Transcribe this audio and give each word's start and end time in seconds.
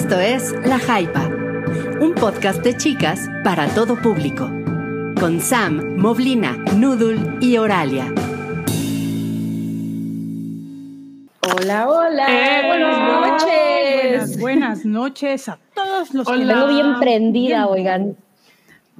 Esto 0.00 0.18
es 0.18 0.52
La 0.66 0.78
Jaipa, 0.78 1.26
un 2.00 2.14
podcast 2.14 2.62
de 2.62 2.74
chicas 2.74 3.28
para 3.44 3.66
todo 3.68 3.96
público, 3.96 4.48
con 5.20 5.40
Sam, 5.42 5.96
Moblina, 5.98 6.56
Noodle 6.76 7.36
y 7.40 7.58
Oralia. 7.58 8.06
Hola, 11.42 11.88
hola, 11.90 12.26
Eh, 12.28 12.66
buenas 12.66 12.98
noches. 12.98 14.10
Buenas, 14.10 14.38
buenas 14.40 14.84
noches 14.86 15.48
a 15.50 15.58
todos 15.74 16.14
los 16.14 16.26
que 16.26 16.36
Vengo 16.36 16.68
bien 16.68 16.98
prendida, 16.98 17.66
oigan. 17.66 18.16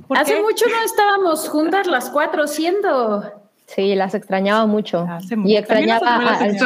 ¿Por 0.06 0.18
Hace 0.18 0.34
qué? 0.34 0.42
mucho 0.42 0.66
no 0.68 0.82
estábamos 0.84 1.48
juntas 1.48 1.86
las 1.86 2.10
cuatro 2.10 2.46
siendo. 2.46 3.24
Sí, 3.66 3.94
las 3.94 4.14
extrañaba 4.14 4.66
mucho. 4.66 5.06
Hace. 5.08 5.36
Y 5.46 5.56
extrañaba 5.56 6.16
a- 6.16 6.38
al 6.40 6.56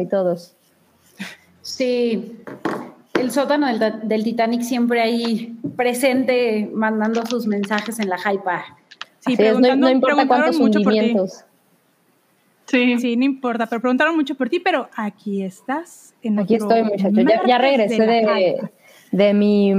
y 0.00 0.06
todos. 0.08 0.54
Sí, 1.62 2.36
el 3.20 3.30
sótano 3.30 3.66
del, 3.66 4.08
del 4.08 4.24
Titanic 4.24 4.62
siempre 4.62 5.00
ahí 5.02 5.56
presente, 5.76 6.70
mandando 6.72 7.24
sus 7.26 7.46
mensajes 7.46 7.98
en 7.98 8.08
la 8.08 8.16
hypa. 8.16 8.64
Sí, 9.20 9.32
Así 9.32 9.32
es, 9.32 9.38
no, 9.38 9.44
preguntando- 9.60 9.86
no 9.86 9.92
importa 9.92 10.26
cuántos 10.26 10.58
mucho 10.60 10.80
por 10.82 10.92
ti. 10.92 10.98
hundimientos. 10.98 11.44
Sí. 12.66 12.98
sí, 12.98 13.16
no 13.16 13.24
importa, 13.24 13.66
pero 13.66 13.80
preguntaron 13.80 14.16
mucho 14.16 14.34
por 14.34 14.48
ti, 14.48 14.58
pero 14.60 14.88
aquí 14.96 15.42
estás. 15.42 16.14
En 16.22 16.38
Aquí 16.38 16.56
estoy, 16.56 16.82
muchachos. 16.82 17.12
Ya, 17.46 17.58
regresé 17.58 18.02
de, 18.04 18.70
de 19.12 19.34
mi 19.34 19.72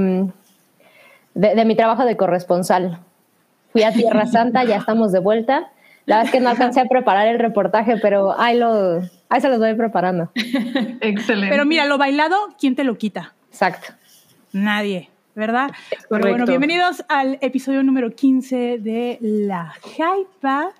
de, 1.34 1.54
de 1.54 1.64
mi 1.66 1.76
trabajo 1.76 2.04
de 2.06 2.16
corresponsal. 2.16 3.00
Fui 3.72 3.82
a 3.82 3.92
Tierra 3.92 4.24
Santa, 4.26 4.64
ya 4.64 4.76
estamos 4.76 5.12
de 5.12 5.18
vuelta. 5.18 5.70
La 6.06 6.16
verdad 6.16 6.24
es 6.26 6.32
que 6.32 6.40
no 6.40 6.48
alcancé 6.48 6.80
a 6.80 6.86
preparar 6.86 7.28
el 7.28 7.38
reportaje, 7.38 7.96
pero 8.00 8.38
ahí, 8.40 8.56
lo, 8.58 9.02
ahí 9.28 9.40
se 9.40 9.48
los 9.48 9.58
voy 9.58 9.74
preparando. 9.74 10.30
Excelente. 10.34 11.50
Pero 11.50 11.64
mira, 11.64 11.86
lo 11.86 11.98
bailado, 11.98 12.36
¿quién 12.58 12.74
te 12.74 12.84
lo 12.84 12.96
quita? 12.98 13.34
Exacto. 13.50 13.94
Nadie, 14.52 15.10
¿verdad? 15.34 15.70
Pero 15.90 16.08
correcto. 16.08 16.30
bueno, 16.30 16.46
bienvenidos 16.46 17.04
al 17.08 17.38
episodio 17.40 17.82
número 17.82 18.14
15 18.14 18.78
de 18.78 19.18
La 19.20 19.74
Jaipa. 19.96 20.72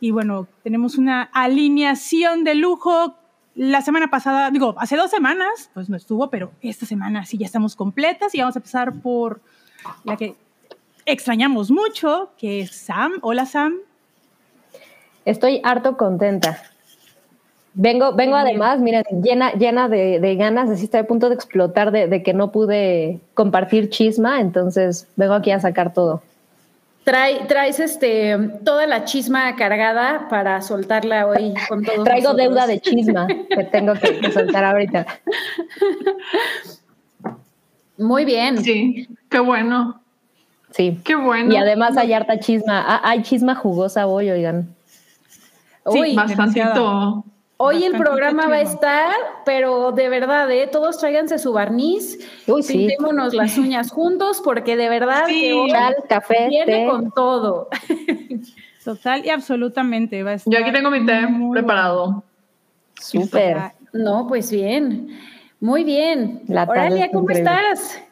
Y 0.00 0.10
bueno, 0.10 0.46
tenemos 0.62 0.98
una 0.98 1.22
alineación 1.32 2.44
de 2.44 2.54
lujo. 2.54 3.16
La 3.54 3.80
semana 3.80 4.10
pasada, 4.10 4.50
digo, 4.50 4.74
hace 4.78 4.96
dos 4.96 5.10
semanas, 5.10 5.70
pues 5.72 5.88
no 5.88 5.96
estuvo, 5.96 6.28
pero 6.28 6.52
esta 6.60 6.84
semana 6.84 7.24
sí 7.24 7.38
ya 7.38 7.46
estamos 7.46 7.74
completas 7.74 8.34
y 8.34 8.40
vamos 8.40 8.56
a 8.56 8.58
empezar 8.58 8.92
por 9.00 9.40
la 10.04 10.16
que 10.16 10.34
extrañamos 11.06 11.70
mucho, 11.70 12.32
que 12.36 12.60
es 12.60 12.72
Sam. 12.72 13.12
Hola, 13.22 13.46
Sam. 13.46 13.76
Estoy 15.24 15.60
harto 15.64 15.96
contenta. 15.96 16.62
Vengo, 17.78 18.14
vengo 18.14 18.36
además, 18.36 18.80
miren, 18.80 19.04
llena, 19.22 19.52
llena 19.52 19.86
de, 19.90 20.18
de 20.18 20.34
ganas, 20.36 20.70
así 20.70 20.84
estoy 20.84 21.00
a 21.00 21.06
punto 21.06 21.28
de 21.28 21.34
explotar 21.34 21.90
de, 21.90 22.08
de 22.08 22.22
que 22.22 22.32
no 22.32 22.50
pude 22.50 23.20
compartir 23.34 23.90
chisma, 23.90 24.40
entonces 24.40 25.06
vengo 25.16 25.34
aquí 25.34 25.50
a 25.50 25.60
sacar 25.60 25.92
todo. 25.92 26.22
Trae, 27.04 27.44
traes 27.46 27.78
este 27.78 28.36
toda 28.64 28.86
la 28.86 29.04
chisma 29.04 29.54
cargada 29.56 30.26
para 30.30 30.62
soltarla 30.62 31.26
hoy 31.26 31.52
con 31.68 31.84
todos 31.84 32.02
Traigo 32.04 32.32
nosotros. 32.32 32.36
deuda 32.36 32.66
de 32.66 32.80
chisma 32.80 33.26
que 33.26 33.64
tengo 33.70 33.92
que, 33.92 34.18
que 34.20 34.32
soltar 34.32 34.64
ahorita. 34.64 35.06
Muy 37.98 38.24
bien. 38.24 38.58
Sí, 38.62 39.06
qué 39.30 39.38
bueno, 39.38 40.00
Sí. 40.70 40.98
qué 41.04 41.14
bueno. 41.14 41.52
Y 41.52 41.56
además 41.56 41.96
hay 41.96 42.12
harta 42.12 42.38
chisma. 42.40 42.84
Ah, 42.86 43.00
hay 43.04 43.22
chisma 43.22 43.54
jugosa 43.54 44.06
hoy, 44.06 44.30
oigan. 44.30 44.74
Sí, 45.92 46.00
Uy, 46.00 46.14
Bastantito. 46.16 47.24
Hoy 47.58 47.84
el 47.84 47.92
programa 47.96 48.48
va 48.48 48.56
a 48.56 48.60
estar, 48.60 49.14
pero 49.46 49.90
de 49.92 50.08
verdad, 50.10 50.50
¿eh? 50.50 50.68
todos 50.70 50.98
tráiganse 50.98 51.38
su 51.38 51.52
barniz, 51.54 52.18
Uy, 52.46 52.62
sí. 52.62 52.76
pintémonos 52.76 53.32
las 53.32 53.56
uñas 53.58 53.90
juntos, 53.90 54.42
porque 54.44 54.76
de 54.76 54.88
verdad 54.90 55.24
Sí. 55.26 55.40
que 55.40 55.52
hoy 55.54 55.70
Chal, 55.70 55.96
café, 56.08 56.48
viene 56.48 56.66
té. 56.80 56.86
con 56.86 57.10
todo. 57.12 57.68
Total 58.84 59.24
y 59.24 59.30
absolutamente. 59.30 60.22
Va 60.22 60.32
a 60.32 60.36
Yo 60.36 60.42
aquí 60.52 60.56
estar 60.68 60.72
tengo 60.74 60.90
mi 60.90 61.04
té 61.06 61.26
muy 61.26 61.56
preparado. 61.58 62.22
Súper. 63.00 63.58
No, 63.92 64.26
pues 64.28 64.50
bien. 64.50 65.18
Muy 65.60 65.82
bien. 65.84 66.42
La 66.48 66.64
Oralia, 66.64 67.08
¿cómo 67.10 67.22
increíble. 67.22 67.50
estás? 67.50 68.02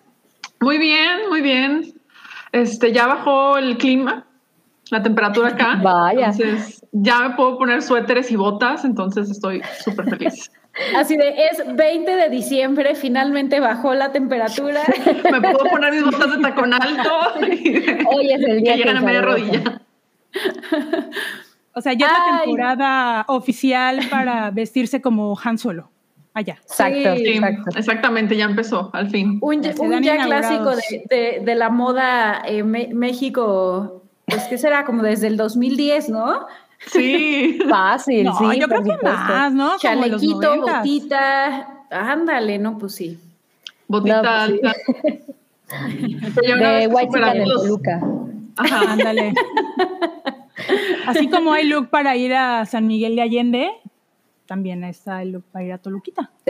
Muy 0.61 0.79
bien, 0.79 1.29
muy 1.29 1.43
bien. 1.43 1.93
Este, 2.53 2.93
ya 2.93 3.07
bajó 3.07 3.59
el 3.59 3.77
clima, 3.77 4.27
la 4.95 5.03
temperatura 5.03 5.49
acá. 5.51 5.79
Vaya. 5.83 6.27
Entonces, 6.31 6.85
ya 6.93 7.21
me 7.29 7.35
puedo 7.37 7.59
poner 7.59 7.83
suéteres 7.83 8.31
y 8.31 8.37
botas, 8.37 8.85
entonces 8.85 9.29
estoy 9.31 9.61
súper 9.85 10.09
feliz. 10.11 10.51
Así 10.97 11.17
de, 11.17 11.29
es 11.29 11.63
20 11.77 12.17
de 12.17 12.29
diciembre, 12.31 12.95
finalmente 12.97 13.61
bajó 13.61 13.95
la 13.95 14.11
temperatura. 14.11 14.81
me 15.31 15.41
puedo 15.41 15.71
poner 15.71 15.93
mis 15.93 16.05
botas 16.05 16.37
de 16.37 16.43
tacón 16.43 16.75
alto 16.75 17.11
Hoy 18.11 18.33
es 18.33 18.41
el 18.43 18.61
día 18.61 18.73
que 18.73 18.79
llegan 18.79 18.97
a 18.97 19.01
media 19.01 19.23
rodilla. 19.23 19.81
O 21.75 21.81
sea, 21.81 21.93
ya 21.93 22.07
es 22.07 22.13
la 22.13 22.39
temporada 22.43 23.25
oficial 23.29 24.01
para 24.11 24.51
vestirse 24.51 25.01
como 25.01 25.37
Han 25.43 25.59
Solo. 25.59 25.91
Allá. 26.33 26.57
Exacto, 26.63 27.15
Sí. 27.17 27.27
Exacto. 27.29 27.79
exactamente, 27.79 28.37
ya 28.37 28.45
empezó, 28.47 28.91
al 28.93 29.09
fin. 29.11 29.39
Un, 29.41 29.57
un 29.57 29.63
ya 30.03 30.15
inaugurados. 30.17 30.27
clásico 30.27 30.71
de, 30.71 31.05
de- 31.09 31.41
de 31.45 31.55
la 31.55 31.71
moda 31.71 32.43
eh, 32.47 32.65
México, 32.65 34.04
pues 34.27 34.43
que 34.45 34.59
será 34.59 34.85
como 34.85 35.03
desde 35.03 35.27
el 35.29 35.37
2010, 35.37 36.09
¿no? 36.11 36.47
Sí. 36.87 37.59
Fácil, 37.69 38.25
No, 38.25 38.39
sí. 38.39 38.61
yo 38.61 38.67
creo 38.69 38.83
que 38.83 38.97
más, 39.03 39.53
¿no? 39.53 39.77
Como 39.81 40.07
los 40.07 40.21
Chalequito, 40.21 40.61
botita, 40.61 41.69
ándale, 41.91 42.59
no, 42.59 42.79
pues 42.79 42.95
sí. 42.95 43.19
Botita 43.89 44.49
No, 44.49 44.61
pues 44.61 44.77
sí. 44.87 46.17
De 46.47 46.87
White 46.89 47.19
los- 47.19 47.63
Toluca. 47.63 48.01
Ajá. 48.57 48.93
Ándale. 48.93 49.33
Así 51.07 51.29
como 51.29 51.53
hay 51.53 51.67
look 51.67 51.89
para 51.91 52.17
ir 52.17 52.33
a 52.35 52.65
San 52.67 52.87
Miguel 52.87 53.17
de 53.17 53.23
Allende, 53.23 53.71
también 54.47 54.85
está 54.85 55.23
el 55.23 55.41
para 55.41 55.65
ir 55.65 55.73
a 55.73 55.79
Toluquita. 55.79 56.31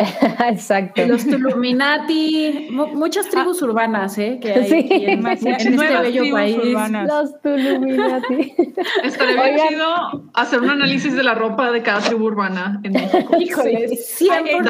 Exacto. 0.48 1.06
Los 1.06 1.24
Tuluminati, 1.26 2.68
mu- 2.70 2.88
muchas 2.88 3.28
tribus 3.28 3.62
urbanas, 3.62 4.18
¿eh? 4.18 4.38
Que 4.40 4.52
hay 4.52 4.64
Sí. 4.68 4.74
aquí 4.74 5.04
en, 5.06 5.26
en 5.26 5.36
este 5.38 5.98
bello 6.00 6.24
país. 6.32 6.56
urbanas. 6.58 7.06
Los 7.08 7.40
Tuluminati. 7.40 8.54
Estaría 9.04 9.42
bien 9.44 9.68
chido 9.68 10.24
hacer 10.34 10.60
un 10.60 10.70
análisis 10.70 11.14
de 11.14 11.22
la 11.22 11.34
ropa 11.34 11.70
de 11.70 11.82
cada 11.82 12.00
tribu 12.00 12.24
urbana 12.26 12.80
en 12.82 12.92
México. 12.92 13.36
Híjole, 13.38 13.88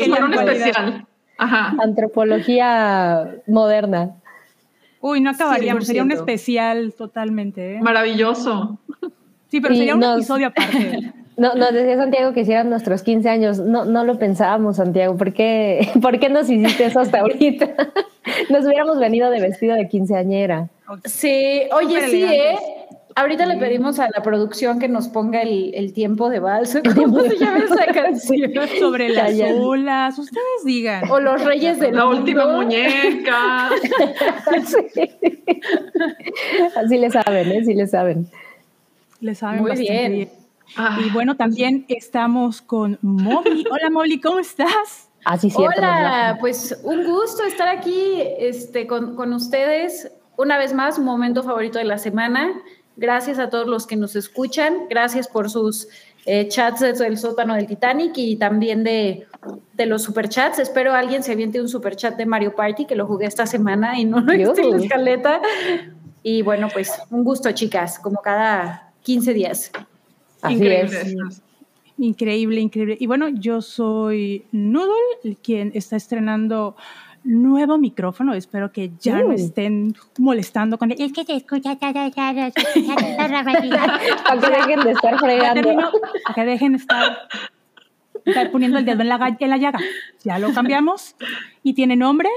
la 0.08 0.24
un 0.26 0.34
especial. 0.34 1.06
Ajá. 1.38 1.74
Antropología 1.82 3.36
moderna. 3.46 4.16
Uy, 5.00 5.20
no 5.20 5.30
acabaríamos, 5.30 5.86
sería 5.86 6.02
un 6.02 6.10
100%. 6.10 6.14
especial 6.14 6.94
totalmente. 6.96 7.76
¿eh? 7.76 7.80
Maravilloso. 7.82 8.78
Sí, 9.48 9.60
pero 9.60 9.74
Y 9.74 9.78
sería 9.78 9.94
un 9.94 10.00
nos- 10.00 10.16
episodio 10.18 10.46
aparte. 10.48 11.12
No, 11.36 11.54
nos 11.54 11.72
decía 11.72 11.96
Santiago 11.96 12.32
que 12.32 12.40
hicieran 12.42 12.70
nuestros 12.70 13.02
15 13.02 13.28
años. 13.28 13.58
No, 13.58 13.84
no 13.84 14.04
lo 14.04 14.18
pensábamos, 14.18 14.76
Santiago. 14.76 15.16
¿Por 15.16 15.32
qué, 15.32 15.88
¿Por 16.02 16.18
qué 16.20 16.28
nos 16.28 16.48
hiciste 16.48 16.84
eso 16.86 17.00
hasta 17.00 17.20
ahorita? 17.20 17.70
Nos 18.48 18.64
hubiéramos 18.64 18.98
venido 18.98 19.28
de 19.30 19.38
vestido 19.40 19.74
de 19.76 19.86
quinceañera. 19.88 20.68
Sí, 21.04 21.62
oye, 21.72 22.08
sí, 22.08 22.24
¿eh? 22.24 22.56
Ahorita 23.16 23.44
le 23.46 23.56
pedimos 23.58 24.00
a 24.00 24.08
la 24.14 24.22
producción 24.22 24.78
que 24.78 24.88
nos 24.88 25.08
ponga 25.08 25.42
el, 25.42 25.72
el 25.74 25.92
tiempo 25.92 26.30
de 26.30 26.40
vals. 26.40 26.78
¿Cómo 26.96 27.20
se 27.20 27.36
llama 27.36 27.58
esa 27.58 27.84
canción? 27.92 28.50
Sobre 28.80 29.10
las 29.10 29.36
Ya, 29.36 29.48
ya. 29.48 29.54
olas, 29.54 30.18
ustedes 30.18 30.64
digan. 30.64 31.08
O 31.10 31.20
los 31.20 31.44
reyes 31.44 31.78
del 31.78 31.94
La 31.96 32.06
mundo. 32.06 32.20
última 32.20 32.46
muñeca. 32.46 33.68
Sí. 34.64 35.10
Así 36.76 36.98
le 36.98 37.10
saben, 37.10 37.52
¿eh? 37.52 37.64
Sí 37.64 37.74
le 37.74 37.86
saben. 37.86 38.26
Le 39.20 39.34
saben 39.34 39.60
Muy 39.60 39.70
bastante 39.70 40.08
bien. 40.08 40.28
Ah, 40.76 40.98
Y 41.04 41.10
bueno, 41.10 41.36
también 41.36 41.84
estamos 41.88 42.62
con 42.62 42.98
Moby. 43.02 43.64
Hola, 43.70 43.90
Moby, 43.90 44.20
¿cómo 44.20 44.38
estás? 44.38 45.08
Así 45.24 45.48
cierto. 45.50 45.78
nos 45.80 45.90
Hola, 45.90 46.02
la- 46.32 46.36
pues 46.40 46.78
un 46.84 47.04
gusto 47.04 47.44
estar 47.44 47.68
aquí 47.68 48.20
este, 48.38 48.86
con, 48.86 49.16
con 49.16 49.32
ustedes. 49.32 50.10
Una 50.36 50.58
vez 50.58 50.72
más, 50.74 50.98
un 50.98 51.04
momento 51.04 51.42
favorito 51.42 51.78
de 51.78 51.84
la 51.84 51.98
semana. 51.98 52.52
Gracias 52.96 53.38
a 53.38 53.50
todos 53.50 53.66
los 53.66 53.86
que 53.86 53.96
nos 53.96 54.16
escuchan. 54.16 54.86
Gracias 54.90 55.26
por 55.28 55.50
sus 55.50 55.88
eh, 56.26 56.48
chats 56.48 56.80
del 56.80 57.18
sótano 57.18 57.54
del 57.54 57.66
Titanic 57.66 58.12
y 58.16 58.36
también 58.36 58.84
de, 58.84 59.26
de 59.74 59.86
los 59.86 60.02
superchats. 60.02 60.58
Espero 60.58 60.92
alguien 60.94 61.22
se 61.22 61.32
aviente 61.32 61.60
un 61.60 61.68
superchat 61.68 62.16
de 62.16 62.26
Mario 62.26 62.54
Party, 62.54 62.84
que 62.84 62.94
lo 62.94 63.06
jugué 63.06 63.26
esta 63.26 63.46
semana 63.46 63.98
y 63.98 64.04
no 64.04 64.20
lo 64.20 64.32
he 64.32 64.38
visto 64.38 64.60
en 64.60 64.70
la 64.72 64.76
escaleta. 64.78 65.40
Y 66.22 66.42
bueno, 66.42 66.68
pues 66.72 66.92
un 67.10 67.24
gusto, 67.24 67.50
chicas, 67.52 67.98
como 67.98 68.20
cada 68.22 68.92
15 69.02 69.34
días. 69.34 69.70
Así 70.44 70.54
increíble. 70.54 71.00
es. 71.28 71.42
Increíble, 71.96 72.60
increíble. 72.60 72.96
Y 72.98 73.06
bueno, 73.06 73.28
yo 73.28 73.62
soy 73.62 74.44
Noodle, 74.52 75.36
quien 75.42 75.70
está 75.74 75.96
estrenando 75.96 76.74
nuevo 77.22 77.78
micrófono. 77.78 78.34
Espero 78.34 78.72
que 78.72 78.90
ya 79.00 79.20
no 79.20 79.28
Uh. 79.28 79.32
estén 79.32 79.94
molestando 80.18 80.76
con 80.76 80.90
el, 80.90 81.00
es 81.00 81.12
que 81.12 81.24
se 81.24 81.36
escucha. 81.36 81.76
ta, 81.76 81.90
escucha 81.90 82.10
ta, 82.10 82.10
ta, 82.10 82.34
ta, 82.34 82.50
ta". 82.50 83.44
Para 84.26 84.40
que 84.40 84.50
dejen 84.50 84.80
de 84.80 84.90
estar 84.90 85.18
fregando. 85.18 85.92
que 86.34 86.44
dejen 86.44 86.74
estar, 86.74 87.18
estar 88.24 88.50
poniendo 88.50 88.78
el 88.78 88.84
dedo 88.84 89.00
en 89.02 89.08
la, 89.08 89.36
en 89.38 89.50
la 89.50 89.56
llaga. 89.56 89.78
Ya 90.24 90.38
lo 90.38 90.52
cambiamos 90.52 91.14
y 91.62 91.74
tiene 91.74 91.96
nombre 91.96 92.28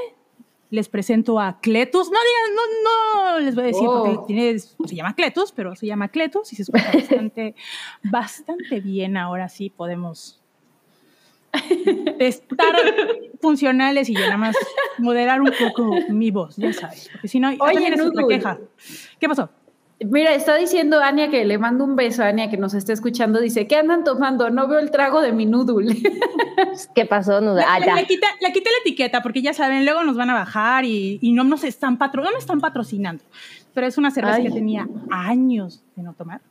les 0.70 0.90
presento 0.90 1.40
a 1.40 1.60
Cletus. 1.60 2.10
No 2.10 2.18
digan, 2.20 2.56
no, 2.56 3.34
no 3.34 3.40
les 3.40 3.56
voy 3.56 3.64
a 3.66 3.68
decir 3.68 3.88
Oh. 3.88 4.04
porque 4.06 4.20
tiene, 4.28 4.60
se 4.60 4.96
llama 4.96 5.16
Cletus, 5.16 5.52
pero 5.52 5.76
se 5.76 5.86
llama 5.88 6.10
Cletus 6.10 6.52
y 6.54 6.56
se 6.56 6.64
escucha 6.64 6.92
bastante, 6.94 7.56
bastante 8.04 8.80
bien. 8.82 9.18
Ahora 9.18 9.50
sí 9.50 9.70
podemos 9.70 10.42
estar 12.20 12.76
funcionales 13.42 14.10
y 14.10 14.14
yo 14.14 14.20
nada 14.22 14.38
más 14.38 14.56
moderar 14.98 15.42
un 15.42 15.52
poco 15.58 15.90
mi 16.10 16.32
voz, 16.32 16.56
ya 16.58 16.74
sabes. 16.74 17.10
Porque 17.12 17.28
si 17.28 17.40
no, 17.40 17.50
Oye, 17.50 17.58
también 17.58 17.94
es 17.94 18.02
otra 18.02 18.28
queja. 18.28 18.60
¿Qué 19.20 19.28
pasó? 19.28 19.50
Mira, 20.00 20.36
está 20.36 20.56
diciendo 20.56 21.00
Ania 21.00 21.30
que 21.30 21.44
le 21.44 21.58
mando 21.58 21.84
un 21.84 21.96
beso 21.96 22.22
a 22.24 22.28
Ania 22.28 22.52
que 22.52 22.58
nos 22.58 22.76
está 22.76 22.94
escuchando. 22.94 23.40
Dice, 23.40 23.66
¿qué 23.66 23.78
andan 23.78 24.04
tomando? 24.04 24.50
No 24.52 24.68
veo 24.68 24.78
el 24.78 24.92
trago 24.92 25.22
de 25.22 25.32
mi 25.34 25.48
noodle. 25.48 25.96
¿Qué 26.96 27.06
pasó? 27.06 27.42
No, 27.42 27.56
ah, 27.66 27.80
le, 27.80 28.06
quita- 28.06 28.28
le 28.40 28.50
la 28.50 28.78
etiqueta 28.82 29.22
porque 29.24 29.42
ya 29.42 29.54
saben, 29.54 29.86
luego 29.86 30.04
nos 30.04 30.16
van 30.16 30.30
a 30.30 30.36
bajar 30.36 30.86
y, 30.86 31.18
y 31.22 31.32
no 31.32 31.44
nos 31.44 31.64
están 31.64 31.98
patro, 31.98 32.24
no 32.24 32.32
me 32.32 32.38
están 32.38 32.62
patrocinando. 32.62 33.24
Pero 33.74 33.88
es 33.88 33.98
una 33.98 34.12
cerveza 34.12 34.36
Ay. 34.38 34.44
que 34.44 34.52
tenía 34.52 34.88
años 35.10 35.84
de 35.96 36.04
no 36.04 36.14
tomar. 36.14 36.42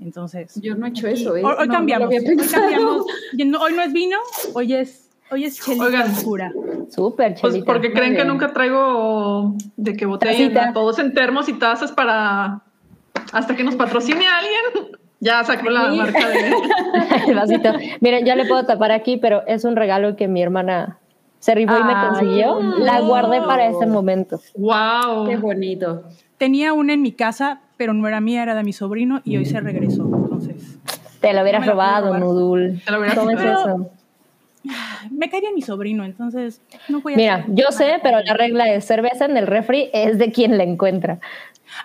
Entonces, 0.00 0.54
Yo 0.62 0.74
no 0.74 0.86
he 0.86 0.88
hecho 0.88 1.06
aquí- 1.06 1.20
eso, 1.20 1.36
¿eh? 1.36 1.44
Hoy, 1.44 1.52
hoy 1.52 1.58
No, 1.58 1.66
no 1.66 1.72
cambiamos. 1.74 2.06
había 2.06 2.20
hoy, 2.20 2.36
cambiamos. 2.50 3.06
No- 3.46 3.60
hoy 3.60 3.74
no 3.74 3.82
es 3.82 3.92
vino, 3.92 4.16
hoy 4.54 4.72
es, 4.72 5.10
hoy 5.30 5.44
es 5.44 5.60
chelita 5.60 5.84
Oigan. 5.84 6.10
oscura. 6.12 6.52
Súper, 6.88 7.34
Pues 7.38 7.52
chelita. 7.52 7.70
porque 7.70 7.92
creen 7.92 8.16
que 8.16 8.24
nunca 8.24 8.54
traigo 8.54 9.54
de 9.76 9.94
que 9.96 10.06
botella, 10.06 10.72
todos 10.72 10.98
en 10.98 11.12
termos 11.12 11.46
y 11.50 11.52
tazas 11.52 11.92
para 11.92 12.62
hasta 13.32 13.54
que 13.56 13.64
nos 13.64 13.76
patrocine 13.76 14.26
alguien. 14.26 14.96
Ya 15.20 15.44
sacó 15.44 15.68
la 15.70 15.90
Sí. 15.90 15.96
marca 15.98 16.28
de. 16.28 16.52
el 17.28 17.34
vasito. 17.34 17.72
Miren, 18.00 18.24
yo 18.24 18.34
le 18.36 18.46
puedo 18.46 18.64
tapar 18.64 18.90
aquí, 18.90 19.16
pero 19.18 19.42
es 19.46 19.64
un 19.64 19.76
regalo 19.76 20.16
que 20.16 20.28
mi 20.28 20.42
hermana 20.42 20.98
se 21.40 21.54
rifó 21.54 21.78
y 21.78 21.84
me 21.84 21.92
consiguió. 22.08 22.58
La 22.78 23.00
guardé 23.00 23.40
para 23.42 23.66
este 23.66 23.86
momento. 23.86 24.40
¡Wow! 24.56 25.28
Qué 25.28 25.36
bonito. 25.36 26.04
Tenía 26.38 26.72
una 26.72 26.94
en 26.94 27.02
mi 27.02 27.12
casa, 27.12 27.60
pero 27.76 27.92
no 27.92 28.08
era 28.08 28.20
mía, 28.22 28.42
era 28.42 28.54
de 28.54 28.62
mi 28.64 28.72
sobrino 28.72 29.20
y 29.24 29.36
hoy 29.36 29.44
se 29.44 29.60
regresó. 29.60 30.04
Entonces, 30.04 30.78
Te 31.20 31.34
lo 31.34 31.42
hubieras 31.42 31.66
No 31.66 31.72
robado. 31.72 32.16
Nudul. 32.18 32.80
Te 32.82 32.90
lo 32.90 32.98
hubieras 32.98 33.18
¿Cómo 33.18 33.30
es 33.30 33.42
robado. 33.42 33.68
eso? 33.68 33.90
me 35.10 35.30
cae 35.30 35.40
bien 35.40 35.54
mi 35.54 35.62
sobrino, 35.62 36.04
entonces 36.04 36.60
no 36.88 37.00
voy 37.00 37.14
a 37.14 37.16
Mira, 37.16 37.44
yo 37.48 37.66
sé, 37.70 37.98
pero 38.02 38.20
la 38.22 38.34
regla 38.34 38.70
es 38.70 38.84
cerveza 38.84 39.24
en 39.24 39.36
el 39.38 39.46
refri 39.46 39.88
es 39.94 40.18
de 40.18 40.32
quien 40.32 40.58
la 40.58 40.64
encuentra. 40.64 41.18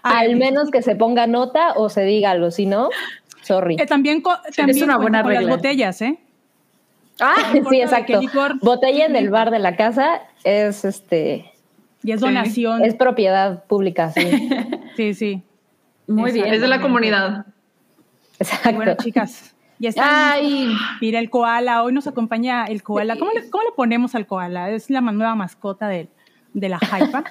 Ay, 0.04 0.28
Al 0.32 0.36
menos 0.38 0.72
que 0.72 0.82
se 0.82 0.96
ponga 0.96 1.28
nota 1.28 1.74
o 1.76 1.90
se 1.90 2.04
diga 2.04 2.32
algo, 2.32 2.52
si 2.52 2.66
no, 2.66 2.90
sorry. 3.42 3.76
Eh, 3.80 3.86
también 3.86 4.22
también 4.56 4.84
una 4.84 4.98
cuenta 4.98 5.02
buena 5.02 5.22
con 5.24 5.30
regla. 5.32 5.42
las 5.48 5.58
botellas, 5.58 6.02
¿eh? 6.02 6.20
Ah, 7.20 7.36
Sí, 7.70 7.80
exacto. 7.82 8.20
Botella 8.62 9.06
en 9.06 9.16
el 9.16 9.30
bar 9.30 9.50
de 9.52 9.60
la 9.60 9.76
casa 9.78 10.22
es 10.44 10.84
este 10.86 11.52
Y 12.04 12.12
es 12.12 12.20
Sí. 12.20 12.26
donación. 12.26 12.84
es 12.84 12.94
propiedad 12.96 13.64
pública, 13.66 14.12
sí. 14.12 14.22
Sí, 14.98 15.14
sí. 15.14 15.42
muy 16.08 16.31
bien. 16.31 16.54
Es 16.54 16.62
de 16.62 16.68
la 16.68 16.81
comunidad. 16.81 17.46
Exacto. 18.40 18.74
bueno, 18.74 18.96
chicas, 19.02 19.56
ya 19.80 19.90
está. 19.90 20.34
Ay, 20.34 20.70
Mira, 21.02 21.20
el 21.20 21.30
koala, 21.30 21.84
hoy 21.84 21.94
nos 21.94 22.06
acompaña 22.08 22.66
el 22.66 22.84
koala. 22.84 23.16
¿Cómo 23.18 23.31
le, 23.31 23.50
cómo 23.50 23.64
le 23.64 23.72
ponemos 23.72 24.14
al 24.16 24.26
koala? 24.28 24.70
Es 24.72 24.90
la 24.90 25.00
nueva 25.02 25.36
mascota 25.36 25.88
de, 25.88 26.08
de 26.54 26.70
la 26.70 26.80
hypa. 26.80 27.24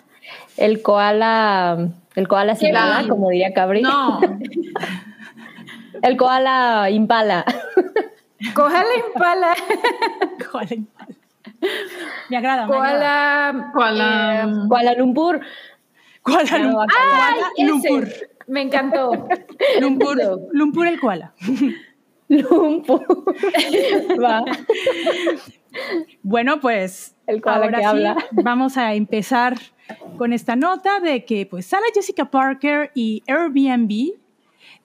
El 0.56 0.82
koala, 0.82 1.88
el 2.15 2.29
koala 2.29 2.55
sin 2.55 2.73
La- 2.73 2.99
ala, 2.99 3.09
como 3.09 3.31
diría 3.31 3.53
Cabri. 3.53 3.82
No, 3.82 4.21
El 6.03 6.17
koala 6.17 6.88
impala. 6.91 7.44
koala 8.55 8.85
impala. 9.06 9.55
koala 10.53 10.69
impala. 10.75 11.09
Me 12.29 12.37
agrada, 12.37 12.67
me 12.67 12.76
agrada. 12.76 13.71
Koala. 13.73 14.47
Koala. 14.69 14.93
eh, 14.93 14.97
Lumpur. 14.99 15.41
Koala 16.23 16.44
Ya 16.44 16.59
no 16.59 16.76
va 16.76 16.85
a 16.85 16.87
Lumpur. 16.87 16.97
ay, 17.00 17.35
Koala 17.35 17.49
ese. 17.56 17.67
Lumpur. 17.69 18.09
Me 18.47 18.61
encantó. 18.62 19.29
Lumpur. 19.81 20.19
Lumpur 20.53 20.87
el 20.87 21.00
koala. 21.00 21.32
Lumpur. 22.29 23.05
Va. 24.23 24.44
Bueno, 26.23 26.61
pues 26.61 27.15
El 27.26 27.41
koala 27.41 27.56
ahora 27.65 27.71
que 27.79 27.82
sí, 27.82 27.88
habla. 27.88 28.17
vamos 28.32 28.76
a 28.76 28.93
empezar 28.94 29.55
con 30.17 30.33
esta 30.33 30.57
nota 30.57 31.01
de 31.01 31.25
que 31.25 31.47
pues 31.47 31.67
Sarah 31.67 31.85
Jessica 31.95 32.31
Parker 32.31 32.91
y 32.95 33.23
Airbnb 33.27 34.15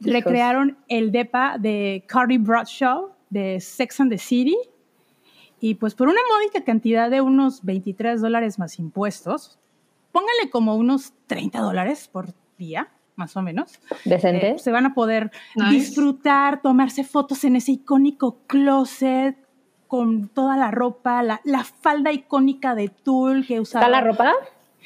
recrearon 0.02 0.78
el 0.88 1.12
depa 1.12 1.58
de 1.58 2.04
Cardi 2.08 2.38
Bradshaw 2.38 3.12
de 3.30 3.60
Sex 3.60 4.00
and 4.00 4.12
the 4.12 4.18
City 4.18 4.58
y 5.62 5.76
pues 5.76 5.94
por 5.96 6.08
una 6.08 6.22
módica 6.34 6.64
cantidad 6.64 7.10
de 7.10 7.22
unos 7.22 7.64
23 7.64 8.22
dólares 8.22 8.60
más 8.60 8.80
impuestos, 8.80 9.60
póngale 10.12 10.50
como 10.50 10.76
unos 10.76 11.14
30 11.28 11.60
dólares 11.60 12.08
por 12.08 12.28
día, 12.58 12.90
más 13.18 13.36
o 13.36 13.42
menos, 13.42 13.80
Decente. 14.06 14.52
eh, 14.52 14.60
se 14.60 14.72
van 14.72 14.86
a 14.86 14.94
poder 14.94 15.32
Nice. 15.56 15.70
disfrutar, 15.72 16.62
tomarse 16.62 17.04
fotos 17.04 17.44
en 17.44 17.58
ese 17.58 17.74
icónico 17.74 18.38
closet 18.48 19.36
con 19.88 20.30
toda 20.30 20.56
la 20.56 20.72
ropa, 20.72 21.22
la, 21.24 21.42
la 21.44 21.64
falda 21.66 22.12
icónica 22.14 22.74
de 22.76 22.88
tul 22.90 23.46
que 23.46 23.60
usaba. 23.60 23.86
¿Está 23.86 23.92
la 23.92 24.02
ropa? 24.02 24.34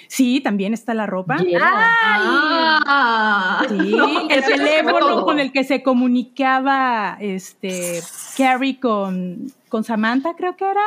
Sí, 0.07 0.41
también 0.41 0.73
está 0.73 0.93
la 0.93 1.05
ropa. 1.05 1.37
Yeah. 1.37 1.59
Ah. 1.63 3.65
Sí, 3.67 3.95
No, 3.95 4.07
el 4.29 4.43
teléfono 4.43 5.23
con 5.23 5.39
el 5.39 5.51
que 5.51 5.63
se 5.63 5.81
comunicaba 5.81 7.17
este 7.19 7.99
Carrie 8.37 8.79
con, 8.79 9.47
con 9.69 9.83
Samantha, 9.83 10.35
creo 10.35 10.55
que 10.55 10.65
era. 10.65 10.81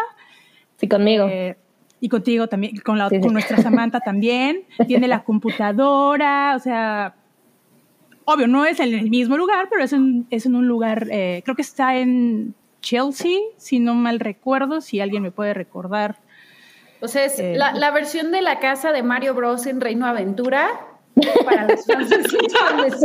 Sí, 0.79 0.89
conmigo. 0.89 1.27
Eh, 1.31 1.57
y 2.01 2.09
contigo 2.09 2.47
también, 2.47 2.77
con, 2.85 2.99
la, 2.99 3.09
Sí, 3.09 3.17
sí. 3.17 3.23
con 3.23 3.33
nuestra 3.33 3.57
Samantha 3.63 4.01
también. 4.01 4.65
Tiene 4.87 5.09
la 5.09 5.25
computadora, 5.25 6.55
o 6.55 6.59
sea, 6.59 7.15
obvio, 8.27 8.47
no 8.47 8.67
es 8.67 8.79
en 8.81 8.93
el 8.95 9.09
mismo 9.09 9.37
lugar, 9.37 9.69
pero 9.71 9.83
es 9.83 9.93
en, 9.93 10.27
es 10.31 10.45
en 10.45 10.57
un 10.57 10.69
lugar, 10.69 11.07
eh, 11.11 11.41
creo 11.45 11.57
que 11.57 11.63
está 11.63 11.97
en 11.97 12.55
Chelsea, 12.83 13.39
si 13.57 13.79
no 13.79 13.95
mal 13.95 14.21
recuerdo, 14.21 14.81
si 14.81 15.01
alguien 15.01 15.23
me 15.23 15.31
puede 15.31 15.55
recordar. 15.55 16.19
O 17.01 17.09
sea, 17.09 17.25
es 17.25 17.39
Eh. 17.39 17.55
la, 17.57 17.73
la 17.75 17.91
versión 17.91 18.31
de 18.33 18.43
la 18.43 18.59
casa 18.59 18.93
de 18.93 19.03
Mario 19.03 19.35
Bros. 19.35 19.67
en 19.67 19.81
Reino 19.81 20.07
Aventura 20.07 20.69
para 21.45 21.67
los 21.69 21.85
fans 21.87 22.11
de 22.11 22.17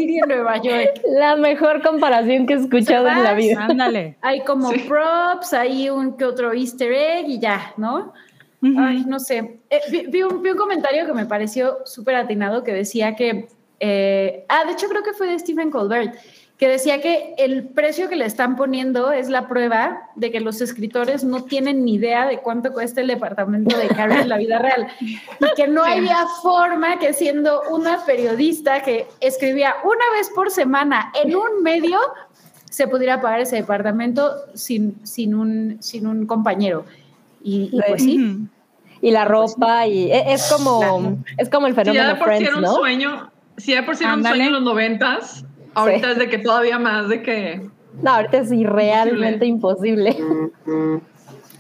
en 0.04 0.28
Nueva 0.28 0.58
York. 0.62 1.02
La 1.08 1.36
mejor 1.38 1.82
comparación 1.82 2.46
que 2.46 2.54
he 2.54 2.58
escuchado 2.58 3.08
en 3.08 3.24
la 3.24 3.34
vida. 3.34 3.66
Ándale. 3.70 4.18
Hay 4.22 4.42
como 4.42 4.70
Sí. 4.72 4.80
props, 4.80 5.54
hay 5.54 5.90
un 5.90 6.18
que 6.18 6.26
otro 6.26 6.54
easter 6.54 6.92
egg 6.92 7.28
y 7.30 7.40
ya, 7.40 7.74
¿no? 7.78 8.14
Ujú. 8.62 8.76
Ay, 8.78 9.04
no 9.08 9.20
sé. 9.20 9.60
Eh, 9.70 9.80
vi, 9.90 10.06
vi 10.08 10.24
un, 10.24 10.44
vi 10.44 10.52
un 10.52 10.58
comentario 10.58 11.06
que 11.06 11.14
me 11.14 11.26
pareció 11.26 11.80
súper 11.86 12.16
atinado 12.16 12.64
que 12.64 12.74
decía 12.74 13.16
que, 13.16 13.48
eh, 13.80 14.46
ah, 14.50 14.66
de 14.66 14.74
hecho 14.74 14.88
creo 14.88 15.04
que 15.04 15.14
fue 15.14 15.28
de 15.28 15.40
Stephen 15.40 15.72
Colbert, 15.72 16.14
que 16.62 16.68
decía 16.68 17.02
que 17.02 17.34
el 17.40 17.64
precio 17.70 18.08
que 18.08 18.16
le 18.16 18.26
están 18.26 18.56
poniendo 18.56 19.12
es 19.12 19.30
la 19.30 19.48
prueba 19.48 20.04
de 20.14 20.32
que 20.32 20.40
los 20.40 20.62
escritores 20.62 21.24
no 21.24 21.44
tienen 21.44 21.84
ni 21.84 21.96
idea 21.96 22.28
de 22.28 22.38
cuánto 22.38 22.72
cuesta 22.72 23.02
el 23.02 23.08
departamento 23.08 23.76
de 23.76 23.88
Carrie 23.88 24.22
en 24.22 24.30
la 24.30 24.38
vida 24.38 24.60
real 24.60 24.88
y 25.00 25.18
que 25.56 25.68
no 25.68 25.84
había 25.84 26.24
forma 26.44 27.00
que 27.00 27.14
siendo 27.14 27.64
una 27.72 28.06
periodista 28.06 28.84
que 28.84 29.08
escribía 29.22 29.74
una 29.84 30.06
vez 30.16 30.30
por 30.36 30.52
semana 30.52 31.12
en 31.24 31.36
un 31.36 31.64
medio 31.64 31.98
se 32.70 32.88
pudiera 32.88 33.20
pagar 33.22 33.40
ese 33.40 33.56
departamento 33.56 34.32
sin, 34.54 35.04
sin, 35.04 35.34
un, 35.34 35.78
sin 35.80 36.06
un 36.06 36.28
compañero. 36.28 36.86
Y, 37.44 37.70
y 37.72 37.82
pues 37.88 38.04
sí. 38.04 38.38
Y 39.02 39.10
la 39.10 39.26
ropa, 39.26 39.88
y 39.88 40.12
e- 40.12 40.32
es 40.32 40.48
como, 40.54 41.18
es 41.40 41.50
como 41.50 41.66
el 41.66 41.74
Si 41.74 41.78
ya 41.78 41.84
fenómeno 41.86 42.08
de 42.08 42.16
por 42.18 42.28
sí 42.28 42.36
Friends, 42.36 42.48
era 42.50 42.56
un 42.56 42.62
¿no? 42.62 42.76
sueño, 42.76 43.32
si 43.58 43.72
ya 43.72 43.78
de 43.82 43.84
por 43.84 43.96
sí 43.96 44.04
era 44.04 44.14
un 44.14 44.24
sueño 44.24 44.44
en 44.46 44.54
los 44.54 44.62
noventas, 44.62 45.44
ahorita 45.76 46.12
es 46.12 46.18
de 46.20 46.30
que 46.30 46.38
todavía 46.40 46.78
más 46.80 47.10
de 47.10 47.22
que 47.22 47.70
No, 48.02 48.12
ahorita 48.12 48.38
es 48.40 48.52
irrealmente 48.52 49.46
imposible. 49.46 50.16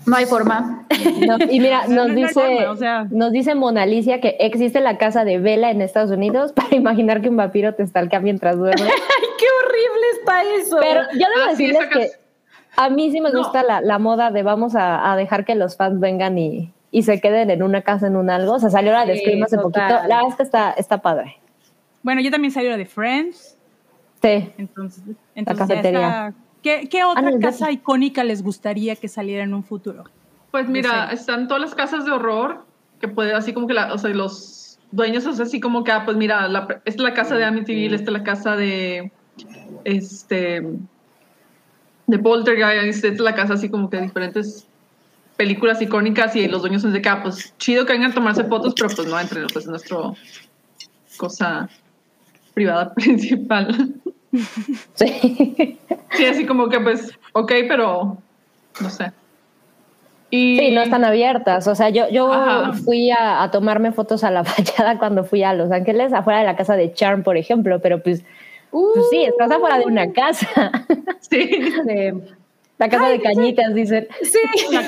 No 0.03 0.15
hay 0.15 0.25
forma. 0.25 0.87
No, 1.27 1.37
y 1.47 1.59
mira, 1.59 1.83
No, 1.87 1.95
nos 1.95 2.07
no 2.07 2.13
dice, 2.15 2.33
forma, 2.33 2.71
o 2.71 2.75
sea. 2.75 3.05
nos 3.11 3.31
dice 3.31 3.53
Mona 3.53 3.83
Alicia 3.83 4.19
que 4.19 4.35
existe 4.39 4.79
la 4.81 4.97
casa 4.97 5.23
de 5.25 5.37
Vela 5.37 5.69
en 5.69 5.79
Estados 5.81 6.09
Unidos 6.09 6.53
para 6.55 6.75
imaginar 6.75 7.21
que 7.21 7.29
un 7.29 7.37
vampiro 7.37 7.75
te 7.75 7.85
stalkea 7.85 8.19
mientras 8.19 8.57
duermes. 8.57 8.81
¡Ay, 8.81 9.27
qué 9.37 9.45
horrible 9.59 10.07
está 10.19 10.43
eso! 10.59 10.77
Pero 10.81 11.01
yo 11.13 11.19
debo 11.19 11.49
Ah, 11.51 11.55
sí, 11.55 11.67
decirles 11.67 11.87
casa- 11.87 11.99
que 11.99 12.09
a 12.77 12.89
mí 12.89 13.11
sí 13.11 13.21
me 13.21 13.31
No. 13.31 13.37
gusta 13.39 13.61
la, 13.61 13.79
la 13.81 13.99
moda 13.99 14.31
de 14.31 14.41
vamos 14.41 14.75
a, 14.75 15.11
a 15.11 15.15
dejar 15.15 15.45
que 15.45 15.53
los 15.53 15.77
fans 15.77 15.99
vengan 15.99 16.35
y, 16.39 16.73
y 16.89 17.03
se 17.03 17.21
queden 17.21 17.51
en 17.51 17.61
una 17.61 17.83
casa, 17.83 18.07
en 18.07 18.15
un 18.15 18.31
algo. 18.31 18.53
O 18.53 18.59
sea, 18.59 18.71
salió 18.71 18.91
la 18.93 19.05
de 19.05 19.13
Sí, 19.17 19.19
Scream 19.21 19.43
hace 19.43 19.57
total. 19.57 19.87
poquito. 19.87 20.07
La 20.07 20.15
verdad 20.15 20.29
es 20.31 20.35
que 20.35 20.43
está, 20.43 20.71
está 20.71 20.97
padre. 20.99 21.35
Bueno, 22.01 22.21
yo 22.21 22.31
también 22.31 22.51
salí 22.51 22.67
de 22.69 22.85
Friends, 22.87 23.50
Sí. 24.21 24.51
entonces, 24.57 25.03
entonces 25.35 25.67
cafetería. 25.67 26.33
¿Qué, 26.61 26.87
qué 26.89 27.03
otra 27.03 27.27
Ah, 27.27 27.31
no, 27.31 27.39
casa 27.39 27.71
icónica 27.71 28.23
les 28.23 28.43
gustaría 28.43 28.95
que 28.95 29.07
saliera 29.07 29.43
en 29.43 29.53
un 29.53 29.63
futuro? 29.63 30.03
Pues 30.51 30.67
mira, 30.67 31.11
están 31.11 31.47
todas 31.47 31.61
las 31.61 31.75
casas 31.75 32.05
de 32.05 32.11
horror 32.11 32.65
que 32.99 33.07
puede 33.07 33.33
así 33.33 33.51
como 33.51 33.67
que 33.67 33.73
la, 33.73 33.93
o 33.93 33.97
sea, 33.97 34.11
los 34.11 34.79
dueños, 34.91 35.25
o 35.25 35.33
sea, 35.33 35.45
así 35.45 35.59
como 35.59 35.83
que, 35.83 35.91
ah, 35.91 36.05
pues 36.05 36.17
mira, 36.17 36.47
la, 36.47 36.81
esta 36.85 36.89
es 36.89 36.97
la 36.97 37.13
casa 37.13 37.35
de 37.35 37.45
Amityville, 37.45 37.95
esta 37.95 38.11
es 38.11 38.13
la 38.13 38.23
casa 38.23 38.55
de, 38.55 39.11
este, 39.85 40.61
de 42.05 42.19
Poltergeist, 42.19 43.03
esta 43.03 43.07
es 43.07 43.19
la 43.19 43.33
casa 43.33 43.55
así 43.55 43.69
como 43.69 43.89
que 43.89 43.97
de 43.97 44.03
diferentes 44.03 44.67
películas 45.37 45.81
icónicas 45.81 46.35
y 46.35 46.47
los 46.47 46.61
dueños 46.61 46.83
son 46.83 46.93
de 46.93 47.01
que, 47.01 47.09
ah, 47.09 47.23
pues 47.23 47.57
chido 47.57 47.85
que 47.85 47.93
vengan 47.93 48.11
a 48.11 48.13
tomarse 48.13 48.43
fotos, 48.43 48.75
pero 48.77 48.89
pues 48.95 49.07
no 49.07 49.19
entre 49.19 49.47
pues 49.47 49.65
nuestro 49.65 50.15
cosa 51.17 51.69
privada 52.53 52.93
principal. 52.95 53.93
Sí. 54.93 55.77
Sí, 56.15 56.25
así 56.25 56.45
como 56.45 56.69
que 56.69 56.79
pues, 56.79 57.11
ok, 57.33 57.51
pero 57.67 58.17
no 58.81 58.89
sé. 58.89 59.11
Y, 60.29 60.57
Sí, 60.57 60.71
no 60.71 60.81
están 60.81 61.03
abiertas. 61.03 61.67
O 61.67 61.75
sea, 61.75 61.89
yo, 61.89 62.07
yo 62.09 62.31
Ajá. 62.31 62.71
fui 62.73 63.11
a, 63.11 63.43
a 63.43 63.51
tomarme 63.51 63.91
fotos 63.91 64.23
a 64.23 64.31
la 64.31 64.43
fachada 64.45 64.97
cuando 64.97 65.25
fui 65.25 65.43
a 65.43 65.53
Los 65.53 65.71
Ángeles, 65.71 66.13
afuera 66.13 66.39
de 66.39 66.45
la 66.45 66.55
casa 66.55 66.75
de 66.75 66.93
Charm, 66.93 67.23
por 67.23 67.35
ejemplo, 67.35 67.81
pero 67.81 68.01
pues, 68.01 68.23
pues 68.71 69.09
sí, 69.09 69.23
estás 69.23 69.51
afuera 69.51 69.77
de 69.79 69.85
una 69.85 70.11
casa. 70.13 70.71
Sí, 71.19 71.73
La 72.81 72.89
casa 72.89 73.09
de 73.09 73.21
cañitas, 73.21 73.73
dicen. 73.73 74.07
Sí. 74.23 74.39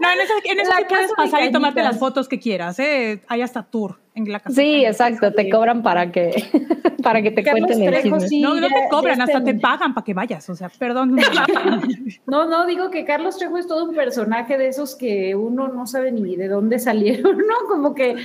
No, 0.00 0.10
en 0.10 0.20
esa, 0.20 0.32
en 0.44 0.60
esa 0.60 0.70
La 0.70 0.76
sí 0.78 0.84
puedes 0.88 1.12
pasar 1.12 1.44
y 1.44 1.52
tomarte 1.52 1.82
las 1.82 1.98
fotos 1.98 2.26
que 2.28 2.38
quieras, 2.38 2.78
¿eh? 2.78 3.20
Hay 3.28 3.42
hasta 3.42 3.62
tour 3.62 3.98
en 4.14 4.30
la 4.32 4.40
casa. 4.40 4.54
Sí, 4.56 4.84
exacto, 4.84 5.32
te 5.32 5.50
cobran 5.50 5.82
para 5.82 6.10
que, 6.10 6.30
para 7.02 7.20
que 7.20 7.30
te 7.30 7.42
Carlos 7.42 7.66
cuenten 7.66 7.86
el 7.94 8.00
Trejo, 8.00 8.16
chisme. 8.16 8.28
sí. 8.28 8.40
No, 8.40 8.54
no 8.54 8.66
te 8.68 8.88
cobran, 8.90 9.18
ya 9.18 9.24
hasta 9.24 9.38
está- 9.38 9.44
te 9.52 9.58
pagan 9.58 9.92
para 9.94 10.04
que 10.04 10.14
vayas, 10.14 10.48
o 10.48 10.54
sea, 10.54 10.68
perdón. 10.70 11.16
No, 12.26 12.46
no, 12.46 12.64
digo 12.66 12.90
que 12.90 13.04
Carlos 13.04 13.36
Trejo 13.38 13.58
es 13.58 13.66
todo 13.66 13.84
un 13.90 13.94
personaje 13.94 14.56
de 14.56 14.68
esos 14.68 14.94
que 14.96 15.34
uno 15.34 15.68
no 15.68 15.86
sabe 15.86 16.12
ni 16.12 16.36
de 16.36 16.48
dónde 16.48 16.78
salieron, 16.78 17.36
¿no? 17.38 17.68
Como 17.68 17.94
que, 17.94 18.16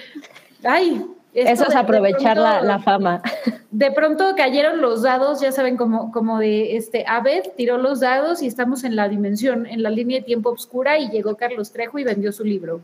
ay. 0.64 1.06
Esto 1.36 1.52
Eso 1.64 1.68
es 1.70 1.76
aprovechar 1.76 2.38
la, 2.38 2.52
pronto- 2.60 2.68
la 2.68 2.80
fama. 2.80 3.22
De 3.72 3.92
pronto 3.92 4.36
cayeron 4.38 4.80
los 4.82 5.02
dados, 5.04 5.42
ya 5.42 5.52
saben, 5.52 5.76
como, 5.76 6.10
como 6.14 6.40
de 6.40 6.78
este 6.78 7.04
Abed 7.06 7.44
tiró 7.58 7.78
los 7.78 8.00
dados 8.00 8.42
y 8.42 8.48
estamos 8.48 8.86
en 8.86 8.96
la 8.96 9.10
dimensión, 9.10 9.66
en 9.66 9.84
la 9.84 9.90
línea 9.90 10.20
de 10.20 10.24
tiempo 10.26 10.50
oscura 10.52 10.98
y 10.98 11.10
llegó 11.10 11.36
Carlos 11.36 11.74
Trejo 11.74 12.00
y 12.00 12.06
vendió 12.06 12.32
su 12.32 12.46
libro. 12.46 12.80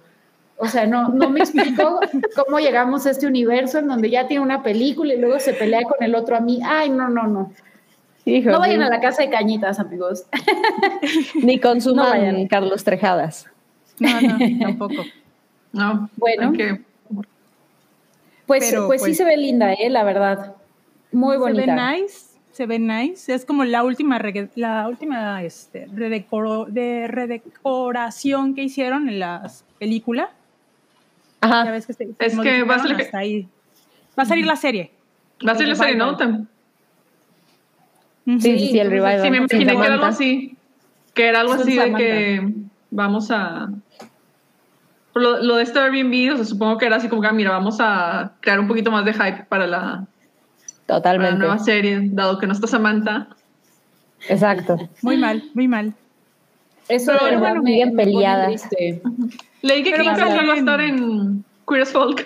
O 0.57 0.67
sea, 0.67 0.85
no, 0.85 1.07
no 1.07 1.29
me 1.29 1.39
explico 1.39 2.01
cómo 2.45 2.59
llegamos 2.59 3.05
a 3.05 3.11
este 3.11 3.25
universo 3.25 3.79
en 3.79 3.87
donde 3.87 4.09
ya 4.09 4.27
tiene 4.27 4.43
una 4.43 4.61
película 4.63 5.13
y 5.13 5.17
luego 5.17 5.39
se 5.39 5.53
pelea 5.53 5.83
con 5.83 6.03
el 6.03 6.13
otro 6.13 6.35
a 6.35 6.41
mí. 6.41 6.59
Ay, 6.63 6.89
no, 6.89 7.07
no, 7.07 7.25
no. 7.25 7.53
No 8.25 8.59
vayan 8.59 8.83
a 8.83 8.89
la 8.89 8.99
casa 8.99 9.23
de 9.23 9.29
cañitas, 9.29 9.79
amigos. 9.79 10.25
Ni 11.41 11.57
consuman 11.59 12.41
No. 12.43 12.47
Carlos 12.49 12.83
Trejadas. 12.83 13.47
No, 13.97 14.09
no, 14.21 14.37
tampoco. 14.59 15.03
no. 15.71 16.09
Bueno. 16.17 16.51
que- 16.51 16.81
Pues, 18.51 18.69
Pero, 18.69 18.87
pues, 18.87 18.99
sí 19.01 19.11
pues- 19.11 19.17
se 19.17 19.23
ve 19.23 19.37
linda, 19.37 19.71
eh, 19.71 19.89
la 19.89 20.03
verdad. 20.03 20.55
Muy 21.13 21.35
Se 21.37 21.39
ve 21.39 21.51
bonita. 21.53 21.91
nice, 21.93 22.17
se 22.51 22.65
ve 22.65 22.79
nice. 22.79 23.33
Es 23.33 23.45
como 23.45 23.63
la 23.63 23.81
última, 23.81 24.19
la 24.55 24.89
última 24.89 25.41
este, 25.41 25.87
redecoro- 25.87 26.65
de 26.67 27.07
redecoración 27.07 28.53
que 28.53 28.63
hicieron 28.63 29.07
en 29.07 29.19
la 29.19 29.49
película. 29.79 30.31
Ya 31.41 31.47
Ajá. 31.61 31.71
ves 31.71 31.87
que 31.87 31.93
se, 31.93 32.07
se 32.07 32.11
Es 32.19 32.37
que 32.37 32.63
va 32.63 32.75
a 32.75 32.77
hasta 32.79 33.17
ahí. 33.19 33.47
Va 34.19 34.23
a 34.23 34.25
salir 34.25 34.45
la 34.45 34.57
serie. 34.57 34.91
Va 35.47 35.53
a 35.53 35.55
ser 35.55 35.69
la 35.69 35.75
serie, 35.75 35.95
¿no? 35.95 36.17
Sí, 38.25 38.37
sí, 38.41 38.67
sí, 38.67 38.79
el 38.79 38.89
revival. 38.89 39.21
Sí, 39.21 39.31
me 39.31 39.37
imaginé 39.37 39.77
que 39.77 39.81
era 39.85 39.93
algo 39.93 40.05
así. 40.07 40.57
Que 41.13 41.25
era 41.25 41.39
algo 41.39 41.53
Son 41.53 41.61
así 41.61 41.77
de 41.77 41.93
que 41.93 42.53
vamos 42.89 43.31
a. 43.31 43.69
Por 45.13 45.21
Lo, 45.21 45.41
lo 45.43 45.55
de 45.57 45.63
este 45.63 45.79
Airbnb, 45.79 46.33
o 46.33 46.35
sea, 46.37 46.45
supongo 46.45 46.77
que 46.77 46.85
era 46.85 46.95
así 46.97 47.09
como 47.09 47.21
que, 47.21 47.27
ah, 47.27 47.33
mira, 47.33 47.51
vamos 47.51 47.77
a 47.79 48.33
crear 48.39 48.59
un 48.59 48.67
poquito 48.67 48.91
más 48.91 49.03
de 49.05 49.13
hype 49.13 49.45
para 49.49 49.67
la, 49.67 49.79
para 49.79 50.05
la 50.05 50.05
Totalmente. 50.85 51.37
nueva 51.37 51.59
serie, 51.59 51.99
dado 52.11 52.37
que 52.39 52.47
no 52.47 52.53
está 52.53 52.67
Samantha. 52.67 53.27
Exacto. 54.29 54.77
Muy 55.01 55.17
mal, 55.17 55.43
muy 55.53 55.67
mal. 55.67 55.93
Eso 56.87 57.13
Pero 57.19 57.39
bueno, 57.39 57.61
me, 57.61 57.79
pone 57.79 57.91
peleadas. 57.95 58.67
Leí 59.61 59.83
que 59.83 59.93
Kim 59.93 60.07
va 60.07 60.13
a 60.13 60.15
Cattrall 60.17 60.37
va 60.49 60.53
a 60.53 60.55
ser 60.55 60.57
estar 60.59 60.81
en- 60.81 60.97
en 60.97 61.45
Queer 61.67 61.81
as 61.83 61.91
Folk. 61.91 62.25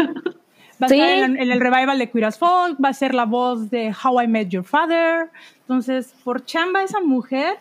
Va 0.82 0.88
a 0.88 0.90
Sí. 0.90 0.96
estar 1.00 1.10
en, 1.30 1.38
en 1.40 1.52
el 1.52 1.60
revival 1.60 1.98
de 1.98 2.10
Queer 2.10 2.26
as 2.26 2.38
Folk, 2.38 2.78
va 2.84 2.90
a 2.90 2.94
ser 2.94 3.14
la 3.14 3.26
voz 3.26 3.70
de 3.70 3.94
How 4.04 4.22
I 4.24 4.28
Met 4.28 4.50
Your 4.50 4.64
Father. 4.64 5.30
Entonces, 5.62 6.14
por 6.24 6.44
chamba 6.46 6.84
esa 6.84 7.00
mujer 7.00 7.56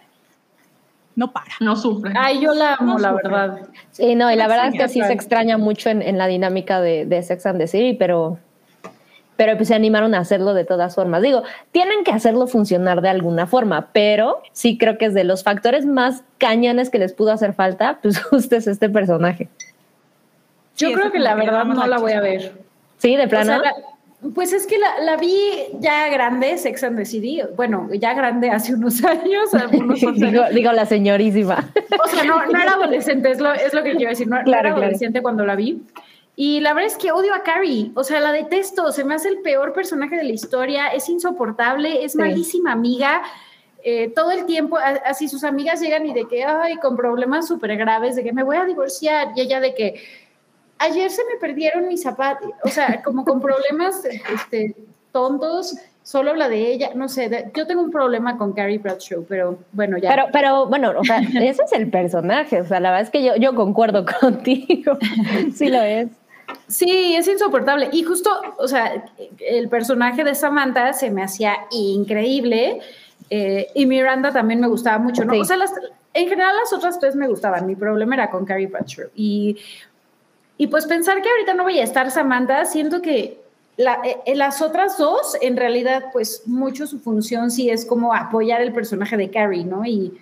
no 1.17 1.33
para. 1.33 1.53
No 1.61 1.77
sufre. 1.77 2.13
Ay, 2.19 2.41
yo 2.41 2.53
la 2.55 2.75
amo, 2.75 2.95
No 2.95 2.99
la 2.99 3.11
sufre. 3.11 3.29
verdad. 3.29 3.59
Sí, 3.93 4.15
no, 4.15 4.31
y 4.33 4.37
la 4.37 4.49
verdad 4.49 4.69
es 4.69 4.75
que 4.75 4.89
sí 4.89 5.01
se 5.01 5.13
extraña 5.13 5.59
mucho 5.59 5.89
en, 5.91 6.03
en 6.03 6.19
la 6.19 6.27
dinámica 6.27 6.81
de, 6.81 7.07
de 7.07 7.23
Sex 7.23 7.47
and 7.47 7.59
the 7.59 7.67
City, 7.69 7.95
pero, 7.97 8.39
pero 9.37 9.57
pues 9.57 9.69
se 9.69 9.75
animaron 9.75 10.15
a 10.15 10.19
hacerlo 10.19 10.55
de 10.55 10.65
todas 10.65 10.95
formas. 10.95 11.23
Digo, 11.23 11.43
tienen 11.73 12.03
que 12.05 12.11
hacerlo 12.13 12.47
funcionar 12.47 13.01
de 13.01 13.09
alguna 13.11 13.47
forma, 13.47 13.89
pero 13.93 14.43
sí 14.53 14.77
creo 14.79 14.99
que 14.99 15.07
es 15.07 15.15
de 15.15 15.25
los 15.25 15.43
factores 15.45 15.87
más 15.87 16.25
cañones 16.39 16.91
que 16.91 16.99
les 16.99 17.13
pudo 17.13 17.31
hacer 17.33 17.53
falta, 17.55 17.99
pues 18.03 18.21
justo 18.25 18.57
es 18.57 18.67
este 18.67 18.89
personaje. 18.89 19.49
Yo 20.77 20.89
Sí, 20.89 20.95
creo 20.95 21.13
que 21.13 21.21
la 21.21 21.35
verdad 21.37 21.65
no 21.65 21.87
la 21.87 21.99
voy 21.99 22.13
a 22.13 22.21
ver. 22.21 22.53
Sí, 22.99 23.15
de 23.17 23.27
O 23.27 23.29
plano. 23.29 23.47
sea, 23.47 23.59
la- 23.59 23.75
pues 24.35 24.53
es 24.53 24.67
que 24.67 24.79
la, 24.79 25.01
la 25.01 25.17
vi 25.17 25.37
ya 25.81 26.09
grande, 26.09 26.57
Sex 26.57 26.85
and 26.85 26.97
the 26.97 27.05
City. 27.05 27.43
Bueno, 27.57 27.89
ya 27.93 28.15
grande 28.15 28.51
hace 28.51 28.75
unos 28.75 29.05
años, 29.05 29.53
algunos 29.55 30.01
digo, 30.55 30.73
la 30.73 30.87
señorísima. 30.87 31.71
O 32.05 32.09
sea, 32.09 32.25
no, 32.25 32.47
no 32.47 32.59
era 32.59 32.73
adolescente, 32.73 33.31
es 33.31 33.41
lo, 33.41 33.53
es 33.53 33.75
lo 33.75 33.83
que 33.83 33.93
quiero 33.97 34.11
decir. 34.11 34.27
No, 34.29 34.37
era 34.37 34.45
claro. 34.45 34.69
adolescente 34.71 35.21
cuando 35.23 35.45
la 35.45 35.57
vi. 35.57 35.83
Y 36.37 36.61
la 36.61 36.73
verdad 36.75 36.91
es 36.91 36.97
que 36.99 37.13
odio 37.13 37.33
a 37.35 37.43
Carrie. 37.43 37.93
O 37.95 38.03
sea, 38.03 38.19
la 38.21 38.33
detesto. 38.33 38.91
Se 38.93 39.05
me 39.05 39.15
hace 39.15 39.29
el 39.29 39.39
peor 39.39 39.73
personaje 39.73 40.17
de 40.17 40.25
la 40.25 40.33
historia. 40.33 40.89
Es 40.89 41.09
insoportable, 41.09 42.05
es 42.05 42.13
Sí. 42.13 42.19
malísima 42.19 42.73
amiga. 42.73 43.23
Eh, 43.85 44.11
todo 44.17 44.31
el 44.31 44.47
tiempo, 44.47 44.79
así 45.05 45.29
sus 45.29 45.45
amigas 45.45 45.81
llegan 45.81 46.07
y 46.07 46.15
de 46.15 46.25
que, 46.27 46.43
ay, 46.43 46.77
con 46.77 46.97
problemas 46.97 47.47
súper 47.47 47.77
graves, 47.77 48.17
de 48.17 48.25
que 48.25 48.33
me 48.33 48.43
voy 48.43 48.57
a 48.57 48.65
divorciar. 48.65 49.29
Y 49.37 49.43
ella 49.43 49.61
de 49.61 49.75
que, 49.75 50.03
ayer 50.79 51.11
se 51.11 51.23
me 51.25 51.39
perdieron 51.41 51.89
mis 51.89 52.03
zapatos. 52.03 52.51
O 52.65 52.69
sea, 52.69 53.03
como 53.03 53.25
con 53.25 53.41
problemas 53.41 54.03
este, 54.05 54.75
tontos. 55.13 55.77
Solo 56.03 56.33
habla 56.33 56.51
de 56.51 56.71
ella. 56.71 56.91
No 56.95 57.09
sé, 57.09 57.31
de- 57.31 57.51
yo 57.55 57.67
tengo 57.67 57.81
un 57.83 57.91
problema 57.91 58.37
con 58.37 58.53
Carrie 58.53 58.77
Bradshaw, 58.77 59.25
pero 59.27 59.59
bueno, 59.73 59.97
ya. 59.97 60.11
Pero, 60.11 60.25
pero 60.33 60.67
bueno, 60.67 60.93
o 60.99 61.03
sea, 61.05 61.19
ese 61.41 61.63
es 61.63 61.73
el 61.73 61.89
personaje. 61.91 62.61
O 62.61 62.67
sea, 62.67 62.79
la 62.81 62.91
verdad 62.91 63.05
es 63.07 63.11
que 63.11 63.25
yo, 63.25 63.37
yo 63.37 63.55
concuerdo 63.55 64.05
contigo. 64.21 64.99
Sí 65.55 65.69
lo 65.69 65.81
es. 65.81 66.09
Sí, 66.69 67.15
es 67.17 67.27
insoportable. 67.27 67.89
Y 67.93 68.03
justo, 68.03 68.31
o 68.59 68.69
sea, 68.69 69.03
el 69.49 69.69
personaje 69.71 70.25
de 70.25 70.35
Samantha 70.35 70.93
se 70.93 71.11
me 71.11 71.23
hacía 71.23 71.57
increíble. 71.71 72.81
eh, 73.31 73.69
y 73.75 73.87
Miranda 73.87 74.31
también 74.31 74.61
me 74.61 74.69
gustaba 74.69 74.99
mucho, 74.99 75.25
¿no? 75.25 75.33
Sí. 75.33 75.41
O 75.41 75.45
sea, 75.47 75.57
las- 75.57 75.73
en 76.13 76.29
general 76.29 76.55
las 76.63 76.73
otras 76.73 76.99
tres 77.01 77.17
me 77.17 77.27
gustaban. 77.27 77.67
Mi 77.67 77.75
problema 77.77 78.15
era 78.15 78.31
con 78.31 78.45
Carrie 78.45 78.67
Bradshaw. 78.67 79.07
Y, 79.17 79.57
y 80.57 80.67
pues 80.69 80.87
pensar 80.87 81.21
que 81.23 81.29
ahorita 81.31 81.55
no 81.55 81.65
vaya 81.65 81.81
a 81.81 81.85
estar 81.85 82.11
Samantha, 82.11 82.65
siento 82.65 83.03
que 83.03 83.41
la- 83.77 84.01
eh, 84.25 84.35
las 84.37 84.63
otras 84.63 84.97
dos, 84.99 85.37
en 85.41 85.57
realidad, 85.57 86.05
pues 86.13 86.43
mucho 86.47 86.87
su 86.87 87.01
función 87.01 87.51
sí 87.51 87.71
es 87.71 87.85
como 87.85 88.15
apoyar 88.15 88.61
el 88.61 88.73
personaje 88.73 89.17
de 89.17 89.31
Carrie, 89.31 89.65
¿no? 89.65 89.85
Y 89.85 90.17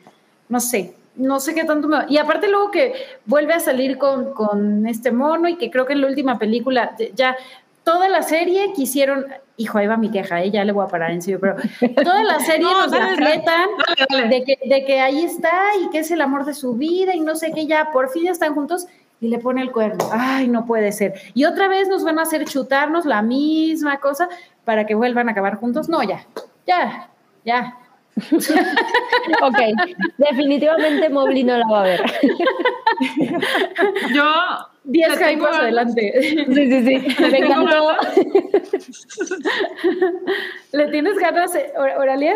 no 0.48 0.58
sé, 0.60 0.94
no 1.16 1.38
sé 1.40 1.54
qué 1.54 1.64
tanto 1.64 1.86
me... 1.88 1.98
Y 2.08 2.16
aparte 2.16 2.48
luego 2.48 2.70
que 2.70 2.94
vuelve 3.26 3.52
a 3.52 3.60
salir 3.60 3.98
con, 3.98 4.32
con 4.32 4.86
este 4.86 5.12
mono 5.12 5.48
y 5.48 5.56
que 5.56 5.70
creo 5.70 5.84
que 5.84 5.92
en 5.92 6.00
la 6.00 6.06
última 6.06 6.38
película 6.38 6.96
ya 7.14 7.36
toda 7.84 8.08
la 8.08 8.22
serie 8.22 8.72
quisieron... 8.74 9.26
Hijo, 9.58 9.76
ahí 9.76 9.86
va 9.86 9.98
mi 9.98 10.10
queja, 10.10 10.42
¿eh? 10.42 10.50
ya 10.50 10.64
le 10.64 10.72
voy 10.72 10.84
a 10.86 10.88
parar 10.88 11.10
en 11.10 11.20
serio, 11.20 11.38
pero 11.38 11.56
toda 12.02 12.24
la 12.24 12.40
serie 12.40 12.62
No, 12.72 12.82
nos 12.86 12.90
la 12.90 13.08
fletan 13.14 13.68
de 14.30 14.44
que, 14.44 14.58
de 14.64 14.84
que 14.86 14.98
ahí 15.00 15.24
está 15.24 15.52
y 15.84 15.90
que 15.90 15.98
es 15.98 16.10
el 16.10 16.22
amor 16.22 16.46
de 16.46 16.54
su 16.54 16.72
vida 16.74 17.14
y 17.14 17.20
no 17.20 17.36
sé 17.36 17.52
qué, 17.52 17.66
ya 17.66 17.90
por 17.92 18.08
fin 18.08 18.28
están 18.28 18.54
juntos 18.54 18.86
y 19.22 19.28
le 19.28 19.38
pone 19.38 19.62
el 19.62 19.72
cuerno. 19.72 20.10
Ay, 20.12 20.48
no 20.48 20.66
puede 20.66 20.92
ser. 20.92 21.14
Y 21.32 21.44
otra 21.44 21.68
vez 21.68 21.88
nos 21.88 22.04
van 22.04 22.18
a 22.18 22.22
hacer 22.22 22.44
chutarnos 22.44 23.06
la 23.06 23.22
misma 23.22 23.98
cosa 24.00 24.28
para 24.64 24.84
que 24.84 24.94
vuelvan 24.94 25.28
a 25.28 25.32
acabar 25.32 25.56
juntos. 25.56 25.88
No, 25.88 26.02
ya, 26.02 26.26
ya, 26.66 27.08
ya. 27.44 27.78
Ok, 29.42 29.56
definitivamente 30.18 31.08
Mobley 31.08 31.44
no 31.44 31.56
la 31.56 31.66
va 31.66 31.80
a 31.80 31.84
ver. 31.84 32.02
Yo. 34.14 34.24
Diez 34.84 35.08
le 35.10 35.16
tengo 35.16 35.46
jaimas 35.46 35.50
ganas- 35.52 35.60
adelante. 35.62 36.12
Sí, 36.22 36.44
sí, 36.54 36.84
sí. 36.84 36.94
Me 37.22 37.30
tengo 37.30 37.52
encantó. 37.62 37.96
¿Le 40.72 40.88
tienes 40.88 41.16
ganas, 41.18 41.52
Or- 41.76 41.98
Oralia? 41.98 42.34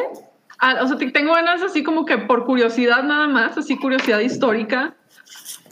Ah, 0.59 0.77
o 0.83 0.87
sea, 0.87 0.97
te- 0.97 1.11
tengo 1.11 1.35
ganas 1.35 1.63
así 1.63 1.83
como 1.83 2.05
que 2.05 2.19
por 2.19 2.45
curiosidad 2.47 3.03
nada 3.03 3.27
más, 3.27 3.59
así 3.59 3.77
curiosidad 3.77 4.21
histórica, 4.21 4.95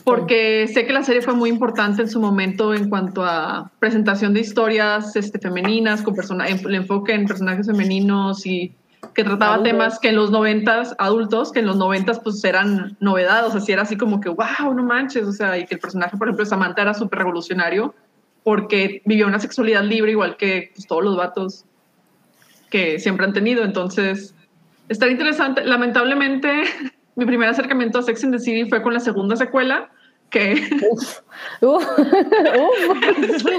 porque 0.04 0.68
sé 0.68 0.86
que 0.86 0.92
la 0.92 1.02
serie 1.02 1.22
fue 1.22 1.34
muy 1.34 1.48
importante 1.48 2.02
en 2.02 2.08
su 2.08 2.20
momento 2.20 2.74
en 2.74 2.90
cuanto 2.90 3.24
a 3.24 3.70
presentación 3.78 4.34
de 4.34 4.40
historias 4.40 5.16
este, 5.16 5.38
femeninas, 5.38 6.02
con 6.02 6.14
persona, 6.14 6.46
el 6.46 6.74
enfoque 6.74 7.14
en 7.14 7.26
personajes 7.26 7.66
femeninos 7.66 8.44
y 8.44 8.74
que 9.14 9.24
trataba 9.24 9.54
Adultos. 9.54 9.72
temas 9.72 9.98
que 9.98 10.08
en 10.08 10.16
los 10.16 10.30
noventas, 10.30 10.94
adultos, 10.98 11.52
que 11.52 11.60
en 11.60 11.66
los 11.66 11.76
noventas 11.76 12.20
pues 12.20 12.42
eran 12.44 12.96
novedad, 13.00 13.46
o 13.46 13.50
sea, 13.50 13.72
era 13.72 13.82
así 13.82 13.96
como 13.96 14.20
que, 14.20 14.28
wow, 14.28 14.74
no 14.74 14.82
manches, 14.82 15.24
o 15.24 15.32
sea, 15.32 15.58
y 15.58 15.66
que 15.66 15.74
el 15.74 15.80
personaje, 15.80 16.16
por 16.16 16.28
ejemplo, 16.28 16.44
de 16.44 16.50
Samantha 16.50 16.82
era 16.82 16.94
súper 16.94 17.20
revolucionario 17.20 17.94
porque 18.42 19.00
vivió 19.06 19.26
una 19.26 19.40
sexualidad 19.40 19.82
libre 19.82 20.12
igual 20.12 20.36
que 20.36 20.70
pues, 20.74 20.86
todos 20.86 21.02
los 21.02 21.16
vatos 21.16 21.64
que 22.70 22.98
siempre 22.98 23.24
han 23.24 23.32
tenido. 23.32 23.64
Entonces, 23.64 24.34
estar 24.88 25.10
interesante. 25.10 25.64
Lamentablemente, 25.64 26.64
mi 27.16 27.24
primer 27.26 27.48
acercamiento 27.48 27.98
a 27.98 28.02
Sex 28.02 28.24
and 28.24 28.34
the 28.34 28.38
City 28.40 28.68
fue 28.68 28.82
con 28.82 28.92
la 28.94 29.00
segunda 29.00 29.36
secuela, 29.36 29.88
que 30.30 30.54
Uf, 30.90 31.20
uf, 31.60 31.86
uf. 31.98 33.54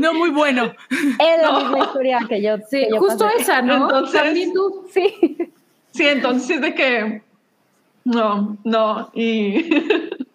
No 0.00 0.14
muy 0.14 0.30
bueno. 0.30 0.72
Es 0.90 1.42
la 1.42 1.50
No. 1.52 1.60
misma 1.60 1.78
historia 1.80 2.20
que 2.28 2.42
yo. 2.42 2.56
Sí, 2.70 2.84
que 2.84 2.90
yo 2.90 2.98
justo 2.98 3.24
pasé. 3.24 3.42
esa, 3.42 3.62
¿no? 3.62 3.74
Entonces- 3.84 4.52
tú. 4.54 4.86
Sí. 4.90 5.36
sí, 5.90 6.06
entonces 6.06 6.50
es 6.50 6.60
de 6.62 6.74
que 6.74 7.22
no, 8.04 8.56
no, 8.64 9.10
y 9.14 9.70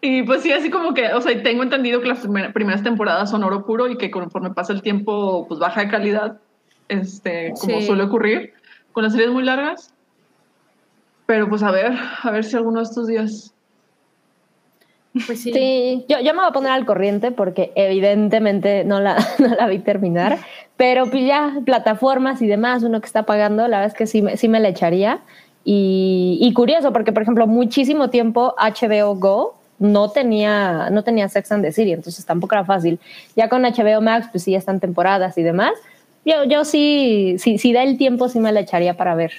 y 0.00 0.22
pues 0.22 0.42
sí, 0.42 0.52
así 0.52 0.70
como 0.70 0.94
que, 0.94 1.12
o 1.12 1.20
sea, 1.20 1.40
tengo 1.42 1.62
entendido 1.62 2.00
que 2.00 2.08
las 2.08 2.20
primer- 2.20 2.52
primeras 2.52 2.82
temporadas 2.82 3.30
son 3.30 3.44
oro 3.44 3.64
puro 3.66 3.88
y 3.88 3.96
que 3.98 4.10
conforme 4.10 4.50
pasa 4.50 4.72
el 4.72 4.82
tiempo, 4.82 5.46
pues 5.48 5.60
baja 5.60 5.82
de 5.82 5.90
calidad, 5.90 6.40
este, 6.88 7.52
como 7.60 7.80
Sí. 7.80 7.86
suele 7.86 8.04
ocurrir 8.04 8.52
con 8.92 9.04
las 9.04 9.12
series 9.12 9.30
muy 9.30 9.42
largas. 9.44 9.91
Pero 11.32 11.48
pues 11.48 11.62
a 11.62 11.70
ver, 11.70 11.92
a 12.24 12.30
ver 12.30 12.44
si 12.44 12.54
alguno 12.56 12.80
de 12.80 12.84
estos 12.84 13.06
días. 13.06 13.54
Pues 15.26 15.40
sí. 15.40 15.50
Sí, 15.50 16.04
yo, 16.06 16.20
yo 16.20 16.34
me 16.34 16.40
voy 16.40 16.48
a 16.50 16.52
poner 16.52 16.70
al 16.72 16.84
corriente 16.84 17.30
porque 17.30 17.72
evidentemente 17.74 18.84
no 18.84 19.00
la, 19.00 19.16
no 19.38 19.48
la 19.54 19.66
vi 19.66 19.78
terminar, 19.78 20.36
pero 20.76 21.06
pues 21.10 21.24
ya 21.26 21.54
plataformas 21.64 22.42
y 22.42 22.46
demás, 22.46 22.82
uno 22.82 23.00
que 23.00 23.06
está 23.06 23.22
pagando, 23.22 23.66
la 23.66 23.78
verdad 23.78 23.92
es 23.94 23.98
que 23.98 24.06
sí, 24.06 24.20
me- 24.20 24.36
sí 24.36 24.46
me 24.48 24.60
la 24.60 24.68
echaría. 24.68 25.20
Y, 25.64 26.36
y 26.38 26.52
curioso, 26.52 26.92
porque 26.92 27.12
por 27.14 27.22
ejemplo, 27.22 27.46
muchísimo 27.46 28.10
tiempo 28.10 28.54
HBO 28.58 29.14
Go 29.16 29.54
no 29.78 30.10
tenía, 30.10 30.90
no 30.90 31.02
tenía 31.02 31.30
Sex 31.30 31.50
and 31.50 31.64
the 31.64 31.72
City, 31.72 31.92
entonces 31.92 32.26
tampoco 32.26 32.56
era 32.56 32.66
fácil. 32.66 33.00
Ya 33.36 33.48
con 33.48 33.62
HBO 33.64 34.02
Max, 34.02 34.28
pues 34.30 34.44
sí, 34.44 34.50
ya 34.52 34.58
están 34.58 34.80
temporadas 34.80 35.38
y 35.38 35.42
demás. 35.42 35.72
Yo, 36.26 36.44
yo 36.44 36.66
sí, 36.66 37.36
sí, 37.38 37.56
si 37.56 37.72
da 37.72 37.84
el 37.84 37.96
tiempo, 37.96 38.28
sí 38.28 38.38
me 38.38 38.52
la 38.52 38.60
echaría 38.60 38.98
para 38.98 39.14
ver 39.14 39.32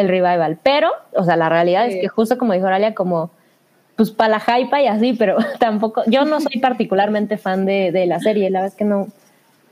el 0.00 0.08
revival. 0.08 0.58
Pero, 0.62 0.90
o 1.14 1.24
sea, 1.24 1.36
la 1.36 1.48
realidad 1.48 1.86
Sí. 1.86 1.94
es 1.94 2.00
que 2.02 2.08
justo 2.08 2.38
como 2.38 2.52
dijo 2.52 2.66
Oralia, 2.66 2.94
como 2.94 3.30
pues 3.96 4.10
para 4.12 4.30
la 4.30 4.40
hype 4.40 4.82
y 4.82 4.86
así, 4.86 5.12
pero 5.12 5.36
tampoco, 5.58 6.02
yo 6.06 6.24
no 6.24 6.40
soy 6.40 6.60
particularmente 6.60 7.36
fan 7.36 7.66
de, 7.66 7.90
de 7.90 8.06
la 8.06 8.20
serie, 8.20 8.48
la 8.50 8.60
verdad 8.60 8.72
es 8.72 8.78
que 8.78 8.84
no. 8.84 9.08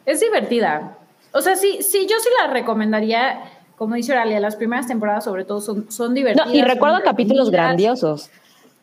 Es 0.05 0.21
divertida. 0.21 0.97
O 1.33 1.41
sea, 1.41 1.55
sí, 1.57 1.79
sí, 1.83 2.07
yo 2.09 2.17
sí 2.21 2.29
la 2.45 2.53
recomendaría. 2.53 3.41
Como 3.77 3.95
dice 3.95 4.13
Oralia, 4.13 4.41
las 4.41 4.57
primeras 4.57 4.87
temporadas 4.87 5.25
sobre 5.25 5.45
todo 5.45 5.61
son, 5.61 5.91
son 5.91 6.15
divertidas. 6.15 6.49
No, 6.49 6.55
y 6.55 6.63
recuerdo 6.63 7.03
capítulos 7.05 7.51
grandiosos. 7.51 8.31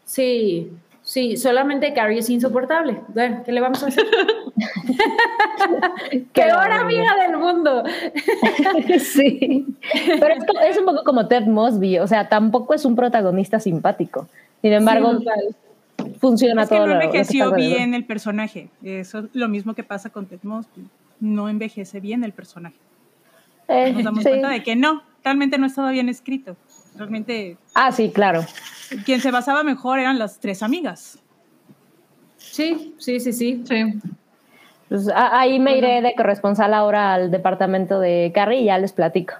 Sí, 0.05 0.71
sí, 1.03 1.37
solamente 1.37 1.93
Carrie 1.93 2.19
es 2.19 2.29
insoportable. 2.29 3.01
Bueno, 3.09 3.43
¿qué 3.45 3.51
le 3.51 3.61
vamos 3.61 3.83
a 3.83 3.87
hacer? 3.87 4.05
Peor 6.33 6.57
barbaridad. 6.57 6.81
amiga 6.81 7.15
del 7.27 7.37
mundo. 7.37 7.83
sí. 8.99 9.65
Pero 10.19 10.33
es, 10.35 10.43
es 10.71 10.77
un 10.79 10.85
poco 10.85 11.03
como 11.03 11.27
Ted 11.27 11.45
Mosby, 11.45 11.99
o 11.99 12.07
sea, 12.07 12.27
tampoco 12.29 12.73
es 12.73 12.85
un 12.85 12.95
protagonista 12.95 13.59
simpático. 13.59 14.27
Sin 14.61 14.73
embargo, 14.73 15.19
Sí, 15.19 15.25
funciona 16.19 16.63
Es 16.63 16.69
que 16.69 16.75
todo 16.75 16.87
no 16.87 16.93
lo- 16.95 17.05
lo 17.05 17.11
que 17.11 17.19
está 17.19 17.33
envejeció 17.33 17.43
alrededor. 17.45 17.77
bien 17.77 17.93
el 17.93 18.05
personaje. 18.05 18.69
Eso 18.83 19.19
es 19.19 19.25
lo 19.33 19.47
mismo 19.47 19.73
que 19.73 19.83
pasa 19.83 20.09
con 20.09 20.25
Ted 20.25 20.39
Mosby. 20.43 20.83
No 21.19 21.49
envejece 21.49 21.99
bien 21.99 22.23
el 22.23 22.33
personaje. 22.33 22.75
Eh, 23.67 23.93
Nos 23.93 24.03
damos 24.03 24.23
sí. 24.23 24.29
cuenta 24.29 24.49
de 24.49 24.63
que 24.63 24.75
no, 24.75 25.03
realmente 25.23 25.57
no 25.57 25.67
estaba 25.67 25.91
bien 25.91 26.09
escrito. 26.09 26.55
Realmente 26.97 27.57
Ah, 27.73 27.91
sí, 27.91 28.11
claro. 28.13 28.43
Quien 29.05 29.21
se 29.21 29.31
basaba 29.31 29.63
mejor 29.63 29.99
eran 29.99 30.19
las 30.19 30.39
tres 30.39 30.61
amigas. 30.63 31.19
Sí, 32.37 32.95
sí, 32.99 33.19
sí, 33.19 33.33
sí. 33.33 33.63
Sí. 33.67 33.93
Pues, 34.89 35.09
ahí 35.15 35.59
me 35.59 35.77
iré 35.77 36.01
de 36.01 36.13
corresponsal 36.15 36.73
ahora 36.73 37.13
al 37.13 37.31
departamento 37.31 37.99
de 37.99 38.31
Carrie 38.35 38.61
y 38.61 38.65
ya 38.65 38.77
les 38.77 38.93
platico. 38.93 39.33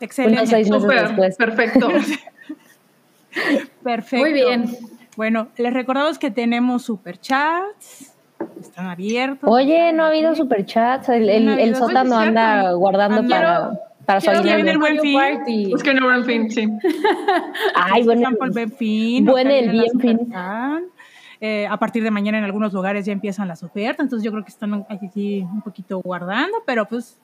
Excelente. 0.00 0.38
Unos 0.40 0.50
seis 0.50 0.70
meses 0.70 0.88
después. 1.08 1.36
perfecto. 1.36 1.88
Perfecto. 3.82 4.24
Muy 4.24 4.32
bien. 4.32 4.76
Bueno, 5.16 5.48
les 5.56 5.72
recordamos 5.72 6.18
que 6.18 6.30
tenemos 6.30 6.82
superchats. 6.84 8.12
Están 8.60 8.86
abiertos. 8.86 9.48
Oye, 9.50 9.92
no 9.92 10.04
ha 10.04 10.08
habido 10.08 10.34
superchats. 10.34 11.08
El, 11.08 11.28
el, 11.28 11.44
No 11.46 11.52
ha 11.52 11.54
el 11.54 11.60
habido. 11.74 11.78
sótano 11.78 12.16
anda 12.18 12.72
guardando 12.72 13.22
Ando- 13.22 13.28
para, 13.30 13.70
para 14.08 14.42
que 14.42 14.54
viene 14.54 14.70
el 14.70 14.78
buen 14.78 14.98
fin. 15.00 15.18
Party. 15.18 15.72
Es 15.74 15.82
que 15.82 15.92
no, 15.92 16.14
en 16.14 16.24
fin, 16.24 16.50
sí. 16.50 16.66
Ay, 17.74 18.04
bueno. 18.04 18.22
Están 18.22 18.36
por 18.36 18.46
el 18.46 18.52
buen 18.54 18.72
fin. 18.72 19.24
Buen 19.26 19.46
acá 19.46 19.56
el 19.56 19.70
bien 19.70 20.00
fin. 20.00 20.32
Eh, 21.40 21.66
a 21.68 21.76
partir 21.76 22.02
de 22.02 22.10
mañana 22.10 22.38
en 22.38 22.44
algunos 22.44 22.72
lugares 22.72 23.04
ya 23.04 23.12
empiezan 23.12 23.46
las 23.46 23.62
ofertas, 23.62 24.02
entonces 24.04 24.24
yo 24.24 24.32
creo 24.32 24.42
que 24.42 24.50
están 24.50 24.86
aquí 24.88 25.42
un 25.42 25.60
poquito 25.60 26.00
guardando, 26.00 26.56
pero 26.66 26.86
pues 26.86 27.16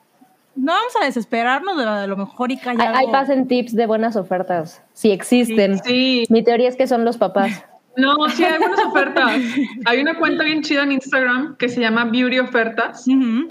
no 0.54 0.72
vamos 0.72 0.92
a 1.00 1.04
desesperarnos, 1.06 1.76
de 1.76 2.06
lo 2.06 2.16
mejor 2.16 2.52
y 2.52 2.58
cae 2.58 2.76
Ahí 2.78 3.06
pasen 3.10 3.48
tips 3.48 3.74
de 3.74 3.86
buenas 3.86 4.14
ofertas, 4.14 4.82
si 4.92 5.10
existen. 5.10 5.78
Sí. 5.82 6.26
Mi 6.28 6.44
teoría 6.44 6.68
es 6.68 6.76
que 6.76 6.86
son 6.86 7.04
los 7.04 7.16
papás. 7.16 7.64
No, 7.96 8.28
sí 8.30 8.42
hay 8.44 8.58
buenas 8.58 8.80
ofertas. 8.84 9.30
Hay 9.86 10.00
una 10.00 10.18
cuenta 10.18 10.42
bien 10.42 10.62
chida 10.62 10.82
en 10.82 10.92
Instagram 10.92 11.56
que 11.56 11.68
se 11.68 11.80
llama 11.80 12.04
Beauty 12.06 12.40
Ofertas. 12.40 13.04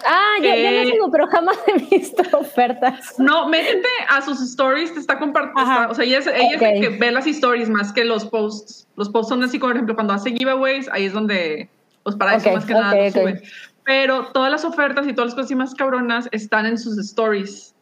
Ah, 0.05 0.35
ya, 0.41 0.55
ya 0.55 0.71
Eh, 0.71 0.85
lo 0.85 0.91
sigo, 0.91 1.11
pero 1.11 1.27
jamás 1.27 1.57
he 1.67 1.77
visto 1.95 2.23
ofertas. 2.37 3.15
No, 3.19 3.47
métete 3.47 3.87
a 4.09 4.21
sus 4.21 4.41
stories, 4.41 4.93
te 4.93 4.99
está 4.99 5.17
compartiendo. 5.17 5.89
O 5.89 5.95
sea, 5.95 6.03
ella 6.03 6.19
es, 6.19 6.27
ella 6.27 6.55
es 6.55 6.61
la 6.61 6.69
Ok. 6.69 6.81
que 6.81 6.89
ve 6.99 7.11
las 7.11 7.25
stories 7.27 7.69
más 7.69 7.93
que 7.93 8.03
los 8.03 8.25
posts. 8.25 8.87
Los 8.97 9.09
posts 9.09 9.29
son 9.29 9.43
así, 9.43 9.59
por 9.59 9.71
ejemplo, 9.71 9.95
cuando 9.95 10.13
hace 10.13 10.31
giveaways, 10.31 10.89
ahí 10.91 11.05
es 11.05 11.13
donde, 11.13 11.69
pues 12.03 12.15
para 12.15 12.35
eso 12.35 12.51
más 12.51 12.65
que 12.65 12.73
nada 12.73 12.95
lo 12.95 13.11
sube. 13.11 13.41
Pero 13.85 14.27
todas 14.33 14.51
las 14.51 14.63
ofertas 14.65 15.07
y 15.07 15.13
todas 15.13 15.31
las 15.31 15.35
cosas 15.35 15.57
más 15.57 15.73
cabronas 15.75 16.27
están 16.31 16.65
en 16.65 16.77
sus 16.77 16.97
stories. 16.97 17.72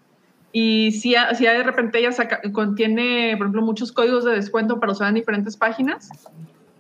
Y 0.54 0.92
si, 0.92 1.16
a- 1.16 1.34
si 1.36 1.46
de 1.46 1.64
repente 1.64 2.00
ella 2.00 2.12
saca- 2.12 2.42
contiene, 2.52 3.36
por 3.38 3.46
ejemplo, 3.48 3.62
muchos 3.62 3.92
códigos 3.92 4.26
de 4.26 4.32
descuento 4.34 4.80
para 4.80 4.92
usar 4.92 5.08
en 5.10 5.16
diferentes 5.16 5.56
páginas. 5.58 6.10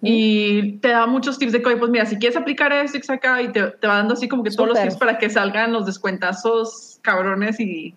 Y 0.03 0.73
te 0.79 0.87
da 0.89 1.05
muchos 1.05 1.37
tips 1.37 1.51
de 1.51 1.61
código. 1.61 1.79
Pues 1.81 1.91
mira, 1.91 2.05
si 2.05 2.17
quieres 2.17 2.35
aplicar 2.35 2.73
esto 2.73 2.97
y 2.97 3.01
saca, 3.03 3.41
y 3.41 3.51
te, 3.51 3.61
te 3.63 3.87
va 3.87 3.97
dando 3.97 4.15
así 4.15 4.27
como 4.27 4.43
que 4.43 4.49
todos 4.51 4.69
los 4.69 4.81
tips 4.81 4.95
para 4.97 5.17
que 5.19 5.29
salgan 5.29 5.71
los 5.71 5.85
descuentazos 5.85 6.99
cabrones 7.03 7.59
y, 7.59 7.93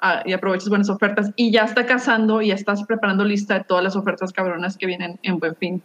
ah, 0.00 0.22
y 0.26 0.32
aproveches 0.32 0.68
buenas 0.68 0.90
ofertas. 0.90 1.30
Y 1.36 1.52
ya 1.52 1.62
está 1.62 1.86
cazando 1.86 2.42
y 2.42 2.48
ya 2.48 2.54
estás 2.54 2.82
preparando 2.84 3.24
lista 3.24 3.54
de 3.58 3.64
todas 3.64 3.84
las 3.84 3.94
ofertas 3.94 4.32
cabronas 4.32 4.76
que 4.76 4.86
vienen 4.86 5.18
en 5.22 5.38
Buen 5.38 5.54
Fin. 5.54 5.80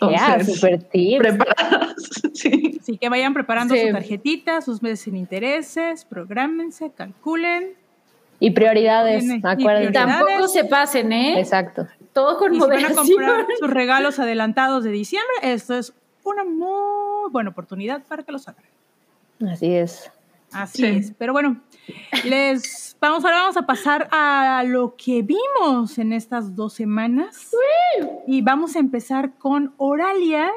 Entonces, 0.00 0.54
super 0.54 0.82
tips. 0.84 1.18
preparadas. 1.18 1.94
sí. 2.34 2.78
Así 2.80 2.96
que 2.98 3.08
vayan 3.10 3.34
preparando 3.34 3.74
Sí. 3.74 3.86
su 3.88 3.92
tarjetita, 3.92 4.60
sus 4.62 4.82
meses 4.82 5.00
sin 5.00 5.16
intereses, 5.16 6.04
prográmense, 6.06 6.90
calculen. 6.96 7.72
Y 8.40 8.50
prioridades, 8.52 9.24
y 9.24 9.38
acuérdense. 9.38 9.90
prioridades. 9.90 10.16
Tampoco 10.26 10.48
se 10.48 10.64
pasen, 10.64 11.12
¿eh? 11.12 11.40
Exacto. 11.40 11.86
Todo 12.12 12.38
con 12.38 12.54
Y 12.54 12.60
si 12.60 12.66
van 12.66 12.84
a 12.84 12.94
comprar 12.94 13.46
sus 13.58 13.70
regalos 13.70 14.18
adelantados 14.18 14.84
de 14.84 14.90
diciembre, 14.90 15.32
esto 15.42 15.76
es 15.76 15.92
una 16.24 16.44
muy 16.44 17.30
buena 17.30 17.50
oportunidad 17.50 18.02
para 18.04 18.22
que 18.22 18.32
los 18.32 18.46
hagan. 18.48 18.64
Así 19.50 19.74
es. 19.74 20.10
Así 20.52 20.78
Sí. 20.82 20.86
es. 20.86 21.12
Pero 21.18 21.32
bueno, 21.32 21.60
les 22.24 22.96
vamos 23.00 23.24
ahora 23.24 23.38
vamos 23.42 23.56
a 23.56 23.66
pasar 23.66 24.08
a 24.12 24.62
lo 24.66 24.94
que 24.96 25.22
vimos 25.22 25.98
en 25.98 26.12
estas 26.12 26.54
dos 26.56 26.72
semanas. 26.74 27.50
Y 28.26 28.42
vamos 28.42 28.76
a 28.76 28.78
empezar 28.78 29.32
con 29.34 29.74
Oralia, 29.76 30.50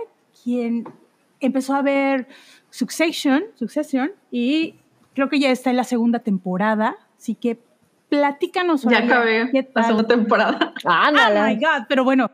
quien 0.43 0.85
empezó 1.39 1.73
a 1.75 1.81
ver 1.81 2.27
Succession, 2.69 3.43
Succession, 3.55 4.11
y 4.31 4.75
creo 5.13 5.29
que 5.29 5.39
ya 5.39 5.49
está 5.51 5.69
en 5.71 5.77
la 5.77 5.83
segunda 5.83 6.19
temporada. 6.19 6.95
Así 7.17 7.35
que 7.35 7.59
platícanos, 8.11 8.83
Ya 8.83 8.97
acabé 8.99 9.49
¿qué 9.51 9.61
la 9.63 9.71
tal? 9.73 9.85
segunda 9.85 10.07
temporada. 10.09 10.73
Oh 10.83 10.89
Ándala. 10.91 11.47
my 11.47 11.55
God, 11.55 11.85
pero 11.87 12.03
bueno. 12.03 12.29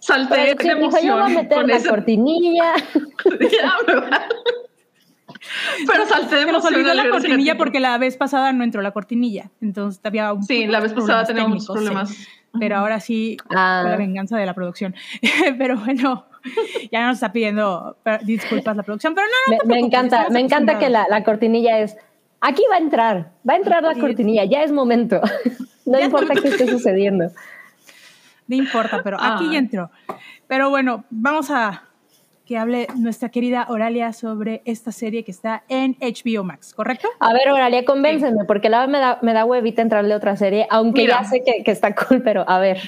Salté 0.00 0.36
de 0.36 0.54
dijo, 0.54 0.62
yo 0.62 1.14
voy 1.14 1.22
a 1.22 1.26
emoción 1.26 1.34
meter 1.34 1.58
con 1.58 1.66
la 1.66 1.76
ese. 1.76 1.88
cortinilla. 1.88 2.72
Pero 5.86 6.06
salté 6.06 6.36
de 6.36 6.42
emoción. 6.42 6.74
olvidó 6.74 6.90
al 6.90 6.96
la 6.96 7.08
cortinilla 7.10 7.56
porque 7.56 7.80
la 7.80 7.96
vez 7.98 8.16
pasada 8.16 8.52
no 8.52 8.64
entró 8.64 8.82
la 8.82 8.90
cortinilla. 8.92 9.50
Entonces 9.60 10.00
había 10.04 10.32
un 10.32 10.42
Sí, 10.44 10.66
la 10.66 10.80
vez 10.80 10.92
pasada 10.92 11.24
teníamos 11.24 11.66
técnicos, 11.66 12.08
sí. 12.10 12.26
Pero 12.58 12.76
ahora 12.76 13.00
sí, 13.00 13.36
Ah. 13.50 13.82
la 13.84 13.96
venganza 13.96 14.36
de 14.38 14.46
la 14.46 14.54
producción. 14.54 14.94
pero 15.58 15.76
bueno, 15.78 16.26
ya 16.92 17.06
nos 17.06 17.16
está 17.16 17.32
pidiendo 17.32 17.96
disculpas 18.22 18.76
la 18.76 18.82
producción. 18.82 19.14
Pero 19.14 19.26
no, 19.26 19.56
no 19.56 19.64
Me, 19.64 19.74
me 19.74 19.80
encanta, 19.86 20.28
me 20.30 20.40
encanta 20.40 20.78
que 20.78 20.88
la, 20.88 21.06
la 21.10 21.22
cortinilla 21.24 21.78
es. 21.78 21.96
Aquí 22.40 22.62
va 22.70 22.76
a 22.76 22.78
entrar, 22.78 23.32
va 23.48 23.54
a 23.54 23.56
entrar 23.56 23.82
la 23.82 23.94
cortinilla, 23.94 24.44
ya 24.44 24.62
es 24.62 24.72
momento. 24.72 25.20
No 25.86 25.98
importa 25.98 26.34
qué 26.34 26.48
esté 26.48 26.68
sucediendo. 26.68 27.30
No 28.46 28.56
importa, 28.56 29.00
pero 29.02 29.16
aquí 29.18 29.46
Ah. 29.48 29.52
ya 29.52 29.58
entró. 29.58 29.90
Pero 30.46 30.68
bueno, 30.68 31.04
vamos 31.08 31.50
a 31.50 31.82
que 32.48 32.56
hable 32.56 32.86
nuestra 32.96 33.28
querida 33.28 33.66
Oralia 33.68 34.14
sobre 34.14 34.62
esta 34.64 34.90
serie 34.90 35.22
que 35.22 35.30
está 35.30 35.64
en 35.68 35.96
HBO 36.00 36.44
Max, 36.44 36.72
¿correcto? 36.72 37.06
A 37.20 37.34
ver, 37.34 37.50
Oralia, 37.50 37.84
convénceme, 37.84 38.46
porque 38.46 38.70
la 38.70 38.78
verdad 38.86 38.92
me 38.92 38.98
da, 38.98 39.18
me 39.20 39.34
da 39.34 39.44
huevita 39.44 39.82
entrarle 39.82 40.14
a 40.14 40.16
otra 40.16 40.34
serie, 40.34 40.66
aunque 40.70 41.02
Mira. 41.02 41.20
ya 41.20 41.28
sé 41.28 41.42
que, 41.44 41.62
que 41.62 41.70
está 41.70 41.94
cool, 41.94 42.22
pero 42.22 42.48
a 42.48 42.58
ver. 42.58 42.80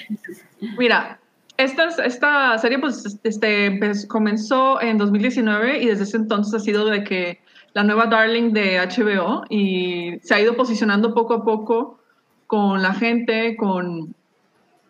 Mira, 0.78 1.18
esta, 1.58 1.88
esta 2.06 2.56
serie 2.56 2.78
pues 2.78 3.18
este, 3.22 3.70
empe- 3.70 4.06
comenzó 4.06 4.80
en 4.80 4.96
2019 4.96 5.82
y 5.82 5.86
desde 5.88 6.04
ese 6.04 6.16
entonces 6.16 6.54
ha 6.54 6.60
sido 6.60 6.86
de 6.86 7.04
que 7.04 7.40
la 7.74 7.82
nueva 7.82 8.06
Darling 8.06 8.54
de 8.54 8.78
HBO 8.78 9.44
y 9.50 10.18
se 10.22 10.34
ha 10.34 10.40
ido 10.40 10.56
posicionando 10.56 11.12
poco 11.12 11.34
a 11.34 11.44
poco 11.44 11.98
con 12.46 12.80
la 12.80 12.94
gente, 12.94 13.56
con, 13.56 14.14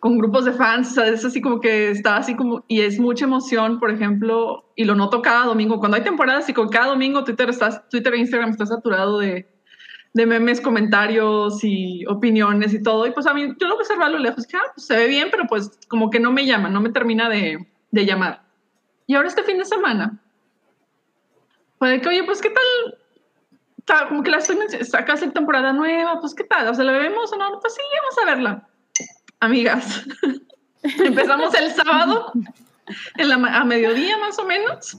con 0.01 0.17
grupos 0.17 0.45
de 0.45 0.53
fans, 0.53 0.89
o 0.89 0.93
sea, 0.95 1.07
es 1.07 1.23
así 1.23 1.41
como 1.41 1.61
que 1.61 1.91
está 1.91 2.17
así 2.17 2.35
como, 2.35 2.65
y 2.67 2.81
es 2.81 2.99
mucha 2.99 3.25
emoción, 3.25 3.79
por 3.79 3.91
ejemplo, 3.91 4.65
y 4.75 4.83
lo 4.83 4.95
noto 4.95 5.21
cada 5.21 5.45
domingo, 5.45 5.77
cuando 5.77 5.95
hay 5.95 6.03
temporadas 6.03 6.49
y 6.49 6.53
con 6.53 6.69
cada 6.69 6.87
domingo 6.87 7.23
Twitter, 7.23 7.51
está, 7.51 7.87
Twitter 7.87 8.15
e 8.15 8.17
Instagram 8.17 8.49
está 8.49 8.65
saturado 8.65 9.19
de, 9.19 9.47
de 10.15 10.25
memes, 10.25 10.59
comentarios 10.59 11.63
y 11.63 12.03
opiniones 12.07 12.73
y 12.73 12.81
todo, 12.81 13.05
y 13.05 13.11
pues 13.11 13.27
a 13.27 13.35
mí, 13.35 13.53
yo 13.59 13.67
lo 13.67 13.75
observo 13.75 14.03
a 14.03 14.09
lo 14.09 14.17
lejos, 14.17 14.47
que 14.47 14.57
ah, 14.57 14.71
pues 14.73 14.87
se 14.87 14.97
ve 14.97 15.07
bien, 15.07 15.27
pero 15.29 15.43
pues 15.47 15.77
como 15.87 16.09
que 16.09 16.19
no 16.19 16.31
me 16.31 16.47
llama, 16.47 16.67
no 16.67 16.81
me 16.81 16.89
termina 16.89 17.29
de, 17.29 17.67
de 17.91 18.05
llamar. 18.05 18.41
Y 19.05 19.13
ahora 19.13 19.27
este 19.27 19.43
fin 19.43 19.59
de 19.59 19.65
semana, 19.65 20.19
puede 21.77 22.01
que, 22.01 22.09
oye, 22.09 22.23
pues 22.23 22.41
qué 22.41 22.49
tal 22.49 24.07
como 24.07 24.23
que 24.23 24.31
la 24.31 24.37
estoy 24.37 24.57
sacas 24.83 25.21
en 25.21 25.31
temporada 25.31 25.73
nueva, 25.73 26.19
pues 26.19 26.33
qué 26.33 26.43
tal, 26.43 26.67
o 26.69 26.73
sea, 26.73 26.85
la 26.85 26.93
vemos 26.93 27.31
o 27.31 27.37
no, 27.37 27.59
pues 27.59 27.75
sí, 27.75 27.81
vamos 28.01 28.17
a 28.17 28.25
verla. 28.25 28.67
Amigas, 29.41 30.05
empezamos 30.83 31.53
el 31.55 31.71
sábado 31.71 32.31
en 33.17 33.29
la, 33.29 33.35
a 33.35 33.63
mediodía 33.65 34.17
más 34.19 34.37
o 34.37 34.45
menos. 34.45 34.97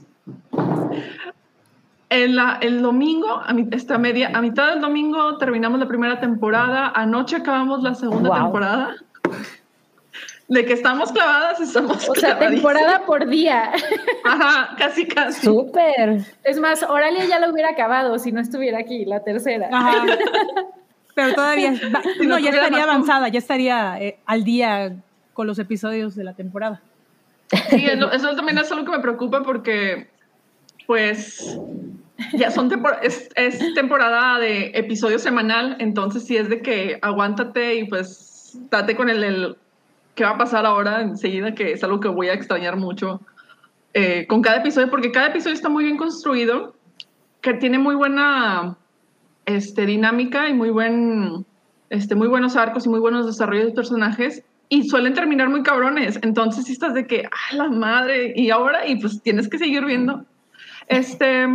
En 2.09 2.35
la, 2.35 2.59
el 2.61 2.81
domingo, 2.81 3.41
a, 3.43 3.53
mi, 3.53 3.67
esta 3.71 3.97
media, 3.97 4.31
a 4.33 4.41
mitad 4.41 4.67
del 4.69 4.81
domingo 4.81 5.37
terminamos 5.37 5.79
la 5.79 5.87
primera 5.87 6.19
temporada, 6.19 6.91
anoche 6.93 7.37
acabamos 7.37 7.81
la 7.83 7.95
segunda 7.95 8.29
Wow. 8.29 8.39
temporada. 8.43 8.95
De 10.49 10.65
que 10.65 10.73
estamos 10.73 11.11
clavadas, 11.13 11.61
estamos 11.61 12.07
O 12.09 12.15
sea, 12.15 12.37
temporada 12.37 13.05
por 13.05 13.25
día. 13.27 13.71
Ajá, 14.25 14.75
casi, 14.77 15.07
casi. 15.07 15.41
Súper. 15.41 16.19
Es 16.43 16.59
más, 16.59 16.83
Oralia 16.83 17.25
ya 17.25 17.39
lo 17.39 17.49
hubiera 17.49 17.69
acabado 17.69 18.19
si 18.19 18.33
no 18.33 18.41
estuviera 18.41 18.79
aquí, 18.79 19.05
la 19.05 19.23
tercera. 19.23 19.69
Ajá. 19.71 20.05
Pero 21.15 21.33
todavía, 21.33 21.71
no 22.25 22.39
ya 22.39 22.49
estaría 22.49 22.83
avanzada, 22.83 23.27
ya 23.29 23.39
estaría 23.39 24.01
eh, 24.01 24.19
al 24.25 24.43
día 24.43 24.95
con 25.33 25.47
los 25.47 25.59
episodios 25.59 26.15
de 26.15 26.23
la 26.23 26.33
temporada. 26.33 26.81
Sí, 27.69 27.85
eso 27.85 28.35
también 28.35 28.57
es 28.57 28.71
algo 28.71 28.85
que 28.85 28.91
me 28.91 28.99
preocupa 28.99 29.43
porque, 29.43 30.09
pues, 30.87 31.59
ya 32.33 32.49
son 32.49 32.69
tempor- 32.69 32.99
es, 33.03 33.29
es 33.35 33.73
temporada 33.75 34.39
de 34.39 34.71
episodio 34.73 35.19
semanal, 35.19 35.75
entonces 35.79 36.25
sí 36.25 36.35
es 36.37 36.49
de 36.49 36.61
que 36.61 36.97
aguántate 37.01 37.75
y 37.75 37.83
pues 37.85 38.57
date 38.71 38.95
con 38.95 39.09
el, 39.09 39.23
el 39.23 39.57
qué 40.15 40.23
va 40.23 40.31
a 40.31 40.37
pasar 40.37 40.65
ahora 40.65 41.01
enseguida, 41.01 41.53
que 41.53 41.73
es 41.73 41.83
algo 41.83 41.99
que 41.99 42.07
voy 42.07 42.29
a 42.29 42.33
extrañar 42.33 42.75
mucho 42.77 43.21
eh, 43.93 44.25
con 44.27 44.41
cada 44.41 44.57
episodio, 44.57 44.89
porque 44.89 45.11
cada 45.11 45.27
episodio 45.27 45.53
está 45.55 45.69
muy 45.69 45.83
bien 45.83 45.97
construido, 45.97 46.75
que 47.41 47.53
tiene 47.53 47.77
muy 47.77 47.93
buena 47.95 48.77
este, 49.45 49.85
dinámica 49.85 50.49
y 50.49 50.53
muy, 50.53 50.69
buen, 50.69 51.45
este, 51.89 52.15
muy 52.15 52.27
buenos 52.27 52.55
arcos 52.55 52.85
y 52.85 52.89
muy 52.89 52.99
buenos 52.99 53.25
desarrollos 53.25 53.67
de 53.67 53.71
personajes 53.71 54.43
y 54.69 54.87
suelen 54.89 55.13
terminar 55.13 55.49
muy 55.49 55.63
cabrones. 55.63 56.19
Entonces, 56.23 56.65
si 56.65 56.73
estás 56.73 56.93
de 56.93 57.05
que, 57.05 57.25
¡ah, 57.25 57.55
la 57.55 57.69
madre! 57.69 58.33
Y 58.35 58.49
ahora, 58.49 58.87
y 58.87 58.95
pues 58.99 59.21
tienes 59.21 59.47
que 59.47 59.57
seguir 59.57 59.85
viendo. 59.85 60.25
Este. 60.87 61.47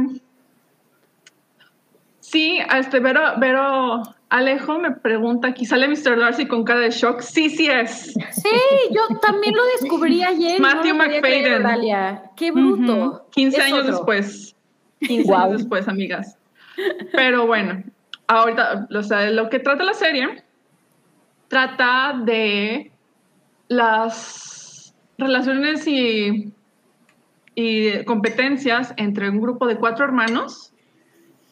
Sí, 2.20 2.58
este, 2.76 3.00
Vero, 3.00 3.20
Vero 3.38 4.02
Alejo 4.30 4.78
me 4.78 4.90
pregunta 4.90 5.48
aquí, 5.48 5.64
¿sale 5.64 5.88
Mr. 5.88 6.18
Darcy 6.18 6.46
con 6.46 6.62
cara 6.62 6.80
de 6.80 6.90
shock? 6.90 7.20
Sí, 7.20 7.48
sí 7.48 7.66
es. 7.66 8.12
Sí, 8.12 8.50
yo 8.90 9.18
también 9.18 9.54
lo 9.56 9.62
descubrí 9.80 10.22
ayer. 10.22 10.60
Matthew 10.60 10.94
no 10.94 11.04
McFadden. 11.04 12.20
Qué 12.36 12.50
bruto. 12.52 12.94
Ujú. 12.94 13.20
15 13.30 13.56
Es 13.56 13.64
años 13.64 13.78
otro. 13.80 13.92
después. 13.92 14.56
15 15.00 15.24
Guau. 15.24 15.40
años 15.46 15.58
después, 15.58 15.88
amigas. 15.88 16.37
Pero 17.12 17.46
bueno, 17.46 17.82
ahorita, 18.26 18.86
lo 18.88 19.48
que 19.48 19.58
trata 19.58 19.84
la 19.84 19.94
serie, 19.94 20.44
trata 21.48 22.20
de 22.24 22.92
las 23.68 24.94
relaciones 25.16 25.86
y, 25.86 26.52
y 27.54 28.04
competencias 28.04 28.94
entre 28.96 29.28
un 29.30 29.40
grupo 29.40 29.66
de 29.66 29.76
cuatro 29.76 30.04
hermanos, 30.04 30.72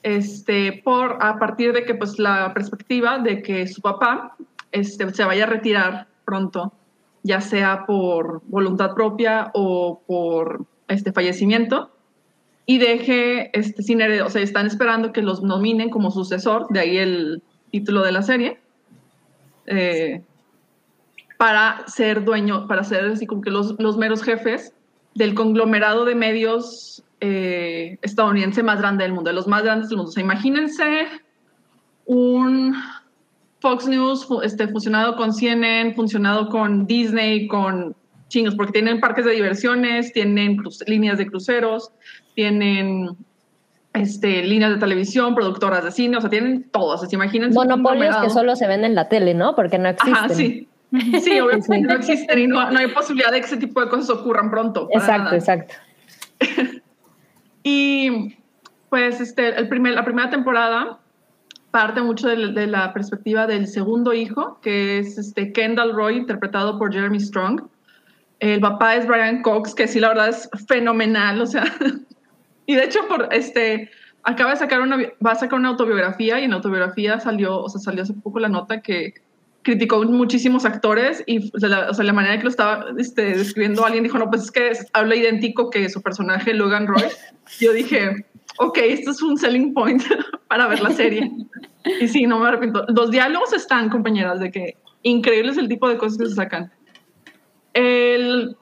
este, 0.03 0.83
por, 0.85 1.19
a 1.21 1.39
partir 1.39 1.73
de 1.73 1.85
que, 1.85 1.95
pues, 1.95 2.19
la 2.19 2.55
perspectiva 2.55 3.19
de 3.19 3.43
que 3.43 3.67
su 3.67 3.81
papá 3.83 4.37
este, 4.71 5.13
se 5.13 5.25
vaya 5.25 5.45
a 5.45 5.49
retirar 5.49 6.07
pronto, 6.25 6.73
ya 7.23 7.41
sea 7.41 7.87
por 7.87 8.43
voluntad 8.47 8.95
propia 8.95 9.51
o 9.55 10.01
por 10.07 10.65
este 10.87 11.13
fallecimiento, 11.13 11.96
y 12.67 12.79
deje 12.79 13.57
este, 13.59 13.83
sin 13.83 14.01
heredero, 14.01 14.27
o 14.27 14.31
sea, 14.31 14.43
están 14.43 14.67
esperando 14.67 15.13
que 15.13 15.23
los 15.23 15.43
nominen 15.43 15.89
como 15.89 16.11
sucesor, 16.11 16.67
de 16.71 16.81
ahí 16.81 16.97
el 16.99 17.43
título 17.71 18.03
de 18.03 18.13
la 18.13 18.23
serie, 18.23 18.61
eh, 19.67 20.23
para 21.39 21.87
ser 21.87 22.25
dueño, 22.25 22.67
para 22.67 22.83
ser 22.83 23.05
así 23.05 23.27
como 23.27 23.43
que 23.43 23.51
los, 23.51 23.79
los 23.79 23.97
meros 23.97 24.23
jefes 24.23 24.73
del 25.15 25.35
conglomerado 25.35 26.05
de 26.05 26.15
medios 26.15 27.05
eh, 27.21 27.99
estadounidense 28.03 28.63
más 28.63 28.81
grande 28.81 29.05
del 29.05 29.13
mundo, 29.13 29.31
de 29.31 29.35
los 29.35 29.47
más 29.47 29.63
grandes 29.63 29.89
del 29.89 29.99
mundo. 29.99 30.11
O 30.11 30.13
sea, 30.13 30.23
imagínense 30.23 31.07
un 32.05 32.75
Fox 33.61 33.87
News 33.87 34.27
este, 34.43 34.69
fusionado 34.69 35.17
con 35.17 35.33
CNN, 35.33 35.95
funcionado 35.95 36.49
con 36.49 36.87
Disney, 36.87 37.47
con 37.47 37.95
chingos, 38.29 38.55
porque 38.55 38.73
tienen 38.73 39.01
parques 39.01 39.25
de 39.25 39.33
diversiones, 39.33 40.13
tienen 40.13 40.63
líneas 40.87 41.19
de 41.19 41.27
cruceros, 41.27 41.93
tienen 42.37 43.17
este, 43.95 44.43
líneas 44.43 44.71
de 44.71 44.79
televisión, 44.79 45.35
productoras 45.35 45.83
de 45.83 45.91
cine, 45.91 46.19
o 46.19 46.21
sea, 46.21 46.31
tienen 46.31 46.71
todas. 46.71 47.13
Imagínense. 47.13 47.59
Monopolios 47.59 48.17
que 48.19 48.31
solo 48.31 48.55
se 48.55 48.69
ven 48.69 48.85
en 48.85 48.95
la 48.95 49.09
tele, 49.09 49.35
¿no? 49.35 49.57
Porque 49.57 49.79
no 49.79 49.89
existen. 49.89 50.15
Ajá, 50.15 50.29
sí. 50.29 50.69
Sí, 51.21 51.41
obviamente 51.41 51.81
no 51.81 51.95
existen 51.95 52.39
y 52.39 52.47
no, 52.47 52.71
no 52.71 52.79
hay 52.79 52.87
posibilidad 52.89 53.33
de 53.33 53.41
que 53.41 53.47
ese 53.47 53.57
tipo 53.57 53.81
de 53.81 53.89
cosas 53.89 54.09
ocurran 54.11 54.51
pronto. 54.51 54.89
Exacto, 54.93 55.25
nada. 55.25 55.37
exacto. 55.37 55.75
Y 57.69 58.37
pues 58.91 59.21
este, 59.21 59.49
el 59.59 59.69
primer, 59.69 59.95
la 59.95 60.05
primera 60.05 60.31
temporada 60.31 61.01
parte 61.73 62.01
mucho 62.01 62.29
de, 62.29 62.53
de 62.53 62.69
la 62.69 62.93
perspectiva 62.93 63.49
del 63.49 63.67
segundo 63.67 64.15
hijo, 64.15 64.61
que 64.63 65.01
es 65.01 65.19
este 65.19 65.53
Kendall 65.53 65.93
Roy, 65.93 66.17
interpretado 66.17 66.79
por 66.79 66.93
Jeremy 66.93 67.19
Strong. 67.19 67.63
El 68.39 68.61
papá 68.61 68.95
es 68.95 69.07
Brian 69.09 69.43
Cox, 69.43 69.75
que 69.75 69.89
sí, 69.89 69.99
la 69.99 70.11
verdad 70.11 70.29
es 70.29 70.49
fenomenal, 70.69 71.41
o 71.41 71.47
sea, 71.47 71.65
y 72.67 72.75
de 72.75 72.85
hecho 72.85 73.07
por 73.09 73.29
este 73.33 73.91
acaba 74.23 74.51
de 74.51 74.57
sacar 74.57 74.81
una 74.81 74.97
va 75.25 75.33
a 75.33 75.37
sacar 75.37 75.59
una 75.59 75.69
autobiografía 75.69 76.41
y 76.41 76.45
en 76.45 76.51
la 76.51 76.57
autobiografía 76.57 77.21
salió, 77.21 77.61
o 77.61 77.69
sea, 77.69 77.81
salió 77.81 78.03
hace 78.03 78.15
poco 78.15 78.41
la 78.41 78.49
nota 78.49 78.81
que 78.81 79.15
criticó 79.63 80.03
muchísimos 80.05 80.65
actores 80.65 81.25
y 81.27 81.51
o 81.55 81.59
sea, 81.59 81.69
la, 81.69 81.91
o 81.91 81.95
sea, 81.95 82.05
la 82.05 82.13
manera 82.13 82.37
que 82.37 82.45
lo 82.45 82.51
estaba 82.51 82.87
este, 82.99 83.37
describiendo 83.37 83.85
alguien 83.85 84.05
dijo, 84.05 84.19
no, 84.19 84.31
pues 84.31 84.43
es 84.43 84.51
que 84.51 84.73
habla 84.93 85.17
idéntico 85.17 85.71
que 85.71 85.89
su 85.89 86.03
personaje 86.03 86.55
Logan 86.55 86.87
Roy. 86.87 87.03
Yo 87.61 87.73
dije, 87.73 88.27
ok, 88.59 88.79
esto 88.79 89.11
es 89.11 89.23
un 89.23 89.37
selling 89.37 89.75
point 89.75 90.03
para 90.49 90.69
ver 90.69 90.81
la 90.81 90.91
serie. 90.91 91.31
Y 92.01 92.09
sí, 92.09 92.27
no 92.27 92.39
me 92.39 92.49
arrepiento. 92.49 92.85
Los 92.89 93.11
diálogos 93.11 93.53
están, 93.53 93.91
compañeras, 93.91 94.41
de 94.41 94.51
que 94.51 94.77
increíbles 95.03 95.57
el 95.57 95.69
tipo 95.69 95.89
de 95.89 95.99
cosas 95.99 96.19
que 96.19 96.27
se 96.27 96.35
sacan. 96.35 96.73
El 97.75 98.57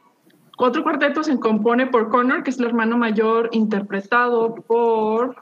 otro 0.56 0.82
cuarteto 0.84 1.22
se 1.22 1.38
compone 1.38 1.86
por 1.86 2.10
Connor, 2.10 2.42
que 2.42 2.50
es 2.50 2.58
el 2.58 2.66
hermano 2.66 2.96
mayor, 2.96 3.48
interpretado 3.52 4.54
por. 4.54 5.36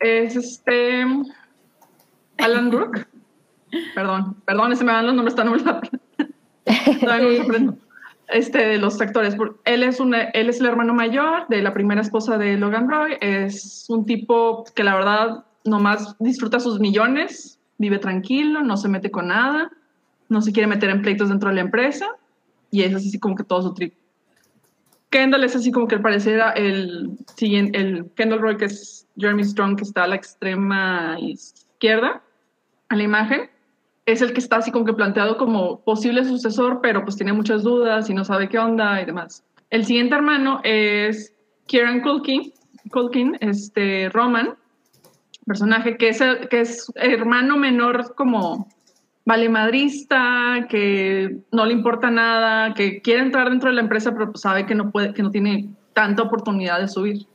Es 0.00 0.36
este. 0.36 1.04
Alan 2.38 2.72
Rook. 2.76 3.06
Perdón, 3.94 4.36
perdón, 4.44 4.76
se 4.76 4.84
me 4.84 4.92
van 4.92 5.06
los 5.06 5.14
nombres 5.14 5.36
tan 5.36 5.46
no. 5.46 5.56
Este, 8.28 8.58
de 8.58 8.78
los 8.78 9.00
actores. 9.00 9.36
Él 9.64 9.82
es, 9.82 10.00
un, 10.00 10.14
él 10.14 10.48
es 10.48 10.60
el 10.60 10.66
hermano 10.66 10.94
mayor 10.94 11.46
de 11.48 11.62
la 11.62 11.72
primera 11.72 12.00
esposa 12.00 12.38
de 12.38 12.56
Logan 12.56 12.88
Roy. 12.88 13.16
Es 13.20 13.86
un 13.88 14.06
tipo 14.06 14.64
que 14.74 14.84
la 14.84 14.94
verdad 14.94 15.44
nomás 15.64 16.16
disfruta 16.18 16.60
sus 16.60 16.78
millones, 16.80 17.58
vive 17.78 17.98
tranquilo, 17.98 18.62
no 18.62 18.76
se 18.76 18.88
mete 18.88 19.10
con 19.10 19.28
nada, 19.28 19.70
no 20.28 20.42
se 20.42 20.52
quiere 20.52 20.68
meter 20.68 20.90
en 20.90 21.02
pleitos 21.02 21.28
dentro 21.28 21.48
de 21.48 21.56
la 21.56 21.60
empresa 21.62 22.19
y 22.70 22.82
es 22.82 22.94
así 22.94 23.18
como 23.18 23.36
que 23.36 23.44
todo 23.44 23.62
su 23.62 23.74
trip. 23.74 23.94
Kendall 25.10 25.44
es 25.44 25.56
así 25.56 25.72
como 25.72 25.88
que 25.88 25.96
al 25.96 26.02
parecer 26.02 26.40
el 26.54 27.18
siguiente, 27.36 27.78
el 27.78 28.10
Kendall 28.14 28.40
Roy 28.40 28.56
que 28.56 28.66
es 28.66 29.08
Jeremy 29.16 29.44
Strong 29.44 29.76
que 29.76 29.84
está 29.84 30.04
a 30.04 30.08
la 30.08 30.16
extrema 30.16 31.16
izquierda 31.20 32.22
a 32.88 32.96
la 32.96 33.02
imagen 33.02 33.50
es 34.06 34.22
el 34.22 34.32
que 34.32 34.40
está 34.40 34.56
así 34.56 34.70
como 34.70 34.84
que 34.84 34.92
planteado 34.92 35.36
como 35.36 35.80
posible 35.80 36.24
sucesor, 36.24 36.80
pero 36.82 37.04
pues 37.04 37.16
tiene 37.16 37.32
muchas 37.32 37.62
dudas 37.62 38.10
y 38.10 38.14
no 38.14 38.24
sabe 38.24 38.48
qué 38.48 38.58
onda 38.58 39.00
y 39.00 39.04
demás. 39.04 39.44
El 39.70 39.84
siguiente 39.84 40.14
hermano 40.14 40.60
es 40.64 41.32
Kieran 41.66 42.00
Culkin, 42.00 42.52
Culkin 42.90 43.36
este 43.40 44.08
Roman, 44.08 44.56
personaje 45.46 45.96
que 45.96 46.08
es, 46.08 46.20
que 46.50 46.60
es 46.60 46.92
hermano 46.96 47.56
menor 47.56 48.14
como 48.14 48.68
valemadrista, 49.24 50.66
que 50.68 51.38
no 51.52 51.66
le 51.66 51.72
importa 51.72 52.10
nada, 52.10 52.74
que 52.74 53.00
quiere 53.02 53.22
entrar 53.22 53.50
dentro 53.50 53.68
de 53.68 53.76
la 53.76 53.82
empresa, 53.82 54.12
pero 54.12 54.30
pues 54.30 54.42
sabe 54.42 54.66
que 54.66 54.74
no 54.74 54.90
puede, 54.90 55.12
que 55.12 55.22
no 55.22 55.30
tiene 55.30 55.68
tanta 55.92 56.22
oportunidad 56.22 56.80
de 56.80 56.88
subir. 56.88 57.26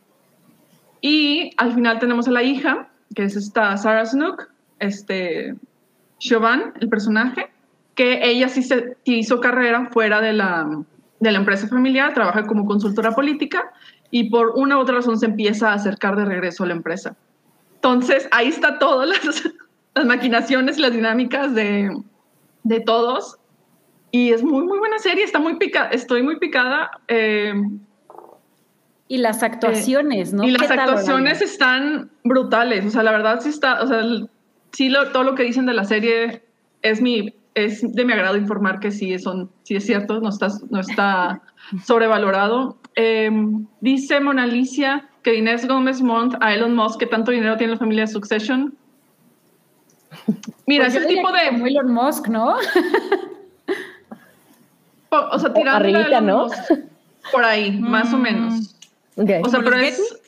Y 1.01 1.51
al 1.57 1.73
final 1.73 1.99
tenemos 1.99 2.27
a 2.27 2.31
la 2.31 2.43
hija, 2.43 2.89
que 3.13 3.23
es 3.23 3.35
esta 3.35 3.77
Sarah 3.77 4.05
Snook, 4.05 4.49
este, 4.79 5.55
Siobhan, 6.17 6.73
el 6.79 6.89
personaje, 6.89 7.49
que 7.93 8.27
ella 8.27 8.49
sí 8.49 8.63
se 8.63 8.97
hizo 9.03 9.39
carrera 9.39 9.89
fuera 9.91 10.21
de 10.21 10.33
la, 10.33 10.67
de 11.19 11.31
la 11.31 11.37
empresa 11.37 11.67
familiar, 11.67 12.13
trabaja 12.13 12.45
como 12.45 12.65
consultora 12.65 13.11
política 13.11 13.71
y 14.11 14.29
por 14.29 14.53
una 14.55 14.77
u 14.77 14.81
otra 14.81 14.95
razón 14.95 15.19
se 15.19 15.25
empieza 15.27 15.71
a 15.71 15.75
acercar 15.75 16.15
de 16.15 16.25
regreso 16.25 16.63
a 16.63 16.67
la 16.67 16.73
empresa. 16.73 17.15
Entonces, 17.75 18.27
ahí 18.31 18.47
está 18.47 18.79
las, 19.05 19.43
las 19.95 20.05
maquinaciones 20.05 20.77
y 20.77 20.81
las 20.81 20.91
dinámicas 20.91 21.55
de, 21.55 21.89
de, 22.63 22.79
todos. 22.81 23.37
Y 24.11 24.31
es 24.31 24.43
muy, 24.43 24.65
muy 24.65 24.77
buena 24.77 24.99
serie, 24.99 25.23
está 25.23 25.39
muy 25.39 25.57
pica, 25.57 25.87
estoy 25.87 26.21
muy 26.21 26.37
picada. 26.37 26.91
Eh, 27.07 27.53
y 29.07 29.17
las 29.17 29.43
actuaciones, 29.43 30.33
¿no? 30.33 30.43
Y 30.43 30.51
las 30.51 30.69
actuaciones 30.69 31.41
están 31.41 32.09
brutales, 32.23 32.85
o 32.85 32.89
sea, 32.89 33.03
la 33.03 33.11
verdad 33.11 33.39
sí 33.39 33.49
está, 33.49 33.81
o 33.81 33.87
sea, 33.87 34.01
sí 34.71 34.89
lo, 34.89 35.11
todo 35.11 35.23
lo 35.23 35.35
que 35.35 35.43
dicen 35.43 35.65
de 35.65 35.73
la 35.73 35.85
serie 35.85 36.43
es 36.81 37.01
mi 37.01 37.33
es 37.53 37.81
de 37.93 38.03
mi 38.03 38.11
agrado 38.11 38.35
informar 38.35 38.81
que 38.81 38.91
sí 38.91 39.17
son 39.17 39.49
sí 39.63 39.75
es 39.75 39.85
cierto, 39.85 40.19
no 40.19 40.29
está 40.29 40.47
no 40.69 40.79
está 40.79 41.41
sobrevalorado. 41.85 42.77
Eh, 42.95 43.29
dice 43.79 44.19
Mona 44.19 44.43
Alicia 44.43 45.07
que 45.21 45.35
Inés 45.35 45.67
Gómez 45.67 46.01
Montt 46.01 46.35
a 46.41 46.53
Elon 46.53 46.75
Musk 46.75 46.99
que 46.99 47.05
tanto 47.05 47.31
dinero 47.31 47.57
tiene 47.57 47.73
la 47.73 47.79
familia 47.79 48.03
de 48.03 48.07
Succession. 48.07 48.75
Mira, 50.65 50.85
Pues 50.85 50.95
es 50.95 51.01
el 51.03 51.07
tipo 51.07 51.31
de 51.31 51.49
como 51.49 51.67
Elon 51.67 51.91
Musk, 51.91 52.27
¿no? 52.27 52.55
o 55.09 55.39
sea, 55.39 55.53
tirando 55.53 55.77
arribita, 55.77 56.21
¿no? 56.21 56.47
por 57.31 57.43
ahí, 57.43 57.79
más 57.79 58.13
o 58.13 58.17
menos. 58.17 58.75
Okay. 59.15 59.41
O 59.43 59.49
sea, 59.49 59.59
¿Como 59.59 59.71
pero 59.71 59.77
es 59.77 60.21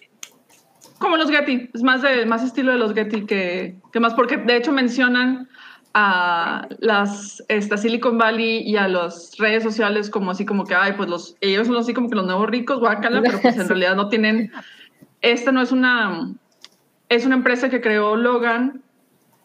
como 0.99 1.17
los 1.17 1.29
Getty, 1.29 1.69
es 1.73 1.83
más 1.83 2.01
de 2.01 2.25
más 2.25 2.43
estilo 2.43 2.71
de 2.71 2.77
los 2.79 2.93
Getty 2.93 3.25
que, 3.25 3.75
que 3.91 3.99
más 3.99 4.13
porque 4.13 4.37
de 4.37 4.55
hecho 4.55 4.71
mencionan 4.71 5.47
a 5.93 6.67
las 6.79 7.43
esta 7.47 7.77
Silicon 7.77 8.17
Valley 8.17 8.61
y 8.61 8.77
a 8.77 8.87
las 8.87 9.37
redes 9.37 9.63
sociales 9.63 10.09
como 10.09 10.31
así 10.31 10.45
como 10.45 10.65
que 10.65 10.75
ay 10.75 10.93
pues 10.93 11.09
los 11.09 11.35
ellos 11.41 11.67
son 11.67 11.77
así 11.77 11.93
como 11.93 12.09
que 12.09 12.15
los 12.15 12.25
nuevos 12.25 12.49
ricos 12.49 12.79
guácala, 12.79 13.21
pero 13.21 13.39
pues 13.39 13.57
en 13.57 13.67
realidad 13.67 13.95
no 13.95 14.09
tienen 14.09 14.51
esta 15.21 15.51
no 15.51 15.61
es 15.61 15.71
una 15.71 16.33
es 17.09 17.25
una 17.25 17.35
empresa 17.35 17.69
que 17.69 17.81
creó 17.81 18.15
Logan 18.15 18.81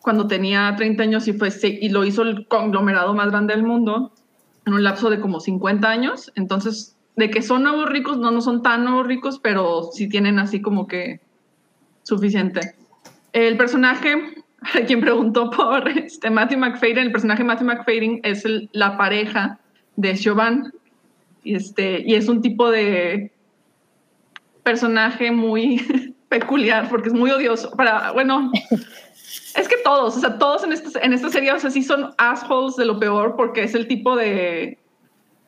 cuando 0.02 0.26
tenía 0.26 0.74
30 0.76 1.02
años 1.02 1.28
y 1.28 1.32
fue 1.32 1.50
y 1.62 1.88
lo 1.88 2.04
hizo 2.04 2.22
el 2.22 2.46
conglomerado 2.48 3.14
más 3.14 3.30
grande 3.30 3.54
del 3.54 3.62
mundo 3.62 4.12
en 4.66 4.74
un 4.74 4.84
lapso 4.84 5.10
de 5.10 5.20
como 5.20 5.40
50 5.40 5.88
años, 5.88 6.32
entonces 6.34 6.96
de 7.16 7.30
que 7.30 7.42
son 7.42 7.62
nuevos 7.62 7.88
ricos, 7.88 8.18
no, 8.18 8.30
no 8.30 8.40
son 8.40 8.62
tan 8.62 8.84
nuevos 8.84 9.06
ricos, 9.06 9.38
pero 9.38 9.90
sí 9.92 10.08
tienen 10.08 10.38
así 10.38 10.60
como 10.60 10.86
que 10.86 11.20
suficiente. 12.02 12.74
El 13.32 13.56
personaje, 13.56 14.44
quien 14.86 15.00
preguntó 15.00 15.50
por 15.50 15.88
este, 15.88 16.30
Matthew 16.30 16.58
McFadden, 16.58 16.98
el 16.98 17.12
personaje 17.12 17.44
Matthew 17.44 17.66
McFadden 17.66 18.20
es 18.22 18.44
la 18.72 18.96
pareja 18.96 19.58
de 19.96 20.16
Siobhan, 20.16 20.72
y, 21.44 21.56
este, 21.56 22.02
y 22.06 22.14
es 22.14 22.28
un 22.28 22.40
tipo 22.40 22.70
de 22.70 23.32
personaje 24.62 25.32
muy 25.32 26.14
peculiar, 26.28 26.88
porque 26.88 27.08
es 27.08 27.14
muy 27.14 27.30
odioso, 27.30 27.70
para, 27.72 28.12
bueno... 28.12 28.50
Es 29.54 29.68
que 29.68 29.76
todos, 29.84 30.16
o 30.16 30.20
sea, 30.20 30.38
todos 30.38 30.64
en 30.64 30.72
esta, 30.72 31.00
en 31.00 31.12
esta 31.12 31.28
serie, 31.30 31.52
o 31.52 31.58
sea, 31.58 31.70
sí 31.70 31.82
son 31.82 32.10
assholes 32.18 32.76
de 32.76 32.84
lo 32.84 32.98
peor 32.98 33.36
porque 33.36 33.64
es 33.64 33.74
el 33.74 33.86
tipo 33.86 34.16
de, 34.16 34.78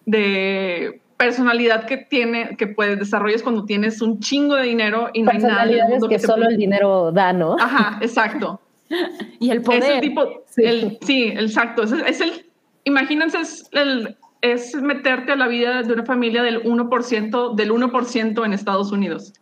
de 0.07 1.01
personalidad 1.17 1.87
que 1.87 1.97
tiene, 1.99 2.57
que 2.57 2.67
puedes 2.67 2.99
desarrollas 2.99 3.43
cuando 3.43 3.65
tienes 3.65 4.03
un 4.03 4.21
chingo 4.21 4.57
de 4.57 4.65
dinero 4.65 5.11
y 5.15 5.23
no 5.23 5.31
hay 5.31 5.39
nada 5.39 5.63
en 5.65 5.69
el 5.71 5.79
Personalidades 5.79 5.91
mundo 5.91 6.09
que 6.09 6.19
solo 6.19 6.49
el 6.49 6.57
dinero 6.57 7.13
da, 7.13 7.33
¿no? 7.33 7.57
Ajá, 7.59 7.99
exacto. 8.01 8.61
Y 9.41 9.51
el 9.51 9.59
Es 9.59 9.65
poder. 9.65 9.93
el 9.93 10.01
tipo, 10.01 10.43
Sí. 10.47 10.63
el, 10.65 10.99
sí, 11.01 11.25
exacto. 11.29 11.83
Es, 11.83 11.93
es 11.93 12.21
el, 12.21 12.47
imagínense, 12.85 13.39
es, 13.41 13.69
el, 13.73 14.17
es 14.43 14.75
meterte 14.75 15.33
a 15.33 15.37
la 15.37 15.49
vida 15.49 15.83
de 15.83 15.93
una 15.93 16.05
familia 16.05 16.43
del 16.43 16.63
1%, 16.63 17.55
del 17.55 17.73
1% 17.73 18.45
en 18.45 18.53
Estados 18.53 18.93
Unidos. 18.93 19.33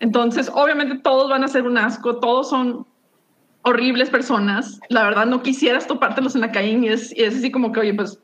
Entonces, 0.00 0.50
obviamente 0.54 0.98
todos 0.98 1.28
van 1.28 1.44
a 1.44 1.48
ser 1.48 1.64
un 1.64 1.76
asco, 1.76 2.16
todos 2.16 2.48
son 2.48 2.86
horribles 3.66 4.10
personas. 4.10 4.80
La 4.88 5.02
verdad, 5.02 5.26
no 5.26 5.42
quisieras 5.42 5.88
topártelos 5.88 6.36
en 6.36 6.40
la 6.40 6.52
calle 6.52 6.78
y 6.78 6.88
es, 6.88 7.14
y 7.16 7.24
es 7.24 7.36
así 7.36 7.50
como 7.50 7.72
que, 7.72 7.80
oye, 7.80 7.94
pues 7.94 8.20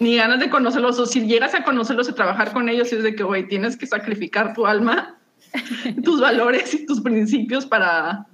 ni 0.00 0.16
ganas 0.16 0.40
de 0.40 0.50
conocerlos, 0.50 0.98
o 0.98 1.06
si 1.06 1.26
llegas 1.26 1.54
a 1.54 1.62
conocerlos 1.62 2.08
y 2.08 2.14
trabajar 2.14 2.52
con 2.52 2.68
ellos, 2.68 2.92
es 2.92 3.04
de 3.04 3.14
que, 3.14 3.22
güey, 3.22 3.46
tienes 3.46 3.76
que 3.76 3.86
sacrificar 3.86 4.52
tu 4.52 4.66
alma, 4.66 5.18
tus 6.04 6.20
valores 6.20 6.74
y 6.74 6.84
tus 6.84 7.00
principios 7.00 7.64
para 7.64 8.26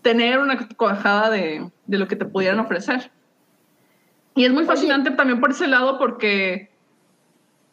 tener 0.00 0.38
una 0.38 0.68
cuajada 0.68 1.28
de, 1.28 1.70
de 1.86 1.98
lo 1.98 2.08
que 2.08 2.16
te 2.16 2.24
pudieran 2.24 2.60
ofrecer. 2.60 3.10
Y 4.34 4.46
es 4.46 4.52
muy 4.52 4.64
fascinante 4.64 5.10
también 5.10 5.38
por 5.38 5.50
ese 5.50 5.66
lado 5.66 5.98
porque 5.98 6.70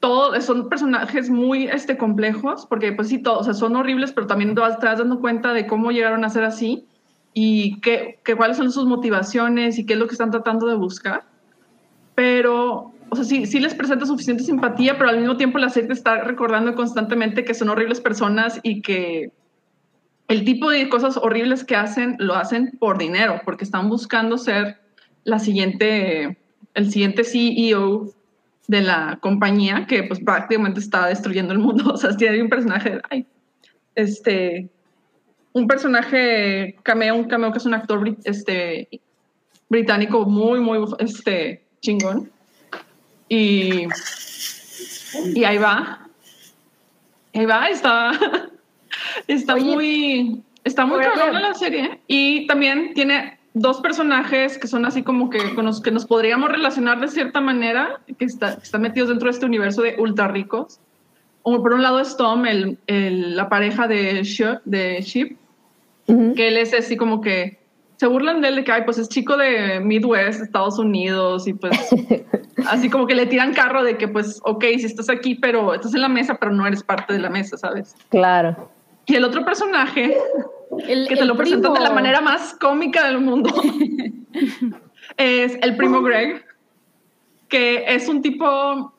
todo, 0.02 0.40
son 0.42 0.68
personajes 0.68 1.30
muy 1.30 1.68
este, 1.68 1.98
complejos, 1.98 2.66
porque 2.66 2.92
pues 2.92 3.08
sí, 3.08 3.20
todos, 3.20 3.42
o 3.42 3.44
sea, 3.46 3.54
son 3.54 3.78
horribles, 3.78 4.12
pero 4.12 4.28
también 4.28 4.54
te 4.54 4.60
vas, 4.60 4.80
te 4.80 4.86
vas 4.86 5.00
dando 5.00 5.22
cuenta 5.22 5.54
de 5.54 5.66
cómo 5.66 5.92
llegaron 5.92 6.26
a 6.26 6.30
ser 6.30 6.44
así 6.44 6.86
y 7.38 7.82
qué, 7.82 8.22
qué, 8.24 8.34
cuáles 8.34 8.56
son 8.56 8.72
sus 8.72 8.86
motivaciones 8.86 9.78
y 9.78 9.86
qué 9.86 9.94
es 9.94 10.00
lo 10.00 10.08
que 10.08 10.14
están 10.14 10.32
tratando 10.32 10.68
de 10.68 10.76
buscar. 10.76 11.26
Pero, 12.16 12.94
o 13.10 13.16
sea, 13.16 13.26
sí, 13.26 13.46
sí 13.46 13.60
les 13.60 13.76
presenta 13.76 14.06
suficiente 14.06 14.42
simpatía, 14.42 14.98
pero 14.98 15.10
al 15.10 15.20
mismo 15.20 15.36
tiempo 15.36 15.58
la 15.58 15.68
serie 15.68 15.92
está 15.92 16.22
recordando 16.22 16.74
constantemente 16.76 17.44
que 17.44 17.54
son 17.54 17.68
horribles 17.68 18.00
personas 18.00 18.62
y 18.64 18.82
que 18.82 19.34
el 20.30 20.46
tipo 20.46 20.70
de 20.70 20.88
cosas 20.88 21.18
horribles 21.18 21.66
que 21.66 21.76
hacen 21.76 22.16
lo 22.20 22.36
hacen 22.36 22.78
por 22.80 22.98
dinero, 22.98 23.42
porque 23.44 23.66
están 23.66 23.90
buscando 23.90 24.38
ser 24.38 24.80
la 25.26 25.40
siguiente, 25.40 26.38
el 26.74 26.90
siguiente 26.90 27.26
CEO 27.26 28.14
de 28.70 28.82
la 28.82 29.20
compañía 29.22 29.88
que 29.88 30.04
pues 30.04 30.22
prácticamente 30.22 30.80
está 30.80 31.08
destruyendo 31.08 31.52
el 31.52 31.60
mundo. 31.60 31.84
O 31.94 31.98
sea, 31.98 32.16
tiene 32.16 32.42
un 32.42 32.50
personaje, 32.50 33.02
ay, 33.10 33.28
este, 33.94 34.70
un 35.56 35.68
personaje 35.68 36.76
cameo, 36.84 37.16
un 37.16 37.24
cameo 37.30 37.52
que 37.54 37.60
es 37.60 37.66
un 37.66 37.74
actor 37.74 38.04
este, 38.26 38.90
británico 39.70 40.26
muy, 40.26 40.60
muy 40.60 40.80
este, 41.00 41.64
chingón. 41.82 42.30
Y, 43.30 43.88
y 45.34 45.44
ahí 45.46 45.58
va. 45.58 46.08
Ahí 47.34 47.46
va, 47.46 47.70
está, 47.70 48.12
está 49.28 49.54
Oye, 49.54 49.64
muy, 49.64 50.44
está 50.66 50.86
muy 50.86 50.98
oye. 51.00 51.08
cabrona 51.16 51.40
la 51.40 51.54
serie. 51.54 52.02
Y 52.06 52.46
también 52.48 52.94
tiene 52.94 53.40
dos 53.54 53.80
personajes 53.80 54.58
que 54.58 54.68
son 54.68 54.86
así 54.86 55.04
como 55.04 55.30
que 55.30 55.56
con 55.56 55.64
los 55.66 55.82
que 55.82 55.92
nos 55.92 56.06
podríamos 56.06 56.50
relacionar 56.52 57.00
de 57.00 57.08
cierta 57.08 57.40
manera, 57.40 58.02
que, 58.20 58.26
está, 58.26 58.58
que 58.58 58.64
están 58.64 58.82
metidos 58.82 59.08
dentro 59.08 59.28
de 59.28 59.32
este 59.32 59.46
universo 59.46 59.82
de 59.84 59.96
ultra 59.98 60.28
ricos. 60.28 60.82
Como 61.44 61.62
por 61.62 61.74
un 61.74 61.82
lado 61.82 62.02
es 62.02 62.18
Tom, 62.18 62.46
el, 62.46 62.78
el- 62.88 63.38
la 63.38 63.48
pareja 63.48 63.88
de 63.88 64.22
Shep, 64.24 64.62
de 64.66 65.02
Que 66.08 66.48
él 66.50 66.58
es 66.58 66.74
así 66.74 66.98
como 66.98 67.22
que 67.22 67.60
se 67.98 68.08
burlan 68.08 68.42
de 68.42 68.50
él 68.50 68.56
de 68.58 68.64
que, 68.64 68.72
ay, 68.72 68.82
pues 68.84 68.98
es 68.98 69.10
chico 69.10 69.38
de 69.38 69.80
Midwest, 69.80 70.42
Estados 70.42 70.78
Unidos, 70.78 71.48
y 71.48 71.54
pues 71.54 71.72
así 72.68 72.90
como 72.90 73.08
que 73.08 73.16
le 73.16 73.26
tiran 73.26 73.54
carro 73.54 73.84
de 73.84 73.98
que, 73.98 74.08
pues, 74.08 74.40
ok, 74.44 74.64
si 74.78 74.86
estás 74.86 75.10
aquí, 75.10 75.36
pero 75.36 75.74
estás 75.74 75.96
en 75.96 76.02
la 76.02 76.10
mesa, 76.10 76.36
pero 76.40 76.52
no 76.52 76.68
eres 76.68 76.84
parte 76.84 77.14
de 77.14 77.20
la 77.20 77.30
mesa, 77.30 77.58
¿sabes? 77.58 77.96
Claro. 78.10 78.70
Y 79.06 79.16
el 79.16 79.24
otro 79.24 79.46
personaje, 79.46 80.18
El- 80.88 81.08
que 81.08 81.16
te 81.16 81.22
el 81.22 81.28
lo 81.28 81.38
presentan 81.38 81.74
de 81.74 81.80
la 81.80 81.92
manera 81.92 82.22
más 82.22 82.54
cómica 82.60 83.08
del 83.08 83.20
mundo, 83.20 83.50
es 85.18 85.58
el 85.62 85.78
primo 85.78 86.02
Greg, 86.02 86.44
que 87.48 87.86
es 87.88 88.10
un 88.10 88.22
tipo 88.22 88.94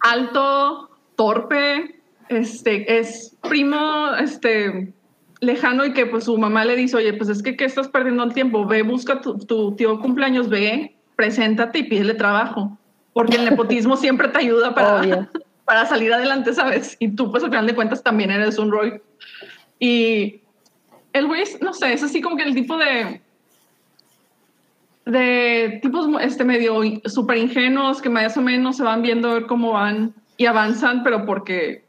alto, 0.00 0.90
torpe, 1.16 2.00
este, 2.28 2.98
es 2.98 3.36
primo, 3.48 4.14
este, 4.20 4.92
lejano 5.40 5.84
y 5.84 5.92
que 5.92 6.06
pues 6.06 6.24
su 6.24 6.36
mamá 6.38 6.64
le 6.64 6.76
dice, 6.76 6.96
oye, 6.96 7.12
pues 7.12 7.28
es 7.28 7.42
que, 7.42 7.56
¿qué 7.56 7.64
estás 7.64 7.88
perdiendo 7.88 8.24
el 8.24 8.32
tiempo? 8.32 8.66
Ve, 8.66 8.82
busca 8.82 9.20
tu, 9.20 9.38
tu 9.38 9.74
tío 9.76 10.00
cumpleaños, 10.00 10.48
ve, 10.48 10.96
preséntate 11.14 11.80
y 11.80 11.84
pídele 11.84 12.14
trabajo, 12.14 12.76
porque 13.12 13.36
el 13.36 13.44
nepotismo 13.44 13.96
siempre 13.96 14.28
te 14.28 14.38
ayuda 14.38 14.74
para, 14.74 15.30
para 15.64 15.86
salir 15.86 16.12
adelante, 16.12 16.52
¿sabes? 16.54 16.96
Y 16.98 17.08
tú 17.08 17.30
pues 17.30 17.42
al 17.44 17.50
final 17.50 17.66
de 17.66 17.74
cuentas 17.74 18.02
también 18.02 18.30
eres 18.30 18.58
un 18.58 18.70
Roy. 18.70 19.00
Y 19.78 20.40
el 21.12 21.26
güey, 21.26 21.44
no 21.60 21.72
sé, 21.72 21.92
es 21.92 22.02
así 22.02 22.20
como 22.20 22.36
que 22.36 22.44
el 22.44 22.54
tipo 22.54 22.76
de 22.76 23.20
de 25.06 25.78
tipos 25.82 26.08
este 26.20 26.44
medio 26.44 26.80
súper 27.04 27.38
ingenuos 27.38 28.02
que 28.02 28.10
más 28.10 28.36
o 28.36 28.42
menos 28.42 28.76
se 28.76 28.82
van 28.82 29.02
viendo 29.02 29.30
a 29.30 29.34
ver 29.34 29.46
cómo 29.46 29.72
van 29.72 30.12
y 30.36 30.46
avanzan, 30.46 31.04
pero 31.04 31.24
porque 31.24 31.85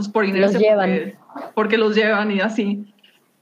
pues 0.00 0.12
por 0.12 0.24
inercia, 0.24 0.52
Los 0.52 0.62
llevan. 0.62 0.90
Porque, 0.90 1.52
porque 1.54 1.78
los 1.78 1.94
llevan 1.94 2.30
y 2.30 2.40
así. 2.40 2.94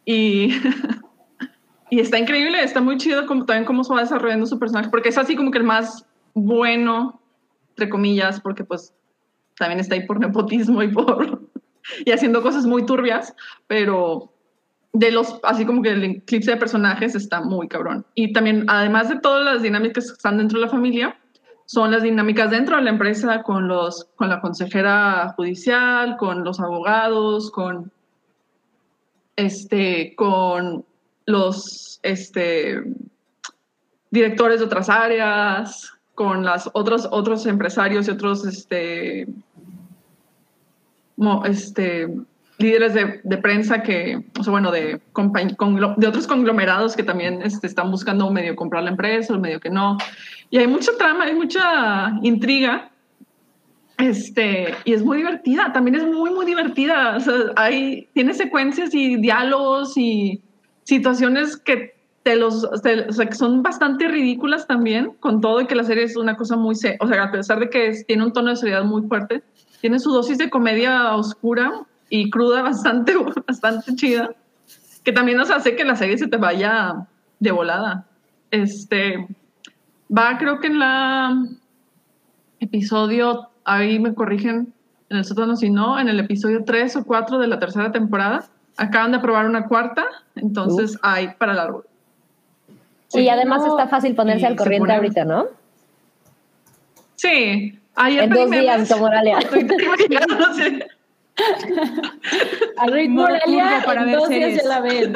Y, 0.04 0.54
y 1.90 2.00
está 2.00 2.18
increíble, 2.18 2.62
está 2.62 2.80
muy 2.80 2.96
chido 2.96 3.26
como 3.26 3.44
también 3.44 3.64
cómo 3.64 3.84
se 3.84 3.94
va 3.94 4.00
desarrollando 4.00 4.46
su 4.46 4.58
personaje, 4.58 4.90
porque 4.90 5.10
es 5.10 5.18
así 5.18 5.36
como 5.36 5.50
que 5.50 5.58
el 5.58 5.64
más 5.64 6.06
bueno, 6.34 7.20
entre 7.70 7.88
comillas, 7.88 8.40
porque 8.40 8.64
pues 8.64 8.94
también 9.56 9.80
está 9.80 9.94
ahí 9.94 10.06
por 10.06 10.20
nepotismo 10.20 10.82
y 10.82 10.88
por 10.88 11.48
y 12.04 12.10
haciendo 12.10 12.42
cosas 12.42 12.66
muy 12.66 12.84
turbias, 12.86 13.34
pero 13.66 14.32
de 14.92 15.10
los, 15.10 15.38
así 15.42 15.64
como 15.64 15.82
que 15.82 15.90
el 15.90 16.04
eclipse 16.04 16.50
de 16.50 16.56
personajes 16.56 17.14
está 17.14 17.40
muy 17.40 17.68
cabrón. 17.68 18.06
Y 18.14 18.32
también, 18.32 18.64
además 18.68 19.08
de 19.08 19.20
todas 19.20 19.44
las 19.44 19.62
dinámicas 19.62 20.06
que 20.06 20.12
están 20.12 20.38
dentro 20.38 20.58
de 20.58 20.66
la 20.66 20.70
familia, 20.70 21.18
son 21.68 21.90
las 21.90 22.02
dinámicas 22.02 22.50
dentro 22.50 22.76
de 22.76 22.82
la 22.82 22.88
empresa 22.88 23.42
con, 23.42 23.68
los, 23.68 24.06
con 24.16 24.30
la 24.30 24.40
consejera 24.40 25.34
judicial, 25.36 26.16
con 26.16 26.42
los 26.42 26.60
abogados, 26.60 27.50
con, 27.50 27.92
este, 29.36 30.14
con 30.16 30.86
los 31.26 32.00
este, 32.02 32.82
directores 34.10 34.60
de 34.60 34.64
otras 34.64 34.88
áreas, 34.88 35.92
con 36.14 36.42
las 36.42 36.70
otros, 36.72 37.06
otros 37.10 37.44
empresarios 37.44 38.08
y 38.08 38.12
otros 38.12 38.46
este, 38.46 39.26
este, 41.44 42.08
líderes 42.56 42.94
de, 42.94 43.36
prensa 43.36 43.82
que, 43.82 44.24
o 44.40 44.42
sea, 44.42 44.52
bueno, 44.52 44.70
de, 44.70 45.02
de 45.04 46.06
otros 46.06 46.26
conglomerados 46.26 46.96
que 46.96 47.02
también 47.02 47.42
este, 47.42 47.66
están 47.66 47.90
buscando 47.90 48.30
medio 48.30 48.56
comprar 48.56 48.84
la 48.84 48.90
empresa, 48.90 49.34
o 49.34 49.38
medio 49.38 49.60
que 49.60 49.68
no. 49.68 49.98
Y 50.50 50.58
hay 50.58 50.66
mucha 50.66 50.92
trama, 50.98 51.24
hay 51.24 51.34
mucha 51.34 52.18
intriga. 52.22 52.90
Este, 53.98 54.74
y 54.84 54.92
es 54.92 55.02
muy 55.02 55.18
divertida, 55.18 55.72
también 55.72 55.96
es 55.96 56.04
muy, 56.04 56.30
muy 56.30 56.46
divertida. 56.46 57.16
O 57.16 57.20
sea, 57.20 57.34
hay, 57.56 58.08
tiene 58.14 58.32
secuencias 58.34 58.94
y 58.94 59.16
diálogos 59.16 59.96
y 59.96 60.40
situaciones 60.84 61.56
que 61.56 61.98
te 62.22 62.36
los, 62.36 62.64
o 62.64 62.76
sea, 62.76 63.26
que 63.26 63.34
son 63.34 63.62
bastante 63.62 64.08
ridículas 64.08 64.66
también, 64.66 65.12
con 65.20 65.40
todo 65.40 65.60
y 65.60 65.66
que 65.66 65.74
la 65.74 65.84
serie 65.84 66.04
es 66.04 66.16
una 66.16 66.36
cosa 66.36 66.56
muy, 66.56 66.74
o 67.00 67.08
sea, 67.08 67.22
a 67.22 67.30
pesar 67.30 67.60
de 67.60 67.70
que 67.70 67.92
tiene 68.06 68.24
un 68.24 68.32
tono 68.32 68.50
de 68.50 68.56
seriedad 68.56 68.84
muy 68.84 69.02
fuerte, 69.02 69.42
tiene 69.80 69.98
su 69.98 70.10
dosis 70.12 70.38
de 70.38 70.50
comedia 70.50 71.14
oscura 71.14 71.86
y 72.08 72.30
cruda 72.30 72.62
bastante, 72.62 73.14
bastante 73.46 73.94
chida, 73.94 74.30
que 75.04 75.12
también 75.12 75.38
nos 75.38 75.50
hace 75.50 75.76
que 75.76 75.84
la 75.84 75.96
serie 75.96 76.18
se 76.18 76.28
te 76.28 76.36
vaya 76.36 77.06
de 77.38 77.50
volada. 77.50 78.06
Este, 78.50 79.26
va 80.16 80.38
creo 80.38 80.60
que 80.60 80.68
en 80.68 80.78
la 80.78 81.44
episodio, 82.60 83.48
ahí 83.64 83.98
me 83.98 84.14
corrigen 84.14 84.72
en 85.10 85.16
el 85.16 85.24
sótano 85.24 85.56
si 85.56 85.70
no, 85.70 85.98
en 85.98 86.08
el 86.08 86.20
episodio 86.20 86.64
3 86.64 86.96
o 86.96 87.04
4 87.04 87.38
de 87.38 87.46
la 87.46 87.58
tercera 87.58 87.92
temporada. 87.92 88.44
Acaban 88.76 89.10
de 89.10 89.18
aprobar 89.18 89.46
una 89.46 89.66
cuarta, 89.66 90.04
entonces 90.36 90.98
hay 91.02 91.28
para 91.38 91.54
largo. 91.54 91.84
y 93.12 93.28
además 93.28 93.64
está 93.64 93.88
fácil 93.88 94.14
ponerse 94.14 94.46
al 94.46 94.56
corriente 94.56 94.92
ahorita, 94.92 95.24
¿no? 95.24 95.46
Sí. 97.16 97.78
Ayer 97.96 98.24
en 98.24 98.30
dos 98.30 98.50
días, 98.50 98.92
como 98.92 99.06
A 99.06 99.20
ritmo 102.86 103.26
para 103.84 104.04
ver 104.04 104.20
series. 104.28 104.62
se 104.62 104.68
la 104.68 104.80
ven. 104.80 105.14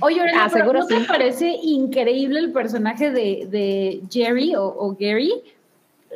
Oye, 0.00 0.22
ah, 0.34 0.48
seguro 0.48 0.80
¿no 0.80 0.86
te 0.86 1.00
parece 1.00 1.48
increíble 1.62 2.38
el 2.38 2.52
personaje 2.52 3.10
de, 3.10 3.46
de 3.50 4.02
Jerry 4.10 4.54
o, 4.56 4.96
Gary? 4.98 5.32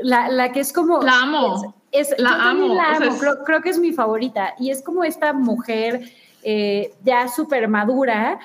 La, 0.03 0.29
la, 0.29 0.53
que 0.53 0.61
es 0.61 0.73
como... 0.73 1.03
La 1.03 1.23
amo. 1.23 1.75
Es, 1.93 2.15
la 2.19 2.51
amo. 2.51 2.75
La 2.75 2.97
amo. 2.97 3.17
creo, 3.45 3.61
que 3.61 3.71
es 3.71 3.79
mi 3.79 3.93
favorita. 3.93 4.55
Y 4.59 4.71
es 4.71 4.83
como 4.83 5.05
esta 5.05 5.33
mujer 5.33 6.11
eh, 6.43 6.95
ya 7.05 7.29
súper 7.29 7.69
madura, 7.69 8.39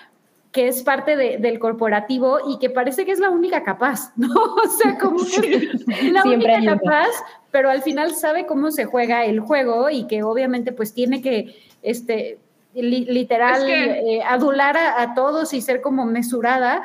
que 0.51 0.67
es 0.67 0.83
parte 0.83 1.15
del 1.15 1.59
corporativo 1.59 2.39
y 2.49 2.59
que 2.59 2.69
parece 2.69 3.05
que 3.05 3.11
es 3.11 3.19
la 3.19 3.29
única 3.29 3.63
capaz, 3.63 4.11
¿no? 4.17 4.33
O 4.33 4.67
sea, 4.67 4.97
como 4.97 5.19
que 5.23 5.69
la 6.11 6.23
única 6.23 6.61
capaz, 6.65 7.09
pero 7.51 7.69
al 7.69 7.81
final 7.81 8.13
sabe 8.15 8.45
cómo 8.45 8.71
se 8.71 8.85
juega 8.85 9.23
el 9.23 9.39
juego 9.39 9.89
y 9.89 10.07
que 10.07 10.23
obviamente 10.23 10.73
pues 10.73 10.93
tiene 10.93 11.21
que, 11.21 11.55
este, 11.81 12.39
literal, 12.73 13.67
eh, 13.67 14.21
adular 14.23 14.77
a, 14.77 15.13
todos 15.13 15.53
y 15.53 15.61
ser 15.61 15.81
como 15.81 16.05
mesurada, 16.05 16.83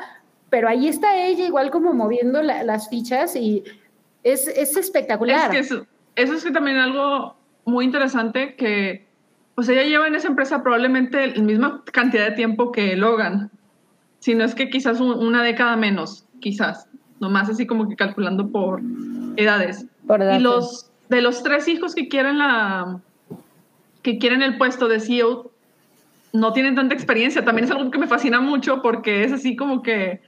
pero 0.49 0.67
ahí 0.67 0.87
está 0.87 1.25
ella 1.25 1.45
igual 1.45 1.71
como 1.71 1.93
moviendo 1.93 2.41
las 2.41 2.89
fichas 2.89 3.35
y 3.35 3.63
es, 4.23 4.47
espectacular. 4.47 5.45
Es 5.45 5.51
que 5.51 5.59
eso, 5.59 5.87
eso 6.15 6.33
es 6.33 6.43
que 6.43 6.51
también 6.51 6.77
algo 6.77 7.35
muy 7.65 7.85
interesante 7.85 8.55
que 8.55 9.05
pues 9.55 9.69
ella 9.69 9.83
lleva 9.83 10.07
en 10.07 10.15
esa 10.15 10.27
empresa 10.27 10.61
probablemente 10.61 11.35
la 11.35 11.41
misma 11.41 11.83
cantidad 11.91 12.29
de 12.29 12.35
tiempo 12.35 12.71
que 12.71 12.95
Logan, 12.95 13.49
si 14.19 14.35
no 14.35 14.43
es 14.43 14.53
que 14.53 14.69
quizás 14.69 14.99
una 14.99 15.41
década 15.41 15.75
menos, 15.75 16.25
quizás, 16.39 16.87
nomás 17.19 17.49
así 17.49 17.65
como 17.65 17.89
que 17.89 17.95
calculando 17.95 18.49
por 18.49 18.81
edades. 19.35 19.85
y 20.35 20.39
los 20.39 20.91
de 21.09 21.21
los 21.21 21.41
tres 21.41 21.67
hijos 21.67 21.95
que 21.95 22.07
quieren 22.07 22.37
la 22.37 22.99
que 24.01 24.17
quieren 24.17 24.41
el 24.41 24.57
puesto 24.57 24.87
de 24.87 24.99
CEO 24.99 25.51
no 26.33 26.53
tienen 26.53 26.75
tanta 26.75 26.93
experiencia. 26.93 27.43
También 27.43 27.65
es 27.65 27.71
algo 27.71 27.89
que 27.91 27.97
me 27.97 28.07
fascina 28.07 28.39
mucho 28.39 28.81
porque 28.81 29.23
es 29.23 29.31
así 29.31 29.55
como 29.55 29.81
que, 29.81 30.21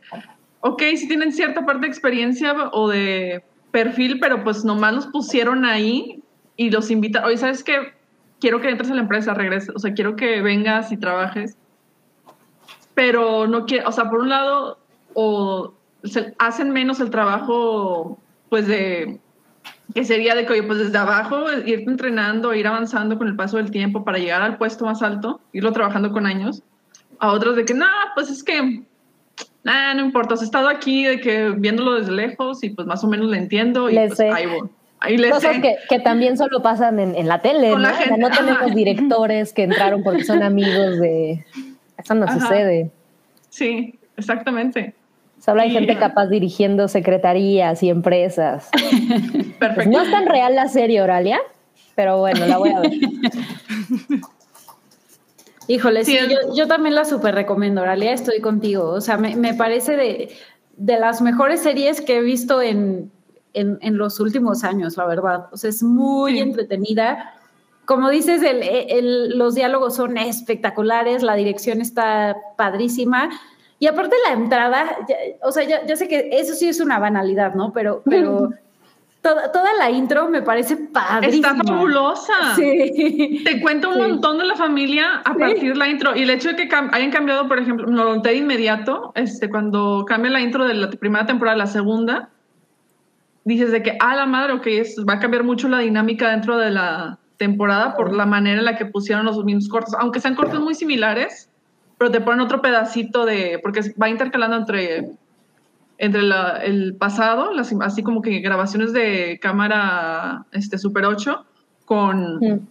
ok, 0.62 0.82
sí 0.96 1.08
tienen 1.08 1.32
cierta 1.32 1.66
parte 1.66 1.82
de 1.82 1.88
experiencia 1.88 2.54
o 2.72 2.90
de 2.90 3.44
perfil, 3.72 4.20
pero 4.20 4.44
pues 4.44 4.66
nomás 4.66 4.94
los 4.94 5.08
pusieron 5.08 5.66
ahí 5.66 6.24
y 6.56 6.70
los 6.72 6.90
invitan. 6.92 7.24
Oye, 7.26 7.38
¿sabes 7.38 7.64
qué? 7.64 7.94
Quiero 8.40 8.62
que 8.62 8.70
entres 8.70 8.90
a 8.92 8.96
la 8.96 9.02
empresa, 9.02 9.34
regreses. 9.34 9.72
O 9.76 9.80
sea, 9.80 9.94
quiero 9.94 10.16
que 10.16 10.42
vengas 10.42 10.92
y 10.92 10.98
trabajes 10.98 11.58
pero 13.00 13.48
no 13.48 13.66
quiere, 13.66 13.86
o 13.86 13.94
sea, 13.94 14.10
por 14.10 14.20
un 14.20 14.28
lado, 14.28 14.78
o 15.14 15.74
hacen 16.38 16.72
menos 16.72 17.00
el 17.00 17.10
trabajo, 17.10 18.20
pues 18.50 18.68
de, 18.68 19.22
que 19.94 20.04
sería 20.06 20.36
de 20.36 20.46
que, 20.46 20.54
oye, 20.54 20.64
pues 20.64 20.80
desde 20.80 20.98
abajo, 20.98 21.52
ir 21.66 21.84
entrenando, 21.88 22.54
ir 22.54 22.68
avanzando 22.68 23.18
con 23.18 23.28
el 23.28 23.36
paso 23.36 23.58
del 23.58 23.72
tiempo 23.72 24.04
para 24.04 24.18
llegar 24.18 24.42
al 24.42 24.58
puesto 24.58 24.86
más 24.86 25.02
alto, 25.02 25.42
irlo 25.52 25.72
trabajando 25.72 26.12
con 26.12 26.26
años, 26.26 26.64
a 27.20 27.32
otros 27.32 27.56
de 27.56 27.66
que, 27.66 27.74
no, 27.74 27.86
pues 28.16 28.30
es 28.30 28.44
que, 28.44 28.84
nada, 29.64 29.94
no 29.96 30.06
importa, 30.06 30.36
has 30.36 30.44
estado 30.44 30.70
aquí, 30.70 31.06
de 31.06 31.20
que 31.20 31.50
viéndolo 31.50 31.96
desde 31.96 32.12
lejos 32.12 32.64
y 32.64 32.70
pues 32.70 32.88
más 32.88 33.04
o 33.04 33.08
menos 33.08 33.28
lo 33.28 33.36
entiendo 33.36 33.90
y 33.90 33.96
pues 33.96 34.20
ahí 34.20 34.46
voy. 34.46 34.70
Ahí 35.02 35.18
le 35.18 35.30
Cosas 35.30 35.60
que, 35.62 35.78
que, 35.88 36.00
también 36.00 36.38
solo 36.38 36.62
pasan 36.62 37.00
en, 37.00 37.16
en 37.16 37.30
la 37.30 37.40
tele, 37.40 37.70
¿no? 37.70 37.78
no 37.78 38.30
tenemos 38.30 38.76
directores 38.76 39.54
que 39.54 39.64
entraron 39.64 40.04
porque 40.04 40.26
son 40.26 40.44
amigos 40.44 41.00
de 41.00 41.46
eso 41.98 42.16
no 42.16 42.28
sucede. 42.28 42.92
Sí, 43.50 43.98
exactamente. 44.18 44.94
Solo 45.40 45.62
hay 45.62 45.72
gente 45.72 45.98
capaz 45.98 46.28
dirigiendo 46.28 46.88
secretarías 46.88 47.82
y 47.84 47.90
empresas. 47.90 48.70
Perfecto. 48.72 49.50
Pues 49.76 49.88
no 49.88 50.02
es 50.02 50.10
tan 50.10 50.26
real 50.26 50.56
la 50.56 50.70
serie, 50.70 51.02
Oralia, 51.02 51.38
pero 51.94 52.20
bueno, 52.20 52.46
la 52.46 52.58
voy 52.58 52.70
a 52.70 52.80
ver. 52.80 52.92
Híjole, 55.68 56.06
sí, 56.06 56.18
yo, 56.56 56.68
también 56.68 56.96
la 56.96 57.04
súper 57.04 57.36
recomiendo, 57.36 57.82
Oralia, 57.82 58.14
estoy 58.14 58.40
contigo. 58.40 58.86
O 58.90 59.02
sea, 59.02 59.18
me, 59.18 59.54
parece 59.54 59.98
de, 59.98 60.30
las 60.78 61.22
mejores 61.22 61.62
series 61.62 62.00
que 62.00 62.18
he 62.18 62.22
visto 62.22 62.62
en, 62.62 63.12
los 63.54 64.20
últimos 64.22 64.64
años, 64.64 64.96
la 64.96 65.06
verdad. 65.06 65.48
O 65.52 65.58
sea, 65.58 65.70
es 65.70 65.84
muy 65.84 66.40
entretenida 66.40 67.36
como 67.90 68.10
dices, 68.12 68.42
los 69.34 69.56
diálogos 69.56 69.96
son 69.96 70.16
espectaculares, 70.18 71.24
la 71.24 71.34
dirección 71.34 71.82
está 71.82 72.38
padrísima. 72.56 73.32
Y 73.80 73.88
aparte 73.88 74.16
la 74.28 74.34
entrada, 74.34 74.98
o 75.42 75.52
sea, 75.52 75.64
yo, 75.64 75.96
sé 75.96 76.08
que 76.10 76.30
eso 76.34 76.54
sí 76.54 76.68
es 76.68 76.82
una 76.82 77.00
banalidad, 77.00 77.56
¿no? 77.56 77.72
Pero, 77.72 78.02
pero 78.06 78.50
toda, 79.22 79.52
toda 79.54 79.74
la 79.78 79.90
intro 79.90 80.30
me 80.30 80.42
parece 80.42 80.76
padrísima. 80.76 81.52
Está 81.52 81.64
fabulosa. 81.64 82.34
Sí. 82.56 83.42
Te 83.46 83.62
cuento 83.62 83.90
un 83.90 83.98
montón 84.00 84.38
de 84.38 84.46
la 84.46 84.56
familia 84.56 85.22
a 85.24 85.34
partir 85.34 85.74
de 85.74 85.76
la 85.76 85.88
intro. 85.88 86.14
Y 86.14 86.24
el 86.24 86.30
hecho 86.30 86.50
de 86.50 86.56
que 86.56 86.76
hayan 86.76 87.12
cambiado, 87.12 87.48
por 87.48 87.58
ejemplo, 87.58 87.88
lo 87.88 88.16
noté 88.16 88.32
de 88.32 88.36
inmediato, 88.38 89.14
este, 89.16 89.50
cuando 89.50 90.04
cambia 90.06 90.32
la 90.32 90.42
intro 90.42 90.68
de 90.68 90.74
la 90.74 90.90
primera 90.90 91.26
temporada 91.26 91.56
a 91.56 91.60
la 91.60 91.68
segunda, 91.68 92.30
dices 93.46 93.72
de 93.72 93.82
que, 93.82 93.98
ah, 94.02 94.16
la 94.16 94.26
madre, 94.26 94.54
ok, 94.54 94.68
va 95.08 95.14
a 95.14 95.20
cambiar 95.20 95.44
mucho 95.44 95.70
la 95.70 95.80
dinámica 95.80 96.30
dentro 96.30 96.58
de 96.58 96.72
la 96.72 97.18
temporada 97.38 97.96
por 97.96 98.14
la 98.14 98.26
manera 98.26 98.60
en 98.60 98.66
la 98.66 98.78
que 98.78 98.86
pusieron 98.86 99.26
los 99.26 99.44
mismos 99.46 99.70
cortos, 99.70 99.96
aunque 99.98 100.20
sean 100.20 100.36
cortos 100.36 100.60
muy 100.60 100.76
similares, 100.76 101.49
pero 102.00 102.12
te 102.12 102.22
ponen 102.22 102.40
otro 102.40 102.62
pedacito 102.62 103.26
de, 103.26 103.60
porque 103.62 103.94
va 104.02 104.10
intercalando 104.10 104.56
entre, 104.56 105.12
entre 105.98 106.22
el 106.64 106.96
pasado, 106.96 107.54
las, 107.54 107.76
así 107.82 108.04
como 108.04 108.22
que 108.22 108.40
grabaciones 108.40 108.94
de 108.94 109.38
cámara 109.42 110.46
este, 110.54 110.78
Super 110.78 111.04
8 111.04 111.46
con 111.84 112.68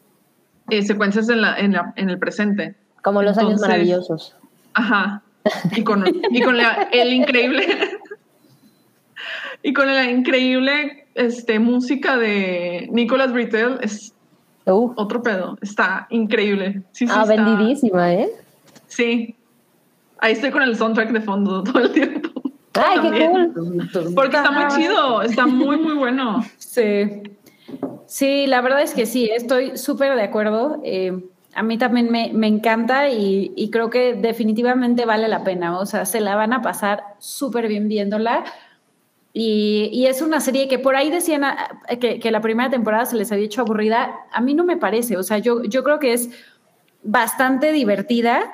eh, 0.70 0.82
secuencias 0.82 1.28
en, 1.28 1.42
la, 1.42 1.58
en, 1.58 1.74
la, 1.74 1.92
en, 1.96 2.08
el 2.08 2.18
presente. 2.18 2.74
Como 3.02 3.22
los 3.22 3.36
años 3.36 3.60
maravillosos. 3.60 4.34
Ajá. 4.72 5.22
Y 5.76 5.84
con, 5.84 6.04
y 6.06 6.42
con 6.42 6.56
el 6.92 7.12
increíble... 7.12 7.66
y 9.62 9.74
con 9.74 9.88
la 9.88 10.10
increíble 10.10 11.06
este, 11.14 11.58
música 11.58 12.16
de 12.16 12.88
Nicolas 12.90 13.34
Britell, 13.34 13.78
es 13.82 14.14
otro 14.64 15.22
pedo. 15.22 15.58
Está 15.60 16.06
increíble. 16.08 16.82
Sí, 16.92 17.06
sí, 17.06 17.12
ah, 17.14 17.26
vendidísima, 17.26 18.14
¿eh? 18.14 18.30
Sí. 18.88 19.36
Ahí 20.18 20.32
estoy 20.32 20.50
con 20.50 20.62
el 20.62 20.76
soundtrack 20.76 21.12
de 21.12 21.20
fondo 21.20 21.62
todo 21.64 21.78
el 21.78 21.92
tiempo. 21.92 22.28
¡Ay, 22.74 22.98
qué 23.10 23.28
cool! 23.28 24.14
Porque 24.14 24.36
está 24.36 24.50
muy 24.50 24.68
chido, 24.76 25.22
está 25.22 25.46
muy, 25.46 25.76
muy 25.78 25.94
bueno. 25.94 26.44
Sí. 26.58 27.22
Sí, 28.06 28.46
la 28.46 28.60
verdad 28.60 28.82
es 28.82 28.94
que 28.94 29.04
sí, 29.04 29.28
estoy 29.30 29.76
súper 29.76 30.14
de 30.16 30.22
acuerdo. 30.22 30.80
Eh, 30.84 31.12
A 31.54 31.62
mí 31.62 31.76
también 31.76 32.10
me, 32.10 32.30
me 32.32 32.46
encanta 32.46 33.08
y, 33.08 33.52
y, 33.56 33.70
creo 33.70 33.90
que 33.90 34.14
definitivamente 34.14 35.04
vale 35.06 35.28
la 35.28 35.42
pena. 35.44 35.78
O 35.78 35.86
sea, 35.86 36.04
se 36.04 36.20
la 36.20 36.36
van 36.36 36.52
a 36.52 36.62
pasar 36.62 37.02
súper 37.18 37.68
bien 37.68 37.88
viéndola. 37.88 38.44
Y, 39.32 39.90
y, 39.92 40.06
es 40.06 40.22
una 40.22 40.40
serie 40.40 40.68
que 40.68 40.78
por 40.78 40.94
ahí 40.96 41.10
decían 41.10 41.44
ah, 41.44 41.80
que, 42.00 42.18
que, 42.20 42.30
la 42.30 42.40
primera 42.40 42.70
temporada 42.70 43.06
se 43.06 43.16
les 43.16 43.30
había 43.32 43.46
hecho 43.46 43.62
aburrida. 43.62 44.20
A 44.32 44.40
mí 44.40 44.54
no 44.54 44.64
me 44.64 44.76
parece. 44.76 45.16
O 45.16 45.22
sea, 45.22 45.38
yo, 45.38 45.64
yo 45.64 45.82
creo 45.84 45.98
que 45.98 46.12
es 46.12 46.30
bastante 47.02 47.72
divertida, 47.72 48.50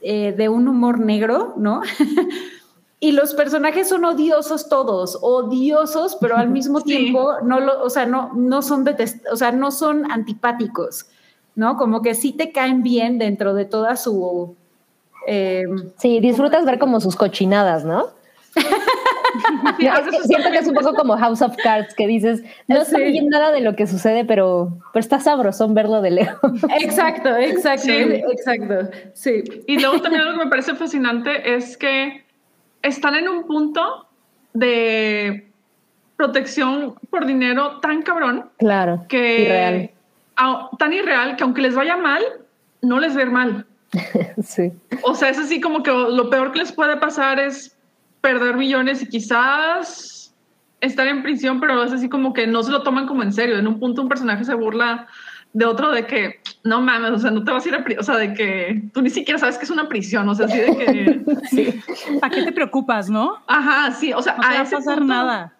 eh, 0.00 0.32
de 0.36 0.48
un 0.48 0.68
humor 0.68 1.00
negro, 1.00 1.54
¿no? 1.56 1.82
y 3.00 3.12
los 3.12 3.34
personajes 3.34 3.88
son 3.88 4.04
odiosos 4.04 4.68
todos, 4.68 5.18
odiosos, 5.20 6.16
pero 6.20 6.36
al 6.36 6.50
mismo 6.50 6.80
tiempo 6.82 7.34
no 7.42 7.60
lo, 7.60 7.82
o 7.82 7.90
sea, 7.90 8.06
no, 8.06 8.32
no 8.34 8.62
son 8.62 8.84
detest 8.84 9.24
o 9.32 9.36
sea, 9.36 9.52
no 9.52 9.70
son 9.70 10.10
antipáticos, 10.10 11.06
¿no? 11.54 11.76
Como 11.76 12.02
que 12.02 12.14
sí 12.14 12.32
te 12.32 12.52
caen 12.52 12.82
bien 12.82 13.18
dentro 13.18 13.54
de 13.54 13.64
toda 13.64 13.96
su 13.96 14.56
eh, 15.26 15.64
sí, 15.98 16.20
disfrutas 16.20 16.64
ver 16.64 16.78
como 16.78 17.00
sus 17.00 17.14
cochinadas, 17.14 17.84
¿no? 17.84 18.06
siento 20.24 20.50
que 20.50 20.58
es 20.58 20.68
un 20.68 20.74
poco 20.74 20.94
como 20.94 21.16
House 21.16 21.42
of 21.42 21.56
Cards, 21.62 21.94
que 21.94 22.06
dices, 22.06 22.42
no 22.66 22.84
sé 22.84 23.04
bien 23.04 23.28
nada 23.28 23.52
de 23.52 23.60
lo 23.60 23.76
que 23.76 23.86
sucede, 23.86 24.24
pero, 24.24 24.78
pero 24.92 25.00
está 25.00 25.20
sabrosón 25.20 25.74
verlo 25.74 26.00
de 26.00 26.10
lejos. 26.10 26.52
Exacto, 26.80 27.36
exacto, 27.36 27.90
exacto. 27.90 28.90
Sí. 29.14 29.42
Y 29.66 29.78
luego 29.80 30.00
también 30.00 30.22
algo 30.22 30.38
que 30.38 30.44
me 30.44 30.50
parece 30.50 30.74
fascinante 30.74 31.54
es 31.54 31.76
que 31.76 32.24
están 32.82 33.14
en 33.14 33.28
un 33.28 33.44
punto 33.46 34.06
de 34.52 35.48
protección 36.16 36.94
por 37.10 37.26
dinero 37.26 37.78
tan 37.80 38.02
cabrón. 38.02 38.50
Claro. 38.58 39.04
Que 39.08 39.42
irreal. 39.42 39.90
tan 40.78 40.92
irreal 40.92 41.36
que 41.36 41.44
aunque 41.44 41.62
les 41.62 41.74
vaya 41.74 41.96
mal, 41.96 42.22
no 42.82 42.98
les 42.98 43.14
ve 43.14 43.26
mal. 43.26 43.66
sí. 44.42 44.72
O 45.02 45.14
sea, 45.14 45.30
es 45.30 45.38
así 45.38 45.60
como 45.60 45.82
que 45.82 45.90
lo 45.90 46.28
peor 46.28 46.52
que 46.52 46.58
les 46.58 46.72
puede 46.72 46.96
pasar 46.96 47.40
es 47.40 47.77
perder 48.20 48.56
millones 48.56 49.02
y 49.02 49.08
quizás 49.08 50.34
estar 50.80 51.06
en 51.06 51.22
prisión, 51.22 51.60
pero 51.60 51.82
es 51.82 51.92
así 51.92 52.08
como 52.08 52.32
que 52.32 52.46
no 52.46 52.62
se 52.62 52.70
lo 52.70 52.82
toman 52.82 53.06
como 53.06 53.22
en 53.22 53.32
serio. 53.32 53.58
En 53.58 53.66
un 53.66 53.80
punto 53.80 54.02
un 54.02 54.08
personaje 54.08 54.44
se 54.44 54.54
burla 54.54 55.06
de 55.52 55.64
otro 55.64 55.90
de 55.90 56.06
que 56.06 56.40
no 56.62 56.80
mames, 56.80 57.10
o 57.10 57.18
sea, 57.18 57.30
no 57.30 57.42
te 57.42 57.50
vas 57.50 57.64
a 57.64 57.68
ir 57.68 57.74
a 57.74 57.82
prisión, 57.82 58.00
o 58.00 58.04
sea, 58.04 58.16
de 58.16 58.34
que 58.34 58.82
tú 58.92 59.02
ni 59.02 59.10
siquiera 59.10 59.38
sabes 59.38 59.56
que 59.56 59.64
es 59.64 59.70
una 59.70 59.88
prisión, 59.88 60.28
o 60.28 60.34
sea, 60.34 60.46
así 60.46 60.58
de 60.58 60.76
que... 60.76 61.24
Sí. 61.48 61.80
¿Para 62.20 62.34
qué 62.34 62.42
te 62.42 62.52
preocupas, 62.52 63.08
no? 63.08 63.42
Ajá, 63.46 63.92
sí, 63.92 64.12
o 64.12 64.20
sea, 64.20 64.36
no 64.36 64.46
a 64.46 64.64
pasar 64.64 65.04
nada. 65.04 65.52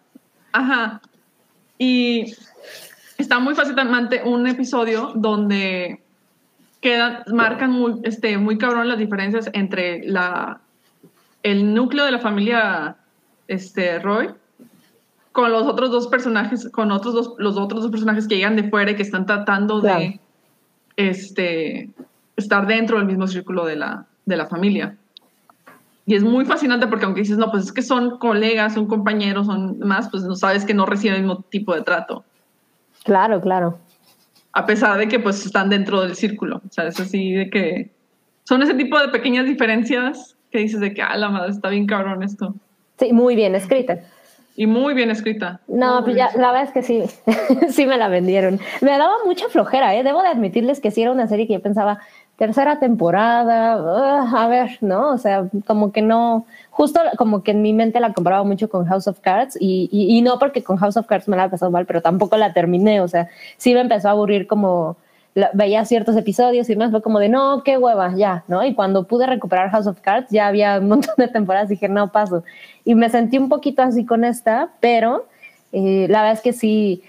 Ajá. 0.53 1.01
Y 1.79 2.35
está 3.17 3.39
muy 3.39 3.55
fascinante 3.55 4.23
un 4.25 4.47
episodio 4.47 5.13
donde 5.15 6.03
quedan, 6.81 7.23
marcan 7.33 7.71
muy, 7.71 8.01
este, 8.05 8.37
muy 8.39 8.59
cabrón 8.59 8.89
las 8.89 8.99
diferencias 8.99 9.51
entre 9.53 10.05
la 10.05 10.61
el 11.51 11.75
núcleo 11.75 12.05
de 12.05 12.11
la 12.11 12.19
familia 12.19 12.97
este, 13.47 13.99
Roy 13.99 14.31
con 15.33 15.53
los 15.53 15.67
otros 15.67 15.91
dos 15.91 16.09
personajes, 16.09 16.69
con 16.71 16.91
otros 16.91 17.15
dos, 17.15 17.35
los 17.39 17.57
otros 17.57 17.83
dos 17.83 17.91
personajes 17.91 18.27
que 18.27 18.37
llegan 18.37 18.57
de 18.57 18.69
fuera 18.69 18.91
y 18.91 18.97
que 18.97 19.03
están 19.03 19.25
tratando 19.25 19.81
de 19.81 20.21
este, 20.97 21.91
estar 22.37 22.67
dentro 22.67 22.99
del 22.99 23.07
mismo 23.07 23.27
círculo 23.29 23.65
de 23.65 23.77
la, 23.77 24.07
de 24.27 24.37
la 24.37 24.47
familia. 24.47 24.97
Y 26.07 26.15
es 26.15 26.25
muy 26.25 26.45
fascinante 26.45 26.87
porque 26.87 27.05
aunque 27.05 27.21
dices, 27.21 27.39
no, 27.39 27.51
pues 27.51 27.65
es 27.65 27.73
que 27.73 27.83
son 27.83 28.19
colegas, 28.19 28.75
son 28.75 28.87
compañeros, 28.87 29.47
son 29.47 29.79
más, 29.79 30.09
pues 30.11 30.25
no 30.25 30.35
sabes 30.35 30.65
que 30.65 30.75
no 30.75 30.87
reciben 30.87 31.17
el 31.17 31.23
mismo 31.23 31.43
tipo 31.51 31.75
de 31.75 31.83
trato. 31.83 32.25
Claro, 33.05 33.41
claro. 33.41 33.79
A 34.53 34.67
pesar 34.67 34.99
de 34.99 35.07
que 35.07 35.21
pues 35.21 35.45
están 35.45 35.69
dentro 35.69 36.01
del 36.01 36.17
círculo. 36.17 36.63
O 36.67 36.73
sea, 36.73 36.89
es 36.89 36.99
así 36.99 37.33
de 37.33 37.51
que 37.51 37.91
son 38.45 38.63
ese 38.63 38.75
tipo 38.75 38.99
de 38.99 39.09
pequeñas 39.09 39.47
diferencias 39.47 40.35
que 40.51 40.59
dices 40.59 40.81
de 40.81 40.95
que, 40.95 41.03
ah, 41.03 41.17
la 41.17 41.29
madre, 41.29 41.51
está 41.51 41.69
bien 41.69 41.87
cabrón 41.87 42.23
esto. 42.23 42.55
Sí, 42.99 43.13
muy 43.13 43.37
bien 43.37 43.55
escrita. 43.55 43.99
Y 44.57 44.67
muy 44.67 44.93
bien 44.95 45.11
escrita. 45.11 45.61
No, 45.69 46.03
pues 46.03 46.17
ya, 46.17 46.31
la 46.35 46.51
verdad 46.51 46.65
es 46.65 46.73
que 46.73 46.83
sí, 46.83 47.05
sí 47.71 47.87
me 47.87 47.97
la 47.97 48.09
vendieron. 48.09 48.59
Me 48.81 48.91
daba 48.91 49.15
mucha 49.25 49.49
flojera, 49.49 49.95
¿eh? 49.95 50.03
Debo 50.03 50.21
de 50.23 50.29
admitirles 50.29 50.81
que 50.81 50.91
sí 50.91 51.03
era 51.03 51.13
una 51.13 51.29
serie 51.29 51.47
que 51.47 51.53
yo 51.53 51.63
pensaba, 51.63 52.01
tercera 52.37 52.81
temporada, 52.81 53.75
a 54.23 54.49
ver, 54.49 54.79
¿no? 54.81 55.11
O 55.11 55.19
sea, 55.19 55.49
como 55.67 55.93
que 55.93 56.03
no, 56.03 56.45
justo 56.71 57.01
como 57.17 57.43
que 57.43 57.51
en 57.53 57.63
mi 57.63 57.73
mente 57.73 58.01
la 58.01 58.13
comparaba 58.13 58.45
mucho 58.45 58.69
con 58.69 58.87
House 58.87 59.07
of 59.07 59.21
Cards 59.21 59.57
y, 59.61 59.89
y, 59.93 60.17
y 60.17 60.23
no 60.23 60.39
porque 60.39 60.65
con 60.65 60.77
House 60.77 60.97
of 60.97 61.07
Cards 61.07 61.29
me 61.29 61.37
la 61.37 61.45
ha 61.45 61.51
pasado 61.51 61.71
mal, 61.71 61.87
pero 61.87 62.01
tampoco 62.01 62.37
la 62.37 62.53
terminé, 62.53 63.01
o 63.01 63.09
sea, 63.09 63.29
sí 63.59 63.75
me 63.75 63.81
empezó 63.81 64.09
a 64.09 64.13
aburrir 64.13 64.47
como 64.47 64.97
veía 65.55 65.85
ciertos 65.85 66.17
episodios 66.17 66.69
y 66.69 66.77
más 66.77 66.91
fue 66.91 67.03
como 67.03 67.19
de 67.19 67.29
no, 67.29 67.63
qué 67.65 67.79
hueva, 67.79 68.15
ya, 68.17 68.45
¿no? 68.49 68.65
Y 68.65 68.75
cuando 68.75 69.07
pude 69.07 69.27
recuperar 69.27 69.71
House 69.71 69.87
of 69.87 70.01
Cards, 70.01 70.31
ya 70.31 70.47
había 70.47 70.79
un 70.79 70.89
montón 70.89 71.15
de 71.17 71.29
temporadas, 71.29 71.69
dije, 71.69 71.89
no, 71.89 72.11
paso. 72.11 72.43
Y 72.85 72.95
me 72.95 73.09
sentí 73.09 73.39
un 73.39 73.49
poquito 73.49 73.83
así 73.83 74.05
con 74.05 74.25
esta, 74.25 74.71
pero 74.81 75.27
eh, 75.73 76.07
la 76.09 76.23
verdad 76.23 76.35
es 76.35 76.41
que 76.41 76.53
sí, 76.53 77.03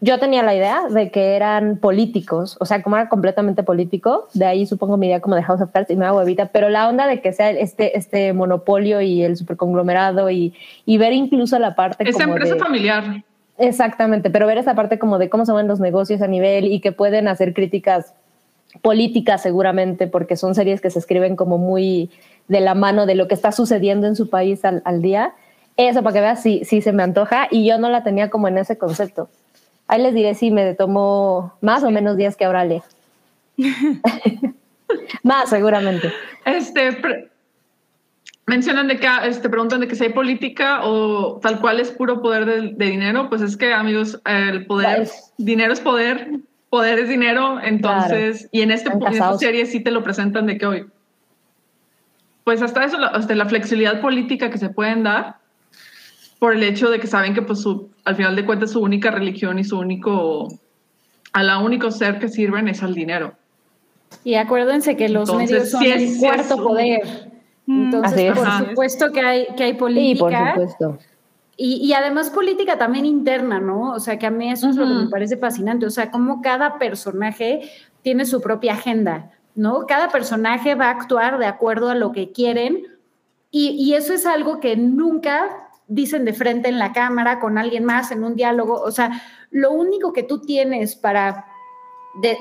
yo 0.00 0.18
tenía 0.18 0.42
la 0.42 0.54
idea 0.54 0.82
de 0.90 1.10
que 1.10 1.34
eran 1.34 1.78
políticos, 1.78 2.58
o 2.60 2.66
sea, 2.66 2.82
como 2.82 2.96
era 2.96 3.08
completamente 3.08 3.62
político, 3.62 4.28
de 4.34 4.44
ahí 4.44 4.66
supongo 4.66 4.98
mi 4.98 5.06
idea 5.06 5.20
como 5.20 5.34
de 5.34 5.42
House 5.42 5.62
of 5.62 5.70
Cards 5.72 5.90
y 5.90 5.96
me 5.96 6.04
da 6.04 6.12
huevita, 6.12 6.46
pero 6.46 6.68
la 6.68 6.88
onda 6.88 7.06
de 7.06 7.22
que 7.22 7.32
sea 7.32 7.50
este, 7.50 7.96
este 7.96 8.34
monopolio 8.34 9.00
y 9.00 9.22
el 9.22 9.36
superconglomerado 9.36 10.28
y, 10.28 10.52
y 10.84 10.98
ver 10.98 11.14
incluso 11.14 11.58
la 11.58 11.74
parte... 11.74 12.06
Esa 12.06 12.24
empresa 12.24 12.56
familiar. 12.56 13.24
Exactamente, 13.58 14.30
pero 14.30 14.46
ver 14.46 14.58
esa 14.58 14.74
parte 14.74 14.98
como 14.98 15.18
de 15.18 15.28
cómo 15.28 15.46
se 15.46 15.52
van 15.52 15.68
los 15.68 15.80
negocios 15.80 16.20
a 16.22 16.26
nivel 16.26 16.66
y 16.66 16.80
que 16.80 16.92
pueden 16.92 17.28
hacer 17.28 17.54
críticas 17.54 18.12
políticas 18.82 19.42
seguramente, 19.42 20.08
porque 20.08 20.36
son 20.36 20.54
series 20.54 20.80
que 20.80 20.90
se 20.90 20.98
escriben 20.98 21.36
como 21.36 21.58
muy 21.58 22.10
de 22.48 22.60
la 22.60 22.74
mano 22.74 23.06
de 23.06 23.14
lo 23.14 23.28
que 23.28 23.34
está 23.34 23.52
sucediendo 23.52 24.08
en 24.08 24.16
su 24.16 24.28
país 24.28 24.64
al, 24.64 25.02
día. 25.02 25.34
Eso 25.76 26.02
para 26.02 26.14
que 26.14 26.20
veas 26.20 26.42
sí, 26.42 26.62
sí 26.64 26.82
se 26.82 26.92
me 26.92 27.04
antoja 27.04 27.46
y 27.50 27.64
yo 27.66 27.78
no 27.78 27.88
la 27.90 28.02
tenía 28.02 28.30
como 28.30 28.48
en 28.48 28.58
ese 28.58 28.76
concepto. 28.76 29.28
Ahí 29.86 30.02
les 30.02 30.14
diré 30.14 30.34
si 30.34 30.50
me 30.50 30.74
tomó 30.74 31.54
más 31.60 31.84
o 31.84 31.90
menos 31.90 32.16
días 32.16 32.36
que 32.36 32.44
ahora 32.44 32.64
le. 32.64 32.82
más 35.22 35.48
seguramente. 35.50 36.12
Este, 36.44 37.30
mencionan 38.46 38.88
de 38.88 38.98
que, 38.98 39.08
este, 39.24 39.48
preguntan 39.48 39.80
de 39.80 39.88
que 39.88 39.96
si 39.96 40.04
hay 40.04 40.12
política 40.12 40.84
o 40.84 41.38
tal 41.40 41.60
cual 41.60 41.80
es 41.80 41.90
puro 41.90 42.20
poder 42.20 42.44
de, 42.76 42.86
dinero, 42.86 43.28
pues 43.28 43.42
es 43.42 43.56
que 43.56 43.72
amigos, 43.72 44.20
el 44.24 44.66
poder, 44.66 45.08
dinero 45.38 45.72
es 45.72 45.80
poder, 45.80 46.40
poder 46.68 46.98
es 46.98 47.08
dinero, 47.08 47.60
entonces, 47.62 48.48
y 48.52 48.62
en, 48.62 48.70
este, 48.70 48.90
en 48.90 49.02
esta 49.06 49.38
serie 49.38 49.66
sí 49.66 49.80
te 49.80 49.90
lo 49.90 50.02
presentan 50.02 50.46
de 50.46 50.58
que 50.58 50.66
hoy, 50.66 50.86
pues 52.44 52.60
hasta 52.60 52.84
eso, 52.84 52.98
hasta 52.98 53.34
la 53.34 53.46
flexibilidad 53.46 54.00
política 54.00 54.50
que 54.50 54.58
se 54.58 54.68
pueden 54.68 55.02
dar 55.04 55.38
por 56.38 56.54
el 56.54 56.62
hecho 56.62 56.90
de 56.90 57.00
que 57.00 57.06
saben 57.06 57.32
que 57.32 57.40
pues 57.40 57.60
su, 57.60 57.88
al 58.04 58.16
final 58.16 58.36
de 58.36 58.44
cuentas 58.44 58.72
su 58.72 58.80
única 58.80 59.10
religión 59.10 59.58
y 59.58 59.64
su 59.64 59.78
único, 59.78 60.48
a 61.32 61.42
la 61.42 61.58
único 61.58 61.90
ser 61.90 62.18
que 62.18 62.28
sirven 62.28 62.68
es 62.68 62.82
al 62.82 62.94
dinero. 62.94 63.34
Y 64.24 64.34
acuérdense 64.34 64.96
que 64.96 65.08
los 65.08 65.34
medios 65.34 65.70
son 65.70 65.82
el 65.84 66.18
cuarto 66.18 66.56
poder. 66.56 67.33
Mm. 67.66 67.84
Entonces, 67.84 68.32
por 68.32 68.50
supuesto 68.68 69.12
que 69.12 69.20
hay, 69.20 69.46
que 69.56 69.64
hay 69.64 69.74
política. 69.74 70.56
Y, 71.56 71.92
además 71.92 72.30
política 72.30 72.76
también 72.78 73.06
interna, 73.06 73.60
¿no? 73.60 73.92
O 73.92 74.00
sea, 74.00 74.18
que 74.18 74.26
a 74.26 74.30
mí 74.30 74.50
eso 74.50 74.68
es 74.70 74.76
lo 74.76 74.86
que 74.86 75.04
me 75.04 75.08
parece 75.08 75.36
fascinante. 75.36 75.86
O 75.86 75.90
sea, 75.90 76.10
cómo 76.10 76.42
cada 76.42 76.78
personaje 76.78 77.70
tiene 78.02 78.26
su 78.26 78.40
propia 78.40 78.72
agenda, 78.72 79.30
¿no? 79.54 79.86
Cada 79.86 80.08
personaje 80.08 80.74
va 80.74 80.86
a 80.86 80.90
actuar 80.90 81.38
de 81.38 81.46
acuerdo 81.46 81.90
a 81.90 81.94
lo 81.94 82.10
que 82.10 82.32
quieren. 82.32 82.82
Y, 83.52 83.70
y 83.70 83.94
eso 83.94 84.14
es 84.14 84.26
algo 84.26 84.58
que 84.58 84.76
nunca 84.76 85.68
dicen 85.86 86.24
de 86.24 86.32
frente 86.32 86.68
en 86.68 86.80
la 86.80 86.92
cámara 86.92 87.38
con 87.38 87.56
alguien 87.56 87.84
más 87.84 88.10
en 88.10 88.24
un 88.24 88.34
diálogo. 88.34 88.80
O 88.80 88.90
sea, 88.90 89.22
lo 89.52 89.70
único 89.70 90.12
que 90.12 90.24
tú 90.24 90.40
tienes 90.40 90.96
para 90.96 91.46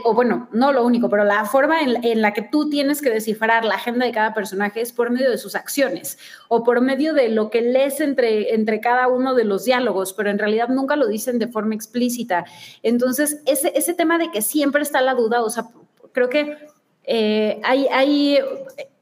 o 0.03 0.13
bueno, 0.13 0.47
no 0.51 0.71
lo 0.71 0.85
único, 0.85 1.09
pero 1.09 1.23
la 1.23 1.45
forma 1.45 1.81
en, 1.81 2.21
la 2.21 2.33
que 2.33 2.41
tú 2.41 2.69
tienes 2.69 3.01
que 3.01 3.09
descifrar 3.09 3.65
la 3.65 3.75
agenda 3.75 4.05
de 4.05 4.11
cada 4.11 4.33
personaje 4.33 4.81
es 4.81 4.93
por 4.93 5.09
medio 5.09 5.31
de 5.31 5.37
sus 5.37 5.55
acciones 5.55 6.17
o 6.47 6.63
por 6.63 6.81
medio 6.81 7.13
de 7.13 7.29
lo 7.29 7.49
que 7.49 7.61
lees 7.61 7.99
entre, 7.99 8.53
entre 8.53 8.79
cada 8.79 9.07
uno 9.07 9.33
de 9.33 9.45
los 9.45 9.65
diálogos, 9.65 10.13
pero 10.13 10.29
en 10.29 10.39
realidad 10.39 10.69
nunca 10.69 10.95
lo 10.95 11.07
dicen 11.07 11.39
de 11.39 11.47
forma 11.47 11.75
explícita. 11.75 12.45
Entonces, 12.83 13.41
ese, 13.45 13.71
ese 13.75 13.93
tema 13.93 14.17
de 14.17 14.29
que 14.31 14.41
siempre 14.41 14.83
está 14.83 15.01
la 15.01 15.15
duda, 15.15 15.41
o 15.41 15.49
sea, 15.49 15.65
creo 16.11 16.29
que 16.29 16.57
eh, 17.05 17.59
hay, 17.63 17.87
hay 17.87 18.39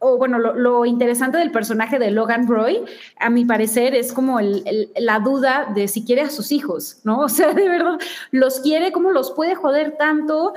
o 0.03 0.17
bueno, 0.17 0.39
lo, 0.39 0.85
interesante 0.85 1.37
del 1.37 1.51
personaje 1.51 1.99
de 1.99 2.09
Logan 2.09 2.47
Roy, 2.47 2.83
a 3.19 3.29
mi 3.29 3.45
parecer, 3.45 3.93
es 3.93 4.11
como 4.11 4.39
la 4.41 5.19
duda 5.19 5.71
de 5.75 5.87
si 5.87 6.03
quiere 6.03 6.23
a 6.23 6.31
sus 6.31 6.51
hijos, 6.51 6.97
¿no? 7.03 7.19
O 7.25 7.29
sea, 7.29 7.53
de 7.53 7.69
verdad, 7.69 7.99
los 8.31 8.59
quiere, 8.61 8.91
¿cómo 8.91 9.11
los 9.11 9.31
puede 9.31 9.53
joder 9.53 9.97
tanto? 9.97 10.53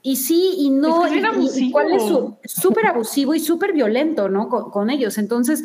Y 0.00 0.16
sí 0.16 0.54
y 0.56 0.70
no, 0.70 1.06
y, 1.06 1.70
cuál 1.70 1.92
es 1.92 2.02
su 2.04 2.36
súper 2.44 2.86
abusivo 2.86 3.34
y 3.34 3.40
súper 3.40 3.74
violento, 3.74 4.30
¿no? 4.30 4.48
Con, 4.48 4.88
ellos. 4.88 5.18
Entonces, 5.18 5.62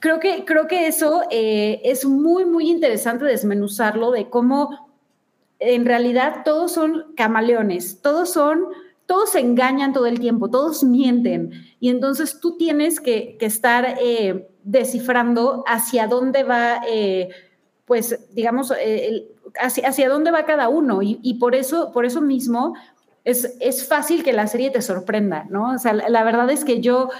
creo 0.00 0.18
que, 0.18 0.46
creo 0.46 0.66
que 0.66 0.86
eso 0.86 1.22
eh, 1.30 1.82
es 1.84 2.06
muy, 2.06 2.46
muy 2.46 2.70
interesante 2.70 3.26
desmenuzarlo 3.26 4.10
de 4.10 4.30
cómo 4.30 4.90
en 5.58 5.84
realidad 5.84 6.42
todos 6.42 6.72
son 6.72 7.12
camaleones, 7.16 8.00
todos 8.00 8.30
son 8.30 8.64
todos 9.06 9.32
se 9.32 9.40
engañan 9.40 9.92
todo 9.92 10.06
el 10.06 10.18
tiempo, 10.18 10.50
todos 10.50 10.82
mienten. 10.82 11.52
Y 11.80 11.90
entonces 11.90 12.40
tú 12.40 12.56
tienes 12.56 13.00
que, 13.00 13.36
estar 13.40 13.96
eh, 14.00 14.48
descifrando 14.62 15.64
hacia 15.66 16.06
dónde 16.06 16.42
va, 16.42 16.80
eh, 16.88 17.28
pues, 17.84 18.26
digamos, 18.34 18.72
eh, 18.80 19.28
hacia, 19.60 19.88
hacia, 19.88 20.08
dónde 20.08 20.30
va 20.30 20.46
cada 20.46 20.68
uno. 20.68 21.00
Y, 21.02 21.34
por, 21.34 21.54
eso, 21.54 21.92
por 21.92 22.06
eso 22.06 22.22
mismo 22.22 22.74
es, 23.24 23.56
es, 23.60 23.86
fácil 23.86 24.24
que 24.24 24.32
la 24.32 24.46
serie 24.46 24.70
te 24.70 24.80
sorprenda, 24.80 25.46
¿no? 25.50 25.74
O 25.74 25.78
sea, 25.78 25.92
la, 25.92 26.24
verdad 26.24 26.50
es 26.50 26.64
que 26.64 26.80
yo 26.80 27.10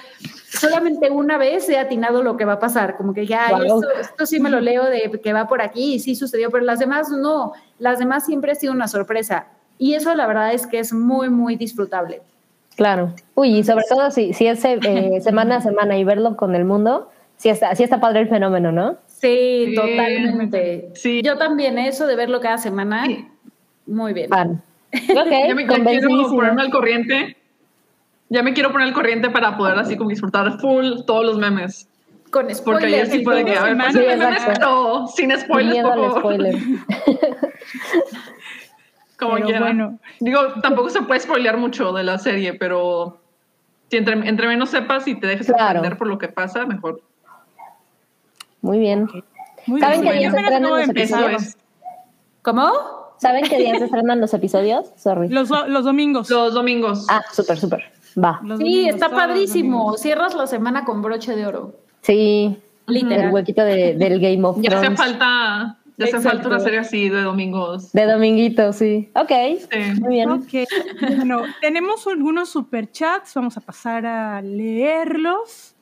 solamente 0.50 1.10
una 1.10 1.36
vez 1.36 1.68
he 1.68 1.78
atinado 1.78 2.22
lo 2.22 2.36
que 2.36 2.46
va 2.46 2.54
a 2.54 2.58
pasar, 2.58 2.96
como 2.96 3.12
que 3.12 3.26
ya, 3.26 3.50
esto, 4.00 4.26
sí 4.26 4.40
me 4.40 4.50
lo 4.50 4.60
leo 4.60 4.84
de 4.84 5.20
que 5.22 5.32
va 5.34 5.46
por 5.48 5.60
aquí 5.60 5.94
y 5.94 6.00
sí 6.00 6.14
sucedió, 6.14 6.50
pero 6.50 6.64
las 6.64 6.78
demás 6.78 7.10
no, 7.10 7.52
las 7.78 7.98
demás 7.98 8.24
siempre 8.24 8.52
ha 8.52 8.54
sido 8.54 8.72
una 8.72 8.88
sorpresa. 8.88 9.48
Y 9.78 9.94
eso 9.94 10.14
la 10.14 10.26
verdad 10.26 10.52
es 10.52 10.66
que 10.66 10.78
es 10.78 10.92
muy, 10.92 11.28
muy 11.30 11.56
disfrutable. 11.56 12.22
Claro. 12.76 13.14
Uy, 13.34 13.58
y 13.58 13.64
sobre 13.64 13.84
todo 13.88 14.10
si, 14.10 14.32
si 14.32 14.46
es 14.46 14.64
eh, 14.64 14.78
semana 15.20 15.56
a 15.56 15.60
semana 15.60 15.96
y 15.96 16.04
verlo 16.04 16.36
con 16.36 16.54
el 16.54 16.64
mundo, 16.64 17.10
sí 17.36 17.48
está, 17.48 17.74
sí 17.74 17.82
está 17.82 18.00
padre 18.00 18.20
el 18.20 18.28
fenómeno, 18.28 18.72
¿no? 18.72 18.96
Sí, 19.06 19.72
totalmente. 19.74 20.90
Sí. 20.94 21.22
Yo 21.22 21.38
también, 21.38 21.78
eso 21.78 22.06
de 22.06 22.16
verlo 22.16 22.40
cada 22.40 22.58
semana, 22.58 23.06
muy 23.86 24.12
bien. 24.12 24.28
ya 24.92 25.54
me 25.54 25.66
quiero 25.66 26.28
ponerme 26.28 26.62
al 26.62 26.70
corriente. 26.70 27.36
Ya 28.28 28.42
me 28.42 28.52
quiero 28.52 28.72
poner 28.72 28.88
al 28.88 28.94
corriente 28.94 29.30
para 29.30 29.56
poder 29.56 29.78
así 29.78 29.96
como 29.96 30.10
disfrutar 30.10 30.58
full 30.58 31.02
todos 31.06 31.24
los 31.24 31.38
memes. 31.38 31.88
Con 32.30 32.52
spoilers. 32.52 32.60
Porque 32.62 32.86
ayer 32.86 33.06
sí 33.06 33.20
puede 33.20 33.44
que, 33.44 33.56
a 33.56 33.62
ver, 33.62 33.76
pues, 33.76 33.94
memes, 33.94 34.42
pero 34.46 35.06
sin 35.06 35.38
spoilers, 35.38 35.88
por 35.88 36.22
favor. 36.22 36.38
Como 39.18 39.38
Bueno. 39.38 39.98
Digo, 40.20 40.40
tampoco 40.62 40.90
se 40.90 41.02
puede 41.02 41.20
spoilear 41.20 41.56
mucho 41.56 41.92
de 41.92 42.04
la 42.04 42.18
serie, 42.18 42.54
pero 42.54 43.18
si 43.90 43.96
entre, 43.96 44.16
menos 44.16 44.70
sepas 44.70 45.06
y 45.06 45.14
te 45.14 45.26
dejes 45.26 45.50
aprender 45.50 45.96
por 45.96 46.08
lo 46.08 46.18
que 46.18 46.28
pasa, 46.28 46.66
mejor. 46.66 47.00
Muy 48.60 48.78
bien. 48.78 49.08
¿Saben 49.78 50.02
qué 50.02 50.12
días 50.12 50.32
se 50.32 50.40
estrenan 50.40 50.70
los 50.70 50.88
episodios? 50.88 51.56
¿Cómo? 52.42 52.72
¿Saben 53.18 53.44
qué 53.44 53.58
días 53.58 53.78
se 53.78 53.84
estrenan 53.84 54.20
los 54.20 54.34
episodios? 54.34 54.90
Sorry. 54.96 55.28
Los, 55.28 55.48
los 55.48 55.84
domingos. 55.84 56.28
Los 56.30 56.54
domingos. 56.54 57.06
Ah, 57.08 57.22
súper, 57.32 57.58
súper. 57.58 57.84
Va. 58.22 58.40
sí, 58.58 58.88
está 58.88 59.08
padrísimo. 59.10 59.96
Cierras 59.96 60.34
la 60.34 60.46
semana 60.46 60.84
con 60.84 61.02
broche 61.02 61.34
de 61.34 61.46
oro. 61.46 61.74
Sí. 62.02 62.56
Literal. 62.86 63.28
El 63.28 63.34
huequito 63.34 63.62
de, 63.64 63.94
del 63.94 64.20
Game 64.20 64.44
of 64.44 64.60
Thrones. 64.60 64.70
Ya 64.70 64.78
hace 64.78 64.96
falta 64.96 65.78
ya 65.96 66.06
hace 66.06 66.20
falta 66.20 66.48
una 66.48 66.60
serie 66.60 66.80
así 66.80 67.08
de 67.08 67.22
domingos. 67.22 67.92
De 67.92 68.04
dominguitos, 68.04 68.76
sí. 68.76 69.10
Ok. 69.14 69.30
Muy 70.00 70.14
bien. 70.14 70.30
Ok. 70.30 70.52
Bueno, 71.00 71.42
tenemos 71.60 72.06
algunos 72.06 72.50
superchats. 72.50 73.34
Vamos 73.34 73.56
a 73.56 73.60
pasar 73.60 74.06
a 74.06 74.42
leerlos. 74.42 75.74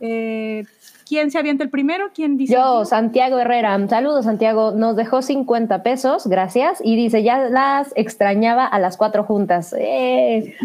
Eh, 0.00 0.64
¿Quién 1.06 1.30
se 1.30 1.38
avienta 1.38 1.64
el 1.64 1.70
primero? 1.70 2.10
¿Quién 2.14 2.36
dice? 2.36 2.54
Yo, 2.54 2.84
Santiago 2.84 3.38
Herrera. 3.38 3.78
Saludos, 3.88 4.24
Santiago. 4.24 4.72
Nos 4.72 4.96
dejó 4.96 5.22
50 5.22 5.82
pesos, 5.82 6.26
gracias. 6.26 6.80
Y 6.82 6.96
dice, 6.96 7.22
ya 7.22 7.38
las 7.38 7.92
extrañaba 7.94 8.66
a 8.66 8.78
las 8.78 8.96
cuatro 8.96 9.24
juntas. 9.24 9.74
Eh, 9.78 10.56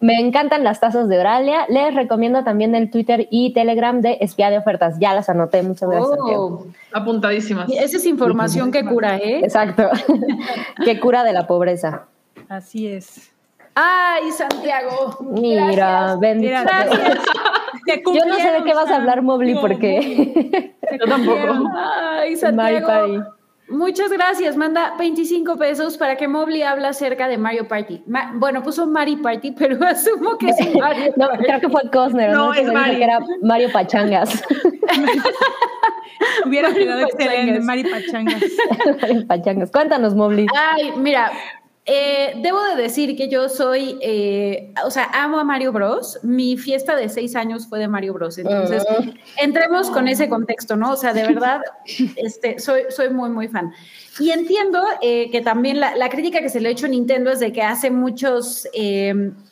me 0.00 0.20
encantan 0.20 0.64
las 0.64 0.80
tazas 0.80 1.08
de 1.08 1.18
Oralia. 1.18 1.66
Les 1.68 1.94
recomiendo 1.94 2.44
también 2.44 2.74
el 2.74 2.90
Twitter 2.90 3.26
y 3.30 3.52
Telegram 3.52 4.00
de 4.00 4.18
Espía 4.20 4.50
de 4.50 4.58
Ofertas. 4.58 4.98
Ya 4.98 5.14
las 5.14 5.28
anoté. 5.28 5.62
Muchas 5.62 5.88
gracias, 5.88 6.18
oh. 6.20 6.66
Apuntadísimas. 6.92 7.70
esa 7.70 7.96
es 7.96 8.06
información 8.06 8.70
que 8.70 8.84
cura, 8.84 9.16
¿eh? 9.16 9.40
Exacto. 9.42 9.88
que 10.84 11.00
cura 11.00 11.24
de 11.24 11.32
la 11.32 11.46
pobreza. 11.46 12.06
Así 12.48 12.86
es. 12.86 13.35
Ay, 13.78 14.32
Santiago. 14.32 15.18
Mira, 15.20 16.16
bendita. 16.18 16.86
Yo 17.86 18.24
no 18.24 18.36
sé 18.36 18.50
de 18.52 18.64
qué 18.64 18.72
vas 18.74 18.90
a 18.90 18.96
hablar, 18.96 19.20
Mobley, 19.22 19.54
porque. 19.60 20.74
Yo 20.98 21.06
tampoco. 21.06 21.70
Ay, 21.76 22.36
Santiago. 22.36 23.22
Muchas 23.68 24.10
gracias. 24.10 24.56
Manda 24.56 24.94
25 24.96 25.56
pesos 25.56 25.98
para 25.98 26.16
que 26.16 26.26
Mobley 26.28 26.62
habla 26.62 26.90
acerca 26.90 27.26
de 27.28 27.36
Mario 27.36 27.66
Party. 27.68 28.02
bueno, 28.34 28.62
puso 28.62 28.86
Mario 28.86 29.20
Party, 29.20 29.52
pero 29.58 29.84
asumo 29.84 30.38
que 30.38 30.50
es 30.50 30.74
Mario. 30.80 31.12
no, 31.16 31.28
creo 31.30 31.60
que 31.60 31.68
fue 31.68 31.82
Cosner. 31.90 32.30
No, 32.30 32.54
es 32.54 32.72
Mario. 32.72 32.98
Que 32.98 33.04
era 33.04 33.18
Mario 33.42 33.70
Pachangas. 33.72 34.42
Hubiera 36.46 36.72
quedado 36.72 37.00
excelente, 37.02 37.60
Mario 37.60 37.90
Pachangas. 37.90 38.42
Mario 39.02 39.26
Pachangas. 39.26 39.70
Cuéntanos, 39.70 40.14
Mobley. 40.14 40.46
Ay, 40.54 40.92
mira, 40.96 41.30
eh, 41.88 42.34
debo 42.42 42.60
de 42.64 42.74
decir 42.74 43.16
que 43.16 43.28
yo 43.28 43.48
soy, 43.48 43.96
eh, 44.02 44.72
o 44.84 44.90
sea, 44.90 45.04
amo 45.14 45.38
a 45.38 45.44
Mario 45.44 45.72
Bros. 45.72 46.18
Mi 46.24 46.56
fiesta 46.56 46.96
de 46.96 47.08
seis 47.08 47.36
años 47.36 47.68
fue 47.68 47.78
de 47.78 47.86
Mario 47.86 48.12
Bros. 48.12 48.38
Entonces, 48.38 48.84
ah. 48.90 49.04
entremos 49.36 49.88
con 49.90 50.08
ese 50.08 50.28
contexto, 50.28 50.74
¿no? 50.74 50.92
O 50.92 50.96
sea, 50.96 51.12
de 51.12 51.22
verdad, 51.22 51.60
este, 52.16 52.58
soy, 52.58 52.82
soy 52.88 53.10
muy, 53.10 53.30
muy 53.30 53.46
fan. 53.46 53.72
Y 54.18 54.30
entiendo 54.30 54.82
eh, 55.00 55.30
que 55.30 55.42
también 55.42 55.78
la, 55.78 55.94
la, 55.94 56.08
crítica 56.08 56.40
que 56.40 56.48
se 56.48 56.58
le 56.60 56.70
ha 56.70 56.72
hecho 56.72 56.86
a 56.86 56.88
Nintendo 56.88 57.30
es 57.30 57.38
de 57.38 57.52
que 57.52 57.62
hace 57.62 57.90
muchos, 57.90 58.66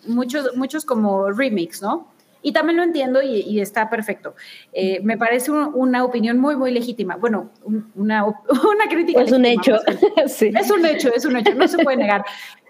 muchos, 0.06 0.56
muchos 0.56 0.84
como 0.84 1.30
remix, 1.30 1.82
¿no? 1.82 2.13
Y 2.44 2.52
también 2.52 2.76
lo 2.76 2.82
entiendo 2.82 3.22
y, 3.22 3.58
está 3.58 3.88
perfecto. 3.88 4.34
Eh, 4.74 5.00
me 5.02 5.16
parece 5.16 5.50
una 5.50 6.04
opinión 6.04 6.38
muy, 6.38 6.56
muy 6.56 6.72
legítima. 6.72 7.16
Bueno, 7.16 7.50
una, 7.94 8.26
una 8.26 8.86
crítica. 8.86 9.22
Es 9.22 9.32
un 9.32 9.46
hecho. 9.46 9.78
sí. 10.26 10.52
Es 10.54 10.70
un 10.70 10.84
hecho, 10.84 11.10
es 11.14 11.24
un 11.24 11.38
hecho, 11.38 11.54
no 11.54 11.66
se 11.66 11.78
puede 11.78 11.96
negar. 11.96 12.22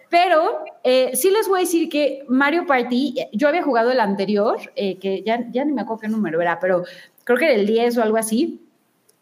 Pero 0.09 0.65
eh, 0.85 1.11
sí 1.15 1.29
les 1.29 1.49
voy 1.49 1.59
a 1.59 1.61
decir 1.63 1.89
que 1.89 2.25
Mario 2.29 2.67
Party, 2.67 3.17
yo 3.33 3.49
había 3.49 3.65
jugado 3.65 3.91
el 3.91 3.99
anterior, 3.99 4.61
eh, 4.77 4.97
que 5.01 5.25
ya, 5.27 5.45
ya 5.51 5.65
ni 5.65 5.73
me 5.73 5.83
acuerdo 5.83 6.03
qué 6.03 6.09
número 6.09 6.41
era, 6.41 6.61
pero 6.61 6.85
creo 7.25 7.37
que 7.37 7.47
era 7.47 7.55
el 7.55 7.67
10 7.67 7.99
o 7.99 8.03
algo 8.05 8.17
así. 8.17 8.61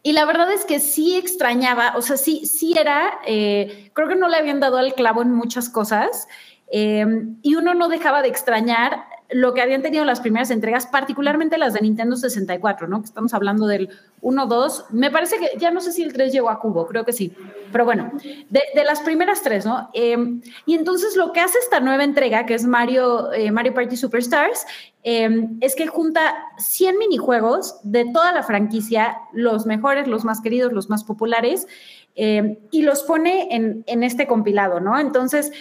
Y 0.03 0.13
la 0.13 0.27
verdad 0.27 0.53
es 0.53 0.67
que 0.67 0.81
sí 0.81 1.17
extrañaba, 1.17 1.95
o 1.97 2.03
sea, 2.03 2.19
sí, 2.19 2.45
sí 2.45 2.75
era, 2.79 3.21
creo 3.25 4.09
que 4.09 4.17
no 4.17 4.29
le 4.29 4.37
habían 4.37 4.61
dado 4.61 4.77
al 4.77 4.93
clavo 4.93 5.23
en 5.23 5.33
muchas 5.33 5.71
cosas. 5.71 6.29
y 6.71 7.55
uno 7.55 7.73
no 7.73 7.89
dejaba 7.89 8.21
de 8.21 8.29
extrañar 8.29 9.05
lo 9.33 9.55
que 9.55 9.63
habían 9.63 9.83
tenido 9.83 10.05
las 10.05 10.21
primeras 10.21 10.51
entregas, 10.51 10.87
particularmente 10.87 11.59
las 11.59 11.73
de 11.73 11.81
Nintendo 11.81 12.17
64, 12.17 12.89
¿no? 12.89 13.01
Que 13.01 13.07
estamos 13.07 13.35
hablando 13.35 13.67
del 13.67 13.89
1, 14.21 14.47
2, 14.47 14.87
me 14.91 15.11
parece 15.11 15.39
que 15.39 15.59
ya 15.59 15.71
no 15.71 15.81
sé 15.81 15.93
si 15.93 16.03
el 16.03 16.13
3 16.13 16.33
llegó 16.33 16.51
a 16.51 16.59
cubo, 16.61 16.87
creo 16.87 17.05
que 17.05 17.13
sí, 17.13 17.35
pero 17.73 17.85
bueno, 17.85 18.13
de, 18.51 18.63
las 18.85 19.01
primeras 19.01 19.43
tres, 19.43 19.65
¿no? 19.65 19.91
Em, 19.95 20.43
y 20.67 20.75
entonces 20.75 21.17
lo 21.17 21.33
que 21.33 21.41
hace 21.41 21.59
esta 21.59 21.81
nueva 21.81 22.05
entrega, 22.05 22.47
que 22.47 22.55
es 22.55 22.65
Mario, 22.65 23.33
eh, 23.33 23.51
Mario 23.51 23.75
Party 23.75 23.97
Superstars, 23.97 24.67
em, 25.03 25.57
es 25.61 25.75
que 25.75 25.87
junta 25.87 26.35
100 26.59 26.99
minijuegos 26.99 27.81
de 27.83 28.05
toda 28.13 28.33
la 28.33 28.43
franquicia, 28.43 29.19
los 29.33 29.67
mejores, 29.67 30.07
los 30.07 30.25
más 30.25 30.41
queridos, 30.41 30.73
los 30.73 30.91
más 30.91 31.05
populares, 31.05 31.67
em, 32.15 32.59
y 32.71 32.83
los 32.83 33.03
pone 33.05 33.49
en, 33.55 33.85
en 33.87 34.03
este 34.03 34.27
compilado, 34.27 34.81
¿no? 34.81 34.99
Entonces, 34.99 35.53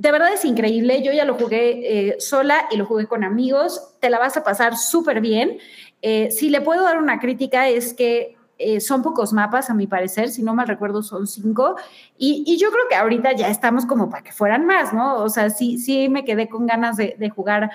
de 0.00 0.12
verdad 0.12 0.32
es 0.32 0.46
increíble. 0.46 1.02
Yo 1.02 1.12
ya 1.12 1.26
lo 1.26 1.34
jugué 1.34 2.08
eh, 2.08 2.16
sola 2.20 2.66
y 2.70 2.78
lo 2.78 2.86
jugué 2.86 3.06
con 3.06 3.22
amigos. 3.22 3.92
Te 4.00 4.08
la 4.08 4.18
vas 4.18 4.34
a 4.38 4.42
pasar 4.42 4.78
súper 4.78 5.20
bien. 5.20 5.58
Eh, 6.00 6.30
si 6.30 6.48
le 6.48 6.62
puedo 6.62 6.84
dar 6.84 6.96
una 6.96 7.20
crítica 7.20 7.68
es 7.68 7.92
que 7.92 8.34
eh, 8.56 8.80
son 8.80 9.02
pocos 9.02 9.34
mapas, 9.34 9.68
a 9.68 9.74
mi 9.74 9.86
parecer. 9.86 10.30
Si 10.30 10.42
no 10.42 10.54
mal 10.54 10.68
recuerdo, 10.68 11.02
son 11.02 11.26
cinco. 11.26 11.76
Y, 12.16 12.56
yo 12.56 12.70
creo 12.70 12.88
que 12.88 12.94
ahorita 12.94 13.32
ya 13.32 13.50
estamos 13.50 13.84
como 13.84 14.08
para 14.08 14.22
que 14.22 14.32
fueran 14.32 14.64
más, 14.64 14.94
¿no? 14.94 15.16
O 15.16 15.28
sea, 15.28 15.50
sí, 15.50 15.76
sí 15.76 16.08
me 16.08 16.24
quedé 16.24 16.48
con 16.48 16.66
ganas 16.66 16.96
de, 16.96 17.30
jugar 17.34 17.70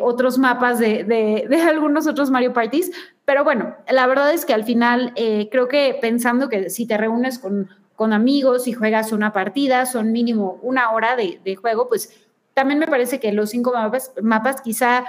otros 0.00 0.38
mapas 0.38 0.80
de, 0.80 1.04
de, 1.04 1.62
algunos 1.62 2.08
otros 2.08 2.28
Mario 2.28 2.54
Parties. 2.54 2.90
Pero 3.24 3.44
bueno, 3.44 3.76
la 3.88 4.08
verdad 4.08 4.32
es 4.32 4.44
que 4.44 4.52
al 4.54 4.64
final 4.64 5.12
creo 5.14 5.68
que 5.68 5.96
pensando 6.00 6.48
que 6.48 6.70
si 6.70 6.86
te 6.86 6.96
reúnes 6.96 7.38
con 7.38 7.68
con 7.96 8.12
amigos 8.12 8.68
y 8.68 8.72
juegas 8.72 9.12
una 9.12 9.32
partida, 9.32 9.86
son 9.86 10.12
mínimo 10.12 10.58
una 10.62 10.90
hora 10.90 11.16
de, 11.16 11.56
juego, 11.56 11.88
pues 11.88 12.12
también 12.54 12.78
me 12.78 12.86
parece 12.86 13.18
que 13.18 13.32
los 13.32 13.50
cinco 13.50 13.72
mapas, 13.72 14.12
mapas 14.22 14.60
quizá 14.60 15.04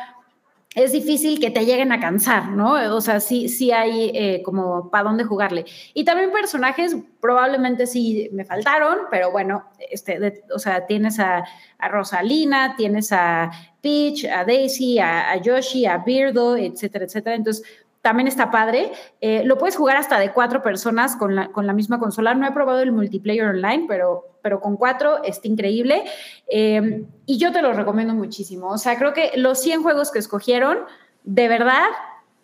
es 0.75 0.91
difícil 0.91 1.39
que 1.39 1.49
te 1.49 1.65
lleguen 1.65 1.91
a 1.91 1.99
cansar, 1.99 2.49
¿no? 2.49 2.73
O 2.95 3.01
sea, 3.01 3.19
sí, 3.19 3.49
sí 3.49 3.71
hay 3.71 4.11
eh, 4.13 4.41
como 4.43 4.91
para 4.91 5.05
dónde 5.05 5.23
jugarle. 5.23 5.65
Y 5.93 6.03
también 6.03 6.31
personajes 6.31 6.95
probablemente 7.19 7.88
sí 7.88 8.29
me 8.31 8.45
faltaron, 8.45 8.99
pero 9.09 9.31
bueno, 9.31 9.65
este, 9.89 10.43
o 10.53 10.59
sea, 10.59 10.85
tienes 10.85 11.19
a, 11.19 11.45
Rosalina, 11.89 12.75
tienes 12.75 13.11
a 13.11 13.49
Peach, 13.81 14.25
a 14.25 14.45
Daisy, 14.45 14.99
a, 14.99 15.31
a 15.31 15.38
Yoshi, 15.38 15.85
a 15.85 15.97
Birdo, 15.99 16.55
etcétera, 16.57 17.05
etcétera. 17.05 17.35
Entonces, 17.35 17.65
también 18.01 18.27
está 18.27 18.51
padre. 18.51 18.91
Eh, 19.21 19.43
lo 19.45 19.57
puedes 19.57 19.75
jugar 19.75 19.97
hasta 19.97 20.19
de 20.19 20.31
cuatro 20.31 20.61
personas 20.61 21.15
con 21.15 21.35
la, 21.35 21.49
con 21.49 21.67
la, 21.67 21.73
misma 21.73 21.99
consola. 21.99 22.33
No 22.33 22.47
he 22.47 22.51
probado 22.51 22.81
el 22.81 22.91
multiplayer 22.91 23.45
online, 23.45 23.85
pero, 23.87 24.37
pero 24.41 24.61
con 24.61 24.77
cuatro 24.77 25.23
está 25.23 25.47
increíble. 25.47 26.03
Eh, 26.49 27.03
y 27.25 27.37
yo 27.37 27.51
te 27.51 27.61
lo 27.61 27.73
recomiendo 27.73 28.13
muchísimo. 28.13 28.69
O 28.69 28.77
sea, 28.77 28.97
creo 28.97 29.13
que 29.13 29.31
los 29.35 29.59
100 29.59 29.83
juegos 29.83 30.11
que 30.11 30.19
escogieron, 30.19 30.79
de 31.23 31.47
verdad, 31.47 31.87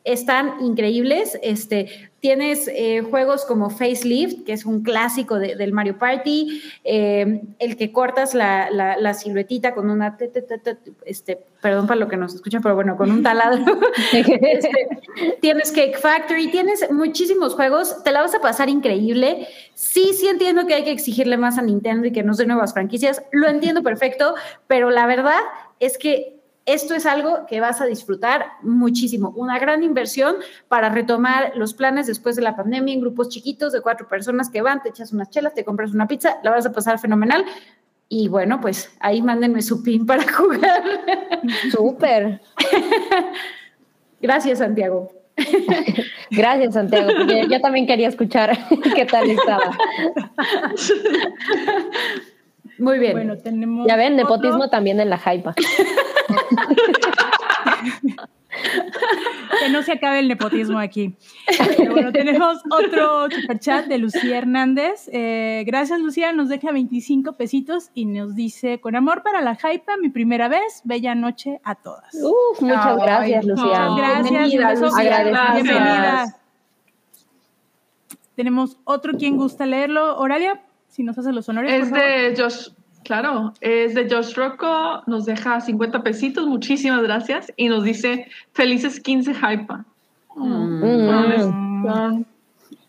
están 0.03 0.55
increíbles. 0.61 1.39
Este, 1.41 2.11
tienes 2.19 2.69
eh, 2.69 3.01
juegos 3.09 3.45
como 3.45 3.69
Facelift, 3.69 4.45
que 4.45 4.53
es 4.53 4.65
un 4.65 4.81
clásico 4.81 5.39
del 5.39 5.73
Mario 5.73 5.97
Party, 5.97 6.61
eh, 6.83 7.41
el 7.59 7.77
que 7.77 7.91
cortas 7.91 8.33
la, 8.33 8.69
la, 8.71 9.13
siluetita 9.13 9.73
con 9.73 9.89
una, 9.89 10.17
este, 11.05 11.39
perdón 11.61 11.87
para 11.87 11.99
lo 11.99 12.07
que 12.07 12.17
nos 12.17 12.33
escuchan, 12.33 12.61
pero 12.61 12.75
bueno, 12.75 12.95
con 12.97 13.11
un 13.11 13.23
taladro. 13.23 13.63
Este, 14.13 14.69
tienes 15.41 15.71
Cake 15.71 15.97
Factory, 15.97 16.49
tienes 16.49 16.89
muchísimos 16.91 17.55
juegos, 17.55 18.03
te 18.03 18.11
la 18.11 18.21
vas 18.21 18.35
a 18.35 18.41
pasar 18.41 18.69
increíble. 18.69 19.47
Sí, 19.73 20.13
sí 20.13 20.27
entiendo 20.27 20.65
que 20.65 20.75
hay 20.75 20.83
que 20.83 20.91
exigirle 20.91 21.37
más 21.37 21.57
a 21.57 21.61
Nintendo 21.61 22.07
y 22.07 22.11
que 22.11 22.23
nos 22.23 22.37
dé 22.37 22.45
nuevas 22.45 22.73
franquicias, 22.73 23.23
lo 23.31 23.47
entiendo 23.47 23.83
perfecto, 23.83 24.35
pero 24.67 24.91
la 24.91 25.05
verdad 25.07 25.39
es 25.79 25.97
que 25.97 26.32
esto 26.65 26.95
es 26.95 27.05
algo 27.05 27.45
que 27.47 27.59
vas 27.59 27.81
a 27.81 27.85
disfrutar 27.85 28.45
muchísimo. 28.61 29.33
Una 29.35 29.59
gran 29.59 29.83
inversión 29.83 30.37
para 30.67 30.89
retomar 30.89 31.51
los 31.55 31.73
planes 31.73 32.07
después 32.07 32.35
de 32.35 32.41
la 32.41 32.55
pandemia 32.55 32.93
en 32.93 33.01
grupos 33.01 33.29
chiquitos 33.29 33.73
de 33.73 33.81
cuatro 33.81 34.07
personas 34.07 34.49
que 34.49 34.61
van, 34.61 34.81
te 34.81 34.89
echas 34.89 35.11
unas 35.11 35.29
chelas, 35.29 35.53
te 35.53 35.65
compras 35.65 35.93
una 35.93 36.07
pizza, 36.07 36.39
la 36.43 36.51
vas 36.51 36.65
a 36.65 36.71
pasar 36.71 36.99
fenomenal. 36.99 37.45
Y 38.07 38.27
bueno, 38.27 38.61
pues 38.61 38.95
ahí 38.99 39.21
mándenme 39.21 39.61
su 39.61 39.83
pin 39.83 40.05
para 40.07 40.23
jugar. 40.31 40.83
Súper. 41.71 42.41
Gracias, 44.21 44.59
Santiago. 44.59 45.11
Gracias, 46.29 46.75
Santiago, 46.75 47.09
yo 47.49 47.61
también 47.61 47.87
quería 47.87 48.07
escuchar 48.07 48.57
qué 48.95 49.05
tal 49.05 49.29
estaba. 49.29 49.75
Muy 52.79 52.99
bien. 52.99 53.13
Bueno, 53.13 53.37
tenemos. 53.37 53.87
Ya 53.87 53.95
ven, 53.95 54.15
nepotismo 54.15 54.69
también 54.69 54.99
en 54.99 55.09
la 55.09 55.17
hypa. 55.17 55.53
que 59.59 59.69
no 59.69 59.83
se 59.83 59.93
acabe 59.93 60.19
el 60.19 60.27
nepotismo 60.27 60.79
aquí. 60.79 61.15
bueno, 61.89 62.11
tenemos 62.11 62.59
otro 62.69 63.29
superchat 63.29 63.85
de 63.87 63.97
Lucía 63.97 64.37
Hernández. 64.37 65.09
Eh, 65.11 65.63
gracias, 65.65 65.99
Lucía. 65.99 66.33
Nos 66.33 66.49
deja 66.49 66.71
25 66.71 67.33
pesitos 67.33 67.89
y 67.93 68.05
nos 68.05 68.35
dice: 68.35 68.79
Con 68.79 68.95
amor 68.95 69.23
para 69.23 69.41
la 69.41 69.53
hypa, 69.53 69.97
mi 69.97 70.09
primera 70.09 70.47
vez, 70.47 70.81
bella 70.83 71.15
noche 71.15 71.59
a 71.63 71.75
todas. 71.75 72.13
Uf, 72.15 72.61
muchas 72.61 72.97
gracias, 72.97 73.45
Lucía. 73.45 73.87
Gracias, 73.97 74.29
bienvenida, 74.29 74.75
Lucía. 74.75 75.23
Bienvenida. 75.53 76.35
Tenemos 78.35 78.77
otro 78.83 79.13
quien 79.17 79.37
gusta 79.37 79.65
leerlo. 79.65 80.17
Oralia, 80.17 80.63
si 80.93 81.01
nos 81.01 81.17
hace 81.17 81.31
los 81.31 81.49
honores. 81.49 81.73
Es 81.73 81.91
de 81.91 82.35
Josh, 82.37 82.69
claro, 83.03 83.53
es 83.61 83.95
de 83.95 84.07
Josh 84.07 84.35
Rocco, 84.35 85.01
nos 85.07 85.25
deja 85.25 85.59
50 85.59 86.03
pesitos, 86.03 86.45
muchísimas 86.45 87.01
gracias, 87.01 87.51
y 87.57 87.67
nos 87.67 87.83
dice 87.83 88.27
felices 88.53 88.99
15 88.99 89.33
hypa. 89.33 89.85
Mm. 90.35 92.21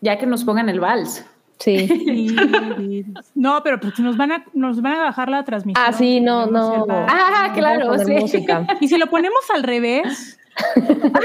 Ya 0.01 0.17
que 0.19 0.27
nos 0.27 0.43
pongan 0.43 0.69
el 0.69 0.79
vals. 0.79 1.25
Sí. 1.57 2.35
no, 3.33 3.63
pero 3.63 3.79
pues 3.79 3.97
nos 3.99 4.17
van 4.17 4.33
a 4.33 4.45
nos 4.53 4.81
van 4.81 4.95
a 4.95 5.03
bajar 5.03 5.29
la 5.29 5.45
transmisión. 5.45 5.83
Ah, 5.87 5.93
sí, 5.93 6.19
no, 6.19 6.47
no. 6.47 6.85
Ah, 6.89 7.53
claro, 7.55 7.97
sí. 7.97 8.11
Música. 8.11 8.67
Y 8.81 8.89
si 8.89 8.97
lo 8.97 9.07
ponemos 9.07 9.39
al 9.55 9.63
revés, 9.63 10.37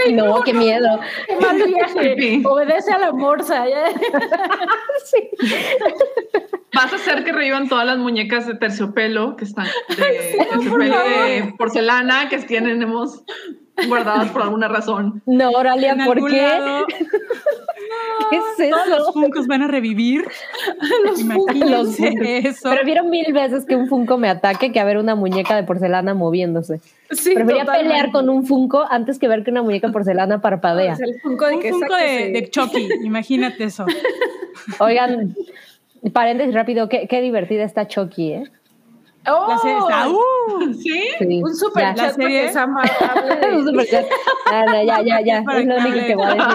Ay, 0.05 0.13
no, 0.13 0.43
qué 0.43 0.53
miedo. 0.53 1.01
Qué 1.27 1.37
mal 1.37 1.63
viaje. 1.67 2.43
Obedece 2.45 2.93
a 2.93 2.99
la 2.99 3.13
morsa. 3.13 3.65
sí. 5.05 5.31
Vas 6.75 6.93
a 6.93 6.97
hacer 6.97 7.25
que 7.25 7.33
revivan 7.33 7.69
todas 7.69 7.87
las 7.87 7.99
muñecas 7.99 8.47
de 8.47 8.55
terciopelo 8.55 9.37
que 9.37 9.45
están 9.45 9.67
de 9.89 10.47
terciopelo 10.51 10.99
de 10.99 11.55
porcelana 11.59 12.29
que 12.29 12.39
tenemos 12.39 13.23
guardadas 13.87 14.31
por 14.31 14.43
alguna 14.43 14.69
razón. 14.69 15.23
No, 15.27 15.51
Oralia, 15.51 15.97
¿por 16.05 16.29
qué? 16.29 16.85
¿Qué 18.31 18.37
es 18.37 18.69
eso? 18.69 18.77
Todos 18.77 18.89
los 18.89 19.13
funcos 19.13 19.47
van 19.47 19.63
a 19.63 19.67
revivir. 19.67 20.25
los 21.05 21.21
Imagínense 21.21 22.39
eso. 22.47 22.71
Prefiero 22.71 23.05
mil 23.05 23.33
veces 23.33 23.65
que 23.65 23.77
un 23.77 23.89
funko 23.89 24.19
me 24.19 24.29
ataque 24.29 24.73
que 24.73 24.81
a 24.81 24.85
ver 24.85 24.99
una 24.99 25.15
muñeca 25.15 25.57
de 25.57 25.65
porcelana 25.65 26.15
moviéndose. 26.15 26.81
Sí, 27.11 27.35
Preferiría 27.35 27.65
pelear 27.65 28.13
con 28.13 28.29
un 28.29 28.47
funko 28.47 28.87
antes 28.89 29.19
que 29.19 29.29
ver 29.29 29.43
que 29.43 29.51
una 29.51 29.63
muñeca 29.63 29.89
de 29.89 29.93
porcelana 29.93 30.41
parpadea. 30.41 30.97
el 31.01 31.21
funko 31.21 31.47
de 31.47 31.57
un 31.57 31.63
funko 31.63 31.97
de, 31.97 32.31
de 32.33 32.51
Chucky, 32.51 32.89
imagínate 33.05 33.65
eso. 33.65 33.87
Oigan, 34.79 35.35
paréntesis 36.13 36.55
rápido, 36.55 36.89
qué, 36.89 37.09
qué 37.09 37.21
divertida 37.21 37.65
está 37.65 37.89
Chucky, 37.89 38.33
¿eh? 38.33 38.51
Oh, 39.27 39.47
la 39.49 39.59
serie 39.59 39.79
está, 39.79 40.09
uh, 40.09 40.75
¿sí? 40.83 41.43
Un 41.43 41.55
super 41.55 41.95
chat 41.95 42.17
serie? 42.17 42.47
un 43.53 43.67
super 43.67 43.87
chat. 43.87 44.07
ya, 44.85 45.03
ya, 45.03 45.21
ya, 45.21 45.45
es 45.59 45.67
lo 45.67 45.77
único 45.77 46.07
que 46.07 46.15
voy 46.15 46.27
a 46.27 46.35
decir. 46.35 46.49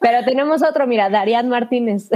Pero 0.00 0.24
tenemos 0.24 0.62
otro, 0.62 0.86
mira, 0.86 1.10
Darían 1.10 1.48
Martínez. 1.48 2.08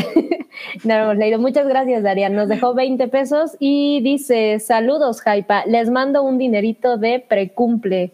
no 0.84 0.94
hemos 0.94 1.16
leído. 1.16 1.38
Muchas 1.38 1.68
gracias, 1.68 2.02
Darían. 2.02 2.34
Nos 2.34 2.48
dejó 2.48 2.74
20 2.74 3.06
pesos 3.08 3.56
y 3.60 4.00
dice: 4.02 4.58
Saludos, 4.60 5.20
Jaipa. 5.20 5.66
Les 5.66 5.90
mando 5.90 6.22
un 6.22 6.38
dinerito 6.38 6.96
de 6.96 7.20
precumple. 7.20 8.12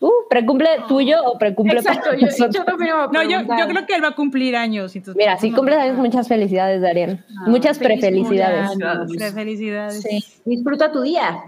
Uh, 0.00 0.10
¿Precumple 0.30 0.68
tuyo 0.88 1.22
o 1.24 1.38
precumple 1.38 1.78
Exacto, 1.78 2.14
yo, 2.14 2.26
yo, 2.26 2.64
no, 3.12 3.22
yo, 3.22 3.40
yo, 3.42 3.68
creo 3.68 3.86
que 3.86 3.94
él 3.94 4.02
va 4.02 4.08
a 4.08 4.14
cumplir 4.14 4.56
años. 4.56 4.96
Entonces, 4.96 5.16
Mira, 5.16 5.36
si 5.36 5.52
cumples 5.52 5.76
años, 5.76 5.98
muchas 5.98 6.26
felicidades, 6.26 6.80
Darían. 6.80 7.22
Ah, 7.38 7.44
muchas 7.46 7.78
prefelicidades. 7.78 8.70
Prefelicidades. 9.14 10.00
Sí. 10.00 10.24
Disfruta 10.46 10.90
tu 10.90 11.02
día. 11.02 11.44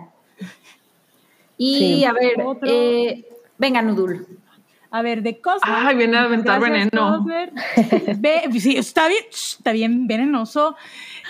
Y 1.56 1.78
sí. 1.78 2.04
a 2.04 2.12
ver, 2.12 2.34
eh, 2.64 3.24
venga, 3.56 3.80
Nudul. 3.80 4.26
A 4.90 5.00
ver, 5.00 5.22
de 5.22 5.40
Cosner. 5.40 5.74
Ay, 5.74 5.96
viene 5.96 6.18
a 6.18 6.24
aventar 6.24 6.60
veneno. 6.60 7.24
Ve, 8.18 8.42
sí, 8.60 8.76
está 8.76 9.08
bien, 9.08 9.24
está 9.30 9.72
bien 9.72 10.06
venenoso. 10.06 10.76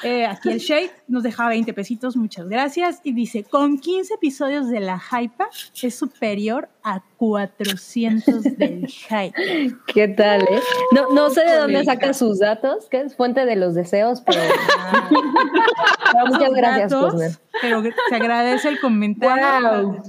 Eh, 0.02 0.26
aquí 0.26 0.50
el 0.50 0.58
Shade 0.58 0.90
nos 1.08 1.22
deja 1.22 1.48
20 1.48 1.72
pesitos, 1.72 2.16
muchas 2.16 2.48
gracias. 2.48 3.00
Y 3.04 3.12
dice, 3.12 3.44
con 3.44 3.78
15 3.78 4.14
episodios 4.14 4.68
de 4.68 4.80
la 4.80 4.98
Hypa 4.98 5.48
es 5.80 5.94
superior 5.94 6.68
a 6.82 7.02
400 7.16 8.42
del 8.56 8.86
Hype. 8.88 9.76
¿Qué 9.86 10.08
tal, 10.08 10.42
eh? 10.42 10.60
No, 10.92 11.12
no 11.12 11.30
sé 11.30 11.44
de 11.44 11.56
dónde 11.56 11.84
saca 11.84 12.12
sus 12.14 12.40
datos, 12.40 12.88
que 12.88 13.00
es 13.00 13.16
fuente 13.16 13.46
de 13.46 13.56
los 13.56 13.74
deseos, 13.74 14.22
pero, 14.22 14.40
pero 16.12 16.26
muchas 16.26 16.52
gracias, 16.52 16.90
datos, 16.90 17.38
Pero 17.60 17.82
se 18.08 18.14
agradece 18.14 18.68
el 18.68 18.80
comentario. 18.80 20.02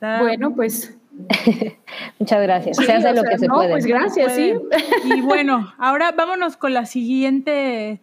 Wow. 0.00 0.20
Bueno, 0.20 0.54
pues 0.54 0.96
Muchas 2.18 2.42
gracias. 2.42 2.76
se 2.76 2.92
hace 2.92 3.12
lo 3.12 3.22
que 3.22 3.38
se 3.38 3.46
no, 3.46 3.54
puede. 3.54 3.70
Pues 3.70 3.86
gracias, 3.86 4.34
sí. 4.34 4.54
Y 5.04 5.20
bueno, 5.20 5.72
ahora 5.78 6.12
vámonos 6.12 6.56
con 6.56 6.74
la 6.74 6.86
siguiente 6.86 8.00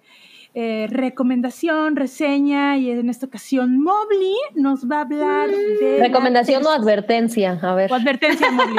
eh, 0.54 0.88
recomendación, 0.90 1.96
reseña, 1.96 2.78
y 2.78 2.90
en 2.90 3.10
esta 3.10 3.28
ocasión 3.28 3.80
Mobley 3.82 4.36
nos 4.56 4.90
va 4.90 4.98
a 4.98 5.02
hablar 5.02 5.50
de... 5.50 6.00
Recomendación 6.00 6.66
o 6.66 6.70
advertencia, 6.70 7.60
a 7.62 7.76
ver. 7.76 7.92
O 7.92 7.96
advertencia, 7.96 8.50
Mobley. 8.52 8.76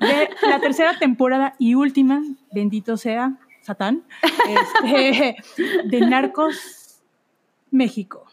De 0.00 0.30
la 0.48 0.60
tercera 0.60 0.98
temporada 0.98 1.54
y 1.58 1.74
última, 1.74 2.22
bendito 2.52 2.96
sea 2.96 3.38
Satán, 3.60 4.02
este, 4.82 5.36
de 5.84 6.00
Narcos 6.00 7.00
México. 7.70 8.26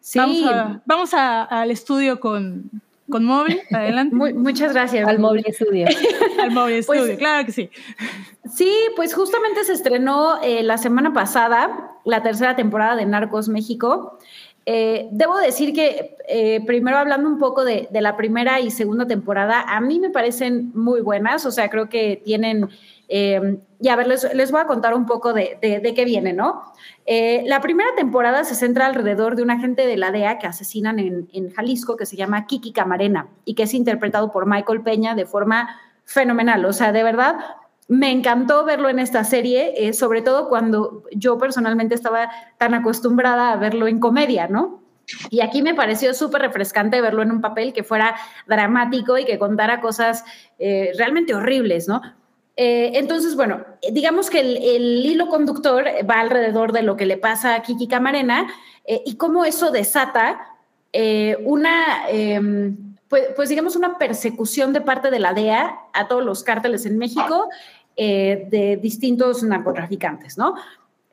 Sí. 0.00 0.18
Vamos, 0.18 0.42
a, 0.44 0.82
vamos 0.86 1.14
a, 1.14 1.42
al 1.42 1.70
estudio 1.70 2.20
con, 2.20 2.70
con 3.10 3.24
móvil, 3.24 3.60
adelante. 3.70 4.14
Muy, 4.14 4.34
muchas 4.34 4.72
gracias. 4.72 5.06
Al 5.06 5.18
móvil 5.18 5.44
estudio. 5.46 5.86
Al 6.42 6.50
móvil 6.50 6.76
estudio, 6.76 7.02
pues, 7.02 7.18
claro 7.18 7.46
que 7.46 7.52
sí. 7.52 7.70
Sí, 8.52 8.72
pues 8.96 9.14
justamente 9.14 9.64
se 9.64 9.72
estrenó 9.72 10.40
eh, 10.42 10.62
la 10.62 10.78
semana 10.78 11.12
pasada 11.12 11.92
la 12.04 12.22
tercera 12.22 12.56
temporada 12.56 12.96
de 12.96 13.06
Narcos 13.06 13.48
México. 13.48 14.18
Eh, 14.68 15.08
debo 15.12 15.38
decir 15.38 15.72
que 15.72 16.16
eh, 16.28 16.60
primero 16.66 16.98
hablando 16.98 17.28
un 17.28 17.38
poco 17.38 17.64
de, 17.64 17.88
de, 17.92 18.00
la 18.00 18.16
primera 18.16 18.58
y 18.60 18.70
segunda 18.70 19.06
temporada, 19.06 19.60
a 19.60 19.80
mí 19.80 20.00
me 20.00 20.10
parecen 20.10 20.72
muy 20.74 21.00
buenas, 21.00 21.46
o 21.46 21.52
sea, 21.52 21.70
creo 21.70 21.88
que 21.88 22.20
tienen, 22.24 22.68
eh, 23.08 23.58
y 23.80 23.88
a 23.88 23.96
ver, 23.96 24.08
les, 24.08 24.34
les, 24.34 24.50
voy 24.50 24.60
a 24.60 24.66
contar 24.66 24.94
un 24.94 25.06
poco 25.06 25.32
de, 25.32 25.58
de, 25.60 25.94
qué 25.94 26.04
viene, 26.04 26.32
¿no? 26.32 26.62
Eh, 27.04 27.44
la 27.46 27.60
primera 27.60 27.90
temporada 27.94 28.42
se 28.44 28.54
centra 28.54 28.86
alrededor 28.86 29.36
de 29.36 29.42
un 29.42 29.50
agente 29.50 29.86
de 29.86 29.96
la 29.96 30.10
DEA 30.10 30.38
que 30.38 30.46
asesinan 30.46 30.98
en, 30.98 31.28
en 31.32 31.50
Jalisco, 31.50 31.96
que 31.96 32.06
se 32.06 32.16
llama 32.16 32.46
Kiki 32.46 32.72
Camarena, 32.72 33.28
y 33.44 33.54
que 33.54 33.64
es 33.64 33.74
interpretado 33.74 34.32
por 34.32 34.46
Michael 34.46 34.82
Peña 34.82 35.14
de 35.14 35.26
forma 35.26 35.78
fenomenal, 36.04 36.64
o 36.64 36.72
sea, 36.72 36.92
de 36.92 37.02
verdad, 37.02 37.36
me 37.88 38.10
encantó 38.10 38.64
verlo 38.64 38.88
en 38.88 38.98
esta 38.98 39.22
serie, 39.24 39.74
eh, 39.76 39.92
sobre 39.92 40.22
todo 40.22 40.48
cuando 40.48 41.04
yo 41.12 41.38
personalmente 41.38 41.94
estaba 41.94 42.30
tan 42.58 42.74
acostumbrada 42.74 43.52
a 43.52 43.56
verlo 43.56 43.86
en 43.86 44.00
comedia, 44.00 44.48
¿no? 44.48 44.82
Y 45.30 45.40
aquí 45.40 45.62
me 45.62 45.74
pareció 45.74 46.14
súper 46.14 46.42
refrescante 46.42 47.00
verlo 47.00 47.22
en 47.22 47.30
un 47.30 47.40
papel 47.40 47.72
que 47.72 47.84
fuera 47.84 48.16
dramático 48.48 49.16
y 49.18 49.24
que 49.24 49.38
contara 49.38 49.80
cosas 49.80 50.24
realmente 50.58 51.32
horribles, 51.32 51.86
¿no? 51.86 52.02
Eh, 52.56 52.92
entonces, 52.94 53.36
bueno, 53.36 53.64
digamos 53.92 54.30
que 54.30 54.40
el, 54.40 55.04
hilo 55.04 55.28
conductor 55.28 55.84
va 56.08 56.20
alrededor 56.20 56.72
de 56.72 56.82
lo 56.82 56.96
que 56.96 57.06
le 57.06 57.18
pasa 57.18 57.54
a 57.54 57.62
Kiki 57.62 57.86
Camarena 57.86 58.46
eh, 58.86 59.02
y 59.04 59.16
cómo 59.16 59.44
eso 59.44 59.70
desata 59.70 60.52
una 61.44 62.08
em, 62.08 62.96
pues, 63.08 63.28
pues, 63.36 63.48
digamos, 63.48 63.76
una 63.76 63.98
persecución 63.98 64.72
de 64.72 64.80
parte 64.80 65.10
de 65.10 65.18
la 65.18 65.32
DEA 65.32 65.78
a 65.92 66.08
todos 66.08 66.24
los 66.24 66.42
cárteles 66.42 66.86
en 66.86 66.98
México 66.98 67.48
eh, 67.96 68.46
de 68.50 68.76
distintos 68.76 69.42
narcotraficantes, 69.42 70.36
¿no? 70.36 70.54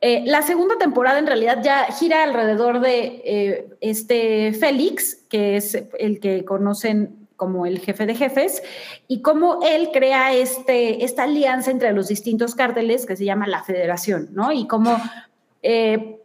Eh, 0.00 0.22
la 0.26 0.42
segunda 0.42 0.76
temporada 0.76 1.18
en 1.18 1.26
realidad 1.26 1.62
ya 1.62 1.84
gira 1.84 2.24
alrededor 2.24 2.80
de 2.80 3.22
eh, 3.24 3.68
este 3.80 4.52
Félix, 4.52 5.22
que 5.30 5.56
es 5.56 5.82
el 5.98 6.20
que 6.20 6.44
conocen 6.44 7.23
como 7.36 7.66
el 7.66 7.80
jefe 7.80 8.06
de 8.06 8.14
jefes, 8.14 8.62
y 9.08 9.22
cómo 9.22 9.60
él 9.62 9.90
crea 9.92 10.34
este, 10.34 11.04
esta 11.04 11.24
alianza 11.24 11.70
entre 11.70 11.92
los 11.92 12.08
distintos 12.08 12.54
cárteles 12.54 13.06
que 13.06 13.16
se 13.16 13.24
llama 13.24 13.46
la 13.46 13.62
Federación, 13.62 14.28
¿no? 14.32 14.52
Y 14.52 14.66
cómo, 14.66 14.96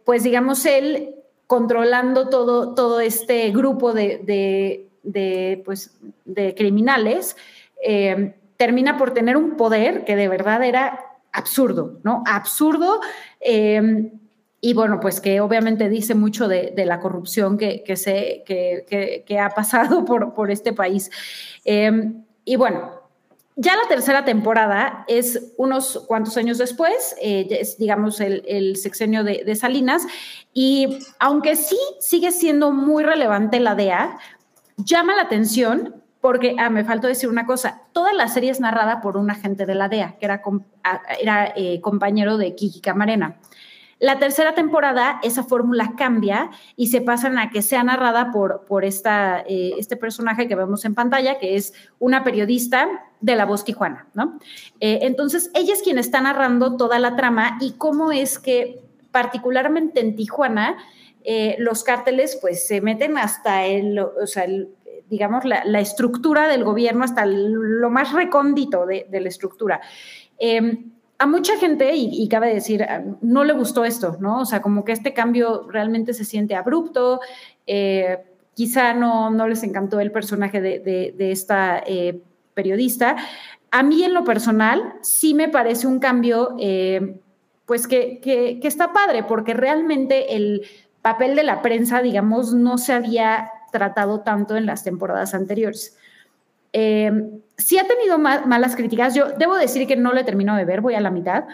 pues 0.04 0.22
digamos, 0.22 0.64
él 0.66 1.16
controlando 1.50 2.28
todo, 2.28 2.74
todo 2.74 3.00
este 3.00 3.50
grupo 3.50 3.92
de, 3.92 4.86
de, 5.02 5.62
pues, 5.64 5.98
de 6.24 6.54
criminales, 6.54 7.36
eh, 7.84 8.36
termina 8.56 8.96
por 8.96 9.12
tener 9.12 9.36
un 9.36 9.56
poder 9.56 10.04
que 10.04 10.14
de 10.14 10.28
verdad 10.28 10.62
era 10.62 11.00
absurdo, 11.32 11.98
¿no? 12.04 12.22
Absurdo. 12.24 13.00
Eh, 13.40 14.12
y 14.60 14.74
bueno, 14.74 15.00
pues 15.00 15.20
que 15.20 15.40
obviamente 15.40 15.88
dice 15.88 16.14
mucho 16.14 16.46
de, 16.46 16.72
la 16.76 17.00
corrupción 17.00 17.56
que, 17.56 17.96
se, 17.96 18.44
que, 18.46 19.38
ha 19.38 19.50
pasado 19.50 20.04
por, 20.04 20.34
por 20.34 20.50
este 20.50 20.72
país. 20.72 21.10
Eh, 21.64 22.12
y 22.44 22.56
bueno, 22.56 23.00
ya 23.56 23.76
la 23.76 23.88
tercera 23.88 24.24
temporada 24.24 25.04
es 25.06 25.52
unos 25.56 26.04
cuantos 26.06 26.36
años 26.36 26.58
después, 26.58 27.14
es 27.20 27.76
digamos 27.78 28.20
el, 28.20 28.42
el 28.46 28.76
sexenio 28.76 29.24
de, 29.24 29.54
Salinas, 29.54 30.06
y 30.54 30.98
aunque 31.18 31.56
sí 31.56 31.78
sigue 31.98 32.32
siendo 32.32 32.72
muy 32.72 33.04
relevante 33.04 33.60
la 33.60 33.74
DEA, 33.74 34.18
llama 34.78 35.14
la 35.14 35.22
atención 35.22 36.02
porque, 36.20 36.56
ah, 36.58 36.68
me 36.70 36.84
faltó 36.84 37.06
decir 37.06 37.28
una 37.28 37.46
cosa, 37.46 37.82
toda 37.92 38.12
la 38.12 38.28
serie 38.28 38.50
es 38.50 38.60
narrada 38.60 39.00
por 39.00 39.16
un 39.16 39.30
agente 39.30 39.64
de 39.64 39.74
la 39.74 39.88
DEA, 39.88 40.16
que 40.18 40.26
era, 40.26 40.42
era 41.20 41.52
eh, 41.56 41.80
compañero 41.80 42.36
de 42.36 42.54
Kiki 42.54 42.80
Camarena. 42.80 43.38
La 44.00 44.18
tercera 44.18 44.54
temporada, 44.54 45.20
esa 45.22 45.44
fórmula 45.44 45.92
cambia 45.96 46.50
y 46.74 46.86
se 46.86 47.02
pasan 47.02 47.38
a 47.38 47.50
que 47.50 47.60
sea 47.60 47.84
narrada 47.84 48.32
por, 48.32 48.64
por 48.64 48.86
esta, 48.86 49.40
eh, 49.46 49.74
este 49.78 49.94
personaje 49.96 50.48
que 50.48 50.54
vemos 50.54 50.86
en 50.86 50.94
pantalla, 50.94 51.38
que 51.38 51.54
es 51.56 51.74
una 51.98 52.24
periodista 52.24 52.88
de 53.20 53.36
La 53.36 53.44
Voz 53.44 53.62
Tijuana, 53.62 54.08
¿no? 54.14 54.38
Eh, 54.80 55.00
entonces, 55.02 55.50
ella 55.54 55.74
es 55.74 55.82
quien 55.82 55.98
está 55.98 56.22
narrando 56.22 56.78
toda 56.78 56.98
la 56.98 57.14
trama 57.14 57.58
y 57.60 57.72
cómo 57.72 58.10
es 58.10 58.38
que, 58.38 58.80
particularmente 59.10 60.00
en 60.00 60.16
Tijuana, 60.16 60.78
eh, 61.22 61.56
los 61.58 61.84
cárteles 61.84 62.38
pues 62.40 62.66
se 62.66 62.80
meten 62.80 63.18
hasta 63.18 63.66
el, 63.66 63.98
o 63.98 64.26
sea, 64.26 64.46
digamos, 65.10 65.44
la, 65.44 65.80
estructura 65.80 66.48
del 66.48 66.64
gobierno, 66.64 67.04
hasta 67.04 67.26
lo 67.26 67.90
más 67.90 68.14
recóndito 68.14 68.86
de, 68.86 69.06
la 69.10 69.28
estructura. 69.28 69.82
Em, 70.38 70.92
a 71.20 71.26
mucha 71.26 71.58
gente, 71.58 71.94
y, 71.94 72.26
cabe 72.28 72.54
decir, 72.54 72.86
no 73.20 73.44
le 73.44 73.52
gustó 73.52 73.84
esto, 73.84 74.16
¿no? 74.20 74.40
O 74.40 74.46
sea, 74.46 74.62
como 74.62 74.86
que 74.86 74.92
este 74.92 75.12
cambio 75.12 75.68
realmente 75.68 76.14
se 76.14 76.24
siente 76.24 76.54
abrupto, 76.54 77.20
eh, 77.66 78.24
quizá 78.54 78.94
no, 78.94 79.28
no 79.28 79.46
les 79.46 79.62
encantó 79.62 80.00
el 80.00 80.12
personaje 80.12 80.62
de, 80.62 81.14
esta 81.30 81.82
eh, 81.86 82.22
periodista. 82.54 83.16
A 83.70 83.82
mí 83.82 84.02
en 84.02 84.14
lo 84.14 84.24
personal 84.24 84.94
sí 85.02 85.34
me 85.34 85.50
parece 85.50 85.86
un 85.86 85.98
cambio, 85.98 86.56
pues 87.66 87.86
que, 87.86 88.20
que 88.22 88.58
está 88.62 88.94
padre, 88.94 89.22
porque 89.22 89.52
realmente 89.52 90.34
el 90.36 90.62
papel 91.02 91.36
de 91.36 91.44
la 91.44 91.60
prensa, 91.60 92.00
digamos, 92.00 92.54
no 92.54 92.78
se 92.78 92.94
había 92.94 93.50
tratado 93.70 94.20
tanto 94.20 94.56
en 94.56 94.64
las 94.64 94.84
temporadas 94.84 95.34
anteriores. 95.34 95.98
Eh, 96.72 97.10
sí 97.56 97.78
ha 97.78 97.86
tenido 97.86 98.18
malas 98.18 98.76
críticas. 98.76 99.14
Yo 99.14 99.30
debo 99.38 99.56
decir 99.56 99.86
que 99.86 99.96
no 99.96 100.12
lo 100.12 100.20
he 100.20 100.24
terminado 100.24 100.58
de 100.58 100.64
ver, 100.64 100.80
voy 100.80 100.94
a 100.94 101.00
la 101.00 101.10
mitad. 101.10 101.44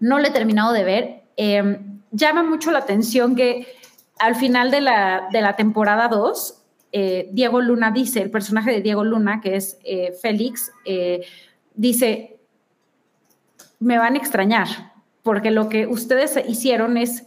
No 0.00 0.18
lo 0.18 0.26
he 0.26 0.30
terminado 0.30 0.72
de 0.72 0.84
ver. 0.84 1.22
Eh, 1.36 1.80
llama 2.10 2.42
mucho 2.42 2.70
la 2.70 2.80
atención 2.80 3.34
que 3.34 3.66
al 4.18 4.34
final 4.34 4.70
de 4.70 4.80
la, 4.80 5.28
de 5.30 5.40
la 5.42 5.56
temporada 5.56 6.08
2, 6.08 6.62
eh, 6.92 7.28
Diego 7.32 7.60
Luna 7.60 7.90
dice, 7.90 8.22
el 8.22 8.30
personaje 8.30 8.70
de 8.70 8.80
Diego 8.80 9.04
Luna, 9.04 9.40
que 9.40 9.56
es 9.56 9.78
Félix, 10.22 10.72
dice, 11.74 12.38
me 13.78 13.98
van 13.98 14.14
a 14.14 14.18
extrañar, 14.18 14.66
porque 15.22 15.50
lo 15.50 15.68
que 15.68 15.86
ustedes 15.86 16.38
hicieron 16.48 16.96
es 16.96 17.24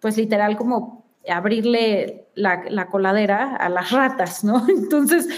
pues 0.00 0.16
literal 0.16 0.56
como 0.56 1.04
abrirle 1.28 2.26
la, 2.34 2.86
coladera 2.90 3.56
a 3.56 3.68
las 3.68 3.90
ratas, 3.90 4.44
¿no? 4.44 4.66
Entonces, 4.68 5.28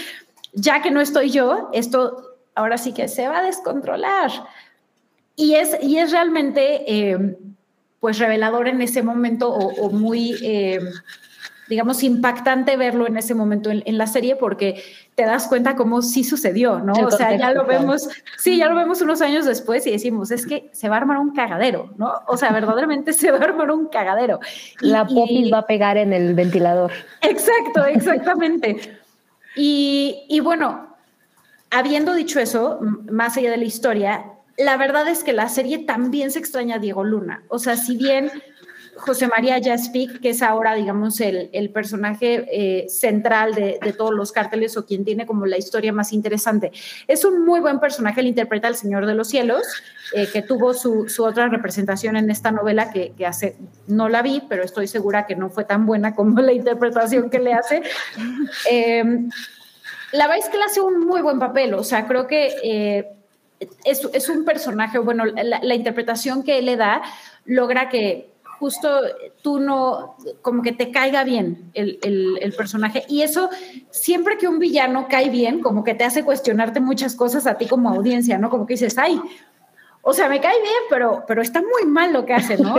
ya 0.53 0.81
que 0.81 0.91
no 0.91 1.01
estoy 1.01 1.29
yo, 1.29 1.69
esto 1.73 2.37
ahora 2.55 2.77
sí 2.77 2.93
que 2.93 3.07
se 3.07 3.27
va 3.27 3.39
a 3.39 3.43
descontrolar. 3.43 4.31
Y 5.35 5.53
es, 5.53 5.77
y 5.81 5.97
es 5.99 6.11
realmente, 6.11 6.83
eh, 6.87 7.37
pues, 7.99 8.17
revelador 8.19 8.67
en 8.67 8.81
ese 8.81 9.03
momento 9.03 9.49
o, 9.49 9.89
muy... 9.91 10.35
Eh, 10.41 10.79
digamos, 11.67 12.03
impactante 12.03 12.77
verlo 12.77 13.07
en 13.07 13.17
ese 13.17 13.35
momento 13.35 13.69
en, 13.69 13.97
la 13.97 14.07
serie 14.07 14.35
porque 14.35 14.81
te 15.15 15.23
das 15.23 15.47
cuenta 15.47 15.75
cómo 15.75 16.01
sí 16.01 16.23
sucedió, 16.23 16.79
¿no? 16.79 16.93
o 16.93 17.11
sea, 17.11 17.35
ya 17.35 17.51
lo 17.51 17.65
vemos, 17.65 18.07
sí, 18.37 18.57
ya 18.57 18.69
lo 18.69 18.75
vemos 18.75 19.01
unos 19.01 19.21
años 19.21 19.45
después 19.45 19.85
y 19.85 19.91
decimos, 19.91 20.31
es 20.31 20.45
que 20.45 20.69
se 20.71 20.87
va 20.87 20.95
a 20.95 20.99
armar 20.99 21.17
un 21.17 21.33
cagadero, 21.33 21.91
¿no? 21.97 22.13
O 22.27 22.37
sea, 22.37 22.51
verdaderamente 22.51 23.13
se 23.13 23.31
va 23.31 23.39
a 23.39 23.43
armar 23.43 23.71
un 23.71 23.87
cagadero. 23.87 24.39
la 24.79 25.05
popis 25.05 25.51
va 25.51 25.59
a 25.59 25.65
pegar 25.65 25.97
en 25.97 26.13
el 26.13 26.33
ventilador. 26.33 26.91
Exacto, 27.21 27.85
exactamente. 27.85 28.97
Y, 29.57 30.39
bueno, 30.41 30.95
habiendo 31.71 32.13
dicho 32.13 32.39
eso, 32.39 32.79
más 33.09 33.37
allá 33.37 33.51
de 33.51 33.57
la 33.57 33.65
historia, 33.65 34.25
la 34.57 34.77
verdad 34.77 35.07
es 35.07 35.23
que 35.23 35.33
la 35.33 35.49
serie 35.49 35.79
también 35.79 36.31
se 36.31 36.39
extraña 36.39 36.75
a 36.75 36.79
Diego 36.79 37.03
Luna. 37.03 37.43
O 37.49 37.59
sea, 37.59 37.75
si 37.75 37.97
bien 37.97 38.31
José 38.97 39.27
María 39.27 39.59
Jaspic, 39.63 40.19
que 40.19 40.29
es 40.29 40.41
ahora, 40.41 40.73
digamos, 40.75 41.19
el, 41.21 41.69
personaje 41.73 42.45
eh, 42.51 42.89
central 42.89 43.53
de, 43.53 43.79
todos 43.97 44.13
los 44.13 44.31
cárteles 44.31 44.77
o 44.77 44.85
quien 44.85 45.05
tiene 45.05 45.25
como 45.25 45.45
la 45.45 45.57
historia 45.57 45.93
más 45.93 46.13
interesante. 46.13 46.71
Es 47.07 47.25
un 47.25 47.45
muy 47.45 47.59
buen 47.59 47.79
personaje, 47.79 48.21
él 48.21 48.27
interpreta 48.27 48.67
al 48.67 48.75
Señor 48.75 49.05
de 49.05 49.13
los 49.13 49.27
Cielos, 49.29 49.63
eh, 50.13 50.27
que 50.31 50.41
tuvo 50.41 50.73
su, 50.73 51.07
otra 51.19 51.47
representación 51.47 52.15
en 52.15 52.29
esta 52.29 52.51
novela 52.51 52.91
que, 52.91 53.13
hace, 53.25 53.57
no 53.87 54.09
la 54.09 54.21
vi, 54.21 54.41
pero 54.47 54.63
estoy 54.63 54.87
segura 54.87 55.25
que 55.25 55.35
no 55.35 55.49
fue 55.49 55.65
tan 55.65 55.85
buena 55.85 56.15
como 56.15 56.39
la 56.41 56.53
interpretación 56.53 57.29
que 57.29 57.39
le 57.39 57.53
hace. 57.53 57.83
Em, 58.69 59.29
la 60.11 60.27
verdad 60.27 60.45
es 60.45 60.49
que 60.49 60.57
le 60.57 60.63
hace 60.63 60.81
un 60.81 61.05
muy 61.05 61.21
buen 61.21 61.39
papel, 61.39 61.73
o 61.73 61.83
sea, 61.83 62.07
creo 62.07 62.27
que... 62.27 62.55
Eh, 62.63 63.13
es, 63.85 64.29
un 64.29 64.45
personaje, 64.45 64.99
bueno, 64.99 65.25
la, 65.25 65.59
la 65.63 65.73
interpretación 65.73 66.43
que 66.43 66.59
él 66.59 66.67
le 66.67 66.75
da 66.75 67.01
logra 67.47 67.89
que 67.89 68.29
justo 68.59 68.89
tú 69.41 69.59
no, 69.59 70.15
como 70.41 70.61
que 70.61 70.71
te 70.71 70.91
caiga 70.91 71.23
bien 71.23 71.71
el, 71.73 72.53
personaje. 72.57 73.03
Y 73.07 73.21
eso, 73.21 73.49
siempre 73.91 74.37
que 74.37 74.47
un 74.47 74.59
villano 74.59 75.07
cae 75.09 75.29
bien, 75.29 75.61
como 75.61 75.83
que 75.83 75.93
te 75.93 76.03
hace 76.03 76.23
cuestionarte 76.23 76.79
muchas 76.79 77.15
cosas 77.15 77.45
a 77.45 77.55
ti 77.55 77.67
como 77.67 77.89
audiencia, 77.89 78.37
¿no? 78.37 78.49
Como 78.49 78.65
que 78.65 78.73
dices, 78.73 78.97
ay, 78.97 79.21
o 80.01 80.13
sea, 80.13 80.29
me 80.29 80.39
cae 80.39 80.59
bien, 80.61 80.73
pero, 80.89 81.23
pero 81.27 81.41
está 81.41 81.61
muy 81.61 81.85
mal 81.85 82.13
lo 82.13 82.25
que 82.25 82.33
hace, 82.33 82.57
¿no? 82.57 82.75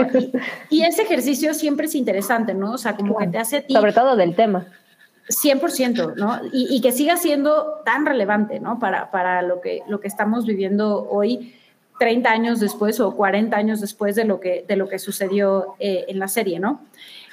Y, 0.69 0.83
ese 0.83 1.03
ejercicio 1.03 1.53
siempre 1.53 1.85
es 1.85 1.95
interesante, 1.95 2.53
¿no? 2.53 2.73
O 2.73 2.77
sea, 2.77 2.95
como 2.95 3.17
que 3.17 3.27
te 3.27 3.37
hace 3.37 3.57
a 3.57 3.61
ti... 3.61 3.73
Sobre 3.73 3.93
todo 3.93 4.15
del 4.15 4.35
tema. 4.35 4.65
100%, 5.29 6.15
¿no? 6.15 6.39
Y, 6.51 6.75
y, 6.75 6.81
que 6.81 6.91
siga 6.91 7.17
siendo 7.17 7.81
tan 7.85 8.05
relevante, 8.05 8.59
¿no? 8.59 8.79
Para, 8.79 9.11
para 9.11 9.43
lo, 9.43 9.61
que, 9.61 9.83
lo 9.87 9.99
que 9.99 10.07
estamos 10.07 10.45
viviendo 10.45 11.07
hoy 11.09 11.53
30 11.99 12.31
años 12.31 12.59
después 12.59 12.99
o 12.99 13.15
40 13.15 13.55
años 13.55 13.81
después 13.81 14.15
de 14.15 14.25
lo 14.25 14.39
que, 14.39 14.65
de 14.67 14.75
lo 14.75 14.87
que 14.87 14.97
sucedió 14.97 15.75
eh, 15.79 16.05
en 16.07 16.17
la 16.17 16.27
serie, 16.27 16.59
¿no? 16.59 16.81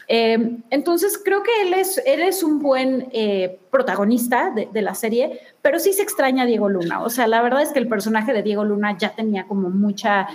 Eh, 0.09 0.59
entonces, 0.71 1.21
creo 1.25 1.43
que 1.43 1.63
él 1.63 1.75
es, 1.75 2.01
él 2.05 2.21
es 2.21 2.43
un 2.43 2.61
buen 2.61 3.09
eh, 3.13 3.59
protagonista 3.71 4.53
de, 4.55 4.83
la 4.83 4.95
serie, 4.95 5.41
pero 5.63 5.79
sí 5.81 5.93
se 5.93 6.03
extraña 6.03 6.45
a 6.45 6.47
Diego 6.47 6.69
Luna. 6.69 7.03
O 7.03 7.11
sea, 7.11 7.27
la 7.27 7.43
verdad 7.43 7.63
es 7.63 7.73
que 7.73 7.81
el 7.81 7.89
personaje 7.89 8.33
de 8.33 8.43
Diego 8.43 8.65
Luna 8.65 8.97
ya 8.99 9.15
tenía 9.15 9.47
como 9.49 9.69
mucha, 9.71 10.29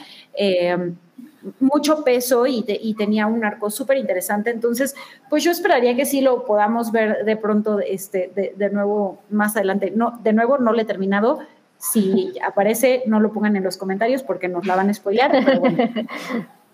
mucho 1.59 2.03
peso 2.03 2.45
y, 2.47 2.63
tenía 2.97 3.27
un 3.27 3.43
arco 3.45 3.69
súper 3.69 3.97
interesante. 3.97 4.49
Entonces, 4.49 4.95
pues 5.29 5.43
yo 5.43 5.51
esperaría 5.51 5.95
que 5.95 6.05
sí 6.05 6.21
lo 6.21 6.45
podamos 6.45 6.91
ver 6.91 7.23
de 7.25 7.37
pronto 7.37 7.79
este, 7.79 8.31
de, 8.33 8.69
nuevo 8.69 9.21
más 9.29 9.55
adelante. 9.55 9.91
No, 9.95 10.19
de 10.21 10.33
nuevo, 10.33 10.57
no 10.57 10.73
le 10.73 10.81
he 10.83 10.85
terminado 10.85 11.39
si 11.81 12.33
aparece, 12.45 13.01
no 13.07 13.19
lo 13.19 13.33
pongan 13.33 13.55
en 13.55 13.63
los 13.63 13.75
comentarios 13.75 14.21
porque 14.21 14.47
nos 14.47 14.67
la 14.67 14.75
van 14.75 14.89
a 14.89 14.93
spoilear. 14.93 15.31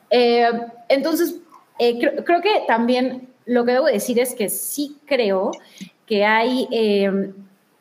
Eh, 0.10 0.50
entonces, 0.88 1.36
eh, 1.80 2.00
creo 2.00 2.42
que 2.42 2.64
también 2.66 3.28
lo 3.46 3.66
que 3.66 3.74
debo 3.74 3.88
decir 3.88 4.18
es 4.20 4.34
que 4.36 4.48
sí 4.48 4.96
creo 5.06 5.52
que 6.06 6.24
hay 6.24 6.66
eh, 6.72 7.34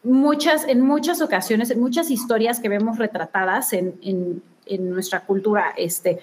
muchas, 0.02 0.66
en 0.66 0.80
muchas 0.80 1.22
ocasiones, 1.22 1.70
en 1.70 1.78
muchas 1.78 2.10
historias 2.10 2.58
que 2.58 2.68
vemos 2.68 2.98
retratadas 2.98 3.72
en, 3.74 4.42
nuestra 4.80 5.20
cultura, 5.20 5.72
este, 5.76 6.18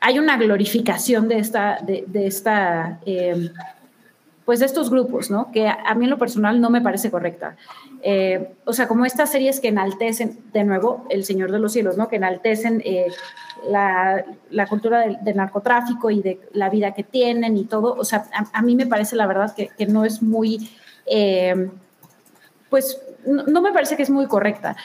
hay 0.00 0.18
una 0.18 0.36
glorificación 0.36 1.28
de 1.28 1.38
esta, 1.38 1.78
de, 1.80 2.26
esta 2.26 3.00
pues 4.48 4.60
de 4.60 4.64
estos 4.64 4.88
grupos, 4.88 5.30
¿no? 5.30 5.52
Que 5.52 5.68
a, 5.68 5.94
mí 5.94 6.04
en 6.04 6.10
lo 6.10 6.16
personal 6.16 6.58
no 6.58 6.70
me 6.70 6.80
parece 6.80 7.10
correcta. 7.10 7.56
Eh, 8.02 8.54
o 8.64 8.72
sea, 8.72 8.86
como 8.86 9.04
estas 9.04 9.32
series 9.32 9.60
que 9.60 9.68
enaltecen, 9.68 10.38
de 10.52 10.64
nuevo, 10.64 11.04
El 11.10 11.24
Señor 11.24 11.50
de 11.50 11.58
los 11.58 11.72
Cielos, 11.72 11.96
¿no? 11.96 12.08
Que 12.08 12.16
enaltecen 12.16 12.80
eh, 12.84 13.08
la, 13.68 14.24
la, 14.50 14.66
cultura 14.66 15.00
del, 15.00 15.36
narcotráfico 15.36 16.10
y 16.10 16.22
de 16.22 16.40
la 16.52 16.70
vida 16.70 16.94
que 16.94 17.02
tienen 17.02 17.56
y 17.56 17.64
todo. 17.64 17.94
O 17.94 18.04
sea, 18.04 18.26
a, 18.52 18.62
mí 18.62 18.76
me 18.76 18.86
parece 18.86 19.16
la 19.16 19.26
verdad 19.26 19.54
que, 19.54 19.68
que 19.76 19.86
no 19.86 20.04
es 20.04 20.22
muy, 20.22 20.70
eh, 21.06 21.70
pues, 22.70 23.00
no, 23.26 23.44
no 23.44 23.60
me 23.62 23.72
parece 23.72 23.96
que 23.96 24.04
es 24.04 24.10
muy 24.10 24.26
correcta. 24.26 24.76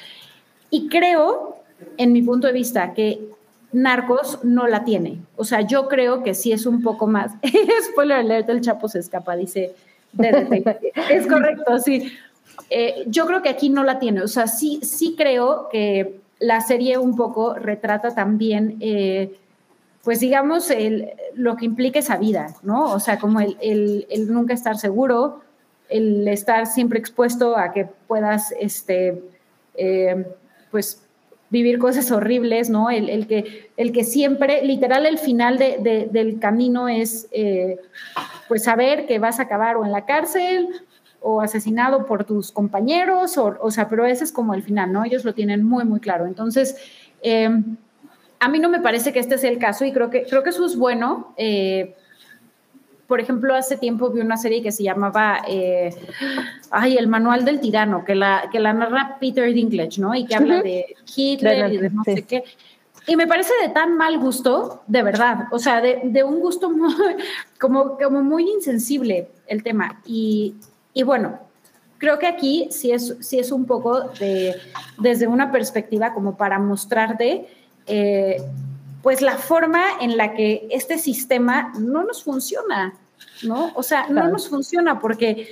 Y 0.69 0.89
creo, 0.89 1.57
en 1.97 2.13
mi 2.13 2.23
punto 2.23 2.47
de 2.47 2.53
vista, 2.53 2.93
que 2.93 3.29
Narcos 3.73 4.39
no 4.43 4.67
la 4.67 4.85
tiene. 4.85 5.19
O 5.35 5.43
sea, 5.43 5.61
yo 5.61 5.87
creo 5.87 6.23
que 6.23 6.33
sí 6.33 6.51
es 6.51 6.65
un 6.65 6.81
poco 6.81 7.07
más. 7.07 7.31
Spoiler 7.91 8.19
alert, 8.19 8.49
el 8.49 8.61
Chapo 8.61 8.87
se 8.87 8.99
escapa, 8.99 9.35
dice. 9.35 9.75
es 11.09 11.27
correcto, 11.27 11.79
sí. 11.79 12.13
Eh, 12.69 13.03
yo 13.07 13.25
creo 13.25 13.41
que 13.41 13.49
aquí 13.49 13.69
no 13.69 13.83
la 13.83 13.99
tiene. 13.99 14.21
O 14.21 14.27
sea, 14.27 14.47
sí, 14.47 14.79
sí 14.83 15.15
creo 15.17 15.69
que 15.69 16.19
la 16.39 16.61
serie 16.61 16.97
un 16.97 17.15
poco 17.15 17.53
retrata 17.53 18.13
también, 18.13 18.77
eh, 18.79 19.37
pues 20.03 20.19
digamos, 20.19 20.69
el, 20.71 21.11
lo 21.35 21.55
que 21.55 21.65
implica 21.65 21.99
esa 21.99 22.17
vida, 22.17 22.55
¿no? 22.63 22.91
O 22.91 22.99
sea, 22.99 23.19
como 23.19 23.39
el, 23.39 23.57
el, 24.09 24.33
nunca 24.33 24.53
estar 24.53 24.77
seguro, 24.77 25.41
el 25.89 26.27
estar 26.27 26.65
siempre 26.65 26.99
expuesto 26.99 27.55
a 27.57 27.71
que 27.71 27.85
puedas, 28.07 28.53
este, 28.59 29.23
eh, 29.75 30.25
pues, 30.71 31.01
vivir 31.49 31.77
cosas 31.77 32.11
horribles, 32.11 32.69
¿no? 32.71 32.89
El, 32.89 33.27
que, 33.27 33.69
el 33.77 33.91
que 33.91 34.03
siempre, 34.03 34.65
literal, 34.65 35.05
el 35.05 35.19
final 35.19 35.59
del 35.59 36.39
camino 36.39 36.89
es, 36.89 37.29
pues, 38.47 38.63
saber 38.63 39.05
que 39.05 39.19
vas 39.19 39.39
a 39.39 39.43
acabar 39.43 39.77
o 39.77 39.85
en 39.85 39.91
la 39.91 40.05
cárcel 40.05 40.67
o 41.23 41.41
asesinado 41.41 42.05
por 42.05 42.25
tus 42.25 42.51
compañeros, 42.51 43.37
o, 43.37 43.57
o 43.61 43.71
sea, 43.71 43.87
pero 43.87 44.05
ese 44.05 44.25
es 44.25 44.31
como 44.31 44.53
el 44.53 44.61
final, 44.61 44.91
¿no? 44.91 45.05
Ellos 45.05 45.23
lo 45.23 45.33
tienen 45.33 45.63
muy, 45.63 45.85
muy 45.85 45.99
claro. 45.99 46.27
Entonces, 46.27 46.75
eh, 47.21 47.49
a 48.39 48.49
mí 48.49 48.59
no 48.59 48.69
me 48.69 48.81
parece 48.81 49.13
que 49.13 49.19
este 49.19 49.37
sea 49.37 49.49
el 49.49 49.57
caso 49.57 49.85
y 49.85 49.93
creo 49.93 50.09
que, 50.09 50.23
creo 50.23 50.43
que 50.43 50.49
eso 50.49 50.65
es 50.65 50.77
bueno. 50.77 51.33
Eh, 51.37 51.95
por 53.07 53.21
ejemplo, 53.21 53.55
hace 53.55 53.77
tiempo 53.77 54.09
vi 54.09 54.19
una 54.19 54.35
serie 54.35 54.61
que 54.61 54.71
se 54.73 54.83
llamaba 54.83 55.41
eh, 55.47 55.95
ay, 56.71 56.97
El 56.97 57.07
Manual 57.07 57.45
del 57.45 57.61
Tirano, 57.61 58.03
que 58.03 58.15
la, 58.15 58.49
que 58.51 58.59
la 58.59 58.73
narra 58.73 59.17
Peter 59.19 59.51
Dinklage, 59.53 60.01
¿no? 60.01 60.13
Y 60.13 60.25
que 60.25 60.35
habla 60.35 60.61
de 60.61 60.93
Hitler 61.15 61.71
y 61.71 61.77
de 61.77 61.89
no 61.89 62.03
sé 62.03 62.23
qué. 62.23 62.43
Y 63.07 63.15
me 63.15 63.27
parece 63.27 63.53
de 63.61 63.69
tan 63.69 63.95
mal 63.95 64.17
gusto, 64.17 64.83
de 64.87 65.03
verdad, 65.03 65.47
o 65.51 65.59
sea, 65.59 65.79
de, 65.79 66.01
de 66.03 66.23
un 66.23 66.39
gusto 66.41 66.69
muy, 66.71 66.93
como, 67.59 67.97
como 67.97 68.21
muy 68.23 68.49
insensible 68.49 69.29
el 69.47 69.63
tema. 69.63 70.01
Y, 70.05 70.55
y 70.93 71.03
bueno, 71.03 71.39
creo 71.97 72.19
que 72.19 72.27
aquí 72.27 72.67
sí 72.71 72.91
es, 72.91 73.15
sí 73.21 73.39
es 73.39 73.51
un 73.51 73.65
poco 73.65 74.01
de, 74.19 74.55
desde 74.97 75.27
una 75.27 75.51
perspectiva 75.51 76.13
como 76.13 76.35
para 76.35 76.59
mostrarte 76.59 77.47
eh, 77.87 78.37
pues 79.01 79.21
la 79.21 79.37
forma 79.37 79.83
en 80.01 80.17
la 80.17 80.33
que 80.33 80.67
este 80.71 80.97
sistema 80.97 81.73
no 81.77 82.03
nos 82.03 82.23
funciona, 82.23 82.93
¿no? 83.43 83.71
O 83.75 83.83
sea, 83.83 84.07
no 84.07 84.27
nos 84.29 84.47
funciona 84.49 84.99
porque 84.99 85.47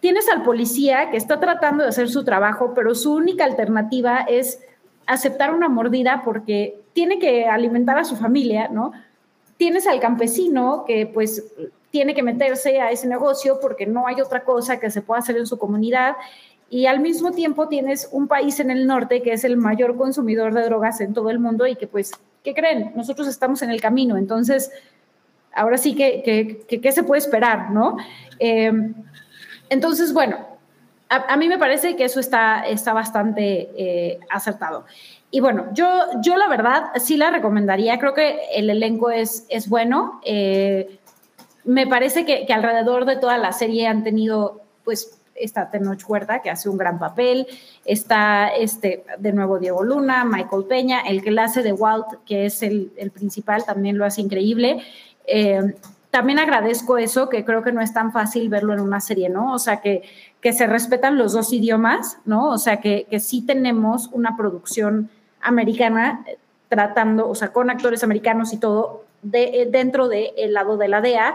tienes 0.00 0.28
al 0.28 0.42
policía 0.42 1.10
que 1.10 1.16
está 1.16 1.38
tratando 1.38 1.82
de 1.82 1.90
hacer 1.90 2.08
su 2.08 2.24
trabajo, 2.24 2.72
pero 2.74 2.94
su 2.94 3.12
única 3.12 3.44
alternativa 3.44 4.20
es 4.20 4.60
aceptar 5.06 5.54
una 5.54 5.68
mordida 5.68 6.22
porque 6.24 6.80
tiene 6.92 7.18
que 7.18 7.46
alimentar 7.46 7.98
a 7.98 8.04
su 8.04 8.16
familia, 8.16 8.68
¿no? 8.68 8.92
Tienes 9.56 9.86
al 9.86 10.00
campesino 10.00 10.84
que 10.86 11.06
pues 11.06 11.44
tiene 11.90 12.14
que 12.14 12.22
meterse 12.22 12.80
a 12.80 12.90
ese 12.90 13.06
negocio 13.06 13.58
porque 13.60 13.86
no 13.86 14.06
hay 14.06 14.20
otra 14.20 14.44
cosa 14.44 14.78
que 14.78 14.90
se 14.90 15.02
pueda 15.02 15.20
hacer 15.20 15.36
en 15.36 15.46
su 15.46 15.58
comunidad 15.58 16.16
y 16.70 16.86
al 16.86 17.00
mismo 17.00 17.32
tiempo 17.32 17.68
tienes 17.68 18.08
un 18.12 18.28
país 18.28 18.60
en 18.60 18.70
el 18.70 18.86
norte 18.86 19.22
que 19.22 19.32
es 19.32 19.44
el 19.44 19.56
mayor 19.56 19.96
consumidor 19.96 20.52
de 20.52 20.62
drogas 20.64 21.00
en 21.00 21.14
todo 21.14 21.30
el 21.30 21.38
mundo 21.38 21.66
y 21.66 21.76
que 21.76 21.86
pues 21.86 22.12
¿qué 22.44 22.54
creen? 22.54 22.92
Nosotros 22.94 23.28
estamos 23.28 23.62
en 23.62 23.70
el 23.70 23.80
camino, 23.80 24.16
entonces, 24.16 24.70
ahora 25.54 25.78
sí 25.78 25.94
que, 25.94 26.64
¿qué 26.68 26.92
se 26.92 27.02
puede 27.02 27.20
esperar, 27.20 27.70
no? 27.70 27.96
Eh, 28.38 28.72
entonces, 29.70 30.12
bueno, 30.12 30.46
a, 31.08 31.36
mí 31.36 31.48
me 31.48 31.58
parece 31.58 31.96
que 31.96 32.04
eso 32.04 32.20
está, 32.20 32.66
está 32.66 32.92
bastante 32.92 33.70
eh, 33.76 34.20
acertado. 34.30 34.84
Y 35.30 35.40
bueno, 35.40 35.66
yo, 35.72 35.88
yo 36.22 36.36
la 36.36 36.48
verdad 36.48 36.84
sí 36.96 37.16
la 37.16 37.30
recomendaría, 37.30 37.98
creo 37.98 38.14
que 38.14 38.40
el 38.54 38.70
elenco 38.70 39.10
es, 39.10 39.46
es 39.48 39.68
bueno. 39.68 40.20
Eh, 40.24 40.98
me 41.68 41.86
parece 41.86 42.24
que, 42.24 42.50
alrededor 42.50 43.04
de 43.04 43.16
toda 43.16 43.36
la 43.36 43.52
serie 43.52 43.86
han 43.86 44.02
tenido 44.02 44.62
pues 44.84 45.20
está 45.34 45.70
Tenoch 45.70 46.02
Huerta, 46.08 46.40
que 46.40 46.48
hace 46.48 46.70
un 46.70 46.78
gran 46.78 46.98
papel, 46.98 47.46
está 47.84 48.48
este, 48.48 49.04
de 49.18 49.32
nuevo 49.34 49.58
Diego 49.58 49.84
Luna, 49.84 50.24
Michael 50.24 50.64
Peña, 50.64 51.00
el 51.00 51.22
que 51.22 51.38
hace 51.38 51.62
de 51.62 51.74
Walt, 51.74 52.06
que 52.24 52.46
es 52.46 52.62
el, 52.62 52.90
principal, 53.14 53.64
también 53.66 53.98
lo 53.98 54.06
hace 54.06 54.22
increíble. 54.22 54.82
Eh, 55.26 55.74
también 56.10 56.38
agradezco 56.38 56.96
eso, 56.96 57.28
que 57.28 57.44
creo 57.44 57.62
que 57.62 57.70
no 57.70 57.82
es 57.82 57.92
tan 57.92 58.12
fácil 58.12 58.48
verlo 58.48 58.72
en 58.72 58.80
una 58.80 59.00
serie, 59.00 59.28
¿no? 59.28 59.52
O 59.52 59.58
sea, 59.58 59.82
que, 59.82 60.02
que 60.40 60.54
se 60.54 60.66
respetan 60.66 61.18
los 61.18 61.34
dos 61.34 61.52
idiomas, 61.52 62.18
¿no? 62.24 62.48
O 62.48 62.56
sea, 62.56 62.80
que, 62.80 63.06
que 63.10 63.20
sí 63.20 63.42
tenemos 63.42 64.08
una 64.12 64.38
producción 64.38 65.10
americana 65.42 66.24
tratando, 66.70 67.28
o 67.28 67.34
sea, 67.34 67.52
con 67.52 67.68
actores 67.68 68.02
americanos 68.02 68.54
y 68.54 68.56
todo, 68.56 69.04
de, 69.22 69.62
eh, 69.62 69.68
dentro 69.70 70.08
del 70.08 70.52
lado 70.52 70.76
de 70.76 70.88
la 70.88 71.00
DEA, 71.00 71.34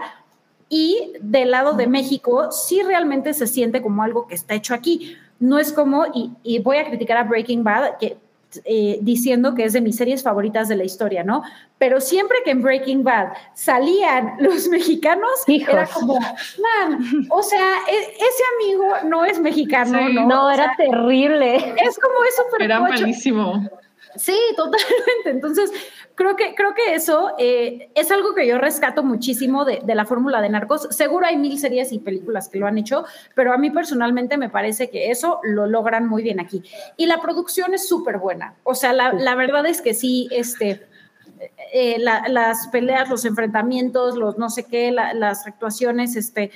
y 0.68 1.12
del 1.20 1.50
lado 1.50 1.74
de 1.74 1.86
México 1.86 2.50
sí 2.50 2.82
realmente 2.82 3.34
se 3.34 3.46
siente 3.46 3.82
como 3.82 4.02
algo 4.02 4.26
que 4.26 4.34
está 4.34 4.54
hecho 4.54 4.74
aquí. 4.74 5.16
No 5.38 5.58
es 5.58 5.72
como, 5.72 6.06
y, 6.42 6.58
voy 6.60 6.78
a 6.78 6.86
criticar 6.86 7.16
a 7.16 7.24
Breaking 7.24 7.64
Bad, 7.64 7.98
que 7.98 8.16
eh, 8.64 8.98
diciendo 9.02 9.54
que 9.54 9.64
es 9.64 9.72
de 9.72 9.80
mis 9.80 9.96
series 9.96 10.22
favoritas 10.22 10.68
de 10.68 10.76
la 10.76 10.84
historia, 10.84 11.24
¿no? 11.24 11.42
Pero 11.76 12.00
siempre 12.00 12.38
que 12.44 12.52
en 12.52 12.62
Breaking 12.62 13.02
Bad 13.02 13.32
salían 13.52 14.36
los 14.40 14.68
mexicanos, 14.68 15.30
era 15.46 15.86
como, 15.86 16.18
man, 16.20 17.26
o 17.30 17.42
sea, 17.42 17.78
e, 17.90 17.98
ese 17.98 18.42
amigo 18.56 19.08
no 19.08 19.24
es 19.24 19.40
mexicano, 19.40 20.08
¿no? 20.08 20.26
No, 20.26 20.50
era 20.50 20.72
terrible. 20.76 21.56
Es 21.56 21.98
como 21.98 22.24
eso, 22.24 22.42
pero 22.52 22.64
Era 22.64 22.80
malísimo. 22.80 23.68
Sí, 24.16 24.38
totalmente. 24.56 25.30
Entonces, 25.30 25.72
creo 26.14 26.36
que, 26.36 26.54
creo 26.54 26.74
que 26.74 26.94
eso 26.94 27.32
eh, 27.38 27.90
es 27.94 28.10
algo 28.10 28.34
que 28.34 28.46
yo 28.46 28.58
rescato 28.58 29.02
muchísimo 29.02 29.64
de, 29.64 29.82
la 29.86 30.04
fórmula 30.04 30.40
de 30.40 30.48
Narcos. 30.48 30.88
Seguro 30.90 31.26
hay 31.26 31.36
mil 31.36 31.58
series 31.58 31.92
y 31.92 31.98
películas 31.98 32.48
que 32.48 32.58
lo 32.58 32.66
han 32.66 32.78
hecho, 32.78 33.04
pero 33.34 33.52
a 33.52 33.58
mí 33.58 33.70
personalmente 33.70 34.36
me 34.36 34.48
parece 34.48 34.90
que 34.90 35.10
eso 35.10 35.40
lo 35.42 35.66
logran 35.66 36.08
muy 36.08 36.22
bien 36.22 36.40
aquí. 36.40 36.62
Y 36.96 37.06
la 37.06 37.20
producción 37.20 37.74
es 37.74 37.88
súper 37.88 38.18
buena. 38.18 38.54
O 38.62 38.74
sea, 38.74 38.92
la, 38.92 39.34
verdad 39.34 39.66
es 39.66 39.80
que 39.80 39.94
sí, 39.94 40.28
este, 40.30 40.86
eh, 41.72 41.98
las 41.98 42.68
peleas, 42.68 43.10
los 43.10 43.24
enfrentamientos, 43.24 44.16
los 44.16 44.38
no 44.38 44.50
sé 44.50 44.64
qué, 44.64 44.92
las 44.92 45.46
actuaciones, 45.46 46.16
este, 46.16 46.50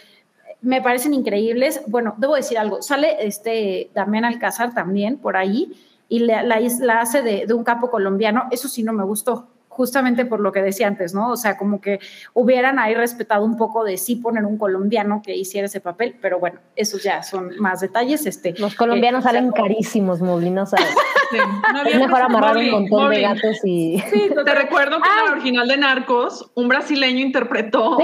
me 0.60 0.82
parecen 0.82 1.14
increíbles. 1.14 1.80
Bueno, 1.86 2.14
debo 2.18 2.36
decir 2.36 2.58
algo, 2.58 2.82
sale 2.82 3.26
este 3.26 3.90
Damián 3.94 4.24
Alcázar 4.24 4.74
también 4.74 5.18
por 5.18 5.36
ahí 5.36 5.72
y 6.08 6.20
la, 6.20 6.42
la, 6.42 6.56
hace 7.00 7.22
de, 7.22 7.46
de, 7.46 7.54
un 7.54 7.64
capo 7.64 7.90
colombiano, 7.90 8.44
eso 8.50 8.68
sí 8.68 8.82
no 8.82 8.92
me 8.92 9.04
gustó, 9.04 9.48
justamente 9.78 10.24
por 10.24 10.40
lo 10.40 10.50
que 10.50 10.60
decía 10.60 10.88
antes, 10.88 11.14
¿no? 11.14 11.30
O 11.30 11.36
sea, 11.36 11.56
como 11.56 11.80
que 11.80 12.00
hubieran 12.34 12.80
ahí 12.80 12.94
respetado 12.94 13.44
un 13.44 13.56
poco 13.56 13.84
de 13.84 13.96
sí 13.96 14.16
poner 14.16 14.44
un 14.44 14.58
colombiano 14.58 15.22
que 15.24 15.36
hiciera 15.36 15.66
ese 15.66 15.80
papel, 15.80 16.16
pero 16.20 16.40
bueno, 16.40 16.58
esos 16.74 17.02
ya 17.02 17.22
son 17.22 17.52
más 17.60 17.80
detalles. 17.80 18.26
Este, 18.26 18.54
Los 18.58 18.74
colombianos 18.74 19.20
eh, 19.20 19.28
salen 19.28 19.52
carísimos, 19.52 20.20
Mowgli, 20.20 20.50
no 20.50 20.66
sabes. 20.66 20.88
es 21.86 21.96
mejor 21.96 22.22
amarrar 22.22 22.56
un 22.56 22.70
montón 22.70 23.10
de 23.10 23.20
gatos 23.20 23.58
y... 23.64 24.02
Sí, 24.10 24.30
te 24.44 24.54
recuerdo 24.54 25.00
que 25.00 25.08
en 25.08 25.26
la 25.26 25.32
original 25.32 25.68
de 25.68 25.76
Narcos, 25.76 26.50
un 26.54 26.66
brasileño 26.66 27.20
interpretó 27.20 27.98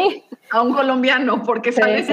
a 0.51 0.63
un 0.63 0.75
colombiano 0.75 1.43
porque 1.43 1.73
salen, 1.73 2.07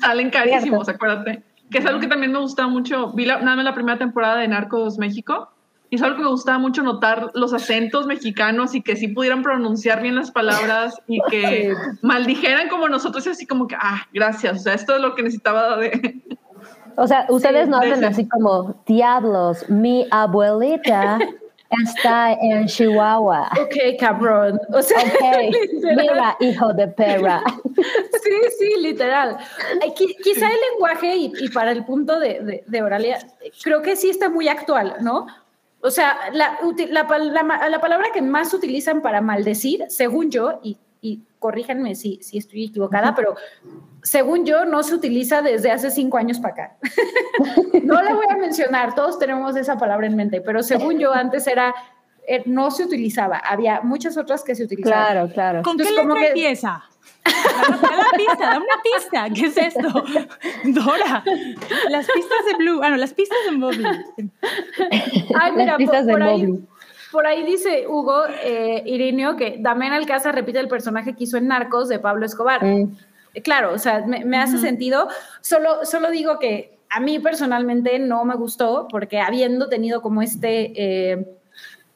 salen 0.00 0.30
carísimos, 0.30 0.88
acuérdate 0.88 1.44
que 1.74 1.80
es 1.80 1.86
algo 1.86 1.98
que 1.98 2.06
también 2.06 2.30
me 2.30 2.38
gusta 2.38 2.68
mucho. 2.68 3.10
Vi 3.14 3.24
la, 3.24 3.40
nada 3.40 3.56
más 3.56 3.64
la 3.64 3.74
primera 3.74 3.98
temporada 3.98 4.36
de 4.36 4.46
Narcos 4.46 4.96
México 4.96 5.50
y 5.90 5.96
es 5.96 6.02
algo 6.02 6.18
que 6.18 6.22
me 6.22 6.28
gustaba 6.28 6.56
mucho 6.56 6.84
notar 6.84 7.32
los 7.34 7.52
acentos 7.52 8.06
mexicanos 8.06 8.76
y 8.76 8.80
que 8.80 8.94
sí 8.94 9.08
pudieran 9.08 9.42
pronunciar 9.42 10.00
bien 10.00 10.14
las 10.14 10.30
palabras 10.30 11.02
y 11.08 11.18
que 11.28 11.74
maldijeran 12.00 12.68
como 12.68 12.88
nosotros 12.88 13.26
y 13.26 13.30
así 13.30 13.44
como 13.44 13.66
que, 13.66 13.74
ah, 13.74 14.06
gracias, 14.12 14.60
o 14.60 14.62
sea, 14.62 14.74
esto 14.74 14.94
es 14.94 15.02
lo 15.02 15.16
que 15.16 15.24
necesitaba 15.24 15.76
de... 15.78 16.22
O 16.94 17.08
sea, 17.08 17.26
ustedes 17.28 17.68
no 17.68 17.78
hacen 17.78 18.04
así 18.04 18.28
como, 18.28 18.80
diablos, 18.86 19.68
mi 19.68 20.06
abuelita 20.12 21.18
está 21.84 22.32
en 22.34 22.66
Chihuahua. 22.66 23.50
Ok, 23.60 23.98
cabrón. 23.98 24.60
O 24.72 24.82
sea, 24.82 24.98
mira, 25.96 26.36
hijo 26.40 26.72
de 26.72 26.88
perra. 26.88 27.42
Sí, 28.24 28.30
sí, 28.58 28.80
literal. 28.80 29.36
Quizá 29.94 30.46
el 30.46 30.58
lenguaje 30.72 31.14
y, 31.16 31.48
para 31.50 31.72
el 31.72 31.84
punto 31.84 32.18
de, 32.18 32.62
de, 32.66 32.82
Oralia, 32.82 33.18
creo 33.62 33.82
que 33.82 33.96
sí 33.96 34.08
está 34.08 34.30
muy 34.30 34.48
actual, 34.48 34.96
¿no? 35.02 35.26
O 35.82 35.90
sea, 35.90 36.16
la, 36.32 36.58
la, 36.88 37.68
la, 37.68 37.80
palabra 37.80 38.06
que 38.14 38.22
más 38.22 38.54
utilizan 38.54 39.02
para 39.02 39.20
maldecir, 39.20 39.84
según 39.88 40.30
yo, 40.30 40.60
y, 40.62 40.78
y 41.02 41.20
corríjanme 41.38 41.94
si, 41.94 42.18
si 42.22 42.38
estoy 42.38 42.64
equivocada, 42.64 43.14
pero 43.14 43.34
según 44.04 44.44
yo 44.44 44.66
no 44.66 44.82
se 44.82 44.94
utiliza 44.94 45.40
desde 45.42 45.70
hace 45.72 45.90
cinco 45.90 46.18
años 46.18 46.38
para 46.38 46.54
acá. 46.54 46.76
no 47.82 48.02
la 48.02 48.14
voy 48.14 48.26
a 48.28 48.36
mencionar, 48.36 48.94
todos 48.94 49.18
tenemos 49.18 49.56
esa 49.56 49.78
palabra 49.78 50.06
en 50.06 50.14
mente, 50.14 50.40
pero 50.42 50.62
según 50.62 50.98
yo 50.98 51.12
antes 51.12 51.46
era 51.46 51.74
eh, 52.26 52.42
no 52.46 52.70
se 52.70 52.84
utilizaba, 52.84 53.38
había 53.38 53.80
muchas 53.80 54.16
otras 54.16 54.44
que 54.44 54.54
se 54.54 54.64
utilizaban. 54.64 55.04
Claro, 55.04 55.32
claro. 55.32 55.62
¿Con 55.62 55.72
Entonces, 55.72 55.96
qué 55.96 56.02
letra 56.02 56.20
que- 56.20 56.28
empieza? 56.28 56.84
Da 57.24 57.98
una 57.98 58.10
pista, 58.16 58.50
da 58.50 58.58
una 58.58 58.82
pista. 58.82 59.26
¿Qué 59.34 59.46
es 59.46 59.56
esto? 59.56 60.04
Dora, 60.64 61.24
las 61.88 62.06
pistas 62.06 62.44
de 62.46 62.56
Blue, 62.58 62.80
ah, 62.82 62.90
no, 62.90 62.96
las 62.96 63.14
pistas 63.14 63.38
de 63.46 63.56
Mobley. 63.56 63.86
Ay, 65.34 65.52
mira, 65.52 65.64
Las 65.66 65.76
pistas 65.78 66.04
por, 66.04 66.06
de 66.06 66.12
por 66.12 66.22
ahí, 66.22 66.58
por 67.10 67.26
ahí 67.26 67.42
dice 67.44 67.86
Hugo 67.88 68.24
eh, 68.42 68.82
Irineo 68.84 69.36
que 69.36 69.56
Damián 69.58 69.94
Alcázar 69.94 70.34
repite 70.34 70.60
el 70.60 70.68
personaje 70.68 71.14
que 71.14 71.24
hizo 71.24 71.38
en 71.38 71.48
Narcos 71.48 71.88
de 71.88 71.98
Pablo 71.98 72.26
Escobar. 72.26 72.62
Mm. 72.62 72.96
Eh, 73.34 73.42
Claro, 73.42 73.72
o 73.72 73.78
sea, 73.78 74.04
me, 74.06 74.24
me 74.24 74.38
hace 74.38 74.58
sentido. 74.58 75.08
Solo, 75.40 75.84
solo 75.84 76.10
digo 76.10 76.38
que 76.38 76.78
a 76.88 77.00
mí 77.00 77.18
personalmente 77.18 77.98
no 77.98 78.24
me 78.24 78.36
gustó 78.36 78.86
porque 78.90 79.18
habiendo 79.20 79.68
tenido 79.68 80.00
como 80.00 80.22
este, 80.22 80.72
eh, 80.76 81.26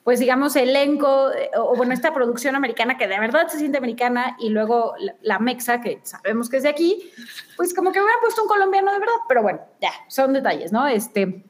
pues 0.02 0.18
digamos, 0.18 0.56
elenco, 0.56 1.30
eh, 1.32 1.50
o 1.56 1.76
bueno, 1.76 1.94
esta 1.94 2.12
producción 2.12 2.56
americana 2.56 2.96
que 2.96 3.06
de 3.06 3.20
verdad 3.20 3.46
se 3.48 3.58
siente 3.58 3.78
americana 3.78 4.36
y 4.40 4.48
luego 4.48 4.94
la, 4.98 5.14
la 5.22 5.38
mexa, 5.38 5.80
que 5.80 6.00
sabemos 6.02 6.48
que 6.48 6.56
es 6.56 6.62
de 6.64 6.70
aquí, 6.70 7.10
pues 7.56 7.74
como 7.74 7.92
que 7.92 8.00
hubiera 8.00 8.18
puesto 8.20 8.42
un 8.42 8.48
colombiano 8.48 8.92
de 8.92 8.98
verdad, 8.98 9.14
pero 9.28 9.42
bueno, 9.42 9.60
ya, 9.80 9.92
son 10.08 10.32
detalles, 10.32 10.72
¿no? 10.72 10.86
Este, 10.86 11.44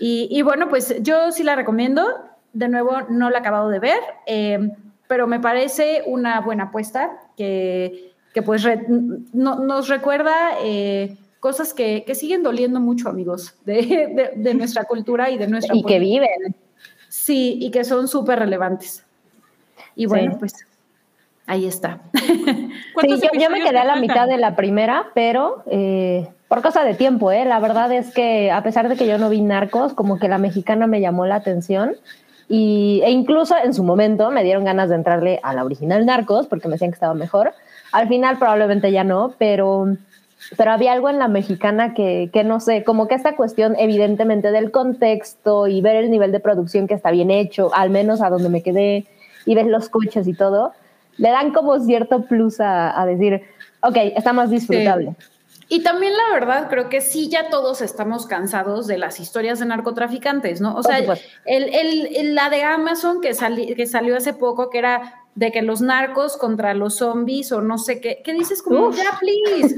y, 0.00 0.26
y 0.30 0.42
bueno, 0.42 0.68
pues 0.68 0.96
yo 1.02 1.30
sí 1.32 1.42
la 1.44 1.54
recomiendo. 1.54 2.28
De 2.54 2.68
nuevo, 2.68 3.02
no 3.08 3.30
la 3.30 3.38
he 3.38 3.40
acabado 3.40 3.70
de 3.70 3.78
ver, 3.78 4.00
eh, 4.26 4.58
pero 5.06 5.26
me 5.26 5.40
parece 5.40 6.02
una 6.06 6.40
buena 6.40 6.64
apuesta 6.64 7.18
que, 7.36 8.11
que 8.32 8.42
pues 8.42 8.62
re- 8.62 8.84
no- 9.32 9.58
nos 9.60 9.88
recuerda 9.88 10.34
eh, 10.62 11.16
cosas 11.40 11.74
que, 11.74 12.04
que 12.04 12.14
siguen 12.14 12.42
doliendo 12.42 12.80
mucho, 12.80 13.08
amigos, 13.08 13.54
de, 13.64 13.74
de- 13.74 14.32
de 14.36 14.54
nuestra 14.54 14.84
cultura 14.84 15.30
y 15.30 15.38
de 15.38 15.46
nuestra 15.48 15.74
Y 15.76 15.82
que 15.84 15.98
viven. 15.98 16.54
Sí, 17.08 17.58
y 17.60 17.70
que 17.70 17.84
son 17.84 18.08
súper 18.08 18.38
relevantes. 18.38 19.04
Y 19.96 20.06
bueno, 20.06 20.32
Sí. 20.32 20.36
pues 20.38 20.54
ahí 21.46 21.66
está. 21.66 22.00
Sí, 22.14 22.70
¿Cuántos 22.94 23.20
yo, 23.22 23.28
yo 23.40 23.50
me 23.50 23.60
quedé 23.62 23.78
a 23.78 23.84
la 23.84 23.96
mitad 23.96 24.26
de 24.28 24.36
la 24.36 24.54
primera, 24.54 25.06
pero 25.14 25.62
eh, 25.66 26.28
por 26.48 26.62
cosa 26.62 26.84
de 26.84 26.94
tiempo, 26.94 27.32
¿eh? 27.32 27.44
La 27.44 27.58
verdad 27.60 27.90
es 27.92 28.12
que 28.12 28.50
a 28.50 28.62
pesar 28.62 28.88
de 28.88 28.96
que 28.96 29.06
yo 29.06 29.18
no 29.18 29.28
vi 29.30 29.40
Narcos, 29.40 29.94
como 29.94 30.18
que 30.18 30.28
la 30.28 30.38
mexicana 30.38 30.86
me 30.86 31.00
llamó 31.00 31.26
la 31.26 31.36
atención. 31.36 31.96
Y, 32.48 33.00
e 33.04 33.10
incluso 33.10 33.54
en 33.62 33.72
su 33.72 33.82
momento 33.82 34.30
me 34.30 34.44
dieron 34.44 34.64
ganas 34.64 34.90
de 34.90 34.96
entrarle 34.96 35.40
a 35.42 35.54
la 35.54 35.64
original 35.64 36.04
Narcos 36.04 36.46
porque 36.46 36.68
me 36.68 36.72
decían 36.74 36.90
que 36.90 36.96
estaba 36.96 37.14
mejor. 37.14 37.54
Al 37.92 38.08
final 38.08 38.38
probablemente 38.38 38.90
ya 38.90 39.04
no, 39.04 39.34
pero, 39.38 39.96
pero 40.56 40.72
había 40.72 40.92
algo 40.92 41.08
en 41.10 41.18
la 41.18 41.28
mexicana 41.28 41.94
que, 41.94 42.30
que 42.32 42.42
no 42.44 42.58
sé, 42.60 42.84
como 42.84 43.06
que 43.06 43.14
esta 43.14 43.36
cuestión 43.36 43.74
evidentemente 43.78 44.50
del 44.50 44.70
contexto 44.70 45.66
y 45.68 45.80
ver 45.80 45.96
el 45.96 46.10
nivel 46.10 46.32
de 46.32 46.40
producción 46.40 46.86
que 46.86 46.94
está 46.94 47.10
bien 47.10 47.30
hecho, 47.30 47.70
al 47.74 47.90
menos 47.90 48.22
a 48.22 48.30
donde 48.30 48.48
me 48.48 48.62
quedé, 48.62 49.06
y 49.44 49.54
ver 49.54 49.66
los 49.66 49.88
coches 49.88 50.26
y 50.26 50.34
todo, 50.34 50.72
le 51.18 51.30
dan 51.30 51.52
como 51.52 51.78
cierto 51.80 52.22
plus 52.22 52.60
a, 52.60 53.00
a 53.00 53.04
decir, 53.06 53.42
ok, 53.82 53.96
está 54.16 54.32
más 54.32 54.50
disfrutable. 54.50 55.14
Y 55.68 55.82
también 55.82 56.12
la 56.14 56.34
verdad, 56.38 56.68
creo 56.68 56.88
que 56.90 57.00
sí, 57.00 57.28
ya 57.30 57.48
todos 57.48 57.80
estamos 57.80 58.26
cansados 58.26 58.86
de 58.86 58.98
las 58.98 59.20
historias 59.20 59.58
de 59.58 59.66
narcotraficantes, 59.66 60.60
¿no? 60.60 60.74
O 60.74 60.82
sea, 60.82 60.98
el, 61.46 61.72
el- 61.74 62.16
el- 62.16 62.34
la 62.34 62.50
de 62.50 62.62
Amazon 62.62 63.20
que, 63.22 63.32
sali- 63.32 63.74
que 63.74 63.86
salió 63.86 64.16
hace 64.16 64.34
poco, 64.34 64.68
que 64.68 64.78
era 64.78 65.21
de 65.34 65.50
que 65.50 65.62
los 65.62 65.80
narcos 65.80 66.36
contra 66.36 66.74
los 66.74 66.96
zombies 66.96 67.52
o 67.52 67.62
no 67.62 67.78
sé 67.78 68.00
qué, 68.00 68.20
¿qué 68.22 68.32
dices? 68.34 68.62
Como, 68.62 68.88
Uf. 68.88 68.96
ya, 68.96 69.18
please, 69.18 69.76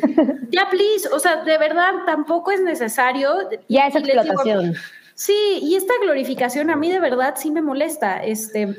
ya, 0.50 0.68
please. 0.70 1.08
O 1.12 1.18
sea, 1.20 1.44
de 1.44 1.58
verdad, 1.58 1.92
tampoco 2.06 2.50
es 2.50 2.60
necesario. 2.60 3.30
Ya 3.68 3.86
es 3.86 3.94
digo, 3.94 4.06
explotación. 4.08 4.74
Sí, 5.14 5.60
y 5.62 5.76
esta 5.76 5.94
glorificación 6.02 6.70
a 6.70 6.76
mí 6.76 6.90
de 6.90 6.98
verdad 6.98 7.34
sí 7.36 7.52
me 7.52 7.62
molesta. 7.62 8.24
Este, 8.24 8.76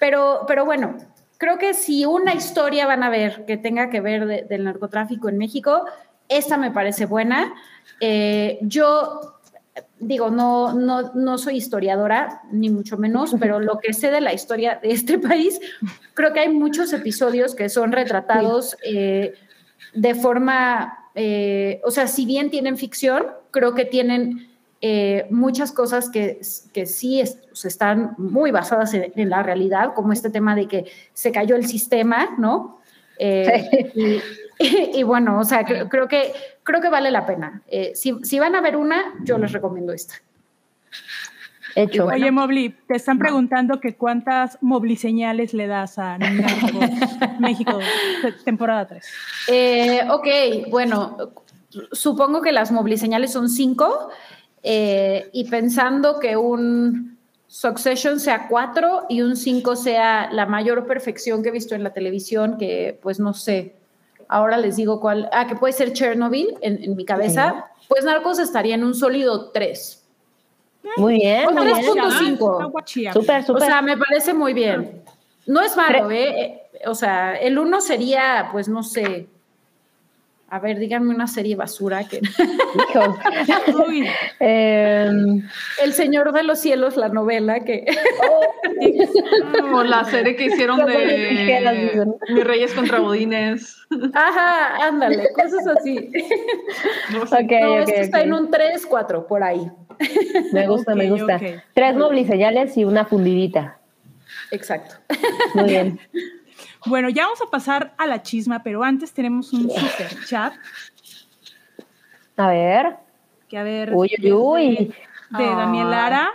pero, 0.00 0.44
pero 0.48 0.64
bueno, 0.64 0.96
creo 1.38 1.58
que 1.58 1.74
si 1.74 2.04
una 2.06 2.34
historia 2.34 2.86
van 2.88 3.04
a 3.04 3.10
ver 3.10 3.44
que 3.46 3.56
tenga 3.56 3.88
que 3.88 4.00
ver 4.00 4.26
de- 4.26 4.42
del 4.42 4.64
narcotráfico 4.64 5.28
en 5.28 5.38
México, 5.38 5.84
esta 6.28 6.56
me 6.56 6.72
parece 6.72 7.06
buena. 7.06 7.54
Eh, 8.00 8.58
yo 8.62 9.33
digo, 9.98 10.30
no, 10.30 10.72
no, 10.74 11.12
no 11.14 11.38
soy 11.38 11.56
historiadora, 11.56 12.42
ni 12.52 12.70
mucho 12.70 12.96
menos, 12.96 13.34
pero 13.40 13.60
lo 13.60 13.78
que 13.78 13.92
sé 13.92 14.10
de 14.10 14.20
la 14.20 14.32
historia 14.32 14.78
de 14.82 14.92
este 14.92 15.18
país, 15.18 15.60
creo 16.14 16.32
que 16.32 16.40
hay 16.40 16.48
muchos 16.48 16.92
episodios 16.92 17.54
que 17.54 17.68
son 17.68 17.92
retratados 17.92 18.76
eh, 18.84 19.34
de 19.94 20.14
forma, 20.14 21.10
eh, 21.14 21.80
o 21.84 21.90
sea, 21.90 22.06
si 22.06 22.26
bien 22.26 22.50
tienen 22.50 22.76
ficción, 22.76 23.26
creo 23.50 23.74
que 23.74 23.84
tienen 23.84 24.48
eh, 24.80 25.26
muchas 25.30 25.72
cosas 25.72 26.10
que, 26.10 26.40
que 26.72 26.86
sí 26.86 27.20
es- 27.20 27.38
están 27.64 28.14
muy 28.18 28.50
basadas 28.50 28.92
en, 28.94 29.12
en 29.16 29.30
la 29.30 29.42
realidad, 29.42 29.94
como 29.94 30.12
este 30.12 30.28
tema 30.30 30.54
de 30.54 30.66
que 30.68 30.84
se 31.14 31.32
cayó 31.32 31.56
el 31.56 31.66
sistema, 31.66 32.34
¿no? 32.38 32.80
Eh, 33.18 33.90
y, 34.58 34.98
y 34.98 35.02
bueno, 35.04 35.38
o 35.38 35.44
sea, 35.44 35.64
creo, 35.64 35.88
creo 35.88 36.06
que, 36.08 36.32
creo 36.64 36.80
que 36.80 36.88
vale 36.88 37.12
la 37.12 37.24
pena. 37.24 37.62
Eh, 37.68 37.92
si, 37.94 38.16
si 38.24 38.38
van 38.40 38.56
a 38.56 38.60
ver 38.60 38.76
una, 38.76 39.14
yo 39.22 39.38
les 39.38 39.52
recomiendo 39.52 39.92
esta. 39.92 40.14
Hecho. 41.76 42.06
Oye, 42.06 42.30
Mobley, 42.30 42.68
te 42.86 42.94
están 42.96 43.18
preguntando 43.18 43.80
que 43.80 43.96
cuántas 43.96 44.58
Mobley 44.60 44.96
señales 44.96 45.54
le 45.54 45.66
das 45.66 45.98
a 45.98 46.18
México 47.40 47.78
te- 48.22 48.32
temporada 48.44 48.86
3. 48.86 49.06
Eh, 49.48 50.00
ok, 50.08 50.70
bueno, 50.70 51.16
supongo 51.90 52.42
que 52.42 52.52
las 52.52 52.70
mobiliseñales 52.70 53.32
son 53.32 53.48
cinco 53.48 54.08
eh, 54.62 55.28
y 55.32 55.48
pensando 55.48 56.20
que 56.20 56.36
un 56.36 57.18
Succession 57.48 58.18
sea 58.18 58.48
cuatro 58.48 59.06
y 59.08 59.22
un 59.22 59.36
cinco 59.36 59.76
sea 59.76 60.28
la 60.32 60.46
mayor 60.46 60.86
perfección 60.86 61.42
que 61.42 61.50
he 61.50 61.52
visto 61.52 61.74
en 61.74 61.84
la 61.84 61.92
televisión, 61.92 62.56
que 62.58 62.98
pues 63.02 63.20
no 63.20 63.32
sé, 63.34 63.74
ahora 64.28 64.56
les 64.56 64.76
digo 64.76 65.00
cuál, 65.00 65.28
ah, 65.32 65.46
que 65.46 65.56
puede 65.56 65.72
ser 65.72 65.92
Chernobyl 65.92 66.54
en, 66.60 66.82
en 66.82 66.96
mi 66.96 67.04
cabeza, 67.04 67.66
pues 67.88 68.04
Narcos 68.04 68.38
estaría 68.38 68.74
en 68.74 68.84
un 68.84 68.94
sólido 68.94 69.50
tres. 69.50 70.00
Muy 70.96 71.14
bien, 71.14 71.46
O 71.48 71.52
muy 71.52 71.62
tres 71.62 71.78
bien. 71.78 71.86
puntos 71.86 72.14
cinco. 72.18 72.52
Está 72.52 72.64
guachía. 72.64 73.12
Súper, 73.12 73.40
O 73.42 73.46
súper. 73.46 73.62
sea, 73.64 73.82
me 73.82 73.96
parece 73.96 74.34
muy 74.34 74.52
bien. 74.52 75.02
No 75.46 75.60
es 75.62 75.76
malo, 75.76 76.10
¿eh? 76.10 76.60
Eh, 76.74 76.88
O 76.88 76.94
sea, 76.94 77.34
el 77.36 77.58
uno 77.58 77.80
sería, 77.80 78.48
pues 78.52 78.68
no 78.68 78.82
sé. 78.82 79.26
A 80.48 80.58
ver, 80.60 80.78
díganme 80.78 81.14
una 81.14 81.26
serie 81.26 81.56
basura 81.56 82.04
que. 82.04 82.20
Em, 84.40 85.42
El 85.82 85.92
Señor 85.92 86.32
de 86.32 86.42
los 86.42 86.60
Cielos, 86.60 86.96
la 86.96 87.08
novela 87.08 87.60
que. 87.60 87.84
O 89.72 89.82
la 89.82 90.04
serie 90.04 90.36
que 90.36 90.46
hicieron 90.46 90.84
de. 90.86 92.06
Mis 92.28 92.44
Reyes 92.44 92.72
contra 92.74 93.00
Bodines. 93.00 93.86
Ajá, 94.12 94.86
ándale, 94.86 95.28
cosas 95.34 95.66
así. 95.66 96.10
No 97.12 97.26
sé. 97.26 97.46
esto 97.50 97.92
está 97.94 98.20
en 98.22 98.32
un 98.32 98.50
3, 98.50 98.86
4, 98.86 99.26
por 99.26 99.42
ahí. 99.42 99.70
Me 100.52 100.66
gusta, 100.66 100.94
me 100.94 101.10
gusta. 101.10 101.40
Tres 101.72 101.96
mobliseñales 101.96 102.76
y 102.76 102.84
una 102.84 103.04
fundidita. 103.04 103.78
Exacto. 104.50 104.96
Muy 105.54 105.64
bien. 105.68 106.00
Bueno, 106.86 107.08
ya 107.08 107.24
vamos 107.24 107.40
a 107.42 107.50
pasar 107.50 107.94
a 107.96 108.06
la 108.06 108.22
chisma, 108.22 108.62
pero 108.62 108.82
antes 108.84 109.12
tenemos 109.12 109.52
un 109.52 109.70
super 109.70 110.24
chat 110.26 110.52
A 112.36 112.48
ver. 112.48 112.96
que 113.48 113.56
a 113.58 113.62
ver 113.62 113.92
Uy, 113.94 114.10
uy, 114.22 114.32
uy. 114.32 114.94
de 115.30 115.44
Daniel 115.44 115.86
Ay. 115.86 115.90
Lara 115.90 116.28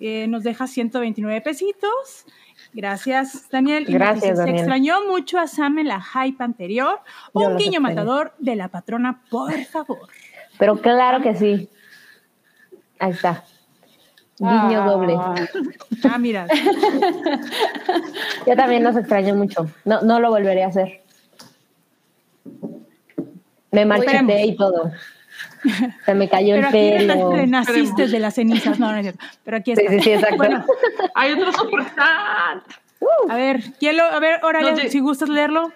eh, 0.00 0.26
nos 0.26 0.42
deja 0.42 0.66
129 0.66 1.40
pesitos. 1.40 2.26
Gracias, 2.72 3.48
Daniel. 3.50 3.86
Gracias, 3.88 4.22
dice, 4.22 4.34
Se 4.34 4.38
Daniel. 4.40 4.56
extrañó 4.56 5.06
mucho 5.06 5.38
a 5.38 5.46
Sam 5.46 5.78
en 5.78 5.88
la 5.88 6.00
hype 6.02 6.42
anterior. 6.42 7.00
Yo 7.32 7.40
Un 7.42 7.56
guiño 7.56 7.80
matador 7.80 8.34
de 8.38 8.56
la 8.56 8.68
patrona, 8.68 9.22
por 9.30 9.52
favor. 9.66 10.08
Pero 10.58 10.80
claro 10.80 11.22
que 11.22 11.36
sí. 11.36 11.68
Ahí 12.98 13.12
está. 13.12 13.44
Guiño 14.38 14.82
Ah. 14.82 14.86
doble. 14.86 15.16
Ah, 16.10 16.18
mira. 16.18 16.46
Yo 18.46 18.56
también 18.56 18.82
los 18.84 18.96
extraño 18.96 19.34
mucho. 19.34 19.68
No, 19.84 20.00
no 20.02 20.18
lo 20.20 20.30
volveré 20.30 20.64
a 20.64 20.68
hacer. 20.68 21.02
Me 23.70 23.84
marchité 23.84 24.44
y 24.46 24.56
todo. 24.56 24.90
Se 26.04 26.14
me 26.14 26.28
cayó 26.28 26.54
Pero 26.56 26.68
el 26.68 26.74
aquí 27.00 27.14
pelo. 27.14 27.32
renaciste 27.32 28.06
de 28.08 28.20
las 28.20 28.34
cenizas. 28.34 28.78
No, 28.78 28.90
no 28.92 28.96
es 28.98 29.02
cierto. 29.02 29.24
Pero 29.44 29.56
aquí 29.56 29.74
Sí, 29.74 29.80
está. 29.82 29.92
sí, 29.94 30.00
sí, 30.00 30.10
exacto. 30.12 30.36
Bueno, 30.36 30.64
Hay 31.14 31.32
otro 31.32 31.52
super 31.52 31.84
chat. 31.94 32.62
a 33.28 33.34
ver, 33.36 33.62
¿quién 33.80 33.96
lo, 33.96 34.04
a 34.04 34.18
ver, 34.20 34.40
Oralia, 34.44 34.72
No 34.72 34.78
si 34.90 35.00
gustas 35.00 35.28
leerlo. 35.28 35.72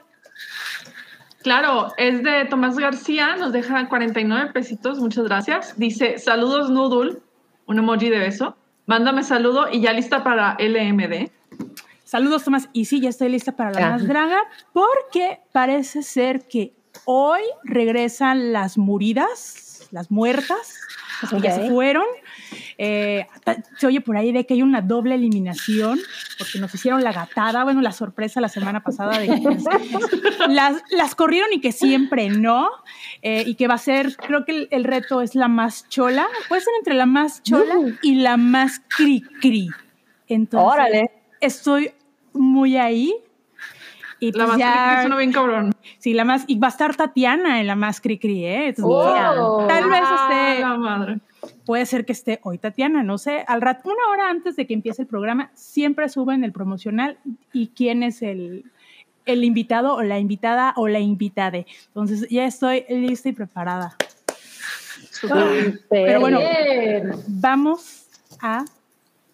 Claro, 1.42 1.92
es 1.96 2.22
de 2.22 2.44
Tomás 2.46 2.76
García, 2.78 3.36
nos 3.36 3.52
deja 3.52 3.88
49 3.88 4.50
pesitos, 4.52 4.98
muchas 4.98 5.24
gracias. 5.24 5.74
Dice, 5.78 6.18
saludos 6.18 6.68
Noodle, 6.70 7.18
un 7.68 7.78
emoji 7.78 8.08
de 8.08 8.18
beso. 8.18 8.56
Mándame 8.86 9.22
saludo 9.22 9.66
y 9.70 9.80
ya 9.80 9.92
lista 9.92 10.24
para 10.24 10.56
LMD. 10.58 11.30
Saludos, 12.04 12.42
Tomás. 12.42 12.68
Y 12.72 12.86
sí, 12.86 13.00
ya 13.00 13.10
estoy 13.10 13.28
lista 13.28 13.52
para 13.52 13.70
la 13.70 13.90
más 13.90 14.08
draga, 14.08 14.40
porque 14.72 15.40
parece 15.52 16.02
ser 16.02 16.48
que 16.48 16.72
hoy 17.04 17.42
regresan 17.64 18.52
las 18.52 18.78
muridas, 18.78 19.86
las 19.90 20.10
muertas, 20.10 20.80
las 21.20 21.30
que 21.30 21.40
ya 21.40 21.54
se 21.54 21.68
fueron. 21.68 22.06
Eh, 22.76 23.26
se 23.76 23.86
oye 23.86 24.00
por 24.00 24.16
ahí 24.16 24.32
de 24.32 24.46
que 24.46 24.54
hay 24.54 24.62
una 24.62 24.80
doble 24.80 25.14
eliminación, 25.14 25.98
porque 26.38 26.58
nos 26.58 26.74
hicieron 26.74 27.02
la 27.02 27.12
gatada, 27.12 27.64
bueno, 27.64 27.80
la 27.80 27.92
sorpresa 27.92 28.40
la 28.40 28.48
semana 28.48 28.82
pasada 28.82 29.18
de 29.18 29.26
que 29.26 29.40
pues, 29.40 29.64
las, 30.48 30.82
las, 30.90 31.14
corrieron 31.14 31.52
y 31.52 31.60
que 31.60 31.72
siempre 31.72 32.30
no, 32.30 32.68
eh, 33.22 33.44
y 33.46 33.54
que 33.54 33.68
va 33.68 33.74
a 33.74 33.78
ser, 33.78 34.16
creo 34.16 34.44
que 34.44 34.68
el, 34.70 34.84
reto 34.84 35.20
es 35.20 35.34
la 35.34 35.48
más 35.48 35.88
chola, 35.88 36.26
puede 36.48 36.62
ser 36.62 36.72
entre 36.78 36.94
la 36.94 37.06
más 37.06 37.42
chola 37.42 37.74
y 38.02 38.16
la 38.16 38.36
más 38.36 38.80
cri-cri. 38.96 39.68
Entonces, 40.28 40.72
Órale. 40.72 41.10
estoy 41.40 41.92
muy 42.32 42.76
ahí. 42.76 43.14
Y 44.20 44.32
la 44.32 44.46
pues 44.46 44.58
más 44.58 44.72
cri-cri 44.72 45.00
suena 45.02 45.16
bien 45.16 45.32
cabrón. 45.32 45.74
Sí, 45.98 46.12
la 46.12 46.24
más, 46.24 46.44
y 46.46 46.58
va 46.58 46.68
a 46.68 46.70
estar 46.70 46.94
Tatiana 46.96 47.60
en 47.60 47.66
la 47.66 47.76
más 47.76 48.00
cri-cri, 48.00 48.44
¿eh? 48.44 48.74
Oh. 48.82 49.64
tal 49.68 49.88
vez 49.88 50.02
esté. 50.02 50.60
La 50.60 50.76
madre. 50.76 51.20
Puede 51.68 51.84
ser 51.84 52.06
que 52.06 52.12
esté 52.12 52.40
hoy 52.44 52.56
Tatiana, 52.56 53.02
no 53.02 53.18
sé. 53.18 53.44
Al 53.46 53.60
rato, 53.60 53.90
una 53.90 54.08
hora 54.10 54.30
antes 54.30 54.56
de 54.56 54.66
que 54.66 54.72
empiece 54.72 55.02
el 55.02 55.06
programa, 55.06 55.50
siempre 55.52 56.08
suben 56.08 56.42
el 56.42 56.50
promocional 56.50 57.18
y 57.52 57.66
quién 57.76 58.02
es 58.02 58.22
el, 58.22 58.64
el 59.26 59.44
invitado 59.44 59.94
o 59.94 60.02
la 60.02 60.18
invitada 60.18 60.72
o 60.76 60.88
la 60.88 60.98
invitade. 60.98 61.66
Entonces 61.88 62.26
ya 62.30 62.46
estoy 62.46 62.86
lista 62.88 63.28
y 63.28 63.32
preparada. 63.32 63.94
Pero 65.90 66.20
bueno, 66.20 66.40
vamos 67.26 68.06
a 68.40 68.64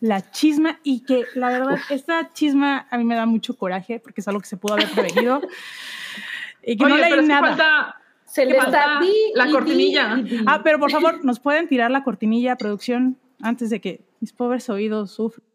la 0.01 0.28
chisma 0.32 0.80
y 0.82 1.05
que 1.05 1.26
la 1.37 1.51
verdad, 1.51 1.78
esta 1.89 2.32
chisma 2.32 2.89
a 2.91 2.99
mí 2.99 3.05
me 3.05 3.14
da 3.14 3.26
mucho 3.26 3.57
coraje 3.57 4.01
porque 4.01 4.22
es 4.22 4.26
algo 4.26 4.41
que 4.41 4.49
se 4.49 4.57
pudo 4.57 4.74
haber 4.74 4.91
prevenido. 4.91 5.41
y 6.66 6.76
que 6.76 6.85
no 6.85 6.97
le 6.97 7.05
hay 7.05 7.24
nada. 7.24 8.01
Se 8.35 8.45
le 8.45 8.57
falta 8.57 8.99
la 9.37 9.49
cortinilla. 9.49 10.20
ah, 10.47 10.61
pero 10.64 10.80
por 10.80 10.91
favor, 10.91 11.24
¿nos 11.24 11.39
pueden 11.39 11.68
tirar 11.68 11.93
la 11.93 12.03
cortinilla, 12.03 12.57
producción, 12.57 13.16
antes 13.41 13.70
de 13.70 13.80
que 13.80 14.01
mis 14.18 14.32
pobres 14.32 14.68
oídos 14.68 15.12
sufran? 15.12 15.47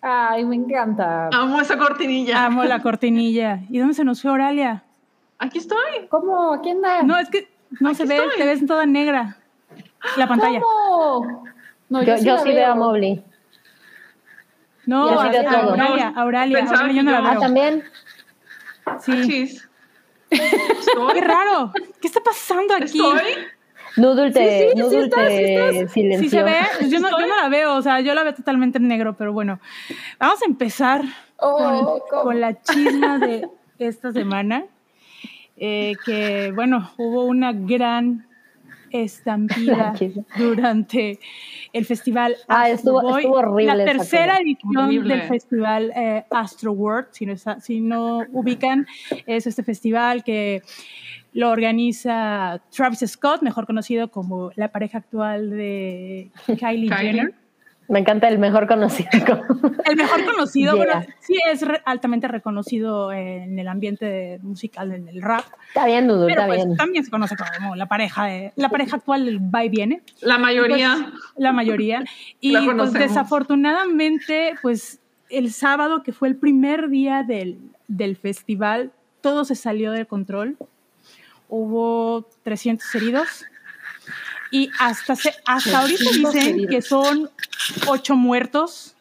Ay, 0.00 0.44
me 0.44 0.54
encanta. 0.54 1.28
Amo 1.32 1.60
esa 1.60 1.76
cortinilla. 1.76 2.44
Amo 2.44 2.62
la 2.62 2.80
cortinilla. 2.80 3.62
¿Y 3.68 3.80
dónde 3.80 3.94
se 3.94 4.04
nos 4.04 4.22
fue 4.22 4.30
Oralia? 4.30 4.84
Aquí 5.40 5.58
estoy. 5.58 6.06
¿Cómo? 6.08 6.60
¿Quién 6.62 6.84
anda? 6.84 7.02
No, 7.02 7.18
es 7.18 7.28
que 7.28 7.53
no 7.80 7.94
se 7.94 8.04
ve, 8.04 8.20
te 8.36 8.46
ves 8.46 8.66
toda 8.66 8.86
negra. 8.86 9.36
La 10.16 10.26
pantalla. 10.26 10.60
¿Cómo? 10.60 11.44
No, 11.88 12.02
yo, 12.02 12.16
yo, 12.16 12.38
sí, 12.38 12.50
veo 12.50 12.72
a 12.72 12.74
Mobley. 12.74 13.22
No, 14.86 15.08
a, 15.08 15.24
Auralia, 15.24 16.12
Auralia, 16.14 16.58
Auralia, 16.64 16.92
yo 16.92 17.02
no 17.02 17.10
la 17.10 17.20
veo. 17.20 17.30
Ah, 17.30 17.38
también. 17.38 17.84
Sí. 19.00 19.58
Qué 20.30 21.20
raro. 21.20 21.72
¿Qué 22.00 22.08
está 22.08 22.20
pasando 22.20 22.74
aquí? 22.74 22.98
¿Estoy? 22.98 23.46
Noodle 23.96 24.32
te, 24.32 24.72
sí. 25.88 26.18
Sí 26.18 26.28
se 26.28 26.42
ve, 26.42 26.56
yo 26.88 26.98
no, 26.98 27.10
yo 27.10 27.26
no, 27.26 27.36
la 27.36 27.48
veo, 27.48 27.76
o 27.76 27.82
sea, 27.82 28.00
yo 28.00 28.12
la 28.14 28.24
veo 28.24 28.34
totalmente 28.34 28.78
en 28.78 28.88
negro, 28.88 29.16
pero 29.16 29.32
bueno, 29.32 29.60
vamos 30.18 30.42
a 30.42 30.46
empezar 30.46 31.02
oh, 31.36 32.02
con, 32.10 32.22
con, 32.22 32.40
la 32.40 32.60
chisma 32.60 33.18
de 33.18 33.48
esta 33.78 34.10
semana, 34.10 34.64
eh, 35.56 35.94
que 36.04 36.52
bueno, 36.54 36.90
hubo 36.98 37.24
una 37.24 37.52
gran 37.52 38.26
estampida 38.90 39.92
durante 40.38 41.18
el 41.72 41.84
festival 41.84 42.36
ah, 42.46 42.70
estuvo, 42.70 43.16
estuvo 43.18 43.34
horrible 43.34 43.74
la 43.74 43.84
tercera 43.84 44.38
edición 44.38 45.08
del 45.08 45.22
festival 45.22 45.92
eh, 45.96 46.24
Astro 46.30 46.72
World, 46.72 47.08
si 47.10 47.26
no, 47.26 47.34
si 47.60 47.80
no 47.80 48.24
ubican, 48.32 48.86
es 49.26 49.46
este 49.46 49.62
festival 49.62 50.22
que 50.22 50.62
lo 51.32 51.50
organiza 51.50 52.62
Travis 52.70 53.00
Scott, 53.06 53.42
mejor 53.42 53.66
conocido 53.66 54.08
como 54.08 54.52
la 54.54 54.68
pareja 54.68 54.98
actual 54.98 55.50
de 55.50 56.30
Kylie, 56.46 56.94
Jenner. 56.94 57.34
Me 57.88 57.98
encanta 57.98 58.28
el 58.28 58.38
mejor 58.38 58.66
conocido. 58.66 59.10
El 59.84 59.96
mejor 59.96 60.24
conocido, 60.24 60.76
bueno, 60.76 61.04
sí 61.20 61.36
es 61.52 61.64
altamente 61.84 62.26
reconocido 62.28 63.12
en 63.12 63.58
el 63.58 63.68
ambiente 63.68 64.38
musical, 64.42 64.92
en 64.92 65.08
el 65.08 65.20
rap. 65.20 65.44
Está 65.68 65.84
bien, 65.84 66.08
Dudu, 66.08 66.28
está 66.28 66.46
pues, 66.46 66.64
bien. 66.64 66.76
También 66.76 67.04
se 67.04 67.10
conoce 67.10 67.36
como 67.36 67.76
la 67.76 67.86
pareja, 67.86 68.28
la 68.56 68.68
pareja 68.70 68.96
actual 68.96 69.26
del 69.26 69.54
va 69.54 69.64
y 69.64 69.68
viene. 69.68 70.02
La 70.22 70.38
mayoría. 70.38 70.96
Pues, 71.10 71.22
la 71.36 71.52
mayoría. 71.52 72.04
Y 72.40 72.56
pues 72.56 72.92
desafortunadamente, 72.92 74.54
pues 74.62 75.00
el 75.30 75.52
sábado, 75.52 76.02
que 76.02 76.12
fue 76.12 76.28
el 76.28 76.36
primer 76.36 76.88
día 76.88 77.22
del, 77.22 77.58
del 77.88 78.16
festival, 78.16 78.92
todo 79.20 79.44
se 79.44 79.54
salió 79.54 79.92
de 79.92 80.06
control. 80.06 80.56
Hubo 81.48 82.28
300 82.42 82.94
heridos 82.94 83.46
y 84.54 84.70
hasta, 84.78 85.16
hasta 85.46 85.80
ahorita 85.80 86.10
dicen 86.12 86.68
que 86.68 86.80
son 86.80 87.28
ocho 87.88 88.14
muertos 88.14 88.94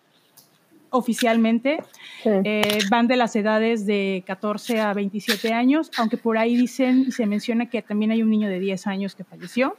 oficialmente. 0.90 1.78
Eh, 2.26 2.80
van 2.90 3.08
de 3.08 3.18
las 3.18 3.36
edades 3.36 3.86
de 3.86 4.24
14 4.26 4.82
a 4.82 4.94
27 4.96 5.54
años, 5.54 5.92
aunque 5.98 6.18
por 6.18 6.40
ahí 6.40 6.56
dicen 6.56 7.06
y 7.08 7.12
se 7.12 7.28
menciona 7.28 7.70
que 7.70 7.84
también 7.84 8.10
hay 8.10 8.24
un 8.24 8.32
niño 8.32 8.50
de 8.50 8.60
10 8.60 8.88
años 8.88 9.14
que 9.14 9.24
falleció. 9.24 9.78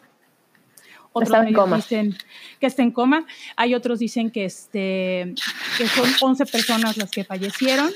Otros 1.12 1.44
dicen 1.44 2.16
que 2.60 2.66
está 2.66 2.82
en 2.84 2.92
coma. 2.92 3.26
Hay 3.56 3.74
otros 3.74 3.98
dicen 3.98 4.30
que, 4.30 4.44
este, 4.44 5.34
que 5.76 5.88
son 5.88 6.08
11 6.20 6.46
personas 6.46 6.96
las 6.96 7.10
que 7.10 7.24
fallecieron. 7.24 7.90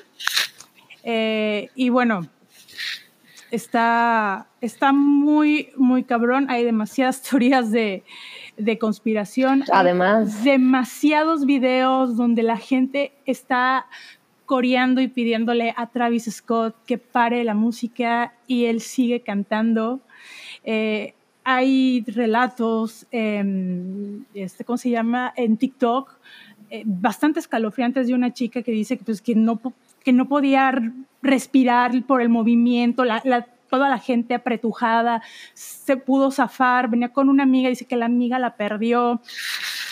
Eh, 1.05 1.71
y 1.77 1.91
bueno, 1.91 2.29
está, 3.51 4.49
está 4.61 4.93
muy, 4.93 5.71
muy 5.77 6.05
cabrón. 6.05 6.47
Hay 6.49 6.65
demasiadas 6.65 7.23
teorías 7.29 7.71
de, 7.71 8.05
de 8.57 8.79
conspiración. 8.79 9.65
Además. 9.73 10.45
demasiados 10.45 11.47
videos 11.47 12.17
donde 12.17 12.43
la 12.43 12.57
gente 12.57 13.13
está 13.27 13.87
coreando 14.47 15.03
y 15.03 15.09
pidiéndole 15.09 15.75
a 15.77 15.89
Travis 15.89 16.25
Scott 16.25 16.75
que 16.87 16.97
pare 16.97 17.45
la 17.45 17.55
música 17.55 18.33
y 18.47 18.65
él 18.65 18.81
sigue 18.81 19.21
cantando. 19.21 20.01
Eh, 20.65 21.15
hay 21.45 22.05
relatos, 22.07 23.07
este, 23.11 24.65
¿cómo 24.65 24.77
se 24.79 24.91
llama? 24.91 25.33
En 25.37 25.57
TikTok, 25.57 26.19
eh, 26.71 26.83
bastante 26.85 27.41
escalofriantes 27.41 28.07
de 28.07 28.15
una 28.15 28.33
chica 28.33 28.63
que 28.63 28.73
dice 28.73 28.99
que, 28.99 29.05
pues, 29.05 29.23
que 29.23 29.35
no 29.35 29.61
que 30.09 30.13
no 30.13 30.29
podía 30.29 30.73
respirar 31.23 31.93
por 32.07 32.23
el 32.23 32.29
movimiento, 32.29 33.05
toda 33.69 33.89
la 33.89 33.99
gente 33.99 34.35
apretujada, 34.35 35.23
se 35.55 35.97
pudo 35.97 36.31
zafar, 36.31 36.89
venía 36.89 37.13
con 37.13 37.29
una 37.29 37.43
amiga, 37.43 37.69
dice 37.69 37.87
que 37.87 37.97
la 37.97 38.07
amiga 38.07 38.39
la 38.39 38.57
perdió, 38.57 39.21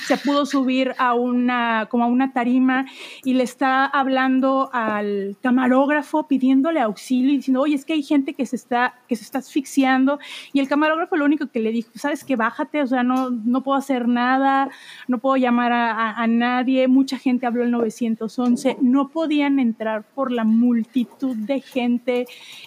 se 0.07 0.17
pudo 0.19 0.47
subir 0.47 0.95
a 0.99 1.15
una, 1.15 1.89
como 1.91 2.05
a 2.05 2.07
una 2.07 2.33
tarima 2.33 2.87
y 3.25 3.35
le 3.35 3.43
está 3.43 3.85
hablando 3.87 4.71
al 4.73 5.37
camarógrafo 5.43 6.29
pidiéndole 6.29 6.81
auxilio 6.81 7.33
y 7.33 7.37
diciendo, 7.39 7.63
oye, 7.63 7.75
es 7.75 7.85
que 7.85 7.95
hay 7.95 8.05
gente 8.05 8.35
que 8.35 8.47
se 8.47 8.55
está, 8.55 8.95
que 9.09 9.17
se 9.17 9.25
está 9.25 9.39
asfixiando 9.39 10.21
y 10.53 10.61
el 10.61 10.69
camarógrafo 10.69 11.17
lo 11.17 11.25
único 11.25 11.49
que 11.49 11.59
le 11.59 11.73
dijo, 11.73 11.91
sabes 11.97 12.23
que 12.23 12.37
bájate, 12.37 12.83
o 12.83 12.87
sea, 12.87 13.03
no, 13.03 13.31
no 13.31 13.63
puedo 13.63 13.77
hacer 13.77 14.07
nada, 14.07 14.71
no 15.09 15.19
puedo 15.19 15.37
llamar 15.37 15.73
a, 15.73 16.27
nadie, 16.29 16.89
mucha 16.89 17.19
gente 17.19 17.47
habló 17.47 17.63
el 17.63 17.71
911, 17.71 18.79
no 18.81 19.09
podían 19.09 19.59
entrar 19.59 20.05
por 20.15 20.31
la 20.31 20.45
multitud 20.45 21.37
de 21.37 21.61
gente 21.61 22.27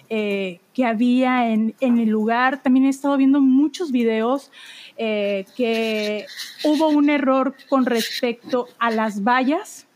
eh, 0.09 0.59
que 0.79 0.85
había 0.85 1.49
en, 1.49 1.75
en 1.81 1.99
el 1.99 2.07
lugar. 2.07 2.63
También 2.63 2.85
he 2.85 2.89
estado 2.89 3.17
viendo 3.17 3.41
muchos 3.41 3.91
videos 3.91 4.49
eh, 4.95 5.45
que 5.57 6.25
hubo 6.63 6.87
un 6.87 7.09
error 7.09 7.53
con 7.67 7.85
respecto 7.85 8.69
a 8.79 8.89
las 8.89 9.21
vallas. 9.21 9.87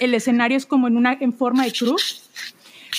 El 0.00 0.12
escenario 0.12 0.58
es 0.58 0.66
como 0.66 0.88
en, 0.88 0.98
una, 0.98 1.16
en 1.18 1.32
forma 1.32 1.64
de 1.64 1.72
cruz, 1.72 2.28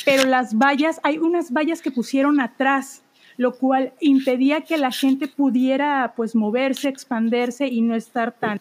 pero 0.03 0.23
las 0.25 0.57
vallas, 0.57 0.99
hay 1.03 1.19
unas 1.19 1.53
vallas 1.53 1.83
que 1.83 1.91
pusieron 1.91 2.39
atrás, 2.39 3.03
lo 3.37 3.53
cual 3.53 3.93
impedía 4.01 4.61
que 4.61 4.79
la 4.79 4.89
gente 4.89 5.27
pudiera 5.27 6.13
pues 6.15 6.33
moverse, 6.33 6.89
expandirse 6.89 7.67
y 7.67 7.81
no 7.81 7.93
estar 7.93 8.31
tan, 8.31 8.59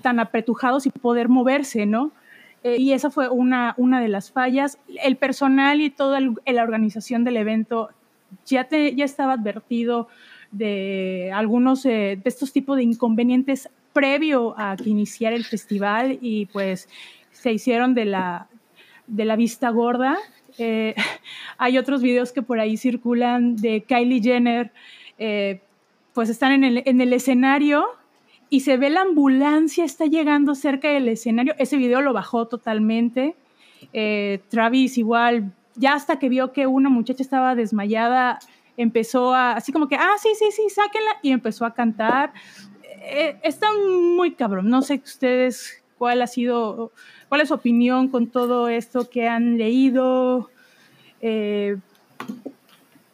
tan 0.00 0.20
apretujados 0.20 0.86
y 0.86 0.90
poder 0.90 1.28
moverse, 1.28 1.86
¿no? 1.86 2.12
Eh, 2.64 2.76
y 2.78 2.92
esa 2.92 3.10
fue 3.10 3.28
una, 3.28 3.74
una 3.76 4.00
de 4.00 4.08
las 4.08 4.30
fallas. 4.30 4.78
El 5.02 5.16
personal 5.16 5.80
y 5.80 5.90
toda 5.90 6.20
la 6.20 6.62
organización 6.62 7.24
del 7.24 7.36
evento 7.36 7.90
ya, 8.46 8.64
te, 8.64 8.94
ya 8.94 9.04
estaba 9.04 9.34
advertido 9.34 10.08
de 10.50 11.30
algunos 11.34 11.84
eh, 11.86 12.18
de 12.22 12.28
estos 12.28 12.52
tipos 12.52 12.76
de 12.76 12.84
inconvenientes 12.84 13.68
previo 13.92 14.54
a 14.58 14.76
que 14.76 14.90
iniciara 14.90 15.36
el 15.36 15.44
festival 15.44 16.18
y 16.20 16.46
pues 16.46 16.88
se 17.30 17.52
hicieron 17.52 17.94
de 17.94 18.04
la, 18.04 18.48
de 19.06 19.24
la 19.24 19.36
vista 19.36 19.70
gorda. 19.70 20.18
Eh, 20.58 20.94
hay 21.58 21.78
otros 21.78 22.02
videos 22.02 22.32
que 22.32 22.42
por 22.42 22.60
ahí 22.60 22.76
circulan 22.76 23.56
de 23.56 23.82
Kylie 23.82 24.22
Jenner, 24.22 24.72
pues 26.14 26.28
están 26.28 26.52
en 26.52 26.64
el, 26.64 26.82
en 26.84 27.00
el 27.00 27.12
escenario 27.12 27.86
y 28.52 28.60
se 28.60 28.76
ve 28.76 28.90
la 28.90 29.00
ambulancia 29.00 29.82
está 29.82 30.04
llegando 30.04 30.54
cerca 30.54 30.90
del 30.90 31.08
escenario. 31.08 31.54
Ese 31.56 31.78
video 31.78 32.02
lo 32.02 32.12
bajó 32.12 32.48
totalmente. 32.48 33.34
Eh, 33.94 34.42
Travis 34.50 34.98
igual, 34.98 35.54
ya 35.74 35.94
hasta 35.94 36.18
que 36.18 36.28
vio 36.28 36.52
que 36.52 36.66
una 36.66 36.90
muchacha 36.90 37.22
estaba 37.22 37.54
desmayada, 37.54 38.40
empezó 38.76 39.32
a, 39.32 39.52
así 39.52 39.72
como 39.72 39.88
que, 39.88 39.96
ah, 39.96 40.16
sí, 40.18 40.28
sí, 40.38 40.50
sí, 40.50 40.68
sáquenla, 40.68 41.12
y 41.22 41.30
empezó 41.30 41.64
a 41.64 41.72
cantar. 41.72 42.34
Eh, 43.00 43.38
está 43.42 43.68
muy 43.72 44.32
cabrón. 44.32 44.68
No 44.68 44.82
sé 44.82 45.00
ustedes 45.02 45.82
cuál 45.96 46.20
ha 46.20 46.26
sido, 46.26 46.92
cuál 47.30 47.40
es 47.40 47.48
su 47.48 47.54
opinión 47.54 48.08
con 48.08 48.26
todo 48.26 48.68
esto 48.68 49.08
que 49.08 49.28
han 49.28 49.56
leído. 49.56 50.50
Eh, 51.22 51.78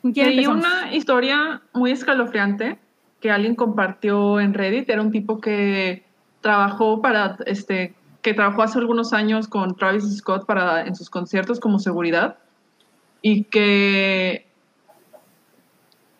Leí 0.02 0.48
una 0.48 0.92
historia 0.92 1.62
muy 1.72 1.92
escalofriante 1.92 2.76
que 3.20 3.30
alguien 3.30 3.54
compartió 3.54 4.40
en 4.40 4.54
Reddit. 4.54 4.88
Era 4.88 5.02
un 5.02 5.10
tipo 5.10 5.40
que 5.40 6.04
trabajó 6.40 7.02
para, 7.02 7.36
este, 7.46 7.94
que 8.22 8.34
trabajó 8.34 8.62
hace 8.62 8.78
algunos 8.78 9.12
años 9.12 9.48
con 9.48 9.76
Travis 9.76 10.04
Scott 10.16 10.46
para, 10.46 10.86
en 10.86 10.94
sus 10.94 11.10
conciertos 11.10 11.60
como 11.60 11.78
seguridad 11.78 12.38
y 13.22 13.44
que 13.44 14.46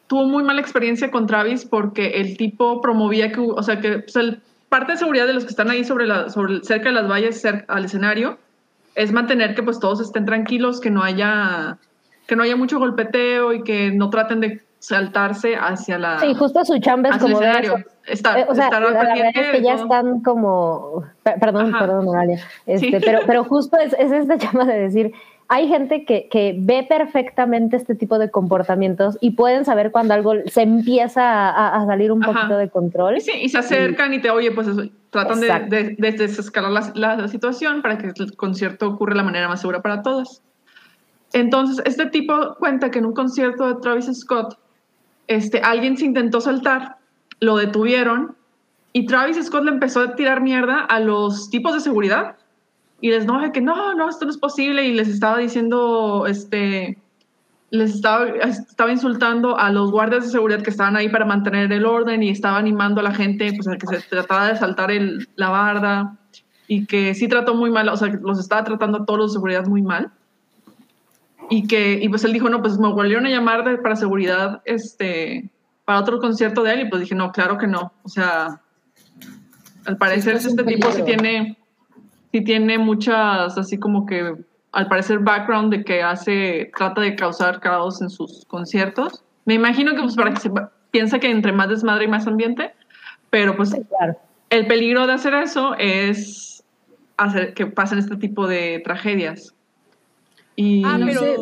tuvo 0.06 0.24
muy 0.24 0.42
mala 0.42 0.60
experiencia 0.60 1.10
con 1.10 1.26
Travis 1.26 1.64
porque 1.64 2.20
el 2.20 2.36
tipo 2.36 2.80
promovía 2.80 3.30
que, 3.30 3.40
o 3.40 3.62
sea, 3.62 3.80
que 3.80 4.00
pues, 4.00 4.38
parte 4.68 4.92
de 4.92 4.98
seguridad 4.98 5.26
de 5.26 5.34
los 5.34 5.44
que 5.44 5.50
están 5.50 5.70
ahí 5.70 5.84
sobre 5.84 6.06
la, 6.06 6.28
cerca 6.62 6.88
de 6.88 6.94
las 6.94 7.08
vallas, 7.08 7.40
cerca, 7.40 7.72
al 7.72 7.84
escenario, 7.84 8.38
es 8.94 9.12
mantener 9.12 9.54
que 9.54 9.62
pues 9.62 9.78
todos 9.78 10.00
estén 10.00 10.24
tranquilos, 10.24 10.80
que 10.80 10.90
no 10.90 11.02
haya 11.02 11.78
que 12.26 12.36
no 12.36 12.42
haya 12.42 12.56
mucho 12.56 12.78
golpeteo 12.78 13.54
y 13.54 13.62
que 13.62 13.90
no 13.90 14.10
traten 14.10 14.40
de 14.40 14.60
saltarse 14.78 15.56
hacia 15.56 15.98
la. 15.98 16.18
Sí, 16.20 16.34
justo 16.34 16.64
su 16.64 16.78
chamba 16.78 17.10
es 17.10 17.18
como 17.18 17.40
eso. 17.40 17.76
Estar, 18.06 18.38
eh, 18.38 18.46
o 18.48 18.54
sea, 18.54 18.64
estar 18.66 18.80
la 18.82 18.88
verdad 18.90 19.30
es 19.34 19.50
que 19.50 19.62
ya 19.62 19.74
están 19.74 20.20
como. 20.22 21.04
Perdón, 21.22 21.74
Ajá. 21.74 21.80
perdón, 21.84 22.04
Moralia. 22.06 22.40
Este, 22.66 22.98
Sí. 22.98 23.04
pero, 23.04 23.20
pero 23.26 23.44
justo 23.44 23.76
es, 23.78 23.92
es 23.98 24.10
esta 24.12 24.38
chamba 24.38 24.64
de 24.64 24.78
decir. 24.80 25.12
Hay 25.50 25.66
gente 25.66 26.04
que, 26.04 26.28
que 26.28 26.54
ve 26.58 26.84
perfectamente 26.86 27.76
este 27.78 27.94
tipo 27.94 28.18
de 28.18 28.30
comportamientos 28.30 29.16
y 29.22 29.30
pueden 29.30 29.64
saber 29.64 29.90
cuando 29.92 30.12
algo 30.12 30.34
se 30.44 30.60
empieza 30.60 31.22
a, 31.48 31.74
a 31.82 31.86
salir 31.86 32.12
un 32.12 32.22
Ajá. 32.22 32.34
poquito 32.34 32.58
de 32.58 32.68
control. 32.68 33.16
Y, 33.16 33.20
sí, 33.22 33.32
y 33.40 33.48
se 33.48 33.56
acercan 33.56 34.12
y 34.12 34.20
te, 34.20 34.28
oye, 34.30 34.50
pues 34.52 34.66
eso, 34.68 34.82
tratan 35.08 35.40
de, 35.40 35.46
Exacto. 35.46 35.74
de, 35.74 35.82
de 35.98 36.12
desescalar 36.12 36.70
la, 36.70 36.92
la- 36.94 37.16
la 37.16 37.28
situación 37.28 37.80
para 37.80 37.96
que 37.96 38.08
el 38.14 38.36
concierto 38.36 38.88
ocurra 38.90 39.14
de 39.14 39.16
la 39.16 39.22
manera 39.22 39.48
más 39.48 39.62
segura 39.62 39.80
para 39.80 40.02
todos. 40.02 40.42
Entonces, 41.32 41.82
este 41.86 42.04
tipo 42.06 42.34
cuenta 42.58 42.90
que 42.90 42.98
en 42.98 43.06
un 43.06 43.14
concierto 43.14 43.66
de 43.72 43.80
Travis 43.80 44.06
Scott, 44.20 44.58
este, 45.28 45.60
alguien 45.60 45.96
se 45.96 46.06
intentó 46.06 46.40
saltar, 46.40 46.96
lo 47.40 47.56
detuvieron 47.56 48.36
y 48.92 49.06
Travis 49.06 49.36
Scott 49.44 49.64
le 49.64 49.70
empezó 49.70 50.00
a 50.00 50.14
tirar 50.16 50.40
mierda 50.40 50.80
a 50.80 50.98
los 50.98 51.50
tipos 51.50 51.74
de 51.74 51.80
seguridad 51.80 52.36
y 53.00 53.10
les 53.10 53.26
no, 53.26 53.52
que 53.52 53.60
no, 53.60 53.94
no, 53.94 54.08
esto 54.08 54.24
no 54.24 54.30
es 54.30 54.38
posible 54.38 54.84
y 54.84 54.94
les 54.94 55.08
estaba 55.08 55.38
diciendo, 55.38 56.26
este, 56.26 56.98
les 57.70 57.94
estaba, 57.94 58.90
insultando 58.90 59.58
a 59.58 59.70
los 59.70 59.90
guardias 59.90 60.24
de 60.24 60.30
seguridad 60.30 60.62
que 60.62 60.70
estaban 60.70 60.96
ahí 60.96 61.08
para 61.08 61.24
mantener 61.24 61.70
el 61.70 61.84
orden 61.84 62.22
y 62.22 62.30
estaba 62.30 62.58
animando 62.58 63.00
a 63.00 63.04
la 63.04 63.14
gente 63.14 63.52
pues, 63.52 63.68
a 63.68 63.76
que 63.76 63.86
se 63.86 64.08
tratara 64.08 64.48
de 64.48 64.56
saltar 64.56 64.90
la 65.36 65.50
barda 65.50 66.16
y 66.66 66.86
que 66.86 67.14
sí 67.14 67.28
trató 67.28 67.54
muy 67.54 67.70
mal, 67.70 67.88
o 67.88 67.96
sea, 67.96 68.08
los 68.08 68.38
estaba 68.38 68.64
tratando 68.64 68.98
a 68.98 69.04
todos 69.04 69.18
los 69.18 69.30
de 69.32 69.36
seguridad 69.36 69.66
muy 69.66 69.82
mal. 69.82 70.10
Y 71.50 71.66
que, 71.66 71.94
y 72.02 72.08
pues 72.08 72.24
él 72.24 72.32
dijo, 72.32 72.48
no, 72.48 72.60
pues 72.60 72.78
me 72.78 72.88
volvieron 72.92 73.26
a 73.26 73.30
llamar 73.30 73.64
de- 73.64 73.78
para 73.78 73.96
seguridad, 73.96 74.60
este, 74.64 75.50
para 75.84 76.00
otro 76.00 76.18
concierto 76.20 76.62
de 76.62 76.74
él, 76.74 76.80
y 76.80 76.88
pues 76.90 77.00
dije, 77.02 77.14
no, 77.14 77.32
claro 77.32 77.56
que 77.58 77.66
no. 77.66 77.92
O 78.02 78.08
sea, 78.08 78.60
al 79.86 79.96
parecer 79.96 80.32
en 80.32 80.38
este 80.46 80.64
tipo 80.64 80.90
sí 80.92 81.02
tiene, 81.04 81.56
sí 82.32 82.42
tiene 82.44 82.76
muchas, 82.78 83.56
así 83.56 83.78
como 83.78 84.04
que, 84.04 84.34
al 84.72 84.86
parecer, 84.88 85.20
background 85.20 85.72
de 85.72 85.84
que 85.84 86.02
hace, 86.02 86.70
trata 86.76 87.00
de 87.00 87.16
causar 87.16 87.60
caos 87.60 88.02
en 88.02 88.10
sus 88.10 88.44
conciertos. 88.46 89.24
Me 89.46 89.54
imagino 89.54 89.94
que 89.94 90.02
pues 90.02 90.14
para 90.14 90.32
que 90.34 90.40
se 90.40 90.50
piensa 90.90 91.18
que 91.18 91.30
entre 91.30 91.52
más 91.52 91.70
desmadre 91.70 92.04
y 92.04 92.08
más 92.08 92.26
ambiente, 92.26 92.74
pero 93.30 93.56
pues 93.56 93.70
Sí, 93.70 93.80
claro. 93.88 94.18
el 94.50 94.66
peligro 94.66 95.06
de 95.06 95.14
hacer 95.14 95.32
eso 95.34 95.74
es 95.78 96.62
hacer 97.16 97.54
que 97.54 97.66
pasen 97.66 97.98
este 97.98 98.16
tipo 98.16 98.46
de 98.46 98.82
tragedias. 98.84 99.54
Y, 100.60 100.82
Ah, 100.84 100.98
no 100.98 101.06
pero, 101.06 101.20
sé. 101.20 101.36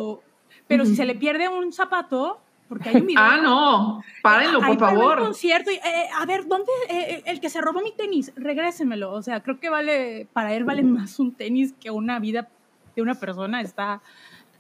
pero 0.67 0.85
si 0.85 0.95
se 0.95 1.07
le 1.07 1.15
pierde 1.15 1.49
un 1.49 1.73
zapato, 1.73 2.39
porque 2.69 2.91
hay 2.91 2.97
un 2.97 3.07
video. 3.07 3.23
Ah, 3.25 3.39
no, 3.43 4.03
párenlo, 4.23 4.61
por 4.61 4.71
un 4.71 4.79
favor. 4.79 5.19
concierto 5.21 5.71
y, 5.71 5.77
eh, 5.77 6.09
a 6.21 6.27
ver, 6.27 6.47
¿dónde 6.47 6.71
eh, 6.91 7.23
el 7.25 7.41
que 7.41 7.49
se 7.49 7.61
robó 7.63 7.81
mi 7.81 7.93
tenis? 7.93 8.33
Regrésemelo. 8.37 9.13
O 9.13 9.23
sea, 9.23 9.43
creo 9.43 9.59
que 9.59 9.71
vale, 9.71 10.27
para 10.33 10.53
él 10.55 10.65
vale 10.65 10.83
más 10.83 11.19
un 11.19 11.33
tenis 11.33 11.73
que 11.81 11.91
una 11.91 12.19
vida 12.19 12.49
de 12.95 13.03
una 13.03 13.15
persona. 13.15 13.61
Está 13.63 14.03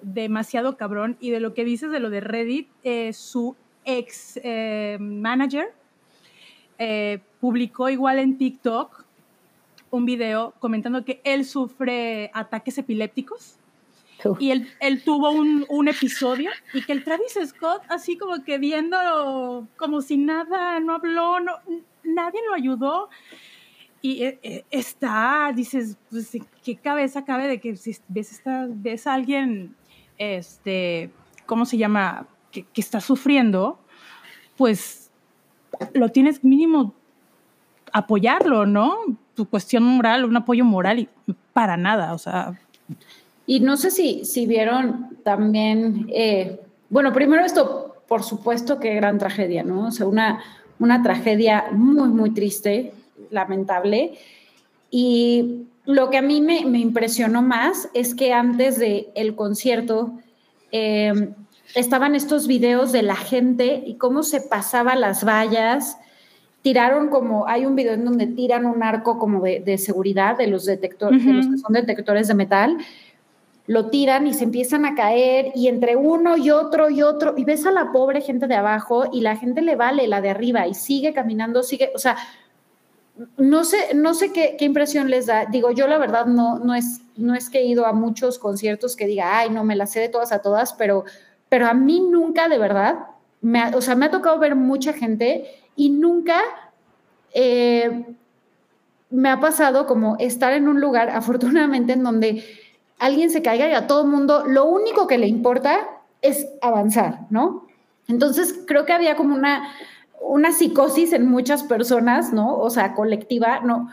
demasiado 0.00 0.76
cabrón. 0.78 1.16
Y 1.20 1.30
de 1.30 1.40
lo 1.40 1.52
que 1.52 1.64
dices 1.64 1.90
de 1.90 2.00
lo 2.00 2.08
de 2.08 2.20
Reddit, 2.20 2.68
eh, 2.82 3.12
su 3.12 3.56
ex 3.84 4.40
eh, 4.42 4.96
manager 5.00 5.72
eh, 6.78 7.20
publicó 7.40 7.88
igual 7.88 8.18
en 8.18 8.38
TikTok 8.38 9.04
un 9.90 10.04
video 10.04 10.52
comentando 10.58 11.04
que 11.04 11.20
él 11.24 11.44
sufre 11.44 12.30
ataques 12.34 12.78
epilépticos. 12.78 13.56
Y 14.38 14.50
él, 14.50 14.68
él 14.80 15.02
tuvo 15.04 15.30
un, 15.30 15.66
un 15.68 15.88
episodio 15.88 16.50
y 16.72 16.82
que 16.82 16.92
el 16.92 17.04
Travis 17.04 17.38
Scott 17.46 17.82
así 17.88 18.16
como 18.16 18.42
que 18.44 18.58
viendo 18.58 19.68
como 19.76 20.00
si 20.00 20.16
nada, 20.16 20.80
no 20.80 20.94
habló, 20.96 21.40
no, 21.40 21.52
nadie 22.04 22.40
lo 22.46 22.54
ayudó. 22.54 23.08
Y 24.02 24.22
eh, 24.22 24.38
eh, 24.42 24.64
está, 24.70 25.52
dices, 25.54 25.98
pues, 26.10 26.34
¿en 26.34 26.46
¿qué 26.62 26.76
cabeza 26.76 27.24
cabe 27.24 27.48
de 27.48 27.60
que 27.60 27.76
si 27.76 27.96
ves, 28.08 28.32
esta, 28.32 28.66
ves 28.68 29.06
a 29.06 29.14
alguien, 29.14 29.74
este, 30.18 31.10
¿cómo 31.46 31.64
se 31.64 31.76
llama? 31.76 32.28
Que, 32.52 32.62
que 32.62 32.80
está 32.80 33.00
sufriendo, 33.00 33.80
pues 34.56 35.10
lo 35.94 36.10
tienes 36.10 36.44
mínimo 36.44 36.94
apoyarlo, 37.92 38.66
¿no? 38.66 38.96
Tu 39.34 39.48
cuestión 39.48 39.82
moral, 39.82 40.24
un 40.24 40.36
apoyo 40.36 40.64
moral 40.64 41.00
y 41.00 41.08
para 41.52 41.76
nada, 41.76 42.14
o 42.14 42.18
sea, 42.18 42.58
Y 43.46 43.60
no 43.60 43.76
sé 43.76 43.90
si, 43.90 44.24
si 44.24 44.46
vieron 44.46 45.18
también, 45.22 46.08
eh, 46.12 46.60
bueno, 46.90 47.12
primero 47.12 47.44
esto, 47.44 47.96
por 48.08 48.22
supuesto 48.22 48.80
que 48.80 48.94
gran 48.94 49.18
tragedia, 49.18 49.62
¿no? 49.62 49.86
O 49.86 49.90
sea, 49.92 50.06
una, 50.06 50.42
una 50.78 51.02
tragedia 51.02 51.66
muy, 51.72 52.08
muy 52.08 52.30
triste, 52.30 52.92
lamentable. 53.30 54.18
Y 54.90 55.66
lo 55.84 56.10
que 56.10 56.18
a 56.18 56.22
mí 56.22 56.40
me, 56.40 56.64
me 56.66 56.80
impresionó 56.80 57.42
más 57.42 57.88
es 57.94 58.14
que 58.14 58.32
antes 58.32 58.78
del 58.78 59.08
el 59.14 59.36
concierto 59.36 60.12
eh, 60.72 61.30
estaban 61.74 62.14
estos 62.14 62.46
videos 62.46 62.92
de 62.92 63.02
la 63.02 63.16
gente 63.16 63.82
y 63.86 63.94
cómo 63.94 64.22
se 64.22 64.40
pasaba 64.40 64.96
las 64.96 65.24
vallas. 65.24 65.98
Tiraron 66.62 67.08
como, 67.08 67.46
hay 67.46 67.64
un 67.64 67.76
video 67.76 67.94
en 67.94 68.04
donde 68.04 68.26
tiran 68.26 68.66
un 68.66 68.82
arco 68.82 69.18
como 69.18 69.40
de, 69.42 69.60
de 69.60 69.78
seguridad 69.78 70.36
de 70.36 70.48
los 70.48 70.64
detectores, 70.64 71.24
de 71.24 71.32
los 71.32 71.46
que 71.46 71.58
son 71.58 71.72
detectores 71.72 72.26
de 72.26 72.34
metal 72.34 72.78
lo 73.66 73.90
tiran 73.90 74.26
y 74.26 74.34
se 74.34 74.44
empiezan 74.44 74.84
a 74.84 74.94
caer 74.94 75.50
y 75.54 75.68
entre 75.68 75.96
uno 75.96 76.36
y 76.36 76.50
otro 76.50 76.88
y 76.88 77.02
otro 77.02 77.34
y 77.36 77.44
ves 77.44 77.66
a 77.66 77.72
la 77.72 77.90
pobre 77.92 78.20
gente 78.20 78.46
de 78.46 78.54
abajo 78.54 79.06
y 79.12 79.20
la 79.20 79.36
gente 79.36 79.60
le 79.60 79.74
vale 79.74 80.06
la 80.06 80.20
de 80.20 80.30
arriba 80.30 80.66
y 80.66 80.74
sigue 80.74 81.12
caminando, 81.12 81.62
sigue, 81.62 81.90
o 81.94 81.98
sea, 81.98 82.16
no 83.36 83.64
sé, 83.64 83.94
no 83.94 84.14
sé 84.14 84.32
qué, 84.32 84.56
qué 84.58 84.66
impresión 84.66 85.10
les 85.10 85.26
da. 85.26 85.46
Digo, 85.46 85.70
yo 85.70 85.88
la 85.88 85.98
verdad 85.98 86.26
no, 86.26 86.58
no, 86.58 86.74
es, 86.74 87.00
no 87.16 87.34
es 87.34 87.50
que 87.50 87.58
he 87.58 87.64
ido 87.64 87.86
a 87.86 87.92
muchos 87.92 88.38
conciertos 88.38 88.94
que 88.94 89.06
diga, 89.06 89.38
ay, 89.38 89.50
no, 89.50 89.64
me 89.64 89.76
las 89.76 89.90
sé 89.90 90.00
de 90.00 90.08
todas 90.08 90.32
a 90.32 90.42
todas, 90.42 90.74
pero, 90.74 91.04
pero 91.48 91.66
a 91.66 91.74
mí 91.74 92.00
nunca 92.00 92.48
de 92.48 92.58
verdad, 92.58 92.98
me 93.40 93.74
o 93.74 93.80
sea, 93.80 93.94
me 93.94 94.06
ha 94.06 94.10
tocado 94.10 94.38
ver 94.38 94.54
mucha 94.54 94.92
gente 94.92 95.46
y 95.74 95.90
nunca 95.90 96.40
eh, 97.32 98.04
me 99.10 99.28
ha 99.28 99.40
pasado 99.40 99.86
como 99.86 100.16
estar 100.18 100.52
en 100.52 100.68
un 100.68 100.80
lugar, 100.80 101.10
afortunadamente, 101.10 101.94
en 101.94 102.02
donde 102.02 102.44
alguien 102.98 103.30
se 103.30 103.42
caiga 103.42 103.68
y 103.68 103.72
a 103.72 103.86
todo 103.86 104.06
mundo 104.06 104.44
lo 104.46 104.64
único 104.64 105.06
que 105.06 105.18
le 105.18 105.26
importa 105.26 105.88
es 106.22 106.46
avanzar, 106.60 107.26
¿no? 107.30 107.66
Entonces 108.08 108.60
creo 108.66 108.84
que 108.84 108.92
había 108.92 109.16
como 109.16 109.34
una, 109.34 109.68
una 110.20 110.52
psicosis 110.52 111.12
en 111.12 111.28
muchas 111.28 111.62
personas, 111.62 112.32
¿no? 112.32 112.58
O 112.58 112.70
sea, 112.70 112.94
colectiva, 112.94 113.60
¿no? 113.60 113.88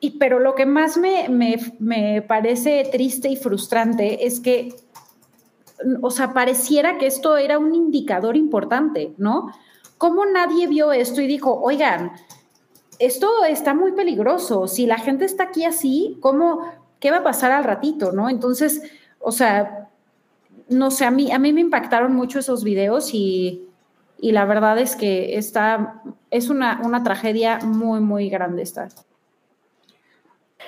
Y, 0.00 0.18
pero 0.18 0.38
lo 0.38 0.54
que 0.54 0.66
más 0.66 0.96
me, 0.96 1.28
me, 1.28 1.56
me 1.78 2.22
parece 2.22 2.88
triste 2.90 3.28
y 3.28 3.36
frustrante 3.36 4.26
es 4.26 4.40
que, 4.40 4.74
o 6.02 6.10
sea, 6.10 6.34
pareciera 6.34 6.98
que 6.98 7.06
esto 7.06 7.36
era 7.36 7.58
un 7.58 7.74
indicador 7.74 8.36
importante, 8.36 9.14
¿no? 9.16 9.50
¿Cómo 9.96 10.26
nadie 10.26 10.66
vio 10.66 10.92
esto 10.92 11.22
y 11.22 11.26
dijo, 11.26 11.58
oigan, 11.62 12.12
esto 12.98 13.44
está 13.48 13.74
muy 13.74 13.92
peligroso. 13.92 14.66
Si 14.66 14.86
la 14.86 14.98
gente 14.98 15.24
está 15.24 15.44
aquí 15.44 15.64
así, 15.64 16.18
¿cómo, 16.20 16.70
¿qué 17.04 17.10
va 17.10 17.18
a 17.18 17.22
pasar 17.22 17.52
al 17.52 17.64
ratito, 17.64 18.12
no? 18.12 18.30
Entonces, 18.30 18.80
o 19.18 19.30
sea, 19.30 19.90
no 20.70 20.90
sé, 20.90 21.04
a 21.04 21.10
mí, 21.10 21.30
a 21.30 21.38
mí 21.38 21.52
me 21.52 21.60
impactaron 21.60 22.14
mucho 22.14 22.38
esos 22.38 22.64
videos 22.64 23.12
y, 23.12 23.68
y 24.18 24.32
la 24.32 24.46
verdad 24.46 24.78
es 24.78 24.96
que 24.96 25.36
está, 25.36 26.00
es 26.30 26.48
una, 26.48 26.80
una 26.82 27.02
tragedia 27.02 27.58
muy, 27.58 28.00
muy 28.00 28.30
grande 28.30 28.62
esta. 28.62 28.88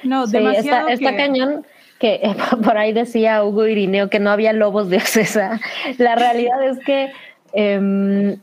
No, 0.02 0.26
demasiado 0.26 0.88
está, 0.88 1.16
cañón 1.16 1.64
que 1.98 2.20
por 2.62 2.76
ahí 2.76 2.92
decía 2.92 3.42
Hugo 3.42 3.66
Irineo 3.66 4.10
que 4.10 4.18
no 4.18 4.28
había 4.28 4.52
lobos 4.52 4.90
de 4.90 4.98
Ocesa. 4.98 5.58
La 5.96 6.16
realidad 6.16 6.62
es 6.68 6.78
que 6.80 7.12
em, 7.54 8.38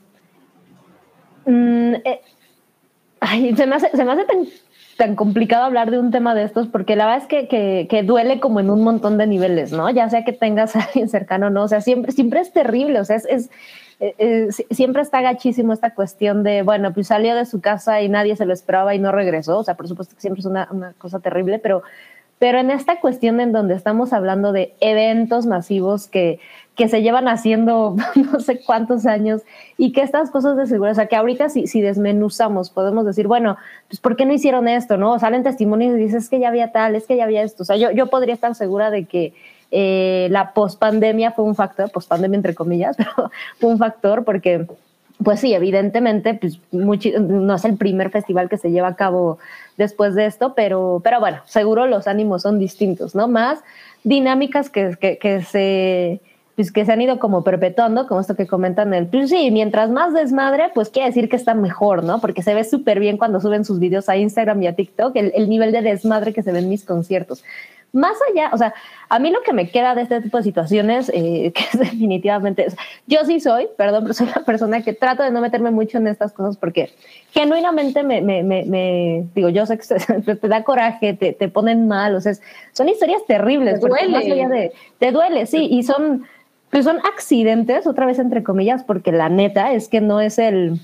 mm, 1.46 1.94
eh, 2.06 2.22
se 3.56 3.68
me 3.68 3.76
hace, 3.76 3.92
se 3.92 4.04
me 4.04 4.14
hace 4.14 4.26
tan 4.26 4.48
tan 4.98 5.16
complicado 5.16 5.64
hablar 5.64 5.92
de 5.92 6.00
un 6.00 6.12
tema 6.12 6.36
de 6.36 6.44
estos 6.44 6.68
porque 6.68 6.96
la 6.96 7.06
verdad 7.06 7.24
es 7.24 7.48
que, 7.48 7.88
que, 7.88 8.04
duele 8.04 8.40
como 8.40 8.60
en 8.60 8.70
un 8.70 8.84
montón 8.84 9.18
de 9.18 9.28
niveles, 9.28 9.72
¿no? 9.72 9.90
Ya 9.90 10.10
sea 10.10 10.24
que 10.24 10.34
tengas 10.34 10.76
a 10.76 10.82
alguien 10.84 11.10
cercano 11.10 11.48
o 11.48 11.50
no, 11.50 11.64
o 11.64 11.68
sea, 11.68 11.82
siempre, 11.82 12.12
siempre 12.12 12.40
es 12.40 12.52
terrible, 12.52 13.00
o 13.00 13.06
sea, 13.06 13.16
es, 13.16 13.26
es, 13.26 13.50
eh, 14.00 14.50
siempre 14.72 15.02
está 15.02 15.22
gachísimo 15.22 15.74
esta 15.74 15.94
cuestión 15.94 16.44
de, 16.44 16.62
bueno, 16.62 16.94
pues 16.94 17.08
salió 17.08 17.36
de 17.36 17.46
su 17.46 17.62
casa 17.62 18.02
y 18.02 18.10
nadie 18.10 18.36
se 18.36 18.46
lo 18.46 18.54
esperaba 18.54 18.94
y 18.96 19.00
no 19.00 19.12
regresó, 19.12 19.60
o 19.60 19.64
sea, 19.64 19.76
por 19.76 19.88
supuesto 19.88 20.16
que 20.16 20.22
siempre 20.22 20.42
es 20.42 20.46
una, 20.46 20.68
una 20.72 20.94
cosa 20.94 21.20
terrible, 21.20 21.60
pero, 21.60 21.84
pero 22.40 22.60
en 22.60 22.72
esta 22.72 23.00
cuestión 23.00 23.40
en 23.40 23.52
donde 23.52 23.76
estamos 23.76 24.14
hablando 24.14 24.52
de 24.52 24.74
eventos 24.80 25.46
masivos 25.46 26.08
que, 26.08 26.40
que 26.76 26.90
se 26.90 27.02
llevan 27.02 27.28
haciendo 27.28 27.96
no 28.16 28.40
sé 28.40 28.60
cuántos 28.62 29.06
años 29.06 29.42
y 29.78 29.92
que 29.92 30.02
estas 30.02 30.32
cosas 30.32 30.58
de 30.58 30.66
seguridad, 30.66 30.94
o 30.94 30.96
sea, 30.96 31.08
que 31.08 31.16
ahorita 31.16 31.50
si, 31.50 31.68
si 31.68 31.82
desmenuzamos, 31.82 32.70
podemos 32.70 33.06
decir, 33.06 33.28
bueno, 33.28 33.58
pues 33.88 34.00
¿por 34.00 34.16
qué 34.16 34.26
no 34.26 34.34
hicieron 34.34 34.68
esto? 34.68 34.98
¿No? 34.98 35.20
Salen 35.20 35.44
testimonios 35.44 35.96
y 35.96 36.00
dices, 36.00 36.24
es 36.24 36.30
que 36.30 36.40
ya 36.40 36.48
había 36.48 36.72
tal, 36.72 36.96
es 36.96 37.06
que 37.06 37.16
ya 37.16 37.26
había 37.26 37.44
esto. 37.44 37.64
O 37.64 37.66
sea, 37.66 37.76
yo, 37.76 37.92
yo 37.92 38.08
podría 38.08 38.34
estar 38.34 38.56
segura 38.56 38.90
de 38.90 39.06
que 39.06 39.34
eh, 39.72 40.28
la 40.32 40.54
pospandemia 40.54 41.32
fue 41.32 41.46
un 41.46 41.56
factor, 41.56 41.92
pospandemia 41.92 42.38
entre 42.38 42.56
comillas, 42.56 42.96
pero 42.98 43.32
fue 43.60 43.70
un 43.70 43.78
factor 43.78 44.24
porque, 44.24 44.66
pues 45.24 45.40
sí, 45.40 45.54
evidentemente, 45.54 46.34
pues 46.34 46.60
no 46.72 47.56
es 47.56 47.66
el 47.66 47.78
primer 47.78 48.10
festival 48.10 48.50
que 48.50 48.58
se 48.58 48.72
lleva 48.72 48.90
a 48.90 48.96
cabo 48.96 49.38
después 49.78 50.16
de 50.16 50.26
esto, 50.26 50.54
pero, 50.56 51.02
pero 51.04 51.20
bueno, 51.20 51.42
seguro 51.46 51.86
los 51.86 52.08
ánimos 52.08 52.42
son 52.42 52.58
distintos, 52.58 53.14
¿no? 53.14 53.28
Más 53.28 53.60
dinámicas 54.04 54.70
que, 54.70 54.98
que, 55.00 55.18
que 55.18 55.42
se 55.44 56.20
pues 56.56 56.72
que 56.72 56.86
se 56.86 56.92
han 56.92 57.02
ido 57.02 57.18
como 57.20 57.44
perpetuando, 57.44 58.08
como 58.08 58.22
esto 58.22 58.36
que 58.36 58.46
comentan 58.46 58.94
el, 58.94 59.08
pues 59.08 59.30
sí, 59.30 59.50
mientras 59.52 59.90
más 59.90 60.14
desmadre, 60.14 60.72
pues 60.74 60.90
quiere 60.90 61.08
decir 61.08 61.28
que 61.28 61.36
está 61.36 61.56
mejor, 61.56 62.04
¿no? 62.04 62.22
Porque 62.22 62.44
se 62.44 62.54
ve 62.54 62.64
súper 62.64 63.00
bien 63.00 63.18
cuando 63.18 63.40
suben 63.40 63.66
sus 63.66 63.80
videos 63.80 64.08
a 64.08 64.18
Instagram 64.18 64.62
y 64.62 64.68
a 64.68 64.76
TikTok, 64.76 65.16
el, 65.16 65.50
nivel 65.50 65.72
de 65.72 65.82
desmadre 65.82 66.34
que 66.34 66.44
se 66.44 66.52
ve 66.52 66.60
en 66.60 66.70
mis 66.70 66.86
conciertos. 66.86 67.44
Más 67.92 68.18
allá, 68.32 68.50
o 68.54 68.58
sea, 68.58 68.74
a 69.08 69.20
mí 69.20 69.30
lo 69.30 69.42
que 69.44 69.54
me 69.54 69.70
queda 69.70 69.94
de 69.94 70.02
este 70.02 70.22
tipo 70.22 70.38
de 70.38 70.44
situaciones, 70.44 71.10
eh, 71.14 71.52
que 71.56 71.64
es 71.74 71.80
definitivamente, 71.80 72.68
yo 73.08 73.26
sí 73.26 73.40
soy, 73.40 73.68
perdón, 73.76 74.04
pero 74.04 74.14
soy 74.14 74.28
una 74.28 74.46
persona 74.46 74.84
que 74.84 74.94
trato 74.94 75.24
de 75.24 75.32
no 75.32 75.42
meterme 75.42 75.72
mucho 75.72 75.98
en 75.98 76.08
estas 76.08 76.34
cosas 76.34 76.58
porque 76.58 76.92
genuinamente 77.32 78.04
me, 78.04 78.22
me, 78.22 78.44
me, 78.44 79.26
digo, 79.34 79.50
yo 79.50 79.66
sé 79.66 79.80
que 79.80 80.36
te, 80.36 80.48
da 80.48 80.64
coraje, 80.64 81.14
te, 81.14 81.34
te, 81.34 81.48
ponen 81.50 81.88
mal, 81.88 82.16
o 82.16 82.22
sea, 82.22 82.34
son 82.74 82.90
historias 82.90 83.26
terribles. 83.28 83.80
Te 83.80 83.88
duele. 83.88 84.10
Más 84.10 84.26
allá 84.26 84.50
de, 84.50 84.72
te 85.00 85.12
duele, 85.12 85.46
sí, 85.48 85.68
y 85.72 85.82
son 85.84 86.26
pero 86.74 86.84
son 86.84 86.98
accidentes, 87.06 87.86
otra 87.86 88.08
vez 88.08 88.18
entre 88.18 88.42
comillas, 88.42 88.84
porque 88.84 89.12
la 89.12 89.30
neta 89.30 89.74
es 89.74 89.88
que 89.88 90.02
no 90.02 90.20
es 90.20 90.40
el, 90.40 90.80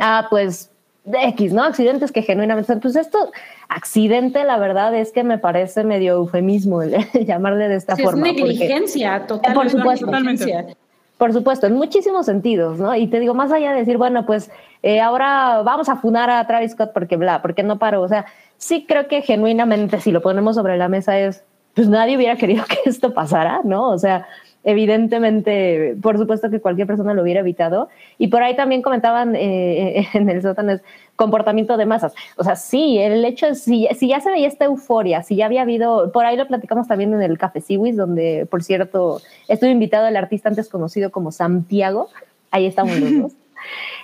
ah, 0.00 0.26
pues 0.28 0.72
de 1.04 1.28
X, 1.28 1.52
¿no? 1.52 1.62
Accidentes 1.62 2.10
que 2.10 2.22
genuinamente, 2.22 2.76
pues 2.78 2.96
esto, 2.96 3.30
accidente, 3.68 4.42
la 4.42 4.58
verdad 4.58 4.92
es 4.96 5.12
que 5.12 5.22
me 5.22 5.38
parece 5.38 5.84
medio 5.84 6.14
eufemismo 6.14 6.82
el, 6.82 6.96
llamarle 7.24 7.68
de 7.68 7.76
esta 7.76 7.96
forma. 7.96 8.30
Es 8.30 8.34
negligencia, 8.34 9.24
totalmente. 9.24 9.54
Por 9.54 9.70
supuesto, 9.70 10.06
totalmente. 10.06 10.76
Por 11.18 11.32
supuesto, 11.32 11.68
en 11.68 11.74
muchísimos 11.74 12.26
sentidos, 12.26 12.80
¿no? 12.80 12.96
Y 12.96 13.06
te 13.06 13.20
digo, 13.20 13.32
más 13.32 13.52
allá 13.52 13.70
de 13.70 13.78
decir, 13.78 13.98
bueno, 13.98 14.26
pues 14.26 14.50
eh, 14.82 15.00
ahora 15.00 15.62
vamos 15.62 15.88
a 15.88 15.94
funar 15.94 16.30
a 16.30 16.44
Travis 16.48 16.72
Scott 16.72 16.90
porque 16.92 17.16
bla, 17.16 17.42
porque 17.42 17.62
no 17.62 17.78
paro. 17.78 18.02
O 18.02 18.08
sea, 18.08 18.26
sí 18.56 18.86
creo 18.88 19.06
que 19.06 19.22
genuinamente, 19.22 20.00
si 20.00 20.10
lo 20.10 20.20
ponemos 20.20 20.56
sobre 20.56 20.76
la 20.76 20.88
mesa, 20.88 21.16
es, 21.16 21.44
pues 21.74 21.88
nadie 21.88 22.16
hubiera 22.16 22.34
querido 22.34 22.64
que 22.68 22.90
esto 22.90 23.14
pasara, 23.14 23.60
¿no? 23.62 23.88
O 23.90 23.98
sea, 23.98 24.26
evidentemente, 24.64 25.96
por 26.00 26.18
supuesto 26.18 26.50
que 26.50 26.60
cualquier 26.60 26.86
persona 26.86 27.14
lo 27.14 27.22
hubiera 27.22 27.40
evitado. 27.40 27.88
Y 28.18 28.28
por 28.28 28.42
ahí 28.42 28.56
también 28.56 28.82
comentaban 28.82 29.34
eh, 29.36 30.06
en 30.14 30.28
el 30.28 30.42
sótano 30.42 30.78
comportamiento 31.16 31.76
de 31.76 31.86
masas. 31.86 32.14
O 32.36 32.44
sea, 32.44 32.56
sí, 32.56 32.98
el 32.98 33.24
hecho 33.24 33.46
es, 33.46 33.62
si, 33.62 33.88
si, 33.98 34.08
ya 34.08 34.20
se 34.20 34.30
veía 34.30 34.48
esta 34.48 34.64
euforia, 34.64 35.22
si 35.22 35.36
ya 35.36 35.46
había 35.46 35.62
habido, 35.62 36.10
por 36.12 36.24
ahí 36.24 36.36
lo 36.36 36.46
platicamos 36.46 36.88
también 36.88 37.12
en 37.14 37.22
el 37.22 37.38
Café 37.38 37.60
Siwis, 37.60 37.96
donde, 37.96 38.46
por 38.50 38.62
cierto, 38.62 39.20
estuve 39.48 39.70
invitado 39.70 40.06
el 40.06 40.16
artista 40.16 40.48
antes 40.48 40.68
conocido 40.68 41.10
como 41.10 41.32
Santiago. 41.32 42.08
Ahí 42.50 42.66
estamos 42.66 42.98
los 42.98 43.22
dos. 43.22 43.32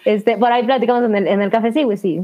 Este, 0.04 0.38
por 0.38 0.52
ahí 0.52 0.62
platicamos 0.62 1.02
en 1.02 1.16
el, 1.16 1.26
en 1.26 1.42
el 1.42 1.50
Café 1.50 1.72
Siwis, 1.72 2.00
sí 2.00 2.20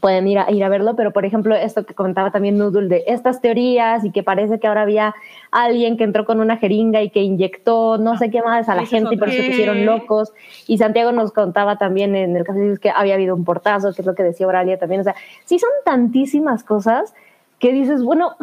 pueden 0.00 0.28
ir 0.28 0.38
a, 0.38 0.50
ir 0.50 0.62
a 0.62 0.68
verlo, 0.68 0.94
pero 0.94 1.12
por 1.12 1.24
ejemplo, 1.24 1.54
esto 1.54 1.84
que 1.84 1.94
comentaba 1.94 2.30
también 2.30 2.56
Noodle 2.56 2.88
de 2.88 3.04
estas 3.06 3.40
teorías 3.40 4.04
y 4.04 4.12
que 4.12 4.22
parece 4.22 4.60
que 4.60 4.68
ahora 4.68 4.82
había 4.82 5.14
alguien 5.50 5.96
que 5.96 6.04
entró 6.04 6.24
con 6.24 6.40
una 6.40 6.58
jeringa 6.58 7.02
y 7.02 7.10
que 7.10 7.20
inyectó 7.20 7.98
no 7.98 8.16
sé 8.16 8.30
qué 8.30 8.40
más 8.42 8.68
a 8.68 8.74
la 8.74 8.86
gente 8.86 9.14
y 9.14 9.18
por 9.18 9.28
eso 9.28 9.42
se 9.42 9.48
pusieron 9.48 9.84
locos. 9.84 10.32
Y 10.66 10.78
Santiago 10.78 11.12
nos 11.12 11.32
contaba 11.32 11.76
también 11.76 12.14
en 12.14 12.36
el 12.36 12.44
caso 12.44 12.58
de 12.58 12.78
que 12.78 12.90
había 12.90 13.14
habido 13.14 13.34
un 13.34 13.44
portazo, 13.44 13.92
que 13.92 14.02
es 14.02 14.06
lo 14.06 14.14
que 14.14 14.22
decía 14.22 14.46
Oralia 14.46 14.78
también. 14.78 15.00
O 15.00 15.04
sea, 15.04 15.16
sí 15.44 15.58
son 15.58 15.70
tantísimas 15.84 16.62
cosas 16.62 17.12
que 17.58 17.72
dices, 17.72 18.02
bueno, 18.02 18.36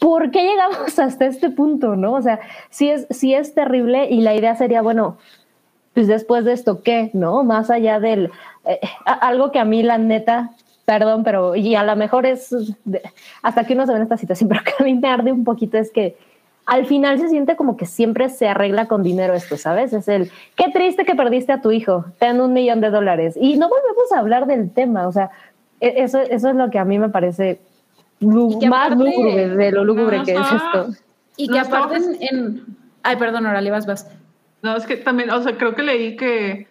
¿por 0.00 0.30
qué 0.30 0.44
llegamos 0.44 0.98
hasta 0.98 1.26
este 1.26 1.50
punto? 1.50 1.96
¿No? 1.96 2.14
O 2.14 2.22
sea, 2.22 2.40
sí 2.70 2.88
es, 2.88 3.06
sí 3.10 3.34
es 3.34 3.54
terrible 3.54 4.08
y 4.10 4.22
la 4.22 4.34
idea 4.34 4.56
sería, 4.56 4.80
bueno, 4.80 5.18
pues 5.94 6.08
después 6.08 6.44
de 6.44 6.52
esto, 6.52 6.82
¿qué? 6.82 7.10
¿No? 7.12 7.42
Más 7.44 7.70
allá 7.70 8.00
del... 8.00 8.30
Eh, 8.66 8.80
algo 9.04 9.50
que 9.50 9.58
a 9.58 9.64
mí, 9.64 9.82
la 9.82 9.96
neta, 9.96 10.50
perdón, 10.86 11.22
pero 11.24 11.54
y 11.54 11.74
a 11.74 11.82
lo 11.82 11.94
mejor 11.96 12.24
es 12.24 12.54
hasta 13.42 13.64
que 13.64 13.74
uno 13.74 13.84
se 13.84 13.92
ve 13.92 13.98
en 13.98 14.04
esta 14.04 14.16
situación, 14.16 14.48
pero 14.48 14.62
que 14.64 14.72
a 14.78 14.84
mí 14.84 14.94
me 14.94 15.08
arde 15.08 15.32
un 15.32 15.44
poquito 15.44 15.76
es 15.76 15.90
que 15.90 16.16
al 16.64 16.86
final 16.86 17.18
se 17.18 17.28
siente 17.28 17.54
como 17.54 17.76
que 17.76 17.86
siempre 17.86 18.28
se 18.28 18.48
arregla 18.48 18.88
con 18.88 19.02
dinero 19.02 19.34
esto, 19.34 19.56
¿sabes? 19.56 19.92
Es 19.92 20.08
el, 20.08 20.32
qué 20.56 20.70
triste 20.72 21.04
que 21.04 21.14
perdiste 21.14 21.52
a 21.52 21.60
tu 21.60 21.70
hijo, 21.70 22.06
ten 22.18 22.40
un 22.40 22.54
millón 22.54 22.80
de 22.80 22.90
dólares. 22.90 23.36
Y 23.40 23.56
no 23.56 23.68
volvemos 23.68 24.10
a 24.12 24.18
hablar 24.18 24.46
del 24.46 24.72
tema, 24.72 25.06
o 25.06 25.12
sea, 25.12 25.30
e, 25.80 26.02
eso, 26.02 26.18
eso 26.18 26.48
es 26.48 26.56
lo 26.56 26.70
que 26.70 26.78
a 26.78 26.84
mí 26.84 26.98
me 26.98 27.08
parece 27.08 27.60
más 28.20 28.96
lúgubre 28.96 29.48
de 29.48 29.70
lo 29.70 29.84
lúgubre 29.84 30.22
que 30.24 30.32
es 30.32 30.40
esto. 30.40 30.88
Y 31.36 31.48
que 31.48 31.58
aparte 31.60 31.98
en, 32.20 32.64
Ay, 33.06 33.16
perdón, 33.16 33.46
ahora 33.46 33.60
le 33.60 33.70
vas, 33.70 33.86
vas. 33.86 34.10
No, 34.62 34.76
es 34.76 34.84
que 34.84 34.96
también, 34.96 35.30
o 35.30 35.40
sea, 35.40 35.56
creo 35.56 35.76
que 35.76 35.82
leí 35.84 36.16
que 36.16 36.66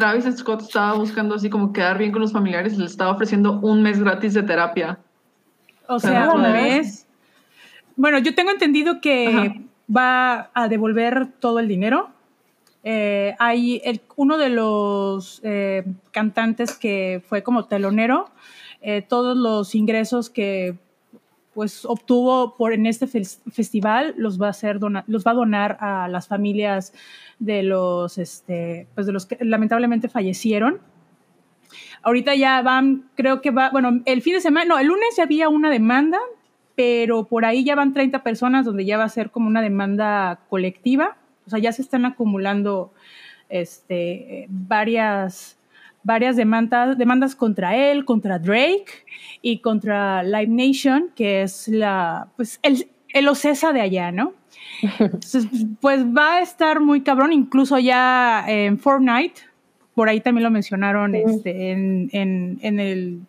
Travis 0.00 0.24
Scott 0.38 0.62
estaba 0.62 0.94
buscando 0.94 1.34
así 1.34 1.50
como 1.50 1.74
quedar 1.74 1.98
bien 1.98 2.10
con 2.10 2.22
los 2.22 2.32
familiares 2.32 2.72
y 2.72 2.78
le 2.78 2.86
estaba 2.86 3.12
ofreciendo 3.12 3.60
un 3.60 3.82
mes 3.82 4.00
gratis 4.00 4.32
de 4.32 4.42
terapia. 4.42 4.98
O 5.86 6.00
sea, 6.00 6.32
un 6.32 6.40
mes. 6.40 7.06
Bueno, 7.96 8.18
yo 8.18 8.34
tengo 8.34 8.50
entendido 8.50 9.02
que 9.02 9.60
va 9.94 10.50
a 10.54 10.68
devolver 10.68 11.28
todo 11.38 11.58
el 11.58 11.68
dinero. 11.68 12.08
Eh, 12.82 13.36
hay 13.38 13.82
uno 14.16 14.38
de 14.38 14.48
los 14.48 15.42
eh, 15.44 15.84
cantantes 16.12 16.78
que 16.78 17.22
fue 17.28 17.42
como 17.42 17.66
telonero, 17.66 18.30
eh, 18.80 19.02
todos 19.06 19.36
los 19.36 19.74
ingresos 19.74 20.30
que 20.30 20.78
pues 21.54 21.84
obtuvo 21.84 22.56
por 22.56 22.72
en 22.72 22.86
este 22.86 23.06
festival 23.06 24.14
los 24.16 24.40
va 24.40 24.46
a 24.46 24.50
hacer 24.50 24.78
los 25.06 25.26
va 25.26 25.30
a 25.32 25.34
donar 25.34 25.76
a 25.80 26.08
las 26.08 26.28
familias 26.28 26.92
de 27.38 27.62
los 27.62 28.18
este 28.18 28.86
pues 28.94 29.06
de 29.06 29.12
los 29.12 29.26
que 29.26 29.36
lamentablemente 29.40 30.08
fallecieron. 30.08 30.80
Ahorita 32.02 32.34
ya 32.34 32.62
van 32.62 33.10
creo 33.16 33.40
que 33.40 33.50
va 33.50 33.70
bueno 33.70 34.00
el 34.04 34.22
fin 34.22 34.34
de 34.34 34.40
semana 34.40 34.66
no 34.66 34.78
el 34.78 34.86
lunes 34.86 35.16
ya 35.16 35.24
había 35.24 35.48
una 35.48 35.70
demanda 35.70 36.18
pero 36.76 37.24
por 37.24 37.44
ahí 37.44 37.64
ya 37.64 37.74
van 37.74 37.92
30 37.92 38.22
personas 38.22 38.64
donde 38.64 38.84
ya 38.84 38.96
va 38.96 39.04
a 39.04 39.08
ser 39.08 39.30
como 39.30 39.48
una 39.48 39.60
demanda 39.60 40.40
colectiva. 40.48 41.16
O 41.46 41.50
sea 41.50 41.58
ya 41.58 41.72
se 41.72 41.82
están 41.82 42.04
acumulando 42.04 42.92
este 43.48 44.46
varias 44.48 45.58
varias 46.02 46.36
demandas, 46.36 46.96
demandas 46.96 47.34
contra 47.34 47.76
él, 47.76 48.04
contra 48.04 48.38
Drake 48.38 49.04
y 49.42 49.58
contra 49.58 50.22
Live 50.22 50.48
Nation, 50.48 51.10
que 51.14 51.42
es 51.42 51.68
la, 51.68 52.28
pues, 52.36 52.60
el, 52.62 52.88
el 53.08 53.28
OCESA 53.28 53.72
de 53.72 53.80
allá, 53.80 54.12
¿no? 54.12 54.34
Entonces, 54.98 55.46
pues 55.80 56.04
va 56.04 56.36
a 56.36 56.40
estar 56.42 56.80
muy 56.80 57.02
cabrón, 57.02 57.32
incluso 57.32 57.78
ya 57.78 58.44
en 58.46 58.78
Fortnite, 58.78 59.40
por 59.94 60.08
ahí 60.08 60.20
también 60.20 60.44
lo 60.44 60.50
mencionaron 60.50 61.14
este, 61.14 61.72
en, 61.72 62.08
en, 62.12 62.58
en, 62.62 62.80
el, 62.80 63.20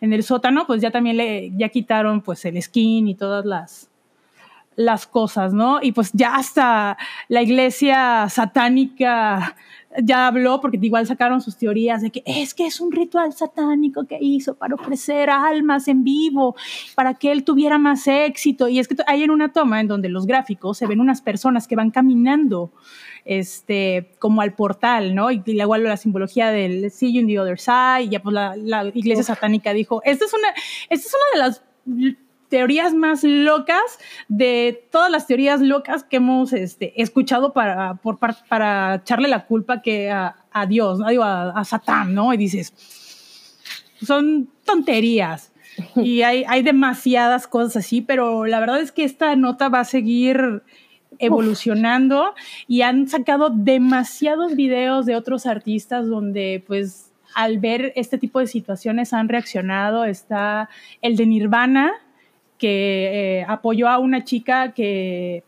en 0.00 0.12
el 0.12 0.22
sótano, 0.22 0.66
pues 0.66 0.80
ya 0.80 0.90
también 0.90 1.16
le 1.16 1.52
ya 1.56 1.68
quitaron 1.68 2.22
pues 2.22 2.44
el 2.44 2.60
skin 2.60 3.08
y 3.08 3.14
todas 3.14 3.44
las 3.44 3.88
las 4.78 5.08
cosas, 5.08 5.52
¿no? 5.52 5.80
Y 5.82 5.90
pues 5.90 6.12
ya 6.12 6.36
hasta 6.36 6.96
la 7.26 7.42
iglesia 7.42 8.28
satánica 8.28 9.56
ya 10.02 10.26
habló, 10.26 10.60
porque 10.60 10.78
igual 10.80 11.06
sacaron 11.06 11.40
sus 11.40 11.56
teorías 11.56 12.02
de 12.02 12.10
que 12.10 12.22
es 12.24 12.54
que 12.54 12.66
es 12.66 12.80
un 12.80 12.92
ritual 12.92 13.32
satánico 13.32 14.06
que 14.06 14.18
hizo 14.20 14.54
para 14.54 14.74
ofrecer 14.74 15.30
almas 15.30 15.88
en 15.88 16.04
vivo, 16.04 16.56
para 16.94 17.14
que 17.14 17.32
él 17.32 17.44
tuviera 17.44 17.78
más 17.78 18.06
éxito. 18.06 18.68
Y 18.68 18.78
es 18.78 18.88
que 18.88 18.96
hay 19.06 19.22
en 19.22 19.30
una 19.30 19.52
toma 19.52 19.80
en 19.80 19.88
donde 19.88 20.08
los 20.08 20.26
gráficos 20.26 20.78
se 20.78 20.86
ven 20.86 21.00
unas 21.00 21.22
personas 21.22 21.66
que 21.66 21.76
van 21.76 21.90
caminando 21.90 22.72
este, 23.24 24.10
como 24.18 24.40
al 24.40 24.54
portal, 24.54 25.14
¿no? 25.14 25.30
Y, 25.30 25.42
igual 25.46 25.84
la 25.84 25.96
simbología 25.96 26.50
del 26.50 26.90
see 26.90 27.12
you 27.12 27.20
in 27.20 27.26
the 27.26 27.38
other 27.38 27.58
side, 27.58 28.04
y 28.04 28.08
ya 28.10 28.22
pues 28.22 28.34
la, 28.34 28.90
iglesia 28.94 29.22
satánica 29.22 29.72
dijo, 29.72 30.00
esta 30.04 30.24
es 30.24 30.32
una, 30.32 30.48
esta 30.88 31.08
es 31.08 31.14
una 31.14 31.42
de 31.42 31.48
las 31.48 31.62
teorías 32.48 32.94
más 32.94 33.24
locas 33.24 33.82
de 34.28 34.86
todas 34.90 35.10
las 35.10 35.26
teorías 35.26 35.60
locas 35.60 36.04
que 36.04 36.16
hemos 36.16 36.52
este, 36.52 37.00
escuchado 37.00 37.52
para, 37.52 37.94
por, 37.94 38.18
para 38.48 38.96
echarle 38.96 39.28
la 39.28 39.46
culpa 39.46 39.82
que 39.82 40.10
a, 40.10 40.34
Dios, 40.68 40.98
¿no? 40.98 41.06
a, 41.22 41.50
a, 41.50 41.64
Satán, 41.64 42.14
¿no? 42.14 42.34
Y 42.34 42.36
dices, 42.36 42.72
son 44.02 44.48
tonterías. 44.64 45.52
Y 45.94 46.22
hay, 46.22 46.44
hay 46.48 46.62
demasiadas 46.64 47.46
cosas 47.46 47.76
así, 47.76 48.00
pero 48.00 48.46
la 48.46 48.58
verdad 48.58 48.80
es 48.80 48.90
que 48.90 49.04
esta 49.04 49.36
nota 49.36 49.68
va 49.68 49.80
a 49.80 49.84
seguir 49.84 50.62
evolucionando 51.20 52.34
y 52.66 52.82
han 52.82 53.06
sacado 53.06 53.50
demasiados 53.50 54.56
videos 54.56 55.06
de 55.06 55.14
otros 55.14 55.46
artistas 55.46 56.08
donde 56.08 56.64
pues 56.66 57.12
al 57.34 57.58
ver 57.58 57.92
este 57.94 58.18
tipo 58.18 58.40
de 58.40 58.46
situaciones 58.46 59.12
han 59.12 59.28
reaccionado. 59.28 60.04
Está 60.04 60.68
el 61.02 61.16
de 61.16 61.26
Nirvana, 61.26 61.92
que 62.58 63.38
eh, 63.40 63.46
apoyó 63.48 63.88
a 63.88 63.98
una 63.98 64.24
chica 64.24 64.72
que 64.72 65.44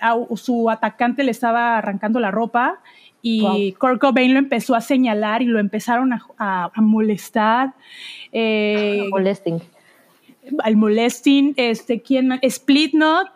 a, 0.00 0.16
su 0.36 0.70
atacante 0.70 1.24
le 1.24 1.30
estaba 1.30 1.78
arrancando 1.78 2.20
la 2.20 2.30
ropa 2.30 2.80
y 3.22 3.72
Kurt 3.74 4.00
Cobain 4.00 4.32
lo 4.32 4.40
empezó 4.40 4.74
a 4.74 4.80
señalar 4.80 5.42
y 5.42 5.44
lo 5.44 5.60
empezaron 5.60 6.12
a, 6.38 6.72
molestar. 6.76 7.72
Eh, 8.32 9.06
molesting. 9.10 9.62
Al 10.64 10.76
molesting, 10.76 11.54
este, 11.56 12.02
¿quién? 12.02 12.32
Split 12.42 12.94
Not, 12.94 13.28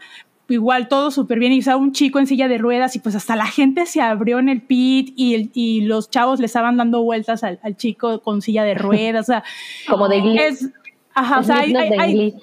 igual 0.49 0.89
todo 0.89 1.13
súper 1.13 1.39
bien, 1.39 1.53
y 1.53 1.59
estaba 1.59 1.77
un 1.77 1.93
chico 1.93 2.19
en 2.19 2.27
silla 2.27 2.49
de 2.49 2.59
ruedas 2.59 2.97
y 2.97 2.99
pues 2.99 3.15
hasta 3.15 3.37
la 3.37 3.47
gente 3.47 3.87
se 3.87 4.01
abrió 4.01 4.41
en 4.41 4.49
el 4.49 4.61
pit 4.61 5.13
y, 5.17 5.51
y 5.55 5.83
los 5.83 6.11
chavos 6.11 6.41
le 6.41 6.47
estaban 6.47 6.77
dando 6.77 7.03
vueltas 7.03 7.45
al, 7.45 7.61
chico 7.77 8.21
con 8.23 8.43
silla 8.43 8.65
de 8.65 8.75
ruedas, 8.75 9.29
o 9.29 9.33
sea, 9.33 9.45
como 9.89 10.09
de 10.09 10.21
Ajá, 11.15 11.39
o 11.39 11.43
sea, 11.45 11.61
hay, 11.61 12.35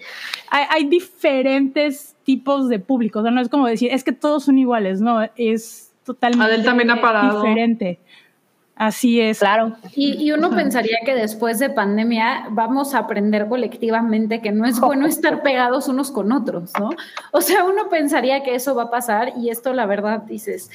diferentes 0.90 2.16
tipos 2.24 2.70
de 2.70 2.80
públicos, 2.80 3.24
no 3.24 3.42
es 3.42 3.50
como 3.50 3.68
decir, 3.68 3.92
es 3.92 4.04
que 4.04 4.12
todos 4.12 4.46
son 4.46 4.58
iguales, 4.58 5.02
no, 5.02 5.22
es 5.36 5.92
totalmente 6.06 6.64
también 6.64 6.92
ha 6.92 7.02
parado. 7.02 7.42
diferente. 7.42 8.00
Así 8.76 9.22
es. 9.22 9.40
Claro. 9.40 9.76
Y, 9.96 10.32
uno 10.32 10.50
pensaría 10.50 10.98
que 11.06 11.14
después 11.14 11.60
de 11.60 11.70
pandemia 11.70 12.48
vamos 12.50 12.96
a 12.96 13.00
aprender 13.00 13.48
colectivamente 13.48 14.42
que 14.42 14.52
no 14.52 14.66
es 14.66 14.80
bueno 14.80 15.06
estar 15.06 15.44
pegados 15.44 15.88
unos 15.88 16.12
con 16.12 16.32
otros, 16.32 16.72
¿no? 16.80 16.90
O 17.32 17.42
sea, 17.42 17.66
uno 17.66 17.90
pensaría 17.90 18.42
que 18.42 18.56
eso 18.56 18.74
va 18.74 18.84
a 18.84 18.92
pasar 18.92 19.34
y 19.38 19.50
esto, 19.50 19.74
la 19.74 19.86
verdad, 19.86 20.24
dices, 20.24 20.72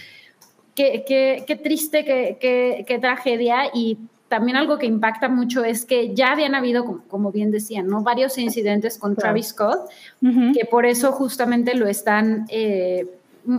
qué, 0.77 1.05
qué, 1.07 1.45
qué 1.45 1.57
triste, 1.57 2.05
qué, 2.05 2.39
qué, 2.41 2.85
qué 2.87 2.99
tragedia 3.01 3.65
y 3.75 3.99
también 4.29 4.57
algo 4.57 4.79
que 4.79 4.87
impacta 4.87 5.29
mucho 5.29 5.65
es 5.65 5.85
que 5.85 6.15
ya 6.15 6.33
habían 6.33 6.55
habido, 6.55 7.03
como, 7.09 7.33
bien 7.33 7.51
decían, 7.51 7.87
¿no? 7.87 8.03
varios 8.03 8.37
incidentes 8.37 8.99
con 8.99 9.17
Travis 9.17 9.49
Scott, 9.49 9.91
que 10.21 10.67
por 10.71 10.85
eso 10.85 11.13
justamente 11.13 11.75
lo 11.75 11.89
están, 11.89 12.47
eh, 12.51 13.07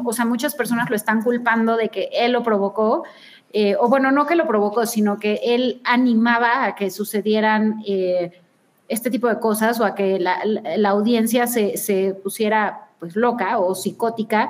o 0.06 0.14
sea, 0.14 0.26
muchas 0.26 0.54
personas 0.54 0.90
lo 0.90 0.96
están 0.96 1.24
culpando 1.24 1.76
de 1.76 1.90
que 1.90 2.10
él 2.14 2.34
lo 2.34 2.44
provocó, 2.44 3.04
eh, 3.52 3.76
o 3.80 3.90
bueno, 3.90 4.12
no 4.12 4.28
que 4.28 4.36
lo 4.36 4.48
provocó, 4.48 4.86
sino 4.86 5.18
que 5.18 5.40
él 5.44 5.82
animaba 5.84 6.66
a 6.66 6.76
que 6.76 6.92
sucedieran 6.92 7.82
eh, 7.88 8.40
este 8.88 9.10
tipo 9.10 9.28
de 9.28 9.40
cosas 9.40 9.80
o 9.80 9.86
a 9.86 9.96
que 9.96 10.20
la, 10.20 10.90
audiencia 10.90 11.48
se, 11.48 11.78
se, 11.78 12.14
pusiera 12.14 12.90
pues 13.00 13.16
loca 13.16 13.58
o 13.58 13.74
psicótica 13.74 14.50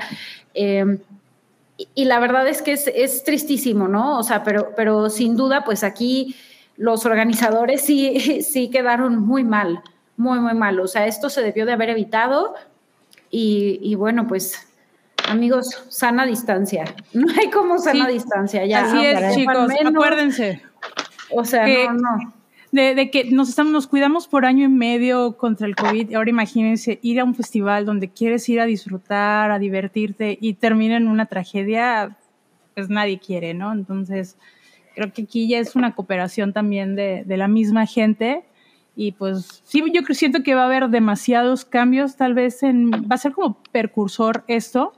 y 1.95 2.06
la 2.06 2.19
verdad 2.19 2.47
es 2.47 2.61
que 2.61 2.73
es, 2.73 3.23
tristísimo, 3.23 3.88
¿no? 3.88 4.19
O 4.19 4.23
sea, 4.23 4.43
pero, 4.43 4.73
pero 4.76 5.10
sin 5.10 5.35
duda, 5.35 5.64
pues 5.64 5.84
aquí 5.84 6.35
los 6.76 7.06
organizadores 7.06 7.81
sí, 7.81 8.41
sí 8.41 8.69
quedaron 8.69 9.19
muy 9.19 9.43
mal, 9.43 9.81
muy, 10.18 10.39
muy 10.39 10.53
mal. 10.53 10.80
O 10.80 10.88
sea, 10.88 11.07
esto 11.07 11.30
se 11.30 11.41
debió 11.41 11.65
de 11.65 11.73
haber 11.73 11.89
evitado 11.89 12.56
y, 13.31 13.93
bueno, 13.95 14.27
pues 14.27 14.68
amigos, 15.27 15.84
sana 15.89 16.26
distancia. 16.26 16.85
No 17.14 17.27
hay 17.39 17.49
como 17.49 17.77
sana 17.77 18.07
distancia, 18.07 18.65
ya. 18.65 18.85
Así 18.85 19.06
es, 19.06 19.35
chicos, 19.35 19.72
acuérdense. 19.85 20.61
O 21.31 21.45
sea, 21.45 21.68
no, 21.68 21.93
no 21.93 22.39
de, 22.72 23.10
que 23.12 23.26
nos, 23.32 23.50
estamos, 23.50 23.74
nos 23.74 23.88
cuidamos 23.88 24.28
por 24.28 24.46
año 24.46 24.66
y 24.66 24.70
medio 24.70 25.38
contra 25.38 25.68
el 25.68 25.76
COVID. 25.76 26.14
Ahora 26.16 26.30
imagínense 26.30 27.00
ir 27.02 27.20
a 27.20 27.24
un 27.24 27.36
festival 27.36 27.86
donde 27.86 28.10
quieres 28.10 28.48
ir 28.50 28.60
a 28.60 28.66
disfrutar, 28.66 29.52
a 29.52 29.60
divertirte 29.60 30.38
y 30.40 30.54
termina 30.54 30.98
en 30.98 31.08
una 31.08 31.26
tragedia, 31.26 32.18
pues 32.76 32.90
nadie 32.90 33.20
quiere, 33.20 33.54
¿no? 33.54 33.72
Entonces, 33.72 34.38
creo 34.96 35.12
que 35.12 35.24
aquí 35.24 35.48
ya 35.48 35.60
es 35.60 35.76
una 35.76 35.96
cooperación 35.96 36.54
también 36.54 36.96
de, 36.96 37.24
de 37.26 37.38
la 37.38 37.48
misma 37.48 37.86
gente. 37.86 38.44
Y 38.96 39.14
pues 39.14 39.62
sí, 39.64 39.82
yo 39.94 40.02
siento 40.14 40.44
que 40.44 40.56
va 40.56 40.64
a 40.64 40.66
haber 40.66 40.90
demasiados 40.90 41.64
cambios, 41.64 42.18
tal 42.18 42.34
vez 42.34 42.64
en, 42.64 42.91
va 42.91 43.16
a 43.16 43.18
ser 43.18 43.32
como 43.32 43.58
percursor 43.72 44.44
esto, 44.48 44.94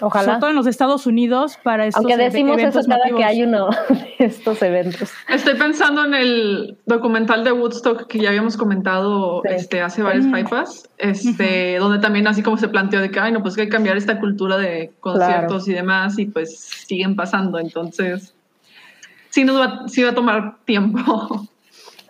Ojalá. 0.00 0.24
Sobre 0.24 0.40
todo 0.40 0.50
en 0.50 0.56
los 0.56 0.66
Estados 0.66 1.06
Unidos 1.06 1.58
para 1.62 1.86
estos 1.86 2.04
Aunque 2.04 2.16
decimos 2.16 2.58
eso 2.58 2.80
cada 2.86 3.16
que 3.16 3.24
hay 3.24 3.42
uno 3.42 3.68
de 3.88 4.24
estos 4.24 4.62
eventos. 4.62 5.10
Estoy 5.28 5.54
pensando 5.54 6.04
en 6.04 6.14
el 6.14 6.76
documental 6.86 7.44
de 7.44 7.52
Woodstock 7.52 8.06
que 8.06 8.18
ya 8.18 8.28
habíamos 8.28 8.56
comentado 8.56 9.42
este, 9.44 9.80
hace 9.82 10.02
varias 10.02 10.26
hypas, 10.26 10.88
este, 10.98 11.78
donde 11.78 11.98
también 11.98 12.26
así 12.26 12.42
como 12.42 12.56
se 12.56 12.68
planteó 12.68 13.00
de 13.00 13.10
que, 13.10 13.20
ay, 13.20 13.32
no, 13.32 13.42
pues 13.42 13.56
hay 13.58 13.64
que 13.64 13.70
cambiar 13.70 13.96
esta 13.96 14.18
cultura 14.20 14.56
de 14.56 14.92
conciertos 15.00 15.68
y 15.68 15.72
demás 15.72 16.18
y 16.18 16.26
pues 16.26 16.58
siguen 16.86 17.16
pasando. 17.16 17.58
Entonces, 17.58 18.34
sí, 19.30 19.44
nos 19.44 19.60
va, 19.60 19.88
sí 19.88 20.02
va 20.02 20.10
a 20.10 20.14
tomar 20.14 20.56
tiempo. 20.64 21.48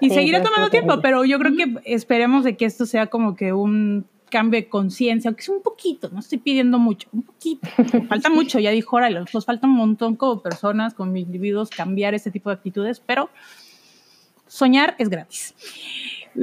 Y 0.01 0.11
seguirá 0.11 0.43
tomando 0.43 0.69
tiempo, 0.69 1.01
pero 1.01 1.25
yo 1.25 1.39
creo 1.39 1.57
que 1.57 1.75
esperemos 1.85 2.45
de 2.45 2.57
que 2.57 2.67
esto 2.67 2.85
sea 2.87 3.07
como 3.07 3.35
que 3.35 3.53
un 3.53 4.05
cambio 4.37 4.61
de 4.61 4.69
conciencia, 4.69 5.31
aunque 5.31 5.41
es 5.41 5.49
un 5.49 5.63
poquito, 5.63 6.11
no 6.13 6.21
estoy 6.21 6.37
pidiendo 6.37 6.79
mucho, 6.79 7.09
un 7.11 7.23
poquito, 7.23 7.67
falta 8.09 8.29
mucho, 8.29 8.59
ya 8.59 8.71
dijo 8.71 8.99
ahora, 8.99 9.09
nos 9.33 9.47
falta 9.47 9.67
un 9.67 9.73
montón 9.73 10.15
como 10.15 10.43
personas, 10.43 10.93
como 10.93 11.17
individuos, 11.17 11.71
cambiar 11.71 12.13
este 12.13 12.31
tipo 12.31 12.51
de 12.51 12.57
actitudes, 12.57 13.01
pero 13.01 13.31
soñar 14.47 14.95
es 14.99 15.09
gratis. 15.09 15.55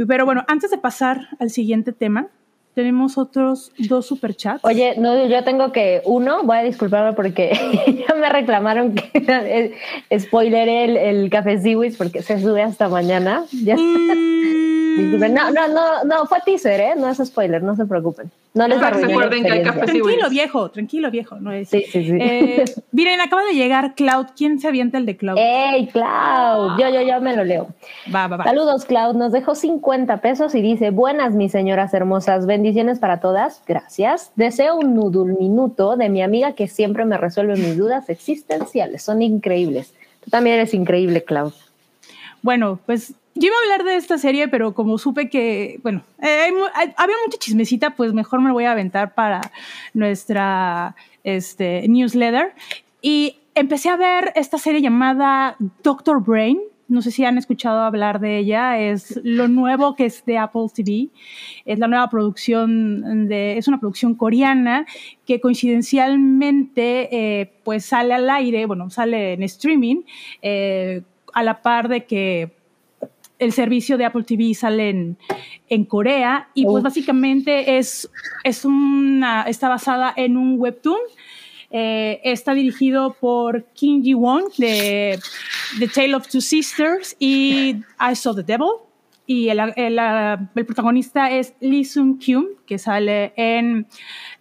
Pero 0.08 0.26
bueno, 0.26 0.44
antes 0.48 0.72
de 0.72 0.80
pasar 0.80 1.28
al 1.40 1.52
siguiente 1.52 1.92
tema, 1.92 2.30
tenemos 2.74 3.20
otros 3.20 3.72
dos 3.78 4.08
superchats. 4.08 4.66
Oye, 4.66 4.96
no, 4.98 5.28
yo 5.28 5.44
tengo 5.44 5.72
que 5.72 6.02
uno, 6.06 6.42
voy 6.46 6.58
a 6.58 6.64
disculparme 6.64 7.14
porque 7.14 7.54
ya 8.08 8.16
me 8.16 8.28
reclamaron 8.28 8.96
que 8.96 9.76
spoiler 10.20 10.68
el, 10.68 10.98
el 10.98 11.30
café 11.30 11.60
Ziwis 11.60 11.96
porque 11.96 12.24
se 12.24 12.42
sube 12.42 12.64
hasta 12.64 12.90
mañana. 12.90 13.46
Ya 13.52 13.76
mm. 13.76 14.73
No, 14.98 15.52
no, 15.52 15.68
no, 15.68 16.04
no, 16.04 16.26
fue 16.26 16.40
teaser, 16.46 16.80
¿eh? 16.80 16.94
No 16.98 17.10
es 17.10 17.18
spoiler, 17.18 17.62
no 17.64 17.76
se 17.76 17.86
preocupen. 17.86 18.32
No 18.54 18.68
les 18.68 18.80
recuerden 18.80 19.44
que 19.44 19.52
hay 19.52 19.64
café 19.64 19.80
Tranquilo, 19.86 20.30
viejo, 20.30 20.70
tranquilo, 20.70 21.10
viejo. 21.10 21.38
No 21.40 21.52
es. 21.52 21.70
Sí, 21.70 21.86
sí, 21.92 22.06
sí. 22.06 22.18
Eh, 22.20 22.66
miren, 22.92 23.20
acaba 23.20 23.44
de 23.44 23.54
llegar 23.54 23.96
Cloud. 23.96 24.28
¿Quién 24.38 24.60
se 24.60 24.68
avienta 24.68 25.00
el 25.00 25.08
de 25.08 25.18
Cloud? 25.18 25.38
¡Ey, 25.40 25.88
Cloud! 25.88 26.78
Yo, 26.80 26.90
yo, 26.90 27.02
yo 27.02 27.20
me 27.20 27.36
lo 27.36 27.44
leo. 27.44 27.70
Va, 28.14 28.28
va, 28.28 28.38
va. 28.38 28.44
Saludos, 28.44 28.86
Cloud. 28.86 29.16
Nos 29.16 29.32
dejó 29.32 29.56
50 29.56 30.18
pesos 30.18 30.54
y 30.54 30.62
dice: 30.62 30.92
Buenas, 30.92 31.34
mis 31.34 31.52
señoras 31.52 31.94
hermosas. 31.96 32.46
Bendiciones 32.46 33.00
para 33.00 33.20
todas. 33.20 33.64
Gracias. 33.66 34.32
Deseo 34.36 34.76
un 34.76 34.94
nudul 34.94 35.36
minuto 35.40 35.98
de 35.98 36.10
mi 36.10 36.22
amiga 36.22 36.54
que 36.54 36.68
siempre 36.68 37.06
me 37.06 37.18
resuelve 37.18 37.56
mis 37.56 37.76
dudas 37.76 38.08
existenciales. 38.10 39.02
Son 39.02 39.24
increíbles. 39.24 39.94
Tú 40.24 40.30
también 40.30 40.58
eres 40.58 40.76
increíble, 40.76 41.24
Cloud. 41.24 41.54
Bueno, 42.44 42.78
pues 42.86 43.16
yo 43.36 43.48
iba 43.48 43.56
a 43.56 43.64
hablar 43.64 43.84
de 43.84 43.96
esta 43.96 44.18
serie, 44.18 44.48
pero 44.48 44.74
como 44.74 44.98
supe 44.98 45.30
que, 45.30 45.80
bueno, 45.82 46.04
eh, 46.22 46.52
había 46.98 47.16
mucha 47.26 47.38
chismecita, 47.40 47.92
pues 47.92 48.14
mejor 48.14 48.42
me 48.42 48.50
lo 48.50 48.54
voy 48.54 48.66
a 48.66 48.72
aventar 48.72 49.16
para 49.16 49.42
nuestra 49.94 50.96
este, 51.24 51.88
newsletter. 51.88 52.54
Y 53.02 53.38
empecé 53.56 53.90
a 53.90 53.98
ver 53.98 54.32
esta 54.36 54.58
serie 54.58 54.82
llamada 54.82 55.56
Doctor 55.82 56.24
Brain. 56.24 56.60
No 56.88 57.02
sé 57.02 57.10
si 57.10 57.26
han 57.26 57.40
escuchado 57.40 57.80
hablar 57.82 58.20
de 58.20 58.38
ella. 58.38 58.80
Es 58.80 59.20
lo 59.24 59.48
nuevo 59.48 59.96
que 59.96 60.06
es 60.06 60.24
de 60.26 60.38
Apple 60.38 60.68
TV. 60.72 61.10
Es 61.66 61.80
la 61.80 61.88
nueva 61.88 62.10
producción 62.12 63.28
de, 63.28 63.58
es 63.58 63.68
una 63.68 63.80
producción 63.80 64.14
coreana 64.14 64.86
que 65.26 65.42
coincidencialmente, 65.42 67.10
eh, 67.42 67.52
pues 67.64 67.86
sale 67.86 68.14
al 68.14 68.30
aire, 68.30 68.68
bueno, 68.68 68.92
sale 68.92 69.34
en 69.34 69.42
streaming, 69.42 70.04
eh, 70.44 71.02
a 71.34 71.42
la 71.42 71.64
par 71.64 71.88
de 71.88 72.06
que 72.06 72.63
el 73.44 73.52
servicio 73.52 73.98
de 73.98 74.06
Apple 74.06 74.24
TV 74.24 74.54
sale 74.54 74.90
en, 74.90 75.18
en 75.70 75.86
Corea 75.86 76.50
y 76.54 76.66
pues 76.66 76.84
básicamente 76.84 77.78
es, 77.78 78.10
es 78.44 78.66
una, 78.66 79.44
está 79.44 79.70
basada 79.70 80.14
en 80.16 80.38
un 80.38 80.60
webtoon. 80.60 81.00
Eh, 81.76 82.22
está 82.24 82.54
dirigido 82.54 83.16
por 83.20 83.66
Kim 83.74 84.04
Ji-won 84.04 84.44
de 84.60 85.20
The 85.80 85.88
Tale 85.88 86.16
of 86.16 86.28
Two 86.28 86.42
Sisters 86.42 87.16
y 87.20 87.78
I 88.00 88.16
Saw 88.16 88.36
the 88.36 88.44
Devil. 88.44 88.68
Y 89.26 89.48
el, 89.48 89.60
el, 89.76 89.98
el 89.98 90.66
protagonista 90.66 91.32
es 91.32 91.54
Lee 91.62 91.86
Sung 91.86 92.20
Kyun, 92.20 92.48
que 92.68 92.78
sale 92.78 93.34
en, 93.38 93.88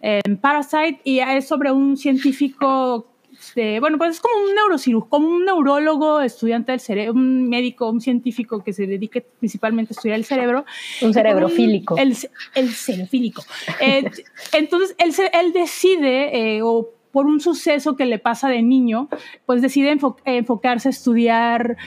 en 0.01 0.37
Parasite 0.37 0.99
y 1.05 1.19
es 1.19 1.47
sobre 1.47 1.71
un 1.71 1.95
científico 1.95 3.12
de, 3.55 3.79
bueno, 3.79 3.97
pues 3.97 4.11
es 4.15 4.19
como 4.21 4.43
un 4.43 4.55
neurocirujano, 4.55 5.09
como 5.09 5.27
un 5.27 5.45
neurólogo, 5.45 6.21
estudiante 6.21 6.71
del 6.71 6.79
cerebro, 6.79 7.13
un 7.13 7.49
médico, 7.49 7.89
un 7.89 8.01
científico 8.01 8.63
que 8.63 8.73
se 8.73 8.87
dedique 8.87 9.21
principalmente 9.21 9.93
a 9.93 9.95
estudiar 9.95 10.17
el 10.17 10.25
cerebro. 10.25 10.65
Un 11.01 11.13
cerebrofílico. 11.13 11.97
El, 11.97 12.15
el 12.55 12.69
cerebrofílico. 12.71 13.43
Eh, 13.79 14.09
entonces, 14.53 14.95
él, 14.97 15.53
decide, 15.53 16.55
eh, 16.57 16.61
o 16.63 16.89
por 17.11 17.25
un 17.27 17.39
suceso 17.39 17.95
que 17.95 18.05
le 18.05 18.17
pasa 18.19 18.49
de 18.49 18.61
niño, 18.61 19.07
pues 19.45 19.61
decide 19.61 19.95
enfo- 19.95 20.17
enfocarse 20.25 20.89
a 20.89 20.91
estudiar 20.91 21.77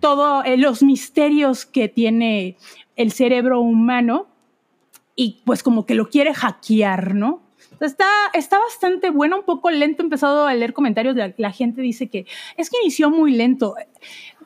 todos 0.00 0.44
los 0.56 0.82
misterios 0.82 1.66
que 1.66 1.88
tiene 1.88 2.56
el 2.96 3.12
cerebro 3.12 3.60
humano 3.60 4.26
y 5.14 5.42
pues 5.44 5.62
como 5.62 5.84
que 5.86 5.94
lo 5.94 6.08
quiere 6.08 6.32
hackear, 6.34 7.14
¿no? 7.14 7.40
Está, 7.86 8.08
está 8.32 8.58
bastante 8.58 9.10
bueno, 9.10 9.38
un 9.38 9.44
poco 9.44 9.70
lento. 9.70 10.02
He 10.02 10.06
empezado 10.06 10.46
a 10.46 10.54
leer 10.54 10.72
comentarios 10.72 11.14
de 11.14 11.28
la, 11.28 11.34
la 11.36 11.52
gente 11.52 11.82
dice 11.82 12.08
que 12.08 12.26
es 12.56 12.70
que 12.70 12.78
inició 12.82 13.10
muy 13.10 13.32
lento. 13.32 13.74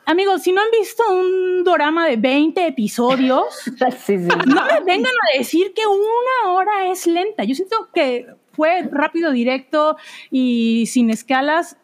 Amigos, 0.09 0.43
si 0.43 0.53
no 0.53 0.61
han 0.61 0.71
visto 0.71 1.03
un 1.13 1.65
drama 1.65 2.07
de 2.07 2.17
20 2.17 2.67
episodios, 2.67 3.47
Sí, 4.05 4.19
sí. 4.19 4.29
no 4.29 4.65
me 4.65 4.81
vengan 4.85 5.13
a 5.35 5.39
decir 5.39 5.73
que 5.75 5.83
una 5.87 6.53
hora 6.53 6.91
es 6.91 7.07
lenta. 7.09 7.43
Yo 7.43 7.57
siento 7.57 7.89
que 7.93 8.27
fue 8.53 8.83
rápido, 8.91 9.33
directo 9.33 9.97
y 10.31 10.87
sin 10.87 11.11
escalas 11.11 11.77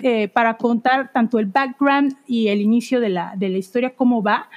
eh, 0.00 0.28
para 0.28 0.56
contar 0.58 1.12
tanto 1.12 1.38
el 1.38 1.46
background 1.46 2.16
y 2.26 2.48
el 2.48 2.60
inicio 2.60 3.00
de 3.00 3.08
la, 3.08 3.34
de 3.36 3.48
la 3.48 3.58
historia, 3.58 3.94
cómo 3.96 4.22
va. 4.22 4.48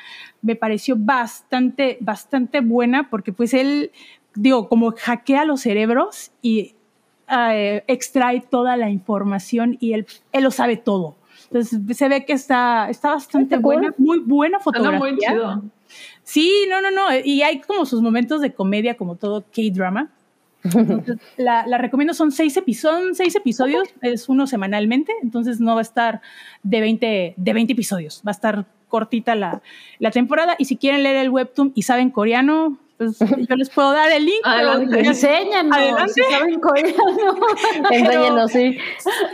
Me 0.41 0.55
pareció 0.55 0.95
bastante, 0.97 1.97
bastante 2.01 2.59
buena 2.61 3.09
porque 3.09 3.33
pues 3.33 3.53
él, 3.53 3.91
digo, 4.35 4.67
como 4.69 4.93
hackea 4.97 5.45
los 5.45 5.61
cerebros 5.61 6.31
y 6.41 6.75
eh, 7.29 7.83
extrae 7.87 8.41
toda 8.41 8.77
la 8.77 8.89
información 8.89 9.77
y 9.79 9.93
él, 9.93 10.05
él 10.31 10.43
lo 10.43 10.51
sabe 10.51 10.77
todo. 10.77 11.15
Entonces 11.45 11.79
se 11.97 12.07
ve 12.07 12.25
que 12.25 12.33
está, 12.33 12.89
está 12.89 13.11
bastante 13.11 13.55
Está 13.55 13.63
cool. 13.63 13.75
buena, 13.75 13.93
muy 13.97 14.19
buena 14.19 14.59
fotografía. 14.59 14.99
muy 14.99 15.17
chido. 15.17 15.63
Sí, 16.23 16.65
no, 16.69 16.81
no, 16.81 16.91
no. 16.91 17.03
Y 17.23 17.41
hay 17.41 17.59
como 17.61 17.85
sus 17.85 18.01
momentos 18.01 18.39
de 18.41 18.53
comedia, 18.53 18.95
como 18.95 19.15
todo 19.15 19.41
K-drama. 19.53 20.09
La, 21.37 21.65
la 21.65 21.77
recomiendo, 21.79 22.13
son 22.13 22.31
seis, 22.31 22.55
epi- 22.55 22.75
son 22.75 23.15
seis 23.15 23.35
episodios, 23.35 23.89
es 24.01 24.29
uno 24.29 24.45
semanalmente, 24.45 25.11
entonces 25.23 25.59
no 25.59 25.73
va 25.73 25.79
a 25.79 25.81
estar 25.81 26.21
de 26.61 26.79
20, 26.81 27.33
de 27.35 27.53
20 27.53 27.73
episodios, 27.73 28.21
va 28.25 28.29
a 28.29 28.33
estar 28.37 28.65
cortita 28.87 29.33
la, 29.35 29.61
la 29.97 30.11
temporada. 30.11 30.55
Y 30.59 30.65
si 30.65 30.77
quieren 30.77 31.01
leer 31.01 31.15
el 31.17 31.29
webtoon 31.31 31.71
y 31.73 31.81
saben 31.81 32.11
coreano, 32.11 32.77
pues 33.01 33.17
yo 33.49 33.55
les 33.55 33.69
puedo 33.69 33.91
dar 33.91 34.11
el 34.11 34.25
link. 34.25 34.41
Adelante. 34.43 34.99
Enséñanos, 34.99 35.75
Adelante. 35.75 36.13
si 36.13 36.21
saben 36.23 36.59
coreano. 36.59 38.47
Sí. 38.47 38.77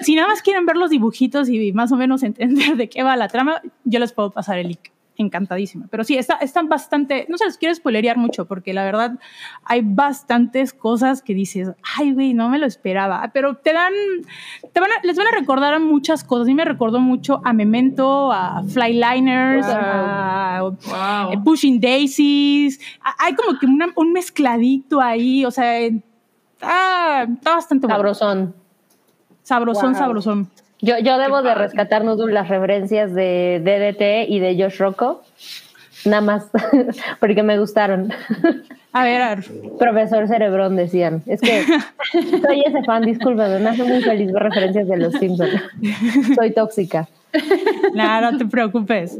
si 0.02 0.16
nada 0.16 0.30
más 0.30 0.42
quieren 0.42 0.66
ver 0.66 0.78
los 0.78 0.90
dibujitos 0.90 1.50
y 1.50 1.74
más 1.74 1.92
o 1.92 1.98
menos 1.98 2.24
entender 2.24 2.78
de 2.78 2.88
qué 2.88 3.04
va 3.04 3.16
la 3.18 3.28
trama, 3.28 3.62
yo 3.84 4.00
les 4.00 4.14
puedo 4.14 4.32
pasar 4.32 4.58
el 4.60 4.70
link. 4.70 4.90
Encantadísima. 5.20 5.88
Pero 5.90 6.04
sí, 6.04 6.16
está, 6.16 6.36
están 6.36 6.70
bastante. 6.70 7.26
No 7.28 7.38
se 7.40 7.46
los 7.46 7.58
quiero 7.58 7.74
spoilerear 7.74 8.18
mucho 8.18 8.46
porque 8.46 8.72
la 8.72 8.84
verdad 8.86 9.18
hay 9.64 9.82
bastantes 9.84 10.74
cosas 10.74 11.24
que 11.24 11.34
dices, 11.34 11.72
ay, 11.98 12.14
güey, 12.14 12.36
no 12.36 12.50
me 12.50 12.60
lo 12.60 12.68
esperaba. 12.68 13.32
Pero 13.34 13.56
te 13.56 13.74
dan. 13.74 13.94
Te 14.74 14.80
van 14.80 14.92
a- 14.92 15.02
les 15.04 15.18
van 15.18 15.26
a 15.26 15.32
recordar 15.32 15.74
a 15.74 15.80
muchas 15.80 16.24
cosas. 16.24 16.46
A 16.46 16.50
mí 16.50 16.54
me 16.54 16.66
recordó 16.66 17.00
mucho 17.00 17.42
a 17.44 17.52
Memento, 17.54 18.32
a 18.32 18.62
Flyliners, 18.64 19.66
Wow. 19.66 19.76
a 19.76 20.60
Wow. 20.62 21.34
eh, 21.34 21.40
Pushing 21.44 21.80
Daisies. 21.80 22.80
A- 23.04 23.26
Hay 23.26 23.34
como 23.34 23.58
que 23.58 23.66
una- 23.66 23.92
un 23.96 24.14
mezcladito 24.14 25.02
ahí. 25.02 25.44
O 25.46 25.50
sea, 25.52 25.80
está, 25.80 27.24
está 27.24 27.56
bastante 27.56 27.88
bueno. 27.88 27.98
Sabrosón. 28.14 28.56
Sabrosón, 29.42 29.92
Wow. 29.94 30.00
sabrosón. 30.00 30.50
Yo, 30.82 30.98
yo 31.00 31.18
debo 31.18 31.38
de 31.38 31.50
padre. 31.50 31.64
rescatar 31.64 32.04
Nudul 32.04 32.34
las 32.34 32.50
referencias 32.50 33.14
de 33.14 33.62
DDT 33.64 34.30
y 34.30 34.40
de 34.40 34.62
Josh 34.62 34.78
Rocco. 34.78 35.24
Nada 36.06 36.22
más, 36.22 36.50
porque 37.20 37.44
me 37.44 37.58
gustaron. 37.58 38.14
A 38.94 39.04
ver, 39.04 39.22
a 39.22 39.36
ver. 39.36 39.46
Profesor 39.80 40.28
Cerebrón 40.28 40.76
decían. 40.76 41.24
Es 41.26 41.42
que 41.42 41.64
soy 42.42 42.62
ese 42.66 42.84
fan, 42.84 43.04
discúlpame, 43.04 43.60
me 43.60 43.70
hace 43.70 43.84
muy 43.84 44.02
feliz 44.02 44.32
ver 44.32 44.44
referencias 44.44 44.88
de 44.88 44.98
los 44.98 45.14
Simpsons. 45.16 45.62
Soy 46.36 46.52
tóxica. 46.52 47.08
Nada, 47.94 48.32
no 48.32 48.38
te 48.38 48.46
preocupes. 48.46 49.18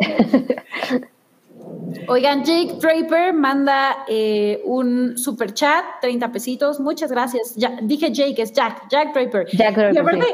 Oigan, 2.08 2.44
Jake 2.44 2.76
Draper 2.80 3.34
manda 3.34 4.06
eh, 4.08 4.62
un 4.66 5.18
super 5.18 5.54
chat, 5.54 5.84
30 6.02 6.32
pesitos. 6.32 6.80
Muchas 6.80 7.12
gracias. 7.12 7.56
Ya, 7.56 7.78
dije 7.82 8.12
Jake, 8.12 8.42
es 8.42 8.54
Jack, 8.54 8.88
Jack 8.90 9.14
Draper. 9.14 9.48
Jack 9.52 9.76
Draper, 9.76 9.96
Y 9.96 9.98
aparte, 9.98 10.26
sí. 10.26 10.34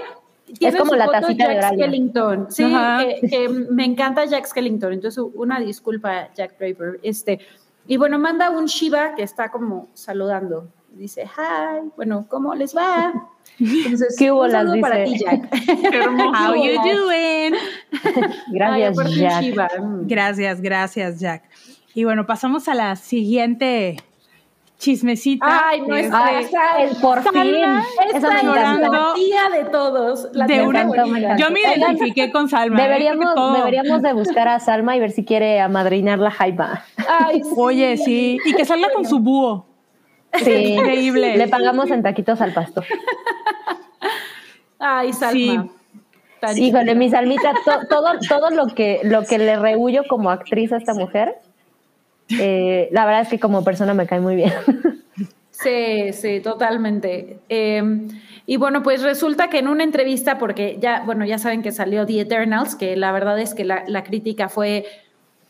Es 0.60 0.76
como 0.76 0.96
la 0.96 1.08
tacita 1.08 1.50
de 1.50 1.56
Jack. 1.56 1.74
Skellington. 1.74 2.48
Sí, 2.50 2.64
que, 2.64 3.28
que 3.28 3.50
me 3.50 3.86
encanta 3.86 4.26
Jack 4.26 4.46
Skellington. 4.46 4.94
Entonces, 4.94 5.24
una 5.34 5.60
disculpa, 5.60 6.30
Jack 6.36 6.58
Draper. 6.60 7.00
Este, 7.04 7.40
y 7.88 7.98
bueno, 7.98 8.18
manda 8.20 8.50
un 8.50 8.66
Shiva 8.66 9.16
que 9.16 9.24
está 9.24 9.52
como 9.52 9.90
saludando. 9.94 10.70
Dice, 10.92 11.24
hi, 11.24 11.90
bueno, 11.96 12.26
¿cómo 12.30 12.54
les 12.54 12.76
va? 12.76 13.12
Entonces, 13.60 14.16
¿Qué 14.18 14.32
hubo, 14.32 14.44
un 14.44 14.52
las 14.52 14.64
saludo 14.64 14.82
para 14.82 15.04
ti? 15.04 15.18
Jack. 15.18 15.50
Qué 15.92 15.98
hermoso. 15.98 16.52
How 16.52 16.56
you 16.56 16.82
doing? 16.84 17.54
Gracias, 18.52 19.16
Jack. 19.16 19.42
Shiva. 19.44 19.70
mm. 19.80 20.08
Gracias, 20.08 20.62
gracias, 20.62 21.20
Jack. 21.20 21.44
Y 21.96 22.04
bueno, 22.04 22.26
pasamos 22.26 22.68
a 22.68 22.76
la 22.76 22.96
siguiente 22.96 23.98
chismecita. 24.84 25.46
Ay, 25.70 25.82
no 25.82 25.96
es 25.96 26.06
Este, 26.06 26.18
Ay, 26.18 26.88
el 26.90 26.96
por 26.98 27.22
fin. 27.24 27.32
Salma 27.34 27.86
Eso 28.06 28.18
Esta 28.18 28.30
me 28.30 28.36
es 28.38 28.44
llorando. 28.44 28.92
la 28.92 29.14
tía 29.16 29.50
de 29.58 29.66
todos. 29.70 30.28
La 30.34 30.46
de 30.46 30.62
una- 30.62 31.38
yo 31.38 31.50
me 31.52 31.62
identifiqué 31.62 32.32
con 32.32 32.50
Salma. 32.50 32.80
¿eh? 32.80 32.88
Deberíamos, 32.90 34.02
de 34.02 34.14
buscar 34.14 34.48
a 34.50 34.60
Salma 34.60 34.96
y 34.96 35.00
ver 35.00 35.12
si 35.12 35.24
quiere 35.24 35.62
amadrinar 35.62 36.20
la 36.20 36.32
jaiba. 36.32 36.84
Ay, 37.08 37.42
sí. 37.44 37.50
Oye, 37.56 37.98
sí. 37.98 38.38
Y 38.46 38.54
que 38.54 38.66
salga 38.66 38.90
con 38.94 39.06
su 39.06 39.20
búho. 39.20 39.66
Sí. 40.34 40.52
Increíble. 40.52 41.38
Le 41.38 41.48
pagamos 41.48 41.90
en 41.92 42.04
taquitos 42.04 42.42
al 42.42 42.54
pastor. 42.54 42.86
Ay, 44.80 45.14
Salma. 45.14 45.68
Sí. 46.52 46.62
Híjole, 46.66 46.94
mi 46.96 47.10
Salmita, 47.10 47.54
to- 47.64 47.88
todo, 47.90 48.10
todo 48.28 48.50
lo 48.50 48.66
que, 48.68 49.00
lo 49.04 49.24
que 49.24 49.38
le 49.38 49.56
rehuyo 49.56 50.02
como 50.10 50.30
actriz 50.30 50.74
a 50.74 50.78
esta 50.78 50.94
mujer, 50.94 51.36
eh, 52.30 52.90
la 52.92 53.06
verdad 53.06 53.22
es 53.22 53.30
que 53.30 53.40
como 53.40 53.64
persona 53.64 53.94
me 53.94 54.08
cae 54.08 54.20
muy 54.20 54.36
bien. 54.36 54.54
Sí, 55.52 56.12
sí, 56.14 56.40
totalmente. 56.42 57.40
Eh, 57.48 57.82
y 58.46 58.58
bueno, 58.58 58.84
pues 58.84 59.02
resulta 59.02 59.50
que 59.50 59.60
en 59.60 59.68
una 59.68 59.84
entrevista, 59.84 60.38
porque 60.38 60.78
ya, 60.82 61.04
bueno, 61.06 61.26
ya 61.26 61.38
saben 61.38 61.62
que 61.62 61.72
salió 61.72 62.06
The 62.06 62.22
Eternals, 62.22 62.76
que 62.76 62.98
la 62.98 63.12
verdad 63.12 63.40
es 63.40 63.54
que 63.54 63.64
la, 63.64 63.84
la 63.88 64.04
crítica 64.04 64.50
fue 64.50 64.86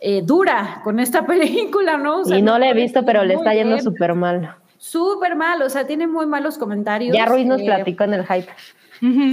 eh, 0.05 0.21
dura 0.21 0.81
con 0.83 0.99
esta 0.99 1.25
película, 1.25 1.97
¿no? 1.97 2.19
O 2.19 2.25
sea, 2.25 2.37
y 2.37 2.41
no 2.41 2.59
la 2.59 2.69
he 2.69 2.73
visto, 2.73 3.05
pero 3.05 3.23
le 3.23 3.35
está 3.35 3.53
yendo 3.53 3.79
súper 3.79 4.13
mal. 4.13 4.55
Súper 4.77 5.37
mal, 5.37 5.61
o 5.61 5.69
sea, 5.69 5.87
tiene 5.87 6.07
muy 6.07 6.25
malos 6.25 6.57
comentarios. 6.57 7.15
Ya 7.15 7.25
Ruiz 7.25 7.45
nos 7.45 7.61
eh, 7.61 7.65
platicó 7.65 8.03
en 8.03 8.15
el 8.15 8.25
hype. 8.25 8.51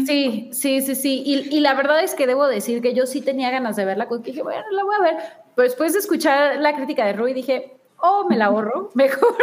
Sí, 0.06 0.50
sí, 0.52 0.80
sí, 0.80 0.94
sí. 0.94 1.22
Y, 1.24 1.56
y 1.56 1.60
la 1.60 1.74
verdad 1.74 2.02
es 2.02 2.14
que 2.14 2.26
debo 2.26 2.46
decir 2.48 2.82
que 2.82 2.94
yo 2.94 3.06
sí 3.06 3.20
tenía 3.20 3.50
ganas 3.50 3.76
de 3.76 3.84
verla, 3.84 4.08
porque 4.08 4.30
dije, 4.30 4.42
bueno, 4.42 4.64
la 4.72 4.82
voy 4.82 4.94
a 4.96 5.02
ver. 5.02 5.16
Pero 5.54 5.68
después 5.68 5.92
de 5.92 6.00
escuchar 6.00 6.56
la 6.58 6.74
crítica 6.74 7.06
de 7.06 7.12
Rui, 7.12 7.32
dije, 7.34 7.76
oh, 7.98 8.26
me 8.28 8.36
la 8.36 8.46
ahorro, 8.46 8.90
mejor. 8.94 9.36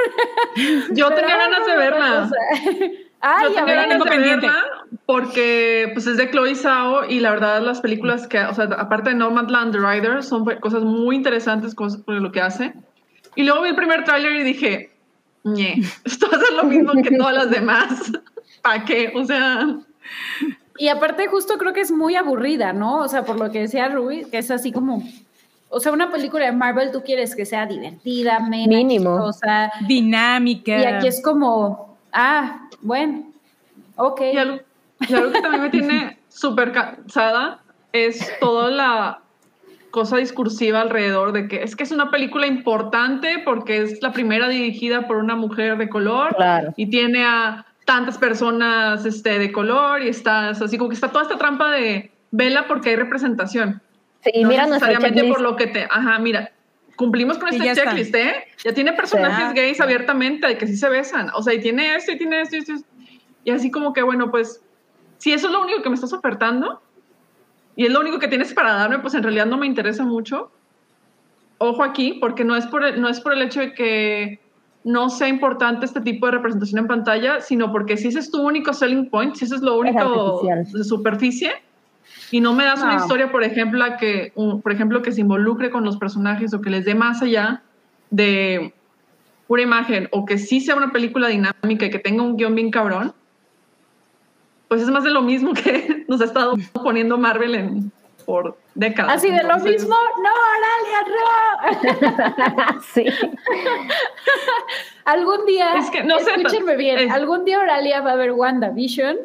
Yo 0.91 1.09
la 1.09 1.15
tenía 1.15 1.37
ganas 1.37 1.65
de 1.65 1.77
verla. 1.77 2.29
Ay, 3.21 3.45
Yo 3.45 3.53
tenía 3.53 3.75
ganas 3.75 4.03
de 4.03 4.09
pendiente. 4.09 4.47
verla 4.47 4.77
porque 5.07 5.89
pues 5.93 6.05
es 6.05 6.17
de 6.17 6.29
Chloe 6.29 6.53
Zhao 6.53 7.05
y 7.05 7.21
la 7.21 7.31
verdad 7.31 7.61
las 7.61 7.79
películas 7.79 8.27
que, 8.27 8.39
o 8.41 8.53
sea, 8.53 8.65
aparte 8.65 9.11
de 9.11 9.15
Nomadland 9.15 9.71
The 9.71 9.79
Rider, 9.79 10.21
son 10.21 10.45
cosas 10.59 10.83
muy 10.83 11.15
interesantes 11.15 11.73
por 11.73 11.97
lo 12.09 12.31
que 12.31 12.41
hace. 12.41 12.73
Y 13.35 13.43
luego 13.43 13.61
vi 13.61 13.69
el 13.69 13.75
primer 13.75 14.03
tráiler 14.03 14.35
y 14.35 14.43
dije, 14.43 14.91
ñe, 15.45 15.81
esto 16.05 16.27
ser 16.29 16.53
lo 16.57 16.65
mismo 16.65 16.91
que 17.01 17.15
todas 17.15 17.33
las 17.35 17.49
demás. 17.49 18.11
¿Para 18.61 18.83
qué? 18.83 19.13
O 19.15 19.23
sea, 19.23 19.77
Y 20.79 20.89
aparte 20.89 21.25
justo 21.25 21.57
creo 21.57 21.73
que 21.73 21.81
es 21.81 21.91
muy 21.91 22.15
aburrida, 22.15 22.71
¿no? 22.71 22.99
O 22.99 23.07
sea, 23.07 23.25
por 23.25 23.39
lo 23.39 23.49
que 23.49 23.61
decía 23.61 23.89
Rui, 23.89 24.25
que 24.29 24.37
es 24.37 24.51
así 24.51 24.71
como, 24.71 25.01
o 25.69 25.79
sea, 25.79 25.91
una 25.91 26.11
película 26.11 26.45
de 26.45 26.51
Marvel 26.51 26.91
tú 26.91 27.01
quieres 27.03 27.35
que 27.35 27.47
sea 27.47 27.65
divertida, 27.65 28.39
mena, 28.41 28.67
Mínimo. 28.77 29.15
chistosa, 29.17 29.71
Dinámica. 29.87 30.77
y 30.79 30.85
aquí 30.85 31.07
es 31.07 31.19
como, 31.23 31.97
ah, 32.13 32.67
bueno, 32.83 33.23
ok. 33.95 34.21
y 34.33 34.37
algo, 34.37 34.59
y 35.09 35.13
algo 35.15 35.31
que 35.31 35.41
también 35.41 35.63
me 35.63 35.69
tiene 35.71 36.19
súper 36.29 36.71
cansada 36.71 37.59
es 37.91 38.31
toda 38.39 38.69
la 38.69 39.19
cosa 39.89 40.17
discursiva 40.17 40.81
alrededor 40.81 41.31
de 41.31 41.47
que 41.47 41.63
es 41.63 41.75
que 41.75 41.85
es 41.85 41.91
una 41.91 42.11
película 42.11 42.45
importante 42.45 43.41
porque 43.43 43.81
es 43.81 43.99
la 44.03 44.11
primera 44.11 44.47
dirigida 44.47 45.07
por 45.07 45.17
una 45.17 45.35
mujer 45.35 45.77
de 45.79 45.89
color 45.89 46.35
Claro. 46.35 46.73
y 46.77 46.85
tiene 46.91 47.23
a 47.25 47.65
tantas 47.87 48.17
personas 48.17 49.05
este, 49.05 49.39
de 49.39 49.49
color 49.53 50.03
y 50.03 50.09
está 50.09 50.49
así 50.49 50.77
como 50.77 50.89
que 50.89 50.95
está 50.95 51.09
toda 51.09 51.23
esta 51.23 51.37
trampa 51.37 51.71
de 51.71 52.11
vela 52.31 52.67
porque 52.67 52.89
hay 52.89 52.97
representación. 52.97 53.81
Sí, 54.19 54.41
no 54.41 54.49
mira 54.49 54.65
necesariamente 54.65 55.21
checklist. 55.21 55.33
por 55.33 55.41
lo 55.41 55.55
que 55.55 55.67
te, 55.67 55.87
ajá, 55.89 56.19
mira, 56.19 56.51
cumplimos 56.97 57.37
con 57.37 57.47
Sí, 57.47 57.55
este 57.55 57.65
ya 57.65 57.71
está. 57.71 57.83
checklist, 57.85 58.13
¿eh? 58.15 58.43
Ya 58.61 58.73
tiene 58.73 58.91
personajes 58.91 59.53
gays 59.53 59.79
abiertamente 59.79 60.47
de 60.47 60.57
que 60.57 60.67
sí 60.67 60.75
se 60.75 60.89
besan, 60.89 61.29
o 61.33 61.41
sea, 61.41 61.53
y 61.53 61.61
tiene 61.61 61.95
esto 61.95 62.11
y 62.11 62.17
tiene 62.17 62.41
esto 62.41 62.57
y 62.57 62.59
esto. 62.59 62.73
Y 63.45 63.51
así 63.51 63.71
como 63.71 63.93
que, 63.93 64.01
bueno, 64.01 64.31
pues, 64.31 64.61
si 65.17 65.31
eso 65.31 65.47
es 65.47 65.53
lo 65.53 65.61
único 65.61 65.81
que 65.81 65.87
me 65.87 65.95
estás 65.95 66.11
ofertando 66.11 66.81
y 67.77 67.85
es 67.85 67.91
lo 67.93 68.01
único 68.01 68.19
que 68.19 68.27
tienes 68.27 68.53
para 68.53 68.73
darme, 68.73 68.99
pues 68.99 69.13
en 69.13 69.23
realidad 69.23 69.45
no 69.45 69.55
me 69.57 69.65
interesa 69.65 70.03
mucho. 70.03 70.51
Ojo 71.57 71.85
aquí, 71.85 72.17
porque 72.19 72.43
no 72.43 72.57
es 72.57 72.65
por 72.67 72.83
el, 72.83 72.99
no 72.99 73.07
es 73.07 73.21
por 73.21 73.31
el 73.31 73.41
hecho 73.43 73.61
de 73.61 73.73
que 73.73 74.41
no 74.87 75.09
sea 75.09 75.27
importante 75.27 75.85
este 75.85 75.99
tipo 75.99 76.25
de 76.27 76.31
representación 76.31 76.79
en 76.79 76.87
pantalla, 76.87 77.41
sino 77.41 77.73
porque 77.73 77.97
si 77.97 78.07
ese 78.07 78.19
es 78.19 78.31
tu 78.31 78.41
único 78.41 78.73
selling 78.73 79.09
point, 79.09 79.35
si 79.35 79.43
ese 79.43 79.55
es 79.55 79.61
lo 79.61 79.77
único 79.77 79.99
artificial. 79.99 80.65
de 80.71 80.83
superficie, 80.85 81.51
y 82.31 82.39
no 82.39 82.53
me 82.53 82.63
das 82.63 82.81
una 82.81 82.95
historia, 82.95 83.29
por 83.29 83.43
ejemplo, 83.43 83.83
a 83.83 83.97
que, 83.97 84.31
por 84.35 84.71
ejemplo, 84.71 85.01
que 85.01 85.11
se 85.11 85.21
involucre 85.21 85.69
con 85.71 85.83
los 85.83 85.97
personajes 85.97 86.53
o 86.53 86.61
que 86.61 86.69
les 86.69 86.85
dé 86.85 86.95
más 86.95 87.21
allá 87.21 87.63
de 88.11 88.73
pura 89.47 89.61
imagen, 89.61 90.07
o 90.11 90.25
que 90.25 90.37
sí 90.37 90.61
sea 90.61 90.75
una 90.75 90.91
película 90.93 91.27
dinámica 91.27 91.85
y 91.85 91.89
que 91.89 91.99
tenga 91.99 92.23
un 92.23 92.37
guion 92.37 92.55
bien 92.55 92.71
cabrón, 92.71 93.13
pues 94.69 94.81
es 94.81 94.89
más 94.89 95.03
de 95.03 95.11
lo 95.11 95.21
mismo 95.21 95.53
que 95.53 96.05
nos 96.07 96.21
ha 96.21 96.25
estado 96.25 96.55
poniendo 96.73 97.17
Marvel 97.17 97.55
en, 97.55 97.91
por 98.27 98.57
décadas. 98.75 99.15
Así 99.15 99.31
de 99.31 99.41
lo 99.41 99.57
mismo, 99.59 99.95
no, 100.21 100.29
Aralia, 100.57 101.93
no. 102.73 102.81
sí. 102.93 103.05
Algún 105.05 105.45
día, 105.45 105.75
Es 105.77 105.89
que 105.89 106.03
no 106.03 106.19
sé, 106.19 106.31
escúchenme 106.35 106.75
bien, 106.75 106.99
es- 106.99 107.09
algún 107.11 107.45
día 107.45 107.59
Oralia 107.59 108.01
va 108.01 108.11
a 108.11 108.15
ver 108.15 108.33
WandaVision 108.33 109.15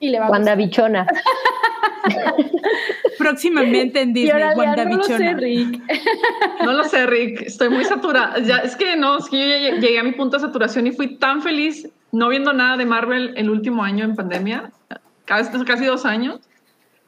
y 0.00 0.08
le 0.10 0.18
va 0.18 0.24
a 0.26 0.28
gustar. 0.30 0.40
Wanda 0.40 0.54
Bichona. 0.56 1.06
Próximamente 3.18 4.00
en 4.00 4.12
Disney, 4.12 4.42
Oralia, 4.42 4.56
Wanda 4.64 4.84
no 4.84 4.96
lo 4.96 5.04
sé. 5.04 5.34
Rick. 5.34 5.80
No 6.64 6.72
lo 6.72 6.82
sé, 6.82 7.06
Rick, 7.06 7.42
estoy 7.42 7.68
muy 7.68 7.84
saturada. 7.84 8.40
Ya, 8.40 8.56
es 8.58 8.74
que 8.74 8.96
no, 8.96 9.18
es 9.18 9.28
que 9.28 9.70
yo 9.70 9.76
llegué 9.76 10.00
a 10.00 10.02
mi 10.02 10.10
punto 10.10 10.36
de 10.36 10.40
saturación 10.42 10.88
y 10.88 10.92
fui 10.92 11.16
tan 11.18 11.42
feliz 11.42 11.88
no 12.10 12.28
viendo 12.28 12.52
nada 12.52 12.76
de 12.76 12.86
Marvel 12.86 13.34
el 13.36 13.50
último 13.50 13.84
año 13.84 14.04
en 14.04 14.16
pandemia, 14.16 14.72
casi, 15.24 15.64
casi 15.64 15.84
dos 15.84 16.04
años, 16.04 16.40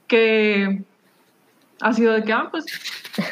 que 0.06 0.82
ha 1.80 1.92
sido 1.92 2.12
de 2.14 2.22
que, 2.22 2.32
ah, 2.32 2.48
pues, 2.50 2.64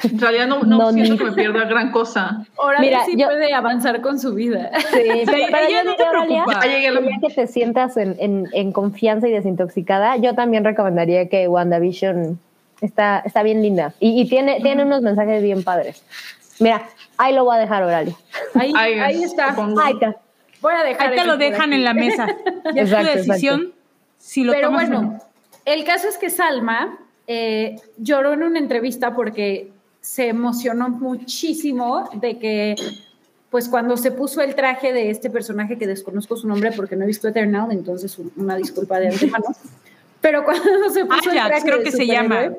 en 0.04 0.18
realidad 0.18 0.46
no, 0.46 0.60
no, 0.62 0.78
No, 0.78 0.92
siento 0.92 1.12
ni- 1.12 1.18
que 1.18 1.24
me 1.30 1.32
pierda 1.32 1.64
gran 1.64 1.90
cosa. 1.92 2.44
Oralia 2.56 2.80
Mira, 2.90 3.04
sí 3.04 3.14
yo- 3.16 3.26
puede 3.26 3.52
avanzar 3.54 4.00
con 4.00 4.18
su 4.18 4.34
vida. 4.34 4.70
Sí, 4.78 4.86
pero, 4.92 5.12
pero 5.50 5.66
ella 5.68 5.82
yo 5.82 5.90
no 5.90 5.96
te 5.96 6.04
la- 6.04 7.18
que 7.28 7.34
te 7.34 7.46
sientas 7.46 7.96
en, 7.96 8.16
en, 8.18 8.48
en 8.52 8.72
confianza 8.72 9.28
y 9.28 9.32
desintoxicada, 9.32 10.16
yo 10.16 10.34
también 10.34 10.64
recomendaría 10.64 11.28
que 11.28 11.48
WandaVision 11.48 12.38
está, 12.80 13.20
está 13.20 13.42
bien 13.42 13.62
linda 13.62 13.94
y, 14.00 14.20
y 14.20 14.28
tiene, 14.28 14.60
tiene 14.60 14.84
unos 14.84 15.02
mensajes 15.02 15.42
bien 15.42 15.62
padres. 15.62 16.02
Mira, 16.58 16.82
ahí 17.16 17.34
lo 17.34 17.44
voy 17.44 17.56
a 17.56 17.60
dejar, 17.60 17.82
Oralia. 17.82 18.14
Ahí, 18.54 18.72
Ahí, 18.76 18.98
ahí 18.98 19.22
está. 19.22 19.54
Ahí 19.82 19.94
está. 19.94 20.16
Voy 20.60 20.74
a 20.74 20.84
dejar 20.84 21.10
Ahí 21.10 21.18
te 21.18 21.24
lo 21.24 21.36
dejan 21.36 21.70
aquí. 21.70 21.74
en 21.74 21.84
la 21.84 21.94
mesa. 21.94 22.26
Ya 22.74 22.82
es 22.82 22.90
tu 22.90 22.96
decisión 22.96 23.60
exacto. 23.60 23.78
si 24.18 24.44
lo 24.44 24.52
Pero 24.52 24.68
tomas 24.68 24.84
o 24.84 24.92
bueno, 24.92 25.02
no. 25.12 25.18
El 25.64 25.84
caso 25.84 26.08
es 26.08 26.18
que 26.18 26.30
Salma 26.30 26.98
eh, 27.26 27.76
lloró 27.98 28.32
en 28.32 28.42
una 28.42 28.58
entrevista 28.58 29.14
porque 29.14 29.72
se 30.00 30.28
emocionó 30.28 30.88
muchísimo 30.88 32.08
de 32.14 32.38
que, 32.38 32.74
pues 33.50 33.68
cuando 33.68 33.96
se 33.96 34.10
puso 34.10 34.40
el 34.40 34.54
traje 34.54 34.92
de 34.92 35.10
este 35.10 35.30
personaje 35.30 35.78
que 35.78 35.86
desconozco 35.86 36.36
su 36.36 36.48
nombre 36.48 36.72
porque 36.72 36.96
no 36.96 37.04
he 37.04 37.06
visto 37.06 37.28
Eternal, 37.28 37.70
entonces 37.70 38.18
un- 38.18 38.32
una 38.36 38.56
disculpa 38.56 38.98
de 38.98 39.08
antemano. 39.08 39.44
Pero 40.20 40.44
cuando 40.44 40.90
se 40.90 41.04
puso 41.04 41.30
el 41.30 41.36
traje 41.36 41.62
creo 41.62 41.78
de 41.78 41.84
que 41.84 41.92
se 41.92 42.06
llama. 42.06 42.52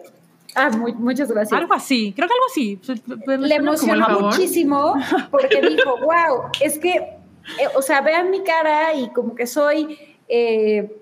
Ah, 0.56 0.70
mu- 0.70 0.94
muchas 0.94 1.32
gracias. 1.32 1.60
Algo 1.60 1.74
así, 1.74 2.14
creo 2.16 2.28
que 2.28 2.34
algo 2.34 2.46
así. 2.50 2.80
Me 3.26 3.38
le 3.48 3.56
emocionó 3.56 4.20
muchísimo 4.22 4.94
porque 5.32 5.62
dijo, 5.62 5.98
wow, 5.98 6.44
es 6.62 6.78
que, 6.78 6.92
eh, 6.96 7.68
o 7.76 7.82
sea, 7.82 8.02
vean 8.02 8.30
mi 8.30 8.44
cara 8.44 8.94
y 8.94 9.10
como 9.10 9.34
que 9.36 9.48
soy, 9.48 9.98
eh, 10.30 10.96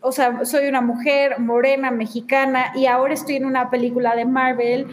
o 0.00 0.12
sea, 0.12 0.44
soy 0.44 0.68
una 0.68 0.80
mujer 0.80 1.38
morena, 1.40 1.90
mexicana 1.90 2.72
y 2.74 2.86
ahora 2.86 3.14
estoy 3.14 3.36
en 3.36 3.46
una 3.46 3.70
película 3.70 4.14
de 4.14 4.24
Marvel 4.24 4.86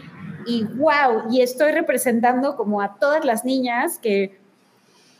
y 0.46 0.64
wow, 0.64 1.30
y 1.30 1.42
estoy 1.42 1.72
representando 1.72 2.56
como 2.56 2.80
a 2.80 2.96
todas 2.96 3.24
las 3.24 3.44
niñas 3.44 3.98
que 3.98 4.38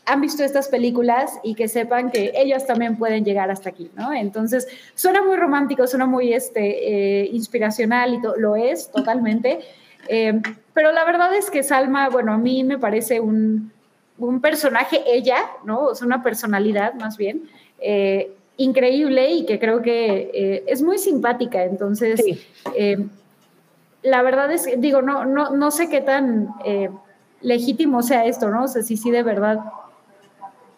han 0.05 0.21
visto 0.21 0.43
estas 0.43 0.69
películas 0.69 1.37
y 1.43 1.53
que 1.53 1.67
sepan 1.67 2.11
que 2.11 2.31
ellas 2.35 2.65
también 2.65 2.97
pueden 2.97 3.25
llegar 3.25 3.51
hasta 3.51 3.69
aquí, 3.69 3.91
¿no? 3.95 4.13
Entonces, 4.13 4.65
suena 4.95 5.21
muy 5.21 5.35
romántico, 5.35 5.85
suena 5.85 6.05
muy 6.05 6.33
este, 6.33 7.23
eh, 7.23 7.29
inspiracional 7.33 8.13
y 8.13 8.21
lo 8.37 8.55
es 8.55 8.89
totalmente. 8.91 9.59
Eh, 10.09 10.39
pero 10.73 10.93
la 10.93 11.03
verdad 11.03 11.35
es 11.35 11.49
que 11.49 11.63
Salma, 11.63 12.07
bueno, 12.07 12.31
a 12.31 12.37
mí 12.37 12.63
me 12.63 12.77
parece 12.77 13.19
un, 13.19 13.73
un 14.17 14.39
personaje, 14.39 15.03
ella, 15.05 15.37
¿no? 15.65 15.79
O 15.79 15.95
sea, 15.95 16.07
una 16.07 16.23
personalidad 16.23 16.93
más 16.93 17.17
bien, 17.17 17.49
eh, 17.79 18.31
increíble 18.57 19.31
y 19.31 19.45
que 19.45 19.59
creo 19.59 19.81
que 19.81 20.31
eh, 20.33 20.63
es 20.67 20.81
muy 20.81 20.97
simpática. 20.97 21.63
Entonces, 21.63 22.21
Sí. 22.23 22.41
eh, 22.75 22.97
la 24.03 24.21
verdad 24.21 24.51
es 24.51 24.65
que, 24.67 24.77
digo, 24.77 25.01
no, 25.01 25.25
no, 25.25 25.51
no 25.51 25.71
sé 25.71 25.89
qué 25.89 26.01
tan 26.01 26.49
eh, 26.65 26.89
legítimo 27.41 28.01
sea 28.03 28.25
esto, 28.25 28.49
¿no? 28.49 28.63
O 28.63 28.67
sea, 28.67 28.81
si 28.83 28.97
sí 28.97 29.11
de 29.11 29.23
verdad. 29.23 29.59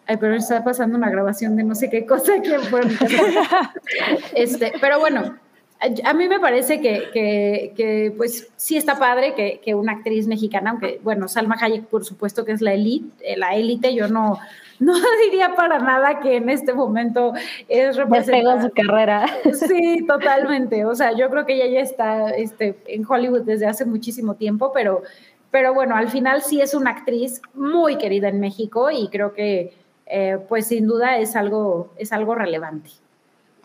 Ay, 0.06 0.16
pero 0.18 0.34
está 0.34 0.64
pasando 0.64 0.96
una 0.96 1.08
grabación 1.10 1.54
de 1.56 1.62
no 1.62 1.74
sé 1.74 1.88
qué 1.88 2.04
cosa 2.04 2.32
que 2.42 2.56
este, 4.34 4.72
pero 4.80 4.98
bueno, 4.98 5.36
a, 5.78 6.10
a 6.10 6.14
mí 6.14 6.28
me 6.28 6.40
parece 6.40 6.80
que, 6.80 7.04
que, 7.12 7.72
que, 7.76 8.12
pues 8.16 8.48
sí 8.56 8.76
está 8.76 8.98
padre 8.98 9.34
que, 9.34 9.60
que, 9.64 9.74
una 9.74 9.92
actriz 9.92 10.26
mexicana, 10.26 10.70
aunque 10.70 11.00
bueno, 11.04 11.28
Salma 11.28 11.56
Hayek 11.60 11.84
por 11.86 12.04
supuesto 12.04 12.44
que 12.44 12.52
es 12.52 12.60
la 12.60 12.74
élite, 12.74 13.36
la 13.36 13.54
élite, 13.54 13.94
yo 13.94 14.08
no, 14.08 14.38
no 14.80 14.94
diría 15.24 15.54
para 15.54 15.78
nada 15.78 16.20
que 16.20 16.36
en 16.36 16.48
este 16.48 16.74
momento 16.74 17.32
es 17.68 17.96
Despegó 17.96 18.60
su 18.60 18.70
carrera. 18.70 19.26
Sí, 19.52 20.04
totalmente. 20.06 20.84
O 20.84 20.94
sea, 20.94 21.12
yo 21.16 21.30
creo 21.30 21.46
que 21.46 21.54
ella 21.54 21.66
ya 21.66 21.80
está 21.80 22.30
este, 22.30 22.76
en 22.86 23.04
Hollywood 23.08 23.42
desde 23.42 23.66
hace 23.66 23.84
muchísimo 23.84 24.34
tiempo, 24.34 24.72
pero, 24.72 25.02
pero 25.50 25.74
bueno, 25.74 25.94
al 25.94 26.08
final 26.08 26.42
sí 26.42 26.60
es 26.60 26.74
una 26.74 26.90
actriz 26.90 27.40
muy 27.54 27.98
querida 27.98 28.28
en 28.28 28.40
México 28.40 28.90
y 28.90 29.08
creo 29.08 29.34
que 29.34 29.74
eh, 30.06 30.38
pues 30.48 30.66
sin 30.66 30.86
duda 30.86 31.18
es 31.18 31.36
algo, 31.36 31.92
es 31.96 32.12
algo 32.12 32.34
relevante. 32.34 32.90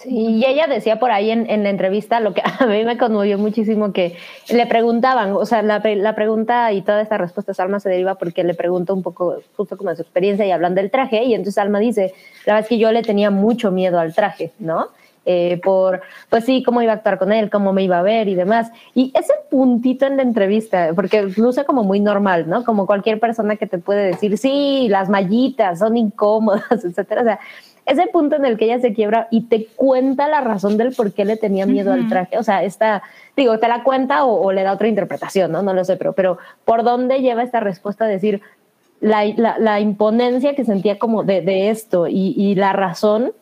Y 0.03 0.43
ella 0.45 0.67
decía 0.67 0.99
por 0.99 1.11
ahí 1.11 1.31
en, 1.31 1.49
en, 1.49 1.63
la 1.63 1.69
entrevista, 1.69 2.19
lo 2.19 2.33
que 2.33 2.41
a 2.59 2.65
mí 2.65 2.83
me 2.83 2.97
conmovió 2.97 3.37
muchísimo, 3.37 3.93
que 3.93 4.17
le 4.49 4.65
preguntaban, 4.67 5.31
o 5.33 5.45
sea, 5.45 5.61
la, 5.61 5.81
la 5.83 6.15
pregunta 6.15 6.71
y 6.73 6.81
toda 6.81 7.01
esta 7.01 7.17
respuesta 7.17 7.51
de 7.51 7.55
Salma 7.55 7.79
se 7.79 7.89
deriva 7.89 8.15
porque 8.15 8.43
le 8.43 8.53
pregunta 8.53 8.93
un 8.93 9.03
poco, 9.03 9.37
justo 9.55 9.77
como 9.77 9.91
de 9.91 9.95
su 9.95 10.01
experiencia 10.01 10.45
y 10.45 10.51
hablando 10.51 10.81
del 10.81 10.91
traje, 10.91 11.23
y 11.23 11.33
entonces 11.33 11.55
Salma 11.55 11.79
dice, 11.79 12.13
la 12.45 12.53
verdad 12.53 12.65
es 12.65 12.69
que 12.69 12.77
yo 12.77 12.91
le 12.91 13.03
tenía 13.03 13.31
mucho 13.31 13.71
miedo 13.71 13.99
al 13.99 14.13
traje, 14.13 14.51
¿no? 14.59 14.89
Eh, 15.27 15.59
por, 15.63 16.01
pues 16.29 16.45
sí, 16.45 16.61
cómo 16.61 16.83
iba 16.83 16.91
a 16.91 16.95
actuar 16.97 17.17
con 17.17 17.31
él, 17.31 17.49
cómo 17.49 17.73
me 17.73 17.83
iba 17.83 17.97
a 17.97 18.03
ver 18.03 18.27
y 18.27 18.35
demás. 18.35 18.71
Y 18.93 19.11
ese 19.15 19.33
puntito 19.49 20.05
en 20.05 20.17
la 20.17 20.23
entrevista, 20.23 20.91
porque 20.95 21.23
luce 21.35 21.65
como 21.65 21.83
muy 21.83 21.99
normal, 21.99 22.47
¿no? 22.47 22.63
Como 22.63 22.85
cualquier 22.85 23.19
persona 23.19 23.55
que 23.55 23.65
te 23.65 23.79
puede 23.79 24.05
decir, 24.05 24.37
sí, 24.37 24.87
las 24.87 25.09
mallitas 25.09 25.79
son 25.79 25.97
incómodas, 25.97 26.63
etcétera. 26.85 27.21
O 27.21 27.25
sea, 27.25 27.39
ese 27.85 28.07
punto 28.07 28.35
en 28.35 28.45
el 28.45 28.57
que 28.57 28.65
ella 28.65 28.79
se 28.79 28.93
quiebra 28.93 29.27
y 29.29 29.41
te 29.43 29.67
cuenta 29.75 30.27
la 30.27 30.41
razón 30.41 30.77
del 30.77 30.93
por 30.93 31.11
qué 31.13 31.23
le 31.23 31.37
tenía 31.37 31.65
miedo 31.65 31.91
uh 31.91 31.95
-huh. 31.95 32.03
al 32.03 32.09
traje. 32.09 32.37
O 32.37 32.43
sea, 32.43 32.63
esta, 32.63 33.03
digo, 33.37 33.59
te 33.59 33.67
la 33.67 33.83
cuenta 33.83 34.25
o, 34.25 34.41
o, 34.41 34.51
le 34.51 34.63
da 34.63 34.73
otra 34.73 34.87
interpretación, 34.87 35.51
¿no? 35.51 35.61
No 35.61 35.73
lo 35.73 35.83
sé, 35.85 35.95
pero, 35.95 36.13
pero 36.13 36.37
¿por 36.65 36.83
dónde 36.83 37.21
lleva 37.21 37.43
esta 37.43 37.59
respuesta 37.59 38.05
a 38.05 38.07
decir 38.07 38.41
la, 39.01 39.23
la, 39.37 39.59
la 39.59 39.79
imponencia 39.79 40.55
que 40.55 40.65
sentía 40.65 40.97
como 40.97 41.23
de, 41.23 41.41
de 41.41 41.69
esto 41.69 42.07
y, 42.07 42.33
y 42.35 42.55
la 42.55 42.73
razón? 42.73 43.33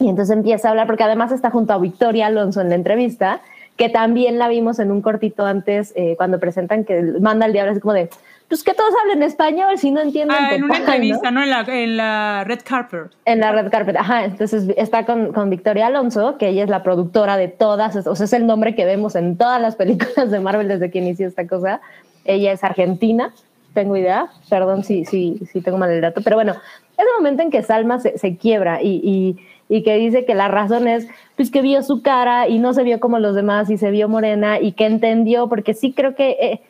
Y 0.00 0.08
entonces 0.08 0.36
empieza 0.36 0.68
a 0.68 0.70
hablar, 0.72 0.86
porque 0.88 1.04
además 1.04 1.30
está 1.30 1.50
junto 1.50 1.72
a 1.72 1.78
Victoria 1.78 2.26
Alonso 2.26 2.60
en 2.60 2.68
la 2.68 2.74
entrevista, 2.74 3.40
que 3.76 3.88
también 3.88 4.38
la 4.38 4.48
vimos 4.48 4.78
en 4.78 4.90
un 4.90 5.02
cortito 5.02 5.46
antes, 5.46 5.92
eh, 5.96 6.14
cuando 6.16 6.38
presentan 6.38 6.84
que 6.84 7.00
manda 7.20 7.46
el 7.46 7.52
diablo, 7.52 7.72
es 7.72 7.80
como 7.80 7.94
de, 7.94 8.08
pues 8.54 8.62
que 8.62 8.72
todos 8.72 8.94
hablen 9.02 9.24
español, 9.24 9.76
si 9.78 9.90
no 9.90 10.00
entienden. 10.00 10.36
Ah, 10.38 10.54
en 10.54 10.62
una 10.62 10.76
entrevista, 10.76 11.32
¿no? 11.32 11.40
¿no? 11.40 11.42
En, 11.42 11.50
la, 11.50 11.60
en, 11.66 11.96
la, 11.96 12.44
red 12.46 12.60
carpet. 12.64 13.10
En 13.24 13.40
la 13.40 13.50
red 13.50 13.68
carpet, 13.68 13.96
ajá. 13.96 14.26
Entonces 14.26 14.72
está 14.76 15.04
con, 15.04 15.32
con, 15.32 15.50
Victoria 15.50 15.88
Alonso, 15.88 16.38
que 16.38 16.50
ella 16.50 16.62
es 16.62 16.70
la 16.70 16.84
productora 16.84 17.36
de 17.36 17.48
todas, 17.48 17.96
o 18.06 18.14
sea, 18.14 18.24
es 18.26 18.32
el 18.32 18.46
nombre 18.46 18.76
que 18.76 18.84
vemos 18.84 19.16
en 19.16 19.36
todas 19.36 19.60
las 19.60 19.74
películas 19.74 20.30
de 20.30 20.38
Marvel 20.38 20.68
desde 20.68 20.88
que 20.92 21.00
inició 21.00 21.26
esta 21.26 21.48
cosa. 21.48 21.80
Ella 22.24 22.52
es 22.52 22.62
argentina, 22.62 23.34
tengo 23.72 23.96
idea, 23.96 24.28
perdón 24.48 24.84
si, 24.84 25.04
si, 25.04 25.40
si 25.50 25.60
tengo 25.60 25.76
mal 25.76 25.90
el 25.90 26.00
dato, 26.00 26.20
pero 26.22 26.36
bueno, 26.36 26.52
es 26.52 26.98
el 26.98 27.06
momento 27.18 27.42
en 27.42 27.50
que 27.50 27.60
Salma 27.64 27.98
se, 27.98 28.18
se 28.18 28.36
quiebra 28.36 28.80
y, 28.80 29.00
y 29.02 29.36
y 29.68 29.82
que 29.82 29.96
dice 29.96 30.24
que 30.24 30.34
la 30.34 30.48
razón 30.48 30.88
es 30.88 31.08
pues 31.36 31.50
que 31.50 31.62
vio 31.62 31.82
su 31.82 32.02
cara 32.02 32.48
y 32.48 32.58
no 32.58 32.74
se 32.74 32.82
vio 32.82 33.00
como 33.00 33.18
los 33.18 33.34
demás 33.34 33.70
y 33.70 33.78
se 33.78 33.90
vio 33.90 34.08
morena 34.08 34.60
y 34.60 34.72
que 34.72 34.86
entendió, 34.86 35.48
porque 35.48 35.74
sí 35.74 35.92
creo 35.92 36.14
que, 36.14 36.30
eh, 36.32 36.60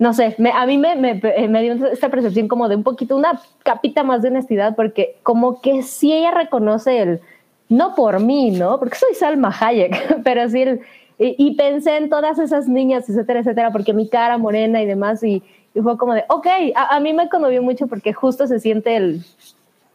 no 0.00 0.14
sé, 0.14 0.34
a 0.54 0.66
mí 0.66 0.78
me, 0.78 0.96
me, 0.96 1.20
me, 1.48 1.62
dio 1.62 1.86
esta 1.88 2.08
percepción 2.08 2.48
como 2.48 2.70
de 2.70 2.76
un 2.76 2.82
poquito, 2.82 3.14
una 3.14 3.38
capita 3.62 4.02
más 4.02 4.22
de 4.22 4.28
honestidad, 4.28 4.74
porque 4.74 5.18
como 5.22 5.60
que 5.60 5.82
sí 5.82 6.10
ella 6.10 6.30
reconoce 6.30 7.02
el, 7.02 7.20
no 7.68 7.94
por 7.94 8.18
mí, 8.18 8.50
¿no? 8.50 8.78
Porque 8.78 8.96
soy 8.96 9.14
Salma 9.14 9.54
Hayek, 9.60 10.22
pero 10.24 10.48
sí 10.48 10.62
el, 10.62 10.80
y, 11.18 11.54
pensé 11.54 11.98
en 11.98 12.08
todas 12.08 12.38
esas 12.38 12.66
niñas, 12.66 13.10
etcétera, 13.10 13.40
etcétera, 13.40 13.72
porque 13.72 13.92
mi 13.92 14.08
cara 14.08 14.38
morena 14.38 14.80
y 14.80 14.86
demás, 14.86 15.22
y, 15.22 15.42
fue 15.82 15.98
como 15.98 16.14
de, 16.14 16.24
ok, 16.30 16.46
a, 16.74 16.98
mí 16.98 17.12
me 17.12 17.28
conmovió 17.28 17.62
mucho 17.62 17.86
porque 17.86 18.14
justo 18.14 18.46
se 18.46 18.58
siente 18.58 18.96
el, 18.96 19.22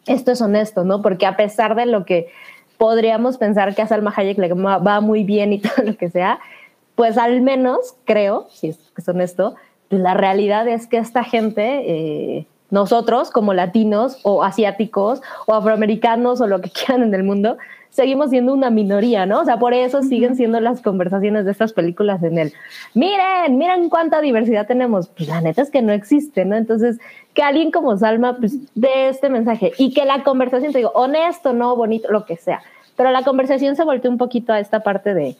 esto 0.05 0.31
es 0.31 0.39
honesto, 0.39 0.83
¿no? 0.83 1.01
Porque 1.01 1.25
a 1.25 1.35
pesar 1.35 1.75
de 1.75 1.87
lo 1.87 2.05
que 2.05 2.27
podríamos 2.77 3.39
pensar 3.39 3.73
que 3.73 3.81
a 3.81 3.87
Salma 3.87 4.13
Hayek 4.15 4.37
le 4.37 4.53
va 4.53 5.01
muy 5.01 5.23
bien 5.23 5.51
y 5.51 5.59
todo 5.61 5.83
lo 5.83 5.97
que 5.97 6.11
sea, 6.11 6.39
pues 6.93 7.17
al 7.17 7.41
menos 7.41 7.95
creo, 8.05 8.45
si 8.51 8.67
es 8.67 8.77
que 8.77 9.01
es 9.01 9.09
honesto, 9.09 9.55
la 9.89 10.13
realidad 10.13 10.67
es 10.67 10.87
que 10.87 10.97
esta 10.97 11.23
gente, 11.23 11.83
eh, 11.85 12.47
nosotros 12.69 13.31
como 13.31 13.53
latinos 13.53 14.19
o 14.23 14.43
asiáticos 14.43 15.21
o 15.45 15.53
afroamericanos 15.53 16.41
o 16.41 16.47
lo 16.47 16.61
que 16.61 16.69
quieran 16.71 17.03
en 17.03 17.13
el 17.13 17.23
mundo, 17.23 17.57
seguimos 17.95 18.29
siendo 18.29 18.53
una 18.53 18.69
minoría, 18.69 19.25
¿no? 19.25 19.39
O 19.39 19.45
sea, 19.45 19.57
por 19.57 19.73
eso 19.73 20.03
siguen 20.03 20.35
siendo 20.35 20.59
las 20.59 20.81
conversaciones 20.81 21.45
de 21.45 21.51
estas 21.51 21.71
películas 21.71 22.21
en 22.23 22.37
el, 22.37 22.53
miren, 22.93 23.57
miren 23.57 23.87
cuánta 23.87 24.19
diversidad 24.19 24.67
tenemos. 24.67 25.07
Pues 25.07 25.29
la 25.29 25.39
neta 25.39 25.61
es 25.61 25.71
que 25.71 25.81
no 25.81 25.93
existe, 25.93 26.43
¿no? 26.43 26.57
Entonces, 26.57 26.99
que 27.33 27.41
alguien 27.41 27.71
como 27.71 27.95
Salma, 27.95 28.35
pues, 28.35 28.57
dé 28.75 29.07
este 29.07 29.29
mensaje 29.29 29.71
y 29.77 29.93
que 29.93 30.03
la 30.03 30.23
conversación, 30.23 30.73
te 30.73 30.79
digo, 30.79 30.91
honesto, 30.93 31.53
no, 31.53 31.77
bonito, 31.77 32.11
lo 32.11 32.25
que 32.25 32.35
sea, 32.35 32.61
pero 32.97 33.11
la 33.11 33.23
conversación 33.23 33.77
se 33.77 33.85
volteó 33.85 34.11
un 34.11 34.17
poquito 34.17 34.51
a 34.51 34.59
esta 34.59 34.81
parte 34.81 35.13
de, 35.13 35.37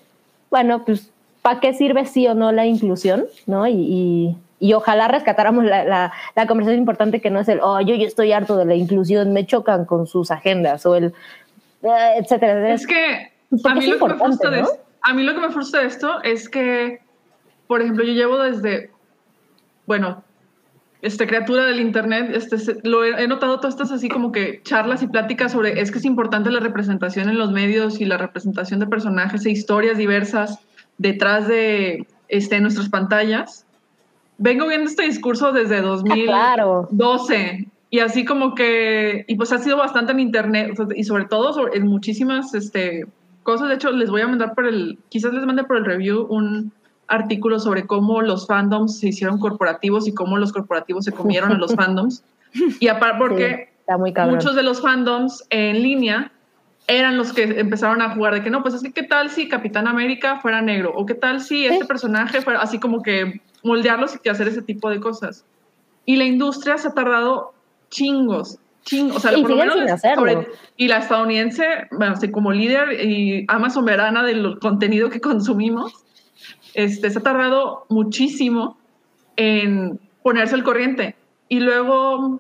bueno, 0.49 0.85
pues, 0.85 1.11
¿para 1.45 1.59
qué 1.59 1.76
sirve 1.76 2.07
sí 2.07 2.27
o 2.27 2.34
no 2.34 2.51
la 2.51 2.65
inclusión, 2.65 3.27
¿no? 3.45 3.67
Y, 3.67 4.35
y, 4.59 4.73
ojalá 4.73 5.07
rescatáramos 5.07 5.63
la, 5.63 5.85
la, 5.85 6.11
la, 6.35 6.47
conversación 6.47 6.80
importante 6.80 7.22
que 7.22 7.30
no 7.30 7.39
es 7.39 7.47
el, 7.47 7.59
oh, 7.61 7.80
yo, 7.81 7.93
yo 7.93 8.07
estoy 8.07 8.31
harto 8.31 8.57
de 8.57 8.65
la 8.65 8.73
inclusión, 8.73 9.31
me 9.31 9.45
chocan 9.45 9.85
con 9.85 10.07
sus 10.07 10.31
agendas, 10.31 10.88
o 10.88 10.95
el, 10.95 11.13
eh, 11.84 12.13
etcétera. 12.17 12.73
Es 12.73 12.88
que 12.88 13.31
a 13.63 13.76
mí, 13.76 13.85
lo 13.85 13.99
que 13.99 14.07
me 14.07 14.15
frustra 14.15 14.49
de, 14.49 14.65
a 15.03 15.13
mí 15.13 15.22
lo 15.22 15.35
que 15.35 15.39
me 15.39 15.51
frustra 15.51 15.81
de 15.81 15.85
esto 15.85 16.19
es 16.23 16.49
que, 16.49 17.01
por 17.67 17.80
ejemplo, 17.84 18.03
yo 18.03 18.13
llevo 18.13 18.39
desde, 18.39 18.89
bueno, 19.85 20.23
este, 21.03 21.27
criatura 21.27 21.65
del 21.65 21.80
Internet, 21.80 22.31
este, 22.34 22.57
lo 22.89 23.03
he, 23.05 23.27
notado 23.27 23.57
todas 23.57 23.76
estas 23.76 23.91
así 23.91 24.09
como 24.09 24.31
que 24.31 24.63
charlas 24.63 25.03
y 25.03 25.07
pláticas 25.07 25.51
sobre 25.51 25.80
es 25.80 25.91
que 25.91 25.99
es 25.99 26.05
importante 26.05 26.49
la 26.49 26.59
representación 26.59 27.30
en 27.30 27.38
los 27.38 27.51
medios 27.51 28.01
y 28.01 28.05
la 28.05 28.17
representación 28.17 28.80
de 28.80 28.88
personajes 28.88 29.45
e 29.45 29.51
historias 29.51 29.99
diversas 29.99 30.59
detrás 30.97 31.47
de 31.47 32.07
este, 32.27 32.59
nuestras 32.59 32.89
pantallas. 32.89 33.65
Vengo 34.38 34.67
viendo 34.67 34.89
este 34.89 35.03
discurso 35.03 35.51
desde 35.51 35.81
2012 35.81 37.67
y 37.89 37.99
así 37.99 38.26
como 38.26 38.55
que, 38.55 39.23
y 39.27 39.35
pues 39.35 39.51
ha 39.53 39.59
sido 39.59 39.77
bastante 39.77 40.11
en 40.11 40.19
Internet 40.19 40.77
y 40.95 41.03
sobre 41.03 41.26
todo 41.26 41.73
en 41.73 41.88
muchísimas 41.88 42.53
este, 42.53 43.05
cosas. 43.43 43.69
De 43.69 43.76
hecho, 43.76 43.91
les 43.91 44.09
voy 44.09 44.22
a 44.22 44.27
mandar 44.27 44.53
por 44.53 44.65
el, 44.65 44.99
quizás 45.09 45.34
les 45.34 45.45
mande 45.45 45.63
por 45.63 45.77
el 45.77 45.85
review 45.85 46.27
un 46.30 46.73
artículo 47.07 47.59
sobre 47.59 47.85
cómo 47.85 48.22
los 48.22 48.47
fandoms 48.47 48.99
se 48.99 49.09
hicieron 49.09 49.39
corporativos 49.39 50.07
y 50.07 50.13
cómo 50.13 50.38
los 50.38 50.51
corporativos 50.51 51.05
se 51.05 51.11
comieron 51.11 51.51
a 51.51 51.57
los 51.57 51.73
fandoms. 51.76 52.23
Y 52.80 52.88
aparte 52.88 53.17
porque 53.19 53.69
muchos 54.27 54.55
de 54.55 54.63
los 54.63 54.81
fandoms 54.81 55.45
en 55.49 55.81
línea 55.81 56.31
eran 56.88 57.18
los 57.18 57.34
que 57.34 57.44
empezaron 57.44 58.02
a 58.02 58.14
jugar 58.14 58.36
de 58.36 58.44
que 58.44 58.49
no, 58.49 58.62
pues 58.62 58.76
así, 58.76 58.91
¿qué 58.91 59.03
tal 59.03 59.30
si 59.30 59.48
Capitán 59.48 59.88
América 59.88 60.40
fuera 60.40 60.62
negro? 60.62 60.94
¿O 60.95 61.06
qué 61.06 61.16
tal 61.16 61.41
si 61.41 61.66
este 61.66 61.86
personaje 61.86 62.41
fuera 62.41 62.62
así 62.62 62.80
como 62.80 63.02
que 63.02 63.41
moldearlos 63.64 64.20
y 64.24 64.30
hacer 64.30 64.48
ese 64.48 64.62
tipo 64.62 64.90
de 64.90 64.99
cosas? 64.99 65.45
Y 66.06 66.18
la 66.18 66.26
industria 66.26 66.78
se 66.78 66.90
ha 66.90 66.94
tardado 66.94 67.53
chingos, 67.90 68.60
chingos. 68.84 69.18
O 69.18 69.20
sea, 69.20 69.32
por 69.32 69.49
lo 69.49 69.56
menos 69.56 69.76
y 70.78 70.88
la 70.88 70.98
estadounidense, 70.98 71.88
bueno, 71.91 72.14
así 72.14 72.30
como 72.30 72.52
líder 72.52 73.03
y 73.03 73.45
ama 73.48 73.70
soberana 73.70 74.24
del 74.24 74.60
contenido 74.60 75.10
que 75.10 75.20
consumimos, 75.20 76.06
este, 76.76 77.10
se 77.10 77.18
ha 77.18 77.24
tardado 77.24 77.86
muchísimo 77.90 78.78
en 79.38 79.99
ponerse 80.22 80.53
al 80.53 80.64
corriente. 80.64 81.16
Y 81.49 81.60
luego, 81.60 82.40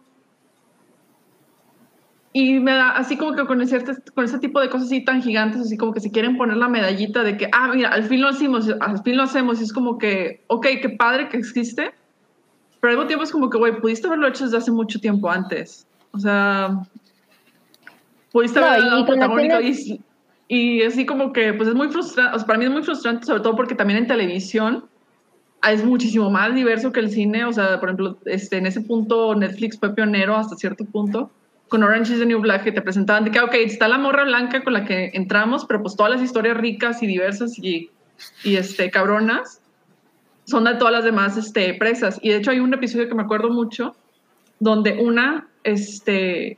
y 2.37 2.59
me 2.59 2.73
da 2.73 2.89
así 2.89 3.15
como 3.15 3.33
que 3.33 3.45
con 3.45 3.61
ese, 3.61 3.81
con 4.13 4.25
ese 4.25 4.39
tipo 4.39 4.59
de 4.59 4.69
cosas 4.69 4.87
así 4.87 5.05
tan 5.05 5.23
gigantes, 5.23 5.61
así 5.61 5.77
como 5.77 5.93
que 5.93 6.01
si 6.01 6.11
quieren 6.11 6.35
poner 6.35 6.57
la 6.57 6.67
medallita 6.67 7.23
de 7.23 7.37
que, 7.37 7.47
ah, 7.53 7.71
mira, 7.73 7.87
al 7.87 8.03
fin 8.03 8.19
lo 8.19 8.27
hacemos, 8.27 8.69
al 8.81 9.01
fin 9.03 9.15
lo 9.15 9.23
hacemos, 9.23 9.61
y 9.61 9.63
es 9.63 9.71
como 9.71 9.97
que, 9.97 10.43
ok, 10.47 10.67
qué 10.81 10.89
padre 10.89 11.29
que 11.29 11.37
existe, 11.37 11.93
pero 12.81 12.91
al 12.91 12.97
mismo 12.97 13.07
tiempo 13.07 13.23
es 13.23 13.31
como 13.31 13.49
que, 13.49 13.57
güey, 13.57 13.79
pudiste 13.79 14.07
haberlo 14.07 14.27
hecho 14.27 14.43
desde 14.43 14.57
hace 14.57 14.69
mucho 14.69 14.99
tiempo 14.99 15.31
antes. 15.31 15.87
O 16.11 16.19
sea, 16.19 16.77
pudiste 18.33 18.59
haberlo 18.59 19.05
protagónico 19.05 19.61
y, 19.61 20.01
y 20.49 20.81
así 20.83 21.05
como 21.05 21.31
que, 21.31 21.53
pues 21.53 21.69
es 21.69 21.75
muy 21.75 21.87
frustrante, 21.87 22.35
o 22.35 22.39
sea, 22.39 22.45
para 22.45 22.59
mí 22.59 22.65
es 22.65 22.71
muy 22.71 22.83
frustrante, 22.83 23.25
sobre 23.25 23.43
todo 23.43 23.55
porque 23.55 23.75
también 23.75 23.99
en 23.99 24.07
televisión 24.07 24.83
es 25.71 25.85
muchísimo 25.85 26.29
más 26.29 26.53
diverso 26.53 26.91
que 26.91 26.99
el 26.99 27.11
cine, 27.11 27.45
o 27.45 27.53
sea, 27.53 27.79
por 27.79 27.87
ejemplo, 27.87 28.17
este, 28.25 28.57
en 28.57 28.65
ese 28.65 28.81
punto 28.81 29.33
Netflix 29.35 29.79
fue 29.79 29.95
pionero 29.95 30.35
hasta 30.35 30.57
cierto 30.57 30.83
punto, 30.83 31.31
con 31.67 31.83
Orange 31.83 32.13
is 32.13 32.19
the 32.19 32.25
New 32.25 32.39
Black, 32.39 32.63
que 32.63 32.71
te 32.71 32.81
presentaban 32.81 33.25
de 33.25 33.31
que, 33.31 33.39
ok, 33.39 33.53
está 33.55 33.87
la 33.87 33.97
morra 33.97 34.23
blanca 34.23 34.63
con 34.63 34.73
la 34.73 34.85
que 34.85 35.11
entramos, 35.13 35.65
pero 35.65 35.81
pues 35.81 35.95
todas 35.95 36.11
las 36.11 36.21
historias 36.21 36.57
ricas 36.57 37.01
y 37.01 37.07
diversas 37.07 37.57
y, 37.57 37.89
y 38.43 38.55
este, 38.55 38.91
cabronas 38.91 39.61
son 40.45 40.65
de 40.65 40.75
todas 40.75 40.93
las 40.93 41.03
demás 41.03 41.37
este, 41.37 41.73
presas. 41.73 42.19
Y 42.21 42.29
de 42.29 42.37
hecho 42.37 42.51
hay 42.51 42.59
un 42.59 42.73
episodio 42.73 43.07
que 43.07 43.15
me 43.15 43.23
acuerdo 43.23 43.49
mucho, 43.49 43.95
donde 44.59 44.93
una 44.99 45.47
este, 45.63 46.57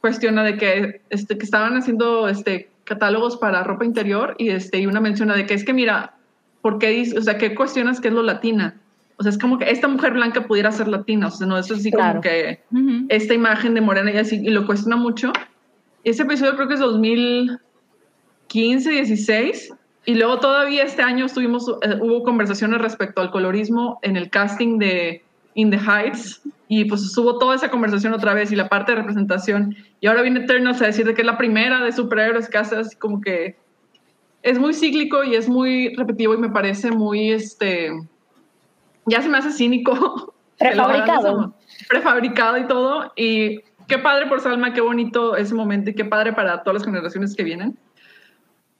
cuestiona 0.00 0.42
de 0.42 0.56
que, 0.56 1.02
este, 1.10 1.36
que 1.36 1.44
estaban 1.44 1.76
haciendo 1.76 2.28
este, 2.28 2.70
catálogos 2.84 3.36
para 3.36 3.62
ropa 3.62 3.84
interior 3.84 4.34
y, 4.38 4.48
este, 4.48 4.78
y 4.78 4.86
una 4.86 5.00
menciona 5.00 5.34
de 5.34 5.46
que 5.46 5.54
es 5.54 5.64
que 5.64 5.74
mira, 5.74 6.14
¿por 6.62 6.78
qué, 6.78 7.12
o 7.16 7.20
sea, 7.20 7.38
qué 7.38 7.54
cuestionas 7.54 8.00
que 8.00 8.08
es 8.08 8.14
lo 8.14 8.22
latina? 8.22 8.80
O 9.18 9.22
sea, 9.22 9.30
es 9.30 9.38
como 9.38 9.58
que 9.58 9.70
esta 9.70 9.88
mujer 9.88 10.12
blanca 10.12 10.46
pudiera 10.46 10.70
ser 10.72 10.88
latina, 10.88 11.28
o 11.28 11.30
sea, 11.30 11.46
no, 11.46 11.56
eso 11.58 11.72
es 11.74 11.80
así 11.80 11.90
como 11.90 12.20
que 12.20 12.60
esta 13.08 13.32
imagen 13.34 13.74
de 13.74 13.80
morena 13.80 14.12
y 14.12 14.18
así, 14.18 14.36
y 14.36 14.50
lo 14.50 14.66
cuestiona 14.66 14.96
mucho. 14.96 15.32
Ese 16.04 16.24
episodio 16.24 16.54
creo 16.54 16.68
que 16.68 16.74
es 16.74 16.80
2015, 16.80 18.90
16, 18.90 19.72
y 20.04 20.14
luego 20.14 20.38
todavía 20.38 20.84
este 20.84 21.02
año 21.02 21.24
estuvimos, 21.26 21.66
eh, 21.82 21.98
hubo 22.00 22.22
conversaciones 22.22 22.80
respecto 22.80 23.22
al 23.22 23.30
colorismo 23.30 23.98
en 24.02 24.16
el 24.16 24.28
casting 24.28 24.78
de 24.78 25.24
In 25.54 25.70
the 25.70 25.78
Heights, 25.78 26.42
y 26.68 26.84
pues 26.84 27.12
subo 27.12 27.38
toda 27.38 27.54
esa 27.54 27.70
conversación 27.70 28.12
otra 28.12 28.34
vez 28.34 28.52
y 28.52 28.56
la 28.56 28.68
parte 28.68 28.92
de 28.92 28.98
representación. 28.98 29.76
Y 30.00 30.08
ahora 30.08 30.22
viene 30.22 30.40
Eternals 30.40 30.82
a 30.82 30.86
decir 30.86 31.06
de 31.06 31.14
que 31.14 31.22
es 31.22 31.26
la 31.26 31.38
primera 31.38 31.82
de 31.82 31.92
superhéroes 31.92 32.48
que 32.48 32.58
hace 32.58 32.76
así 32.76 32.96
como 32.96 33.20
que 33.20 33.56
es 34.42 34.58
muy 34.58 34.74
cíclico 34.74 35.24
y 35.24 35.34
es 35.34 35.48
muy 35.48 35.94
repetitivo 35.96 36.34
y 36.34 36.38
me 36.38 36.50
parece 36.50 36.90
muy, 36.90 37.32
este, 37.32 37.92
ya 39.06 39.22
se 39.22 39.28
me 39.28 39.38
hace 39.38 39.52
cínico. 39.52 40.34
Prefabricado. 40.58 41.54
prefabricado 41.88 42.56
y 42.56 42.66
todo. 42.66 43.12
Y 43.14 43.60
qué 43.88 43.98
padre 43.98 44.26
por 44.26 44.40
Salma, 44.40 44.72
qué 44.72 44.80
bonito 44.80 45.36
ese 45.36 45.54
momento 45.54 45.90
y 45.90 45.94
qué 45.94 46.04
padre 46.04 46.32
para 46.32 46.62
todas 46.62 46.80
las 46.80 46.84
generaciones 46.84 47.34
que 47.36 47.44
vienen. 47.44 47.78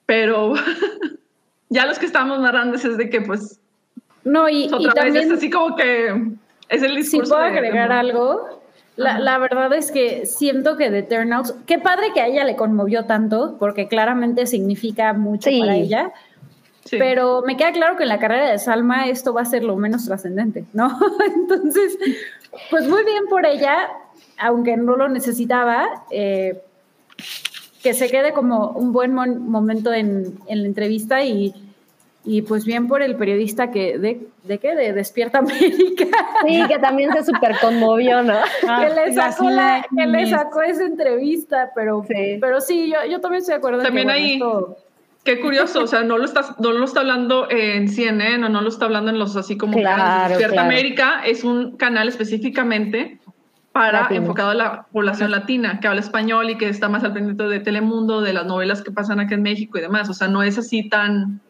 Pero 0.06 0.54
ya 1.68 1.84
los 1.86 1.98
que 1.98 2.06
estamos 2.06 2.40
narrando 2.40 2.76
es 2.76 2.96
de 2.96 3.10
que 3.10 3.20
pues... 3.20 3.60
No, 4.24 4.48
y, 4.48 4.66
otra 4.66 4.78
vez 4.78 4.94
también... 4.94 5.16
es 5.16 5.30
así 5.30 5.50
como 5.50 5.76
que 5.76 6.36
es 6.68 6.82
el 6.82 7.04
Si 7.04 7.18
puedo 7.18 7.36
agregar 7.36 7.92
algo, 7.92 8.62
la, 8.96 9.18
la, 9.18 9.38
verdad 9.38 9.72
es 9.74 9.92
que 9.92 10.26
siento 10.26 10.76
que 10.76 10.90
The 10.90 11.02
Turnouts, 11.02 11.54
qué 11.66 11.78
padre 11.78 12.12
que 12.14 12.20
a 12.20 12.26
ella 12.26 12.44
le 12.44 12.56
conmovió 12.56 13.04
tanto, 13.04 13.56
porque 13.58 13.86
claramente 13.88 14.46
significa 14.46 15.12
mucho 15.12 15.50
para 15.60 15.76
ella. 15.76 16.12
Pero 16.90 17.42
me 17.42 17.56
queda 17.56 17.72
claro 17.72 17.96
que 17.96 18.04
en 18.04 18.08
la 18.08 18.18
carrera 18.18 18.50
de 18.50 18.58
Salma 18.58 19.08
esto 19.08 19.32
va 19.32 19.42
a 19.42 19.44
ser 19.46 19.64
lo 19.64 19.76
menos 19.76 20.06
trascendente, 20.06 20.64
¿no? 20.72 20.98
Entonces, 21.34 21.98
pues 22.70 22.88
muy 22.88 23.04
bien 23.04 23.24
por 23.28 23.46
ella, 23.46 23.88
aunque 24.38 24.76
no 24.76 24.96
lo 24.96 25.08
necesitaba, 25.08 26.04
eh, 26.10 26.62
que 27.82 27.94
se 27.94 28.10
quede 28.10 28.32
como 28.32 28.70
un 28.70 28.92
buen 28.92 29.14
momento 29.14 29.92
en, 29.92 30.38
en 30.48 30.62
la 30.62 30.66
entrevista 30.66 31.22
y, 31.22 31.54
y 32.24 32.42
pues 32.42 32.64
bien 32.64 32.88
por 32.88 33.02
el 33.02 33.14
periodista 33.14 33.70
que, 33.70 33.98
¿de, 33.98 34.26
de 34.42 34.58
qué? 34.58 34.74
De 34.74 34.92
Despierta 34.92 35.38
América. 35.38 36.06
Sí, 36.44 36.60
que 36.66 36.78
también 36.80 37.12
se 37.12 37.24
súper 37.24 37.56
conmovió, 37.60 38.22
¿no? 38.24 38.34
Ah, 38.68 38.84
que, 38.84 38.94
le 38.94 39.14
sacó 39.14 39.48
la, 39.48 39.86
que 39.96 40.06
le 40.06 40.26
sacó 40.26 40.62
esa 40.62 40.84
entrevista, 40.84 41.70
pero 41.74 42.04
sí, 42.08 42.38
pero 42.40 42.60
sí 42.60 42.90
yo, 42.90 43.08
yo 43.08 43.20
también 43.20 43.40
estoy 43.40 43.52
de 43.52 43.58
acuerdo. 43.58 43.82
También 43.82 44.10
ahí, 44.10 44.40
qué 45.26 45.40
curioso, 45.40 45.82
o 45.82 45.86
sea, 45.86 46.02
no 46.02 46.16
lo, 46.16 46.24
está, 46.24 46.56
no 46.58 46.72
lo 46.72 46.84
está 46.84 47.00
hablando 47.00 47.50
en 47.50 47.88
CNN 47.88 48.46
o 48.46 48.48
no 48.48 48.62
lo 48.62 48.68
está 48.68 48.86
hablando 48.86 49.10
en 49.10 49.18
los 49.18 49.36
así 49.36 49.58
como 49.58 49.76
claro, 49.76 50.30
Despierta 50.30 50.62
América, 50.62 51.22
es 51.26 51.44
un 51.44 51.76
canal 51.76 52.08
específicamente 52.08 53.18
para 53.72 54.02
Latinos. 54.02 54.22
enfocado 54.22 54.50
a 54.50 54.54
la 54.54 54.86
población 54.90 55.30
latina, 55.30 55.80
que 55.80 55.88
habla 55.88 56.00
español 56.00 56.48
y 56.48 56.56
que 56.56 56.70
está 56.70 56.88
más 56.88 57.04
al 57.04 57.12
pendiente 57.12 57.42
de 57.42 57.60
Telemundo, 57.60 58.22
de 58.22 58.32
las 58.32 58.46
novelas 58.46 58.80
que 58.80 58.90
pasan 58.90 59.20
aquí 59.20 59.34
en 59.34 59.42
México 59.42 59.76
y 59.76 59.82
demás. 59.82 60.08
O 60.08 60.14
sea, 60.14 60.28
no 60.28 60.42
es 60.42 60.56
así 60.56 60.88
tan 60.88 61.40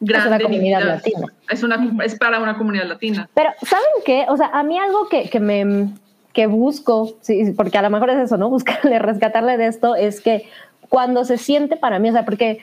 grande. 0.00 0.28
una 0.28 0.38
ni 0.38 0.44
comunidad 0.44 0.82
latina. 0.82 1.26
Es, 1.48 1.62
una, 1.62 2.04
es 2.04 2.16
para 2.16 2.38
una 2.38 2.58
comunidad 2.58 2.86
latina. 2.86 3.30
Pero, 3.32 3.50
¿saben 3.62 3.86
qué? 4.04 4.26
O 4.28 4.36
sea, 4.36 4.48
a 4.52 4.62
mí 4.62 4.78
algo 4.78 5.08
que, 5.08 5.30
que 5.30 5.40
me 5.40 5.88
que 6.32 6.46
busco, 6.46 7.16
sí, 7.20 7.52
porque 7.56 7.78
a 7.78 7.82
lo 7.82 7.90
mejor 7.90 8.10
es 8.10 8.18
eso, 8.18 8.36
¿no? 8.36 8.50
Buscarle, 8.50 8.98
rescatarle 8.98 9.56
de 9.56 9.66
esto, 9.66 9.94
es 9.94 10.20
que 10.20 10.48
cuando 10.88 11.24
se 11.24 11.38
siente 11.38 11.76
para 11.76 11.98
mí, 11.98 12.10
o 12.10 12.12
sea, 12.12 12.24
porque 12.24 12.58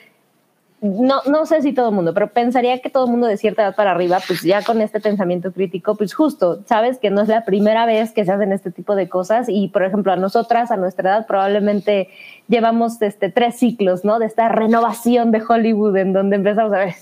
no, 0.80 1.22
no 1.26 1.46
sé 1.48 1.62
si 1.64 1.74
todo 1.74 1.90
el 1.90 1.96
mundo, 1.96 2.14
pero 2.14 2.28
pensaría 2.28 2.80
que 2.80 2.90
todo 2.92 3.06
el 3.06 3.12
mundo 3.12 3.26
de 3.26 3.38
cierta 3.38 3.64
edad 3.64 3.76
para 3.76 3.92
arriba, 3.92 4.20
pues 4.28 4.44
ya 4.44 4.62
con 4.64 4.80
este 4.82 5.00
pensamiento 5.00 5.52
crítico, 5.52 5.96
pues 5.96 6.14
justo, 6.14 6.62
sabes 6.66 7.00
que 7.00 7.10
no 7.10 7.22
es 7.22 7.28
la 7.28 7.46
primera 7.46 7.88
vez 7.88 8.12
que 8.12 8.26
se 8.26 8.32
hacen 8.32 8.52
este 8.52 8.70
tipo 8.70 8.96
de 8.96 9.10
cosas 9.10 9.48
y, 9.50 9.70
por 9.70 9.84
ejemplo, 9.84 10.12
a 10.14 10.18
nosotras, 10.18 10.70
a 10.70 10.78
nuestra 10.78 11.10
edad, 11.10 11.26
probablemente 11.26 12.10
llevamos 12.48 13.02
este, 13.02 13.32
tres 13.32 13.56
ciclos, 13.56 14.06
¿no? 14.06 14.20
De 14.20 14.28
esta 14.28 14.50
renovación 14.50 15.32
de 15.32 15.42
Hollywood 15.48 15.98
en 15.98 16.14
donde 16.14 16.36
empezamos 16.36 16.72
a 16.74 16.78
ver, 16.78 16.94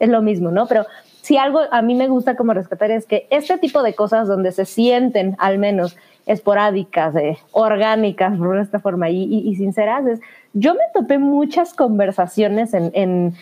es 0.00 0.08
lo 0.08 0.20
mismo, 0.20 0.50
¿no? 0.50 0.66
Pero 0.66 0.86
si 1.20 1.36
algo 1.36 1.60
a 1.70 1.80
mí 1.80 1.94
me 1.94 2.08
gusta 2.08 2.34
como 2.34 2.52
rescatar 2.54 2.90
es 2.90 3.06
que 3.06 3.28
este 3.30 3.56
tipo 3.58 3.84
de 3.84 3.94
cosas 3.94 4.26
donde 4.26 4.50
se 4.50 4.64
sienten 4.64 5.36
al 5.38 5.58
menos 5.58 5.96
esporádicas, 6.26 7.14
eh, 7.16 7.38
orgánicas, 7.52 8.36
por 8.36 8.58
esta 8.58 8.80
forma, 8.80 9.10
y, 9.10 9.22
y- 9.24 9.48
y 9.48 9.54
sinceras, 9.56 10.06
es, 10.06 10.20
yo 10.54 10.74
me 10.74 10.80
topé 10.92 11.18
muchas 11.18 11.74
conversaciones 11.74 12.74
en, 12.74 12.90
en 12.94 13.34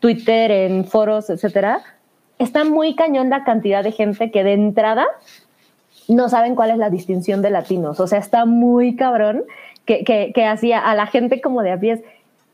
Twitter, 0.00 0.50
en 0.50 0.84
foros, 0.84 1.30
etcétera. 1.30 1.80
Está 2.38 2.64
muy 2.64 2.94
cañón 2.94 3.30
la 3.30 3.44
cantidad 3.44 3.82
de 3.82 3.92
gente 3.92 4.30
que 4.30 4.44
de 4.44 4.52
entrada 4.52 5.06
no 6.08 6.28
saben 6.28 6.54
cuál 6.54 6.70
es 6.70 6.78
la 6.78 6.90
distinción 6.90 7.42
de 7.42 7.50
latinos. 7.50 8.00
O 8.00 8.06
sea, 8.06 8.18
está 8.18 8.44
muy 8.44 8.96
cabrón 8.96 9.44
que, 9.84 10.04
que, 10.04 10.32
que 10.34 10.46
hacía 10.46 10.78
a 10.78 10.94
la 10.94 11.06
gente 11.06 11.40
como 11.40 11.62
de 11.62 11.72
a 11.72 11.80
pies. 11.80 12.00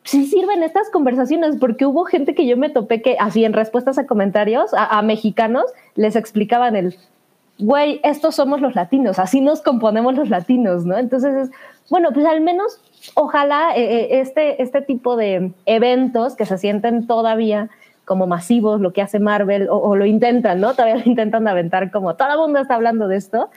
Sí 0.04 0.26
sirven 0.26 0.62
estas 0.62 0.90
conversaciones 0.90 1.56
porque 1.58 1.86
hubo 1.86 2.04
gente 2.04 2.34
que 2.34 2.46
yo 2.46 2.56
me 2.56 2.70
topé 2.70 3.02
que 3.02 3.16
así 3.18 3.44
en 3.44 3.52
respuestas 3.52 3.98
a 3.98 4.06
comentarios 4.06 4.74
a, 4.74 4.98
a 4.98 5.02
mexicanos 5.02 5.64
les 5.94 6.14
explicaban 6.14 6.76
el, 6.76 6.96
güey, 7.58 8.00
estos 8.02 8.34
somos 8.34 8.60
los 8.60 8.74
latinos, 8.74 9.18
así 9.18 9.40
nos 9.40 9.62
componemos 9.62 10.14
los 10.14 10.28
latinos, 10.28 10.84
¿no? 10.84 10.98
Entonces, 10.98 11.34
es, 11.34 11.50
bueno, 11.90 12.10
pues 12.12 12.26
al 12.26 12.40
menos 12.40 12.80
ojalá 13.14 13.76
eh, 13.76 13.82
eh, 13.82 14.20
este, 14.20 14.62
este 14.62 14.82
tipo 14.82 15.16
de 15.16 15.52
eventos 15.66 16.36
que 16.36 16.46
se 16.46 16.58
sienten 16.58 17.06
todavía 17.06 17.70
como 18.04 18.26
masivos, 18.26 18.80
lo 18.80 18.92
que 18.92 19.02
hace 19.02 19.18
Marvel, 19.18 19.68
o, 19.70 19.96
lo 19.96 20.04
intentan, 20.04 20.60
¿no? 20.60 20.72
Todavía 20.72 20.96
lo 20.96 21.10
intentan 21.10 21.48
aventar 21.48 21.90
como 21.90 22.16
todo 22.16 22.32
el 22.32 22.38
mundo 22.38 22.60
está 22.60 22.74
hablando 22.74 23.08
de 23.08 23.16
esto. 23.16 23.50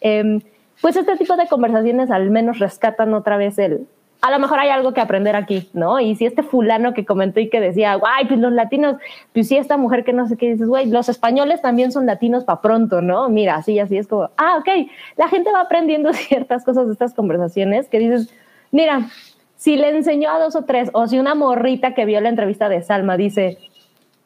Eh, 0.00 0.40
pues 0.80 0.96
este 0.96 1.16
tipo 1.16 1.36
de 1.36 1.46
conversaciones 1.46 2.10
al 2.10 2.30
menos 2.30 2.58
rescatan 2.58 3.14
otra 3.14 3.36
vez 3.36 3.58
el, 3.58 3.86
a 4.22 4.30
lo 4.30 4.38
mejor 4.38 4.60
hay 4.60 4.68
algo 4.68 4.94
que 4.94 5.00
aprender 5.00 5.34
aquí, 5.34 5.68
¿no? 5.72 5.98
Y 5.98 6.14
si 6.14 6.26
este 6.26 6.44
fulano 6.44 6.94
que 6.94 7.04
comentó 7.04 7.40
y 7.40 7.50
que 7.50 7.60
decía, 7.60 7.96
guay, 7.96 8.26
pues 8.28 8.38
los 8.38 8.52
latinos, 8.52 8.96
pues 9.32 9.48
sí, 9.48 9.56
esta 9.56 9.76
mujer 9.76 10.04
que 10.04 10.12
no 10.12 10.28
sé 10.28 10.36
qué, 10.36 10.52
dices, 10.52 10.68
güey, 10.68 10.86
los 10.86 11.08
españoles 11.08 11.60
también 11.60 11.90
son 11.90 12.06
latinos 12.06 12.44
para 12.44 12.60
pronto, 12.60 13.02
¿no? 13.02 13.28
Mira, 13.28 13.56
así, 13.56 13.80
así 13.80 13.98
es 13.98 14.06
como, 14.06 14.30
ah, 14.36 14.58
ok, 14.60 14.88
la 15.16 15.28
gente 15.28 15.50
va 15.52 15.62
aprendiendo 15.62 16.12
ciertas 16.14 16.64
cosas 16.64 16.86
de 16.86 16.92
estas 16.92 17.14
conversaciones 17.14 17.88
que 17.88 17.98
dices, 17.98 18.32
mira, 18.70 19.08
si 19.56 19.76
le 19.76 19.88
enseñó 19.88 20.30
a 20.30 20.38
dos 20.38 20.54
o 20.54 20.62
tres, 20.62 20.90
o 20.92 21.08
si 21.08 21.18
una 21.18 21.34
morrita 21.34 21.92
que 21.94 22.04
vio 22.04 22.20
la 22.20 22.28
entrevista 22.28 22.68
de 22.68 22.80
Salma 22.80 23.16
dice, 23.16 23.58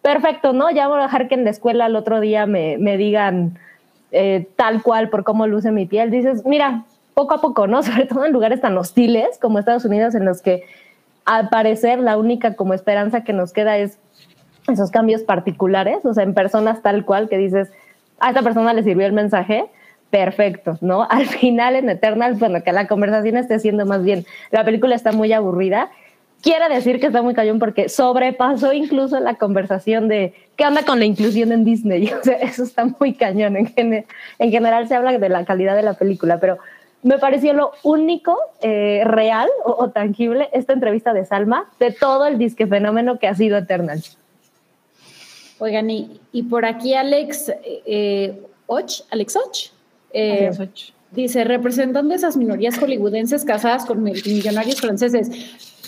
perfecto, 0.03 0.53
¿no? 0.53 0.71
Ya 0.71 0.89
voy 0.89 0.99
a 0.99 1.05
dejar 1.05 1.27
que 1.27 1.37
en 1.37 1.45
la 1.45 1.51
escuela 1.51 1.87
el 1.87 1.97
otro 1.97 2.21
día 2.21 2.45
me, 2.45 2.77
me 2.77 2.99
digan 2.99 3.59
eh, 4.13 4.47
tal 4.57 4.83
cual 4.83 5.09
por 5.09 5.25
cómo 5.25 5.47
luce 5.47 5.73
mi 5.73 5.87
piel, 5.87 6.11
dices, 6.11 6.45
mira, 6.45 6.85
poco 7.17 7.33
a 7.33 7.41
poco, 7.41 7.67
¿no? 7.67 7.83
Sobre 7.83 8.05
todo 8.05 8.25
en 8.27 8.33
lugares 8.33 8.61
tan 8.61 8.77
hostiles 8.77 9.39
como 9.41 9.59
Estados 9.59 9.87
Unidos, 9.87 10.15
en 10.15 10.25
los 10.25 10.43
que 10.43 10.65
al 11.25 11.49
parecer 11.49 11.99
la 11.99 12.19
única 12.19 12.55
como 12.55 12.75
esperanza 12.75 13.25
que 13.25 13.33
nos 13.33 13.53
queda 13.53 13.79
es 13.79 13.99
esos 14.69 14.91
cambios 14.91 15.23
particulares, 15.23 16.05
o 16.05 16.13
sea, 16.13 16.25
en 16.25 16.35
personas 16.35 16.83
tal 16.83 17.05
cual 17.05 17.29
que 17.29 17.39
dices, 17.39 17.71
a 18.21 18.29
esta 18.29 18.43
persona 18.43 18.75
le 18.75 18.83
sirvió 18.83 19.07
el 19.07 19.13
mensaje, 19.13 19.65
perfecto, 20.11 20.77
¿no? 20.83 21.05
Al 21.11 21.27
final 21.27 21.75
en 21.77 21.89
Eternal, 21.89 22.35
bueno, 22.35 22.63
que 22.63 22.73
la 22.73 22.87
conversación 22.87 23.39
esté 23.39 23.59
siendo 23.61 23.87
más 23.87 24.05
bien, 24.05 24.27
la 24.51 24.65
película 24.65 24.95
está 24.95 25.13
muy 25.13 25.33
aburrida, 25.33 25.91
quiere 26.43 26.69
decir 26.69 27.01
que 27.01 27.07
está 27.07 27.23
muy 27.23 27.33
cañón 27.33 27.59
porque 27.59 27.89
sobrepasó 27.89 28.75
incluso 28.75 29.19
la 29.21 29.37
conversación 29.37 30.09
de 30.09 30.35
qué 30.57 30.67
onda 30.67 30.85
con 30.85 30.99
la 30.99 31.07
inclusión 31.07 31.51
en 31.51 31.65
Disney. 31.65 32.13
O 32.21 32.23
sea, 32.23 32.37
eso 32.37 32.63
está 32.63 32.85
muy 33.01 33.15
cañón. 33.15 33.57
En, 33.57 34.05
en 34.39 34.51
general 34.51 34.87
se 34.87 34.95
habla 34.95 35.17
de 35.19 35.29
la 35.29 35.45
calidad 35.47 35.77
de 35.77 35.83
la 35.83 35.95
película, 35.95 36.39
pero 36.41 36.59
me 37.07 37.19
pareció 37.19 37.53
lo 37.53 37.71
único 37.85 38.37
eh, 38.61 39.03
real 39.05 39.49
o, 39.65 39.77
o 39.79 39.91
tangible 39.91 40.49
esta 40.53 40.73
entrevista 40.73 41.13
de 41.13 41.25
Salma 41.25 41.71
de 41.79 41.93
todo 41.93 42.27
el 42.27 42.37
disque 42.37 42.67
fenómeno 42.67 43.19
que 43.19 43.29
ha 43.29 43.35
sido 43.35 43.57
Eternal. 43.57 44.03
Oigan, 45.59 45.89
y, 45.89 46.21
y 46.33 46.43
por 46.43 46.65
aquí 46.67 46.95
Alex 46.95 47.53
eh, 47.65 48.43
Och, 48.67 48.91
Alex 49.11 49.37
Och, 49.37 49.57
eh, 50.13 50.51
ocho. 50.59 50.93
dice, 51.13 51.45
representando 51.45 52.13
esas 52.15 52.37
minorías 52.37 52.77
hollywoodenses 52.79 53.45
casadas 53.45 53.87
con 53.87 54.03
millonarios 54.03 54.81
franceses. 54.81 55.31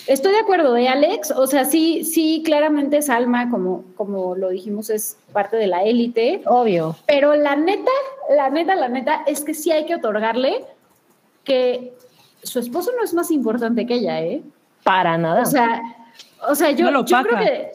Estoy 0.07 0.33
de 0.33 0.39
acuerdo, 0.39 0.73
de 0.73 0.89
Alex, 0.89 1.33
o 1.33 1.47
sea, 1.47 1.67
sí, 1.67 2.03
sí, 2.05 2.43
claramente 2.43 3.03
Salma, 3.03 3.51
como, 3.51 3.85
como 3.95 4.37
lo 4.37 4.49
dijimos, 4.49 4.89
es 4.89 5.19
parte 5.35 5.59
de 5.59 5.67
la 5.67 5.83
élite, 5.83 6.41
Obvio. 6.47 6.97
pero 7.07 7.35
la 7.35 7.57
neta, 7.57 7.91
la 8.35 8.49
neta, 8.49 8.75
la 8.75 8.89
neta, 8.89 9.23
es 9.27 9.45
que 9.45 9.53
sí 9.53 9.71
hay 9.71 9.85
que 9.85 9.97
otorgarle 9.97 10.65
que 11.49 11.93
su 12.45 12.61
esposo 12.61 12.93
no 12.97 13.03
es 13.03 13.13
más 13.15 13.31
importante 13.33 13.85
que 13.87 13.95
ella, 13.95 14.21
¿eh? 14.23 14.43
Para 14.85 15.19
nada. 15.19 15.43
O 15.43 15.47
sea, 15.47 15.83
o 16.49 16.55
sea, 16.55 16.71
yo, 16.71 16.91
No 16.93 17.05
yo 17.05 17.23
creo 17.23 17.39
que, 17.41 17.71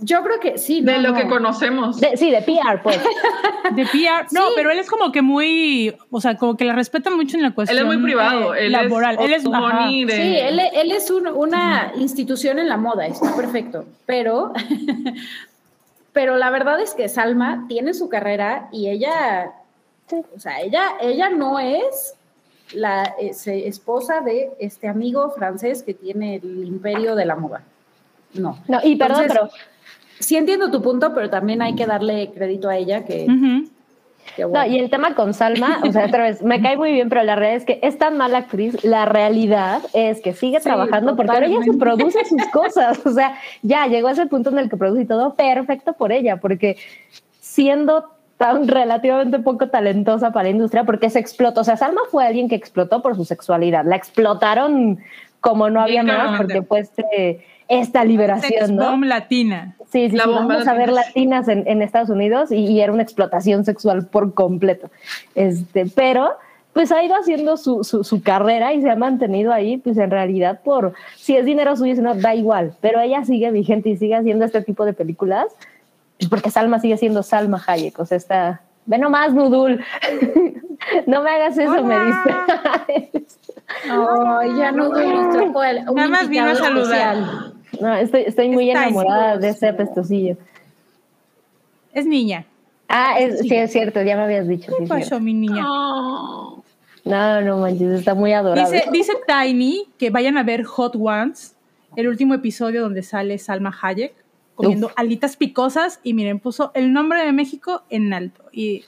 yo 0.00 0.22
creo 0.24 0.40
que 0.40 0.58
sí. 0.58 0.80
De 0.80 0.94
no, 0.96 0.98
lo 1.02 1.08
no. 1.10 1.14
que 1.14 1.28
conocemos. 1.28 2.00
De- 2.00 2.16
sí, 2.16 2.30
de 2.30 2.42
PR, 2.42 2.82
pues. 2.82 2.98
De 3.76 3.84
PR, 3.86 4.26
no, 4.32 4.48
Sí. 4.48 4.52
pero 4.56 4.70
él 4.72 4.78
es 4.80 4.90
como 4.90 5.12
que 5.12 5.22
muy, 5.22 5.94
o 6.10 6.20
sea, 6.20 6.36
como 6.36 6.56
que 6.56 6.64
la 6.64 6.72
respetan 6.74 7.14
mucho 7.16 7.36
en 7.36 7.42
la 7.42 7.48
Él 7.48 7.54
cuestión 7.54 7.78
es 7.78 7.84
muy 7.86 8.02
privado. 8.02 8.54
eh, 8.54 8.66
él 8.66 8.72
laboral. 8.72 9.14
es 9.20 9.24
él 9.26 9.32
es, 9.34 9.44
de- 9.44 10.12
Sí, 10.16 10.36
él, 10.38 10.60
él 10.72 10.90
es 10.90 11.08
un- 11.10 11.28
una 11.28 11.92
institución 11.96 12.58
en 12.58 12.68
la 12.68 12.76
moda, 12.78 13.06
está 13.06 13.36
perfecto, 13.36 13.84
pero, 14.06 14.52
pero 16.12 16.36
la 16.36 16.50
verdad 16.50 16.80
es 16.80 16.94
que 16.94 17.08
Salma 17.08 17.66
tiene 17.68 17.94
su 17.94 18.08
carrera 18.08 18.68
y 18.72 18.88
ella, 18.88 19.52
o 20.34 20.40
sea, 20.40 20.60
ella, 20.60 20.82
ella 21.00 21.28
no 21.30 21.58
es 21.60 22.14
la 22.72 23.14
es- 23.20 23.46
esposa 23.46 24.20
de 24.20 24.50
este 24.58 24.88
amigo 24.88 25.30
francés 25.30 25.82
que 25.82 25.94
tiene 25.94 26.36
el 26.36 26.64
imperio 26.66 27.14
de 27.14 27.24
la 27.26 27.36
moda. 27.36 27.62
No. 28.34 28.58
No, 28.68 28.78
y 28.82 28.96
perdón, 28.96 29.22
Entonces, 29.24 29.48
pero 29.50 29.50
Sí 30.20 30.36
entiendo 30.36 30.70
tu 30.70 30.82
punto, 30.82 31.14
pero 31.14 31.30
también 31.30 31.62
hay 31.62 31.74
que 31.74 31.86
darle 31.86 32.30
crédito 32.34 32.68
a 32.68 32.76
ella 32.76 33.06
que, 33.06 33.26
No, 33.26 34.66
y 34.66 34.78
el 34.78 34.90
tema 34.90 35.14
con 35.14 35.32
Salma, 35.32 35.80
o 35.82 35.90
sea, 35.90 36.04
otra 36.06 36.24
vez, 36.24 36.42
me 36.42 36.60
cae 36.60 36.76
muy 36.76 36.92
bien, 36.92 37.08
pero 37.08 37.22
la 37.22 37.36
realidad 37.36 37.56
es 37.56 37.64
que 37.64 37.80
es 37.82 37.96
tan 37.96 38.18
mala 38.18 38.36
actriz, 38.38 38.84
la 38.84 39.06
realidad 39.06 39.80
es 39.94 40.20
que 40.20 40.34
sigue 40.34 40.58
Sí, 40.58 40.64
trabajando 40.64 41.16
porque 41.16 41.32
ahora 41.32 41.46
ella 41.46 41.62
se 41.64 41.72
produce 41.72 42.22
sus 42.26 42.46
cosas, 42.52 43.00
o 43.06 43.12
sea, 43.12 43.38
ya 43.62 43.86
llegó 43.86 44.08
a 44.08 44.12
ese 44.12 44.26
punto 44.26 44.50
en 44.50 44.58
el 44.58 44.68
que 44.68 44.76
produce 44.76 45.02
y 45.02 45.06
todo, 45.06 45.34
perfecto 45.34 45.94
por 45.94 46.12
ella, 46.12 46.36
porque 46.36 46.76
siendo 47.40 48.10
tan 48.40 48.66
relativamente 48.68 49.38
poco 49.40 49.68
talentosa 49.68 50.32
para 50.32 50.44
la 50.44 50.48
industria, 50.48 50.84
porque 50.84 51.10
se 51.10 51.18
explotó, 51.18 51.60
o 51.60 51.64
sea, 51.64 51.76
Salma 51.76 52.00
fue 52.10 52.26
alguien 52.26 52.48
que 52.48 52.54
explotó 52.54 53.02
por 53.02 53.14
su 53.14 53.26
sexualidad, 53.26 53.84
la 53.84 53.96
explotaron 53.96 54.98
como 55.40 55.68
no 55.68 55.78
había 55.78 56.02
más, 56.02 56.38
porque 56.38 56.62
pues 56.62 56.90
eh, 57.14 57.44
esta 57.68 58.02
liberación, 58.02 58.76
¿no? 58.76 58.96
latina. 59.04 59.76
Sí, 59.92 60.08
sí, 60.08 60.16
La 60.16 60.24
sí, 60.24 60.30
vamos 60.30 60.66
a 60.66 60.72
ver 60.72 60.90
latina. 60.90 61.06
latinas 61.06 61.48
en, 61.48 61.68
en 61.68 61.82
Estados 61.82 62.08
Unidos 62.08 62.50
y, 62.50 62.64
y 62.64 62.80
era 62.80 62.94
una 62.94 63.02
explotación 63.02 63.66
sexual 63.66 64.06
por 64.06 64.32
completo. 64.32 64.90
Este, 65.34 65.84
pero 65.94 66.30
pues 66.72 66.92
ha 66.92 67.04
ido 67.04 67.16
haciendo 67.16 67.58
su, 67.58 67.84
su, 67.84 68.04
su 68.04 68.22
carrera 68.22 68.72
y 68.72 68.80
se 68.80 68.88
ha 68.88 68.96
mantenido 68.96 69.52
ahí, 69.52 69.76
pues 69.76 69.98
en 69.98 70.10
realidad 70.10 70.60
por, 70.64 70.94
si 71.14 71.36
es 71.36 71.44
dinero 71.44 71.76
suyo, 71.76 71.94
si 71.94 72.00
no, 72.00 72.14
da 72.14 72.34
igual, 72.34 72.72
pero 72.80 73.00
ella 73.00 73.22
sigue 73.22 73.50
vigente 73.50 73.90
y 73.90 73.98
sigue 73.98 74.14
haciendo 74.14 74.46
este 74.46 74.62
tipo 74.62 74.86
de 74.86 74.94
películas, 74.94 75.54
porque 76.28 76.50
Salma 76.50 76.78
sigue 76.80 76.96
siendo 76.96 77.22
Salma 77.22 77.62
Hayek, 77.66 77.98
o 77.98 78.04
sea, 78.06 78.16
está, 78.16 78.60
ve 78.86 78.98
nomás, 78.98 79.32
Nudul, 79.32 79.82
no 81.06 81.22
me 81.22 81.30
hagas 81.30 81.56
eso, 81.58 81.82
me 81.84 81.98
dice. 82.04 82.30
Ay, 83.90 84.50
ya 84.58 84.72
no 84.72 84.88
doy 84.90 85.06
un 85.06 85.30
trapo 85.30 85.60
al- 85.60 85.88
un 85.88 85.94
Nada 85.94 86.08
más 86.08 86.28
vino 86.28 86.46
a 86.46 86.54
saludar. 86.54 87.16
social. 87.16 87.54
no, 87.80 87.94
estoy, 87.96 88.22
estoy 88.26 88.48
muy 88.48 88.68
Está 88.70 88.84
enamorada 88.84 89.36
de 89.38 89.48
ese 89.50 89.68
apestosillo. 89.68 90.36
Es 91.92 92.06
niña. 92.06 92.44
Ah, 92.88 93.18
es, 93.20 93.40
sí, 93.40 93.54
es 93.54 93.70
cierto, 93.72 94.02
ya 94.02 94.16
me 94.16 94.22
habías 94.24 94.48
dicho. 94.48 94.70
sí, 94.70 94.76
¿Qué 94.78 94.82
es 94.84 94.88
cierto. 94.88 95.04
pasó, 95.10 95.20
mi 95.20 95.32
niña? 95.34 95.64
Oh. 95.66 96.62
No, 97.04 97.40
no 97.40 97.58
manches, 97.58 98.00
está 98.00 98.14
muy 98.14 98.32
adorable. 98.32 98.70
Dice, 98.70 98.84
dice 98.92 99.12
Tiny 99.26 99.86
que 99.98 100.10
vayan 100.10 100.36
a 100.36 100.42
ver 100.42 100.64
Hot 100.64 100.94
Ones, 100.98 101.54
el 101.96 102.08
último 102.08 102.34
episodio 102.34 102.82
donde 102.82 103.02
sale 103.02 103.38
Salma 103.38 103.74
Hayek 103.82 104.12
comiendo 104.62 104.90
alitas 104.96 105.36
picosas 105.36 106.00
y 106.02 106.14
miren, 106.14 106.38
puso 106.40 106.70
el 106.74 106.92
nombre 106.92 107.24
de 107.24 107.32
México 107.32 107.84
en 107.90 108.12
alto. 108.12 108.44
Y 108.52 108.84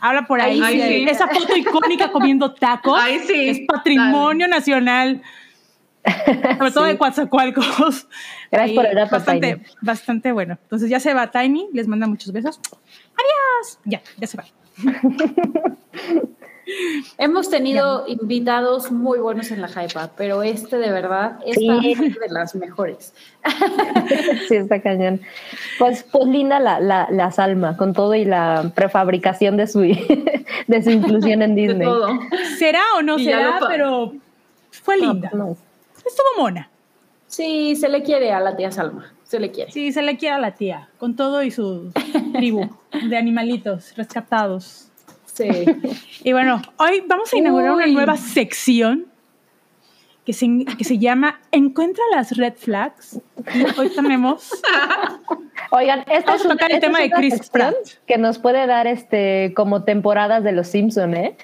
Habla 0.00 0.26
por 0.26 0.40
ahí. 0.40 0.62
Sí. 0.62 1.04
Esa 1.08 1.28
foto 1.28 1.54
icónica 1.56 2.10
comiendo 2.10 2.54
tacos 2.54 2.98
Ahí 2.98 3.18
sí. 3.18 3.48
es 3.50 3.60
patrimonio 3.66 4.48
nacional. 4.48 5.20
Sobre 6.58 6.70
todo 6.70 6.84
Sí. 6.84 6.90
de 6.92 6.98
Coatzacoalcos. 6.98 8.08
Gracias 8.50 8.76
por 8.76 8.86
el 8.86 8.94
dato, 8.94 9.10
bastante, 9.16 9.54
Tiny. 9.56 9.66
bastante 9.82 10.32
bueno. 10.32 10.58
Entonces 10.62 10.88
ya 10.90 11.00
se 11.00 11.12
va 11.14 11.30
Tiny, 11.30 11.68
les 11.72 11.86
manda 11.88 12.06
muchos 12.06 12.32
besos. 12.32 12.60
Adiós. 13.14 13.78
Ya, 13.84 14.02
ya 14.18 14.26
se 14.26 14.36
va. 14.38 14.44
Hemos 17.18 17.50
tenido 17.50 18.04
invitados 18.08 18.90
muy 18.90 19.18
buenos 19.18 19.50
en 19.50 19.60
la 19.60 19.68
Hypa, 19.68 20.10
pero 20.16 20.42
este 20.42 20.78
de 20.78 20.90
verdad 20.90 21.38
es 21.46 21.56
Sí. 21.56 21.68
de 21.68 22.28
las 22.30 22.54
mejores. 22.54 23.12
Sí, 24.48 24.56
está 24.56 24.80
cañón. 24.80 25.20
Pues, 25.78 26.02
pues 26.10 26.26
linda 26.26 26.60
la, 26.60 26.80
la, 26.80 27.08
la 27.10 27.30
Salma, 27.32 27.76
con 27.76 27.92
todo 27.92 28.14
y 28.14 28.24
la 28.24 28.72
prefabricación 28.74 29.56
de 29.56 29.66
su, 29.66 29.80
de 30.66 30.82
su 30.82 30.90
inclusión 30.90 31.42
en 31.42 31.54
De 31.54 31.62
Disney. 31.62 31.86
todo. 31.86 32.08
¿Será 32.58 32.82
o 32.98 33.02
no 33.02 33.18
Y 33.18 33.24
será? 33.24 33.60
Pero 33.68 34.12
fue 34.70 34.96
No, 34.98 35.12
linda. 35.12 35.30
no. 35.32 35.56
Estuvo 35.96 36.26
mona. 36.42 36.68
Sí, 37.26 37.74
se 37.76 37.88
le 37.88 38.02
quiere 38.02 38.32
a 38.32 38.40
la 38.40 38.56
tía 38.56 38.70
Salma, 38.70 39.12
se 39.24 39.40
le 39.40 39.50
quiere. 39.50 39.72
Sí, 39.72 39.90
se 39.92 40.02
le 40.02 40.16
quiere 40.16 40.34
a 40.36 40.38
la 40.38 40.52
tía, 40.54 40.88
con 40.98 41.16
todo 41.16 41.42
y 41.42 41.50
su 41.50 41.90
tribu 42.34 42.68
de 43.08 43.16
animalitos 43.16 43.94
rescatados. 43.96 44.88
Sí. 45.34 45.48
Y 46.22 46.32
bueno, 46.32 46.62
hoy 46.78 47.02
vamos 47.06 47.32
a 47.32 47.36
inaugurar 47.36 47.72
una 47.72 47.86
nueva 47.86 48.16
sección 48.16 49.06
que 50.24 50.32
se, 50.32 50.46
que 50.78 50.84
se 50.84 50.98
llama 50.98 51.40
Encuentra 51.50 52.02
las 52.12 52.36
red 52.36 52.54
flags. 52.54 53.20
Y 53.54 53.78
hoy 53.78 53.90
tenemos 53.90 54.50
Oigan, 55.70 56.00
esta 56.08 56.32
Vamos 56.32 56.40
es 56.40 56.46
a 56.46 56.48
tocar 56.50 56.70
el 56.70 56.76
esta 56.76 56.86
tema 56.86 57.00
de 57.00 57.06
una 57.06 57.16
Chris 57.16 57.34
sección 57.34 57.52
Pratt. 57.52 57.74
que 58.06 58.16
nos 58.16 58.38
puede 58.38 58.66
dar 58.66 58.86
este 58.86 59.52
como 59.56 59.82
temporadas 59.82 60.44
de 60.44 60.52
los 60.52 60.68
Simpson, 60.68 61.14
¿eh? 61.14 61.36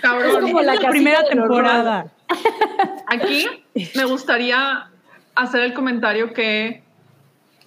Cabrón. 0.00 0.40
como 0.40 0.62
la 0.62 0.76
primera 0.88 1.24
temporada. 1.24 2.06
Aquí 3.08 3.46
me 3.94 4.04
gustaría 4.04 4.88
hacer 5.34 5.62
el 5.62 5.74
comentario 5.74 6.32
que 6.32 6.82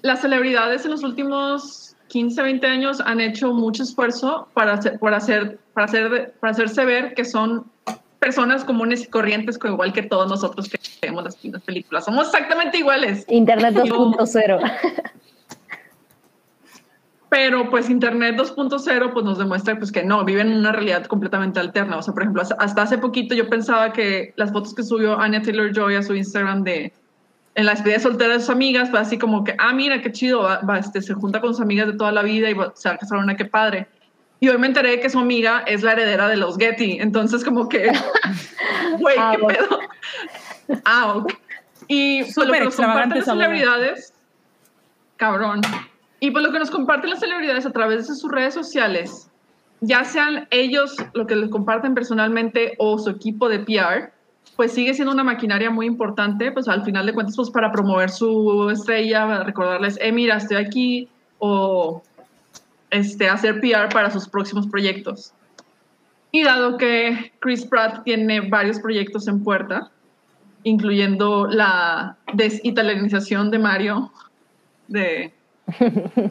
las 0.01 0.21
celebridades 0.21 0.85
en 0.85 0.91
los 0.91 1.03
últimos 1.03 1.86
15, 2.07 2.41
20 2.41 2.67
años 2.67 3.01
han 3.01 3.19
hecho 3.19 3.53
mucho 3.53 3.83
esfuerzo 3.83 4.47
para, 4.53 4.73
hacer, 4.73 4.99
para, 4.99 5.17
hacer, 5.17 5.59
para, 5.73 5.85
hacer, 5.85 6.33
para 6.39 6.51
hacerse 6.51 6.85
ver 6.85 7.13
que 7.13 7.25
son 7.25 7.65
personas 8.19 8.63
comunes 8.63 9.03
y 9.03 9.07
corrientes, 9.07 9.59
igual 9.63 9.93
que 9.93 10.03
todos 10.03 10.27
nosotros 10.29 10.69
que 10.69 10.79
vemos 11.01 11.23
las, 11.23 11.43
las 11.45 11.61
películas. 11.61 12.05
Somos 12.05 12.27
exactamente 12.27 12.77
iguales. 12.79 13.25
Internet 13.27 13.75
2.0. 13.75 14.71
Pero 17.29 17.69
pues 17.69 17.89
Internet 17.89 18.37
2.0 18.37 19.11
pues 19.13 19.25
nos 19.25 19.37
demuestra 19.37 19.77
pues 19.77 19.91
que 19.91 20.03
no, 20.03 20.23
viven 20.23 20.49
en 20.49 20.59
una 20.59 20.71
realidad 20.71 21.05
completamente 21.07 21.59
alterna. 21.59 21.97
O 21.97 22.01
sea, 22.01 22.13
por 22.13 22.23
ejemplo, 22.23 22.41
hasta- 22.41 22.55
hasta 22.55 22.83
hace 22.83 22.97
poquito 22.97 23.35
yo 23.35 23.49
pensaba 23.49 23.91
que 23.91 24.33
las 24.37 24.51
fotos 24.53 24.73
que 24.73 24.83
subió 24.83 25.19
Anya 25.19 25.41
Taylor-Joy 25.41 25.95
a 25.95 26.03
su 26.03 26.15
Instagram 26.15 26.63
de 26.63 26.93
en 27.57 27.65
la 27.65 27.71
despedida 27.73 27.99
soltera 27.99 28.33
de 28.33 28.39
sus 28.39 28.51
amigas 28.51 28.89
fue 28.91 28.99
así 28.99 29.17
como 29.17 29.43
que, 29.43 29.55
ah, 29.57 29.73
mira, 29.73 29.99
qué 30.01 30.11
chido, 30.11 30.43
va, 30.43 30.59
va, 30.61 30.77
este, 30.77 31.01
se 31.01 31.13
junta 31.15 31.41
con 31.41 31.53
sus 31.53 31.61
amigas 31.61 31.87
de 31.87 31.93
toda 31.93 32.11
la 32.11 32.21
vida 32.21 32.49
y 32.49 32.53
va- 32.53 32.71
se 32.75 32.87
va 32.87 32.95
a 32.95 32.97
casar 32.99 33.17
una, 33.17 33.35
qué 33.35 33.45
padre. 33.45 33.87
Y 34.39 34.47
hoy 34.49 34.59
me 34.59 34.67
enteré 34.67 34.99
que 34.99 35.09
su 35.09 35.17
amiga 35.17 35.63
es 35.65 35.81
la 35.81 35.93
heredera 35.93 36.27
de 36.27 36.37
los 36.37 36.57
Getty. 36.57 36.99
Entonces 37.01 37.43
como 37.43 37.67
que, 37.67 37.91
güey, 38.99 39.15
Ah, 39.19 39.35
qué 39.35 39.43
pedo. 39.43 39.79
Ah, 40.85 41.13
ok. 41.15 41.33
Y 41.87 42.21
pues, 42.23 42.37
lo 42.37 42.43
Súper 42.43 42.59
que 42.59 42.65
nos 42.65 42.75
comparten 42.75 43.17
las 43.17 43.25
celebridades, 43.25 44.13
cabrón. 45.15 45.61
Y 46.19 46.31
pues 46.31 46.43
lo 46.43 46.51
que 46.51 46.59
nos 46.59 46.69
comparten 46.69 47.09
las 47.09 47.19
celebridades 47.19 47.65
a 47.65 47.71
través 47.71 48.07
de 48.07 48.15
sus 48.15 48.31
redes 48.31 48.53
sociales, 48.53 49.29
ya 49.81 50.03
sean 50.03 50.47
ellos 50.51 50.95
lo 51.13 51.25
que 51.27 51.35
les 51.35 51.49
comparten 51.49 51.93
personalmente 51.95 52.75
o 52.77 52.97
su 52.99 53.09
equipo 53.09 53.49
de 53.49 53.59
PR, 53.59 54.11
pues 54.57 54.73
sigue 54.73 54.95
siendo 54.95 55.13
una 55.13 55.23
maquinaria 55.23 55.69
muy 55.69 55.85
importante, 55.85 56.51
pues 56.51 56.67
al 56.67 56.83
final 56.83 57.05
de 57.05 57.13
cuentas, 57.13 57.35
pues 57.35 57.51
para 57.51 57.71
promover 57.71 58.09
su 58.09 58.69
estrella, 58.71 59.27
para 59.27 59.43
recordarles, 59.43 59.99
eh, 60.01 60.11
mira, 60.11 60.37
estoy 60.37 60.57
aquí, 60.57 61.07
o 61.37 62.01
este, 62.89 63.29
hacer 63.29 63.61
PR 63.61 63.87
para 63.93 64.09
sus 64.09 64.27
próximos 64.27 64.65
proyectos. 64.65 65.31
Y 66.31 66.43
dado 66.43 66.77
que 66.77 67.33
Chris 67.39 67.65
Pratt 67.65 68.03
tiene 68.03 68.41
varios 68.41 68.79
proyectos 68.79 69.27
en 69.27 69.43
puerta, 69.43 69.91
incluyendo 70.63 71.45
la 71.45 72.17
desitalianización 72.33 73.51
de 73.51 73.59
Mario, 73.59 74.11
de, 74.87 75.33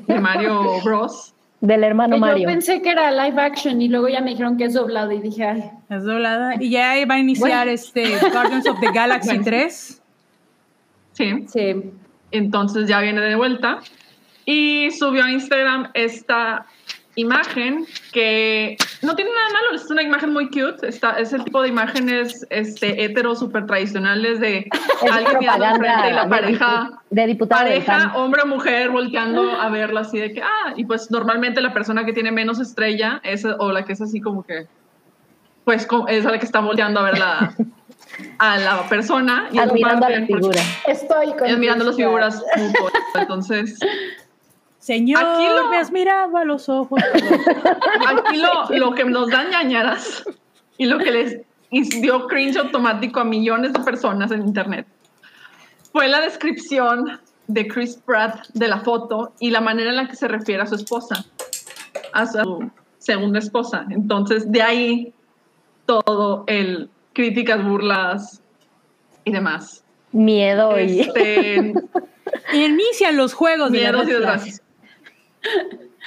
de 0.08 0.20
Mario 0.20 0.80
Bros. 0.82 1.32
Del 1.60 1.84
hermano 1.84 2.16
Yo 2.16 2.20
Mario. 2.20 2.46
pensé 2.46 2.82
que 2.82 2.90
era 2.90 3.10
live 3.10 3.40
action 3.40 3.80
y 3.80 3.88
luego 3.88 4.08
ya 4.08 4.20
me 4.20 4.30
dijeron 4.30 4.56
que 4.58 4.64
es 4.64 4.74
doblado 4.74 5.10
y 5.12 5.20
dije, 5.20 5.44
ay, 5.44 5.70
Es 5.88 6.04
doblada. 6.04 6.54
Y 6.60 6.70
ya 6.70 6.94
va 7.08 7.14
a 7.14 7.18
iniciar 7.18 7.66
Bueno. 7.66 7.70
este 7.72 8.18
Guardians 8.30 8.68
of 8.68 8.78
the 8.80 8.92
Galaxy 8.92 9.28
Bueno. 9.28 9.44
3. 9.44 10.02
Sí. 11.12 11.46
sí. 11.48 11.92
Entonces 12.30 12.88
ya 12.88 13.00
viene 13.00 13.20
de 13.22 13.34
vuelta. 13.36 13.78
Y 14.44 14.90
subió 14.92 15.24
a 15.24 15.30
Instagram 15.32 15.90
esta 15.94 16.66
imagen 17.16 17.86
que 18.12 18.76
no 19.02 19.16
tiene 19.16 19.30
nada 19.32 19.48
malo, 19.52 19.74
es 19.74 19.90
una 19.90 20.02
imagen 20.02 20.32
muy 20.32 20.48
cute. 20.48 20.86
Está, 20.86 21.18
es 21.18 21.32
el 21.32 21.42
tipo 21.42 21.60
de 21.62 21.68
imágenes 21.68 22.46
este, 22.50 23.04
hetero 23.04 23.34
súper 23.34 23.66
tradicionales 23.66 24.38
de 24.38 24.68
Es 25.02 25.10
alguien 25.10 25.38
mirando 25.40 25.64
enfrente 25.64 26.10
y 26.10 26.12
la 26.12 26.24
de 26.24 26.30
pareja. 26.30 26.90
de 27.10 27.26
diputado 27.26 27.62
Pareja, 27.62 28.12
hombre 28.16 28.42
o 28.42 28.46
mujer, 28.46 28.90
volteando 28.90 29.50
a 29.50 29.68
verlo 29.70 30.00
así 30.00 30.18
de 30.18 30.32
que, 30.32 30.42
ah, 30.42 30.74
y 30.76 30.84
pues 30.84 31.10
normalmente 31.10 31.60
la 31.60 31.72
persona 31.72 32.04
que 32.04 32.12
tiene 32.12 32.30
menos 32.30 32.60
estrella 32.60 33.20
es, 33.24 33.44
o 33.44 33.72
la 33.72 33.84
que 33.84 33.94
es 33.94 34.00
así 34.00 34.20
como 34.20 34.44
que, 34.44 34.66
pues 35.64 35.88
es 36.08 36.24
la 36.24 36.38
que 36.38 36.46
está 36.46 36.60
volteando 36.60 37.00
a 37.00 37.02
ver 37.04 37.18
la, 37.18 37.54
a 38.38 38.58
la 38.58 38.88
persona. 38.88 39.48
Y 39.52 39.58
Admirando 39.58 40.06
a 40.06 40.10
la 40.10 40.26
figura. 40.26 40.60
Estoy 40.86 41.32
con 41.32 41.46
ellos 41.46 41.58
mirando 41.58 41.84
las 41.84 41.96
figuras. 41.96 42.44
Entonces, 43.14 43.78
Señor, 44.86 45.20
Aquí 45.20 45.44
lo- 45.48 45.68
me 45.68 45.78
has 45.78 45.90
mirado 45.90 46.36
a 46.36 46.44
los 46.44 46.68
ojos. 46.68 47.02
aquí 48.06 48.36
lo, 48.36 48.68
lo 48.78 48.94
que 48.94 49.04
nos 49.04 49.28
dan 49.30 49.50
ñañaras 49.50 50.22
y 50.78 50.86
lo 50.86 50.98
que 50.98 51.10
les 51.10 52.00
dio 52.00 52.28
cringe 52.28 52.56
automático 52.56 53.18
a 53.18 53.24
millones 53.24 53.72
de 53.72 53.80
personas 53.80 54.30
en 54.30 54.42
internet 54.42 54.86
fue 55.90 56.06
la 56.06 56.20
descripción 56.20 57.18
de 57.48 57.66
Chris 57.66 57.96
Pratt 57.96 58.46
de 58.54 58.68
la 58.68 58.78
foto 58.78 59.32
y 59.40 59.50
la 59.50 59.60
manera 59.60 59.90
en 59.90 59.96
la 59.96 60.06
que 60.06 60.14
se 60.14 60.28
refiere 60.28 60.62
a 60.62 60.66
su 60.66 60.76
esposa, 60.76 61.24
a 62.12 62.26
su 62.28 62.70
segunda 62.98 63.40
esposa. 63.40 63.86
Entonces, 63.90 64.52
de 64.52 64.62
ahí 64.62 65.12
todo 65.84 66.44
el 66.46 66.88
críticas, 67.12 67.64
burlas 67.64 68.40
y 69.24 69.32
demás. 69.32 69.82
Miedo 70.12 70.78
y. 70.78 71.00
Este, 71.00 71.74
Inician 72.52 73.16
los 73.16 73.34
juegos 73.34 73.72
de 73.72 73.80
la 73.82 73.90
miedos 73.90 74.08
y 74.08 74.12
red 74.12 74.18
flag. 74.20 74.32
desgracias. 74.34 74.62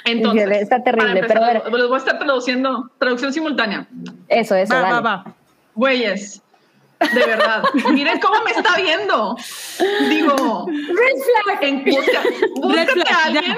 Entonces, 0.04 0.50
está 0.62 0.82
terrible, 0.82 1.20
para 1.20 1.26
pero 1.26 1.40
a 1.44 1.48
empezar, 1.50 1.70
ver. 1.70 1.80
les 1.80 1.88
voy 1.88 1.94
a 1.96 1.98
estar 1.98 2.18
traduciendo, 2.18 2.90
traducción 2.98 3.32
simultánea. 3.32 3.86
Eso, 4.28 4.54
eso, 4.54 4.74
Va, 4.74 4.80
dale. 4.80 4.94
va, 4.94 5.00
va. 5.00 5.34
Güeyes, 5.74 6.42
de 7.00 7.26
verdad, 7.26 7.62
miren 7.92 8.18
cómo 8.20 8.42
me 8.44 8.50
está 8.52 8.76
viendo. 8.76 9.36
Digo, 10.08 10.66
Red 10.68 11.22
flag. 11.44 11.62
en, 11.64 11.84
busca- 11.84 12.22
búscate 12.56 12.92
flag, 12.92 13.08
a 13.14 13.24
alguien, 13.26 13.56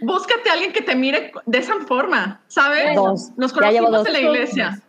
búscate 0.00 0.50
a 0.50 0.52
alguien 0.54 0.72
que 0.72 0.82
te 0.82 0.94
mire 0.94 1.32
de 1.44 1.58
esa 1.58 1.74
forma, 1.86 2.40
¿sabes? 2.48 2.94
Dos. 2.94 3.30
Nos 3.36 3.52
Ya 3.52 3.58
conocimos 3.58 3.90
dos. 3.92 4.06
en 4.06 4.12
la 4.14 4.20
iglesia. 4.20 4.80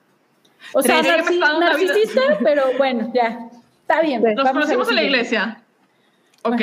O 0.73 0.81
sea, 0.81 1.01
Tres. 1.01 1.13
narci- 1.13 1.25
Me 1.29 1.33
está 1.35 1.45
dando 1.51 1.59
la 1.67 1.75
vida. 1.75 1.93
narcisista, 1.93 2.21
pero 2.43 2.63
bueno, 2.77 3.11
ya. 3.13 3.39
Está 3.81 4.01
bien. 4.01 4.21
Nos 4.23 4.35
vamos 4.35 4.51
conocimos 4.53 4.89
en 4.89 4.95
la 4.95 5.03
iglesia. 5.03 5.61
Ok, 6.43 6.61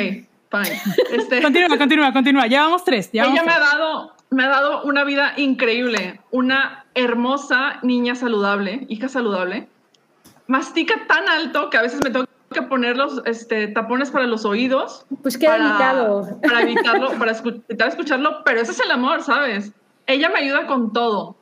fine. 0.63 0.81
Este, 1.11 1.43
Continúa, 1.43 1.79
continúa, 1.79 2.13
continúa. 2.13 2.47
Llevamos 2.47 2.85
tres. 2.85 3.11
ella 3.13 3.43
me 3.45 3.53
ha 3.53 3.59
dado, 3.59 4.13
me 4.31 4.45
ha 4.45 4.49
dado 4.49 4.83
una 4.85 5.05
vida 5.05 5.35
increíble, 5.37 6.21
una 6.31 6.85
hermosa 6.95 7.79
niña 7.83 8.15
saludable, 8.15 8.87
hija 8.89 9.09
saludable. 9.09 9.69
Mastica 10.47 11.07
tan 11.07 11.29
alto 11.29 11.71
que 11.71 11.79
a 11.79 11.83
veces 11.83 12.01
me 12.05 12.11
tengo 12.11 12.27
que 12.53 12.63
poner 12.63 12.97
los 12.97 13.23
este, 13.25 13.69
tapones 13.69 14.11
para 14.11 14.27
los 14.27 14.45
oídos. 14.45 15.07
Pues 15.23 15.39
qué 15.39 15.47
para, 15.47 15.65
delicado. 15.65 16.41
Para 16.43 16.63
evitarlo, 16.63 17.11
para 17.19 17.33
evitar 17.33 17.89
escucharlo, 17.89 18.43
pero 18.45 18.61
ese 18.61 18.73
es 18.73 18.81
el 18.81 18.91
amor, 18.91 19.23
¿sabes? 19.23 19.73
Ella 20.07 20.29
me 20.29 20.39
ayuda 20.41 20.67
con 20.67 20.93
todo. 20.93 21.37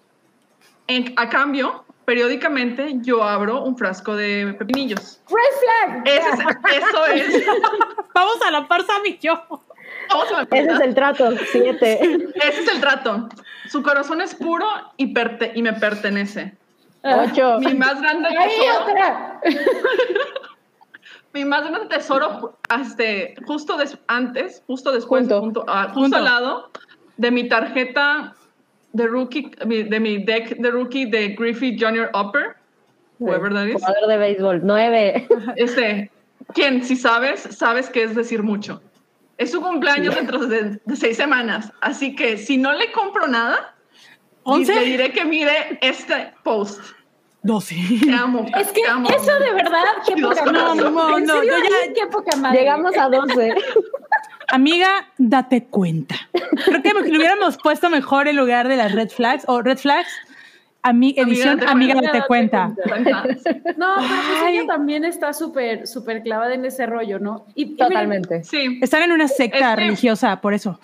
En- 0.86 1.12
a 1.16 1.28
cambio, 1.28 1.81
periódicamente 2.04 2.94
yo 3.02 3.22
abro 3.22 3.62
un 3.62 3.76
frasco 3.76 4.14
de 4.16 4.54
pepinillos. 4.58 5.20
Red 5.28 5.58
flag. 5.60 6.08
Es- 6.08 6.76
eso 6.76 7.06
es. 7.06 7.44
Vamos 8.14 8.36
a 8.46 8.50
la 8.50 8.66
par, 8.68 8.84
Sam 8.84 9.02
y 9.06 9.18
yo. 9.18 9.42
Vamos 10.10 10.32
a 10.32 10.42
la 10.42 10.48
Ese 10.50 10.72
es 10.72 10.80
el 10.80 10.94
trato, 10.94 11.30
siete. 11.50 11.98
Ese 12.34 12.60
es 12.62 12.68
el 12.68 12.80
trato. 12.80 13.28
Su 13.70 13.82
corazón 13.82 14.20
es 14.20 14.34
puro 14.34 14.66
y, 14.96 15.14
perte- 15.14 15.52
y 15.54 15.62
me 15.62 15.72
pertenece. 15.72 16.56
Ocho. 17.02 17.58
Mi 17.58 17.74
más 17.74 18.00
grande 18.00 18.28
tesoro, 18.28 18.84
otra. 18.84 19.40
mi 21.32 21.44
más 21.44 21.62
grande 21.68 21.88
tesoro, 21.88 22.58
este, 22.80 23.34
justo 23.46 23.76
antes, 24.06 24.62
justo 24.66 24.92
después, 24.92 25.22
Junto. 25.22 25.40
junto- 25.40 25.64
ah, 25.66 25.84
justo 25.86 26.00
Junto. 26.00 26.16
al 26.18 26.24
lado 26.24 26.70
de 27.16 27.30
mi 27.30 27.48
tarjeta 27.48 28.34
de 28.92 29.06
rookie, 29.06 29.50
de 29.66 30.00
mi 30.00 30.18
deck 30.24 30.56
de 30.58 30.70
rookie 30.70 31.06
de 31.06 31.28
Griffith 31.30 31.80
Junior 31.82 32.10
Upper, 32.14 32.56
whoever 33.18 33.52
that 33.52 33.66
is. 33.66 33.74
Jugador 33.74 34.08
de 34.08 34.18
béisbol, 34.18 34.60
nueve. 34.64 35.26
Este, 35.56 36.10
quien, 36.54 36.84
si 36.84 36.96
sabes, 36.96 37.40
sabes 37.50 37.88
que 37.90 38.02
es 38.02 38.14
decir 38.14 38.42
mucho. 38.42 38.82
Es 39.38 39.50
su 39.50 39.60
cumpleaños 39.60 40.14
dentro 40.14 40.46
de, 40.46 40.78
de 40.84 40.96
seis 40.96 41.16
semanas, 41.16 41.72
así 41.80 42.14
que 42.14 42.36
si 42.36 42.58
no 42.58 42.72
le 42.72 42.92
compro 42.92 43.26
nada, 43.26 43.74
¿Once? 44.44 44.74
le 44.74 44.84
diré 44.84 45.12
que 45.12 45.24
mire 45.24 45.78
este 45.80 46.32
post. 46.44 46.80
12. 47.44 47.74
Te 48.04 48.12
amo. 48.12 48.46
Es 48.56 48.70
que 48.70 48.86
amo. 48.86 49.08
eso 49.10 49.36
de 49.40 49.52
verdad, 49.52 49.82
qué 50.06 50.14
poca 50.22 50.44
no, 50.44 50.52
madre. 50.76 50.90
no, 50.90 51.18
no, 51.18 51.34
serio, 51.34 51.52
yo 51.58 51.64
ya- 51.88 51.92
qué 51.92 52.06
poca 52.06 52.36
madre. 52.36 52.60
Llegamos 52.60 52.96
a 52.96 53.08
12. 53.08 53.54
Amiga, 54.52 55.06
date 55.18 55.64
cuenta. 55.64 56.14
Creo 56.66 56.82
que 56.82 56.92
lo 56.92 57.00
hubiéramos 57.18 57.56
puesto 57.56 57.88
mejor 57.90 58.28
en 58.28 58.36
lugar 58.36 58.68
de 58.68 58.76
las 58.76 58.92
red 58.92 59.08
flags 59.08 59.44
o 59.48 59.62
red 59.62 59.78
flags. 59.78 60.10
ami- 60.82 61.14
edición 61.16 61.58
date 61.58 61.70
Amiga, 61.72 61.94
cuenta. 62.26 62.72
date 62.74 62.88
cuenta. 62.88 63.24
No, 63.78 63.94
pero 63.96 64.08
pues 64.28 64.42
ella 64.48 64.66
también 64.66 65.04
está 65.04 65.32
súper, 65.32 65.86
súper 65.86 66.22
clavada 66.22 66.52
en 66.54 66.64
ese 66.66 66.86
rollo, 66.86 67.18
¿no? 67.18 67.46
Y, 67.54 67.62
y 67.62 67.64
miren, 67.66 67.78
Totalmente. 67.88 68.44
Sí, 68.44 68.78
Están 68.82 69.02
en 69.02 69.12
una 69.12 69.26
secta 69.28 69.74
religiosa, 69.76 70.40
por 70.40 70.52
eso. 70.54 70.78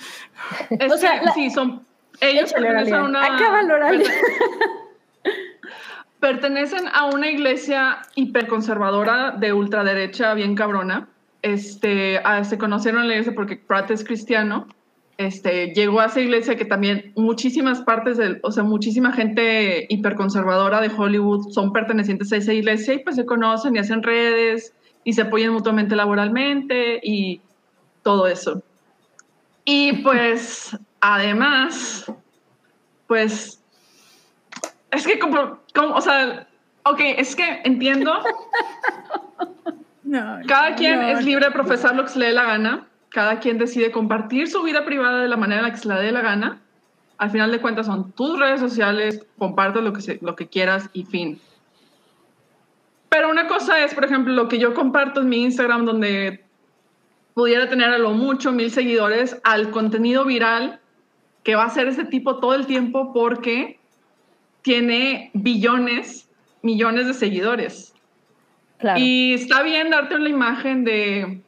es 0.71 0.91
O 0.93 0.97
sea, 0.97 1.23
la- 1.23 1.33
sí, 1.35 1.51
son. 1.51 1.85
Ellos 2.21 2.53
pertenecen 2.53 2.95
a 2.95 3.05
una. 3.05 3.27
Oralia. 3.75 4.03
pertenecen 6.21 6.89
a 6.93 7.05
una 7.07 7.29
iglesia 7.29 7.99
hiperconservadora 8.15 9.33
de 9.33 9.53
ultraderecha 9.53 10.35
bien 10.35 10.55
cabrona. 10.55 11.09
Este, 11.43 12.19
ah, 12.25 12.43
se 12.45 12.59
conocieron 12.59 13.03
en 13.03 13.09
la 13.09 13.15
iglesia 13.15 13.35
porque 13.35 13.57
Pratt 13.57 13.91
es 13.91 14.05
cristiano. 14.05 14.67
Este, 15.19 15.73
llegó 15.75 16.01
a 16.01 16.07
esa 16.07 16.21
iglesia 16.21 16.57
que 16.57 16.65
también 16.65 17.13
muchísimas 17.17 17.81
partes 17.81 18.17
del, 18.19 18.39
o 18.43 18.53
sea, 18.53 18.63
muchísima 18.63 19.13
gente 19.13 19.87
hiperconservadora 19.89 20.81
de 20.81 20.91
Hollywood 20.97 21.51
son 21.51 21.73
pertenecientes 21.73 22.33
a 22.33 22.37
esa 22.37 22.53
iglesia 22.53 22.95
y 22.95 22.99
pues 23.01 23.17
se 23.17 23.27
conocen 23.27 23.75
y 23.75 23.81
hacen 23.81 24.05
redes 24.05 24.73
y 25.03 25.15
se 25.15 25.23
apoyan 25.23 25.53
mutuamente 25.53 25.97
laboralmente 25.97 27.01
y 27.03 27.41
todo 28.03 28.29
eso. 28.29 28.63
Y 29.65 29.95
pues, 30.05 30.79
además, 31.01 32.13
pues 33.07 33.61
es 34.91 35.07
que 35.07 35.19
como, 35.19 35.59
como, 35.75 35.95
o 35.95 36.01
sea, 36.01 36.49
ok, 36.85 37.01
es 37.17 37.35
que 37.37 37.61
entiendo, 37.65 38.13
No, 40.09 40.39
cada 40.47 40.75
quien 40.75 41.01
no. 41.01 41.09
es 41.09 41.25
libre 41.25 41.47
de 41.47 41.51
profesar 41.53 41.95
lo 41.95 42.05
que 42.05 42.09
se 42.11 42.19
le 42.19 42.27
dé 42.27 42.33
la 42.33 42.45
gana, 42.45 42.87
cada 43.11 43.41
quien 43.41 43.59
decide 43.59 43.91
compartir 43.91 44.49
su 44.49 44.63
vida 44.63 44.85
privada 44.85 45.21
de 45.21 45.29
la 45.29 45.37
manera 45.37 45.61
en 45.61 45.67
la 45.67 45.73
que 45.73 45.79
se 45.79 45.89
le 45.89 45.95
dé 45.97 46.13
la 46.13 46.23
gana. 46.23 46.61
Al 47.19 47.31
final 47.31 47.51
de 47.51 47.61
cuentas 47.61 47.87
son 47.87 48.13
tus 48.13 48.39
redes 48.39 48.59
sociales, 48.61 49.27
comparte 49.37 49.83
lo 49.83 49.93
que, 49.93 50.01
se- 50.01 50.19
lo 50.23 50.35
que 50.35 50.47
quieras 50.47 50.89
y 50.95 51.05
fin. 51.05 51.41
Pero 53.11 53.29
una 53.31 53.49
cosa 53.49 53.81
es, 53.85 53.95
por 53.95 54.05
ejemplo, 54.05 54.33
lo 54.33 54.49
que 54.49 54.59
yo 54.59 54.73
comparto 54.75 55.21
en 55.21 55.29
mi 55.29 55.43
Instagram, 55.43 55.85
donde 55.85 56.45
pudiera 57.35 57.69
tener 57.69 57.91
a 57.91 57.99
lo 57.99 58.11
mucho 58.13 58.53
mil 58.53 58.71
seguidores, 58.71 59.39
al 59.45 59.71
contenido 59.71 60.25
viral 60.25 60.81
que 61.43 61.55
va 61.55 61.65
a 61.65 61.71
ser 61.71 61.89
ese 61.89 62.05
tipo 62.05 62.37
todo 62.39 62.55
el 62.55 62.67
tiempo 62.67 63.13
porque 63.13 63.79
tiene 64.63 65.31
billones, 65.35 66.29
millones 66.63 67.07
de 67.07 67.15
seguidores. 67.15 67.95
Claro. 68.79 69.01
Y 69.01 69.35
está 69.35 69.63
bien 69.63 69.91
darte 69.91 70.15
una 70.17 70.29
imagen 70.29 70.85
de, 70.85 71.41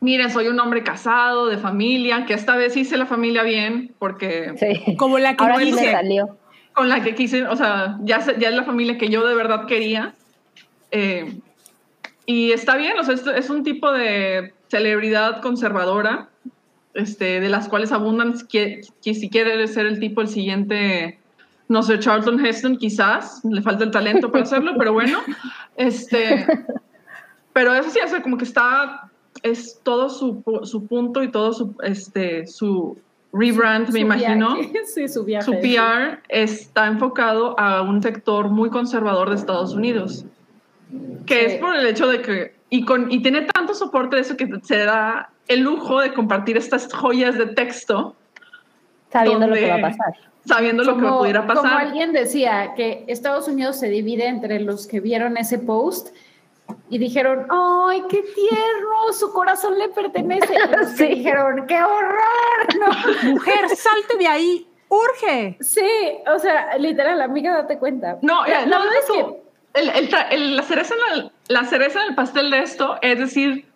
mira, 0.00 0.30
soy 0.30 0.48
un 0.48 0.58
hombre 0.60 0.82
casado, 0.82 1.48
de 1.48 1.58
familia, 1.58 2.24
que 2.26 2.34
esta 2.34 2.56
vez 2.56 2.76
hice 2.76 2.96
la 2.96 3.06
familia 3.06 3.42
bien, 3.42 3.92
porque 3.98 4.52
Sí. 4.58 4.96
Como 4.96 5.18
la 5.18 5.36
que 5.36 5.42
Ahora 5.42 5.58
sí 5.58 5.64
me 5.66 5.70
quise. 5.72 5.92
salió. 5.92 6.36
con 6.74 6.88
la 6.88 7.02
que 7.02 7.14
quise, 7.14 7.44
o 7.46 7.56
sea, 7.56 7.98
ya, 8.02 8.20
ya 8.38 8.48
es 8.48 8.54
la 8.54 8.64
familia 8.64 8.96
que 8.98 9.08
yo 9.08 9.26
de 9.26 9.34
verdad 9.34 9.66
quería. 9.66 10.14
Eh, 10.90 11.34
y 12.24 12.52
está 12.52 12.76
bien, 12.76 12.98
o 12.98 13.04
sea, 13.04 13.14
es, 13.14 13.26
es 13.26 13.50
un 13.50 13.64
tipo 13.64 13.90
de 13.92 14.54
celebridad 14.68 15.42
conservadora, 15.42 16.28
este, 16.94 17.40
de 17.40 17.48
las 17.48 17.68
cuales 17.68 17.90
abundan, 17.92 18.34
que, 18.48 18.82
que 19.02 19.14
si 19.14 19.28
quiere 19.28 19.66
ser 19.66 19.86
el 19.86 19.98
tipo, 20.00 20.20
el 20.20 20.28
siguiente, 20.28 21.18
no 21.68 21.82
sé, 21.82 21.98
Charlton 21.98 22.44
Heston, 22.44 22.76
quizás, 22.76 23.40
le 23.44 23.62
falta 23.62 23.84
el 23.84 23.90
talento 23.90 24.30
para 24.30 24.44
hacerlo, 24.44 24.72
pero 24.78 24.92
bueno, 24.92 25.20
este, 25.76 26.46
pero 27.52 27.74
eso 27.74 27.90
sí, 27.90 27.98
o 28.04 28.08
sea, 28.08 28.22
como 28.22 28.36
que 28.36 28.44
está, 28.44 29.10
es 29.42 29.80
todo 29.82 30.08
su, 30.10 30.42
su 30.64 30.86
punto 30.86 31.22
y 31.22 31.30
todo 31.30 31.52
su, 31.52 31.74
este, 31.82 32.46
su 32.46 32.98
rebrand, 33.32 33.86
me 33.86 33.92
Su 33.92 33.98
imagino 33.98 34.54
viaje. 34.56 34.72
Sí, 34.86 35.08
su 35.08 35.24
viaje. 35.24 35.46
su 35.46 35.52
PR 35.60 36.20
está 36.28 36.86
enfocado 36.86 37.58
a 37.58 37.80
un 37.82 38.02
sector 38.02 38.48
muy 38.50 38.68
conservador 38.68 39.30
de 39.30 39.36
Estados 39.36 39.72
Unidos, 39.74 40.26
que 41.26 41.34
Sí. 41.48 41.54
es 41.54 41.60
por 41.60 41.74
el 41.74 41.86
hecho 41.86 42.08
de 42.08 42.20
que, 42.20 42.54
y, 42.68 42.84
con, 42.84 43.10
y 43.10 43.22
tiene 43.22 43.42
tanto 43.42 43.74
soporte 43.74 44.16
de 44.16 44.22
eso 44.22 44.36
que 44.36 44.48
se 44.62 44.78
da 44.84 45.30
el 45.48 45.60
lujo 45.60 46.00
de 46.00 46.12
compartir 46.12 46.56
estas 46.56 46.92
joyas 46.92 47.38
de 47.38 47.46
texto, 47.46 48.14
Sabiendo 49.10 49.46
lo 49.46 49.54
que 49.54 49.68
va 49.68 49.74
a 49.76 49.80
pasar. 49.80 50.14
Sabiendo 50.44 50.84
lo 50.84 50.96
que 50.96 51.02
Como- 51.02 51.18
pudiera 51.20 51.46
Como 51.46 51.62
pasar. 51.62 51.80
alguien 51.86 52.12
decía, 52.12 52.72
que 52.76 53.04
Estados 53.08 53.48
Unidos 53.48 53.78
se 53.78 53.88
divide 53.88 54.26
entre 54.26 54.60
los 54.60 54.86
que 54.86 55.00
vieron 55.00 55.36
ese 55.36 55.58
post 55.58 56.08
y 56.88 56.98
dijeron, 56.98 57.46
¡ay, 57.50 58.02
qué 58.08 58.22
tierno! 58.22 59.12
Su 59.12 59.32
corazón 59.32 59.78
le 59.78 59.88
pertenece. 59.90 60.52
Y 60.54 60.76
los 60.76 60.90
que 60.96 60.96
Sí. 60.96 61.14
dijeron, 61.16 61.66
¡qué 61.66 61.82
horror! 61.82 62.20
No. 62.78 63.30
Mujer, 63.32 63.68
salte 63.76 64.16
de 64.18 64.26
ahí. 64.26 64.66
Urge. 64.88 65.56
Sí, 65.60 65.88
o 66.34 66.38
sea, 66.38 66.76
literal, 66.78 67.20
amiga, 67.22 67.54
date 67.54 67.78
cuenta. 67.78 68.18
No, 68.22 68.44
la, 68.46 68.62
eh, 68.62 68.66
la 68.66 68.78
no, 68.78 68.84
verdad 68.84 68.98
es 69.00 69.06
tú. 69.06 69.14
que 69.14 69.80
El- 69.80 69.88
el 69.90 70.10
tra- 70.10 70.26
el- 70.30 70.56
la, 70.56 70.62
cereza 70.62 70.94
en 70.94 71.18
el, 71.18 71.32
la 71.48 71.64
cereza 71.64 72.02
en 72.02 72.10
el 72.10 72.14
pastel 72.14 72.50
de 72.50 72.58
esto 72.60 72.96
es 73.00 73.18
decir, 73.18 73.66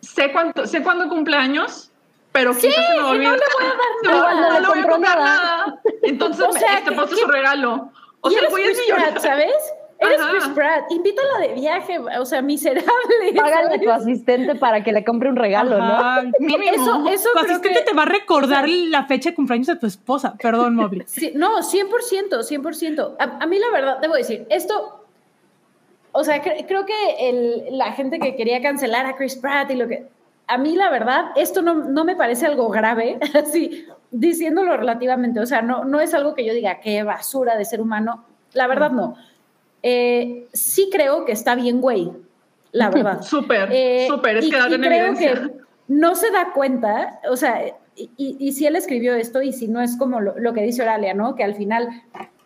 sé, 0.00 0.32
cuánto, 0.32 0.66
sé 0.66 0.82
cuándo 0.82 1.08
cumpleaños, 1.10 1.90
pero 2.38 2.54
quizás 2.54 2.74
se 2.74 2.80
me 2.80 2.96
y 2.96 2.98
no 3.00 3.12
le 3.12 3.18
voy 3.18 3.26
a 3.26 3.30
dar 3.30 3.38
nada. 4.04 4.34
no, 4.34 4.40
No 4.40 4.52
le 4.52 4.60
le 4.60 4.66
voy 4.66 4.78
a 4.78 4.82
compró 4.82 4.92
comprar 4.92 5.18
nada. 5.18 5.44
nada. 5.66 5.80
Entonces, 6.02 6.46
O 6.48 6.52
sea, 6.52 6.78
este 6.78 6.94
que- 6.94 7.16
su 7.16 7.26
regalo. 7.26 7.90
O 8.20 8.30
sea, 8.30 8.40
el 8.42 8.48
güey 8.48 8.64
es 8.64 8.78
Chris 8.78 8.86
Pratt, 8.88 8.98
millonario. 8.98 9.20
¿sabes? 9.20 9.54
Eres 9.98 10.20
Ajá. 10.20 10.30
Chris 10.30 10.48
Pratt, 10.48 10.92
invítala 10.92 11.38
de 11.38 11.54
viaje, 11.54 11.98
o 11.98 12.24
sea, 12.26 12.42
miserable. 12.42 12.84
Págale 13.34 13.76
a 13.76 13.80
tu 13.80 13.90
asistente 13.90 14.54
para 14.56 14.84
que 14.84 14.92
le 14.92 15.02
compre 15.04 15.30
un 15.30 15.36
regalo, 15.36 15.78
¿no? 15.78 16.22
Mínimo. 16.38 16.70
Eso, 16.72 17.08
eso 17.08 17.30
Tu 17.32 17.38
asistente 17.38 17.78
que... 17.78 17.84
te 17.86 17.94
va 17.94 18.02
a 18.02 18.06
recordar 18.06 18.68
la 18.68 19.04
fecha 19.06 19.30
de 19.30 19.34
cumpleaños 19.36 19.68
de 19.68 19.76
tu 19.76 19.86
esposa. 19.86 20.34
Perdón, 20.40 20.74
Mobley. 20.74 21.02
Sí, 21.06 21.32
no, 21.34 21.60
100%, 21.62 21.88
100%. 22.30 23.16
A, 23.18 23.42
a 23.42 23.46
mí 23.46 23.58
la 23.58 23.70
verdad, 23.70 23.98
debo 23.98 24.14
decir, 24.16 24.46
esto, 24.50 25.02
o 26.12 26.24
sea, 26.24 26.42
cre- 26.42 26.66
creo 26.68 26.84
que 26.84 26.94
el- 27.30 27.78
la 27.78 27.92
gente 27.92 28.18
que 28.18 28.36
quería 28.36 28.60
cancelar 28.60 29.06
a 29.06 29.16
Chris 29.16 29.36
Pratt 29.36 29.70
y 29.70 29.76
lo 29.76 29.88
que, 29.88 30.08
a 30.48 30.58
mí 30.58 30.76
la 30.76 30.90
verdad, 30.90 31.26
esto 31.36 31.62
no, 31.62 31.74
no 31.74 32.04
me 32.04 32.16
parece 32.16 32.46
algo 32.46 32.68
grave, 32.68 33.18
así, 33.34 33.86
diciéndolo 34.10 34.76
relativamente, 34.76 35.40
o 35.40 35.46
sea, 35.46 35.62
no, 35.62 35.84
no 35.84 36.00
es 36.00 36.14
algo 36.14 36.34
que 36.34 36.44
yo 36.44 36.52
diga, 36.54 36.80
qué 36.80 37.02
basura 37.02 37.56
de 37.56 37.64
ser 37.64 37.80
humano, 37.80 38.24
la 38.52 38.66
verdad 38.66 38.90
no. 38.90 39.16
Eh, 39.82 40.48
sí 40.52 40.88
creo 40.90 41.24
que 41.24 41.32
está 41.32 41.54
bien, 41.54 41.80
güey, 41.80 42.12
la 42.72 42.90
verdad. 42.90 43.22
Súper, 43.22 43.68
Eh, 43.72 44.06
súper, 44.08 44.38
es 44.38 44.44
y- 44.46 44.48
en 44.54 44.80
creo 44.80 45.06
evidencia. 45.06 45.34
que 45.34 45.50
no 45.88 46.14
se 46.16 46.30
da 46.30 46.52
cuenta, 46.52 47.20
o 47.30 47.36
sea, 47.36 47.66
y, 47.96 48.10
y- 48.16 48.36
y 48.38 48.52
si 48.52 48.66
él 48.66 48.76
escribió 48.76 49.14
esto 49.14 49.42
y 49.42 49.52
si 49.52 49.68
no 49.68 49.80
es 49.80 49.96
como 49.96 50.20
lo, 50.20 50.38
lo 50.38 50.52
que 50.52 50.62
dice 50.62 50.82
Oralia, 50.82 51.14
¿no? 51.14 51.34
Que 51.34 51.44
al 51.44 51.54
final 51.54 51.88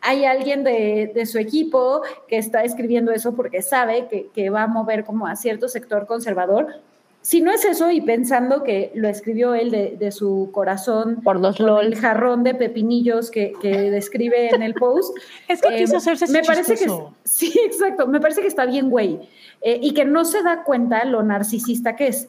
hay 0.02 0.24
alguien 0.24 0.62
de, 0.64 1.10
de 1.14 1.27
su 1.27 1.39
equipo 1.39 2.02
que 2.28 2.39
está 2.39 2.62
escribiendo 2.64 3.10
eso 3.12 3.35
porque 3.35 3.60
sabe 3.62 4.06
que, 4.09 4.28
que 4.35 4.48
va 4.51 4.62
a 4.64 4.66
mover 4.66 5.05
como 5.05 5.27
a 5.27 5.36
cierto 5.36 5.68
sector 5.68 6.06
conservador. 6.06 6.81
Si 7.22 7.42
no 7.42 7.52
es 7.52 7.64
eso 7.66 7.90
y 7.90 8.01
pensando 8.01 8.62
que 8.64 8.92
lo 8.94 9.06
escribió 9.09 9.55
él 9.55 9.70
de, 9.70 9.97
de 9.98 10.10
su 10.10 10.48
corazón 10.52 11.20
Por 11.22 11.38
los 11.38 11.59
con 11.59 11.66
LOL. 11.66 11.86
el 11.86 11.97
jarrón 11.97 12.44
de 12.44 12.55
pepinillos 12.55 13.30
que, 13.30 13.52
que 13.60 13.68
describe 13.90 14.48
en 14.55 14.62
el 14.62 14.72
post. 14.74 15.14
Es 15.47 15.60
que 15.60 15.68
Eh, 15.68 15.78
quiso 15.80 15.98
hacerse 15.98 16.26
me 16.28 16.42
parece 16.42 16.76
que 16.76 16.90
sí, 17.24 17.52
exacto. 17.66 18.06
Me 18.06 18.20
parece 18.20 18.40
que 18.40 18.47
está 18.48 18.64
bien, 18.64 18.88
güey, 18.88 19.20
Eh, 19.60 19.78
y 19.82 19.92
que 19.92 20.06
no 20.06 20.24
se 20.24 20.42
da 20.42 20.64
cuenta 20.64 21.05
lo 21.05 21.22
narcisista 21.22 21.94
que 21.94 22.06
es. 22.09 22.28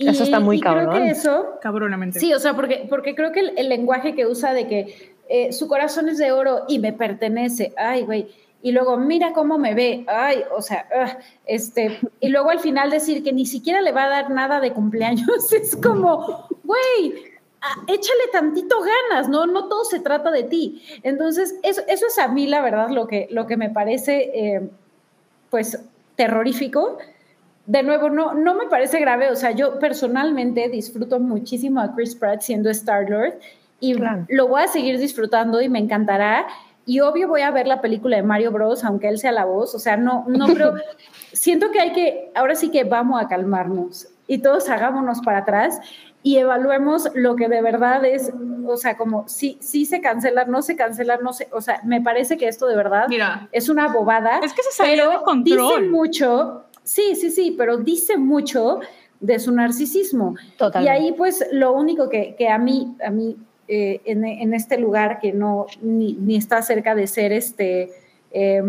Y, 0.00 0.06
Eso 0.08 0.22
está 0.22 0.38
muy 0.38 0.58
y 0.58 0.60
Creo 0.60 0.74
cabrón. 0.74 1.02
que 1.02 1.10
eso, 1.10 1.58
Cabronamente. 1.60 2.20
sí, 2.20 2.32
o 2.32 2.38
sea, 2.38 2.54
porque, 2.54 2.86
porque 2.88 3.16
creo 3.16 3.32
que 3.32 3.40
el, 3.40 3.52
el 3.58 3.68
lenguaje 3.68 4.14
que 4.14 4.26
usa 4.28 4.54
de 4.54 4.68
que 4.68 5.16
eh, 5.28 5.52
su 5.52 5.66
corazón 5.66 6.08
es 6.08 6.18
de 6.18 6.30
oro 6.30 6.66
y 6.68 6.78
me 6.78 6.92
pertenece, 6.92 7.72
ay, 7.76 8.02
güey. 8.04 8.28
Y 8.60 8.72
luego, 8.72 8.96
mira 8.96 9.32
cómo 9.32 9.56
me 9.56 9.74
ve, 9.74 10.04
ay, 10.08 10.42
o 10.56 10.60
sea, 10.60 10.86
ah, 10.94 11.18
este, 11.46 12.00
y 12.20 12.28
luego 12.28 12.50
al 12.50 12.58
final 12.58 12.90
decir 12.90 13.22
que 13.22 13.32
ni 13.32 13.46
siquiera 13.46 13.80
le 13.80 13.92
va 13.92 14.04
a 14.04 14.08
dar 14.08 14.30
nada 14.30 14.60
de 14.60 14.72
cumpleaños, 14.72 15.52
es 15.52 15.76
como, 15.76 16.48
güey, 16.64 17.22
ah, 17.60 17.76
échale 17.86 18.24
tantito 18.32 18.76
ganas, 18.80 19.28
¿no? 19.28 19.46
No 19.46 19.68
todo 19.68 19.84
se 19.84 20.00
trata 20.00 20.32
de 20.32 20.42
ti. 20.42 20.82
Entonces, 21.04 21.54
eso, 21.62 21.82
eso 21.86 22.06
es 22.08 22.18
a 22.18 22.26
mí, 22.28 22.48
la 22.48 22.60
verdad, 22.60 22.88
lo 22.90 23.06
que, 23.06 23.28
lo 23.30 23.46
que 23.46 23.56
me 23.56 23.70
parece, 23.70 24.30
eh, 24.34 24.68
pues, 25.50 25.78
terrorífico. 26.16 26.98
De 27.66 27.82
nuevo, 27.84 28.10
no, 28.10 28.34
no 28.34 28.54
me 28.54 28.66
parece 28.66 28.98
grave, 28.98 29.30
o 29.30 29.36
sea, 29.36 29.52
yo 29.52 29.78
personalmente 29.78 30.68
disfruto 30.68 31.20
muchísimo 31.20 31.80
a 31.80 31.94
Chris 31.94 32.16
Pratt 32.16 32.40
siendo 32.40 32.70
Star-Lord 32.70 33.34
y 33.78 33.94
Claro. 33.94 34.26
lo 34.28 34.48
voy 34.48 34.62
a 34.62 34.66
seguir 34.68 34.98
disfrutando 34.98 35.60
y 35.60 35.68
me 35.68 35.78
encantará. 35.78 36.46
Y 36.88 37.00
obvio 37.00 37.28
voy 37.28 37.42
a 37.42 37.50
ver 37.50 37.66
la 37.66 37.82
película 37.82 38.16
de 38.16 38.22
Mario 38.22 38.50
Bros, 38.50 38.82
aunque 38.82 39.08
él 39.08 39.18
sea 39.18 39.30
la 39.30 39.44
voz. 39.44 39.74
O 39.74 39.78
sea, 39.78 39.98
no, 39.98 40.24
no, 40.26 40.46
pero 40.46 40.72
siento 41.34 41.70
que 41.70 41.80
hay 41.80 41.92
que, 41.92 42.32
ahora 42.34 42.54
sí 42.54 42.70
que 42.70 42.84
vamos 42.84 43.22
a 43.22 43.28
calmarnos 43.28 44.08
y 44.26 44.38
todos 44.38 44.70
hagámonos 44.70 45.20
para 45.20 45.40
atrás 45.40 45.80
y 46.22 46.38
evaluemos 46.38 47.10
lo 47.14 47.36
que 47.36 47.50
de 47.50 47.60
verdad 47.60 48.06
es, 48.06 48.32
o 48.66 48.78
sea, 48.78 48.96
como 48.96 49.28
si, 49.28 49.58
si 49.60 49.84
se 49.84 50.00
cancela, 50.00 50.46
no 50.46 50.62
se 50.62 50.76
cancela, 50.76 51.18
no 51.18 51.34
se, 51.34 51.48
o 51.52 51.60
sea, 51.60 51.82
me 51.84 52.00
parece 52.00 52.38
que 52.38 52.48
esto 52.48 52.66
de 52.66 52.76
verdad 52.76 53.04
Mira, 53.10 53.50
es 53.52 53.68
una 53.68 53.88
bobada. 53.88 54.38
Es 54.42 54.54
que 54.54 54.62
se 54.62 54.72
salió 54.72 54.96
pero 54.96 55.10
de 55.10 55.24
control. 55.24 55.68
Dice 55.68 55.90
mucho, 55.90 56.64
sí, 56.84 57.14
sí, 57.16 57.30
sí, 57.30 57.54
pero 57.58 57.76
dice 57.76 58.16
mucho 58.16 58.80
de 59.20 59.38
su 59.38 59.52
narcisismo. 59.52 60.36
Totalmente. 60.56 61.02
Y 61.02 61.06
ahí, 61.06 61.12
pues, 61.12 61.46
lo 61.52 61.72
único 61.74 62.08
que, 62.08 62.34
que 62.34 62.48
a 62.48 62.56
mí, 62.56 62.96
a 63.04 63.10
mí 63.10 63.36
eh, 63.68 64.00
en, 64.04 64.24
en 64.24 64.54
este 64.54 64.78
lugar 64.78 65.18
que 65.20 65.32
no 65.32 65.66
ni, 65.82 66.14
ni 66.14 66.36
está 66.36 66.62
cerca 66.62 66.94
de 66.94 67.06
ser 67.06 67.32
este. 67.32 67.90
eh, 68.30 68.62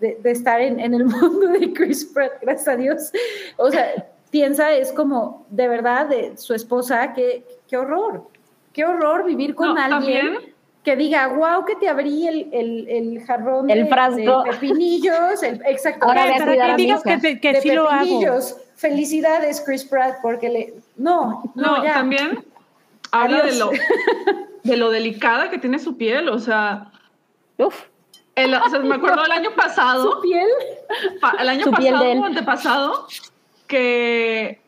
de, 0.00 0.18
de 0.20 0.30
estar 0.32 0.60
en, 0.60 0.80
en 0.80 0.94
el 0.94 1.04
mundo 1.06 1.46
de 1.48 1.72
Chris 1.72 2.04
Pratt, 2.06 2.32
gracias 2.42 2.68
a 2.68 2.76
Dios. 2.76 3.12
O 3.56 3.70
sea, 3.70 4.06
piensa, 4.30 4.72
es 4.72 4.92
como, 4.92 5.46
de 5.50 5.68
verdad, 5.68 6.06
de 6.08 6.36
su 6.36 6.54
esposa, 6.54 7.12
qué, 7.14 7.44
qué 7.68 7.76
horror. 7.76 8.24
Qué 8.72 8.84
horror 8.84 9.24
vivir 9.24 9.54
con 9.54 9.74
No, 9.74 9.80
alguien 9.80 10.26
también- 10.26 10.52
que 10.82 10.96
diga, 10.96 11.28
wow, 11.28 11.64
que 11.64 11.74
te 11.76 11.88
abrí 11.88 12.26
el, 12.28 12.48
el, 12.52 12.88
el 12.88 13.22
jarrón 13.24 13.70
El 13.70 13.84
de, 13.84 13.86
frasco. 13.90 14.42
de 14.44 14.50
pepinillos. 14.50 15.42
el- 15.42 15.62
exacto. 15.66 16.04
Ahora 16.06 16.26
para 16.36 16.44
que 16.54 16.60
a 16.60 16.76
digas 16.76 17.02
que, 17.02 17.16
te- 17.18 17.40
que 17.40 17.52
de 17.54 17.60
sí 17.60 17.70
lo 17.70 17.88
hago. 17.88 18.20
Felicidades, 18.74 19.60
Chris 19.64 19.84
Pratt, 19.84 20.16
porque 20.20 20.48
le. 20.48 20.74
No, 20.96 21.42
no, 21.54 21.76
No, 21.78 21.84
ya. 21.84 21.94
también 21.94 22.44
habla 23.22 23.42
de 23.42 23.56
lo, 23.58 23.70
de 24.64 24.76
lo 24.76 24.90
delicada 24.90 25.50
que 25.50 25.58
tiene 25.58 25.78
su 25.78 25.96
piel. 25.96 26.28
O 26.28 26.38
sea, 26.38 26.90
Uf, 27.58 27.84
el- 28.34 28.54
o 28.54 28.68
sea, 28.68 28.80
me 28.80 28.94
acuerdo 28.96 29.24
el 29.24 29.32
año 29.32 29.50
pasado, 29.56 30.12
Su 30.16 30.20
piel. 30.22 30.48
pa- 31.20 31.36
el 31.40 31.48
año 31.48 31.64
Su 31.64 31.70
pasado 31.70 32.04
o 32.12 32.24
antepasado, 32.24 33.06
que 33.66 34.60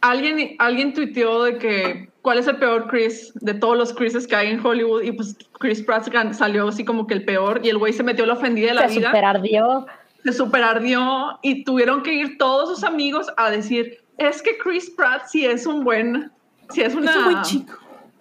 alguien, 0.00 0.56
alguien 0.58 0.92
tuiteó 0.94 1.44
de 1.44 1.58
que 1.58 2.08
cuál 2.22 2.38
es 2.38 2.46
el 2.46 2.56
peor 2.56 2.88
Chris 2.88 3.32
de 3.34 3.54
todos 3.54 3.76
los 3.76 3.92
Chrises 3.94 4.26
que 4.26 4.36
hay 4.36 4.48
en 4.50 4.64
Hollywood 4.64 5.02
y 5.02 5.12
pues 5.12 5.36
Chris 5.58 5.82
Pratt 5.82 6.08
salió 6.34 6.68
así 6.68 6.84
como 6.84 7.06
que 7.06 7.14
el 7.14 7.24
peor 7.24 7.60
y 7.64 7.68
el 7.68 7.78
güey 7.78 7.92
se 7.92 8.02
metió 8.02 8.26
la 8.26 8.34
ofendida 8.34 8.68
de 8.68 8.74
la 8.74 8.88
se 8.88 8.96
vida. 8.98 9.08
superardió. 9.08 9.86
se 10.24 10.32
superardió 10.32 11.38
y 11.42 11.64
tuvieron 11.64 12.02
que 12.02 12.14
ir 12.14 12.38
todos 12.38 12.68
sus 12.68 12.84
amigos 12.84 13.26
a 13.36 13.50
decir, 13.50 13.98
es 14.18 14.40
que 14.42 14.56
Chris 14.58 14.90
Pratt 14.90 15.26
sí 15.26 15.44
es 15.44 15.66
un 15.66 15.82
buen, 15.84 16.30
sí 16.70 16.80
es 16.82 16.94
una... 16.94 17.10
Es 17.10 17.16
un 17.16 17.24
buen 17.24 17.42
chico. 17.42 17.72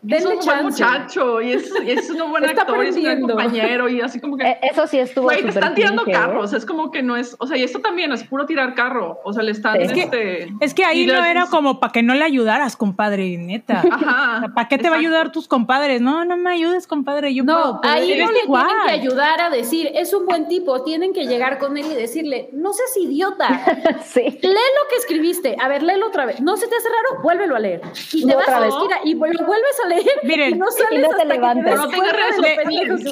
Es 0.07 0.25
un 0.25 0.39
buen 0.39 0.63
muchacho 0.63 1.41
y 1.41 1.51
es, 1.53 1.71
y 1.85 1.91
es 1.91 2.09
un 2.09 2.31
buen 2.31 2.43
Está 2.51 2.61
actor 2.63 2.83
y 2.83 2.89
es 2.89 2.95
un 2.95 3.03
buen 3.03 3.21
compañero 3.21 3.87
y 3.89 4.01
así 4.01 4.19
como 4.19 4.35
que... 4.37 4.47
Eh, 4.47 4.59
Eso 4.71 4.87
sí 4.87 4.97
estuvo 4.97 5.25
Güey, 5.25 5.43
te 5.43 5.49
están 5.49 5.75
tirando 5.75 6.03
¿eh? 6.07 6.11
carros, 6.11 6.53
es 6.53 6.65
como 6.65 6.89
que 6.91 7.03
no 7.03 7.15
es, 7.15 7.35
o 7.39 7.45
sea, 7.45 7.55
y 7.57 7.63
esto 7.63 7.79
también 7.81 8.11
es 8.11 8.23
puro 8.23 8.45
tirar 8.47 8.73
carro, 8.73 9.19
o 9.23 9.31
sea, 9.33 9.43
le 9.43 9.51
están, 9.51 9.79
Es 9.79 9.91
que- 9.93 10.01
este... 10.03 10.49
Es 10.59 10.73
que 10.73 10.85
ahí 10.85 11.05
no 11.05 11.23
era 11.23 11.45
como 11.47 11.79
para 11.79 11.93
que 11.93 12.01
no 12.01 12.15
le 12.15 12.23
ayudaras, 12.23 12.75
compadre, 12.75 13.37
neta. 13.37 13.83
Ajá. 13.91 14.47
¿Para 14.55 14.67
qué 14.67 14.77
te 14.77 14.89
va 14.89 14.95
a 14.95 14.99
ayudar 14.99 15.31
tus 15.31 15.47
compadres? 15.47 16.01
No, 16.01 16.25
no 16.25 16.35
me 16.37 16.51
ayudes, 16.51 16.87
compadre. 16.87 17.33
Yo 17.35 17.43
No, 17.43 17.79
puedo, 17.81 17.93
ahí 17.93 18.17
no 18.19 18.31
le 18.31 18.39
igual. 18.43 18.65
tienen 18.65 18.85
que 18.87 18.91
ayudar 18.91 19.41
a 19.41 19.49
decir, 19.49 19.89
es 19.93 20.13
un 20.13 20.25
buen 20.25 20.47
tipo, 20.47 20.81
tienen 20.83 21.13
que 21.13 21.25
llegar 21.25 21.59
con 21.59 21.77
él 21.77 21.85
y 21.91 21.95
decirle, 21.95 22.49
no 22.53 22.73
seas 22.73 22.95
idiota, 22.97 23.47
Sí. 24.05 24.21
lee 24.21 24.39
lo 24.49 24.89
que 24.89 24.95
escribiste, 24.97 25.55
a 25.61 25.67
ver, 25.67 25.83
léelo 25.83 26.07
otra 26.07 26.25
vez, 26.25 26.41
no 26.41 26.57
se 26.57 26.67
te 26.67 26.75
hace 26.75 26.87
raro, 26.89 27.21
vuélvelo 27.21 27.55
a 27.55 27.59
leer. 27.59 27.81
Y 28.13 28.25
te 28.25 28.31
Y 28.31 28.35
vas 28.35 28.43
otra 28.45 28.57
a 28.57 28.59
la 28.61 28.67
esquina 28.67 28.95
y 29.03 29.13
lo 29.13 29.45
vuelves 29.45 29.79
a 29.85 29.87
Miren, 30.23 30.55
y 30.55 30.57
no 30.57 30.65
sales 30.71 30.99
y 30.99 31.01
no 31.01 31.09
hasta 31.11 31.23
que 31.23 31.29
te 31.29 31.75
No 31.75 31.87
tengas 31.89 32.13
redes 32.13 32.35
sociales. 32.35 33.03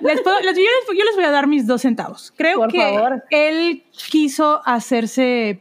Les 0.00 0.20
puedo- 0.22 0.40
les- 0.40 0.56
yo, 0.56 0.62
les, 0.62 0.98
yo 0.98 1.04
les 1.04 1.14
voy 1.16 1.24
a 1.24 1.30
dar 1.30 1.46
mis 1.46 1.66
dos 1.66 1.82
centavos. 1.82 2.32
Creo 2.36 2.58
Por 2.58 2.70
que 2.72 2.78
favor. 2.80 3.24
él 3.30 3.84
quiso 4.10 4.62
hacerse 4.64 5.60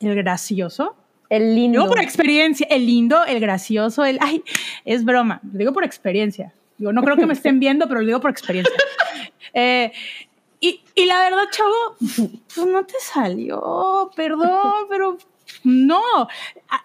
el 0.00 0.14
gracioso. 0.14 0.94
El 1.30 1.54
lindo. 1.54 1.80
Digo 1.80 1.90
por 1.92 2.00
experiencia, 2.02 2.66
el 2.70 2.86
lindo, 2.86 3.22
el 3.24 3.38
gracioso, 3.40 4.04
el 4.04 4.18
ay, 4.22 4.42
es 4.86 5.04
broma. 5.04 5.40
Lo 5.52 5.58
digo 5.58 5.72
por 5.74 5.84
experiencia. 5.84 6.52
Digo, 6.78 6.92
no 6.92 7.02
creo 7.02 7.16
que 7.16 7.26
me 7.26 7.34
estén 7.34 7.60
viendo, 7.60 7.86
pero 7.88 8.00
lo 8.00 8.06
digo 8.06 8.20
por 8.20 8.30
experiencia. 8.30 8.72
Eh, 9.52 9.92
y, 10.60 10.80
y 10.94 11.04
la 11.04 11.20
verdad, 11.20 11.42
chavo, 11.50 11.96
pues 12.54 12.66
no 12.66 12.84
te 12.84 12.94
salió, 13.00 14.10
perdón, 14.16 14.86
pero 14.88 15.18
no. 15.64 16.00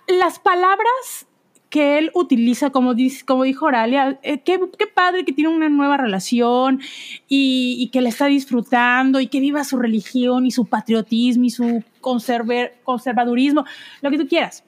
Las 0.07 0.39
palabras 0.39 1.25
que 1.73 1.97
él 1.97 2.11
utiliza, 2.13 2.69
como, 2.69 2.93
dice, 2.93 3.25
como 3.25 3.45
dijo 3.45 3.65
Oralia, 3.65 4.19
eh, 4.21 4.41
qué, 4.41 4.59
padre 4.93 5.25
que 5.25 5.33
tiene 5.33 5.49
una 5.49 5.69
nueva 5.69 5.97
relación 5.97 6.79
y, 7.27 7.77
y 7.79 7.87
que 7.87 7.99
la 7.99 8.09
está 8.09 8.27
disfrutando 8.27 9.19
y 9.19 9.25
que 9.25 9.39
viva 9.39 9.63
su 9.63 9.79
religión 9.79 10.45
y 10.45 10.51
su 10.51 10.65
patriotismo 10.65 11.45
y 11.45 11.49
su 11.49 11.83
conserver- 11.99 12.73
conservadurismo, 12.83 13.65
lo 14.03 14.11
que 14.11 14.19
tú 14.19 14.27
quieras. 14.27 14.63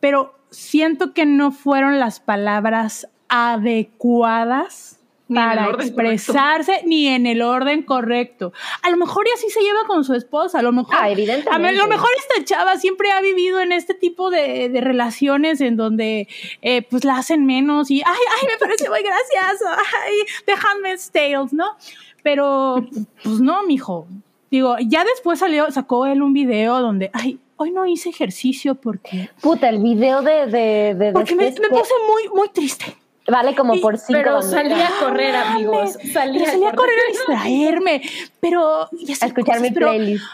Pero 0.00 0.34
siento 0.48 1.12
que 1.12 1.26
no 1.26 1.52
fueron 1.52 1.98
las 1.98 2.18
palabras 2.18 3.08
adecuadas 3.28 4.95
Ni 5.28 5.34
para 5.36 5.70
expresarse 5.70 6.82
ni 6.84 7.08
en 7.08 7.26
el 7.26 7.42
orden 7.42 7.82
correcto. 7.82 8.52
A 8.82 8.90
lo 8.90 8.96
mejor 8.96 9.26
y 9.26 9.32
así 9.32 9.50
se 9.50 9.60
lleva 9.60 9.80
con 9.88 10.04
su 10.04 10.14
esposa, 10.14 10.60
a 10.60 10.62
lo 10.62 10.70
mejor 10.72 10.94
Ah, 10.96 11.04
a 11.04 11.10
evidentemente. 11.10 11.72
lo 11.72 11.88
mejor 11.88 12.08
esta 12.18 12.44
chava 12.44 12.76
siempre 12.76 13.10
ha 13.10 13.20
vivido 13.20 13.58
en 13.60 13.72
este 13.72 13.94
tipo 13.94 14.30
de, 14.30 14.68
de 14.68 14.80
relaciones 14.80 15.60
en 15.60 15.76
donde 15.76 16.28
eh, 16.62 16.82
pues 16.82 17.04
la 17.04 17.16
hacen 17.16 17.44
menos 17.44 17.90
y 17.90 18.02
ay, 18.06 18.22
ay, 18.40 18.46
me 18.48 18.56
parece 18.58 18.88
muy 18.88 19.02
gracioso, 19.02 19.64
ay, 20.04 20.14
The 20.44 20.52
Handmaid's 20.52 21.10
Tales, 21.10 21.52
¿no? 21.52 21.76
Pero 22.22 22.86
pues 23.22 23.40
no, 23.40 23.62
mijo. 23.64 24.06
Digo, 24.50 24.76
ya 24.80 25.04
después 25.04 25.40
salió, 25.40 25.70
sacó 25.72 26.06
él 26.06 26.22
un 26.22 26.32
video 26.32 26.80
donde, 26.80 27.10
ay, 27.12 27.40
hoy 27.56 27.72
no 27.72 27.84
hice 27.86 28.10
ejercicio 28.10 28.76
porque, 28.76 29.28
Puta, 29.40 29.68
el 29.68 29.78
video 29.82 30.22
de. 30.22 30.46
de, 30.46 30.94
de 30.94 31.12
porque 31.12 31.34
me, 31.34 31.50
me 31.50 31.68
puse 31.68 31.92
muy, 32.08 32.28
muy 32.32 32.48
triste. 32.50 32.96
Vale 33.28 33.54
como 33.56 33.74
y- 33.74 33.80
por 33.80 33.98
cinco 33.98 34.20
Pero 34.22 34.42
salía 34.42 34.86
a 34.86 35.00
correr, 35.00 35.34
amigos. 35.34 35.98
Pero 36.00 36.12
Salía, 36.12 36.46
salí 36.50 36.64
a 36.64 36.72
correr 36.74 36.94
a 36.98 37.10
distraerme, 37.10 38.02
pero 38.40 38.88
y 38.92 39.10
a 39.10 39.26
escuchar 39.26 39.60
mi 39.60 39.70
pero- 39.72 39.88
playlist. 39.88 40.24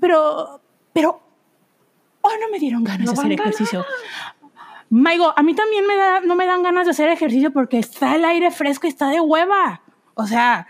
pero, 0.00 0.60
pero, 0.92 1.20
hoy 2.20 2.34
no 2.40 2.48
me 2.50 2.58
dieron 2.58 2.84
ganas 2.84 3.06
No 3.06 3.12
de 3.12 3.18
hacer 3.20 3.32
ejercicio. 3.32 3.84
Maigo, 4.90 5.34
a 5.36 5.42
mí 5.42 5.54
también 5.54 5.86
me 5.86 5.96
da, 5.96 6.20
no 6.20 6.34
me 6.36 6.46
dan 6.46 6.62
ganas 6.62 6.86
de 6.86 6.92
hacer 6.92 7.08
ejercicio 7.10 7.52
porque 7.52 7.78
está 7.78 8.14
el 8.14 8.24
aire 8.24 8.50
fresco 8.50 8.86
y 8.86 8.90
está 8.90 9.08
de 9.08 9.20
hueva. 9.20 9.82
O 10.14 10.26
sea, 10.26 10.66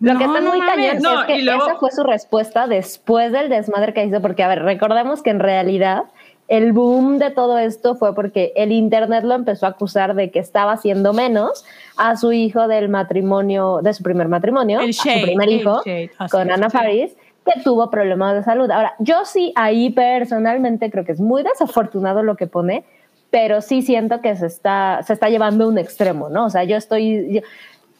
Lo 0.00 0.18
que 0.18 0.26
no, 0.26 0.34
está 0.36 0.40
no 0.40 0.50
muy 0.50 0.58
mames. 0.60 0.94
cañón 0.94 1.02
No, 1.02 1.20
es 1.22 1.26
que 1.26 1.42
luego- 1.42 1.66
esa 1.66 1.76
fue 1.78 1.90
su 1.90 2.02
respuesta 2.04 2.66
después 2.66 3.32
del 3.32 3.48
desmadre 3.48 3.92
que 3.94 4.04
hizo, 4.04 4.20
porque, 4.22 4.42
a 4.42 4.48
ver, 4.48 4.62
recordemos 4.62 5.22
que 5.22 5.30
en 5.30 5.40
realidad 5.40 6.04
el 6.48 6.72
boom 6.72 7.18
de 7.18 7.30
todo 7.30 7.56
esto 7.58 7.94
fue 7.94 8.14
porque 8.14 8.52
el 8.56 8.70
Internet 8.72 9.24
lo 9.24 9.34
empezó 9.34 9.66
a 9.66 9.70
acusar 9.70 10.14
de 10.14 10.30
que 10.30 10.38
estaba 10.38 10.72
haciendo 10.72 11.12
menos 11.12 11.64
a 11.96 12.16
su 12.16 12.32
hijo 12.32 12.68
del 12.68 12.88
matrimonio, 12.88 13.80
de 13.82 13.94
su 13.94 14.02
primer 14.02 14.28
matrimonio, 14.28 14.80
El 14.80 14.90
a 14.90 14.92
shade, 14.92 15.20
su 15.20 15.26
primer 15.26 15.48
hijo, 15.48 15.82
shade, 15.84 16.10
con 16.30 16.50
Ana. 16.50 16.68
Faris, 16.70 17.16
que 17.46 17.60
tuvo 17.62 17.90
problemas 17.90 18.34
de 18.34 18.42
salud. 18.42 18.70
Ahora, 18.70 18.94
yo 18.98 19.24
sí 19.24 19.52
ahí 19.56 19.90
personalmente 19.90 20.90
creo 20.90 21.04
que 21.04 21.12
es 21.12 21.20
muy 21.20 21.42
desafortunado 21.42 22.22
lo 22.22 22.36
que 22.36 22.46
pone, 22.46 22.84
pero 23.30 23.60
sí 23.60 23.82
siento 23.82 24.20
que 24.20 24.36
se 24.36 24.46
está, 24.46 25.00
se 25.02 25.12
está 25.12 25.28
llevando 25.28 25.64
a 25.64 25.68
un 25.68 25.78
extremo, 25.78 26.28
¿no? 26.28 26.44
O 26.46 26.50
sea, 26.50 26.64
yo 26.64 26.76
estoy, 26.76 27.34
yo- 27.34 27.40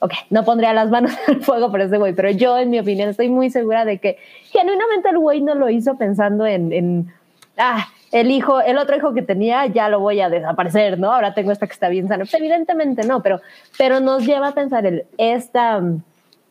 ok, 0.00 0.12
no 0.30 0.44
pondría 0.44 0.72
las 0.74 0.90
manos 0.90 1.12
al 1.28 1.40
fuego 1.42 1.70
por 1.70 1.80
ese 1.80 1.96
güey, 1.98 2.12
pero 2.14 2.30
yo, 2.30 2.58
en 2.58 2.70
mi 2.70 2.78
opinión, 2.78 3.08
estoy 3.08 3.28
muy 3.28 3.50
segura 3.50 3.84
de 3.84 3.98
que 3.98 4.18
genuinamente 4.52 5.08
el 5.08 5.18
güey 5.18 5.40
no 5.40 5.54
lo 5.54 5.68
hizo 5.70 5.96
pensando 5.96 6.46
en, 6.46 6.72
en, 6.72 7.12
ah, 7.58 7.86
el 8.14 8.30
hijo, 8.30 8.60
el 8.60 8.78
otro 8.78 8.96
hijo 8.96 9.12
que 9.12 9.22
tenía, 9.22 9.66
ya 9.66 9.88
lo 9.88 9.98
voy 9.98 10.20
a 10.20 10.30
desaparecer, 10.30 11.00
¿no? 11.00 11.12
Ahora 11.12 11.34
tengo 11.34 11.50
esta 11.50 11.66
que 11.66 11.72
está 11.72 11.88
bien 11.88 12.06
sana. 12.06 12.22
Pues 12.22 12.34
evidentemente 12.34 13.04
no, 13.04 13.24
pero, 13.24 13.40
pero 13.76 13.98
nos 13.98 14.24
lleva 14.24 14.48
a 14.48 14.54
pensar 14.54 14.86
el, 14.86 15.04
esta, 15.18 15.82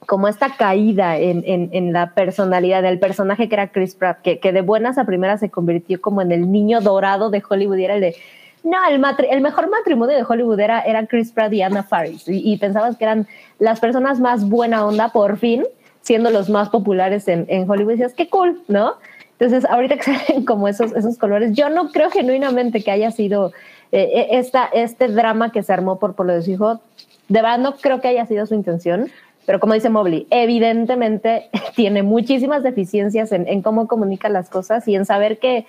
como 0.06 0.28
esta 0.28 0.58
caída 0.58 1.18
en, 1.18 1.42
en, 1.46 1.94
la 1.94 2.14
personalidad 2.14 2.84
del 2.84 3.00
personaje 3.00 3.48
que 3.48 3.56
era 3.56 3.70
Chris 3.70 3.96
Pratt, 3.96 4.22
que, 4.22 4.40
que 4.40 4.52
de 4.52 4.60
buenas 4.60 4.98
a 4.98 5.06
primeras 5.06 5.40
se 5.40 5.50
convirtió 5.50 6.02
como 6.02 6.22
en 6.22 6.34
el 6.34 6.52
niño 6.52 6.82
dorado 6.82 7.30
de 7.30 7.42
Hollywood 7.50 7.78
y 7.78 7.86
era 7.86 7.96
el 7.96 8.02
de, 8.02 8.16
no, 8.64 8.78
el, 8.90 9.02
el 9.32 9.40
mejor 9.40 9.70
matrimonio 9.70 10.18
de 10.18 10.26
Hollywood 10.28 10.60
era, 10.60 10.82
era 10.82 11.08
Chris 11.08 11.32
Pratt 11.32 11.54
y 11.54 11.62
Anna 11.62 11.84
Faris. 11.84 12.28
Y, 12.28 12.42
y 12.44 12.58
pensabas 12.58 12.98
que 12.98 13.06
eran 13.06 13.26
las 13.60 13.80
personas 13.80 14.20
más 14.20 14.50
buena 14.50 14.86
onda, 14.86 15.14
por 15.14 15.38
fin, 15.38 15.64
siendo 16.02 16.30
los 16.30 16.50
más 16.50 16.68
populares 16.68 17.30
en, 17.30 17.46
en 17.48 17.70
Hollywood. 17.70 17.94
Y 17.94 17.96
decías, 17.96 18.14
qué 18.14 18.28
cool, 18.28 18.62
¿no? 18.68 18.96
Entonces, 19.44 19.70
ahorita 19.70 19.98
que 19.98 20.04
salen 20.18 20.46
como 20.46 20.70
esos, 20.70 20.94
esos 20.94 21.18
colores, 21.18 21.52
yo 21.54 21.70
no 21.70 21.92
creo 21.92 22.10
genuinamente 22.10 22.82
que 22.82 22.92
haya 22.92 23.12
sido 23.12 23.52
eh, 23.92 24.10
eh, 24.14 24.28
esta, 24.32 24.66
este 24.66 25.10
drama 25.10 25.52
que 25.52 25.64
se 25.64 25.74
armó 25.74 26.00
por, 26.00 26.16
por 26.16 26.26
lo 26.26 26.34
de 26.34 26.50
hijo. 26.50 26.80
De 27.28 27.42
verdad, 27.42 27.60
no 27.60 27.76
creo 27.76 28.00
que 28.00 28.08
haya 28.08 28.26
sido 28.26 28.46
su 28.46 28.56
intención. 28.56 29.10
pero 29.46 29.60
como 29.60 29.74
dice 29.74 29.90
Mobley, 29.90 30.28
evidentemente 30.30 31.50
tiene 31.76 32.04
muchísimas 32.04 32.64
deficiencias 32.64 33.34
en, 33.34 33.46
en 33.50 33.62
cómo 33.62 33.88
comunica 33.88 34.30
las 34.30 34.50
cosas 34.50 34.88
y 34.88 34.96
en 34.96 35.06
saber 35.06 35.40
que, 35.40 35.66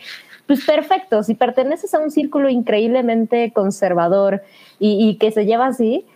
pues 0.47 0.65
perfecto, 0.65 1.25
si 1.25 1.35
perteneces 1.35 1.95
a 1.95 1.99
un 1.99 2.13
círculo 2.13 2.49
increíblemente 2.49 3.53
conservador 3.53 4.43
y, 4.79 5.09
y 5.09 5.17
que 5.17 5.33
se 5.33 5.47
lleva 5.47 5.67
así, 5.67 6.07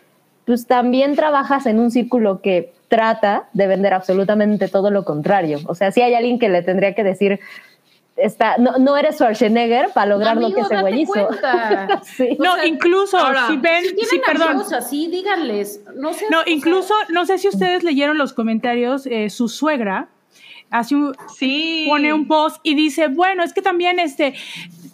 pues 0.44 0.68
también 0.68 1.16
trabajas 1.16 1.66
en 1.66 1.80
un 1.80 1.90
círculo 1.90 2.40
que 2.40 2.72
trata 2.89 3.48
de 3.52 3.66
vender 3.66 3.94
absolutamente 3.94 4.69
todo 4.69 4.90
lo 4.90 5.05
contrario. 5.05 5.60
O 5.66 5.74
sea, 5.74 5.93
si 5.93 6.02
hay 6.02 6.15
alguien 6.15 6.39
que 6.39 6.48
le 6.48 6.62
tendría 6.62 6.94
que 6.94 7.05
decir, 7.05 7.40
está, 8.16 8.56
no, 8.59 8.78
no 8.78 8.97
eres 8.97 9.16
Schwarzenegger 9.16 9.90
para 9.93 10.06
lograr 10.06 10.36
lo 10.36 10.52
que 10.52 10.60
ese 10.60 10.81
güey 10.81 11.02
hizo. 11.02 11.28
sí. 12.02 12.36
No, 12.39 12.55
sea, 12.55 12.66
incluso 12.66 13.19
ahora, 13.19 13.47
si 13.48 13.56
ven, 13.56 13.85
si 13.85 14.05
sí, 14.06 14.20
perdón. 14.24 14.62
así, 14.77 15.09
díganles. 15.09 15.82
No, 15.94 16.12
sé, 16.12 16.27
no 16.31 16.40
incluso, 16.47 16.89
sea, 16.89 17.06
no 17.10 17.27
sé 17.27 17.39
si 17.39 17.48
ustedes 17.48 17.82
leyeron 17.85 18.19
los 18.19 18.32
comentarios, 18.32 19.06
eh, 19.06 19.31
su 19.31 19.48
suegra 19.48 20.09
hace 20.70 20.94
un, 20.94 21.15
sí. 21.35 21.86
pone 21.89 22.12
un 22.12 22.27
post 22.27 22.59
y 22.62 22.74
dice, 22.74 23.09
bueno, 23.09 23.43
es 23.43 23.52
que 23.52 23.62
también 23.62 23.98
este, 23.98 24.35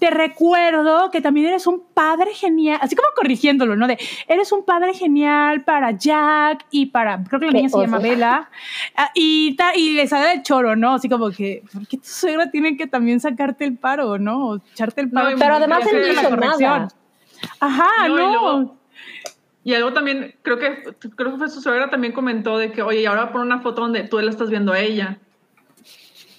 te 0.05 0.11
recuerdo 0.11 1.11
que 1.11 1.23
también 1.23 1.47
eres 1.47 1.67
un 1.67 1.83
padre 1.95 2.35
genial, 2.35 2.79
así 2.83 2.95
como 2.95 3.09
corrigiéndolo, 3.17 3.75
¿no? 3.75 3.87
De, 3.87 3.99
eres 4.29 4.53
un 4.53 4.63
padre 4.63 4.93
genial 4.93 5.65
para 5.65 5.93
Jack 5.93 6.67
y 6.71 6.87
para, 6.87 7.25
creo 7.25 7.41
que 7.41 7.47
la 7.47 7.53
niña 7.53 7.71
se 7.71 7.79
llama 7.79 8.01
Bella, 8.01 8.51
ah, 8.95 9.11
y, 9.15 9.57
ta, 9.57 9.75
y 9.75 9.95
le 9.95 10.07
sale 10.07 10.35
el 10.35 10.43
choro, 10.43 10.77
¿no? 10.77 10.93
Así 10.93 11.09
como 11.09 11.31
que, 11.31 11.63
¿por 11.73 11.87
qué 11.87 11.97
tu 11.97 12.05
suegra 12.05 12.51
tiene 12.51 12.77
que 12.77 12.87
también 12.87 13.19
sacarte 13.19 13.65
el 13.65 13.79
paro, 13.79 14.19
¿no? 14.19 14.49
O 14.49 14.57
echarte 14.57 15.01
el 15.01 15.11
paro. 15.11 15.31
No, 15.31 15.39
pero 15.39 15.55
además 15.55 15.87
él 15.91 16.03
no 16.03 16.13
hizo 16.13 16.37
nada. 16.37 16.89
Ajá, 17.61 18.09
no. 18.09 18.09
no. 18.09 18.15
Y, 18.15 18.19
luego, 18.19 18.77
y 19.65 19.73
algo 19.73 19.95
también, 19.95 20.35
creo 20.43 20.59
que, 20.59 20.83
creo 21.17 21.33
que 21.33 21.39
fue 21.39 21.49
su 21.49 21.63
suegra 21.63 21.89
también 21.89 22.13
comentó 22.13 22.59
de 22.59 22.73
que, 22.73 22.83
oye, 22.83 23.01
y 23.01 23.07
ahora 23.07 23.33
pon 23.33 23.41
una 23.41 23.61
foto 23.61 23.81
donde 23.81 24.03
tú 24.03 24.21
la 24.21 24.31
estás 24.31 24.51
viendo 24.51 24.75
a 24.75 24.81
ella. 24.81 25.19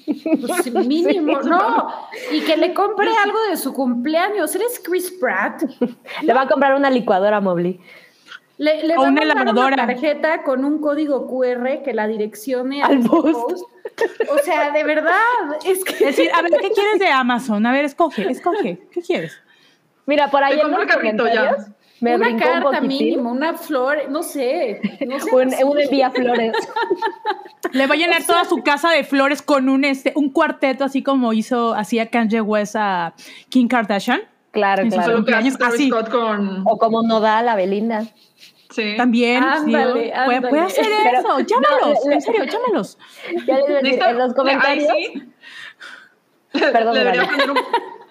Pues 0.06 0.74
mínimo, 0.88 1.42
no. 1.44 2.08
Y 2.32 2.42
que 2.42 2.58
le 2.58 2.74
compre 2.74 3.10
algo 3.24 3.38
de 3.50 3.58
su 3.58 3.74
cumpleaños. 3.74 4.56
¿Eres 4.56 4.82
Chris 4.84 5.12
Pratt? 5.20 5.64
Le 6.22 6.34
va 6.34 6.42
a 6.42 6.48
comprar 6.48 6.76
una 6.76 6.90
licuadora 6.90 7.42
móvil. 7.42 7.80
Le, 8.58 8.88
le 8.88 8.96
o 8.98 9.02
va 9.02 9.10
una 9.10 9.22
a 9.22 9.26
lavadora. 9.26 9.76
una 9.76 9.88
tarjeta 9.88 10.44
con 10.44 10.64
un 10.64 10.80
código 10.80 11.28
QR 11.28 11.84
que 11.84 11.94
la 11.94 12.08
direccione 12.08 12.82
al 12.82 13.00
post. 13.00 13.34
post. 13.34 13.66
O 14.30 14.38
sea, 14.44 14.72
de 14.72 14.84
verdad, 14.84 15.14
es 15.66 15.84
que... 15.84 15.92
Es 15.94 16.00
decir, 16.00 16.30
a 16.34 16.42
ver, 16.42 16.52
¿qué 16.52 16.70
quieres 16.72 17.00
de 17.00 17.08
Amazon? 17.08 17.66
A 17.66 17.72
ver, 17.72 17.86
escoge, 17.86 18.30
escoge. 18.30 18.88
¿Qué 18.92 19.02
quieres? 19.02 19.38
Mira, 20.06 20.30
por 20.30 20.44
ahí 20.44 20.56
Te 20.56 20.62
en 20.62 20.62
compro 20.64 20.84
los 20.84 20.90
el 20.90 20.96
carrito 21.02 21.24
comentarios 21.24 21.66
ya. 21.68 21.75
Me 22.02 22.16
una 22.16 22.36
carta 22.38 22.82
un 22.82 22.88
mínimo, 22.88 23.32
una 23.32 23.54
flor, 23.54 24.10
no 24.10 24.22
sé. 24.24 24.82
No 25.08 25.20
sé 25.20 25.30
un, 25.36 25.54
un 25.70 25.80
envía 25.80 26.12
flores. 26.12 26.54
Le 27.72 27.88
va 27.88 27.94
a 27.96 27.98
llenar 27.98 28.24
toda 28.28 28.46
su 28.46 28.64
casa 28.64 28.92
de 28.92 29.04
flores 29.04 29.42
con 29.42 29.70
un, 29.70 29.86
este, 29.86 30.12
un 30.16 30.30
cuarteto, 30.30 30.84
así 30.84 31.02
como 31.04 31.34
hizo, 31.34 31.74
hacía 31.74 32.10
Kanye 32.10 32.42
West 32.42 32.76
a 32.78 33.14
Kim 33.50 33.68
Kardashian. 33.68 34.22
Claro, 34.52 34.84
En 34.84 34.90
claro. 34.90 35.24
Así. 35.66 35.90
Scott 35.90 36.10
con... 36.10 36.64
O 36.66 36.78
como 36.78 37.04
Nodal 37.04 37.50
a 37.50 37.56
Belinda. 37.56 38.06
Sí. 38.70 38.96
También, 38.98 39.44
Ándale, 39.44 39.86
sí, 39.86 39.92
puede, 39.94 40.14
ándale. 40.14 40.48
puede 40.50 40.62
hacer 40.64 40.86
Pero- 41.04 41.20
eso. 41.20 41.40
Llámalos, 41.40 42.00
no, 42.04 42.10
le- 42.10 42.16
en 42.16 42.22
serio, 42.22 42.44
llámalos. 42.46 42.98
Ya 43.46 43.58
les 43.82 43.98
en 44.02 44.18
los 44.18 44.34
comentarios. 44.34 44.90
Ahí 44.90 45.06
sí, 45.14 45.24
Perdón, 46.72 46.94
le 46.94 47.00
debería 47.00 47.22
aprender 47.24 47.52
un, 47.52 47.58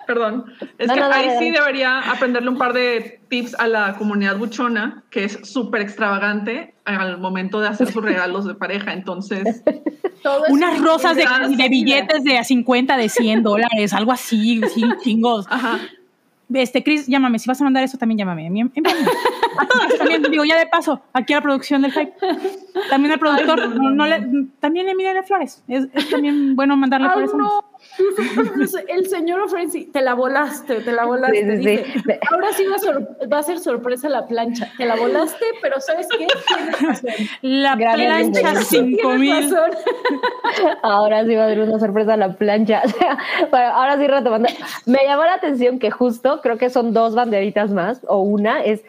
perdón. 0.06 0.44
Es 0.78 0.88
No, 0.88 0.94
que 0.94 1.00
no, 1.00 1.08
dale, 1.08 1.30
ahí 1.30 1.38
sí 1.38 1.50
debería 1.50 2.00
aprenderle 2.10 2.48
un 2.50 2.58
par 2.58 2.72
de 2.72 3.20
tips 3.28 3.54
a 3.58 3.66
la 3.68 3.96
comunidad 3.96 4.36
buchona, 4.36 5.02
que 5.10 5.24
es 5.24 5.38
súper 5.42 5.80
extravagante 5.82 6.74
al 6.84 7.18
momento 7.18 7.60
de 7.60 7.68
hacer 7.68 7.90
sus 7.90 8.02
regalos 8.04 8.44
de 8.46 8.54
pareja. 8.54 8.92
Entonces, 8.92 9.62
Todo 10.22 10.44
Unas 10.48 10.80
rosas 10.80 11.16
de, 11.16 11.68
billetes 11.68 12.24
de 12.24 12.38
a 12.38 12.44
50, 12.44 12.96
de 12.96 13.08
100 13.08 13.42
dólares, 13.42 13.92
algo 13.92 14.12
así, 14.12 14.60
sí, 14.74 14.82
chingos. 15.02 15.46
ajá. 15.50 15.78
Este, 16.52 16.84
Chris, 16.84 17.06
llámame. 17.06 17.38
Si 17.38 17.48
vas 17.48 17.58
a 17.60 17.64
mandar 17.64 17.82
eso, 17.84 17.96
también 17.96 18.18
llámame. 18.18 18.46
A 19.58 19.66
todos 19.66 19.98
también, 19.98 20.22
digo, 20.30 20.44
ya 20.44 20.58
de 20.58 20.66
paso, 20.66 21.00
aquí 21.14 21.32
a 21.32 21.36
la 21.36 21.42
producción 21.42 21.80
del 21.82 21.90
hype. 21.92 22.12
También 22.90 23.12
al 23.12 23.18
productor, 23.18 23.60
Ay, 23.60 23.68
no, 23.70 23.74
no, 23.74 23.90
no, 23.90 23.90
no 23.90 24.06
le- 24.06 24.46
también 24.60 24.86
envíale 24.88 25.22
flores. 25.22 25.64
Es, 25.68 25.86
es 25.94 26.10
también 26.10 26.54
bueno 26.54 26.76
mandarle 26.76 27.08
Ay, 27.08 27.12
flores. 27.26 27.30
a. 27.34 27.73
El 28.88 29.06
señor 29.08 29.40
Ofrensi, 29.40 29.86
te 29.86 30.00
la 30.02 30.14
volaste, 30.14 30.80
te 30.80 30.92
la 30.92 31.04
volaste. 31.04 31.36
Sí, 31.42 31.50
sí, 31.50 31.56
dice. 31.56 31.84
sí. 31.94 32.12
Ahora 32.30 32.52
sí 32.52 32.64
va 32.66 32.76
a, 32.76 32.78
sor- 32.78 33.08
va 33.32 33.38
a 33.38 33.42
ser 33.42 33.58
sorpresa 33.58 34.08
la 34.08 34.26
plancha. 34.26 34.70
Te 34.76 34.84
la 34.86 34.96
volaste, 34.96 35.44
pero 35.62 35.80
¿sabes 35.80 36.06
qué? 36.16 36.26
Tienes 36.48 36.80
razón. 36.82 37.10
La 37.42 37.76
Gracias, 37.76 38.06
plancha 38.06 38.40
Tienes 38.40 38.66
5000. 38.68 39.20
Tienes 39.20 39.50
razón. 39.52 39.70
Ahora 40.82 41.24
sí 41.24 41.34
va 41.34 41.42
a 41.42 41.44
haber 41.46 41.60
una 41.60 41.78
sorpresa 41.78 42.16
la 42.16 42.32
plancha. 42.34 42.82
O 42.84 42.88
sea, 42.88 43.18
bueno, 43.50 43.66
ahora 43.68 43.96
sí 43.98 44.06
retomando. 44.06 44.48
Me 44.86 44.98
llamó 45.04 45.24
la 45.24 45.34
atención 45.34 45.78
que 45.78 45.90
justo, 45.90 46.40
creo 46.42 46.58
que 46.58 46.70
son 46.70 46.92
dos 46.92 47.14
banderitas 47.14 47.70
más, 47.70 48.00
o 48.08 48.18
una, 48.22 48.62
es 48.62 48.82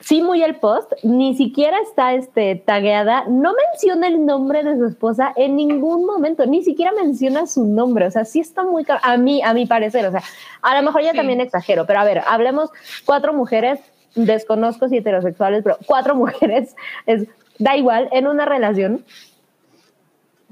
sí 0.00 0.22
muy 0.22 0.42
el 0.42 0.56
post, 0.56 0.92
ni 1.02 1.34
siquiera 1.34 1.78
está 1.80 2.14
este, 2.14 2.56
tagueada, 2.56 3.24
no 3.28 3.52
menciona 3.52 4.08
el 4.08 4.24
nombre 4.24 4.62
de 4.64 4.76
su 4.76 4.86
esposa 4.86 5.32
en 5.36 5.56
ningún 5.56 6.06
momento, 6.06 6.46
ni 6.46 6.62
siquiera 6.62 6.92
menciona 6.92 7.46
su 7.46 7.66
nombre, 7.66 8.06
o 8.06 8.10
sea, 8.10 8.24
sí 8.24 8.40
está 8.40 8.64
muy 8.64 8.84
caro, 8.84 9.00
a 9.02 9.16
mí, 9.16 9.42
a 9.42 9.52
mi 9.52 9.66
parecer, 9.66 10.06
o 10.06 10.10
sea, 10.10 10.22
a 10.62 10.74
lo 10.76 10.82
mejor 10.82 11.02
yo 11.02 11.10
Sí. 11.10 11.16
también 11.16 11.40
exagero, 11.40 11.86
pero 11.86 12.00
a 12.00 12.04
ver, 12.04 12.22
hablemos 12.26 12.70
cuatro 13.04 13.32
mujeres, 13.32 13.80
desconozco 14.14 14.88
si 14.88 14.96
heterosexuales, 14.96 15.62
pero 15.62 15.76
cuatro 15.86 16.14
mujeres, 16.16 16.74
es, 17.06 17.26
da 17.58 17.76
igual, 17.76 18.08
en 18.12 18.26
una 18.26 18.46
relación, 18.46 19.04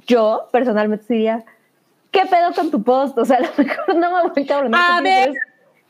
yo 0.06 0.48
personalmente 0.52 1.06
diría, 1.08 1.44
¿qué 2.10 2.22
pedo 2.26 2.52
con 2.54 2.70
tu 2.70 2.82
post? 2.82 3.16
O 3.18 3.24
sea, 3.24 3.38
a 3.38 3.40
lo 3.40 3.48
mejor 3.56 3.94
no 3.96 4.10
me 4.10 4.28
voy 4.30 4.42
a 4.42 4.46
cabronar 4.46 4.98
A 4.98 5.00
ver. 5.02 5.34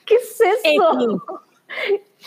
¿Qué 0.04 0.14
es 0.14 0.40
eso? 0.40 1.22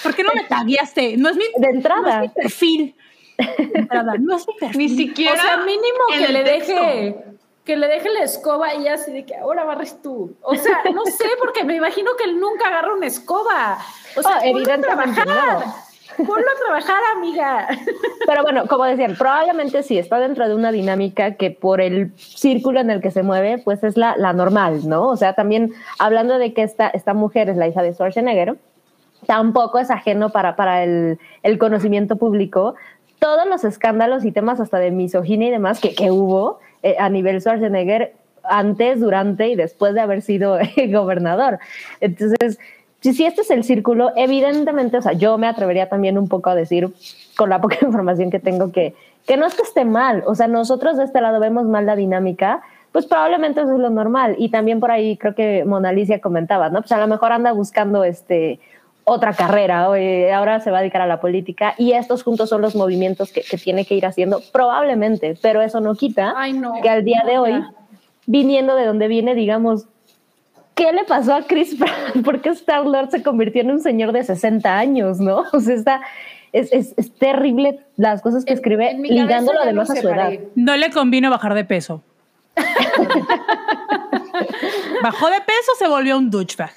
¿Por 0.04 0.16
qué 0.16 0.24
no 0.24 0.32
me 0.34 0.44
tagueaste? 0.44 1.18
No 1.18 1.30
es 1.30 1.36
mi, 1.36 1.46
De 1.46 1.60
no 1.60 1.68
es 1.70 1.76
entrada. 1.76 2.20
mi 2.22 2.30
perfil. 2.30 2.96
De 3.38 3.80
entrada, 3.80 4.14
no 4.20 4.36
es 4.36 4.48
mi 4.48 4.54
perfil. 4.56 4.78
Ni 4.78 4.90
siquiera. 4.90 5.34
O 5.34 5.38
sea, 5.38 5.58
mínimo 5.58 6.00
que 6.12 6.28
le 6.34 6.44
texto. 6.44 6.74
deje 6.74 7.16
que 7.64 7.78
le 7.78 7.88
deje 7.88 8.10
la 8.10 8.24
escoba 8.24 8.74
y 8.74 8.88
así 8.88 9.12
de 9.12 9.24
que 9.24 9.36
ahora 9.36 9.64
barres 9.64 10.02
tú. 10.02 10.36
O 10.42 10.56
sea, 10.56 10.80
no 10.94 11.06
sé, 11.06 11.26
porque 11.40 11.64
me 11.64 11.76
imagino 11.76 12.12
que 12.18 12.24
él 12.24 12.40
nunca 12.40 12.68
agarra 12.68 12.94
una 12.96 13.06
escoba. 13.06 13.78
O 14.18 14.22
sea, 14.24 14.38
Oh, 14.38 14.40
ponlo 14.40 14.42
a 14.42 14.48
evidentemente 14.48 15.22
trabajar. 15.22 15.66
Ponlo 16.18 16.34
a 16.34 16.66
trabajar, 16.66 17.00
amiga. 17.16 17.68
Pero 18.26 18.42
bueno, 18.44 18.66
como 18.68 18.84
decían, 18.86 19.16
probablemente 19.16 19.84
sí 19.84 19.98
está 20.00 20.20
dentro 20.20 20.48
de 20.50 20.56
una 20.56 20.72
dinámica 20.72 21.36
que 21.36 21.52
por 21.52 21.82
el 21.82 22.12
círculo 22.18 22.80
en 22.80 22.90
el 22.90 23.00
que 23.00 23.12
se 23.12 23.22
mueve, 23.24 23.60
pues 23.60 23.84
es 23.84 23.96
la, 23.96 24.16
la 24.18 24.34
normal, 24.34 24.90
¿no? 24.90 25.08
O 25.10 25.16
sea, 25.16 25.34
también 25.36 25.72
hablando 26.00 26.40
de 26.40 26.54
que 26.54 26.64
esta, 26.64 26.90
esta 26.90 27.14
mujer 27.14 27.48
es 27.48 27.58
la 27.58 27.68
hija 27.68 27.82
de 27.84 27.94
Schwarzenegger, 27.94 28.58
tampoco 29.26 29.80
es 29.80 29.92
ajeno 29.92 30.30
para, 30.30 30.56
para 30.56 30.84
el, 30.84 31.20
el 31.44 31.58
conocimiento 31.58 32.16
público 32.16 32.76
todos 33.22 33.46
los 33.46 33.64
escándalos 33.64 34.26
y 34.26 34.32
temas 34.32 34.60
hasta 34.60 34.80
de 34.80 34.90
misoginia 34.90 35.50
y 35.50 35.52
demás 35.52 35.80
que, 35.80 35.94
que 35.94 36.10
hubo 36.10 36.60
eh, 36.82 36.96
a 36.98 37.08
nivel 37.08 37.40
Schwarzenegger 37.40 38.16
antes, 38.44 39.00
durante 39.00 39.48
y 39.50 39.56
después 39.56 39.94
de 39.94 40.02
haber 40.02 40.24
sido 40.24 40.58
gobernador. 40.90 41.60
Entonces, 42.00 42.60
si, 43.00 43.14
si 43.14 43.26
este 43.26 43.42
es 43.42 43.52
el 43.52 43.64
círculo, 43.64 44.12
evidentemente, 44.16 44.98
o 44.98 45.02
sea, 45.04 45.14
yo 45.14 45.38
me 45.38 45.46
atrevería 45.46 45.88
también 45.88 46.18
un 46.18 46.28
poco 46.28 46.50
a 46.50 46.56
decir, 46.56 46.90
con 47.38 47.52
la 47.52 47.62
poca 47.62 47.78
información 47.84 48.32
que 48.32 48.40
tengo, 48.40 48.72
que, 48.72 48.96
que 49.28 49.38
no 49.38 49.46
es 49.46 49.54
que 49.54 49.62
esté 49.62 49.86
mal, 49.86 50.24
o 50.26 50.34
sea, 50.34 50.48
nosotros 50.48 50.98
de 50.98 51.04
este 51.04 51.22
lado 51.22 51.40
vemos 51.40 51.66
mal 51.66 51.86
la 51.86 51.96
dinámica, 51.96 52.64
pues 52.92 53.06
probablemente 53.06 53.62
eso 53.62 53.74
es 53.74 53.80
lo 53.80 53.92
normal. 53.92 54.36
Y 54.40 54.50
también 54.50 54.80
por 54.80 54.90
ahí 54.90 55.16
creo 55.18 55.36
que 55.36 55.64
Mona 55.64 55.90
Alicia 55.90 56.20
comentaba, 56.20 56.70
¿no? 56.70 56.82
Pues 56.82 56.92
a 56.92 56.98
lo 56.98 57.08
mejor 57.08 57.32
anda 57.32 57.52
buscando 57.52 58.04
este 58.04 58.60
otra 59.04 59.34
carrera, 59.34 59.84
ahora 59.86 60.60
se 60.60 60.70
va 60.72 60.78
a 60.78 60.82
dedicar 60.82 61.02
a 61.02 61.08
la 61.08 61.20
política 61.20 61.74
y 61.78 61.94
estos 61.94 62.24
juntos 62.24 62.50
son 62.50 62.62
los 62.62 62.76
movimientos 62.76 63.32
que, 63.32 63.42
que 63.42 63.58
tiene 63.58 63.86
que 63.86 63.96
ir 63.96 64.06
haciendo, 64.06 64.42
probablemente, 64.54 65.36
pero 65.42 65.62
eso 65.62 65.80
no 65.82 65.96
quita 65.96 66.34
Ay, 66.38 66.54
no. 66.54 66.74
que 66.82 66.90
al 66.90 67.04
día 67.04 67.24
de 67.26 67.40
hoy, 67.40 67.52
ya. 67.52 67.72
viniendo 68.28 68.76
de 68.76 68.86
donde 68.86 69.08
viene, 69.08 69.34
digamos, 69.36 69.86
¿qué 70.76 70.94
le 70.94 71.04
pasó 71.04 71.34
a 71.34 71.42
Chris 71.44 71.76
Pratt? 71.76 72.24
¿Por 72.24 72.42
qué 72.42 72.50
Star 72.50 72.86
Lord 72.86 73.10
se 73.10 73.24
convirtió 73.24 73.62
en 73.62 73.72
un 73.72 73.80
señor 73.82 74.12
de 74.12 74.24
60 74.24 74.78
años, 74.78 75.20
no? 75.20 75.44
O 75.54 75.60
sea, 75.60 75.76
está, 75.76 76.02
es, 76.54 76.72
es, 76.72 76.94
es 76.98 77.12
terrible 77.14 77.80
las 77.98 78.22
cosas 78.22 78.46
que 78.46 78.52
En- 78.52 78.58
escribe 78.58 78.92
en 78.92 79.02
mi 79.02 79.10
ligando 79.10 79.52
cabeza 79.52 79.54
lo 79.54 79.60
ya 79.62 79.66
demás 79.66 79.90
lo 79.90 79.94
a 79.94 80.02
su 80.02 80.08
edad. 80.10 80.32
No 80.56 80.78
le 80.78 80.90
convino 80.92 81.30
bajar 81.30 81.54
de 81.56 81.66
peso. 81.66 82.02
Bajó 85.04 85.30
de 85.30 85.42
peso, 85.42 85.72
se 85.80 85.88
volvió 85.88 86.18
un 86.18 86.30
douchebag. 86.30 86.72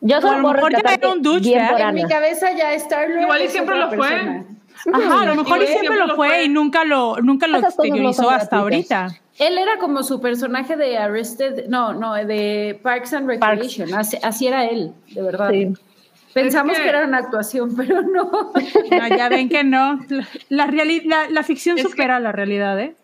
Yo 0.00 0.20
solo 0.20 0.36
lo 0.36 0.42
puedo 0.42 0.54
mejor 0.54 0.72
ya 0.72 0.78
rescatar 0.78 0.98
era 1.00 1.08
un 1.12 1.22
por 1.22 1.80
En 1.80 1.94
mi 1.94 2.04
cabeza 2.08 2.52
ya 2.56 2.72
Star 2.74 3.08
Lord 3.10 3.22
Igual 3.22 3.42
y 3.42 3.48
siempre 3.48 3.76
lo 3.76 3.88
fue. 3.88 4.08
persona. 4.08 4.44
Ajá, 4.92 5.22
a 5.22 5.26
lo 5.26 5.34
mejor 5.34 5.58
y 5.62 5.66
Sí, 5.66 5.72
siempre 5.72 5.96
lo 5.96 6.14
fue 6.14 6.44
y 6.44 6.48
nunca 6.48 6.84
lo, 6.84 7.16
nunca 7.20 7.46
lo 7.48 7.60
no 7.60 7.66
exteriorizó 7.68 8.30
hasta 8.30 8.58
gratuitas. 8.60 8.92
ahorita. 9.12 9.20
Él 9.44 9.58
era 9.58 9.78
como 9.78 10.02
su 10.04 10.20
personaje 10.20 10.76
de 10.76 10.98
Arrested, 10.98 11.66
no, 11.68 11.92
no, 11.94 12.14
de 12.14 12.78
Parks 12.82 13.12
and 13.12 13.26
Recreation. 13.28 13.92
Así, 13.94 14.16
así 14.22 14.46
era 14.46 14.64
él, 14.66 14.92
de 15.14 15.22
verdad. 15.22 15.50
Sí. 15.50 15.72
Pensamos 16.32 16.72
Es 16.72 16.78
que- 16.78 16.84
que... 16.84 16.88
era 16.90 17.04
una 17.06 17.18
actuación, 17.18 17.74
pero 17.76 18.02
no. 18.02 18.52
No, 18.90 19.16
ya 19.16 19.28
ven 19.28 19.48
que 19.48 19.64
no. 19.64 19.98
La, 20.08 20.26
la, 20.48 20.66
reali- 20.68 21.04
la, 21.04 21.28
la 21.28 21.42
ficción 21.42 21.76
Es 21.78 21.84
que- 21.84 21.90
supera 21.90 22.20
la 22.20 22.30
realidad, 22.32 22.78
¿eh? 22.80 22.94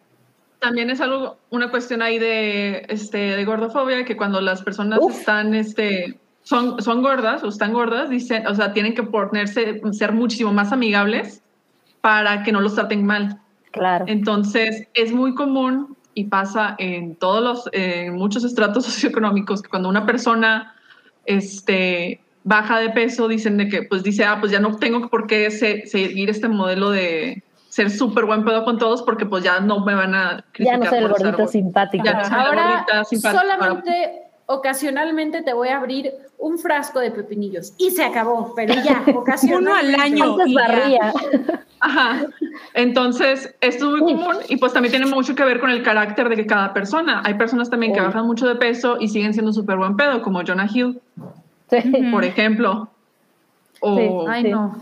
También 0.60 0.90
es 0.90 1.00
algo, 1.00 1.38
una 1.50 1.70
cuestión 1.70 2.00
ahí 2.02 2.18
de, 2.18 2.86
este, 2.88 3.18
de 3.18 3.44
gordofobia, 3.44 4.04
que 4.04 4.16
cuando 4.16 4.40
las 4.40 4.62
personas 4.62 4.98
Uf. 5.02 5.18
están, 5.18 5.54
este, 5.54 6.18
son, 6.44 6.80
son 6.80 7.02
gordas 7.02 7.42
o 7.42 7.48
están 7.48 7.72
gordas, 7.72 8.08
dicen, 8.10 8.46
o 8.46 8.54
sea, 8.54 8.72
tienen 8.72 8.94
que 8.94 9.02
ponerse, 9.02 9.80
ser 9.92 10.12
muchísimo 10.12 10.52
más 10.52 10.72
amigables 10.72 11.42
para 12.00 12.42
que 12.44 12.52
no 12.52 12.60
los 12.60 12.74
traten 12.74 13.04
mal. 13.04 13.40
Claro. 13.72 14.04
Entonces, 14.06 14.86
es 14.94 15.12
muy 15.12 15.34
común 15.34 15.96
y 16.14 16.24
pasa 16.24 16.76
en 16.78 17.16
todos 17.16 17.42
los, 17.42 17.68
en 17.72 18.14
muchos 18.14 18.44
estratos 18.44 18.84
socioeconómicos 18.88 19.62
que 19.62 19.68
cuando 19.68 19.88
una 19.88 20.06
persona 20.06 20.74
este, 21.26 22.20
baja 22.44 22.78
de 22.78 22.90
peso, 22.90 23.26
dicen 23.26 23.56
de 23.56 23.68
que, 23.68 23.82
pues 23.82 24.02
dice, 24.02 24.24
ah, 24.24 24.36
pues 24.38 24.52
ya 24.52 24.60
no 24.60 24.76
tengo 24.76 25.08
por 25.08 25.26
qué 25.26 25.50
se- 25.50 25.86
seguir 25.86 26.30
este 26.30 26.48
modelo 26.48 26.90
de 26.90 27.42
ser 27.68 27.90
súper 27.90 28.26
buen 28.26 28.44
pedo 28.44 28.64
con 28.64 28.78
todos 28.78 29.02
porque 29.02 29.26
pues 29.26 29.42
ya 29.42 29.58
no 29.58 29.84
me 29.84 29.94
van 29.94 30.14
a 30.14 30.44
Ya 30.58 30.76
no 30.76 30.84
soy 30.84 30.98
el 30.98 31.08
gordito 31.08 31.48
simpático. 31.48 32.04
Ya 32.04 32.12
no 32.12 32.24
soy 32.24 32.30
la 32.30 32.44
Ahora, 32.44 32.68
gordita 32.70 33.04
simpática. 33.04 33.42
solamente 33.42 34.23
ocasionalmente 34.46 35.42
te 35.42 35.52
voy 35.54 35.68
a 35.68 35.78
abrir 35.78 36.12
un 36.38 36.58
frasco 36.58 37.00
de 37.00 37.10
pepinillos 37.10 37.72
y 37.78 37.90
se 37.90 38.04
acabó, 38.04 38.52
pero 38.54 38.74
ya, 38.74 39.02
ocasionalmente. 39.14 39.70
Uno 39.70 39.74
al 39.74 40.00
año. 40.00 40.36
Y 40.46 40.92
ya. 40.92 41.12
Ajá. 41.80 42.26
Entonces, 42.74 43.54
esto 43.60 43.96
es 43.96 44.02
muy 44.02 44.12
Uy. 44.14 44.18
común 44.20 44.36
y 44.48 44.56
pues 44.56 44.72
también 44.72 44.90
tiene 44.92 45.06
mucho 45.06 45.34
que 45.34 45.44
ver 45.44 45.60
con 45.60 45.70
el 45.70 45.82
carácter 45.82 46.28
de 46.28 46.36
que 46.36 46.46
cada 46.46 46.72
persona. 46.74 47.22
Hay 47.24 47.34
personas 47.34 47.70
también 47.70 47.92
que 47.92 48.00
bajan 48.00 48.26
mucho 48.26 48.46
de 48.46 48.56
peso 48.56 48.96
y 49.00 49.08
siguen 49.08 49.32
siendo 49.32 49.52
súper 49.52 49.76
buen 49.76 49.96
pedo, 49.96 50.22
como 50.22 50.42
Jonah 50.46 50.68
Hill, 50.72 51.00
Sí. 51.70 51.78
por 52.12 52.24
ejemplo. 52.24 52.88
O, 53.80 53.96
Sí. 53.96 54.10
Ay, 54.28 54.44
no. 54.44 54.76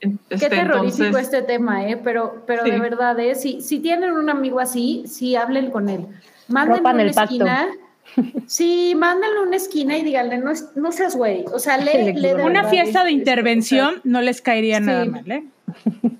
este, 0.00 0.18
Qué 0.38 0.48
terrorífico 0.48 1.04
entonces- 1.04 1.24
este 1.34 1.42
tema, 1.42 1.86
¿eh? 1.88 1.96
Pero, 2.02 2.42
pero 2.46 2.64
Sí. 2.64 2.70
de 2.70 2.78
verdad, 2.78 3.18
¿eh? 3.20 3.34
Si, 3.34 3.60
si 3.62 3.80
tienen 3.80 4.12
un 4.12 4.28
amigo 4.30 4.60
así, 4.60 5.04
sí, 5.06 5.36
hablen 5.36 5.70
con 5.70 5.88
él. 5.88 6.06
Mándenle 6.48 6.76
Rompan 6.76 6.94
una 6.96 7.02
el 7.04 7.14
pacto. 7.14 7.44
Sí, 8.46 8.94
mándenle 8.96 9.40
una 9.42 9.56
esquina 9.56 9.96
y 9.96 10.02
díganle, 10.02 10.38
no, 10.38 10.50
es- 10.50 10.70
no 10.76 10.90
seas 10.92 11.16
güey. 11.16 11.44
O 11.52 11.58
sea, 11.58 11.76
le, 11.78 12.12
Le- 12.12 12.34
de 12.34 12.42
Una 12.42 12.64
fiesta 12.64 13.04
de 13.04 13.10
es- 13.10 13.16
intervención 13.16 14.00
no 14.04 14.20
les 14.20 14.40
caería 14.42 14.78
Sí. 14.78 14.84
nada 14.84 15.04
mal, 15.04 15.30
¿eh? 15.30 15.44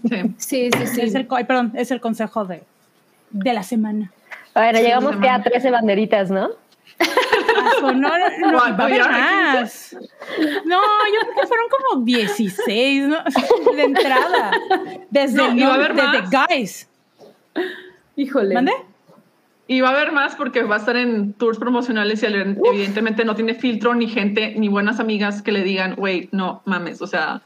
Sí. 0.08 0.22
Sí, 0.38 0.70
sí, 0.76 0.86
sí. 0.86 1.00
Es 1.02 1.14
el, 1.14 1.26
ay, 1.30 1.44
perdón, 1.44 1.72
es 1.76 1.90
el 1.90 2.00
consejo 2.00 2.44
de, 2.44 2.62
de 3.30 3.52
la 3.52 3.62
semana. 3.62 4.12
Bueno, 4.54 4.78
Sí, 4.78 4.84
llegamos 4.84 5.16
que 5.16 5.28
a 5.28 5.32
manda. 5.32 5.50
13 5.50 5.70
banderitas, 5.70 6.30
¿no? 6.30 6.50
Asco, 7.00 7.92
no, 7.92 8.08
no, 8.38 8.50
Guau, 8.52 8.70
va 8.78 8.84
a 8.84 8.86
haber 8.86 8.96
ya, 8.98 9.08
más. 9.60 9.96
No, 10.66 10.80
yo 10.80 11.20
creo 11.22 11.34
que 11.40 11.46
fueron 11.46 11.66
como 11.90 12.04
16, 12.04 13.08
¿no? 13.08 13.18
De 13.76 13.82
entrada. 13.82 14.50
Desde, 15.10 15.36
No, 15.54 15.74
el 15.74 15.94
desde. 15.96 16.36
Guys. 16.54 16.88
Híjole. 18.16 18.54
¿Mande? 18.54 18.72
Y 19.72 19.82
va 19.82 19.90
a 19.90 19.92
haber 19.92 20.10
más 20.10 20.34
porque 20.34 20.64
va 20.64 20.74
a 20.74 20.78
estar 20.80 20.97
en 20.97 21.32
tours 21.32 21.56
promocionales 21.56 22.20
y 22.24 22.26
el- 22.26 22.59
evidentemente 22.64 23.24
no 23.24 23.36
tiene 23.36 23.55
filtro 23.55 23.94
ni 23.94 24.09
gente 24.09 24.52
ni 24.59 24.66
buenas 24.66 24.98
amigas 24.98 25.42
que 25.42 25.52
le 25.52 25.62
digan, 25.62 25.94
güey, 25.94 26.28
no 26.32 26.60
mames, 26.64 27.01
o 27.01 27.06
sea, 27.06 27.40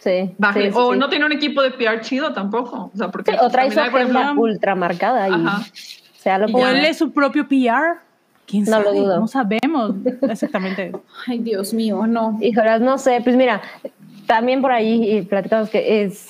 Sí. 0.00 0.28
sí, 0.36 0.60
sí, 0.60 0.70
o 0.74 0.92
sí. 0.92 0.98
no 0.98 1.08
tiene 1.08 1.24
un 1.26 1.30
equipo 1.30 1.62
de 1.62 1.70
PR 1.70 2.00
chido 2.00 2.32
tampoco. 2.32 2.90
O 2.92 2.96
sea, 2.96 3.12
porque 3.12 3.30
Sí, 3.30 3.36
o 3.40 3.48
trae 3.48 3.70
su 3.70 3.78
agenda 3.78 4.22
ejemplo, 4.22 4.42
ultra 4.42 4.74
marcada 4.74 5.28
y 5.28 5.32
Ajá. 5.32 5.62
sea 6.18 6.38
lo 6.38 6.46
O 6.46 6.66
él 6.66 6.84
es 6.84 6.98
su 6.98 7.12
propio 7.12 7.46
PR. 7.46 8.00
¿Quién 8.44 8.64
No 8.64 8.80
lo 8.82 8.92
dudo. 8.92 9.20
No 9.20 9.28
sabemos 9.28 9.92
exactamente. 10.28 10.90
Ay, 11.28 11.38
Dios 11.38 11.72
mío, 11.72 12.08
no. 12.08 12.36
Híjolas, 12.42 12.80
no 12.80 12.98
sé, 12.98 13.20
pues 13.22 13.36
mira, 13.36 13.62
también 14.26 14.60
por 14.60 14.72
ahí 14.72 15.16
y 15.18 15.22
platicamos 15.22 15.70
que 15.70 16.02
es 16.02 16.26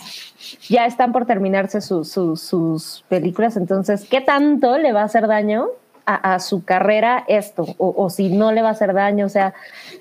ya 0.68 0.86
están 0.86 1.12
por 1.12 1.26
terminarse 1.26 1.80
su- 1.80 2.04
su- 2.04 2.36
sus 2.36 3.04
películas, 3.08 3.56
entonces, 3.56 4.06
¿qué 4.08 4.20
tanto 4.20 4.78
le 4.78 4.92
va 4.92 5.02
a 5.02 5.04
hacer 5.04 5.26
daño 5.26 5.66
a, 6.04 6.34
a 6.34 6.40
su 6.40 6.64
carrera 6.64 7.24
esto? 7.28 7.64
O, 7.78 7.94
o 7.96 8.10
si 8.10 8.28
no 8.30 8.50
le 8.52 8.60
va 8.62 8.68
a 8.68 8.72
hacer 8.72 8.92
daño, 8.92 9.26
o 9.26 9.28
sea, 9.28 9.54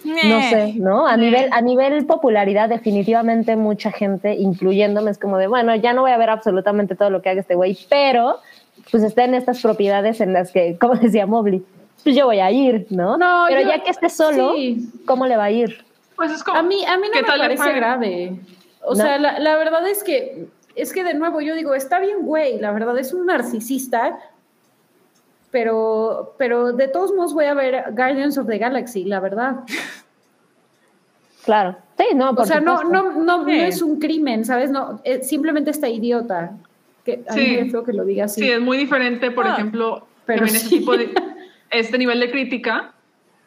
no 0.04 0.42
sé, 0.50 0.74
¿no? 0.78 1.06
A 1.08 1.16
nivel, 1.18 1.50
a 1.52 1.62
nivel 1.62 2.06
popularidad, 2.06 2.70
definitivamente 2.70 3.56
mucha 3.56 3.92
gente, 3.92 4.34
incluyéndome, 4.36 5.12
es 5.12 5.18
como 5.20 5.38
de, 5.38 5.48
bueno, 5.48 5.76
ya 5.76 5.94
no 5.94 6.02
voy 6.02 6.12
a 6.12 6.18
ver 6.18 6.30
absolutamente 6.32 6.96
todo 6.96 7.10
lo 7.12 7.22
que 7.22 7.30
haga 7.30 7.42
este 7.42 7.56
güey, 7.56 7.78
pero 7.90 8.38
pues 8.90 9.04
está 9.04 9.26
en 9.26 9.36
estas 9.36 9.62
propiedades 9.62 10.22
en 10.22 10.34
las 10.34 10.52
que, 10.52 10.78
como 10.82 10.96
decía 10.96 11.28
Mobley, 11.28 11.64
pues 12.04 12.16
yo 12.16 12.26
voy 12.26 12.40
a 12.40 12.50
ir, 12.50 12.88
¿no? 12.90 13.16
No, 13.18 13.46
pero 13.48 13.62
yo- 13.62 13.68
ya 13.70 13.84
que 13.84 13.92
esté 13.92 14.10
solo, 14.10 14.54
sí. 14.56 14.90
¿cómo 15.06 15.28
le 15.28 15.38
va 15.38 15.44
a 15.46 15.52
ir? 15.52 15.86
Pues 16.16 16.32
es 16.32 16.44
como, 16.44 16.58
A 16.58 16.64
mí, 16.64 16.84
a 16.86 16.98
mí 16.98 17.08
no 17.08 17.14
¿qué 17.14 17.22
me 17.22 17.38
parece 17.38 17.72
grave. 17.74 18.34
O 18.84 18.92
No. 18.96 19.04
sea, 19.04 19.18
la, 19.20 19.40
la 19.40 19.56
verdad 19.58 19.88
es 19.88 20.04
que, 20.04 20.48
es 20.76 20.92
que 20.94 21.04
de 21.04 21.14
nuevo 21.14 21.42
yo 21.42 21.56
digo, 21.56 21.74
está 21.76 22.00
bien, 22.00 22.22
güey, 22.24 22.60
la 22.60 22.72
verdad 22.72 22.98
es 22.98 23.14
un 23.14 23.26
narcisista, 23.28 24.20
pero, 25.52 26.34
pero 26.38 26.72
de 26.74 26.88
todos 26.88 27.14
modos 27.14 27.34
voy 27.34 27.46
a 27.46 27.54
ver 27.54 27.84
Guardians 27.92 28.38
of 28.38 28.48
the 28.48 28.58
Galaxy, 28.58 29.04
la 29.04 29.20
verdad. 29.20 29.56
Claro. 31.46 31.76
Sí, 31.98 32.06
no, 32.16 32.34
por 32.36 32.44
o 32.44 32.46
sea, 32.48 32.60
no, 32.60 32.80
supuesto. 32.82 33.04
no, 33.12 33.24
no, 33.24 33.38
no 33.44 33.46
Sí. 33.46 33.60
es 33.60 33.82
un 33.82 34.00
crimen, 34.00 34.46
¿sabes? 34.46 34.70
No, 34.72 35.02
eh, 35.04 35.24
simplemente 35.24 35.72
está 35.72 35.90
idiota. 35.90 36.52
Que, 37.04 37.24
a 37.28 37.34
mí 37.36 37.42
Sí. 37.46 37.58
me 37.64 37.70
feo 37.72 37.84
que 37.84 37.94
lo 37.94 38.06
diga 38.06 38.26
así. 38.26 38.42
Sí, 38.42 38.50
es 38.52 38.62
muy 38.62 38.78
diferente, 38.78 39.32
por 39.32 39.48
Ah, 39.48 39.54
ejemplo, 39.54 40.06
pero 40.26 40.46
este 40.46 40.70
tipo 40.70 40.96
de, 40.96 41.12
este 41.72 41.98
nivel 41.98 42.20
de 42.20 42.30
crítica, 42.32 42.94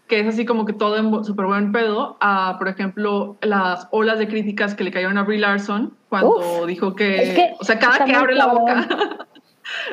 que 0.07 0.21
es 0.21 0.27
así 0.27 0.45
como 0.45 0.67
que 0.67 0.73
todo 0.73 0.97
en 0.97 1.25
súper 1.25 1.47
buen 1.47 1.73
pedo, 1.73 2.17
a, 2.21 2.57
por 2.59 2.69
ejemplo, 2.69 3.37
las 3.41 3.89
olas 3.91 4.19
de 4.19 4.29
críticas 4.29 4.75
que 4.75 4.85
le 4.85 4.91
cayeron 4.91 5.19
a 5.19 5.23
Brie 5.23 5.39
Larson 5.39 5.95
cuando 6.09 6.37
Uf, 6.37 6.67
dijo 6.67 6.95
que, 6.95 7.23
es 7.23 7.35
que 7.35 7.55
o 7.59 7.65
sea, 7.65 7.79
cada 7.79 8.05
que 8.05 8.15
abre 8.15 8.35
la 8.35 8.47
boca. 8.47 8.89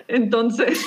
Entonces, 0.09 0.85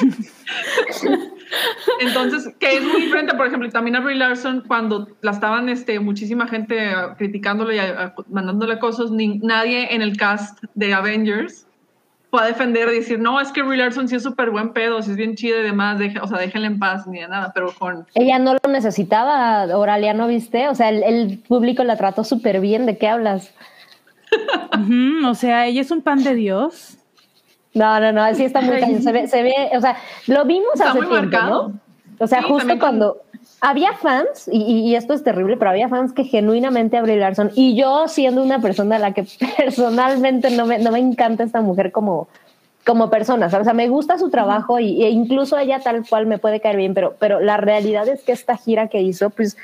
entonces, 2.00 2.54
que 2.58 2.76
es 2.76 2.82
muy 2.82 3.02
diferente, 3.02 3.34
por 3.34 3.46
ejemplo, 3.46 3.70
también 3.70 3.96
a 3.96 4.00
Brie 4.00 4.16
Larson, 4.16 4.64
cuando 4.66 5.08
la 5.22 5.30
estaban 5.30 5.70
este, 5.70 5.98
muchísima 5.98 6.46
gente 6.46 6.92
criticándole 7.16 7.76
y 7.76 7.78
ah, 7.78 8.14
mandándole 8.28 8.78
cosas, 8.78 9.10
ni, 9.10 9.38
nadie 9.38 9.94
en 9.94 10.02
el 10.02 10.18
cast 10.18 10.62
de 10.74 10.92
Avengers 10.92 11.66
fue 12.30 12.42
a 12.42 12.46
defender 12.46 12.88
y 12.92 12.96
decir, 12.96 13.18
no, 13.18 13.40
es 13.40 13.52
que 13.52 13.62
Brie 13.62 13.78
Larson 13.78 14.08
sí 14.08 14.16
es 14.16 14.22
súper 14.22 14.50
buen 14.50 14.72
pedo, 14.72 15.00
sí 15.02 15.10
es 15.12 15.16
bien 15.16 15.36
chida 15.36 15.58
y 15.60 15.62
demás, 15.62 15.98
deje- 15.98 16.20
o 16.20 16.26
sea, 16.26 16.38
déjenla 16.38 16.66
en 16.66 16.78
paz, 16.78 17.06
ni 17.06 17.20
de 17.20 17.28
nada, 17.28 17.52
pero 17.54 17.72
con... 17.78 18.06
Ella 18.14 18.38
no 18.38 18.54
lo 18.54 18.70
necesitaba, 18.70 19.64
Oralia, 19.76 20.12
¿no 20.12 20.26
viste? 20.26 20.68
O 20.68 20.74
sea, 20.74 20.88
el, 20.90 21.02
el 21.04 21.38
público 21.38 21.84
la 21.84 21.96
trató 21.96 22.24
súper 22.24 22.60
bien. 22.60 22.84
¿De 22.86 22.98
qué 22.98 23.08
hablas? 23.08 23.52
O 25.28 25.34
sea, 25.34 25.66
ella 25.66 25.80
es 25.80 25.90
un 25.90 26.02
pan 26.02 26.22
de 26.22 26.34
Dios. 26.34 26.98
No, 27.74 28.00
no, 28.00 28.12
no, 28.12 28.34
sí 28.34 28.44
está 28.44 28.60
muy 28.60 28.78
cañón. 28.80 29.02
Se 29.02 29.12
ve, 29.12 29.28
se 29.28 29.42
ve, 29.42 29.54
o 29.76 29.80
sea, 29.80 29.96
lo 30.26 30.44
vimos 30.44 30.68
Está 30.74 30.90
hace 30.90 30.98
muy 31.00 31.08
tiempo, 31.08 31.22
marcado. 31.30 31.68
¿no? 31.68 31.80
O 32.18 32.26
sea, 32.26 32.40
Sí, 32.40 32.44
justo 32.48 32.68
con- 32.68 32.78
cuando 32.78 33.16
había 33.60 33.92
fans, 33.94 34.48
y, 34.52 34.58
y- 34.90 34.94
esto 34.96 35.14
es 35.14 35.22
terrible, 35.24 35.56
pero 35.56 35.70
había 35.70 35.88
fans 35.88 36.12
que 36.12 36.24
genuinamente 36.24 36.96
a 36.96 37.02
Brie 37.02 37.16
Larson, 37.16 37.50
y 37.54 37.74
yo 37.76 38.06
siendo 38.08 38.42
una 38.42 38.60
persona 38.60 38.96
a 38.96 38.98
la 38.98 39.12
que 39.14 39.26
personalmente 39.56 40.50
no 40.50 40.66
me, 40.66 40.78
no 40.78 40.92
me 40.92 40.98
encanta 40.98 41.44
esta 41.44 41.60
mujer 41.62 41.90
como, 41.92 42.28
como 42.84 43.10
persona, 43.10 43.50
¿sabes? 43.50 43.64
O 43.64 43.68
sea, 43.68 43.74
me 43.74 43.88
gusta 43.88 44.18
su 44.18 44.30
trabajo 44.30 44.78
y, 44.78 45.02
e 45.02 45.10
incluso 45.10 45.58
ella 45.58 45.80
tal 45.80 46.06
cual 46.08 46.26
me 46.26 46.38
puede 46.38 46.60
caer 46.60 46.76
bien, 46.76 46.94
pero, 46.94 47.14
pero 47.18 47.40
la 47.40 47.56
realidad 47.56 48.06
es 48.08 48.22
que 48.22 48.32
esta 48.32 48.56
gira 48.56 48.88
que 48.88 49.00
hizo, 49.02 49.30
pues, 49.30 49.56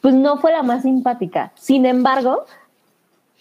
pues 0.00 0.14
no 0.14 0.38
fue 0.38 0.52
la 0.52 0.62
más 0.62 0.82
simpática. 0.82 1.52
Sin 1.54 1.86
embargo, 1.86 2.44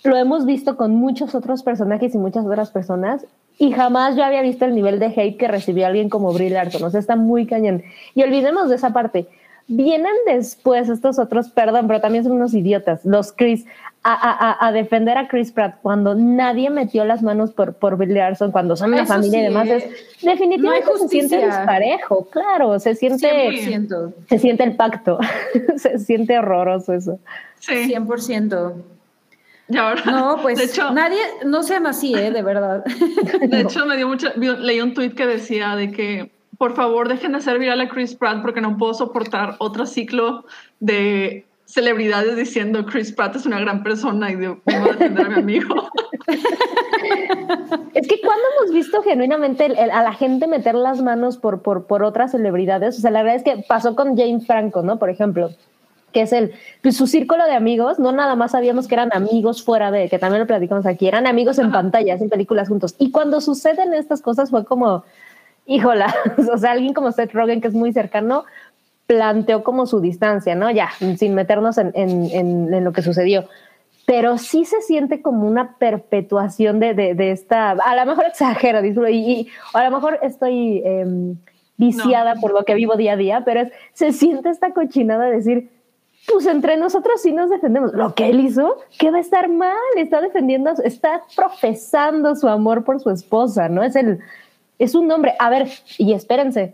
lo 0.03 0.15
hemos 0.15 0.45
visto 0.45 0.77
con 0.77 0.95
muchos 0.95 1.35
otros 1.35 1.63
personajes 1.63 2.13
y 2.15 2.17
muchas 2.17 2.45
otras 2.45 2.71
personas 2.71 3.25
y 3.59 3.71
jamás 3.71 4.15
yo 4.15 4.23
había 4.23 4.41
visto 4.43 4.65
el 4.65 4.75
nivel 4.75 4.99
de 4.99 5.07
hate 5.07 5.37
que 5.37 5.47
recibió 5.47 5.87
alguien 5.87 6.09
como 6.09 6.31
Brie 6.31 6.51
Larson, 6.51 6.83
o 6.83 6.89
sea, 6.91 6.99
está 6.99 7.15
muy 7.15 7.47
cañón. 7.47 7.83
Y 8.13 8.21
olvidemos 8.21 8.69
de 8.69 8.75
esa 8.75 8.91
parte. 8.93 9.27
Vienen 9.69 10.13
después 10.25 10.87
estos 10.87 11.19
otros, 11.19 11.49
perdón, 11.49 11.87
pero 11.87 11.99
también 11.99 12.23
son 12.23 12.33
unos 12.33 12.53
idiotas, 12.53 13.03
los 13.03 13.33
Chris, 13.33 13.65
a, 14.01 14.13
a- 14.13 14.51
a- 14.51 14.67
a 14.67 14.71
defender 14.71 15.17
a 15.17 15.27
Chris 15.27 15.51
Pratt 15.51 15.75
cuando 15.81 16.15
nadie 16.15 16.69
metió 16.69 17.03
las 17.03 17.21
manos 17.21 17.51
por, 17.51 17.73
por 17.73 17.97
Brie 17.97 18.13
Larson, 18.13 18.51
cuando 18.53 18.77
son 18.77 18.93
una 18.93 19.03
Eso 19.03 19.13
familia 19.13 19.39
y 19.39 19.41
sí, 19.41 19.47
demás. 19.49 19.67
¿eh? 19.67 19.75
Es, 19.77 20.23
definitivamente 20.23 20.87
No 20.87 20.93
hay 20.95 20.99
se 21.01 21.07
siente 21.09 21.45
disparejo, 21.45 22.29
claro, 22.29 22.79
se 22.79 22.95
siente, 22.95 23.27
100%. 23.29 24.13
se 24.29 24.39
siente 24.39 24.63
el 24.63 24.75
pacto, 24.77 25.19
se 25.75 25.99
siente 25.99 26.39
horroroso 26.39 26.93
eso. 26.93 27.19
Sí, 27.59 27.73
100%. 27.93 28.73
y 29.67 29.77
ahora, 29.77 30.01
No, 30.05 30.37
pues 30.41 30.59
de 30.59 30.63
hecho, 30.63 30.91
nadie, 30.91 31.19
no 31.45 31.61
sean 31.63 31.87
así, 31.87 32.13
¿eh? 32.15 32.31
De 32.31 32.41
verdad. 32.41 32.85
De 33.41 33.59
hecho, 33.59 33.85
me 33.85 33.97
dio 33.97 34.07
mucho, 34.07 34.29
vi- 34.37 34.55
leí 34.55 34.79
un 34.79 34.93
tweet 34.93 35.11
que 35.11 35.25
decía 35.27 35.75
de 35.75 35.91
que 35.91 36.36
por 36.57 36.75
favor 36.75 37.07
dejen 37.07 37.33
de 37.33 37.37
hacer 37.39 37.59
viral 37.59 37.81
a 37.81 37.89
Chris 37.89 38.15
Pratt 38.15 38.41
porque 38.41 38.61
no 38.61 38.77
puedo 38.77 38.93
soportar 38.93 39.55
otro 39.59 39.85
ciclo 39.85 40.45
de 40.79 41.45
celebridades 41.65 42.35
diciendo 42.37 42.85
Chris 42.85 43.11
Pratt 43.11 43.35
es 43.35 43.45
una 43.45 43.59
gran 43.59 43.83
persona 43.83 44.31
y 44.31 44.35
vengo 44.35 44.61
a 44.65 44.79
defender 44.93 45.25
a 45.25 45.29
mi 45.29 45.35
amigo. 45.39 45.89
Es 47.93 48.07
que 48.07 48.19
cuando 48.21 48.43
hemos 48.59 48.73
visto 48.73 49.01
genuinamente 49.01 49.65
el- 49.65 49.77
el- 49.77 49.91
a 49.91 50.03
la 50.03 50.13
gente 50.13 50.47
meter 50.47 50.75
las 50.75 51.01
manos 51.01 51.37
por, 51.37 51.61
por, 51.61 51.85
por 51.85 52.03
otras 52.03 52.31
celebridades, 52.31 52.97
o 52.97 53.01
sea, 53.01 53.11
la 53.11 53.23
verdad 53.23 53.37
es 53.37 53.43
que 53.43 53.63
pasó 53.67 53.95
con 53.95 54.15
James 54.17 54.45
Franco, 54.45 54.81
¿no? 54.83 54.99
Por 54.99 55.09
ejemplo, 55.09 55.49
que 56.13 56.21
es 56.21 56.33
el, 56.33 56.51
pues 56.81 56.95
su 56.97 57.07
círculo 57.07 57.45
de 57.45 57.53
amigos, 57.53 57.97
no 57.99 58.11
nada 58.11 58.35
más 58.35 58.51
sabíamos 58.51 58.87
que 58.87 58.95
eran 58.95 59.09
amigos 59.13 59.63
fuera 59.63 59.89
de, 59.91 60.09
que 60.09 60.19
también 60.19 60.41
lo 60.41 60.47
platicamos 60.47 60.85
aquí, 60.85 61.07
eran 61.07 61.27
amigos 61.27 61.59
en 61.59 61.71
pantallas, 61.71 62.21
en 62.21 62.29
películas 62.29 62.67
juntos. 62.67 62.95
Y 62.99 63.11
cuando 63.11 63.41
suceden 63.41 63.93
estas 63.93 64.21
cosas 64.21 64.49
fue 64.49 64.63
como, 64.65 65.03
híjola, 65.67 66.13
o 66.51 66.57
sea, 66.57 66.71
alguien 66.71 66.93
como 66.93 67.11
Seth 67.11 67.33
Rogen, 67.33 67.61
que 67.61 67.67
es 67.67 67.73
muy 67.73 67.93
cercano, 67.93 68.45
planteó 69.05 69.63
como 69.63 69.85
su 69.85 70.01
distancia, 70.01 70.55
¿no? 70.55 70.71
Ya, 70.71 70.89
sin 71.17 71.35
meternos 71.35 71.77
en, 71.77 71.91
en, 71.93 72.33
en, 72.73 72.83
lo 72.83 72.91
que 72.91 73.01
sucedió. 73.01 73.45
Pero 74.05 74.37
sí 74.37 74.65
se 74.65 74.81
siente 74.81 75.21
como 75.21 75.47
una 75.47 75.75
perpetuación 75.77 76.79
de, 76.79 76.93
de, 76.93 77.13
de 77.13 77.31
esta, 77.31 77.71
a 77.71 77.95
lo 77.95 78.05
mejor 78.05 78.25
exagero, 78.25 78.83
y, 78.83 79.15
y 79.15 79.47
a 79.73 79.83
lo 79.89 79.91
mejor 79.91 80.19
estoy 80.21 80.81
eh, 80.85 81.35
viciada 81.77 82.35
por 82.35 82.53
lo 82.53 82.63
que 82.63 82.73
vivo 82.73 82.95
día 82.95 83.13
a 83.13 83.17
día, 83.17 83.43
pero 83.45 83.61
es, 83.61 83.71
se 83.93 84.11
siente 84.11 84.49
esta 84.49 84.71
cochinada 84.73 85.25
de 85.25 85.35
decir, 85.37 85.69
pues 86.27 86.45
entre 86.45 86.75
nosotros 86.75 87.21
sí 87.21 87.31
nos 87.31 87.49
defendemos. 87.49 87.93
Lo 87.93 88.13
que 88.13 88.29
él 88.29 88.41
hizo, 88.41 88.77
que 88.99 89.11
va 89.11 89.17
a 89.17 89.21
estar 89.21 89.47
mal, 89.49 89.77
está 89.95 90.19
defendiendo, 90.19 90.71
está 90.83 91.23
profesando 91.35 92.35
su 92.35 92.47
amor 92.47 92.83
por 92.83 92.99
su 92.99 93.09
esposa, 93.09 93.69
¿no? 93.69 93.83
Es 93.83 93.95
el, 93.95 94.19
es 94.79 94.95
un 94.95 95.11
hombre. 95.11 95.35
A 95.39 95.49
ver, 95.49 95.67
y 95.97 96.13
espérense, 96.13 96.73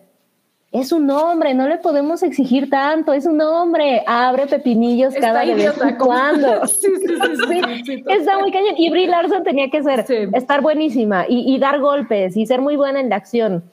es 0.72 0.92
un 0.92 1.10
hombre, 1.12 1.54
no 1.54 1.68
le 1.68 1.78
podemos 1.78 2.24
exigir 2.24 2.70
tanto, 2.70 3.14
es 3.14 3.28
un 3.28 3.40
hombre, 3.42 4.04
abre 4.08 4.48
pepinillos 4.48 5.14
cada 5.14 5.46
vez 5.46 5.72
cuando. 6.00 6.66
sí, 6.68 6.88
sí, 7.06 7.84
sí, 7.86 8.04
Está 8.10 8.40
muy 8.40 8.52
cañón. 8.52 8.74
Y 8.78 8.90
Brie 8.90 9.08
Larson 9.08 9.44
tenía 9.44 9.70
que 9.70 9.84
ser, 9.84 10.06
estar 10.34 10.62
buenísima 10.62 11.26
y, 11.30 11.54
y, 11.54 11.60
dar 11.60 11.80
golpes 11.80 12.36
y 12.36 12.46
ser 12.46 12.60
muy 12.60 12.76
buena 12.76 13.00
en 13.00 13.10
la 13.10 13.18
acción 13.18 13.64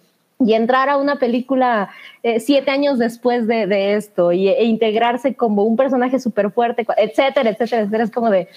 y 0.41 0.55
entrar 0.55 0.89
a 0.89 0.97
una 0.97 1.17
película 1.17 1.91
eh, 2.23 2.41
siete 2.41 2.71
años 2.71 2.99
después 2.99 3.47
de, 3.47 3.67
de 3.67 3.95
esto 3.95 4.33
y, 4.33 4.49
e 4.49 4.65
integrarse 4.65 5.35
como 5.35 5.65
un 5.65 5.77
personaje 5.77 6.19
súper 6.19 6.51
fuerte, 6.51 6.87
etcétera, 6.97 7.51
etcétera, 7.51 7.83
etcétera, 7.83 8.05
es 8.05 8.11
como 8.11 8.31
de, 8.31 8.49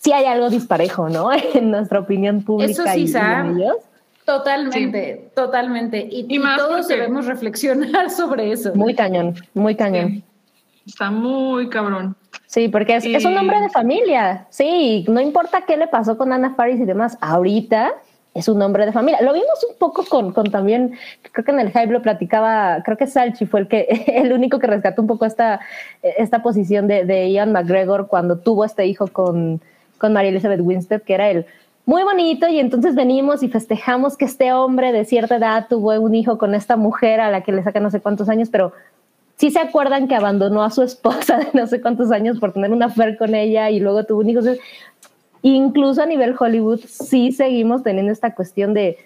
sí 0.00 0.12
hay 0.12 0.26
algo 0.26 0.50
disparejo, 0.50 1.08
¿no? 1.08 1.30
en 1.54 1.70
nuestra 1.70 2.00
opinión 2.00 2.42
pública. 2.42 2.70
Eso 2.70 2.84
sí, 2.92 3.08
Sam, 3.08 3.58
Totalmente, 4.26 5.30
totalmente. 5.36 6.06
Y, 6.10 6.26
y, 6.28 6.40
todos 6.56 6.88
debemos 6.88 7.26
reflexionar 7.26 8.10
sobre 8.10 8.50
eso. 8.50 8.74
Muy 8.74 8.94
cañón, 8.94 9.36
muy 9.54 9.76
cañón. 9.76 10.24
Está 10.84 11.10
muy 11.12 11.68
cabrón. 11.68 12.16
Sí, 12.46 12.68
porque 12.68 12.96
es, 12.96 13.04
es, 13.04 13.24
un 13.24 13.36
hombre 13.38 13.60
de 13.60 13.70
familia. 13.70 14.46
Sí, 14.50 15.04
no 15.08 15.20
importa 15.20 15.62
qué 15.64 15.76
le 15.76 15.86
pasó 15.86 16.18
con 16.18 16.32
Ana 16.32 16.54
Faris 16.54 16.80
y 16.80 16.84
demás. 16.84 17.16
Ahorita 17.20 17.92
es 18.34 18.48
un 18.48 18.60
hombre 18.62 18.84
de 18.84 18.92
familia. 18.92 19.22
Lo 19.22 19.32
vimos 19.32 19.64
un 19.70 19.78
poco 19.78 20.04
con, 20.04 20.32
con 20.32 20.50
también, 20.50 20.98
creo 21.32 21.44
que 21.44 21.52
en 21.52 21.60
el 21.60 21.68
Hype 21.68 21.92
lo 21.92 22.02
platicaba, 22.02 22.82
creo 22.84 22.96
que 22.96 23.06
Salchi 23.06 23.46
fue 23.46 23.60
el 23.60 23.68
que, 23.68 23.86
el 24.08 24.32
único 24.32 24.58
que 24.58 24.66
rescató 24.66 25.02
un 25.02 25.08
poco 25.08 25.24
esta, 25.24 25.60
esta 26.02 26.42
posición 26.42 26.88
de, 26.88 27.04
de 27.04 27.30
Ian 27.30 27.52
McGregor 27.52 28.08
cuando 28.08 28.38
tuvo 28.38 28.64
este 28.64 28.86
hijo 28.86 29.06
con, 29.06 29.62
con 29.98 30.12
María 30.12 30.30
Elizabeth 30.30 30.60
Winstead, 30.60 31.02
que 31.02 31.14
era 31.14 31.30
el 31.30 31.46
muy 31.86 32.02
bonito, 32.02 32.48
y 32.48 32.58
entonces 32.58 32.96
venimos 32.96 33.44
y 33.44 33.48
festejamos 33.48 34.16
que 34.16 34.24
este 34.24 34.52
hombre 34.52 34.92
de 34.92 35.04
cierta 35.04 35.36
edad 35.36 35.68
tuvo 35.68 35.92
un 36.00 36.16
hijo 36.16 36.36
con 36.36 36.54
esta 36.54 36.76
mujer 36.76 37.20
a 37.20 37.30
la 37.30 37.42
que 37.42 37.52
le 37.52 37.62
saca 37.62 37.78
no 37.78 37.92
sé 37.92 38.00
cuántos 38.00 38.28
años, 38.28 38.48
pero 38.50 38.72
sí 39.36 39.52
se 39.52 39.60
acuerdan 39.60 40.08
que 40.08 40.16
abandonó 40.16 40.64
a 40.64 40.70
su 40.70 40.82
esposa 40.82 41.38
de 41.38 41.48
no 41.54 41.66
sé 41.68 41.80
cuántos 41.80 42.10
años 42.10 42.40
por 42.40 42.52
tener 42.52 42.72
una 42.72 42.86
affair 42.86 43.16
con 43.16 43.36
ella 43.36 43.70
y 43.70 43.78
luego 43.78 44.04
tuvo 44.04 44.20
un 44.20 44.30
hijo. 44.30 44.40
Incluso 45.42 46.02
a 46.02 46.06
nivel 46.06 46.34
Hollywood 46.36 46.80
sí 46.80 47.30
seguimos 47.30 47.84
teniendo 47.84 48.10
esta 48.10 48.34
cuestión 48.34 48.74
de 48.74 48.98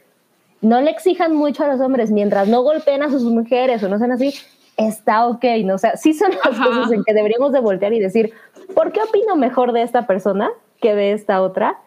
no 0.63 0.81
le 0.81 0.91
exijan 0.91 1.35
mucho 1.35 1.65
a 1.65 1.69
los 1.69 1.81
hombres 1.81 2.11
mientras 2.11 2.49
no 2.49 2.63
golpeen 2.63 3.03
a 3.03 3.11
sus 3.11 3.25
mujeres 3.25 3.83
o 3.83 3.89
no 3.91 3.99
sean 3.99 4.13
así, 4.13 4.35
está 4.79 5.27
ok, 5.27 5.45
¿no? 5.65 5.75
O 5.75 5.79
sea, 5.79 5.99
sí 5.99 6.15
son 6.15 6.31
las 6.31 6.59
cosas 6.59 6.93
en 6.93 7.05
que 7.05 7.13
deberíamos 7.13 7.53
de 7.53 7.61
voltear 7.61 7.93
y 7.93 7.99
decir, 7.99 8.33
¿por 8.75 8.91
qué 8.93 9.03
opino 9.03 9.37
mejor 9.37 9.73
de 9.73 9.83
esta 9.83 10.07
persona 10.07 10.51
que 10.81 10.95
de 10.95 11.13
esta 11.13 11.43
otra? 11.43 11.79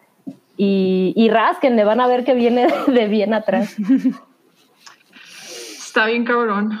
Y, 0.56 1.12
y 1.16 1.28
rasquen, 1.30 1.76
le 1.76 1.84
van 1.84 2.00
a 2.00 2.06
ver 2.06 2.24
que 2.24 2.34
viene 2.34 2.66
de 2.86 3.08
bien 3.08 3.34
atrás. 3.34 3.76
Está 5.78 6.06
bien 6.06 6.24
cabrón. 6.24 6.78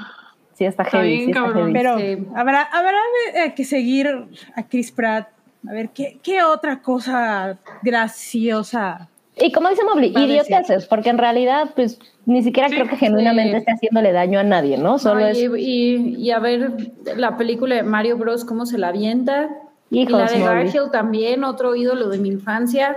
Sí, 0.54 0.64
está, 0.64 0.84
heavy. 0.84 1.32
Pero 1.72 1.96
habrá, 2.36 2.62
habrá 2.62 2.98
eh, 3.34 3.54
que 3.56 3.64
seguir 3.64 4.08
a 4.54 4.62
Chris 4.68 4.92
Pratt 4.92 5.34
a 5.68 5.72
ver, 5.72 5.90
¿qué, 5.90 6.18
qué 6.22 6.42
otra 6.42 6.82
cosa 6.82 7.58
graciosa? 7.82 9.08
Y 9.36 9.50
como 9.50 9.68
dice 9.68 9.82
Mobley, 9.82 10.12
idioteces, 10.14 10.86
porque 10.86 11.10
en 11.10 11.18
realidad, 11.18 11.70
pues, 11.74 11.98
ni 12.24 12.42
siquiera 12.42 12.68
creo 12.68 12.86
que 12.86 12.96
genuinamente 12.96 13.56
esté 13.58 13.72
haciéndole 13.72 14.12
daño 14.12 14.38
a 14.38 14.44
nadie, 14.44 14.78
¿no? 14.78 14.98
Solo 14.98 15.28
y, 15.32 15.48
y, 15.56 16.16
y, 16.18 16.30
a 16.30 16.38
ver 16.38 16.72
la 17.16 17.36
película 17.36 17.74
de 17.74 17.82
Mario 17.82 18.16
Bros, 18.16 18.44
cómo 18.44 18.66
se 18.66 18.78
la 18.78 18.88
avienta. 18.88 19.48
y 19.90 20.06
la 20.06 20.26
de 20.26 20.38
Garfield 20.38 20.92
también, 20.92 21.42
otro 21.42 21.74
ídolo 21.74 22.10
de 22.10 22.18
mi 22.18 22.28
infancia. 22.28 22.96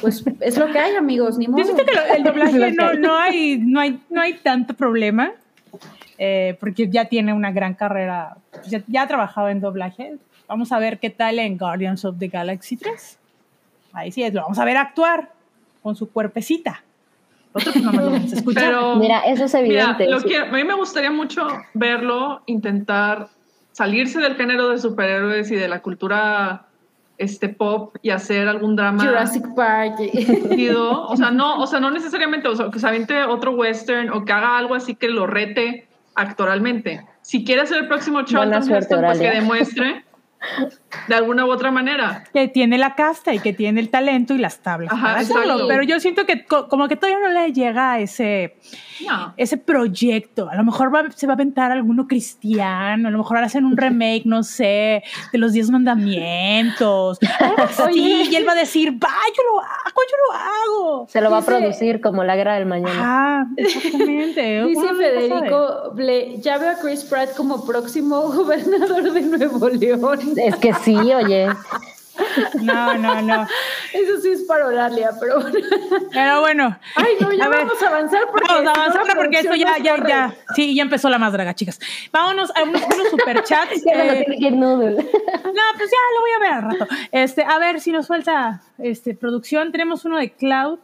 Pues 0.00 0.24
es 0.40 0.58
lo 0.58 0.70
que 0.72 0.78
hay, 0.78 0.96
amigos, 0.96 1.38
ni 1.38 1.46
modo. 1.46 1.64
Yo 1.64 1.76
que 1.76 2.16
el 2.16 2.24
doblaje 2.24 2.72
no, 2.76 2.94
no, 2.94 3.16
hay, 3.16 3.58
no, 3.58 3.80
hay, 3.80 4.00
no 4.10 4.20
hay 4.20 4.34
tanto 4.34 4.74
problema, 4.74 5.32
eh, 6.18 6.56
porque 6.58 6.88
ya 6.88 7.04
tiene 7.04 7.32
una 7.32 7.52
gran 7.52 7.74
carrera, 7.74 8.36
ya, 8.66 8.82
ya 8.86 9.02
ha 9.02 9.06
trabajado 9.06 9.48
en 9.48 9.60
doblaje, 9.60 10.18
Vamos 10.48 10.72
a 10.72 10.78
ver 10.78 10.98
qué 10.98 11.10
tal 11.10 11.38
en 11.38 11.58
Guardians 11.58 12.06
of 12.06 12.18
the 12.18 12.28
Galaxy 12.28 12.78
3. 12.78 13.18
Ahí 13.92 14.10
sí, 14.10 14.28
lo 14.30 14.40
vamos 14.40 14.58
a 14.58 14.64
ver 14.64 14.78
actuar 14.78 15.30
con 15.82 15.94
su 15.94 16.10
cuerpecita. 16.10 16.82
Nosotros 17.54 17.84
no 17.84 17.92
lo 17.92 18.10
vamos 18.10 18.32
a 18.32 18.36
escuchar. 18.36 18.96
mira, 18.96 19.20
eso 19.20 19.44
es 19.44 19.54
evidente. 19.54 20.08
a 20.10 20.44
mí 20.46 20.64
me 20.64 20.74
gustaría 20.74 21.10
mucho 21.10 21.46
verlo 21.74 22.42
intentar 22.46 23.28
salirse 23.72 24.20
del 24.20 24.36
género 24.36 24.70
de 24.70 24.78
superhéroes 24.78 25.50
y 25.50 25.56
de 25.56 25.68
la 25.68 25.82
cultura 25.82 26.67
este 27.18 27.48
pop 27.48 27.96
y 28.00 28.10
hacer 28.10 28.48
algún 28.48 28.76
drama 28.76 29.04
Jurassic 29.04 29.44
Park 29.54 29.96
o 30.76 31.16
sea 31.16 31.30
no 31.30 31.60
o 31.60 31.66
sea 31.66 31.80
no 31.80 31.90
necesariamente 31.90 32.48
o 32.48 32.56
sea, 32.56 32.70
que 32.70 32.78
se 32.78 32.86
aviente 32.86 33.22
otro 33.24 33.52
western 33.52 34.10
o 34.10 34.24
que 34.24 34.32
haga 34.32 34.56
algo 34.56 34.74
así 34.74 34.94
que 34.94 35.08
lo 35.08 35.26
rete 35.26 35.88
actoralmente. 36.14 37.06
Si 37.22 37.44
quiere 37.44 37.66
ser 37.66 37.78
el 37.78 37.88
próximo 37.88 38.20
Heston 38.20 38.50
pues 39.04 39.18
que 39.18 39.30
demuestre 39.30 40.04
de 41.08 41.14
alguna 41.14 41.46
u 41.46 41.50
otra 41.50 41.70
manera. 41.70 42.24
Que 42.32 42.48
tiene 42.48 42.78
la 42.78 42.94
casta 42.94 43.34
y 43.34 43.38
que 43.38 43.52
tiene 43.52 43.80
el 43.80 43.90
talento 43.90 44.34
y 44.34 44.38
las 44.38 44.58
tablas. 44.58 44.92
pero 45.68 45.82
yo 45.82 46.00
siento 46.00 46.26
que 46.26 46.44
como 46.44 46.88
que 46.88 46.96
todavía 46.96 47.18
no 47.20 47.32
le 47.32 47.52
llega 47.52 47.92
a 47.92 48.00
ese, 48.00 48.56
ese 49.36 49.56
proyecto. 49.56 50.48
A 50.48 50.56
lo 50.56 50.64
mejor 50.64 50.90
se 51.14 51.26
va 51.26 51.32
a 51.32 51.34
aventar 51.34 51.72
alguno 51.72 52.06
cristiano, 52.06 53.08
a 53.08 53.10
lo 53.10 53.18
mejor 53.18 53.38
hacen 53.38 53.64
un 53.64 53.76
remake, 53.76 54.22
no 54.24 54.42
sé, 54.42 55.02
de 55.32 55.38
los 55.38 55.52
diez 55.52 55.70
mandamientos. 55.70 57.18
y 57.92 58.34
él 58.34 58.46
va 58.46 58.52
a 58.52 58.56
decir, 58.56 58.92
va, 58.92 59.08
yo 59.36 59.42
lo 59.52 59.60
hago, 59.60 60.00
yo 60.10 60.16
lo 60.26 60.38
hago. 60.38 61.08
Se 61.08 61.20
lo 61.20 61.30
va 61.30 61.38
a 61.38 61.42
producir 61.42 62.00
como 62.00 62.24
la 62.24 62.36
guerra 62.36 62.54
del 62.54 62.66
mañana. 62.66 63.00
Ah, 63.00 63.46
exactamente. 63.56 64.64
Dice 64.66 64.94
Federico, 64.94 65.94
ya 66.40 66.58
veo 66.58 66.70
a 66.70 66.74
Chris 66.74 67.04
Pratt 67.04 67.34
como 67.34 67.64
próximo 67.64 68.20
gobernador 68.32 69.12
de 69.12 69.20
Nuevo 69.22 69.68
León. 69.68 70.27
Es 70.36 70.56
que 70.56 70.74
sí, 70.74 70.94
oye. 70.94 71.48
No, 72.60 72.98
no, 72.98 73.22
no. 73.22 73.46
Eso 73.92 74.20
sí 74.20 74.30
es 74.30 74.42
para 74.42 74.66
Oralia, 74.66 75.10
pero. 75.20 75.38
Pero 76.12 76.40
bueno. 76.40 76.76
Ay, 76.96 77.14
no, 77.20 77.32
ya 77.32 77.48
vamos 77.48 77.82
a 77.82 77.88
avanzar 77.88 78.26
porque. 78.30 78.48
Vamos 78.48 78.66
a 78.66 78.72
avanzar 78.72 79.16
porque 79.16 79.40
esto 79.40 79.54
ya, 79.54 79.78
ya, 79.78 79.96
ya. 80.06 80.34
Sí, 80.54 80.74
ya 80.74 80.82
empezó 80.82 81.08
la 81.08 81.18
más 81.18 81.32
draga, 81.32 81.54
chicas. 81.54 81.78
Vámonos 82.12 82.50
a 82.56 82.62
unos, 82.62 82.82
unos 82.82 83.08
superchats. 83.10 83.86
eh, 83.86 84.50
no, 84.50 84.76
pues 85.76 85.90
ya 85.90 86.02
lo 86.14 86.20
voy 86.20 86.30
a 86.36 86.38
ver 86.40 86.52
al 86.52 86.62
rato. 86.62 86.86
Este, 87.12 87.44
a 87.44 87.58
ver 87.58 87.80
si 87.80 87.92
nos 87.92 88.06
suelta 88.06 88.62
este, 88.78 89.14
producción. 89.14 89.72
Tenemos 89.72 90.04
uno 90.04 90.18
de 90.18 90.32
Cloud. 90.32 90.80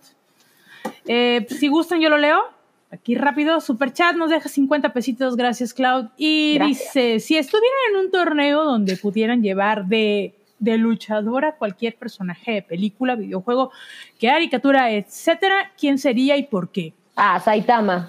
Eh, 1.07 1.47
si 1.49 1.69
gustan, 1.69 2.01
yo 2.01 2.09
lo 2.09 2.19
leo. 2.19 2.54
Aquí 2.95 3.17
rápido, 3.17 3.61
Superchat 3.61 4.15
nos 4.15 4.31
deja 4.31 4.49
50 4.49 4.93
pesitos, 4.93 5.37
gracias 5.37 5.75
Cloud. 5.75 6.07
Y 6.17 6.61
dice, 6.61 7.19
si 7.19 7.37
estuvieran 7.37 7.79
en 7.91 7.97
un 8.05 8.11
torneo 8.13 8.63
donde 8.63 8.97
pudieran 8.97 9.43
llevar 9.43 9.87
de, 9.87 10.33
de 10.61 10.79
luchador 10.79 11.45
a 11.45 11.57
cualquier 11.57 11.97
personaje 11.97 12.53
de 12.53 12.63
película, 12.63 13.17
videojuego, 13.17 13.73
caricatura, 14.21 14.93
etcétera, 14.93 15.73
¿quién 15.77 15.99
sería 15.99 16.37
y 16.37 16.45
por 16.45 16.69
qué? 16.71 16.95
Ah, 17.17 17.41
Saitama. 17.41 18.09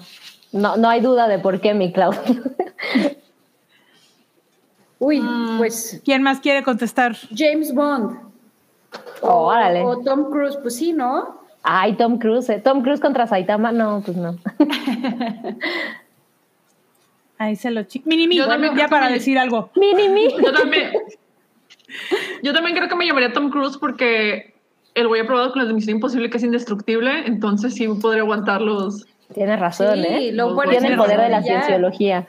No, 0.52 0.76
no 0.76 0.88
hay 0.88 1.00
duda 1.00 1.26
de 1.26 1.40
por 1.40 1.60
qué, 1.60 1.74
mi 1.74 1.92
Cloud. 1.92 2.14
Uy, 5.00 5.20
mm. 5.20 5.58
pues... 5.58 6.00
¿Quién 6.04 6.22
más 6.22 6.38
quiere 6.38 6.62
contestar? 6.62 7.16
James 7.34 7.74
Bond. 7.74 8.20
Oh, 9.20 9.46
órale. 9.46 9.82
O 9.82 9.98
Tom 9.98 10.30
Cruise, 10.30 10.56
pues 10.62 10.76
sí, 10.76 10.92
¿no? 10.92 11.45
Ay, 11.68 11.94
Tom 11.94 12.18
Cruise. 12.18 12.48
Eh. 12.48 12.60
Tom 12.64 12.82
Cruise 12.82 13.00
contra 13.00 13.26
Saitama, 13.26 13.72
no, 13.72 14.00
pues 14.04 14.16
no. 14.16 14.36
Ahí 17.38 17.56
se 17.56 17.70
lo 17.70 17.82
chico. 17.82 18.08
Mini 18.08 18.34
ya 18.36 18.88
para 18.88 19.08
decir 19.08 19.38
algo. 19.38 19.70
Mini 19.76 20.28
Yo 20.42 20.52
también. 20.52 20.92
Yo 22.42 22.52
también 22.54 22.76
creo 22.76 22.88
que 22.88 22.94
me 22.94 23.04
llamaría 23.06 23.32
Tom 23.32 23.50
Cruise 23.50 23.76
porque 23.78 24.54
el 24.94 25.08
güey 25.08 25.20
ha 25.22 25.26
probado 25.26 25.52
con 25.52 25.66
la 25.66 25.72
Misión 25.72 25.96
Imposible 25.96 26.30
que 26.30 26.38
es 26.38 26.44
indestructible, 26.44 27.26
entonces 27.26 27.74
sí 27.74 27.86
podría 28.00 28.22
aguantar 28.22 28.62
los. 28.62 29.06
Tienes 29.34 29.58
razón, 29.58 29.98
¿eh? 30.04 30.32
Tiene 30.70 30.88
el 30.88 30.96
poder 30.96 31.20
de 31.20 31.28
la 31.28 31.42
cienciología. 31.42 32.26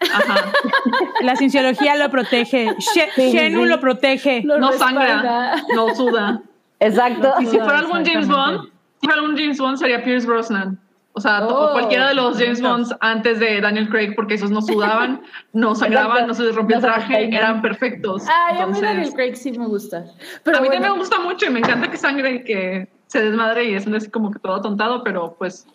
Ajá. 0.00 0.52
La 1.22 1.34
cienciología 1.34 1.96
lo 1.96 2.08
protege. 2.08 2.72
She- 2.78 3.08
Sí, 3.16 3.30
sí, 3.30 3.32
Shenu 3.32 3.64
sí. 3.64 3.68
lo 3.68 3.80
protege. 3.80 4.42
Lo 4.44 4.56
No 4.58 4.70
respalda. 4.70 5.00
sangra, 5.00 5.56
no 5.74 5.92
suda. 5.94 6.40
Exacto. 6.78 7.34
Y 7.40 7.46
si 7.46 7.58
fuera 7.58 7.78
algún 7.80 8.04
James. 8.04 8.28
Bond, 8.28 8.70
algún 9.12 9.36
James 9.36 9.58
Bond 9.58 9.78
sería 9.78 10.02
Pierce 10.02 10.26
Brosnan. 10.26 10.78
O 11.14 11.20
sea, 11.20 11.44
Oh. 11.48 11.72
cualquiera 11.72 12.08
de 12.08 12.14
los 12.14 12.38
James 12.38 12.60
Bonds 12.62 12.94
antes 13.00 13.40
de 13.40 13.60
Daniel 13.60 13.88
Craig, 13.88 14.12
porque 14.14 14.34
esos 14.34 14.50
no 14.52 14.62
sudaban, 14.62 15.20
no 15.52 15.74
sangraban, 15.74 16.28
no 16.28 16.34
se 16.34 16.44
les 16.44 16.54
rompía 16.54 16.76
el 16.76 16.82
traje, 16.82 17.34
eran 17.34 17.60
perfectos. 17.60 18.22
Ay, 18.28 18.52
a 18.52 18.52
mí 18.54 18.58
Entonces, 18.60 18.82
Daniel 18.82 19.12
Craig 19.14 19.34
sí 19.34 19.50
me 19.58 19.66
gusta. 19.66 20.04
Pero 20.44 20.58
a 20.58 20.60
mí 20.60 20.68
bueno, 20.68 20.82
también 20.82 20.92
me 20.92 20.98
gusta 21.00 21.18
mucho 21.20 21.46
y 21.46 21.50
me 21.50 21.58
encanta 21.58 21.90
que 21.90 21.96
sangre 21.96 22.34
y 22.36 22.44
que 22.44 22.88
se 23.08 23.20
desmadre 23.22 23.64
y 23.70 23.74
es 23.74 23.86
así 23.88 24.10
como 24.10 24.30
que 24.30 24.38
todo 24.38 24.54
atontado, 24.56 25.02
pero 25.02 25.34
pues 25.38 25.66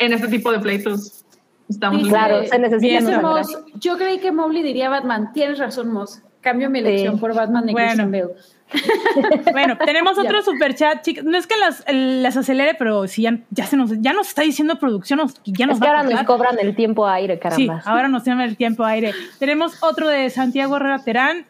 en 0.00 0.12
este 0.12 0.28
tipo 0.28 0.52
de 0.52 0.58
pleitos 0.58 1.24
estamos 1.68 1.98
Dice- 2.00 2.10
Claro, 2.10 2.44
se 2.44 2.58
necesita. 2.58 3.20
Moss, 3.22 3.58
yo 3.76 3.96
creí 3.96 4.18
que 4.18 4.32
Mobley 4.32 4.62
diría 4.62 4.90
Batman. 4.90 5.32
Tienes 5.32 5.58
razón, 5.58 5.92
Moss. 5.92 6.20
Cambio 6.42 6.68
mi 6.68 6.80
elección 6.80 7.14
Sí. 7.14 7.20
por 7.20 7.34
Batman 7.34 7.64
de 7.66 7.72
Bueno. 7.72 7.86
Christian 7.88 8.10
Bale. 8.12 8.34
Bueno, 9.52 9.76
tenemos 9.78 10.16
Ya. 10.16 10.22
otro 10.22 10.42
superchat, 10.42 11.02
chicas. 11.02 11.24
No 11.24 11.36
es 11.36 11.46
que 11.46 11.56
las, 11.56 11.84
las 11.88 12.36
acelere, 12.36 12.74
pero 12.74 13.06
sí 13.08 13.22
ya, 13.22 13.38
ya 13.50 13.66
se 13.66 13.76
nos, 13.76 13.90
ya 14.00 14.12
nos 14.12 14.28
está 14.28 14.42
diciendo 14.42 14.78
producción 14.78 15.18
nos- 15.18 15.40
ya 15.44 15.66
nos 15.66 15.76
Es 15.76 15.80
que 15.82 15.88
va 15.88 15.94
a 15.96 16.00
ahora 16.00 16.10
nos 16.14 16.24
cobran 16.24 16.56
el 16.60 16.74
tiempo 16.76 17.06
a 17.06 17.14
aire, 17.14 17.34
Sí, 17.34 17.40
caramba. 17.40 17.82
ahora 17.84 18.08
nos 18.08 18.24
tiene 18.24 18.44
el 18.44 18.56
tiempo 18.56 18.84
aire. 18.84 19.12
Tenemos 19.38 19.82
otro 19.82 20.08
de 20.08 20.30
Santiago 20.30 20.76
Herrera 20.76 21.02
Terán. 21.04 21.46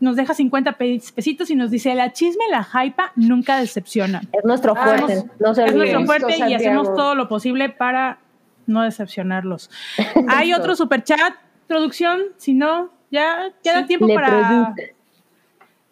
Nos 0.00 0.14
deja 0.14 0.32
50 0.32 0.72
pe- 0.72 1.00
pesitos 1.14 1.50
y 1.50 1.56
nos 1.56 1.72
dice, 1.72 1.92
la 1.96 2.12
chisme, 2.12 2.44
la 2.52 2.64
hypa 2.84 3.10
nunca 3.16 3.58
decepciona. 3.58 4.20
Es 4.32 4.44
nuestro 4.44 4.74
Ah, 4.76 4.84
fuerte, 4.84 5.24
no 5.40 5.54
se 5.54 5.64
Es 5.64 5.74
nuestro 5.74 6.04
fuerte 6.06 6.34
y 6.36 6.38
Santiago. 6.38 6.56
hacemos 6.62 6.94
todo 6.94 7.14
lo 7.16 7.28
posible 7.28 7.68
para 7.68 8.18
no 8.66 8.82
decepcionarlos. 8.82 9.70
Hay 10.28 10.52
otro 10.54 10.76
superchat, 10.76 11.34
producción, 11.66 12.20
si 12.36 12.54
no, 12.54 12.90
ya 13.10 13.50
queda 13.64 13.86
tiempo 13.86 14.06
para, 14.14 14.28
produzca. 14.28 14.74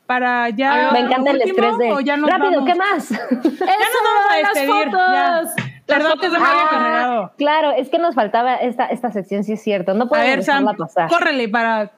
Para 0.07 0.51
ya... 0.51 0.91
Me 0.93 1.01
encanta 1.01 1.31
el 1.33 1.37
último, 1.39 1.69
estrés 1.69 2.05
ya 2.05 2.17
de... 2.17 2.23
Rápido, 2.27 2.51
vamos? 2.63 2.69
¿qué 2.71 2.75
más? 2.75 3.09
Ya 3.11 3.19
nos 3.19 3.59
vamos 3.61 4.31
a 4.31 4.41
las 4.41 4.55
despedir. 4.55 4.85
fotos! 4.91 5.11
ya. 5.13 5.43
Me 5.89 5.95
haya 5.95 6.05
Ah, 6.41 7.33
claro, 7.37 7.71
es 7.73 7.89
que 7.89 7.99
nos 7.99 8.15
faltaba 8.15 8.57
esta, 8.57 8.87
esta 8.87 9.13
sección, 9.13 9.45
sí 9.45 9.53
es 9.53 9.63
cierto. 9.63 9.95
No 9.95 10.05
A 10.05 10.09
podemos 10.09 10.29
ver, 10.29 10.43
Sam, 10.45 10.65
dejarla 10.65 10.79
pasar. 10.87 11.09
córrele 11.09 11.49
para 11.49 11.91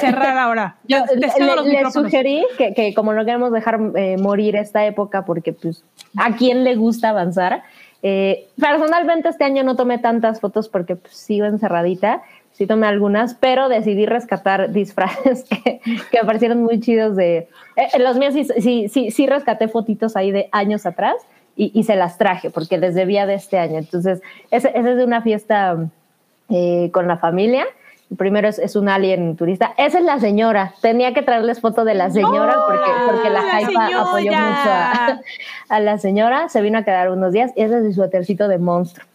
cerrar 0.00 0.36
ahora. 0.36 0.76
Yo 0.88 0.98
le, 1.16 1.90
sugerí 1.90 2.44
que, 2.58 2.74
que 2.74 2.92
como 2.94 3.12
no 3.14 3.24
queremos 3.24 3.52
dejar 3.52 3.78
eh, 3.94 4.16
morir 4.18 4.56
esta 4.56 4.84
época, 4.84 5.24
porque 5.24 5.52
pues 5.52 5.84
a 6.18 6.34
quién 6.36 6.64
le 6.64 6.74
gusta 6.76 7.10
avanzar. 7.10 7.62
eh, 8.02 8.48
personalmente 8.60 9.28
este 9.30 9.44
año 9.44 9.62
no 9.62 9.76
tomé 9.76 9.98
tantas 9.98 10.40
fotos 10.40 10.68
porque 10.68 10.96
pues, 10.96 11.14
sigo 11.16 11.46
encerradita, 11.46 12.22
sí 12.56 12.66
tomé 12.66 12.86
algunas, 12.86 13.34
pero 13.34 13.68
decidí 13.68 14.06
rescatar 14.06 14.72
disfraces 14.72 15.44
que, 15.48 15.80
que 16.10 16.18
me 16.20 16.24
parecieron 16.24 16.62
muy 16.62 16.80
chidos 16.80 17.14
de... 17.16 17.48
eh, 17.76 17.88
en 17.92 18.02
los 18.02 18.16
míos 18.16 18.32
sí, 18.32 18.46
sí, 18.58 18.88
sí, 18.88 19.10
sí 19.10 19.26
rescaté 19.26 19.68
fotitos 19.68 20.16
ahí 20.16 20.30
de 20.30 20.48
años 20.52 20.86
atrás 20.86 21.14
y, 21.54 21.70
y 21.78 21.84
se 21.84 21.96
las 21.96 22.16
traje 22.18 22.50
porque 22.50 22.78
les 22.78 22.94
debía 22.94 23.26
de 23.26 23.34
este 23.34 23.58
año. 23.58 23.78
Entonces, 23.78 24.22
ese, 24.50 24.70
ese 24.74 24.92
es 24.92 24.96
de 24.96 25.04
una 25.04 25.20
fiesta 25.22 25.76
eh, 26.48 26.90
con 26.92 27.06
la 27.08 27.18
familia. 27.18 27.66
El 28.10 28.16
primero 28.16 28.46
es, 28.48 28.58
es 28.58 28.76
un 28.76 28.88
alien 28.88 29.36
turista. 29.36 29.74
Esa 29.76 29.98
es 29.98 30.04
la 30.04 30.18
señora. 30.20 30.72
Tenía 30.80 31.12
que 31.12 31.22
traerles 31.22 31.60
foto 31.60 31.84
de 31.84 31.94
la 31.94 32.10
señora 32.10 32.54
porque, 32.66 32.90
porque 33.06 33.30
la 33.30 33.42
la 33.42 33.50
Jaipa 33.50 33.86
apoyó 33.86 34.30
mucho 34.30 34.70
a, 34.70 35.20
a 35.68 35.80
la 35.80 35.98
señora. 35.98 36.48
Se 36.48 36.62
vino 36.62 36.78
a 36.78 36.84
quedar 36.84 37.10
unos 37.10 37.32
días 37.32 37.52
y 37.56 37.62
ese 37.62 37.78
es 37.78 37.84
su 37.84 37.92
suétercito 37.94 38.48
de 38.48 38.58
monstruo. 38.58 39.06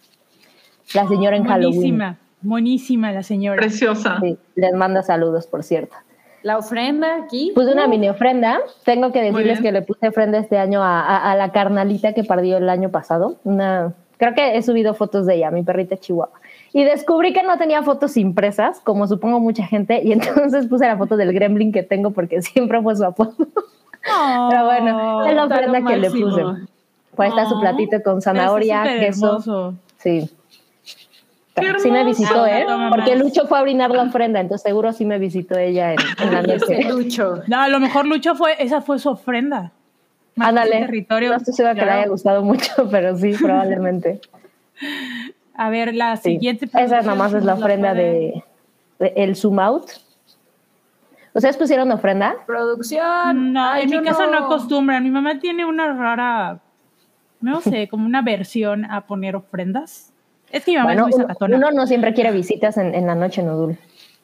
La 0.94 1.08
señora 1.08 1.36
en 1.36 1.44
Halloween. 1.44 2.16
Buenísima, 2.42 3.12
la 3.12 3.22
señora. 3.22 3.56
Preciosa. 3.60 4.18
Sí, 4.20 4.36
les 4.56 4.72
manda 4.74 5.02
saludos, 5.02 5.46
por 5.46 5.62
cierto. 5.62 5.96
La 6.42 6.58
ofrenda 6.58 7.16
aquí. 7.22 7.52
Puse 7.54 7.72
una 7.72 7.86
mini 7.86 8.08
ofrenda. 8.08 8.58
Tengo 8.84 9.12
que 9.12 9.22
decirles 9.22 9.60
que 9.60 9.70
le 9.70 9.82
puse 9.82 10.08
ofrenda 10.08 10.38
este 10.38 10.58
año 10.58 10.82
a, 10.82 11.00
a- 11.00 11.30
a 11.32 11.36
la 11.36 11.52
carnalita 11.52 12.14
que 12.14 12.24
perdió 12.24 12.56
el 12.56 12.68
año 12.68 12.88
pasado. 12.90 13.36
Una, 13.44 13.92
creo 14.16 14.34
que 14.34 14.56
he 14.56 14.62
subido 14.62 14.94
fotos 14.94 15.24
de 15.26 15.36
ella, 15.36 15.50
mi 15.52 15.62
perrita 15.62 15.96
chihuahua. 15.96 16.34
Y 16.72 16.82
descubrí 16.84 17.32
que 17.32 17.42
no 17.44 17.58
tenía 17.58 17.82
fotos 17.84 18.16
impresas, 18.16 18.80
como 18.80 19.06
supongo 19.06 19.38
mucha 19.38 19.64
gente, 19.66 20.00
y 20.02 20.10
entonces 20.12 20.66
puse 20.66 20.86
la 20.86 20.96
foto 20.96 21.16
del 21.16 21.32
gremlin 21.32 21.70
que 21.70 21.84
tengo 21.84 22.10
porque 22.10 22.42
siempre 22.42 22.82
fue 22.82 22.96
su 22.96 23.04
apodo. 23.04 23.34
Oh, 23.38 24.48
Pero 24.50 24.64
bueno, 24.64 25.24
es 25.26 25.34
la 25.36 25.44
ofrenda 25.44 25.84
que 25.84 25.96
le 25.96 26.10
puse. 26.10 26.42
Pues 27.14 27.28
está 27.28 27.46
su 27.48 27.54
Oh, 27.56 27.60
platito 27.60 28.02
con 28.02 28.20
zanahoria, 28.20 28.82
queso. 28.82 29.38
superhermoso. 29.38 29.74
Sí. 29.98 30.28
Sí 31.82 31.90
me 31.90 32.04
visitó, 32.04 32.46
¿eh? 32.46 32.64
Porque 32.90 33.14
Lucho 33.16 33.46
fue 33.46 33.58
a 33.58 33.62
brindar 33.62 33.90
la 33.90 34.02
ofrenda, 34.04 34.40
entonces 34.40 34.62
seguro 34.62 34.92
sí 34.92 35.04
me 35.04 35.18
visitó 35.18 35.58
ella 35.58 35.92
en, 35.92 35.98
en 36.22 36.32
la 36.32 36.42
noche. 36.42 36.82
Lucho. 36.88 37.42
No, 37.46 37.60
a 37.60 37.68
lo 37.68 37.78
mejor 37.78 38.06
Lucho 38.06 38.34
fue, 38.34 38.54
esa 38.58 38.80
fue 38.80 38.98
su 38.98 39.10
ofrenda. 39.10 39.70
Ándale. 40.38 40.70
territorio. 40.80 41.28
No 41.30 41.36
estoy 41.36 41.52
segura 41.52 41.74
que 41.74 41.84
le 41.84 41.90
haya 41.90 42.08
gustado 42.08 42.42
mucho, 42.42 42.88
pero 42.90 43.16
sí, 43.18 43.32
probablemente. 43.38 44.20
A 45.54 45.68
ver, 45.68 45.94
la 45.94 46.16
Sí. 46.16 46.32
siguiente. 46.32 46.68
Esa 46.72 47.02
nomás 47.02 47.34
es 47.34 47.44
la 47.44 47.52
¿nos 47.52 47.62
ofrenda 47.62 47.92
de, 47.92 48.42
de 48.98 49.12
el 49.16 49.36
zoom 49.36 49.58
out. 49.60 49.90
¿Ustedes 51.34 51.56
pusieron 51.58 51.90
ofrenda? 51.92 52.34
Producción. 52.46 53.52
No, 53.52 53.62
Ay, 53.68 53.84
en 53.84 53.90
mi 53.90 54.02
casa 54.02 54.26
no 54.26 54.38
acostumbran. 54.38 55.02
Mi 55.02 55.10
mamá 55.10 55.38
tiene 55.38 55.64
una 55.66 55.92
rara, 55.92 56.60
no 57.40 57.60
sé, 57.60 57.88
como 57.88 58.06
una 58.06 58.22
versión 58.22 58.84
a 58.86 59.02
poner 59.06 59.36
ofrendas. 59.36 60.11
Es 60.52 60.64
que 60.64 60.70
mi 60.72 60.76
mamá 60.76 60.88
Bueno, 60.90 61.02
es 61.02 61.06
muy 61.08 61.14
uno, 61.16 61.22
sacatona. 61.24 61.56
uno 61.56 61.70
no 61.72 61.86
siempre 61.86 62.12
quiere 62.14 62.30
visitas 62.30 62.76
en, 62.76 62.94
en 62.94 63.06
la 63.06 63.14
noche, 63.14 63.42
Nodul. 63.42 63.76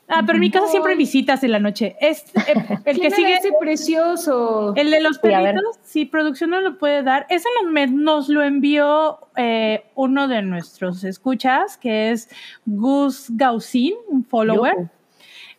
ah, 0.08 0.22
pero 0.26 0.34
en 0.36 0.40
mi 0.40 0.50
casa 0.50 0.66
siempre 0.68 0.92
hay 0.92 0.98
visitas 0.98 1.42
en 1.42 1.52
la 1.52 1.58
noche. 1.58 1.96
Es, 2.00 2.24
eh, 2.36 2.54
el 2.84 3.00
que 3.00 3.10
sigue, 3.10 3.34
ese 3.36 3.50
precioso. 3.58 4.74
el 4.76 4.90
de 4.90 5.00
los 5.00 5.16
Sí, 5.16 5.22
perritos, 5.22 5.78
si 5.82 6.04
producción 6.04 6.50
no 6.50 6.60
lo 6.60 6.76
puede 6.78 7.02
dar. 7.02 7.26
Eso 7.30 7.48
nos, 7.62 7.72
me- 7.72 7.86
nos 7.86 8.28
lo 8.28 8.42
envió 8.42 9.18
eh, 9.36 9.84
uno 9.94 10.28
de 10.28 10.42
nuestros 10.42 11.02
escuchas, 11.04 11.78
que 11.78 12.10
es 12.10 12.28
Gus 12.66 13.26
Gausin, 13.30 13.94
un 14.08 14.22
follower 14.24 14.74
Yo. 14.76 14.84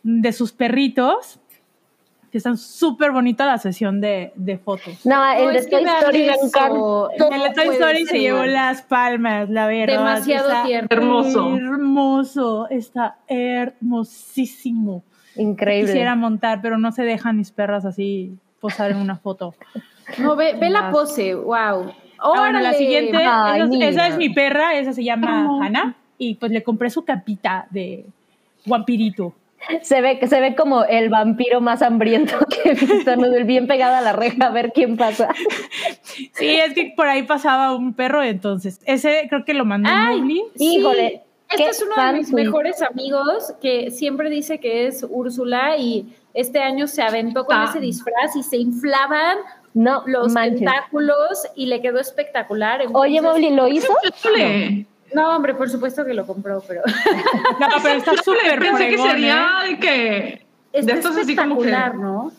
de 0.04 0.32
sus 0.32 0.52
perritos. 0.52 1.39
Que 2.30 2.38
están 2.38 2.56
súper 2.56 3.10
bonita 3.10 3.44
la 3.44 3.58
sesión 3.58 4.00
de, 4.00 4.32
de 4.36 4.56
fotos. 4.56 5.04
No, 5.04 5.16
No, 5.16 5.32
el 5.32 5.52
de 5.54 5.66
Toy 5.68 5.84
Story 5.84 6.18
me 6.26 6.34
encantó. 6.34 7.10
En 7.12 7.40
la 7.40 7.52
Toy 7.52 7.68
Story 7.68 8.06
se 8.06 8.20
llevó 8.20 8.44
las 8.44 8.82
palmas, 8.82 9.50
la 9.50 9.66
verdad. 9.66 9.98
Demasiado 9.98 10.48
Está 10.48 10.64
tierno. 10.64 10.88
Hermoso. 10.90 11.56
Hermoso, 11.56 12.68
está 12.70 13.16
hermosísimo. 13.26 15.02
Increíble. 15.36 15.92
Quisiera 15.92 16.14
montar, 16.14 16.60
pero 16.62 16.78
no 16.78 16.92
se 16.92 17.02
dejan 17.02 17.36
mis 17.36 17.50
perras 17.50 17.84
así 17.84 18.36
posar 18.60 18.90
en 18.90 18.98
una 18.98 19.16
foto. 19.16 19.54
No, 20.18 20.36
ve, 20.36 20.54
ve 20.58 20.70
la 20.70 20.90
pose. 20.90 21.34
Wow. 21.34 21.92
Ah, 22.18 22.32
bueno, 22.36 22.60
la 22.60 22.74
siguiente, 22.74 23.16
Ay, 23.16 23.62
esa, 23.62 23.88
esa 23.88 24.06
es 24.08 24.16
mi 24.18 24.28
perra, 24.28 24.74
esa 24.78 24.92
se 24.92 25.02
llama 25.02 25.48
Hannah, 25.62 25.96
y 26.18 26.34
pues 26.34 26.52
le 26.52 26.62
compré 26.62 26.90
su 26.90 27.04
capita 27.04 27.66
de 27.70 28.04
vampirito. 28.66 29.34
Se 29.82 30.00
ve, 30.00 30.18
se 30.26 30.40
ve 30.40 30.54
como 30.56 30.84
el 30.84 31.10
vampiro 31.10 31.60
más 31.60 31.82
hambriento 31.82 32.34
que 32.48 32.70
he 32.70 32.74
visto, 32.74 33.14
Nodul, 33.16 33.44
bien 33.44 33.66
pegado 33.66 33.94
a 33.96 34.00
la 34.00 34.12
reja 34.12 34.46
a 34.46 34.50
ver 34.50 34.72
quién 34.72 34.96
pasa. 34.96 35.28
Sí, 36.32 36.56
es 36.56 36.72
que 36.74 36.92
por 36.96 37.06
ahí 37.08 37.22
pasaba 37.24 37.74
un 37.74 37.92
perro, 37.94 38.22
entonces 38.22 38.80
ese 38.86 39.26
creo 39.28 39.44
que 39.44 39.54
lo 39.54 39.64
mandó 39.64 39.88
Ay, 39.92 40.16
Mowgli. 40.20 40.42
sí. 40.56 40.76
Híjole, 40.78 41.22
Este 41.50 41.64
qué 41.64 41.68
es 41.70 41.82
uno 41.82 42.06
de 42.06 42.12
mis 42.14 42.32
mejores 42.32 42.80
amigos 42.82 43.52
que 43.60 43.90
siempre 43.90 44.30
dice 44.30 44.60
que 44.60 44.86
es 44.86 45.04
Úrsula 45.08 45.76
y 45.76 46.06
este 46.32 46.60
año 46.60 46.86
se 46.86 47.02
aventó 47.02 47.44
con 47.44 47.56
Ah. 47.56 47.66
ese 47.68 47.80
disfraz 47.80 48.36
y 48.36 48.42
se 48.42 48.56
inflaban 48.56 49.36
No 49.74 50.02
los 50.06 50.32
manches. 50.32 50.60
tentáculos 50.60 51.46
y 51.54 51.66
le 51.66 51.80
quedó 51.82 51.98
espectacular. 52.00 52.82
Oye, 52.92 53.20
Mowgli, 53.20 53.50
¿lo 53.50 53.68
hizo? 53.68 53.92
No, 55.14 55.36
hombre, 55.36 55.54
por 55.54 55.68
supuesto 55.68 56.04
que 56.04 56.14
lo 56.14 56.26
compró, 56.26 56.62
pero 56.66 56.82
No, 57.60 57.66
pero 57.82 57.98
está 57.98 58.12
súper 58.24 58.58
Pensé 58.58 58.88
que 58.88 58.98
sería 58.98 59.48
¿eh? 59.64 59.70
de 59.70 59.78
que. 59.80 60.46
está 60.72 60.92
de 60.94 60.98
estos 61.00 61.16
así 61.16 61.34
como 61.36 61.60
que. 61.60 61.70
¿no? 61.70 62.32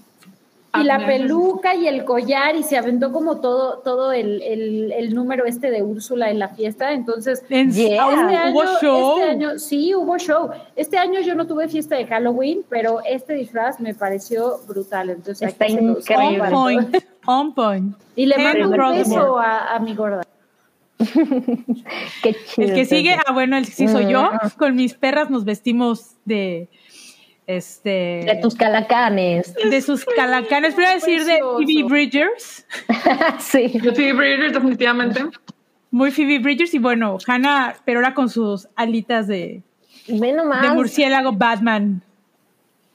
Ah, 0.74 0.80
Y 0.80 0.86
la 0.86 1.00
mira, 1.00 1.08
peluca 1.10 1.76
y 1.76 1.86
el 1.86 2.06
collar 2.06 2.56
y 2.56 2.64
se 2.64 2.78
aventó 2.78 3.12
como 3.12 3.42
todo, 3.42 3.80
todo 3.80 4.14
el, 4.14 4.42
el- 4.42 4.94
el 4.94 5.14
número 5.14 5.46
este 5.46 5.70
de 5.70 5.84
Úrsula 5.84 6.30
en 6.30 6.40
la 6.40 6.48
fiesta. 6.48 6.94
Entonces, 6.94 7.44
En- 7.50 7.74
Yeah. 7.74 8.08
este 8.10 8.36
año, 8.38 8.52
¿Hubo 8.54 8.64
show? 8.80 9.18
este 9.20 9.30
año, 9.32 9.60
sí, 9.60 9.94
hubo 9.94 10.18
show. 10.18 10.50
Este 10.78 10.98
año 10.98 11.20
yo 11.20 11.36
no 11.36 11.46
tuve 11.46 11.68
fiesta 11.68 11.98
de 11.98 12.08
Halloween, 12.08 12.62
pero 12.70 13.02
este 13.06 13.34
disfraz 13.34 13.82
me 13.82 13.94
pareció 13.94 14.60
brutal. 14.66 15.10
Entonces, 15.10 15.50
Está 15.50 15.68
increíble. 15.68 16.42
On 16.44 16.52
point, 16.52 16.96
on 17.26 17.54
point. 17.54 17.96
Y 18.16 18.28
le 18.28 18.38
mando 18.38 18.70
un 18.70 18.94
beso 18.98 19.38
a, 19.40 19.76
a 19.76 19.80
mi 19.80 19.94
gorda. 19.94 20.22
Qué 22.24 22.36
chido. 22.46 22.68
El 22.68 22.74
que 22.74 22.86
sigue, 22.86 23.14
ah, 23.26 23.32
bueno, 23.32 23.58
el 23.58 23.66
que 23.66 23.72
sí 23.72 23.88
soy 23.88 24.12
yo. 24.12 24.32
Mm. 24.32 24.50
Con 24.58 24.76
mis 24.76 24.94
perras 24.94 25.30
nos 25.30 25.46
vestimos 25.46 26.16
de 26.26 26.70
este 27.48 27.90
De 28.26 28.40
tus 28.42 28.56
calacanes. 28.56 29.54
de 29.56 29.82
sus 29.82 30.06
calacanes. 30.06 30.76
Voy 30.76 30.86
a 30.86 30.94
decir 30.94 31.26
de. 31.26 31.40
Phoebe 31.40 31.84
Bridgers. 31.84 32.66
sí. 33.40 33.72
Yo 33.82 33.94
Phoebe 33.94 34.14
Bridgers, 34.14 34.54
definitivamente. 34.54 35.26
Muy 35.90 36.12
Phoebe 36.12 36.40
Bridgers. 36.40 36.74
Y 36.74 36.80
bueno, 36.80 37.18
Hannah, 37.28 37.76
pero 37.86 38.00
ahora 38.00 38.14
con 38.14 38.30
sus 38.30 38.68
alitas 38.76 39.28
de, 39.28 39.64
de 40.08 40.72
murciélago 40.74 41.34
Batman. 41.34 42.04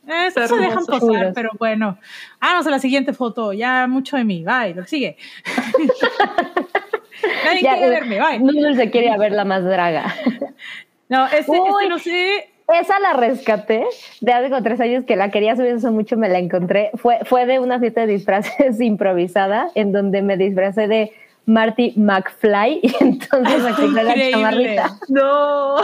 Eh, 0.09 0.28
Está 0.28 0.47
se 0.47 0.57
dejan 0.57 0.86
Chulos. 0.86 1.33
pero 1.35 1.51
bueno. 1.59 1.99
Vamos 2.41 2.67
a 2.67 2.70
la 2.70 2.78
siguiente 2.78 3.12
foto. 3.12 3.52
Ya 3.52 3.86
mucho 3.89 4.17
de 4.17 4.25
mí. 4.25 4.44
Bye, 4.44 4.75
lo 4.75 4.83
que 4.83 4.89
sigue. 4.89 5.17
Nadie 7.45 7.62
Ya, 7.62 7.73
quiere 7.75 7.86
eh, 7.86 7.91
verme, 7.91 8.20
bye. 8.20 8.39
Noodle 8.41 8.77
se 8.77 8.91
quiere 8.91 9.07
ir 9.09 9.12
a 9.12 9.19
ver 9.19 9.33
la 9.33 9.45
más 9.45 9.65
draga. 9.65 10.15
No, 11.09 11.25
este, 11.28 11.53
Uy. 11.53 11.59
este 11.85 11.89
no 11.89 11.99
sé. 12.01 12.49
Esa 12.81 12.99
la 12.99 13.12
rescaté 13.12 13.85
de 14.20 14.33
hace 14.33 14.49
como 14.51 14.61
tres 14.65 14.81
años 14.81 15.05
que 15.05 15.15
la 15.15 15.31
quería 15.31 15.55
subir 15.55 15.75
hace 15.75 15.89
mucho, 15.91 16.17
me 16.17 16.28
la 16.28 16.41
encontré. 16.41 16.91
Fue, 16.97 17.20
fue 17.27 17.47
de 17.47 17.61
una 17.61 17.78
fiesta 17.78 18.01
de 18.01 18.09
disfraces 18.15 18.81
improvisada 18.81 19.69
en 19.77 19.93
donde 19.93 20.20
me 20.23 20.36
disfracé 20.36 20.89
de 20.89 21.12
Marty 21.45 21.93
McFly 21.95 22.81
y 22.83 22.93
entonces 23.05 23.62
me 23.62 23.73
quité 23.75 24.03
la 24.03 24.31
chamarrita 24.33 24.99
No. 25.09 25.77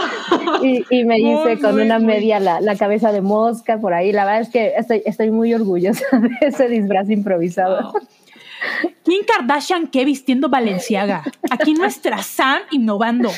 y, 0.61 0.83
y 0.89 1.05
me 1.05 1.19
Muy, 1.19 1.31
hice 1.35 1.61
con 1.61 1.75
muy, 1.75 1.83
una 1.83 1.99
media 1.99 2.41
la, 2.41 2.59
la 2.59 2.75
cabeza 2.75 3.13
de 3.13 3.21
mosca 3.21 3.77
por 3.77 3.93
ahí. 3.93 4.11
La 4.11 4.25
verdad 4.25 4.41
es 4.41 4.49
que 4.49 4.73
estoy, 4.75 5.03
estoy 5.05 5.31
muy 5.31 5.53
orgullosa 5.53 6.03
de 6.19 6.31
ese 6.47 6.67
disfraz 6.67 7.09
improvisado. 7.09 7.93
Kim 9.03 9.23
Kardashian 9.25 9.87
que 9.87 10.05
vistiendo 10.05 10.49
Valenciaga. 10.49 11.23
Aquí 11.49 11.73
nuestra 11.73 12.19
Sam 12.19 12.61
innovando. 12.71 13.29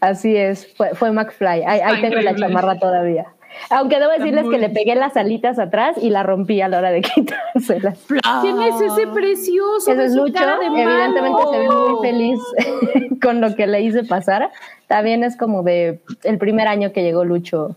Así 0.00 0.36
es, 0.36 0.72
fue, 0.76 0.94
fue 0.94 1.12
McFly. 1.12 1.62
Ahí, 1.66 2.00
tengo 2.00 2.20
la 2.20 2.34
chamarra 2.34 2.78
todavía. 2.78 3.26
Aunque 3.70 3.98
debo 3.98 4.10
decirles 4.12 4.46
que 4.50 4.58
le 4.58 4.68
pegué 4.68 4.94
las 4.94 5.16
alitas 5.16 5.58
atrás 5.58 5.96
y 6.00 6.10
la 6.10 6.22
rompí 6.22 6.60
a 6.60 6.68
la 6.68 6.78
hora 6.78 6.90
de 6.90 7.00
quitárselas. 7.14 8.04
¿Quién 8.40 8.60
es 8.62 8.80
ese 8.80 9.06
precioso? 9.06 9.92
Ese 9.92 10.04
es 10.04 10.14
Lucho, 10.14 10.42
evidentemente 10.60 11.42
malo. 11.42 11.52
se 11.52 11.58
ve 11.58 11.68
muy 11.68 12.06
feliz 12.06 12.40
con 13.22 13.40
lo 13.40 13.54
que 13.54 13.66
le 13.66 13.82
hice 13.82 14.04
pasar. 14.04 14.50
También 14.88 15.22
es 15.24 15.36
como 15.36 15.62
de 15.62 16.00
el 16.24 16.38
primer 16.38 16.68
año 16.68 16.92
que 16.92 17.02
llegó 17.02 17.24
Lucho 17.24 17.76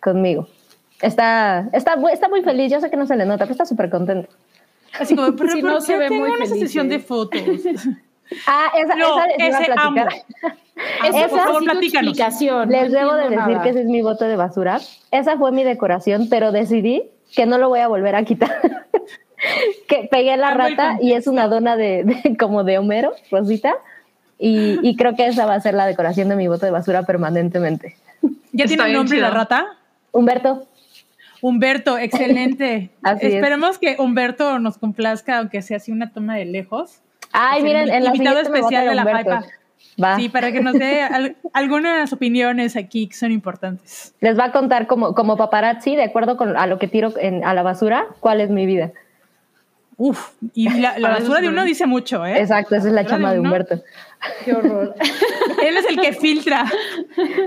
conmigo. 0.00 0.48
Está, 1.02 1.68
está, 1.72 1.96
está 2.10 2.28
muy 2.28 2.42
feliz, 2.42 2.72
yo 2.72 2.80
sé 2.80 2.88
que 2.88 2.96
no 2.96 3.06
se 3.06 3.16
le 3.16 3.26
nota, 3.26 3.44
pero 3.44 3.52
está 3.52 3.66
súper 3.66 3.90
contento. 3.90 4.28
Así 5.00 5.14
como, 5.16 5.34
pero 5.36 5.52
Sí, 5.52 5.60
¿por 5.60 5.70
no 5.70 5.76
qué 5.78 5.82
se 5.82 5.96
ve 5.98 6.10
muy 6.10 6.28
una 6.30 6.46
feliz, 6.46 6.60
sesión 6.60 6.86
¿eh? 6.86 6.90
de 6.90 6.98
fotos? 7.00 7.40
Ah, 8.48 8.72
esa, 8.76 8.96
No, 8.96 9.18
esa 9.38 9.60
les 9.60 9.68
ese 9.68 9.72
amo. 9.76 9.96
Ese 11.08 11.18
Esa- 11.20 11.28
por 11.28 11.38
favor, 11.38 11.62
explicación. 11.80 12.68
Les 12.70 12.90
debo 12.90 13.14
de 13.14 13.22
decir 13.30 13.38
nada. 13.38 13.62
que 13.62 13.68
ese 13.70 13.80
es 13.82 13.86
mi 13.86 14.02
bote 14.02 14.24
de 14.24 14.34
basura. 14.34 14.80
Esa 15.12 15.38
fue 15.38 15.52
mi 15.52 15.62
decoración, 15.62 16.28
pero 16.28 16.50
decidí 16.50 17.04
que 17.36 17.46
no 17.46 17.56
lo 17.56 17.68
voy 17.68 17.78
a 17.80 17.86
volver 17.88 18.16
a 18.16 18.24
quitar. 18.24 18.60
que 19.88 20.08
pegué 20.10 20.36
la 20.36 20.50
Está 20.50 20.62
muy 20.62 20.70
rata 20.72 20.98
y 21.00 21.12
es 21.12 21.28
una 21.28 21.46
dona 21.48 21.76
de, 21.76 22.02
de- 22.04 22.36
como 22.36 22.64
de 22.64 22.78
Homero, 22.78 23.12
Rosita. 23.30 23.74
Y, 24.38 24.80
y 24.82 24.96
creo 24.96 25.14
que 25.14 25.26
esa 25.28 25.46
va 25.46 25.54
a 25.54 25.60
ser 25.60 25.74
la 25.74 25.86
decoración 25.86 26.28
de 26.28 26.36
mi 26.36 26.48
bote 26.48 26.66
de 26.66 26.72
basura 26.72 27.04
permanentemente. 27.04 27.96
¿Ya 28.52 28.66
tiene 28.66 28.84
bien 28.86 28.96
nombre 28.96 29.18
la 29.18 29.28
chido. 29.28 29.38
rata? 29.38 29.66
Humberto, 30.12 30.66
Humberto, 31.46 31.96
excelente. 31.98 32.90
Así 33.02 33.26
es. 33.26 33.34
Esperemos 33.34 33.78
que 33.78 33.96
Humberto 33.98 34.58
nos 34.58 34.78
complazca, 34.78 35.38
aunque 35.38 35.62
sea 35.62 35.76
así 35.76 35.92
una 35.92 36.10
toma 36.12 36.34
de 36.36 36.44
lejos. 36.44 37.02
Ay, 37.32 37.58
Es 37.58 37.64
el 37.64 37.64
miren, 37.64 37.88
en 37.94 38.04
la 38.04 38.10
invitado 38.16 38.40
especial 38.40 38.88
de 38.88 38.94
la 38.94 39.02
Humberto. 39.04 39.46
Va. 40.02 40.16
Sí, 40.16 40.28
para 40.28 40.50
que 40.52 40.60
nos 40.60 40.74
dé 40.74 41.02
al- 41.02 41.36
algunas 41.52 42.12
opiniones 42.12 42.76
aquí 42.76 43.06
que 43.08 43.14
son 43.14 43.30
importantes. 43.30 44.14
Les 44.20 44.36
va 44.38 44.46
a 44.46 44.52
contar 44.52 44.86
como, 44.88 45.14
como 45.14 45.36
paparazzi, 45.36 45.94
de 45.94 46.02
acuerdo 46.02 46.36
con 46.36 46.56
a 46.56 46.66
lo 46.66 46.78
que 46.78 46.88
tiro 46.88 47.12
en- 47.18 47.44
a 47.44 47.54
la 47.54 47.62
basura, 47.62 48.06
cuál 48.20 48.40
es 48.40 48.50
mi 48.50 48.66
vida. 48.66 48.90
Uf, 49.98 50.32
y 50.52 50.68
la, 50.80 50.96
basura 51.00 51.40
de 51.40 51.48
uno 51.48 51.60
¿no? 51.60 51.64
dice 51.64 51.86
mucho, 51.86 52.26
¿eh? 52.26 52.38
Exacto, 52.40 52.74
esa 52.74 52.88
es 52.88 52.92
la 52.92 53.02
¿Verdad, 53.02 53.16
chama 53.16 53.32
de? 53.32 53.40
Humberto. 53.40 53.82
Qué 54.44 54.52
horror. 54.52 54.94
Él 55.64 55.76
es 55.76 55.86
el 55.88 56.00
que 56.00 56.12
filtra. 56.12 56.64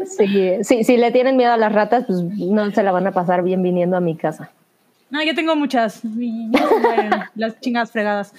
Sí, 0.06 0.58
sí, 0.64 0.84
si 0.84 0.98
le 0.98 1.12
tienen 1.12 1.38
miedo 1.38 1.52
a 1.52 1.58
las 1.58 1.72
ratas, 1.72 2.06
pues 2.06 2.22
no 2.22 2.70
se 2.72 2.84
la 2.84 2.92
van 2.92 3.08
a 3.08 3.12
pasar 3.12 3.44
bien 3.44 3.62
viniendo 3.62 3.98
a 3.98 4.00
mi 4.02 4.16
casa. 4.16 4.52
No, 5.10 5.24
yo 5.24 5.34
tengo 5.34 5.56
muchas. 5.56 6.02
y 6.04 6.52
las 7.36 7.60
chingadas 7.60 7.92
fregadas. 7.92 8.34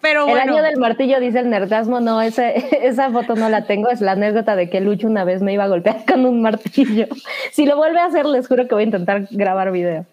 Pero 0.00 0.24
El 0.24 0.30
bueno, 0.30 0.54
año 0.54 0.62
del 0.62 0.78
martillo 0.78 1.20
dice 1.20 1.40
el 1.40 1.50
nerdasmo, 1.50 2.00
no, 2.00 2.22
ese, 2.22 2.54
esa 2.86 3.10
foto 3.10 3.34
no 3.34 3.48
la 3.48 3.66
tengo, 3.66 3.90
es 3.90 4.00
la 4.00 4.12
anécdota 4.12 4.56
de 4.56 4.70
que 4.70 4.80
Lucho 4.80 5.06
una 5.06 5.24
vez 5.24 5.42
me 5.42 5.52
iba 5.52 5.64
a 5.64 5.68
golpear 5.68 6.04
con 6.10 6.24
un 6.24 6.42
martillo. 6.42 7.06
Si 7.52 7.66
lo 7.66 7.76
vuelve 7.76 8.00
a 8.00 8.06
hacer, 8.06 8.26
les 8.26 8.48
juro 8.48 8.66
que 8.66 8.74
voy 8.74 8.84
a 8.84 8.86
intentar 8.86 9.26
grabar 9.30 9.72
video. 9.72 10.06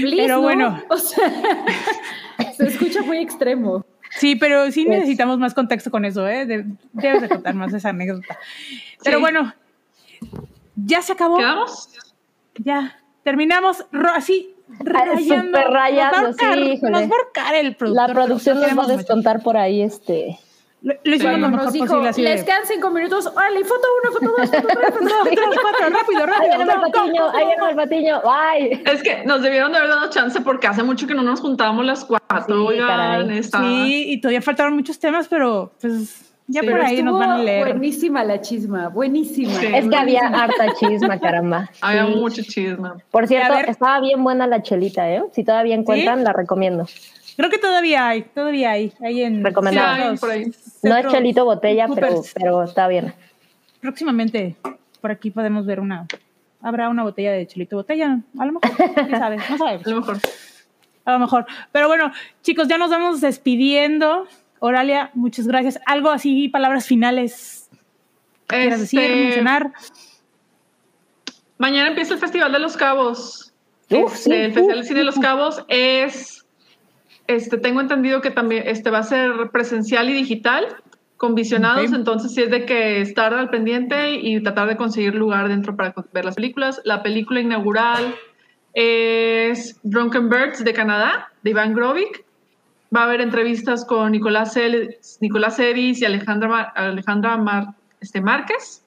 Please, 0.00 0.22
Pero 0.22 0.36
¿no? 0.36 0.42
bueno. 0.42 0.82
O 0.88 0.96
sea, 0.96 1.28
se 2.56 2.68
escucha 2.68 3.02
muy 3.02 3.18
extremo. 3.18 3.84
Sí, 4.10 4.36
pero 4.36 4.70
sí 4.70 4.84
Pues- 4.84 4.98
necesitamos 5.00 5.38
más 5.38 5.54
contexto 5.54 5.90
con 5.90 6.04
eso, 6.04 6.26
¿eh? 6.28 6.46
De- 6.46 6.64
debes 6.92 7.22
de 7.22 7.28
contar 7.28 7.54
más 7.54 7.72
esa 7.72 7.90
anécdota. 7.90 8.38
Pero 9.02 9.16
Sí. 9.18 9.20
bueno, 9.22 9.54
ya 10.76 11.02
se 11.02 11.12
acabó. 11.12 11.36
¿Quedamos? 11.38 11.88
Ya, 12.58 12.98
terminamos 13.24 13.84
así, 14.14 14.54
rayando. 14.78 15.58
súper 15.58 15.70
rayando, 15.72 16.22
nos 16.22 16.36
va 16.36 16.50
a 16.50 16.54
sí. 16.54 16.60
Nos 16.90 17.02
va 17.02 17.06
a 17.06 17.08
el 17.54 17.76
productor. 17.76 18.08
La 18.08 18.14
producción 18.14 18.60
nos 18.60 18.78
va 18.78 18.84
a 18.84 18.96
descontar 18.96 19.42
por 19.42 19.56
ahí 19.56 19.82
este. 19.82 20.38
Lo, 20.82 20.94
lo 21.04 21.14
hicimos 21.14 21.34
Sí. 21.34 21.40
lo 21.40 21.48
Nos 21.48 21.50
mejor 21.58 21.72
dijo, 21.72 21.86
posible. 21.86 22.08
Así 22.08 22.22
de, 22.22 22.28
les 22.30 22.44
quedan 22.44 22.62
cinco 22.64 22.90
minutos. 22.90 23.26
Órale, 23.26 23.64
foto 23.64 23.86
uno, 24.02 24.12
foto 24.12 24.34
dos, 24.38 24.50
foto 24.50 24.68
tres, 24.68 24.90
foto 24.94 25.04
dos, 25.04 25.28
tres, 25.30 25.38
cuatro, 25.60 25.90
rápido, 25.90 26.20
Ahí 26.24 26.26
rápido. 26.26 26.56
viene 26.56 26.72
el 26.72 26.80
patiño, 26.80 27.30
ahí 27.30 27.46
viene 27.46 27.70
el 27.70 27.76
patiño, 27.76 28.22
bye. 28.22 28.82
Es 28.92 29.02
que 29.02 29.24
nos 29.26 29.42
debieron 29.42 29.72
de 29.72 29.78
haber 29.78 29.90
dado 29.90 30.08
chance 30.10 30.40
porque 30.40 30.66
hace 30.68 30.82
mucho 30.82 31.06
que 31.06 31.14
no 31.14 31.22
nos 31.22 31.40
juntábamos 31.40 31.84
las 31.84 32.04
cuatro. 32.04 32.46
Sí, 32.46 32.52
oigan, 32.52 33.30
está- 33.30 33.58
Sí, 33.60 34.04
y 34.12 34.20
todavía 34.22 34.40
faltaron 34.40 34.74
muchos 34.74 34.98
temas, 34.98 35.28
pero 35.28 35.70
pues 35.80 36.32
ya 36.46 36.62
Sí. 36.62 36.66
por 36.66 36.76
Pero 36.76 36.86
ahí 36.88 37.02
nos 37.02 37.18
van 37.18 37.30
a 37.30 37.38
leer. 37.38 37.66
Buenísima 37.68 38.24
la 38.24 38.40
chisma, 38.40 38.88
buenísima. 38.88 39.52
Sí. 39.52 39.66
Es 39.66 39.86
que 39.86 39.96
había 39.96 40.28
harta 40.28 40.72
chisma, 40.78 41.20
caramba. 41.20 41.68
Había 41.82 42.06
Sí. 42.06 42.14
mucho 42.14 42.42
chisme. 42.42 42.88
Por 43.10 43.28
cierto, 43.28 43.52
ver. 43.54 43.68
estaba 43.68 44.00
bien 44.00 44.24
buena 44.24 44.46
la 44.46 44.62
chelita, 44.62 45.10
¿eh? 45.10 45.22
Si 45.32 45.44
todavía 45.44 45.74
encuentran, 45.74 46.24
la 46.24 46.32
recomiendo. 46.32 46.86
Creo 47.36 47.48
que 47.50 47.58
todavía 47.58 48.08
hay, 48.08 48.22
todavía 48.22 48.72
hay. 48.72 48.92
hay 49.02 49.22
en 49.22 49.42
Recomendado. 49.44 49.94
Sí, 49.96 50.02
hay 50.02 50.16
por 50.18 50.30
ahí. 50.30 50.52
No 50.82 50.96
es 50.96 51.06
chelito 51.08 51.44
botella, 51.44 51.86
pero, 51.94 52.62
está 52.64 52.88
bien. 52.88 53.14
Próximamente 53.80 54.56
por 55.00 55.10
aquí 55.10 55.30
podemos 55.30 55.66
ver 55.66 55.80
una. 55.80 56.06
Habrá 56.62 56.88
una 56.88 57.02
botella 57.02 57.32
de 57.32 57.46
chelito 57.46 57.76
botella. 57.76 58.20
A 58.38 58.46
lo 58.46 58.52
mejor, 58.52 58.76
quién 58.94 59.10
sabe, 59.10 59.36
no 59.36 59.58
sabemos. 59.58 59.86
A 59.86 59.90
lo 59.90 59.96
mejor. 60.00 60.18
A 61.06 61.12
lo 61.12 61.18
mejor. 61.18 61.46
Pero 61.72 61.88
bueno, 61.88 62.12
chicos, 62.42 62.68
ya 62.68 62.76
nos 62.78 62.90
vamos 62.90 63.20
despidiendo. 63.20 64.26
Oralia, 64.58 65.10
muchas 65.14 65.46
gracias. 65.46 65.80
Algo 65.86 66.10
así, 66.10 66.48
palabras 66.48 66.86
finales. 66.86 67.70
¿Quieres 68.46 68.80
decir, 68.80 69.00
Este, 69.00 69.14
mencionar? 69.16 69.72
Mañana 71.56 71.88
empieza 71.88 72.14
el 72.14 72.20
Festival 72.20 72.52
de 72.52 72.58
los 72.58 72.76
Cabos. 72.76 73.52
Uf, 73.90 74.12
Este, 74.14 74.16
sí. 74.18 74.32
el 74.32 74.52
Festival 74.52 74.80
de 74.80 74.86
Cine 74.86 74.98
de 75.00 75.04
los 75.04 75.18
Cabos 75.18 75.64
es, 75.68 76.39
este, 77.34 77.58
tengo 77.58 77.80
entendido 77.80 78.20
que 78.20 78.30
también 78.30 78.64
este, 78.66 78.90
va 78.90 78.98
a 78.98 79.02
ser 79.02 79.50
presencial 79.52 80.08
y 80.10 80.12
digital, 80.14 80.66
con 81.16 81.34
visionados, 81.34 81.88
Ok. 81.90 81.94
entonces 81.96 82.32
sí 82.34 82.42
es 82.42 82.50
de 82.50 82.64
que 82.64 83.00
estar 83.02 83.34
al 83.34 83.50
pendiente 83.50 84.12
y 84.14 84.42
tratar 84.42 84.68
de 84.68 84.76
conseguir 84.76 85.14
lugar 85.14 85.48
dentro 85.48 85.76
para 85.76 85.94
ver 86.12 86.24
las 86.24 86.34
películas. 86.36 86.80
La 86.84 87.02
película 87.02 87.40
inaugural 87.40 88.14
es 88.74 89.78
Drunken 89.82 90.28
Birds 90.30 90.64
de 90.64 90.72
Canadá, 90.72 91.28
de 91.42 91.50
Iván 91.50 91.74
Grovik. 91.74 92.24
Va 92.94 93.02
a 93.02 93.04
haber 93.04 93.20
entrevistas 93.20 93.84
con 93.84 94.12
Nicolás, 94.12 94.56
El- 94.56 94.96
Nicolás 95.20 95.58
Eris 95.58 96.00
y 96.00 96.04
Alejandra, 96.06 96.72
Alejandra 96.74 97.36
Mar- 97.36 97.74
este, 98.00 98.20
Márquez. 98.20 98.84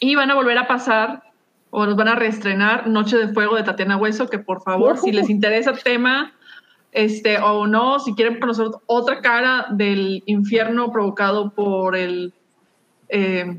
Y 0.00 0.14
van 0.14 0.30
a 0.30 0.34
volver 0.34 0.58
a 0.58 0.66
pasar, 0.66 1.22
o 1.70 1.86
nos 1.86 1.96
van 1.96 2.08
a 2.08 2.14
reestrenar 2.14 2.86
Noche 2.86 3.16
de 3.16 3.28
Fuego 3.32 3.56
de 3.56 3.62
Tatiana 3.62 3.96
Hueso, 3.96 4.28
que 4.28 4.38
por 4.38 4.62
favor, 4.62 4.98
si 4.98 5.10
les 5.12 5.30
interesa 5.30 5.70
el 5.70 5.82
tema, 5.82 6.32
este, 6.92 7.38
o 7.38 7.66
no, 7.66 7.98
si 7.98 8.14
quieren 8.14 8.38
conocer 8.38 8.66
otra 8.86 9.20
cara 9.20 9.66
del 9.70 10.22
infierno 10.26 10.92
provocado 10.92 11.50
por 11.50 11.96
el... 11.96 12.32
eh, 13.08 13.58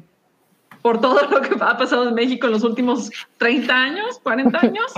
por 0.82 1.02
todo 1.02 1.28
lo 1.30 1.42
que 1.42 1.56
ha 1.60 1.78
pasado 1.78 2.10
en 2.10 2.14
México 2.16 2.46
en 2.46 2.54
los 2.54 2.64
últimos 2.64 3.10
30 3.38 3.76
años, 3.76 4.20
40 4.22 4.60
años, 4.60 4.94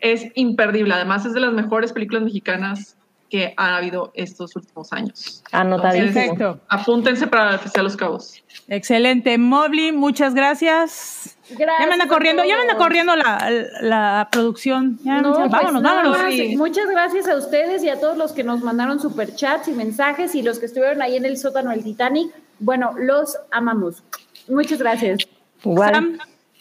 es 0.00 0.26
imperdible. 0.34 0.94
Además, 0.94 1.26
es 1.26 1.34
de 1.34 1.40
las 1.40 1.52
mejores 1.52 1.92
películas 1.92 2.22
mexicanas 2.22 2.96
que 3.34 3.52
ha 3.56 3.78
habido 3.78 4.12
estos 4.14 4.54
últimos 4.54 4.92
años. 4.92 5.42
Anotadísimo. 5.50 6.14
Perfecto. 6.14 6.60
Apúntense 6.68 7.26
para 7.26 7.54
el 7.54 7.58
Festival 7.58 7.72
de 7.86 7.90
Los 7.90 7.96
Cabos. 7.96 8.44
Excelente. 8.68 9.38
Mobley, 9.38 9.90
muchas 9.90 10.36
gracias. 10.36 11.36
Gracias 11.50 11.80
ya 11.80 11.86
me 11.88 11.94
anda 11.94 12.04
a 12.04 12.08
corriendo, 12.08 12.44
ya 12.44 12.54
me 12.54 12.62
anda 12.62 12.76
corriendo 12.76 13.16
la, 13.16 13.50
la 13.80 14.28
producción. 14.30 15.00
Ya 15.02 15.20
No, 15.20 15.32
pues 15.34 15.50
vámonos, 15.50 15.82
vámonos. 15.82 16.16
Sí. 16.30 16.56
Muchas 16.56 16.86
gracias 16.88 17.26
a 17.26 17.34
ustedes 17.34 17.82
y 17.82 17.88
a 17.88 17.98
todos 17.98 18.16
los 18.16 18.30
que 18.30 18.44
nos 18.44 18.62
mandaron 18.62 19.00
superchats 19.00 19.66
y 19.66 19.72
mensajes 19.72 20.36
y 20.36 20.42
los 20.42 20.60
que 20.60 20.66
estuvieron 20.66 21.02
ahí 21.02 21.16
en 21.16 21.24
el 21.24 21.36
sótano 21.36 21.70
del 21.70 21.82
Titanic. 21.82 22.32
Bueno, 22.60 22.92
los 22.96 23.36
amamos. 23.50 24.04
Muchas 24.48 24.78
gracias. 24.78 25.18
Igual. 25.64 25.92
Sam, 25.92 26.18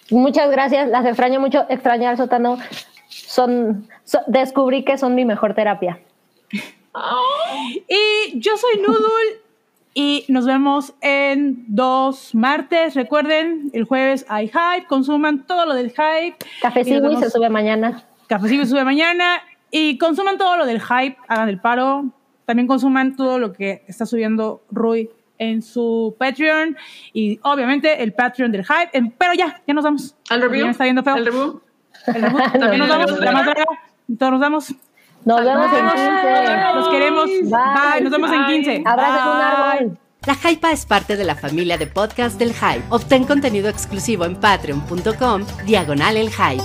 Muchas 0.10 0.50
gracias, 0.50 0.90
las 0.90 1.06
extraño 1.06 1.40
mucho. 1.40 1.68
Extrañar 1.70 2.14
al 2.14 2.18
sótano. 2.18 2.58
Son, 3.10 3.88
so- 4.06 4.24
descubrí 4.26 4.84
que 4.84 4.98
son 4.98 5.14
mi 5.14 5.24
mejor 5.24 5.54
terapia. 5.54 6.00
Y 7.88 8.40
yo 8.40 8.56
soy 8.58 8.80
Noodle 8.82 9.42
Y 9.96 10.26
nos 10.28 10.46
vemos 10.46 10.94
en 11.02 11.66
dos 11.68 12.34
martes. 12.36 12.96
Recuerden, 12.96 13.70
el 13.74 13.84
jueves 13.86 14.26
hay 14.30 14.48
hype. 14.48 14.88
Consuman 14.88 15.46
todo 15.46 15.66
lo 15.66 15.74
del 15.76 15.90
hype. 15.92 16.36
Café 16.62 16.84
Sibu 16.84 17.02
vemos- 17.10 17.20
se 17.20 17.30
sube 17.30 17.50
mañana. 17.50 18.04
Café 18.28 18.48
Cibo 18.50 18.66
sube 18.66 18.84
mañana. 18.84 19.42
Y 19.72 19.98
consuman 19.98 20.38
todo 20.38 20.58
lo 20.58 20.66
del 20.66 20.82
hype. 20.82 21.18
Hagan 21.28 21.50
el 21.50 21.60
paro. 21.60 22.06
También 22.46 22.68
consuman 22.68 23.16
todo 23.16 23.40
lo 23.40 23.54
que 23.54 23.84
está 23.88 24.06
subiendo 24.06 24.64
Rui 24.72 25.10
en 25.40 25.62
su 25.62 26.16
Patreon. 26.20 26.76
Y 27.14 27.40
obviamente 27.44 28.02
el 28.04 28.14
Patreon 28.14 28.52
del 28.52 28.66
hype. 28.66 29.14
Pero 29.18 29.34
ya, 29.34 29.62
ya 29.68 29.74
nos 29.74 29.84
vamos. 29.84 30.16
¿Al 30.30 30.40
Porque 30.40 30.40
ya 30.40 30.48
review? 30.48 30.66
me 30.66 30.72
está 30.72 30.84
viendo 30.86 31.04
feo. 31.04 31.16
¿El 31.16 31.26
review? 31.26 31.62
El 32.08 32.14
reboot. 32.22 32.52
También 32.52 32.80
nos 32.80 32.90
vamos. 32.90 33.20
La 33.20 33.32
más 33.32 33.46
larga. 33.46 33.66
Todos 34.18 34.32
nos 34.32 34.42
vamos. 34.42 34.74
Nos 35.26 35.44
vemos 35.44 35.74
en 35.74 35.86
Nos 35.86 35.94
15. 35.94 36.76
Los 36.76 36.90
queremos. 36.90 37.26
Bye. 37.44 38.02
Nos 38.02 38.12
vemos 38.12 38.32
en 38.32 38.46
Bye. 38.46 38.56
15. 38.56 38.84
Abraza 38.86 39.32
un 39.32 39.38
Bye. 39.38 39.46
árbol. 39.46 39.98
La 40.26 40.50
Hypa 40.50 40.72
es 40.72 40.86
parte 40.86 41.18
de 41.18 41.26
la 41.26 41.36
familia 41.36 41.78
de 41.78 41.86
podcast 41.88 42.40
del 42.40 42.54
Hype. 42.54 42.84
Obtén 42.90 43.26
contenido 43.26 43.68
exclusivo 43.68 44.24
en 44.26 44.38
patreon.com, 44.38 45.46
diagonal 45.66 46.16
el 46.16 46.30
Hype. 46.30 46.64